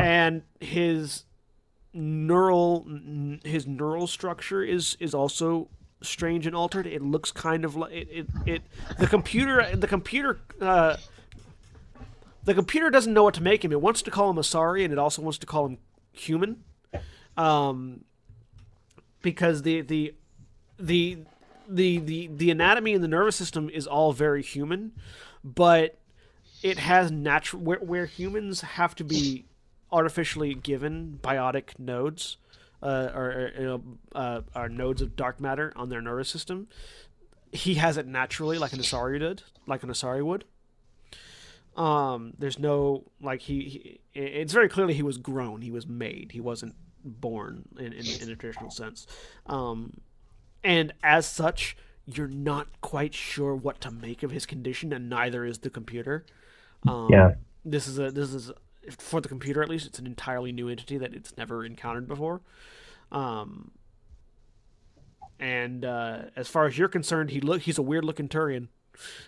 and 0.00 0.42
his 0.60 1.24
neural 1.92 2.86
his 3.44 3.66
neural 3.66 4.06
structure 4.06 4.62
is 4.62 4.96
is 4.98 5.12
also 5.14 5.68
strange 6.00 6.46
and 6.46 6.56
altered. 6.56 6.86
It 6.86 7.02
looks 7.02 7.30
kind 7.30 7.64
of 7.66 7.76
like 7.76 7.92
it, 7.92 8.08
it, 8.10 8.26
it 8.46 8.62
the 8.98 9.06
computer 9.06 9.76
the 9.76 9.88
computer 9.88 10.40
uh, 10.60 10.96
the 12.48 12.54
computer 12.54 12.88
doesn't 12.88 13.12
know 13.12 13.24
what 13.24 13.34
to 13.34 13.42
make 13.42 13.62
him. 13.62 13.72
It 13.72 13.82
wants 13.82 14.00
to 14.00 14.10
call 14.10 14.30
him 14.30 14.36
Asari, 14.36 14.82
and 14.82 14.90
it 14.90 14.98
also 14.98 15.20
wants 15.20 15.36
to 15.36 15.46
call 15.46 15.66
him 15.66 15.78
human, 16.12 16.64
um, 17.36 18.04
because 19.20 19.60
the 19.62 19.82
the 19.82 20.14
the 20.78 21.18
the 21.68 21.98
the 21.98 22.26
the 22.28 22.50
anatomy 22.50 22.94
and 22.94 23.04
the 23.04 23.08
nervous 23.08 23.36
system 23.36 23.68
is 23.68 23.86
all 23.86 24.14
very 24.14 24.42
human, 24.42 24.92
but 25.44 25.98
it 26.62 26.78
has 26.78 27.10
natural 27.10 27.60
where 27.60 27.80
where 27.80 28.06
humans 28.06 28.62
have 28.62 28.94
to 28.94 29.04
be 29.04 29.44
artificially 29.92 30.54
given 30.54 31.18
biotic 31.22 31.78
nodes 31.78 32.38
uh, 32.82 33.10
or, 33.14 33.52
you 33.58 33.64
know, 33.66 33.82
uh, 34.14 34.40
are 34.54 34.70
nodes 34.70 35.02
of 35.02 35.16
dark 35.16 35.38
matter 35.38 35.72
on 35.76 35.90
their 35.90 36.00
nervous 36.00 36.30
system. 36.30 36.68
He 37.52 37.74
has 37.74 37.96
it 37.98 38.06
naturally, 38.06 38.58
like 38.58 38.72
an 38.72 38.78
Asari 38.78 39.18
did, 39.18 39.42
like 39.66 39.82
an 39.82 39.90
Asari 39.90 40.24
would. 40.24 40.44
Um, 41.78 42.34
there's 42.38 42.58
no 42.58 43.04
like 43.22 43.40
he, 43.42 44.00
he. 44.12 44.20
It's 44.20 44.52
very 44.52 44.68
clearly 44.68 44.94
he 44.94 45.02
was 45.02 45.16
grown. 45.16 45.62
He 45.62 45.70
was 45.70 45.86
made. 45.86 46.32
He 46.32 46.40
wasn't 46.40 46.74
born 47.04 47.68
in, 47.78 47.92
in, 47.92 48.04
in 48.20 48.30
a 48.30 48.36
traditional 48.36 48.70
sense. 48.70 49.06
Um, 49.46 50.00
and 50.64 50.92
as 51.04 51.24
such, 51.24 51.76
you're 52.04 52.26
not 52.26 52.66
quite 52.80 53.14
sure 53.14 53.54
what 53.54 53.80
to 53.82 53.92
make 53.92 54.24
of 54.24 54.32
his 54.32 54.44
condition, 54.44 54.92
and 54.92 55.08
neither 55.08 55.44
is 55.44 55.58
the 55.58 55.70
computer. 55.70 56.26
Um, 56.86 57.08
Yeah. 57.10 57.34
This 57.64 57.86
is 57.86 57.98
a 57.98 58.10
this 58.10 58.32
is 58.34 58.50
for 58.98 59.20
the 59.20 59.28
computer 59.28 59.62
at 59.62 59.68
least. 59.68 59.86
It's 59.86 59.98
an 59.98 60.06
entirely 60.06 60.50
new 60.52 60.68
entity 60.68 60.98
that 60.98 61.14
it's 61.14 61.36
never 61.36 61.64
encountered 61.64 62.08
before. 62.08 62.40
Um, 63.12 63.70
and 65.38 65.84
uh, 65.84 66.22
as 66.34 66.48
far 66.48 66.66
as 66.66 66.76
you're 66.76 66.88
concerned, 66.88 67.30
he 67.30 67.40
look 67.40 67.62
he's 67.62 67.78
a 67.78 67.82
weird 67.82 68.04
looking 68.04 68.28
Turian. 68.28 68.68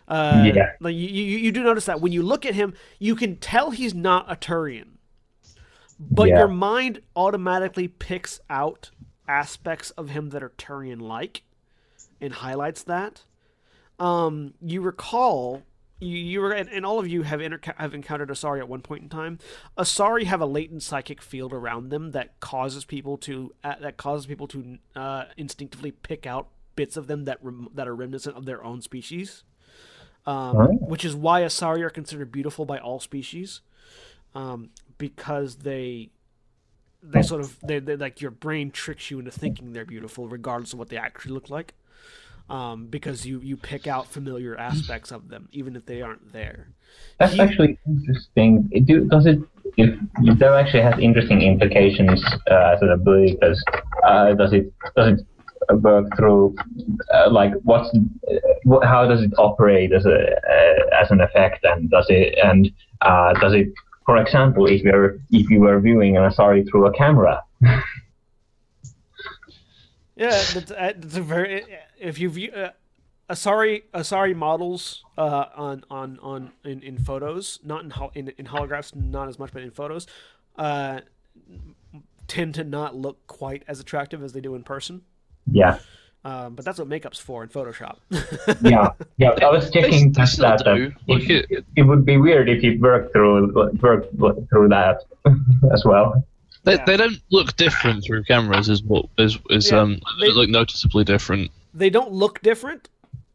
Uh, 0.09 0.45
Yeah. 0.55 0.73
Like 0.81 0.95
you, 0.95 1.09
you, 1.09 1.39
you 1.39 1.53
do 1.53 1.63
notice 1.63 1.87
that 1.87 2.01
when 2.01 2.13
you 2.13 2.23
look 2.23 2.45
at 2.47 2.55
him, 2.55 2.75
you 2.99 3.15
can 3.15 3.37
tell 3.37 3.71
he's 3.71 3.95
not 3.95 4.31
a 4.31 4.37
Turian, 4.37 4.97
but 5.99 6.29
Yeah. 6.29 6.39
your 6.39 6.49
mind 6.49 7.01
automatically 7.15 7.89
picks 7.89 8.41
out 8.49 8.91
aspects 9.29 9.91
of 9.93 10.11
him 10.11 10.31
that 10.31 10.43
are 10.43 10.51
Turian 10.51 11.01
like, 11.01 11.43
and 12.21 12.33
highlights 12.35 12.83
that. 12.85 13.25
Um, 13.99 14.55
you 14.61 14.81
recall 14.81 15.63
you, 16.01 16.17
you 16.17 16.41
were 16.41 16.53
and, 16.53 16.69
and 16.71 16.87
all 16.87 16.99
of 16.99 17.07
you 17.07 17.23
have 17.23 17.43
inter- 17.43 17.75
have 17.77 17.93
encountered 17.95 18.31
Asari 18.31 18.59
at 18.59 18.69
one 18.69 18.81
point 18.81 19.03
in 19.03 19.09
time. 19.11 19.39
Asari 19.77 20.25
have 20.25 20.41
a 20.41 20.47
latent 20.47 20.83
psychic 20.83 21.21
field 21.21 21.53
around 21.53 21.91
them 21.91 22.13
that 22.13 22.41
causes 22.41 22.87
people 22.87 23.19
to 23.19 23.53
uh, 23.63 23.75
that 23.83 23.99
causes 23.99 24.25
people 24.27 24.49
to 24.49 24.79
uh, 24.97 25.25
instinctively 25.37 25.91
pick 25.91 26.27
out 26.27 26.49
bits 26.77 26.97
of 26.97 27.07
them 27.07 27.27
that 27.27 27.39
rem- 27.43 27.69
that 27.75 27.87
are 27.87 27.95
reminiscent 27.95 28.35
of 28.37 28.47
their 28.47 28.65
own 28.65 28.81
species. 28.81 29.45
Um, 30.27 30.57
Oh. 30.57 30.67
Which 30.81 31.05
is 31.05 31.15
why 31.17 31.43
Asari 31.43 31.81
are 31.81 31.91
considered 31.91 32.31
beautiful 32.31 32.65
by 32.67 32.79
all 32.79 33.01
species, 33.01 33.61
um, 34.35 34.71
because 34.99 35.57
they 35.57 36.11
they 37.03 37.23
sort 37.23 37.41
of 37.41 37.59
they, 37.63 37.79
they 37.79 37.97
like 37.97 38.21
your 38.21 38.31
brain 38.31 38.71
tricks 38.71 39.11
you 39.11 39.19
into 39.19 39.31
thinking 39.31 39.73
they're 39.73 39.87
beautiful 39.87 40.29
regardless 40.29 40.75
of 40.75 40.79
what 40.79 40.91
they 40.91 40.99
actually 40.99 41.33
look 41.33 41.49
like 41.49 41.73
um, 42.51 42.87
because 42.89 43.25
you 43.25 43.41
you 43.41 43.57
pick 43.57 43.87
out 43.87 44.07
familiar 44.07 44.55
aspects 44.59 45.11
of 45.11 45.29
them 45.31 45.49
even 45.51 45.75
if 45.77 45.87
they 45.87 46.03
aren't 46.03 46.31
there 46.35 46.69
That's 47.19 47.33
He- 47.33 47.41
actually 47.41 47.79
interesting. 47.87 48.69
It 48.71 48.85
do, 48.85 49.07
does 49.07 49.25
it? 49.25 49.39
If, 49.79 49.99
if 50.25 50.39
that 50.41 50.53
actually 50.53 50.83
has 50.83 50.99
interesting 50.99 51.41
implications 51.41 52.23
uh, 52.51 52.75
as 52.75 52.83
an 52.83 52.91
ability, 52.91 53.39
because 53.41 53.65
uh, 54.05 54.35
does 54.35 54.53
it 54.53 54.71
does 54.97 55.19
it 55.19 55.27
work 55.75 56.17
through 56.17 56.57
uh, 57.13 57.31
like 57.31 57.53
what's 57.63 57.89
uh, 57.95 58.35
what, 58.65 58.85
how 58.85 59.07
does 59.07 59.23
it 59.23 59.33
operate 59.39 59.93
as 59.93 60.07
a 60.07 60.19
uh, 60.37 61.03
as 61.03 61.11
an 61.11 61.21
effect, 61.21 61.65
and 61.65 61.91
does 61.91 62.07
it 62.09 62.39
and 62.43 62.71
uh, 63.03 63.33
does 63.35 63.55
it, 63.55 63.69
for 64.07 64.17
example, 64.19 64.67
if 64.67 64.83
you're 64.83 65.19
if 65.31 65.49
you 65.51 65.61
were 65.61 65.81
viewing 65.81 66.17
an 66.17 66.23
Asari 66.31 66.69
through 66.69 66.87
a 66.87 66.93
camera, 66.93 67.43
Yeah, 70.21 70.43
that's, 70.53 70.71
uh, 70.71 70.93
that's 70.99 71.17
a 71.17 71.23
very. 71.23 71.65
If 71.99 72.19
you 72.19 72.29
view 72.29 72.53
uh, 72.53 72.73
Asari 73.31 73.85
Asari 73.95 74.37
models 74.37 75.03
uh, 75.17 75.47
on 75.57 75.83
on 75.89 76.19
on 76.21 76.53
in, 76.63 76.83
in 76.83 76.99
photos, 76.99 77.59
not 77.65 77.85
in, 77.85 77.93
in 78.15 78.35
in 78.37 78.47
holographs, 78.47 78.95
not 78.95 79.29
as 79.29 79.39
much, 79.39 79.51
but 79.51 79.63
in 79.63 79.71
photos, 79.71 80.07
uh, 80.57 81.01
tend 82.29 82.55
to 82.57 82.65
not 82.65 82.95
look 82.95 83.27
quite 83.29 83.63
as 83.67 83.81
attractive 83.81 84.23
as 84.23 84.35
they 84.35 84.43
do 84.43 84.55
in 84.55 84.63
person. 84.63 85.01
Yeah, 85.51 85.79
Um, 86.25 86.55
but 86.55 86.65
that's 86.65 86.79
what 86.79 86.89
makeup's 86.89 87.19
for 87.19 87.43
in 87.43 87.49
Photoshop. 87.49 87.97
yeah, 88.63 88.89
yeah. 89.17 89.31
I 89.43 89.51
was 89.51 89.71
They, 89.71 89.81
checking 89.83 90.13
they 90.13 90.27
still 90.27 90.49
that. 90.49 90.65
that 90.65 90.75
do. 90.77 90.93
It, 91.09 91.47
it, 91.51 91.65
it 91.77 91.83
would 91.83 92.05
be 92.05 92.17
weird 92.19 92.49
if 92.49 92.63
you 92.63 92.79
worked 92.81 93.13
through 93.13 93.53
worked 93.81 94.19
through 94.51 94.69
that 94.69 94.99
as 95.73 95.85
well. 95.85 96.25
they, 96.65 96.75
Yeah. 96.75 96.85
they 96.85 96.97
don't 96.99 97.19
look 97.31 97.57
different 97.57 98.05
through 98.05 98.25
cameras. 98.25 98.69
Is 98.69 98.83
what 98.83 99.07
is 99.19 99.39
is 99.51 99.71
Yeah, 99.71 99.79
um 99.81 100.01
they- 100.21 100.27
they 100.29 100.33
look 100.35 100.51
noticeably 100.51 101.05
different. 101.05 101.51
they 101.73 101.89
don't 101.91 102.13
look 102.13 102.43
different. 102.43 102.89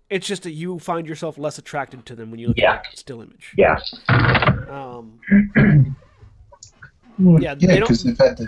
It's 0.07 0.27
just 0.27 0.43
that 0.43 0.51
you 0.51 0.77
find 0.77 1.07
yourself 1.07 1.39
less 1.39 1.57
attracted 1.57 2.05
to 2.05 2.15
them 2.15 2.29
when 2.29 2.39
you 2.39 2.49
look 2.49 2.57
Yeah. 2.59 2.73
at 2.75 2.93
a 2.93 2.97
still 2.97 3.21
image. 3.21 3.53
Yeah, 3.57 3.79
Um, 4.69 5.19
yeah, 7.17 7.37
Yeah, 7.39 7.55
they 7.55 7.67
don't. 7.67 7.81
because 7.81 8.03
they've 8.03 8.17
had 8.17 8.39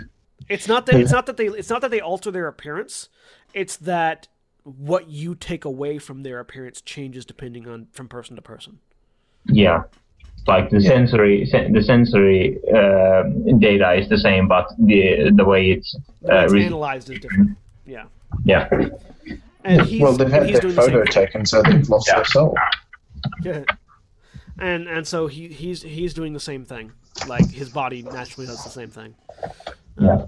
It's 0.48 0.68
not 0.68 0.86
that 0.86 0.94
it's 0.96 1.10
not 1.12 1.26
that 1.26 1.36
they 1.36 1.46
it's 1.48 1.68
not 1.70 1.80
that 1.80 1.90
they 1.90 2.00
alter 2.00 2.30
their 2.30 2.46
appearance. 2.48 3.08
It's 3.54 3.76
that 3.76 4.28
what 4.62 5.08
you 5.08 5.34
take 5.34 5.64
away 5.64 5.98
from 5.98 6.22
their 6.22 6.40
appearance 6.40 6.80
changes 6.80 7.24
depending 7.24 7.66
on 7.66 7.86
from 7.92 8.08
person 8.08 8.36
to 8.36 8.42
person. 8.42 8.78
yeah. 9.46 9.82
Like 10.46 10.70
the 10.70 10.80
Yeah. 10.80 10.88
sensory, 10.90 11.44
sen- 11.46 11.72
the 11.72 11.82
sensory 11.82 12.58
uh, 12.74 13.22
data 13.58 13.92
is 13.94 14.08
the 14.08 14.16
same, 14.16 14.48
but 14.48 14.66
the 14.78 15.30
the 15.34 15.44
way 15.44 15.72
it's 15.72 15.94
uh, 16.30 16.44
it's 16.44 16.52
re- 16.52 16.64
analyzed 16.64 17.10
is 17.10 17.20
different. 17.20 17.50
Yeah, 17.84 18.04
yeah, 18.44 18.68
and 19.64 19.82
he's 19.82 20.00
well, 20.00 20.12
they've 20.14 20.30
had 20.30 20.44
he's 20.44 20.52
their 20.52 20.60
doing 20.62 20.74
the 20.76 20.80
photo 20.82 21.04
taken, 21.04 21.44
so 21.44 21.60
they've 21.62 21.86
lost 21.90 22.08
Yeah. 22.08 22.14
their 22.16 22.24
soul. 22.24 22.54
Yeah. 23.42 23.64
And 24.58 24.88
and 24.88 25.06
so 25.06 25.26
he 25.26 25.48
he's 25.48 25.82
he's 25.82 26.14
doing 26.14 26.32
the 26.32 26.40
same 26.40 26.64
thing. 26.64 26.92
Like 27.26 27.50
his 27.50 27.68
body 27.68 28.02
naturally 28.02 28.46
does 28.46 28.62
the 28.64 28.70
same 28.70 28.88
thing. 28.90 29.16
yeah. 30.00 30.24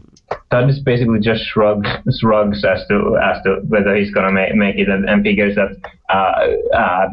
That 0.50 0.68
is 0.68 0.80
basically 0.80 1.20
just 1.20 1.44
shrugs 1.44 1.88
shrugs 2.18 2.64
as 2.64 2.86
to 2.88 3.16
as 3.22 3.42
to 3.44 3.60
whether 3.68 3.94
he's 3.94 4.10
gonna 4.12 4.32
make 4.32 4.54
make 4.54 4.76
it, 4.76 4.88
and, 4.88 5.08
and 5.08 5.22
figures 5.22 5.54
that 5.54 5.70
uh, 6.08 6.76
uh, 6.76 7.08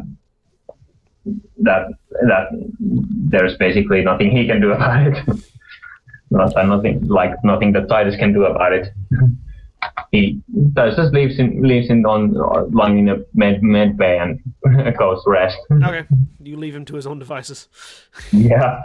that 1.58 1.88
that 2.10 2.48
there's 2.80 3.56
basically 3.58 4.02
nothing 4.02 4.30
he 4.30 4.46
can 4.46 4.60
do 4.60 4.72
about 4.72 5.06
it. 5.06 5.18
Not 6.30 6.52
nothing 6.66 7.06
like 7.06 7.32
nothing 7.44 7.72
that 7.72 7.88
Titus 7.88 8.16
can 8.16 8.32
do 8.32 8.44
about 8.44 8.72
it. 8.72 8.88
He 10.10 10.40
Titus 10.74 11.12
leaves 11.12 11.38
in 11.38 11.62
leaves 11.62 11.88
in 11.88 12.04
on 12.04 12.32
lying 12.72 12.98
in 12.98 13.08
a 13.08 13.16
med 13.34 13.62
med 13.62 13.96
bay 13.96 14.18
and 14.18 14.40
goes 14.98 15.22
rest. 15.24 15.56
Okay, 15.70 16.04
you 16.42 16.56
leave 16.56 16.74
him 16.74 16.84
to 16.86 16.96
his 16.96 17.06
own 17.06 17.20
devices. 17.20 17.68
yeah, 18.32 18.82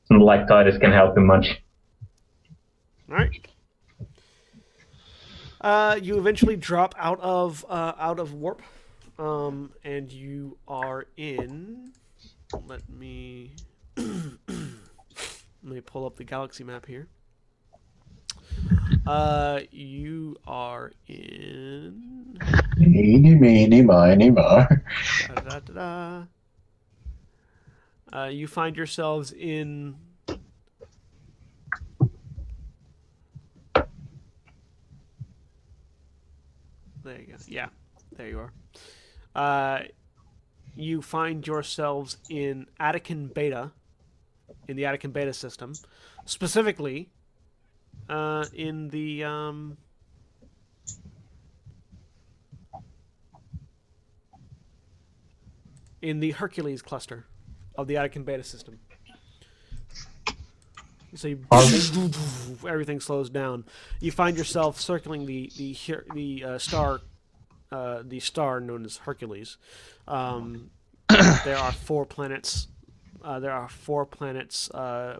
it's 0.00 0.10
not 0.10 0.20
like 0.22 0.48
Titus 0.48 0.76
can 0.78 0.90
help 0.90 1.16
him 1.16 1.26
much. 1.26 1.62
All 3.08 3.16
right. 3.16 3.46
Uh, 5.62 5.96
you 6.02 6.18
eventually 6.18 6.56
drop 6.56 6.92
out 6.98 7.20
of 7.20 7.64
uh, 7.68 7.92
out 7.96 8.18
of 8.18 8.34
warp, 8.34 8.62
um, 9.18 9.70
and 9.84 10.10
you 10.10 10.58
are 10.66 11.06
in. 11.16 11.92
Let 12.66 12.88
me 12.88 13.52
let 13.96 14.08
me 15.62 15.80
pull 15.80 16.04
up 16.04 16.16
the 16.16 16.24
galaxy 16.24 16.64
map 16.64 16.84
here. 16.84 17.06
Uh, 19.06 19.60
you 19.70 20.36
are 20.48 20.92
in. 21.06 22.36
Eeny, 22.80 23.36
meeny, 23.36 23.82
miny. 23.82 24.30
Da, 24.30 24.66
da, 25.28 25.60
da, 25.60 25.72
da. 25.72 26.22
Uh, 28.12 28.26
you 28.26 28.48
find 28.48 28.76
yourselves 28.76 29.32
in. 29.32 29.94
There 37.04 37.20
you 37.20 37.26
go. 37.26 37.34
Yeah, 37.46 37.68
there 38.16 38.28
you 38.28 38.38
are. 38.38 38.52
Uh, 39.34 39.84
you 40.74 41.02
find 41.02 41.46
yourselves 41.46 42.16
in 42.30 42.66
Attican 42.80 43.32
Beta, 43.32 43.72
in 44.68 44.76
the 44.76 44.84
Attican 44.84 45.12
Beta 45.12 45.32
system, 45.32 45.74
specifically 46.24 47.10
uh, 48.08 48.46
in 48.54 48.88
the 48.88 49.24
um, 49.24 49.76
in 56.00 56.20
the 56.20 56.32
Hercules 56.32 56.82
cluster 56.82 57.26
of 57.76 57.86
the 57.86 57.94
Attican 57.94 58.24
Beta 58.24 58.42
system. 58.42 58.78
So 61.14 61.28
you, 61.28 61.40
everything 62.68 63.00
slows 63.00 63.30
down. 63.30 63.64
You 64.00 64.12
find 64.12 64.36
yourself 64.36 64.80
circling 64.80 65.26
the 65.26 65.50
the 65.56 65.76
the 66.14 66.44
uh, 66.44 66.58
star, 66.58 67.00
uh, 67.70 68.02
the 68.04 68.20
star 68.20 68.60
known 68.60 68.84
as 68.84 68.98
Hercules. 68.98 69.58
Um, 70.08 70.70
there 71.44 71.58
are 71.58 71.72
four 71.72 72.06
planets. 72.06 72.68
Uh, 73.22 73.40
there 73.40 73.52
are 73.52 73.68
four 73.68 74.06
planets 74.06 74.70
uh, 74.70 75.18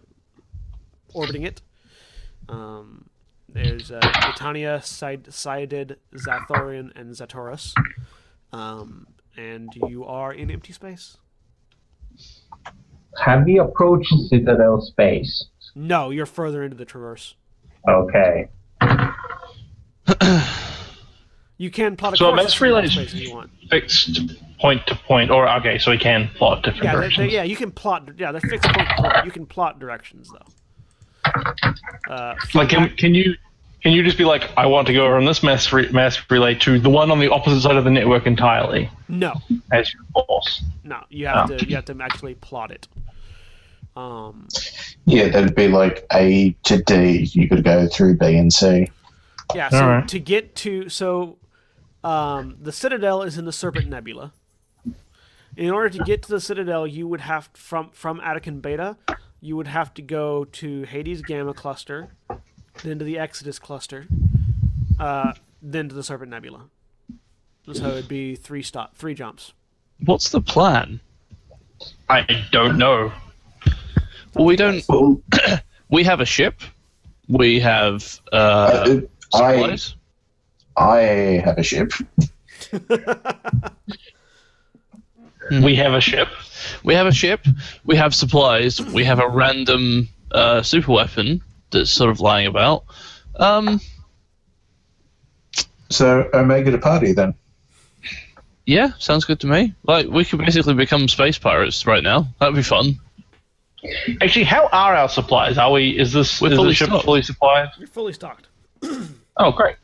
orbiting 1.14 1.42
it. 1.42 1.62
Um, 2.48 3.08
there's 3.48 3.90
uh, 3.90 4.00
Britannia, 4.00 4.80
Sid- 4.82 5.28
Sidid, 5.30 5.96
Zathorian, 6.14 6.90
and 6.96 7.14
Zatoris. 7.14 7.74
Um, 8.52 9.06
and 9.36 9.68
you 9.88 10.04
are 10.04 10.32
in 10.32 10.50
empty 10.50 10.72
space. 10.72 11.16
Have 13.24 13.44
we 13.44 13.58
approached 13.58 14.12
Citadel 14.28 14.80
space? 14.80 15.46
No, 15.74 16.10
you're 16.10 16.26
further 16.26 16.62
into 16.62 16.76
the 16.76 16.84
traverse. 16.84 17.34
Okay. 17.88 18.48
You 21.58 21.70
can 21.70 21.96
plot 21.96 22.14
a 22.14 22.16
So 22.16 22.26
a 22.26 22.32
course 22.32 22.42
mass 22.44 22.60
relay 22.60 22.84
is 22.84 22.92
space 22.92 23.14
if 23.14 23.20
you 23.20 23.34
want. 23.34 23.50
fixed 23.70 24.20
point 24.58 24.84
to 24.88 24.94
point, 24.96 25.30
or 25.30 25.48
okay, 25.58 25.78
so 25.78 25.90
we 25.92 25.98
can 25.98 26.28
plot 26.34 26.62
different 26.64 26.84
Yeah, 26.84 26.92
directions. 26.92 27.30
they, 27.30 27.34
yeah, 27.36 27.42
you 27.44 27.54
can 27.56 27.70
plot. 27.70 28.08
Yeah, 28.18 28.32
they're 28.32 28.40
fixed 28.40 28.68
point. 28.72 28.88
to 28.88 28.94
point. 28.96 29.24
You 29.24 29.30
can 29.30 29.46
plot 29.46 29.78
directions 29.78 30.30
though. 30.32 31.32
Uh, 32.12 32.34
Like, 32.54 32.70
can, 32.70 32.88
can 32.96 33.14
you 33.14 33.34
can 33.82 33.92
you 33.92 34.02
just 34.02 34.18
be 34.18 34.24
like, 34.24 34.50
I 34.56 34.66
want 34.66 34.86
to 34.88 34.92
go 34.92 35.08
from 35.08 35.24
this 35.24 35.42
mass 35.42 35.72
re- 35.72 35.88
mass 35.90 36.18
relay 36.30 36.54
to 36.56 36.78
the 36.80 36.90
one 36.90 37.10
on 37.12 37.18
the 37.20 37.30
opposite 37.30 37.60
side 37.60 37.76
of 37.76 37.84
the 37.84 37.90
network 37.90 38.26
entirely 38.26 38.90
no, 39.08 39.34
as 39.72 39.92
your 39.94 40.02
boss? 40.12 40.62
no, 40.84 41.00
you 41.10 41.26
have 41.28 41.50
Oh. 41.50 41.56
to 41.58 41.68
you 41.68 41.76
have 41.76 41.84
to 41.86 41.96
actually 42.00 42.34
plot 42.34 42.70
it. 42.72 42.88
Um, 43.96 44.48
Yeah, 45.04 45.28
that'd 45.28 45.54
be 45.54 45.68
like 45.68 46.06
A 46.12 46.52
to 46.64 46.82
D. 46.82 47.28
You 47.32 47.48
could 47.48 47.64
go 47.64 47.86
through 47.88 48.16
B 48.16 48.36
and 48.36 48.52
C. 48.52 48.88
yeah, 49.54 49.68
so 49.68 49.78
Alright. 49.78 50.08
to 50.08 50.18
get 50.18 50.54
to 50.56 50.88
so 50.88 51.38
um, 52.04 52.56
the 52.60 52.72
Citadel 52.72 53.22
is 53.22 53.38
in 53.38 53.44
the 53.44 53.52
Serpent 53.52 53.88
Nebula. 53.88 54.32
In 55.56 55.70
order 55.70 55.90
to 55.90 56.02
get 56.04 56.22
to 56.22 56.30
the 56.30 56.40
Citadel, 56.40 56.86
you 56.86 57.06
would 57.06 57.20
have 57.20 57.50
from 57.52 57.90
from 57.90 58.20
Attican 58.20 58.62
Beta, 58.62 58.96
you 59.40 59.56
would 59.56 59.66
have 59.66 59.92
to 59.94 60.02
go 60.02 60.44
to 60.46 60.82
Hades 60.84 61.20
Gamma 61.20 61.52
cluster, 61.52 62.08
then 62.82 62.98
to 62.98 63.04
the 63.04 63.18
Exodus 63.18 63.58
cluster, 63.58 64.06
uh, 64.98 65.34
then 65.60 65.90
to 65.90 65.94
the 65.94 66.02
Serpent 66.02 66.30
Nebula. 66.30 66.70
So 67.72 67.88
it'd 67.88 68.08
be 68.08 68.34
three 68.34 68.62
stop, 68.62 68.96
three 68.96 69.14
jumps. 69.14 69.52
What's 70.04 70.30
the 70.30 70.40
plan? 70.40 71.00
I 72.08 72.26
don't 72.50 72.78
know. 72.78 73.12
Well, 74.34 74.44
we 74.46 74.56
don't. 74.56 74.82
Well, 74.88 75.20
We 75.88 76.04
have 76.04 76.20
a 76.20 76.24
ship. 76.24 76.60
We 77.28 77.60
have 77.60 78.18
uh, 78.32 79.00
I 79.34 79.56
supplies. 79.58 79.94
I 80.76 80.98
have 81.44 81.58
a 81.58 81.62
ship. 81.62 81.92
We 85.50 85.74
have 85.76 85.92
a 85.92 86.00
ship. 86.00 86.28
We 86.84 86.94
have 86.94 87.06
a 87.06 87.12
ship. 87.12 87.44
We 87.84 87.96
have 87.96 88.14
supplies. 88.14 88.80
We 88.80 89.04
have 89.04 89.18
a 89.18 89.28
random 89.28 90.08
uh, 90.30 90.62
super 90.62 90.92
weapon 90.92 91.42
that's 91.70 91.90
sort 91.90 92.10
of 92.10 92.20
lying 92.20 92.46
about. 92.46 92.84
Um, 93.36 93.80
So 95.90 96.30
Omega 96.32 96.70
to 96.70 96.78
party 96.78 97.12
then. 97.12 97.34
yeah, 98.64 98.92
sounds 98.98 99.24
good 99.26 99.40
to 99.40 99.46
me. 99.46 99.74
Like 99.82 100.06
we 100.06 100.24
could 100.24 100.38
basically 100.38 100.74
become 100.74 101.06
space 101.08 101.36
pirates 101.38 101.86
right 101.86 102.02
now. 102.02 102.28
That'd 102.38 102.54
be 102.54 102.62
fun. 102.62 102.98
Actually, 104.20 104.44
how 104.44 104.68
are 104.72 104.94
our 104.94 105.08
supplies? 105.08 105.58
Are 105.58 105.70
we? 105.72 105.98
Is 105.98 106.12
this 106.12 106.40
We're 106.40 106.50
is 106.52 106.56
fully 106.56 106.68
the 106.68 106.74
ship 106.74 106.88
stocked. 106.88 107.04
fully 107.04 107.22
supplied? 107.22 107.68
You're 107.78 107.88
fully 107.88 108.12
stocked. 108.12 108.48
Oh, 109.38 109.50
great. 109.50 109.76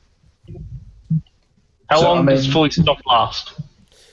How 1.89 2.01
So, 2.01 2.03
long 2.09 2.29
I 2.29 2.33
does 2.33 2.45
mean- 2.45 2.53
fully 2.53 2.71
stocked 2.71 3.07
last? 3.07 3.55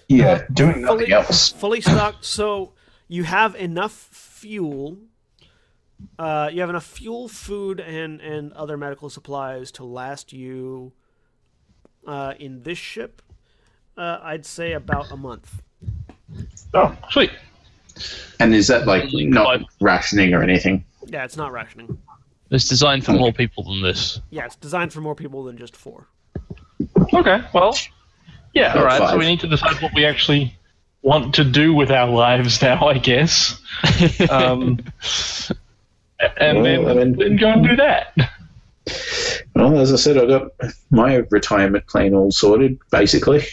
Yeah, 0.07 0.45
doing 0.53 0.81
nothing 0.83 0.99
fully, 0.99 1.11
else. 1.11 1.49
fully 1.51 1.81
stocked. 1.81 2.23
So 2.23 2.71
you 3.09 3.23
have 3.25 3.53
enough 3.55 3.91
fuel. 3.91 4.97
Uh, 6.17 6.49
you 6.53 6.61
have 6.61 6.69
enough 6.69 6.85
fuel, 6.85 7.27
food, 7.27 7.81
and 7.81 8.21
and 8.21 8.53
other 8.53 8.77
medical 8.77 9.09
supplies 9.09 9.71
to 9.73 9.83
last 9.83 10.31
you. 10.31 10.93
Uh, 12.07 12.33
in 12.39 12.63
this 12.63 12.77
ship, 12.77 13.21
uh, 13.97 14.19
I'd 14.21 14.45
say 14.45 14.71
about 14.71 15.11
a 15.11 15.17
month. 15.17 15.61
Oh, 16.73 16.95
sweet. 17.09 17.31
And 18.39 18.53
is 18.53 18.67
that 18.67 18.85
like 18.87 19.05
not 19.11 19.45
five. 19.59 19.63
rationing 19.81 20.33
or 20.33 20.41
anything? 20.43 20.83
Yeah, 21.07 21.23
it's 21.23 21.37
not 21.37 21.51
rationing. 21.51 21.97
It's 22.51 22.67
designed 22.67 23.05
for 23.05 23.13
more 23.13 23.31
people 23.33 23.63
than 23.63 23.81
this. 23.81 24.19
Yeah, 24.29 24.45
it's 24.45 24.55
designed 24.55 24.93
for 24.93 25.01
more 25.01 25.15
people 25.15 25.43
than 25.43 25.57
just 25.57 25.75
four. 25.75 26.07
Okay, 27.13 27.41
well, 27.53 27.77
yeah, 28.53 28.71
About 28.71 28.77
all 28.77 28.85
right. 28.85 29.09
So 29.11 29.17
we 29.17 29.25
need 29.25 29.39
to 29.41 29.47
decide 29.47 29.81
what 29.81 29.93
we 29.93 30.05
actually 30.05 30.55
want 31.01 31.35
to 31.35 31.43
do 31.43 31.73
with 31.73 31.91
our 31.91 32.09
lives 32.09 32.61
now, 32.61 32.87
I 32.87 32.97
guess. 32.97 33.59
Um, 34.29 34.79
and 36.39 36.65
then, 36.65 36.83
Well, 36.83 36.99
I 36.99 37.03
mean- 37.03 37.17
then 37.17 37.35
go 37.37 37.49
and 37.49 37.67
do 37.67 37.75
that. 37.77 38.13
Well, 39.55 39.79
as 39.79 39.91
I 39.91 39.95
said, 39.95 40.17
I've 40.17 40.27
got 40.27 40.51
my 40.91 41.15
retirement 41.31 41.87
plan 41.87 42.13
all 42.13 42.31
sorted. 42.31 42.77
Basically, 42.91 43.43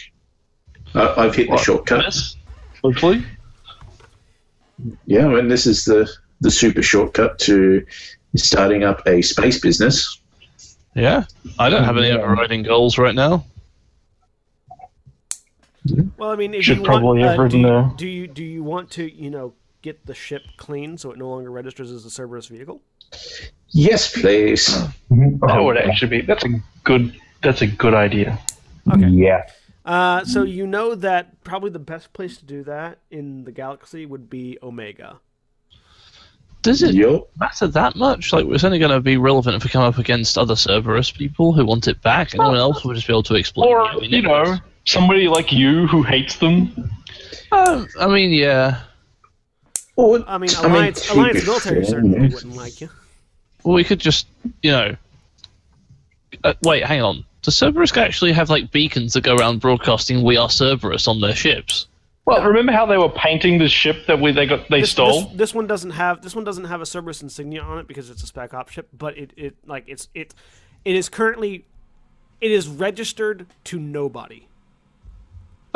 I 0.93 1.13
I've 1.17 1.35
hit 1.35 1.49
the 1.49 1.57
shortcut. 1.57 2.15
Hopefully. 2.83 3.25
Yeah, 5.05 5.37
and 5.37 5.49
this 5.51 5.65
is 5.65 5.85
the 5.85 6.09
the 6.41 6.51
super 6.51 6.81
shortcut 6.81 7.39
to 7.39 7.85
starting 8.35 8.83
up 8.83 9.05
a 9.07 9.21
space 9.21 9.59
business. 9.59 10.19
Yeah. 10.95 11.23
I 11.59 11.69
don't 11.69 11.83
have 11.83 11.97
any 11.97 12.11
overriding 12.11 12.63
goals 12.63 12.97
right 12.97 13.15
now. 13.15 13.45
Well, 16.17 16.31
I 16.31 16.35
mean, 16.35 16.53
if 16.53 16.63
Should 16.63 16.77
you 16.79 16.83
probably 16.83 17.19
want, 17.19 17.21
have 17.21 17.31
uh, 17.31 17.35
do, 17.35 17.41
written 17.43 17.59
you, 17.61 17.67
a- 17.67 17.93
do 17.97 18.07
you 18.07 18.27
do 18.27 18.43
you 18.43 18.63
want 18.63 18.89
to 18.91 19.13
you 19.13 19.29
know 19.29 19.53
get 19.81 20.05
the 20.05 20.13
ship 20.15 20.43
clean 20.57 20.97
so 20.97 21.11
it 21.11 21.17
no 21.17 21.29
longer 21.29 21.51
registers 21.51 21.91
as 21.91 22.05
a 22.05 22.09
Cerberus 22.09 22.47
vehicle? 22.47 22.81
Yes, 23.69 24.11
please. 24.13 24.67
Mhm. 25.11 25.39
That 25.41 25.57
Oh, 25.57 25.63
would 25.65 25.77
actually 25.77 26.07
be. 26.09 26.21
That's 26.21 26.45
a 26.45 26.49
good. 26.83 27.13
That's 27.41 27.61
a 27.61 27.67
good 27.67 27.93
idea. 27.93 28.39
Okay. 28.93 29.07
Yeah. 29.07 29.43
Uh, 29.85 30.23
so 30.23 30.43
you 30.43 30.65
know 30.65 30.95
that 30.95 31.43
probably 31.43 31.69
the 31.69 31.79
best 31.79 32.13
place 32.13 32.37
to 32.37 32.45
do 32.45 32.63
that 32.63 32.99
in 33.11 33.43
the 33.43 33.51
galaxy 33.51 34.05
would 34.05 34.29
be 34.29 34.57
Omega. 34.63 35.19
Does 36.61 36.81
it 36.81 36.95
Yup. 36.95 37.29
matter 37.37 37.67
that 37.67 37.97
much? 37.97 38.31
Like, 38.31 38.45
it's 38.45 38.63
only 38.63 38.79
going 38.79 38.91
to 38.91 39.01
be 39.01 39.17
relevant 39.17 39.57
if 39.57 39.65
we 39.65 39.69
come 39.69 39.83
up 39.83 39.97
against 39.97 40.37
other 40.37 40.55
Cerberus 40.55 41.11
people 41.11 41.51
who 41.51 41.65
want 41.65 41.89
it 41.89 42.01
back, 42.01 42.33
and 42.33 42.39
no 42.39 42.47
one 42.47 42.57
else 42.57 42.85
will 42.85 42.93
just 42.93 43.05
be 43.05 43.11
able 43.11 43.23
to 43.23 43.35
explain 43.35 43.69
Or 43.69 43.81
it. 43.81 43.87
I 43.87 43.99
mean, 43.99 44.11
you 44.11 44.21
know, 44.21 44.57
somebody 44.85 45.27
like 45.27 45.51
you 45.51 45.87
who 45.87 46.03
hates 46.03 46.37
them. 46.37 46.89
Uh, 47.51 47.85
I 47.99 48.07
mean, 48.07 48.31
yeah. 48.31 48.83
Or, 49.97 50.23
I 50.25 50.37
mean, 50.37 50.51
I 50.57 50.63
mean, 50.63 50.71
Alliance, 50.71 51.07
to 51.07 51.13
Alliance 51.13 51.39
be 51.41 51.45
military 51.45 51.75
fair, 51.81 51.85
certainly 51.85 52.29
wouldn't 52.29 52.55
like 52.55 52.79
you. 52.79 52.89
Well, 53.65 53.75
we 53.75 53.83
could 53.83 53.99
just, 53.99 54.27
you 54.61 54.71
know. 54.71 54.95
Uh, 56.45 56.53
wait, 56.63 56.85
hang 56.85 57.01
on. 57.01 57.25
Does 57.43 57.57
Cerberus 57.57 57.95
actually 57.95 58.31
have 58.31 58.49
like 58.49 58.71
beacons 58.71 59.13
that 59.13 59.21
go 59.23 59.35
around 59.35 59.59
broadcasting 59.59 60.23
"We 60.23 60.37
are 60.37 60.49
Cerberus" 60.49 61.07
on 61.07 61.19
their 61.21 61.35
ships? 61.35 61.87
Well, 62.25 62.41
remember 62.43 62.71
how 62.71 62.85
they 62.85 62.97
were 62.97 63.09
painting 63.09 63.57
the 63.59 63.67
ship 63.67 64.05
that 64.07 64.19
we 64.21 64.31
they 64.31 64.45
got 64.45 64.69
they 64.69 64.79
This, 64.81 64.91
stole? 64.91 65.23
this, 65.25 65.33
this 65.37 65.53
one 65.53 65.67
doesn't 65.67 65.91
have 65.91 66.21
this 66.21 66.33
one 66.35 66.45
doesn't 66.45 66.63
have 66.65 66.81
a 66.81 66.85
Cerberus 66.85 67.21
insignia 67.21 67.61
on 67.61 67.79
it 67.79 67.87
because 67.87 68.09
it's 68.09 68.23
a 68.23 68.27
spec 68.27 68.53
op 68.53 68.69
ship, 68.69 68.87
but 68.97 69.17
it, 69.17 69.31
it 69.35 69.55
like 69.65 69.83
it's 69.87 70.07
it 70.15 70.33
it 70.85 70.95
is 70.95 71.09
currently 71.09 71.65
it 72.39 72.49
is 72.51 72.67
registered 72.67 73.45
to 73.65 73.79
nobody, 73.79 74.47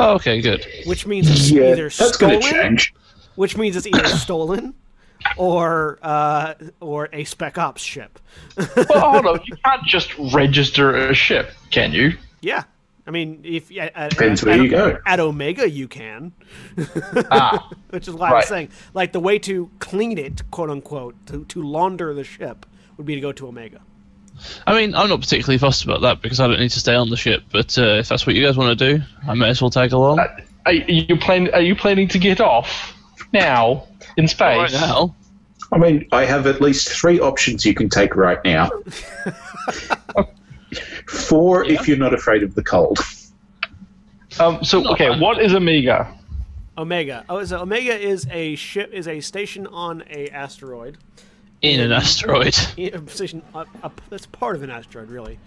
Oh, 0.00 0.14
okay, 0.14 0.40
good. 0.40 0.66
which 0.86 1.06
means 1.06 1.30
it's 1.30 1.50
yeah, 1.50 1.72
either 1.72 1.84
that's 1.90 2.14
stolen, 2.14 2.40
going 2.40 2.42
to 2.42 2.50
change. 2.50 2.94
which 3.36 3.56
means 3.56 3.76
it's 3.76 3.86
either 3.86 4.06
stolen 4.08 4.74
or 5.36 5.98
uh, 6.02 6.54
or 6.80 7.08
a 7.12 7.24
spec 7.24 7.58
ops 7.58 7.82
ship. 7.82 8.18
well, 8.56 9.10
hold 9.12 9.26
on. 9.26 9.40
You 9.44 9.56
can't 9.64 9.84
just 9.84 10.16
register 10.32 10.96
a 10.96 11.14
ship, 11.14 11.50
can 11.70 11.92
you? 11.92 12.16
Yeah, 12.40 12.64
I 13.08 13.10
mean, 13.10 13.40
if 13.42 13.70
at, 13.76 13.96
at, 13.96 14.10
Depends 14.10 14.42
at, 14.42 14.46
where 14.46 14.54
at- 14.56 14.62
you 14.62 14.68
go. 14.70 14.98
At 15.06 15.18
Omega, 15.18 15.68
you 15.68 15.88
can, 15.88 16.32
Ah, 17.30 17.70
which 17.88 18.06
is 18.06 18.14
why 18.14 18.30
I 18.30 18.34
was 18.34 18.48
saying, 18.48 18.68
like 18.92 19.12
the 19.12 19.20
way 19.20 19.38
to 19.40 19.70
clean 19.78 20.18
it, 20.18 20.42
quote 20.50 20.68
unquote, 20.68 21.14
to 21.26 21.44
to 21.46 21.62
launder 21.62 22.12
the 22.12 22.22
ship 22.24 22.66
would 22.98 23.06
be 23.06 23.14
to 23.14 23.20
go 23.20 23.32
to 23.32 23.48
Omega. 23.48 23.80
I 24.66 24.74
mean, 24.74 24.94
I'm 24.94 25.08
not 25.08 25.20
particularly 25.20 25.58
fussed 25.58 25.84
about 25.84 26.02
that 26.02 26.20
because 26.20 26.38
I 26.38 26.46
don't 26.46 26.60
need 26.60 26.70
to 26.70 26.80
stay 26.80 26.94
on 26.94 27.08
the 27.08 27.16
ship. 27.16 27.44
But 27.50 27.76
uh, 27.78 27.98
if 27.98 28.08
that's 28.08 28.26
what 28.26 28.36
you 28.36 28.44
guys 28.44 28.56
want 28.56 28.78
to 28.78 28.96
do, 28.96 29.02
I 29.26 29.34
may 29.34 29.48
as 29.48 29.60
well 29.62 29.70
tag 29.70 29.92
along. 29.92 30.20
are 30.66 30.72
you 30.72 31.16
plan? 31.16 31.52
Are 31.54 31.62
you 31.62 31.74
planning 31.74 32.08
to 32.08 32.18
get 32.18 32.40
off 32.42 32.94
now 33.32 33.84
in 34.16 34.28
space? 34.28 34.56
right 34.56 34.72
now. 34.72 35.14
I 35.72 35.78
mean, 35.78 36.06
I 36.12 36.24
have 36.24 36.46
at 36.46 36.60
least 36.60 36.88
three 36.88 37.20
options 37.20 37.66
you 37.66 37.74
can 37.74 37.88
take 37.90 38.16
right 38.16 38.38
now. 38.44 38.70
Four 41.08 41.64
if 41.64 41.88
you're 41.88 41.96
not 41.98 42.14
afraid 42.14 42.42
of 42.42 42.54
the 42.54 42.62
cold. 42.62 42.98
Um, 44.38 44.62
so 44.62 44.86
okay, 44.92 45.18
what 45.18 45.40
is 45.42 45.52
Amiga? 45.54 46.14
Omega. 46.76 47.24
Oh, 47.28 47.42
so 47.44 47.60
Omega 47.62 47.98
is 47.98 48.26
a 48.30 48.54
ship, 48.56 48.92
is 48.92 49.08
a 49.08 49.20
station 49.20 49.66
on 49.66 50.04
a 50.10 50.28
asteroid. 50.28 50.96
In 51.62 51.80
an 51.80 51.90
asteroid. 51.92 52.56
I- 52.78 52.92
A 52.94 53.08
station, 53.08 53.42
a, 53.54 53.66
a, 53.82 53.90
that's 54.10 54.26
part 54.26 54.54
of 54.54 54.62
an 54.62 54.70
asteroid, 54.70 55.10
really. 55.10 55.38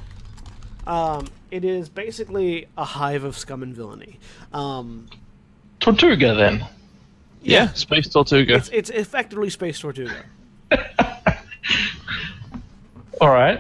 Um, 0.86 1.28
it 1.52 1.64
is 1.64 1.88
basically 1.90 2.68
a 2.78 2.84
hive 2.84 3.24
of 3.24 3.38
scum 3.38 3.64
and 3.64 3.74
villainy. 3.74 4.20
Um, 4.52 5.08
Tortuga, 5.80 6.34
then. 6.36 6.66
Yeah, 7.44 7.72
Space 7.74 8.08
Tortuga. 8.10 8.56
it's 8.56 8.70
it's 8.70 8.90
effectively 8.90 9.50
Space 9.50 9.80
Tortuga. 9.80 10.24
All 13.22 13.30
right. 13.30 13.60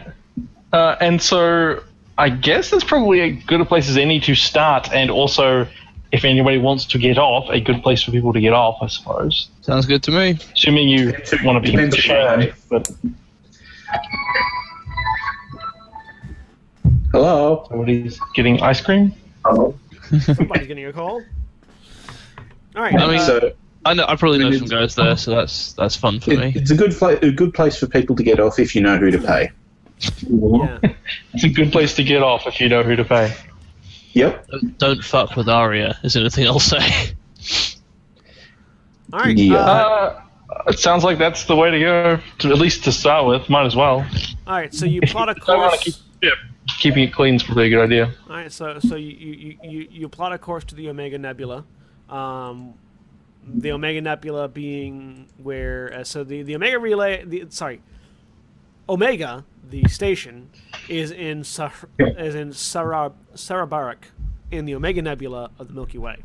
Uh, 0.71 0.95
and 1.01 1.21
so 1.21 1.83
I 2.17 2.29
guess 2.29 2.69
that's 2.69 2.83
probably 2.83 3.21
as 3.21 3.43
good 3.45 3.61
a 3.61 3.65
place 3.65 3.89
as 3.89 3.97
any 3.97 4.19
to 4.21 4.35
start, 4.35 4.91
and 4.93 5.09
also, 5.09 5.67
if 6.11 6.23
anybody 6.23 6.57
wants 6.57 6.85
to 6.85 6.97
get 6.97 7.17
off, 7.17 7.49
a 7.49 7.59
good 7.59 7.81
place 7.83 8.03
for 8.03 8.11
people 8.11 8.33
to 8.33 8.39
get 8.39 8.53
off, 8.53 8.77
I 8.81 8.87
suppose. 8.87 9.49
Sounds 9.61 9.85
good 9.85 10.03
to 10.03 10.11
me. 10.11 10.37
Assuming 10.53 10.87
you 10.89 11.13
want 11.43 11.57
to 11.57 11.59
be 11.61 11.71
Depends 11.71 11.95
shamed, 11.95 12.53
but 12.69 12.89
Hello. 17.11 17.65
somebody's 17.67 18.19
getting 18.35 18.61
ice 18.61 18.81
cream. 18.81 19.13
Oh. 19.43 19.75
Somebody's 20.21 20.67
getting 20.67 20.85
a 20.85 20.93
call. 20.93 21.21
All 22.75 22.81
right. 22.81 22.95
I 22.95 23.07
mean, 23.07 23.19
uh, 23.19 23.25
so 23.25 23.51
I 23.85 23.93
know. 23.93 24.05
I 24.07 24.15
probably 24.15 24.37
know 24.39 24.51
some 24.51 24.67
guys 24.67 24.95
there, 24.95 25.17
so 25.17 25.31
that's 25.35 25.73
that's 25.73 25.95
fun 25.95 26.19
for 26.19 26.31
it, 26.33 26.39
me. 26.39 26.53
it's 26.55 26.69
a 26.71 26.75
good 26.75 26.93
pla- 26.93 27.17
a 27.21 27.31
good 27.31 27.53
place 27.53 27.77
for 27.79 27.87
people 27.87 28.15
to 28.15 28.23
get 28.23 28.39
off 28.39 28.59
if 28.59 28.75
you 28.75 28.81
know 28.81 28.97
who 28.97 29.09
to 29.11 29.17
pay. 29.19 29.51
yeah. 30.27 30.79
It's 31.33 31.43
a 31.43 31.49
good 31.49 31.71
place 31.71 31.95
to 31.95 32.03
get 32.03 32.21
off 32.23 32.45
if 32.47 32.59
you 32.61 32.69
know 32.69 32.83
who 32.83 32.95
to 32.95 33.03
pay. 33.05 33.33
Yep. 34.13 34.47
Don't, 34.47 34.77
don't 34.77 35.03
fuck 35.03 35.35
with 35.35 35.47
Aria. 35.49 35.97
Is 36.03 36.15
anything 36.15 36.45
I'll 36.47 36.59
say. 36.59 37.13
All 39.13 39.19
right. 39.19 39.37
Yeah. 39.37 39.55
Uh, 39.57 40.21
Uh, 40.51 40.63
it 40.67 40.79
sounds 40.79 41.03
like 41.05 41.17
that's 41.17 41.45
the 41.45 41.55
way 41.55 41.71
to 41.71 41.79
go, 41.79 42.19
to, 42.39 42.49
at 42.51 42.57
least 42.57 42.83
to 42.83 42.91
start 42.91 43.25
with. 43.25 43.49
Might 43.49 43.65
as 43.65 43.75
well. 43.75 44.05
all 44.45 44.53
right. 44.53 44.73
So 44.73 44.85
you 44.85 44.99
plot 45.01 45.29
a 45.29 45.35
I 45.47 45.55
want 45.55 45.73
to 45.79 45.79
keep 45.85 45.93
course. 45.93 46.03
yeah, 46.21 46.31
keeping 46.79 47.03
it 47.03 47.13
clean 47.13 47.35
is 47.35 47.43
probably 47.43 47.67
a 47.67 47.69
good 47.69 47.81
idea. 47.83 48.13
All 48.29 48.35
right. 48.35 48.51
So 48.51 48.77
so 48.79 48.95
you 48.95 49.11
you, 49.11 49.57
you, 49.63 49.87
you 49.89 50.09
plot 50.09 50.33
a 50.33 50.37
course 50.37 50.65
to 50.65 50.75
the 50.75 50.89
Omega 50.89 51.17
Nebula. 51.17 51.63
Um, 52.09 52.73
the 53.45 53.71
Omega 53.71 54.01
Nebula 54.01 54.47
being 54.47 55.27
where 55.37 55.93
uh, 55.93 56.03
so 56.03 56.23
the 56.23 56.43
the 56.43 56.55
Omega 56.55 56.77
relay 56.79 57.23
the 57.25 57.45
sorry 57.49 57.81
Omega 58.87 59.43
the 59.69 59.83
station 59.87 60.49
is 60.89 61.11
in 61.11 61.43
Sar- 61.43 61.73
is 61.99 62.35
in 62.35 62.49
Sarab 62.49 63.13
Sahrabarik 63.35 63.97
in 64.51 64.65
the 64.65 64.75
Omega 64.75 65.01
Nebula 65.01 65.49
of 65.57 65.67
the 65.69 65.73
Milky 65.73 65.97
Way. 65.97 66.17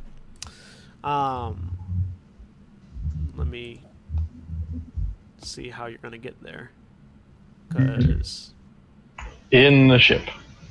Um, 1.05 1.79
let 3.37 3.47
me 3.47 3.81
see 5.39 5.69
how 5.71 5.87
you're 5.87 5.99
gonna 6.03 6.19
get 6.19 6.43
there, 6.43 6.71
because 7.69 8.53
In 9.53 9.87
the 9.89 9.99
ship. 9.99 10.23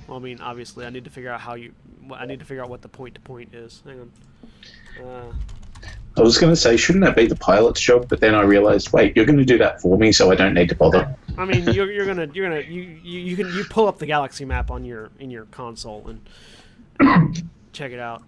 well, 0.07 0.17
I 0.17 0.21
mean 0.21 0.41
obviously 0.41 0.85
I 0.85 0.89
need 0.89 1.05
to 1.05 1.09
figure 1.09 1.31
out 1.31 1.39
how 1.41 1.53
you 1.55 1.73
I 2.13 2.25
need 2.25 2.39
to 2.39 2.45
figure 2.45 2.63
out 2.63 2.69
what 2.69 2.81
the 2.81 2.89
point 2.89 3.15
to 3.15 3.21
point 3.21 3.53
is. 3.55 3.81
Hang 3.85 4.01
on. 4.01 4.11
Uh, 5.05 5.33
I 6.17 6.21
was 6.21 6.37
going 6.37 6.51
to 6.51 6.55
say, 6.55 6.77
shouldn't 6.77 7.03
that 7.03 7.15
be 7.15 7.27
the 7.27 7.35
pilot's 7.35 7.81
job? 7.81 8.07
But 8.07 8.21
then 8.21 8.35
I 8.35 8.41
realized, 8.41 8.93
wait, 8.93 9.15
you're 9.15 9.25
going 9.25 9.37
to 9.37 9.45
do 9.45 9.57
that 9.57 9.81
for 9.81 9.97
me, 9.97 10.11
so 10.13 10.31
I 10.31 10.35
don't 10.35 10.53
need 10.53 10.69
to 10.69 10.75
bother. 10.75 11.13
I 11.37 11.45
mean, 11.45 11.67
you're, 11.69 11.91
you're 11.91 12.05
gonna 12.05 12.29
you're 12.33 12.49
gonna 12.49 12.61
you, 12.61 12.81
you 13.03 13.19
you 13.19 13.35
can 13.35 13.47
you 13.53 13.65
pull 13.65 13.87
up 13.87 13.97
the 13.99 14.05
galaxy 14.05 14.45
map 14.45 14.71
on 14.71 14.85
your 14.85 15.09
in 15.19 15.29
your 15.29 15.45
console 15.45 16.07
and 16.99 17.45
check 17.73 17.91
it 17.91 17.99
out. 17.99 18.23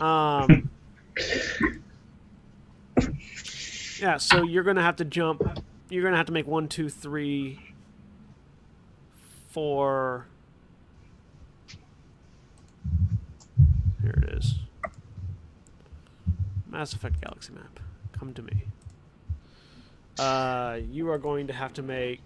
Um, 0.00 0.70
yeah, 4.00 4.16
so 4.16 4.42
you're 4.42 4.62
gonna 4.62 4.82
have 4.82 4.96
to 4.96 5.04
jump. 5.04 5.62
You're 5.90 6.02
gonna 6.02 6.16
have 6.16 6.26
to 6.26 6.32
make 6.32 6.46
one, 6.46 6.68
two, 6.68 6.88
three, 6.88 7.60
four. 9.50 10.26
Here 14.02 14.18
it 14.22 14.30
is. 14.38 14.54
Mass 16.76 16.92
Effect 16.92 17.22
galaxy 17.22 17.54
map. 17.54 17.80
Come 18.12 18.34
to 18.34 18.42
me. 18.42 18.64
Uh, 20.18 20.78
you 20.90 21.08
are 21.08 21.16
going 21.16 21.46
to 21.46 21.54
have 21.54 21.72
to 21.72 21.82
make 21.82 22.20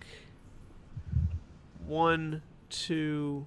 one, 1.86 2.42
two, 2.68 3.46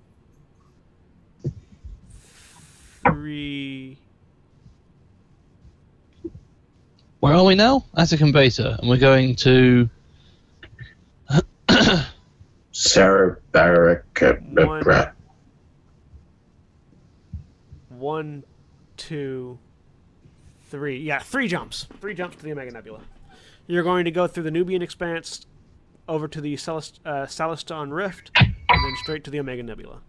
three. 3.06 3.98
Where 7.20 7.34
are 7.34 7.44
we 7.44 7.56
now? 7.56 7.84
Attican 7.98 8.32
Beta, 8.32 8.78
and 8.80 8.90
we're 8.90 8.96
going 8.96 9.36
to. 9.36 9.90
Sarah 12.72 13.40
Baraka. 13.52 14.36
One. 14.36 15.12
One, 17.90 18.44
two, 18.96 19.60
three. 20.74 20.98
Yeah, 20.98 21.20
three 21.20 21.48
jumps. 21.48 21.86
Three 22.02 22.16
jumps 22.16 22.36
to 22.38 22.44
the 22.44 22.52
Omega 22.52 22.72
Nebula. 22.72 23.00
You're 23.68 23.84
going 23.84 24.06
to 24.06 24.12
go 24.12 24.26
through 24.26 24.42
the 24.44 24.52
Nubian 24.52 24.82
Expanse, 24.82 25.46
over 26.10 26.28
to 26.28 26.42
the 26.42 26.56
Celest- 26.56 26.98
uh, 27.06 27.28
Caleston 27.28 27.92
Rift, 27.94 28.32
and 28.40 28.56
then 28.70 28.96
straight 29.04 29.24
to 29.26 29.32
the 29.32 29.40
Omega 29.40 29.62
Nebula. 29.62 30.00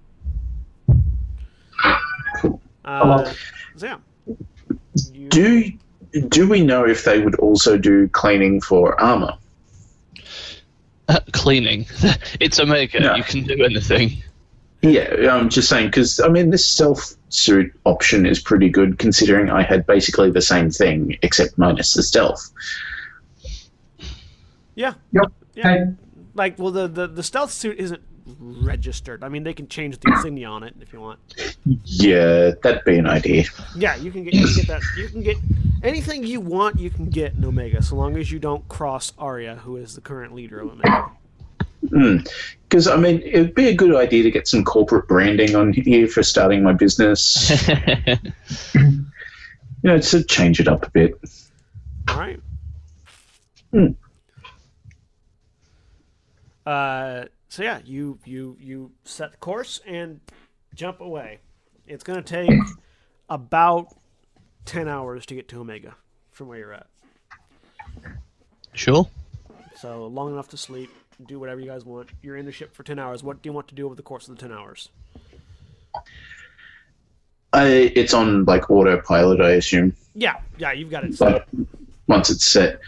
Uh, 2.83 3.33
so 3.77 3.87
yeah. 3.87 3.97
You- 5.13 5.29
Do 5.29 5.73
do 6.29 6.49
we 6.49 6.65
know 6.65 6.85
if 6.87 7.05
they 7.05 7.21
would 7.21 7.35
also 7.37 7.77
do 7.77 8.09
cleaning 8.09 8.61
for 8.63 8.99
armor? 9.01 9.37
cleaning. 11.33 11.85
it's 12.41 12.59
Omega. 12.59 13.03
Yeah. 13.03 13.17
You 13.17 13.23
can 13.25 13.43
do 13.45 13.63
anything. 13.63 14.23
Yeah, 14.81 15.35
I'm 15.35 15.51
just 15.51 15.69
saying 15.69 15.87
because 15.89 16.21
I 16.21 16.29
mean 16.29 16.49
this 16.51 16.65
stealth 16.65 17.17
suit 17.35 17.73
option 17.85 18.27
is 18.27 18.39
pretty 18.39 18.69
good 18.69 18.99
considering 18.99 19.51
I 19.51 19.63
had 19.63 19.87
basically 19.87 20.31
the 20.31 20.43
same 20.43 20.71
thing 20.71 21.19
except 21.23 21.59
minus 21.59 21.95
the 21.95 22.03
stealth. 22.03 22.51
yeah. 24.75 24.95
Yep. 25.13 25.33
Yeah. 25.55 25.63
Hey. 25.69 25.85
Like, 26.35 26.59
well, 26.59 26.71
the, 26.71 26.89
the, 26.89 27.07
the 27.07 27.23
stealth 27.23 27.51
suit 27.53 27.79
isn't 27.79 28.03
registered. 28.27 29.23
I 29.23 29.29
mean, 29.29 29.43
they 29.43 29.53
can 29.53 29.69
change 29.69 29.99
the 29.99 30.13
insignia 30.13 30.49
on 30.49 30.63
it 30.63 30.75
if 30.81 30.93
you 30.93 31.01
want. 31.01 31.21
Yeah, 31.85 32.53
that'd 32.63 32.85
be 32.85 32.99
an 32.99 33.07
idea. 33.07 33.45
Yeah, 33.77 33.97
you 33.97 34.11
can 34.11 34.25
get 34.25 34.35
you 34.35 34.47
can 34.47 34.55
get 34.57 34.67
that. 34.69 34.83
You 34.97 35.09
can 35.09 35.23
get 35.23 35.37
anything 35.83 36.25
you 36.25 36.41
want. 36.41 36.79
You 36.79 36.91
can 36.91 37.07
get 37.07 37.35
in 37.35 37.45
Omega, 37.45 37.83
so 37.83 37.97
long 37.97 38.17
as 38.17 38.33
you 38.33 38.39
don't 38.39 38.67
cross 38.69 39.13
Aria, 39.19 39.57
who 39.57 39.77
is 39.77 39.95
the 39.95 40.01
current 40.01 40.35
leader 40.35 40.61
of 40.61 40.73
Omega. 40.73 41.11
Because 41.91 42.89
I 42.89 42.97
mean, 42.97 43.23
it'd 43.23 43.55
be 43.55 43.69
a 43.69 43.75
good 43.75 43.95
idea 43.95 44.23
to 44.23 44.31
get 44.31 44.49
some 44.49 44.65
corporate 44.65 45.09
branding 45.09 45.55
on 45.55 45.73
here 45.73 46.09
for 46.09 46.23
starting 46.23 46.63
my 46.63 46.73
business. 46.73 47.51
you 48.75 48.91
know, 49.83 49.99
to 49.99 50.25
change 50.25 50.61
it 50.61 50.69
up 50.69 50.87
a 50.87 50.91
bit. 50.91 51.15
All 52.09 52.19
right. 52.19 52.41
Hmm. 53.71 53.89
Uh, 56.67 57.25
so 57.49 57.63
yeah, 57.63 57.81
you 57.85 58.19
you 58.25 58.57
you 58.59 58.93
set 59.05 59.33
the 59.33 59.37
course 59.39 59.81
and 59.87 60.21
jump 60.75 61.01
away. 61.01 61.41
It's 61.87 62.03
gonna 62.03 62.23
take 62.23 62.51
about 63.29 63.95
ten 64.65 64.89
hours 64.89 65.27
to 65.27 65.35
get 65.35 65.49
to 65.49 65.61
Omega 65.61 65.97
from 66.31 66.49
where 66.49 66.59
you're 66.59 66.73
at. 66.73 66.87
Sure. 68.73 69.09
So 69.77 70.07
long 70.07 70.33
enough 70.33 70.49
to 70.49 70.57
sleep, 70.57 70.91
do 71.27 71.39
whatever 71.39 71.61
you 71.61 71.67
guys 71.69 71.85
want. 71.85 72.11
You're 72.23 72.37
in 72.37 72.47
the 72.47 72.53
ship 72.53 72.75
for 72.75 72.83
ten 72.83 72.99
hours. 72.99 73.23
What 73.23 73.43
do 73.43 73.49
you 73.49 73.53
want 73.53 73.69
to 73.69 73.75
do 73.75 73.87
over 73.87 73.95
the 73.95 74.03
course 74.03 74.29
of 74.29 74.37
the 74.37 74.41
ten 74.41 74.53
hours? 74.53 74.89
I, 77.53 77.93
it's 77.95 78.13
on 78.15 78.45
like 78.47 78.71
autopilot, 78.71 79.41
I 79.41 79.51
assume. 79.51 79.95
Yeah, 80.15 80.35
yeah, 80.59 80.73
you've 80.73 80.91
got 80.91 81.05
it. 81.05 81.15
set. 81.15 81.47
But 81.51 81.67
once 82.09 82.31
it's 82.31 82.45
set, 82.45 82.81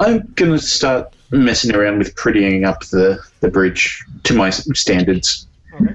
I'm 0.00 0.30
gonna 0.34 0.58
start 0.58 1.12
messing 1.30 1.74
around 1.74 1.98
with 1.98 2.14
prettying 2.14 2.66
up 2.66 2.84
the, 2.86 3.18
the 3.40 3.48
bridge 3.48 4.04
to 4.24 4.34
my 4.34 4.50
standards. 4.50 5.46
Okay. 5.74 5.94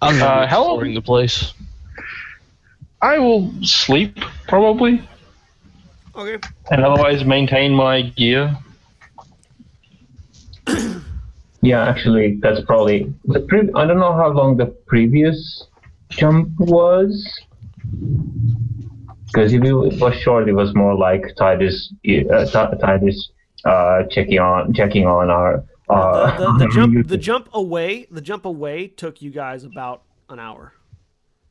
I'm 0.00 0.22
Uh, 0.22 0.26
uh, 0.26 0.42
exploring 0.44 0.94
the 0.94 1.02
place. 1.02 1.52
I 3.02 3.18
will 3.18 3.52
sleep 3.62 4.18
probably, 4.46 5.02
Okay. 6.16 6.38
and 6.70 6.84
otherwise 6.84 7.24
maintain 7.24 7.74
my 7.74 8.02
gear. 8.02 8.56
Yeah, 11.60 11.88
actually, 11.88 12.38
that's 12.40 12.60
probably 12.62 13.12
the 13.24 13.40
pre- 13.40 13.70
I 13.74 13.86
don't 13.86 13.98
know 13.98 14.12
how 14.12 14.28
long 14.28 14.56
the 14.56 14.66
previous 14.66 15.64
jump 16.10 16.50
was. 16.58 17.26
Because 19.26 19.52
if 19.52 19.62
it 19.62 19.72
was 19.72 20.14
short, 20.22 20.48
it 20.48 20.54
was 20.54 20.74
more 20.74 20.96
like 20.96 21.22
Titus, 21.36 21.92
uh, 22.06 22.44
Ti- 22.46 22.78
Titus 22.80 23.30
uh, 23.64 24.04
checking 24.10 24.38
on 24.38 24.72
checking 24.72 25.06
on 25.06 25.30
our. 25.30 25.64
Uh, 25.90 26.36
the, 26.38 26.44
the, 26.44 26.66
the 26.66 26.68
jump 26.74 27.08
the 27.08 27.16
jump 27.16 27.48
away 27.52 28.06
the 28.10 28.20
jump 28.20 28.44
away 28.44 28.86
took 28.88 29.20
you 29.20 29.30
guys 29.30 29.64
about 29.64 30.02
an 30.28 30.38
hour. 30.38 30.72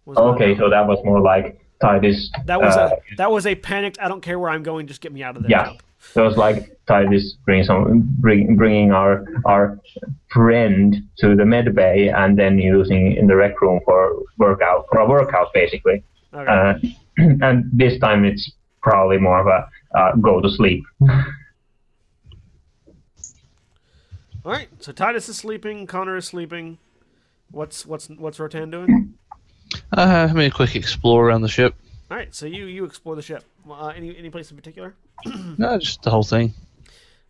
Okay, 0.07 0.55
so 0.57 0.69
that 0.69 0.87
was 0.87 0.99
more 1.03 1.19
like 1.19 1.59
Titus. 1.81 2.31
that 2.45 2.61
was 2.61 2.75
uh, 2.75 2.91
a 2.91 3.15
that 3.17 3.31
was 3.31 3.45
a 3.45 3.55
panicked. 3.55 3.99
I 3.99 4.07
don't 4.07 4.21
care 4.21 4.39
where 4.39 4.49
I'm 4.49 4.63
going. 4.63 4.87
Just 4.87 5.01
get 5.01 5.11
me 5.11 5.21
out 5.21 5.35
of 5.35 5.43
there. 5.43 5.51
Yeah. 5.51 5.65
jump. 5.65 5.83
So 6.13 6.27
it's 6.27 6.37
like 6.37 6.77
Titus 6.87 7.35
bring 7.45 7.63
some, 7.63 8.15
bring, 8.19 8.55
bringing 8.55 8.91
our 8.91 9.25
our 9.45 9.79
friend 10.29 10.95
to 11.19 11.35
the 11.35 11.45
med 11.45 11.75
bay 11.75 12.09
and 12.09 12.37
then 12.37 12.57
using 12.57 13.15
in 13.15 13.27
the 13.27 13.35
rec 13.35 13.59
room 13.61 13.79
for 13.85 14.23
workout 14.37 14.85
for 14.91 14.99
a 14.99 15.07
workout 15.07 15.53
basically. 15.53 16.03
Okay. 16.33 16.51
Uh, 16.51 16.73
and 17.41 17.69
this 17.71 17.99
time 17.99 18.25
it's 18.25 18.51
probably 18.81 19.17
more 19.17 19.39
of 19.39 19.47
a 19.47 19.69
uh, 19.97 20.15
go 20.15 20.41
to 20.41 20.49
sleep. 20.49 20.83
All 24.47 24.53
right. 24.53 24.69
So 24.79 24.93
Titus 24.93 25.27
is 25.27 25.35
sleeping. 25.35 25.87
Connor 25.87 26.15
is 26.15 26.25
sleeping. 26.25 26.77
What's 27.51 27.85
what's 27.85 28.07
what's 28.07 28.39
Rotan 28.39 28.71
doing? 28.71 29.13
Uh, 29.91 30.27
having 30.27 30.47
a 30.47 30.51
quick 30.51 30.73
explore 30.75 31.27
around 31.27 31.41
the 31.41 31.49
ship. 31.49 31.75
All 32.09 32.15
right. 32.15 32.33
So 32.33 32.45
you 32.45 32.65
you 32.65 32.85
explore 32.85 33.17
the 33.17 33.21
ship. 33.21 33.43
Uh, 33.69 33.87
any 33.87 34.17
any 34.17 34.29
place 34.29 34.49
in 34.49 34.55
particular? 34.55 34.95
No, 35.57 35.77
just 35.77 36.01
the 36.03 36.11
whole 36.11 36.23
thing. 36.23 36.53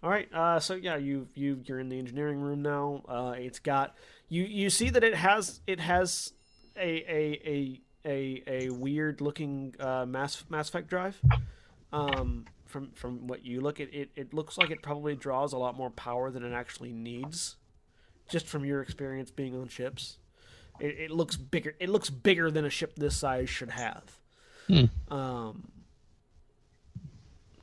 All 0.03 0.09
right. 0.09 0.32
Uh, 0.33 0.59
so 0.59 0.75
yeah, 0.75 0.98
you 0.98 1.27
you 1.33 1.61
you're 1.66 1.80
in 1.80 1.90
the 1.90 1.98
engineering 1.98 2.40
room 2.40 2.61
now. 2.61 3.01
Uh, 3.07 3.35
it's 3.38 3.59
got 3.59 3.95
you 4.30 4.43
you 4.43 4.69
see 4.69 4.90
that 4.90 5.03
it 5.03 5.16
has 5.16 5.61
it 5.66 5.80
has 5.80 6.33
a 6.75 6.88
a 6.88 7.41
a 7.45 7.82
a, 8.06 8.43
a 8.48 8.69
weird 8.69 9.22
looking 9.22 9.75
uh, 9.80 10.06
mass 10.06 10.43
mass 10.49 10.69
effect 10.69 10.90
drive. 10.90 11.19
Um, 11.91 12.45
from 12.66 12.91
from 12.91 13.27
what 13.27 13.45
you 13.45 13.61
look 13.61 13.80
at 13.80 13.93
it, 13.93 14.09
it 14.16 14.33
looks 14.33 14.57
like 14.57 14.72
it 14.72 14.82
probably 14.82 15.16
draws 15.16 15.53
a 15.53 15.57
lot 15.57 15.75
more 15.75 15.90
power 15.90 16.30
than 16.30 16.43
it 16.43 16.53
actually 16.53 16.91
needs. 16.91 17.56
Just 18.30 18.45
from 18.45 18.66
your 18.66 18.82
experience 18.82 19.32
being 19.32 19.56
on 19.56 19.69
ships, 19.69 20.17
it, 20.80 20.98
it 20.99 21.11
looks 21.11 21.38
bigger. 21.38 21.75
It 21.80 21.90
looks 21.90 22.09
bigger 22.09 22.51
than 22.51 22.66
a 22.66 22.69
ship 22.69 22.93
this 22.98 23.16
size 23.17 23.49
should 23.49 23.72
have. 23.72 24.19
Um. 25.09 25.72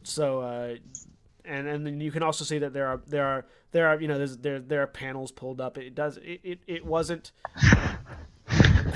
So 0.05 0.41
uh, 0.41 0.76
and 1.44 1.66
and 1.66 1.86
then 1.86 2.00
you 2.00 2.10
can 2.12 2.23
also 2.23 2.44
see 2.44 2.58
that 2.58 2.73
there 2.73 2.86
are 2.86 3.00
there 3.07 3.26
are 3.26 3.47
there 3.73 3.89
are 3.89 4.00
you 4.00 4.08
know 4.08 4.18
there's 4.18 4.36
there 4.39 4.60
there 4.60 4.83
are 4.83 4.86
panels 4.86 5.33
pulled 5.33 5.60
up. 5.60 5.76
It 5.78 5.94
does 5.94 6.18
it 6.18 6.41
it, 6.42 6.58
it 6.66 6.84
wasn't 6.84 7.33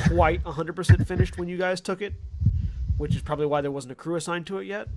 quite 0.09 0.43
hundred 0.43 0.77
percent 0.77 1.07
finished 1.07 1.39
when 1.39 1.49
you 1.49 1.59
guys 1.59 1.81
took 1.81 2.01
it, 2.01 2.15
which 2.97 3.15
is 3.15 3.23
probably 3.23 3.47
why 3.47 3.61
there 3.61 3.71
wasn't 3.71 3.93
a 3.93 3.97
crew 3.97 4.17
assigned 4.17 4.47
to 4.47 4.59
it 4.59 4.67
yet. 4.67 4.89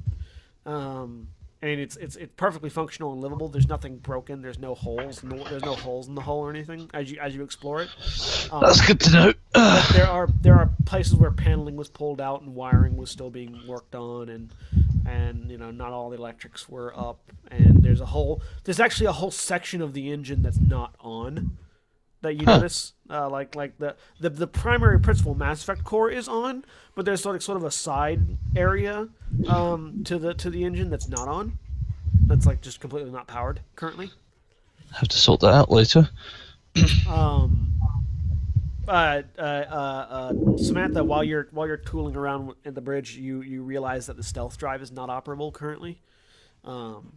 Um, 0.66 1.30
and 1.64 1.80
it's 1.80 1.96
it's 1.98 2.16
it's 2.16 2.34
perfectly 2.38 2.70
functional 2.70 3.14
and 3.14 3.22
livable. 3.22 3.48
There's 3.48 3.68
nothing 3.68 3.98
broken. 3.98 4.42
There's 4.42 4.58
no 4.58 4.74
holes. 4.74 5.24
No, 5.24 5.44
there's 5.44 5.64
no 5.64 5.76
holes 5.76 6.08
in 6.08 6.16
the 6.16 6.22
hull 6.22 6.40
or 6.40 6.50
anything 6.50 6.90
as 6.94 7.12
you 7.12 7.20
as 7.20 7.36
you 7.36 7.44
explore 7.44 7.82
it. 7.84 7.90
Um, 8.52 8.62
That's 8.62 8.86
good 8.86 9.00
to 9.02 9.12
know. 9.12 9.34
but 9.54 9.90
there 9.94 10.08
are 10.08 10.28
there 10.42 10.56
are 10.56 10.70
places 10.86 11.16
where 11.16 11.32
paneling 11.32 11.76
was 11.76 11.88
pulled 11.88 12.20
out 12.20 12.42
and 12.42 12.56
wiring 12.56 12.98
was 12.98 13.12
still 13.12 13.30
being 13.30 13.62
worked 13.68 13.94
on 13.94 14.30
and 14.30 14.54
and 15.06 15.50
you 15.50 15.58
know 15.58 15.72
not 15.72 15.92
all 15.92 16.10
the 16.10 16.18
electrics 16.18 16.70
were 16.70 16.98
up. 16.98 17.20
And 17.50 17.84
there's 17.84 18.02
a 18.02 18.08
whole 18.08 18.42
there's 18.64 18.80
actually 18.80 19.08
a 19.08 19.14
whole 19.14 19.32
section 19.32 19.82
of 19.82 19.94
the 19.94 20.12
engine 20.12 20.42
that's 20.42 20.60
not 20.60 20.96
on 21.00 21.58
that 22.22 22.36
you 22.36 22.46
notice 22.46 22.94
uh, 23.10 23.30
like 23.30 23.56
like 23.56 23.78
the, 23.80 23.96
the 24.20 24.30
the 24.30 24.48
primary 24.48 25.00
principal 25.00 25.36
Mass 25.36 25.64
Effect 25.64 25.84
core 25.84 26.10
is 26.10 26.28
on 26.28 26.64
but 26.96 27.04
there's 27.04 27.22
sort 27.22 27.36
of 27.36 27.44
sort 27.44 27.58
of 27.58 27.64
a 27.64 27.72
side 27.72 28.38
area 28.56 29.10
um, 29.48 30.04
to 30.06 30.20
the 30.20 30.34
to 30.36 30.50
the 30.50 30.64
engine 30.64 30.90
that's 30.90 31.10
not 31.10 31.28
on 31.28 31.58
that's 32.28 32.46
like 32.46 32.62
just 32.62 32.80
completely 32.80 33.12
not 33.12 33.28
powered 33.28 33.62
currently. 33.76 34.12
Have 34.94 35.10
to 35.10 35.18
sort 35.18 35.42
that 35.42 35.54
out 35.54 35.72
later. 35.72 36.10
um, 37.10 37.81
uh, 38.88 39.22
uh, 39.38 39.42
uh, 39.42 40.34
uh, 40.54 40.58
Samantha, 40.58 41.04
while 41.04 41.24
you're 41.24 41.48
while 41.52 41.68
you're 41.68 41.78
tooling 41.78 42.16
around 42.16 42.54
in 42.66 42.74
the 42.74 42.82
bridge, 42.82 43.16
you 43.18 43.42
you 43.42 43.64
realize 43.64 44.08
that 44.08 44.18
the 44.18 44.24
stealth 44.24 44.58
drive 44.58 44.82
is 44.82 44.92
not 44.92 45.10
operable 45.10 45.54
currently. 45.54 46.02
Um, 46.64 47.14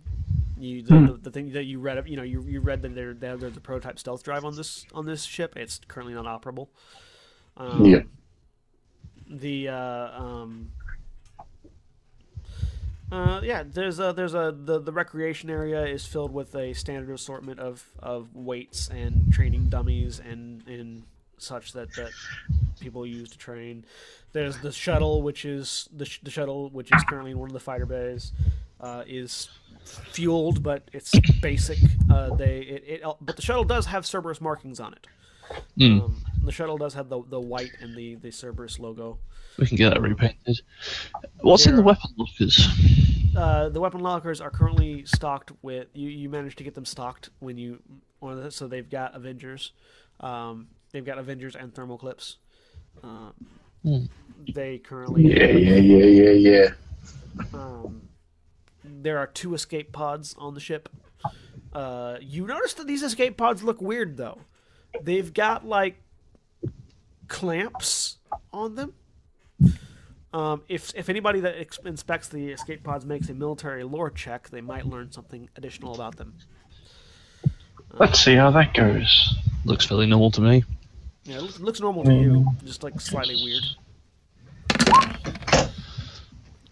you 0.59 0.83
the, 0.83 0.95
the, 0.95 1.13
the 1.25 1.31
thing 1.31 1.53
that 1.53 1.65
you 1.65 1.81
read, 1.81 2.09
you 2.09 2.17
know, 2.17 2.23
you, 2.23 2.43
you 2.43 2.61
read 2.61 2.83
that 2.83 2.95
there 2.95 3.13
there- 3.15 3.37
there's 3.37 3.57
a 3.57 3.61
prototype 3.61 3.99
stealth 3.99 4.23
drive 4.23 4.45
on 4.45 4.57
this 4.57 4.87
on 4.95 5.05
this 5.07 5.25
ship. 5.25 5.55
It's 5.57 5.81
currently 5.89 6.15
not 6.15 6.27
operable. 6.27 6.69
Um, 7.57 7.85
Yeah. 7.85 8.01
The 9.29 9.69
uh, 9.69 10.23
um, 10.23 10.71
Uh, 13.13 13.41
yeah, 13.45 13.63
there's 13.67 13.99
a 14.01 14.13
there's 14.13 14.35
a 14.35 14.55
the, 14.57 14.81
the 14.81 14.93
recreation 14.93 15.49
area 15.51 15.85
is 15.87 16.05
filled 16.07 16.33
with 16.33 16.55
a 16.55 16.73
standard 16.73 17.13
assortment 17.15 17.61
of, 17.61 17.85
of 17.99 18.35
weights 18.35 18.89
and 18.89 19.33
training 19.33 19.69
dummies 19.69 20.19
and 20.19 20.67
and 20.67 21.05
such 21.39 21.73
that, 21.73 21.93
that 21.95 22.11
people 22.81 23.07
use 23.07 23.31
to 23.31 23.39
train. 23.39 23.85
There's 24.33 24.59
the 24.59 24.73
shuttle, 24.73 25.23
which 25.23 25.45
is 25.45 25.89
the, 25.95 26.05
sh- 26.05 26.21
the 26.23 26.31
shuttle, 26.31 26.71
which 26.71 26.91
is 26.93 27.03
currently 27.05 27.31
in 27.33 27.39
one 27.39 27.49
of 27.49 27.55
the 27.55 27.61
fighter 27.61 27.87
bays, 27.87 28.33
uh, 28.81 29.05
is 29.07 29.49
fueled, 29.85 30.63
but 30.63 30.91
it's 30.93 31.13
basic. 31.41 31.79
Uh, 32.11 32.35
they 32.35 32.61
it, 32.61 32.85
it 32.87 33.03
but 33.21 33.37
the 33.37 33.43
shuttle 33.43 33.65
does 33.65 33.87
have 33.87 34.05
Cerberus 34.05 34.41
markings 34.41 34.81
on 34.81 34.95
it. 34.95 35.07
Hmm. 35.77 36.01
Um, 36.01 36.25
the 36.43 36.53
shuttle 36.53 36.79
does 36.79 36.95
have 36.95 37.09
the 37.09 37.23
the 37.29 37.41
white 37.41 37.73
and 37.81 37.95
the 37.95 38.17
the 38.17 38.31
Cerberus 38.31 38.79
logo. 38.79 39.19
We 39.59 39.67
can 39.67 39.77
get 39.77 39.91
that 39.91 40.01
repainted. 40.01 40.61
What's 41.41 41.67
in 41.67 41.77
the 41.77 41.83
weapon 41.83 42.11
lockers? 42.17 42.67
Uh, 43.37 43.69
the 43.69 43.81
weapon 43.81 44.01
lockers 44.01 44.41
are 44.41 44.51
currently 44.51 45.05
stocked 45.07 45.53
with 45.63 45.89
you. 45.95 46.09
You 46.09 46.29
managed 46.29 46.59
to 46.59 46.65
get 46.65 46.75
them 46.75 46.85
stocked 46.85 47.31
when 47.41 47.57
you 47.57 47.81
one 48.21 48.33
of 48.33 48.43
the, 48.43 48.51
so 48.51 48.67
they've 48.67 48.89
got 48.89 49.15
Avengers, 49.15 49.73
um, 50.21 50.69
they've 50.95 51.05
got 51.05 51.19
Avengers 51.19 51.55
and 51.57 51.75
thermal 51.75 51.99
clips. 51.99 52.37
Uh, 53.03 53.33
Hmm. 53.83 54.05
They 54.55 54.79
currently 54.79 55.25
Yeah, 55.37 55.45
yeah, 55.49 55.77
yeah, 55.77 56.05
yeah, 56.31 56.31
yeah. 56.31 57.45
um, 57.53 58.09
there 58.83 59.19
are 59.19 59.27
two 59.27 59.53
escape 59.53 59.93
pods 59.93 60.35
on 60.39 60.55
the 60.55 60.61
ship. 60.61 60.89
Uh, 61.75 62.17
you 62.23 62.47
notice 62.47 62.73
that 62.75 62.87
these 62.87 63.03
escape 63.03 63.37
pods 63.37 63.63
look 63.63 63.83
weird 63.83 64.17
though. 64.17 64.39
They've 65.03 65.31
got 65.35 65.67
like 65.67 66.01
clamps 67.29 68.17
on 68.55 68.77
them. 68.77 68.95
Um, 70.33 70.63
if 70.69 70.93
if 70.97 71.09
anybody 71.11 71.41
that 71.41 71.59
ex- 71.61 71.79
inspects 71.85 72.29
the 72.29 72.49
escape 72.53 72.83
pods 72.85 73.05
makes 73.05 73.29
a 73.29 73.35
military 73.35 73.85
lore 73.85 74.11
check, 74.11 74.49
they 74.49 74.61
might 74.63 74.87
learn 74.87 75.13
something 75.13 75.51
additional 75.57 75.95
about 75.95 76.17
them. 76.17 76.35
Let's 77.93 78.19
see 78.19 78.35
how 78.35 78.51
that 78.53 78.73
goes. 78.73 79.35
Looks 79.67 79.85
fairly 79.85 80.07
normal 80.07 80.31
to 80.33 80.41
me. 80.41 80.65
Yeah, 81.25 81.37
it 81.37 81.61
looks, 81.61 81.81
normal 81.81 82.05
to 82.05 82.13
you, 82.15 82.47
just 82.65 82.83
like 82.83 83.01
slightly 83.01 83.37
weird. 83.43 83.63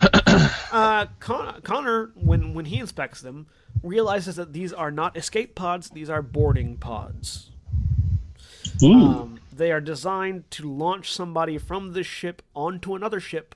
uh, 0.73 1.07
Con- 1.21 1.61
Connor, 1.63 2.11
when 2.15 2.53
when 2.53 2.67
he 2.67 2.79
inspects 2.79 3.23
them, 3.23 3.47
realizes 3.83 4.37
that 4.37 4.53
these 4.53 4.73
are 4.73 4.91
not 4.91 5.17
escape 5.17 5.55
pods; 5.55 5.89
these 5.91 6.11
are 6.11 6.21
boarding 6.21 6.77
pods. 6.77 7.51
Um, 8.83 9.41
they 9.53 9.71
are 9.71 9.81
designed 9.81 10.51
to 10.53 10.71
launch 10.71 11.13
somebody 11.13 11.57
from 11.57 11.93
this 11.93 12.07
ship 12.07 12.43
onto 12.55 12.95
another 12.95 13.21
ship 13.21 13.55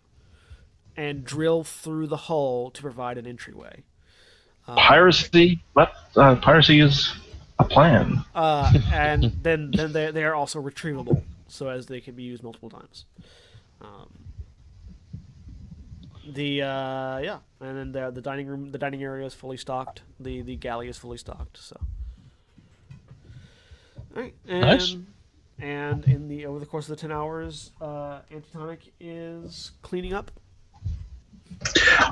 and 0.97 1.25
drill 1.25 1.65
through 1.65 2.07
the 2.07 2.16
hull 2.16 2.70
to 2.70 2.81
provide 2.81 3.18
an 3.18 3.26
entryway. 3.26 3.83
Piracy. 4.66 5.62
Let 5.75 5.92
uh, 6.16 6.36
piracy 6.36 6.81
is 6.81 7.12
a 7.59 7.65
plan. 7.65 8.25
Uh, 8.35 8.73
and 8.93 9.33
then 9.43 9.70
then 9.73 9.93
they 9.93 10.10
they 10.10 10.25
are 10.25 10.35
also 10.35 10.60
retrievable, 10.60 11.23
so 11.49 11.68
as 11.68 11.86
they 11.86 12.01
can 12.01 12.15
be 12.15 12.23
used 12.23 12.43
multiple 12.43 12.70
times. 12.70 13.05
Um, 13.81 14.09
the 16.33 16.62
uh, 16.62 17.18
yeah, 17.18 17.39
and 17.60 17.76
then 17.78 17.93
the 17.93 18.10
the 18.10 18.20
dining 18.20 18.47
room, 18.47 18.73
the 18.73 18.78
dining 18.78 19.02
area 19.02 19.26
is 19.26 19.35
fully 19.35 19.57
stocked. 19.57 20.02
The 20.20 20.43
the 20.43 20.57
galley 20.57 20.89
is 20.89 20.97
fully 20.99 21.18
stocked. 21.18 21.59
So, 21.59 21.76
all 24.15 24.23
right, 24.23 24.35
and 24.49 24.60
Nice. 24.62 24.97
and 25.59 26.05
in 26.07 26.28
the 26.28 26.47
over 26.47 26.59
the 26.59 26.67
course 26.67 26.89
of 26.89 26.97
the 26.97 27.01
ten 27.01 27.12
hours, 27.12 27.70
uh, 27.81 28.20
Antitonic 28.31 28.93
is 29.01 29.73
cleaning 29.83 30.12
up. 30.12 30.31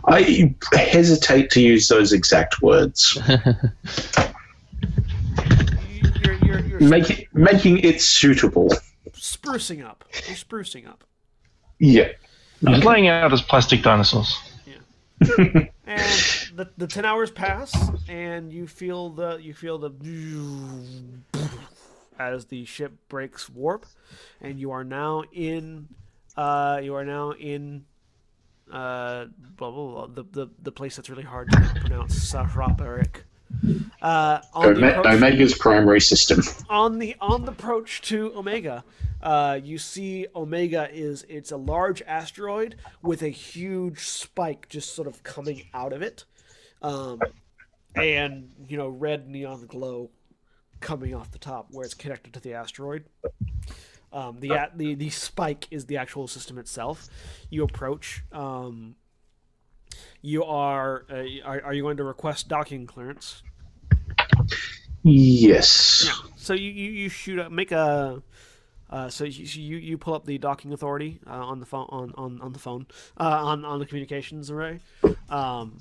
I 0.06 0.54
hesitate 0.72 1.50
to 1.50 1.60
use 1.60 1.88
those 1.88 2.12
exact 2.12 2.62
words. 2.62 3.18
You're 6.80 6.94
it, 6.94 7.28
making 7.34 7.78
it 7.78 8.00
suitable. 8.00 8.70
sprucing 9.12 9.84
up. 9.84 10.04
You're 10.26 10.36
sprucing 10.36 10.88
up. 10.88 11.04
Yeah. 11.78 12.08
He's 12.66 12.84
laying 12.84 13.08
out 13.08 13.30
his 13.30 13.42
plastic 13.42 13.82
dinosaurs. 13.82 14.36
Yeah. 14.66 15.66
and 15.86 16.02
the, 16.54 16.70
the 16.76 16.86
10 16.86 17.04
hours 17.04 17.30
pass 17.30 17.74
and 18.08 18.52
you 18.52 18.66
feel 18.66 19.10
the 19.10 19.36
you 19.36 19.54
feel 19.54 19.78
the 19.78 19.90
as 22.18 22.46
the 22.46 22.64
ship 22.64 22.92
breaks 23.08 23.48
warp 23.50 23.86
and 24.40 24.58
you 24.58 24.70
are 24.70 24.84
now 24.84 25.22
in 25.32 25.88
uh 26.36 26.80
you 26.82 26.94
are 26.94 27.04
now 27.04 27.32
in 27.32 27.84
uh 28.72 29.26
blah, 29.56 29.70
blah, 29.70 30.06
blah, 30.06 30.06
the, 30.06 30.24
the 30.30 30.50
the 30.62 30.72
place 30.72 30.96
that's 30.96 31.10
really 31.10 31.24
hard 31.24 31.50
to 31.50 31.60
pronounce 31.80 32.32
Sahrabarik. 32.32 33.22
Uh, 34.02 34.40
on, 34.52 34.74
the 34.74 34.80
Ome- 34.80 34.84
approach, 34.84 35.06
Omega's 35.06 35.56
primary 35.56 36.00
system. 36.00 36.40
on 36.68 36.98
the 36.98 37.16
on 37.20 37.44
the 37.44 37.52
approach 37.52 38.02
to 38.02 38.32
Omega, 38.36 38.84
uh, 39.22 39.58
you 39.62 39.78
see 39.78 40.26
Omega 40.36 40.88
is 40.92 41.24
it's 41.28 41.52
a 41.52 41.56
large 41.56 42.02
asteroid 42.02 42.76
with 43.02 43.22
a 43.22 43.28
huge 43.30 44.00
spike 44.00 44.68
just 44.68 44.94
sort 44.94 45.08
of 45.08 45.22
coming 45.22 45.62
out 45.72 45.92
of 45.94 46.02
it, 46.02 46.24
um, 46.82 47.18
and 47.96 48.50
you 48.68 48.76
know 48.76 48.88
red 48.88 49.28
neon 49.28 49.64
glow 49.66 50.10
coming 50.80 51.14
off 51.14 51.30
the 51.30 51.38
top 51.38 51.68
where 51.70 51.84
it's 51.84 51.94
connected 51.94 52.34
to 52.34 52.40
the 52.40 52.52
asteroid. 52.52 53.04
Um, 54.12 54.38
the, 54.40 54.50
a- 54.50 54.70
the 54.76 54.94
the 54.94 55.08
spike 55.10 55.66
is 55.70 55.86
the 55.86 55.96
actual 55.96 56.28
system 56.28 56.58
itself. 56.58 57.08
You 57.48 57.64
approach. 57.64 58.22
Um, 58.32 58.96
you 60.22 60.44
are, 60.44 61.04
uh, 61.10 61.24
are 61.44 61.62
are 61.62 61.74
you 61.74 61.82
going 61.82 61.96
to 61.98 62.04
request 62.04 62.48
docking 62.48 62.86
clearance? 62.86 63.42
Yes. 65.02 66.08
So 66.36 66.54
you, 66.54 66.70
you, 66.70 66.90
you 66.90 67.08
shoot 67.08 67.38
up, 67.38 67.52
make 67.52 67.72
a 67.72 68.22
uh, 68.90 69.08
so 69.08 69.24
you, 69.24 69.44
you 69.44 69.76
you 69.78 69.98
pull 69.98 70.14
up 70.14 70.24
the 70.24 70.38
docking 70.38 70.72
authority 70.72 71.18
uh, 71.26 71.32
on 71.32 71.58
the 71.58 71.66
phone 71.66 71.88
on, 71.90 72.12
on, 72.16 72.40
on 72.40 72.52
the 72.52 72.58
phone 72.58 72.86
uh, 73.18 73.44
on 73.44 73.64
on 73.64 73.78
the 73.78 73.86
communications 73.86 74.50
array. 74.50 74.80
Um, 75.28 75.78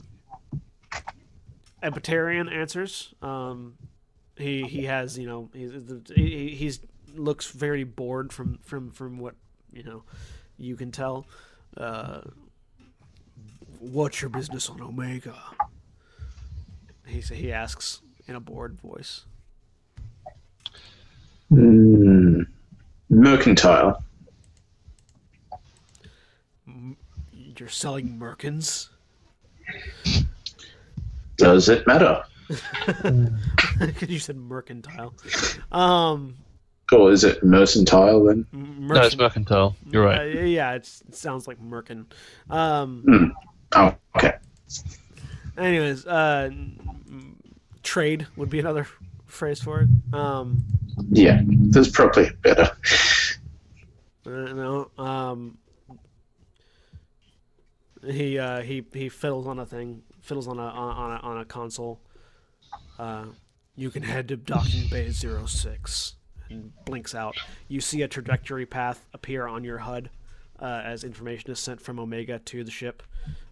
a 1.81 1.91
Batarian 1.91 2.51
answers. 2.51 3.13
Um, 3.21 3.75
he 4.37 4.63
he 4.63 4.85
has 4.85 5.17
you 5.17 5.27
know 5.27 5.49
he's 5.53 5.73
he, 6.15 6.55
he's 6.55 6.79
looks 7.13 7.51
very 7.51 7.83
bored 7.83 8.33
from 8.33 8.57
from 8.63 8.89
from 8.89 9.19
what 9.19 9.35
you 9.71 9.83
know 9.83 10.03
you 10.57 10.75
can 10.75 10.91
tell. 10.91 11.27
Uh, 11.77 12.21
what's 13.91 14.21
your 14.21 14.29
business 14.29 14.69
on 14.69 14.81
Omega? 14.81 15.35
He 17.05 17.19
he 17.19 17.51
asks 17.51 18.01
in 18.27 18.35
a 18.35 18.39
bored 18.39 18.79
voice. 18.79 19.25
Hmm. 21.49 22.43
Mercantile. 23.09 24.03
You're 27.31 27.69
selling 27.69 28.17
merkins? 28.17 28.89
Does 31.37 31.69
it 31.69 31.85
matter? 31.87 32.23
Because 33.79 34.09
you 34.09 34.19
said 34.19 34.37
mercantile. 34.37 35.13
Um, 35.71 36.35
Or 36.91 37.11
is 37.11 37.23
it 37.23 37.43
mercantile 37.43 38.23
then? 38.25 38.45
No, 38.51 39.01
it's 39.01 39.17
mercantile. 39.17 39.75
You're 39.89 40.07
uh, 40.07 40.17
right. 40.17 40.45
yeah, 40.47 40.73
it's, 40.73 41.01
it 41.07 41.15
sounds 41.15 41.47
like 41.47 41.59
merkin. 41.59 42.05
Um, 42.49 43.33
Oh, 43.75 43.95
okay. 44.15 44.33
anyways, 45.57 46.05
uh, 46.05 46.49
trade 47.81 48.27
would 48.35 48.49
be 48.49 48.59
another 48.59 48.87
phrase 49.25 49.61
for 49.61 49.81
it. 49.81 49.89
Um, 50.13 50.63
Yeah, 51.11 51.41
that's 51.45 51.89
probably 51.89 52.29
better. 52.41 52.69
uh, 54.25 54.29
no, 54.29 54.91
um, 54.97 55.57
he 58.05 58.37
uh, 58.37 58.61
he 58.61 58.85
he 58.93 59.09
fiddles 59.09 59.47
on 59.47 59.59
a 59.59 59.65
thing, 59.65 60.03
fiddles 60.21 60.47
on 60.47 60.59
a 60.59 60.63
on 60.63 60.95
on 60.95 61.11
a, 61.11 61.19
on 61.27 61.37
a 61.39 61.45
console. 61.45 61.99
Uh, 62.99 63.25
you 63.75 63.89
can 63.89 64.03
head 64.03 64.27
to 64.27 64.37
docking 64.37 64.87
bay 64.89 65.09
06 65.11 66.15
and 66.49 66.71
blinks 66.85 67.15
out. 67.15 67.35
You 67.67 67.81
see 67.81 68.01
a 68.03 68.07
trajectory 68.07 68.65
path 68.65 69.07
appear 69.13 69.47
on 69.47 69.63
your 69.63 69.79
HUD 69.79 70.09
uh, 70.59 70.81
as 70.83 71.03
information 71.03 71.51
is 71.51 71.59
sent 71.59 71.81
from 71.81 71.99
Omega 71.99 72.39
to 72.39 72.63
the 72.63 72.71
ship. 72.71 73.03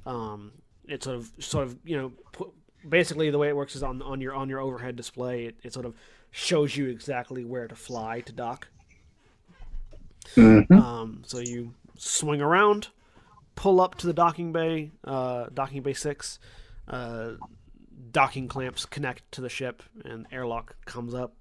Um, 0.05 0.51
it 0.87 1.03
sort 1.03 1.17
of 1.17 1.31
sort 1.39 1.65
of 1.65 1.77
you 1.83 1.97
know 1.97 2.11
pu- 2.31 2.53
basically 2.87 3.29
the 3.29 3.37
way 3.37 3.49
it 3.49 3.55
works 3.55 3.75
is 3.75 3.83
on 3.83 4.01
on 4.01 4.21
your 4.21 4.33
on 4.33 4.49
your 4.49 4.59
overhead 4.59 4.95
display. 4.95 5.45
It, 5.45 5.55
it 5.63 5.73
sort 5.73 5.85
of 5.85 5.95
shows 6.31 6.75
you 6.75 6.87
exactly 6.87 7.43
where 7.43 7.67
to 7.67 7.75
fly 7.75 8.21
to 8.21 8.33
dock. 8.33 8.67
Um, 10.71 11.23
so 11.25 11.39
you 11.39 11.73
swing 11.97 12.41
around, 12.41 12.89
pull 13.55 13.81
up 13.81 13.95
to 13.95 14.07
the 14.07 14.13
docking 14.13 14.51
bay, 14.51 14.91
uh, 15.03 15.47
docking 15.53 15.81
bay 15.81 15.93
six. 15.93 16.39
Uh, 16.87 17.33
docking 18.11 18.47
clamps 18.47 18.85
connect 18.85 19.31
to 19.31 19.41
the 19.41 19.49
ship, 19.49 19.83
and 20.03 20.25
airlock 20.31 20.75
comes 20.85 21.13
up, 21.13 21.35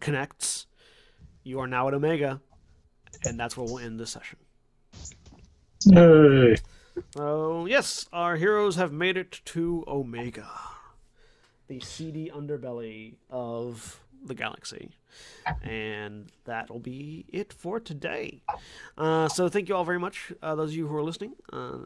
connects. 0.00 0.66
You 1.42 1.60
are 1.60 1.66
now 1.66 1.88
at 1.88 1.94
Omega, 1.94 2.40
and 3.24 3.38
that's 3.38 3.56
where 3.56 3.64
we'll 3.64 3.78
end 3.78 3.98
this 3.98 4.10
session. 4.10 4.38
Yay. 5.84 6.56
So 7.14 7.66
yes, 7.66 8.06
our 8.12 8.36
heroes 8.36 8.76
have 8.76 8.92
made 8.92 9.16
it 9.16 9.40
to 9.46 9.84
Omega, 9.86 10.48
the 11.68 11.80
seedy 11.80 12.30
underbelly 12.34 13.16
of 13.30 14.00
the 14.24 14.34
galaxy, 14.34 14.90
and 15.62 16.32
that'll 16.44 16.78
be 16.78 17.26
it 17.28 17.52
for 17.52 17.78
today. 17.78 18.42
Uh, 18.96 19.28
so 19.28 19.48
thank 19.48 19.68
you 19.68 19.76
all 19.76 19.84
very 19.84 19.98
much, 19.98 20.32
uh, 20.42 20.54
those 20.54 20.70
of 20.70 20.76
you 20.76 20.86
who 20.88 20.96
are 20.96 21.02
listening. 21.04 21.32
Uh, 21.52 21.78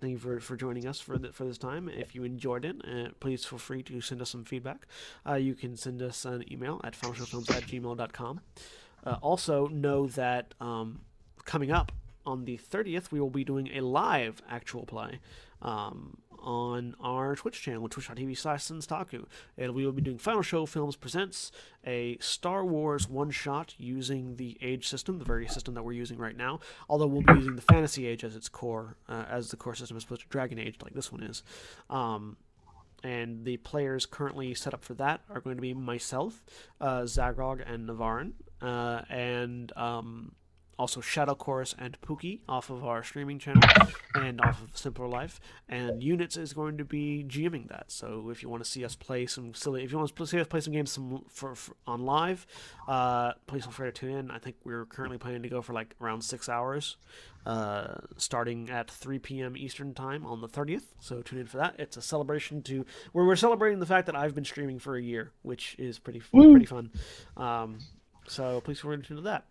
Thank 0.00 0.14
you 0.14 0.18
for, 0.18 0.40
for 0.40 0.56
joining 0.56 0.88
us 0.88 0.98
for 0.98 1.16
the, 1.16 1.32
for 1.32 1.44
this 1.44 1.58
time. 1.58 1.88
If 1.88 2.12
you 2.12 2.24
enjoyed 2.24 2.64
it, 2.64 2.74
uh, 2.84 3.10
please 3.20 3.44
feel 3.44 3.60
free 3.60 3.84
to 3.84 4.00
send 4.00 4.20
us 4.20 4.30
some 4.30 4.44
feedback. 4.44 4.88
Uh, 5.24 5.34
you 5.34 5.54
can 5.54 5.76
send 5.76 6.02
us 6.02 6.24
an 6.24 6.42
email 6.52 6.80
at 6.82 6.98
finalshowfilms 6.98 7.48
at 7.56 7.62
gmail.com. 7.62 8.40
Uh, 9.04 9.18
also, 9.20 9.66
know 9.68 10.06
that 10.08 10.54
um, 10.60 11.00
coming 11.44 11.70
up 11.70 11.92
on 12.24 12.44
the 12.44 12.58
30th, 12.58 13.10
we 13.10 13.20
will 13.20 13.30
be 13.30 13.44
doing 13.44 13.68
a 13.74 13.80
live 13.80 14.42
actual 14.48 14.84
play 14.86 15.18
um, 15.60 16.18
on 16.38 16.94
our 17.00 17.36
Twitch 17.36 17.62
channel, 17.62 17.88
twitch.tv 17.88 18.36
slash 18.36 18.64
Senstaku. 18.64 19.24
And 19.56 19.74
we 19.74 19.84
will 19.84 19.92
be 19.92 20.02
doing 20.02 20.18
Final 20.18 20.42
Show 20.42 20.66
Films 20.66 20.96
Presents 20.96 21.52
a 21.84 22.16
Star 22.20 22.64
Wars 22.64 23.08
one 23.08 23.30
shot 23.30 23.74
using 23.78 24.36
the 24.36 24.58
age 24.60 24.88
system, 24.88 25.18
the 25.18 25.24
very 25.24 25.46
system 25.46 25.74
that 25.74 25.82
we're 25.82 25.92
using 25.92 26.18
right 26.18 26.36
now. 26.36 26.60
Although 26.88 27.06
we'll 27.06 27.22
be 27.22 27.34
using 27.34 27.56
the 27.56 27.62
Fantasy 27.62 28.06
Age 28.06 28.24
as 28.24 28.36
its 28.36 28.48
core, 28.48 28.96
uh, 29.08 29.24
as 29.28 29.50
the 29.50 29.56
core 29.56 29.74
system 29.74 29.96
as 29.96 30.04
opposed 30.04 30.22
to 30.22 30.28
Dragon 30.28 30.58
Age, 30.58 30.76
like 30.82 30.94
this 30.94 31.10
one 31.10 31.22
is. 31.22 31.42
Um, 31.90 32.36
and 33.04 33.44
the 33.44 33.56
players 33.58 34.06
currently 34.06 34.54
set 34.54 34.74
up 34.74 34.84
for 34.84 34.94
that 34.94 35.22
are 35.28 35.40
going 35.40 35.56
to 35.56 35.62
be 35.62 35.74
myself, 35.74 36.44
uh, 36.80 37.02
Zaghrog, 37.02 37.62
and 37.66 37.88
Navarran, 37.88 38.32
uh, 38.62 39.02
and 39.10 39.72
um, 39.76 40.32
also 40.78 41.00
Shadow 41.00 41.34
Chorus 41.34 41.74
and 41.78 42.00
Pookie 42.00 42.40
off 42.48 42.70
of 42.70 42.84
our 42.84 43.02
streaming 43.04 43.38
channel 43.38 43.62
and 44.14 44.40
off 44.40 44.62
of 44.62 44.76
Simpler 44.76 45.06
Life. 45.06 45.40
And 45.68 46.02
Units 46.02 46.36
is 46.36 46.52
going 46.52 46.78
to 46.78 46.84
be 46.84 47.24
GMing 47.28 47.68
that. 47.68 47.84
So 47.92 48.30
if 48.30 48.42
you 48.42 48.48
want 48.48 48.64
to 48.64 48.68
see 48.68 48.84
us 48.84 48.96
play 48.96 49.26
some 49.26 49.54
silly, 49.54 49.84
if 49.84 49.92
you 49.92 49.98
want 49.98 50.14
to 50.14 50.26
see 50.26 50.40
us 50.40 50.46
play 50.46 50.60
some 50.60 50.72
games 50.72 50.90
some 50.90 51.24
for, 51.28 51.54
for 51.54 51.76
on 51.86 52.04
live, 52.04 52.46
uh, 52.88 53.32
please 53.46 53.64
feel 53.64 53.72
free 53.72 53.88
to 53.88 53.92
tune 53.92 54.10
in. 54.10 54.30
I 54.30 54.38
think 54.38 54.56
we're 54.64 54.86
currently 54.86 55.18
planning 55.18 55.42
to 55.42 55.48
go 55.48 55.62
for 55.62 55.72
like 55.72 55.94
around 56.00 56.22
six 56.22 56.48
hours, 56.48 56.96
uh, 57.46 57.98
starting 58.16 58.70
at 58.70 58.90
3 58.90 59.18
p.m. 59.18 59.56
Eastern 59.56 59.94
time 59.94 60.26
on 60.26 60.40
the 60.40 60.48
30th. 60.48 60.86
So 61.00 61.22
tune 61.22 61.38
in 61.38 61.46
for 61.46 61.58
that. 61.58 61.76
It's 61.78 61.96
a 61.96 62.02
celebration 62.02 62.62
to 62.62 62.84
where 63.12 63.24
we're 63.24 63.36
celebrating 63.36 63.78
the 63.78 63.86
fact 63.86 64.06
that 64.06 64.16
I've 64.16 64.34
been 64.34 64.44
streaming 64.44 64.78
for 64.78 64.96
a 64.96 65.02
year, 65.02 65.32
which 65.42 65.76
is 65.78 65.98
pretty 65.98 66.20
pretty 66.20 66.66
fun. 66.66 66.90
Um, 67.36 67.78
so 68.26 68.60
please 68.60 68.80
feel 68.80 68.90
free 68.90 68.98
to 68.98 69.02
tune 69.02 69.16
to 69.16 69.22
that. 69.22 69.44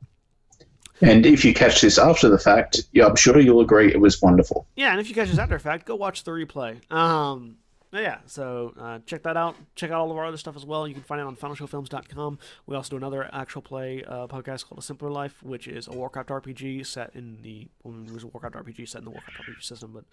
And 1.01 1.25
if 1.25 1.43
you 1.43 1.53
catch 1.53 1.81
this 1.81 1.97
after 1.97 2.29
the 2.29 2.37
fact, 2.37 2.81
yeah, 2.91 3.07
I'm 3.07 3.15
sure 3.15 3.39
you'll 3.39 3.61
agree 3.61 3.91
it 3.91 3.99
was 3.99 4.21
wonderful. 4.21 4.67
Yeah, 4.75 4.91
and 4.91 4.99
if 4.99 5.09
you 5.09 5.15
catch 5.15 5.29
this 5.29 5.39
after 5.39 5.55
the 5.55 5.63
fact, 5.63 5.85
go 5.85 5.95
watch 5.95 6.23
the 6.23 6.31
replay. 6.31 6.79
Um, 6.91 7.57
yeah, 7.91 8.19
so 8.25 8.73
uh, 8.79 8.99
check 9.05 9.23
that 9.23 9.35
out. 9.35 9.55
Check 9.75 9.91
out 9.91 9.99
all 9.99 10.11
of 10.11 10.17
our 10.17 10.25
other 10.25 10.37
stuff 10.37 10.55
as 10.55 10.65
well. 10.65 10.87
You 10.87 10.93
can 10.93 11.03
find 11.03 11.19
it 11.19 11.27
on 11.27 11.35
finalshowfilms.com. 11.35 12.39
We 12.67 12.75
also 12.75 12.91
do 12.91 12.97
another 12.97 13.29
actual 13.33 13.61
play 13.61 14.03
uh, 14.07 14.27
podcast 14.27 14.67
called 14.67 14.79
A 14.79 14.81
Simpler 14.81 15.09
Life, 15.09 15.41
which 15.43 15.67
is 15.67 15.87
a 15.87 15.91
Warcraft 15.91 16.29
RPG 16.29 16.85
set 16.85 17.15
in 17.15 17.39
the 17.41 17.67
well, 17.83 17.95
it 18.07 18.13
was 18.13 18.23
a 18.23 18.27
Warcraft 18.27 18.55
RPG 18.55 18.87
set 18.87 18.99
in 18.99 19.05
the 19.05 19.11
Warcraft 19.11 19.39
RPG 19.39 19.63
system, 19.63 20.05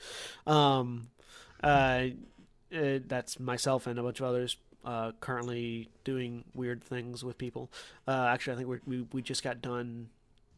but 0.46 0.52
um, 0.52 1.08
uh, 1.62 2.06
uh, 2.74 2.98
that's 3.06 3.38
myself 3.38 3.86
and 3.86 3.98
a 3.98 4.02
bunch 4.02 4.20
of 4.20 4.26
others 4.26 4.56
uh, 4.84 5.12
currently 5.20 5.88
doing 6.04 6.44
weird 6.54 6.82
things 6.82 7.24
with 7.24 7.38
people. 7.38 7.70
Uh, 8.06 8.26
actually, 8.30 8.54
I 8.54 8.56
think 8.56 8.68
we're, 8.68 8.80
we 8.86 9.06
we 9.12 9.22
just 9.22 9.42
got 9.42 9.60
done 9.60 10.08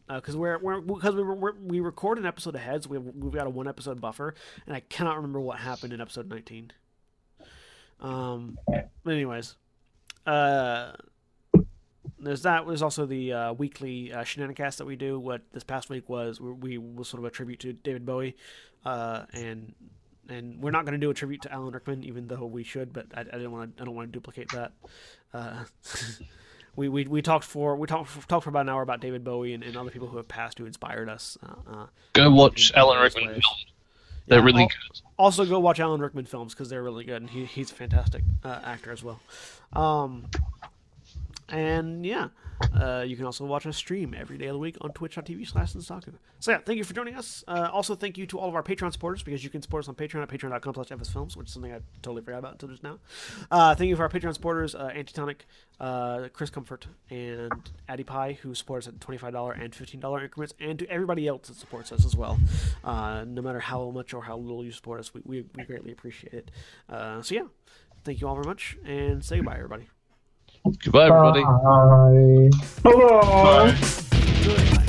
because 0.08 0.36
we're 0.36 0.58
we're 0.58 0.81
because 0.81 1.15
we 1.15 1.23
we're, 1.23 1.52
we 1.52 1.81
record 1.81 2.18
an 2.18 2.26
episode 2.26 2.55
ahead, 2.55 2.82
so 2.84 2.90
we 2.90 2.97
have, 2.97 3.07
we've 3.15 3.32
got 3.32 3.47
a 3.47 3.50
one 3.50 3.68
episode 3.68 4.00
buffer, 4.00 4.34
and 4.66 4.74
I 4.74 4.81
cannot 4.81 5.16
remember 5.16 5.40
what 5.40 5.58
happened 5.58 5.92
in 5.92 6.00
episode 6.00 6.28
nineteen. 6.28 6.73
Um, 8.00 8.58
but 8.66 9.12
anyways, 9.12 9.57
uh, 10.26 10.92
there's 12.18 12.42
that. 12.42 12.66
There's 12.66 12.82
also 12.82 13.07
the 13.07 13.32
uh, 13.32 13.52
weekly 13.52 14.12
uh, 14.12 14.24
shenanigans 14.24 14.76
that 14.76 14.86
we 14.86 14.97
do. 14.97 15.18
What 15.18 15.42
this 15.52 15.65
past 15.65 15.90
week 15.90 16.08
was, 16.08 16.40
we, 16.40 16.52
we 16.52 16.78
was 16.78 17.08
sort 17.08 17.20
of 17.23 17.24
a 17.26 17.31
tribute 17.31 17.60
to 17.60 17.73
David 17.73 18.07
Bowie, 18.07 18.36
uh, 18.84 19.24
and 19.32 19.74
and 20.31 20.60
we're 20.62 20.70
not 20.70 20.84
going 20.84 20.99
to 20.99 21.05
do 21.05 21.10
a 21.10 21.15
tribute 21.15 21.42
to 21.42 21.52
Alan 21.52 21.73
Rickman, 21.75 22.05
even 22.05 22.28
though 22.28 22.47
we 22.47 22.62
should. 22.65 22.92
But 22.92 23.07
I, 23.15 23.20
I 23.20 23.25
didn't 23.25 23.52
want 23.52 23.76
to. 23.76 23.83
I 23.83 23.86
don't 23.86 23.94
want 23.94 24.09
to 24.09 24.12
duplicate 24.12 24.50
that. 24.52 24.73
Uh, 25.34 25.65
we, 26.76 26.89
we, 26.89 27.05
we 27.05 27.20
talked 27.23 27.44
for 27.44 27.76
we 27.76 27.86
talked 27.86 28.28
talked 28.28 28.44
for 28.44 28.50
about 28.50 28.62
an 28.62 28.68
hour 28.68 28.83
about 28.83 29.00
David 29.00 29.25
Bowie 29.25 29.52
and, 29.55 29.62
and 29.62 29.76
other 29.76 29.91
people 29.91 30.09
who 30.09 30.17
have 30.17 30.28
passed 30.28 30.59
who 30.59 30.67
inspired 30.67 31.09
us. 31.09 31.36
Uh, 31.42 31.73
uh, 31.73 31.86
Go 32.15 32.31
watch 32.31 32.73
Alan 32.75 33.00
Rickman 33.00 33.25
films. 33.28 33.67
They're 34.26 34.39
Yeah, 34.39 34.44
really 34.44 34.62
al- 34.62 34.68
good. 34.68 35.00
Also, 35.18 35.44
go 35.44 35.59
watch 35.59 35.81
Alan 35.81 36.00
Rickman 36.00 36.25
films 36.25 36.55
because 36.55 36.70
they're 36.70 36.83
really 36.83 37.05
good, 37.05 37.20
and 37.20 37.28
he, 37.31 37.44
he's 37.44 37.70
a 37.70 37.75
fantastic 37.75 38.23
uh, 38.44 38.60
actor 38.65 38.91
as 38.92 39.02
well. 39.02 39.20
Um, 39.73 40.26
and 41.49 42.07
yeah, 42.07 42.28
uh, 42.75 43.05
you 43.07 43.17
can 43.17 43.25
also 43.25 43.45
watch 43.45 43.67
us 43.67 43.77
stream 43.77 44.15
every 44.19 44.39
day 44.39 44.47
of 44.47 44.55
the 44.55 44.59
week 44.59 44.77
on 44.81 44.93
twitch.tv 44.93 45.47
slash 45.49 45.73
Sensaku. 45.73 46.15
So 46.39 46.53
yeah, 46.53 46.59
thank 46.65 46.79
you 46.79 46.85
for 46.85 46.95
joining 46.95 47.15
us. 47.15 47.45
Uh, 47.47 47.69
also, 47.73 47.95
thank 47.95 48.19
you 48.19 48.27
to 48.27 48.39
all 48.39 48.49
of 48.49 48.55
our 48.55 48.63
Patreon 48.63 48.93
supporters 48.93 49.23
because 49.23 49.43
you 49.45 49.51
can 49.51 49.63
support 49.63 49.85
us 49.85 49.89
on 49.89 49.95
Patreon 49.95 50.23
at 50.23 50.29
patreon.com 50.29 50.75
slash 50.75 50.89
fsfilms, 50.89 51.37
which 51.37 51.49
is 51.49 51.53
something 51.53 51.73
I 51.73 51.81
totally 52.03 52.23
forgot 52.23 52.39
about 52.39 52.53
until 52.53 52.69
just 52.69 52.83
now. 52.83 52.99
Uh, 53.51 53.75
thank 53.75 53.89
you 53.89 53.97
for 53.97 54.03
our 54.03 54.09
Patreon 54.09 54.35
supporters, 54.35 54.75
uh, 54.75 54.91
Antitonic, 54.95 55.47
uh, 55.79 56.29
Chris 56.33 56.51
Comfort, 56.51 56.87
and 57.11 57.71
Addy 57.89 58.05
Pie, 58.05 58.39
who 58.43 58.55
supports 58.55 58.87
at 58.87 58.99
$25 59.01 59.63
and 59.63 59.73
$15 59.73 60.23
increments, 60.23 60.55
and 60.61 60.79
to 60.79 60.87
everybody 60.89 61.27
else 61.27 61.49
that 61.49 61.57
supports 61.57 61.93
us 61.93 62.05
as 62.05 62.17
well. 62.17 62.39
No 62.85 63.43
matter 63.43 63.61
how 63.61 63.91
much 63.91 64.15
or 64.15 64.23
how 64.25 64.37
little 64.37 64.65
you 64.65 64.73
support 64.73 65.01
us, 65.01 65.13
we, 65.15 65.23
we, 65.25 65.45
we 65.55 65.65
greatly 65.65 65.93
appreciate 65.93 66.35
it. 66.35 66.51
So 66.89 67.35
yeah, 67.35 67.45
thank 68.05 68.21
you 68.21 68.29
all 68.29 68.35
very 68.35 68.47
much, 68.47 68.77
and 68.85 69.25
say 69.25 69.37
goodbye, 69.37 69.57
everybody. 69.57 69.89
Goodbye, 70.65 71.07
everybody. 71.07 71.43
Bye. 71.43 72.51
Hello. 72.85 73.21
Bye. 73.21 73.79
Goodbye. 74.45 74.87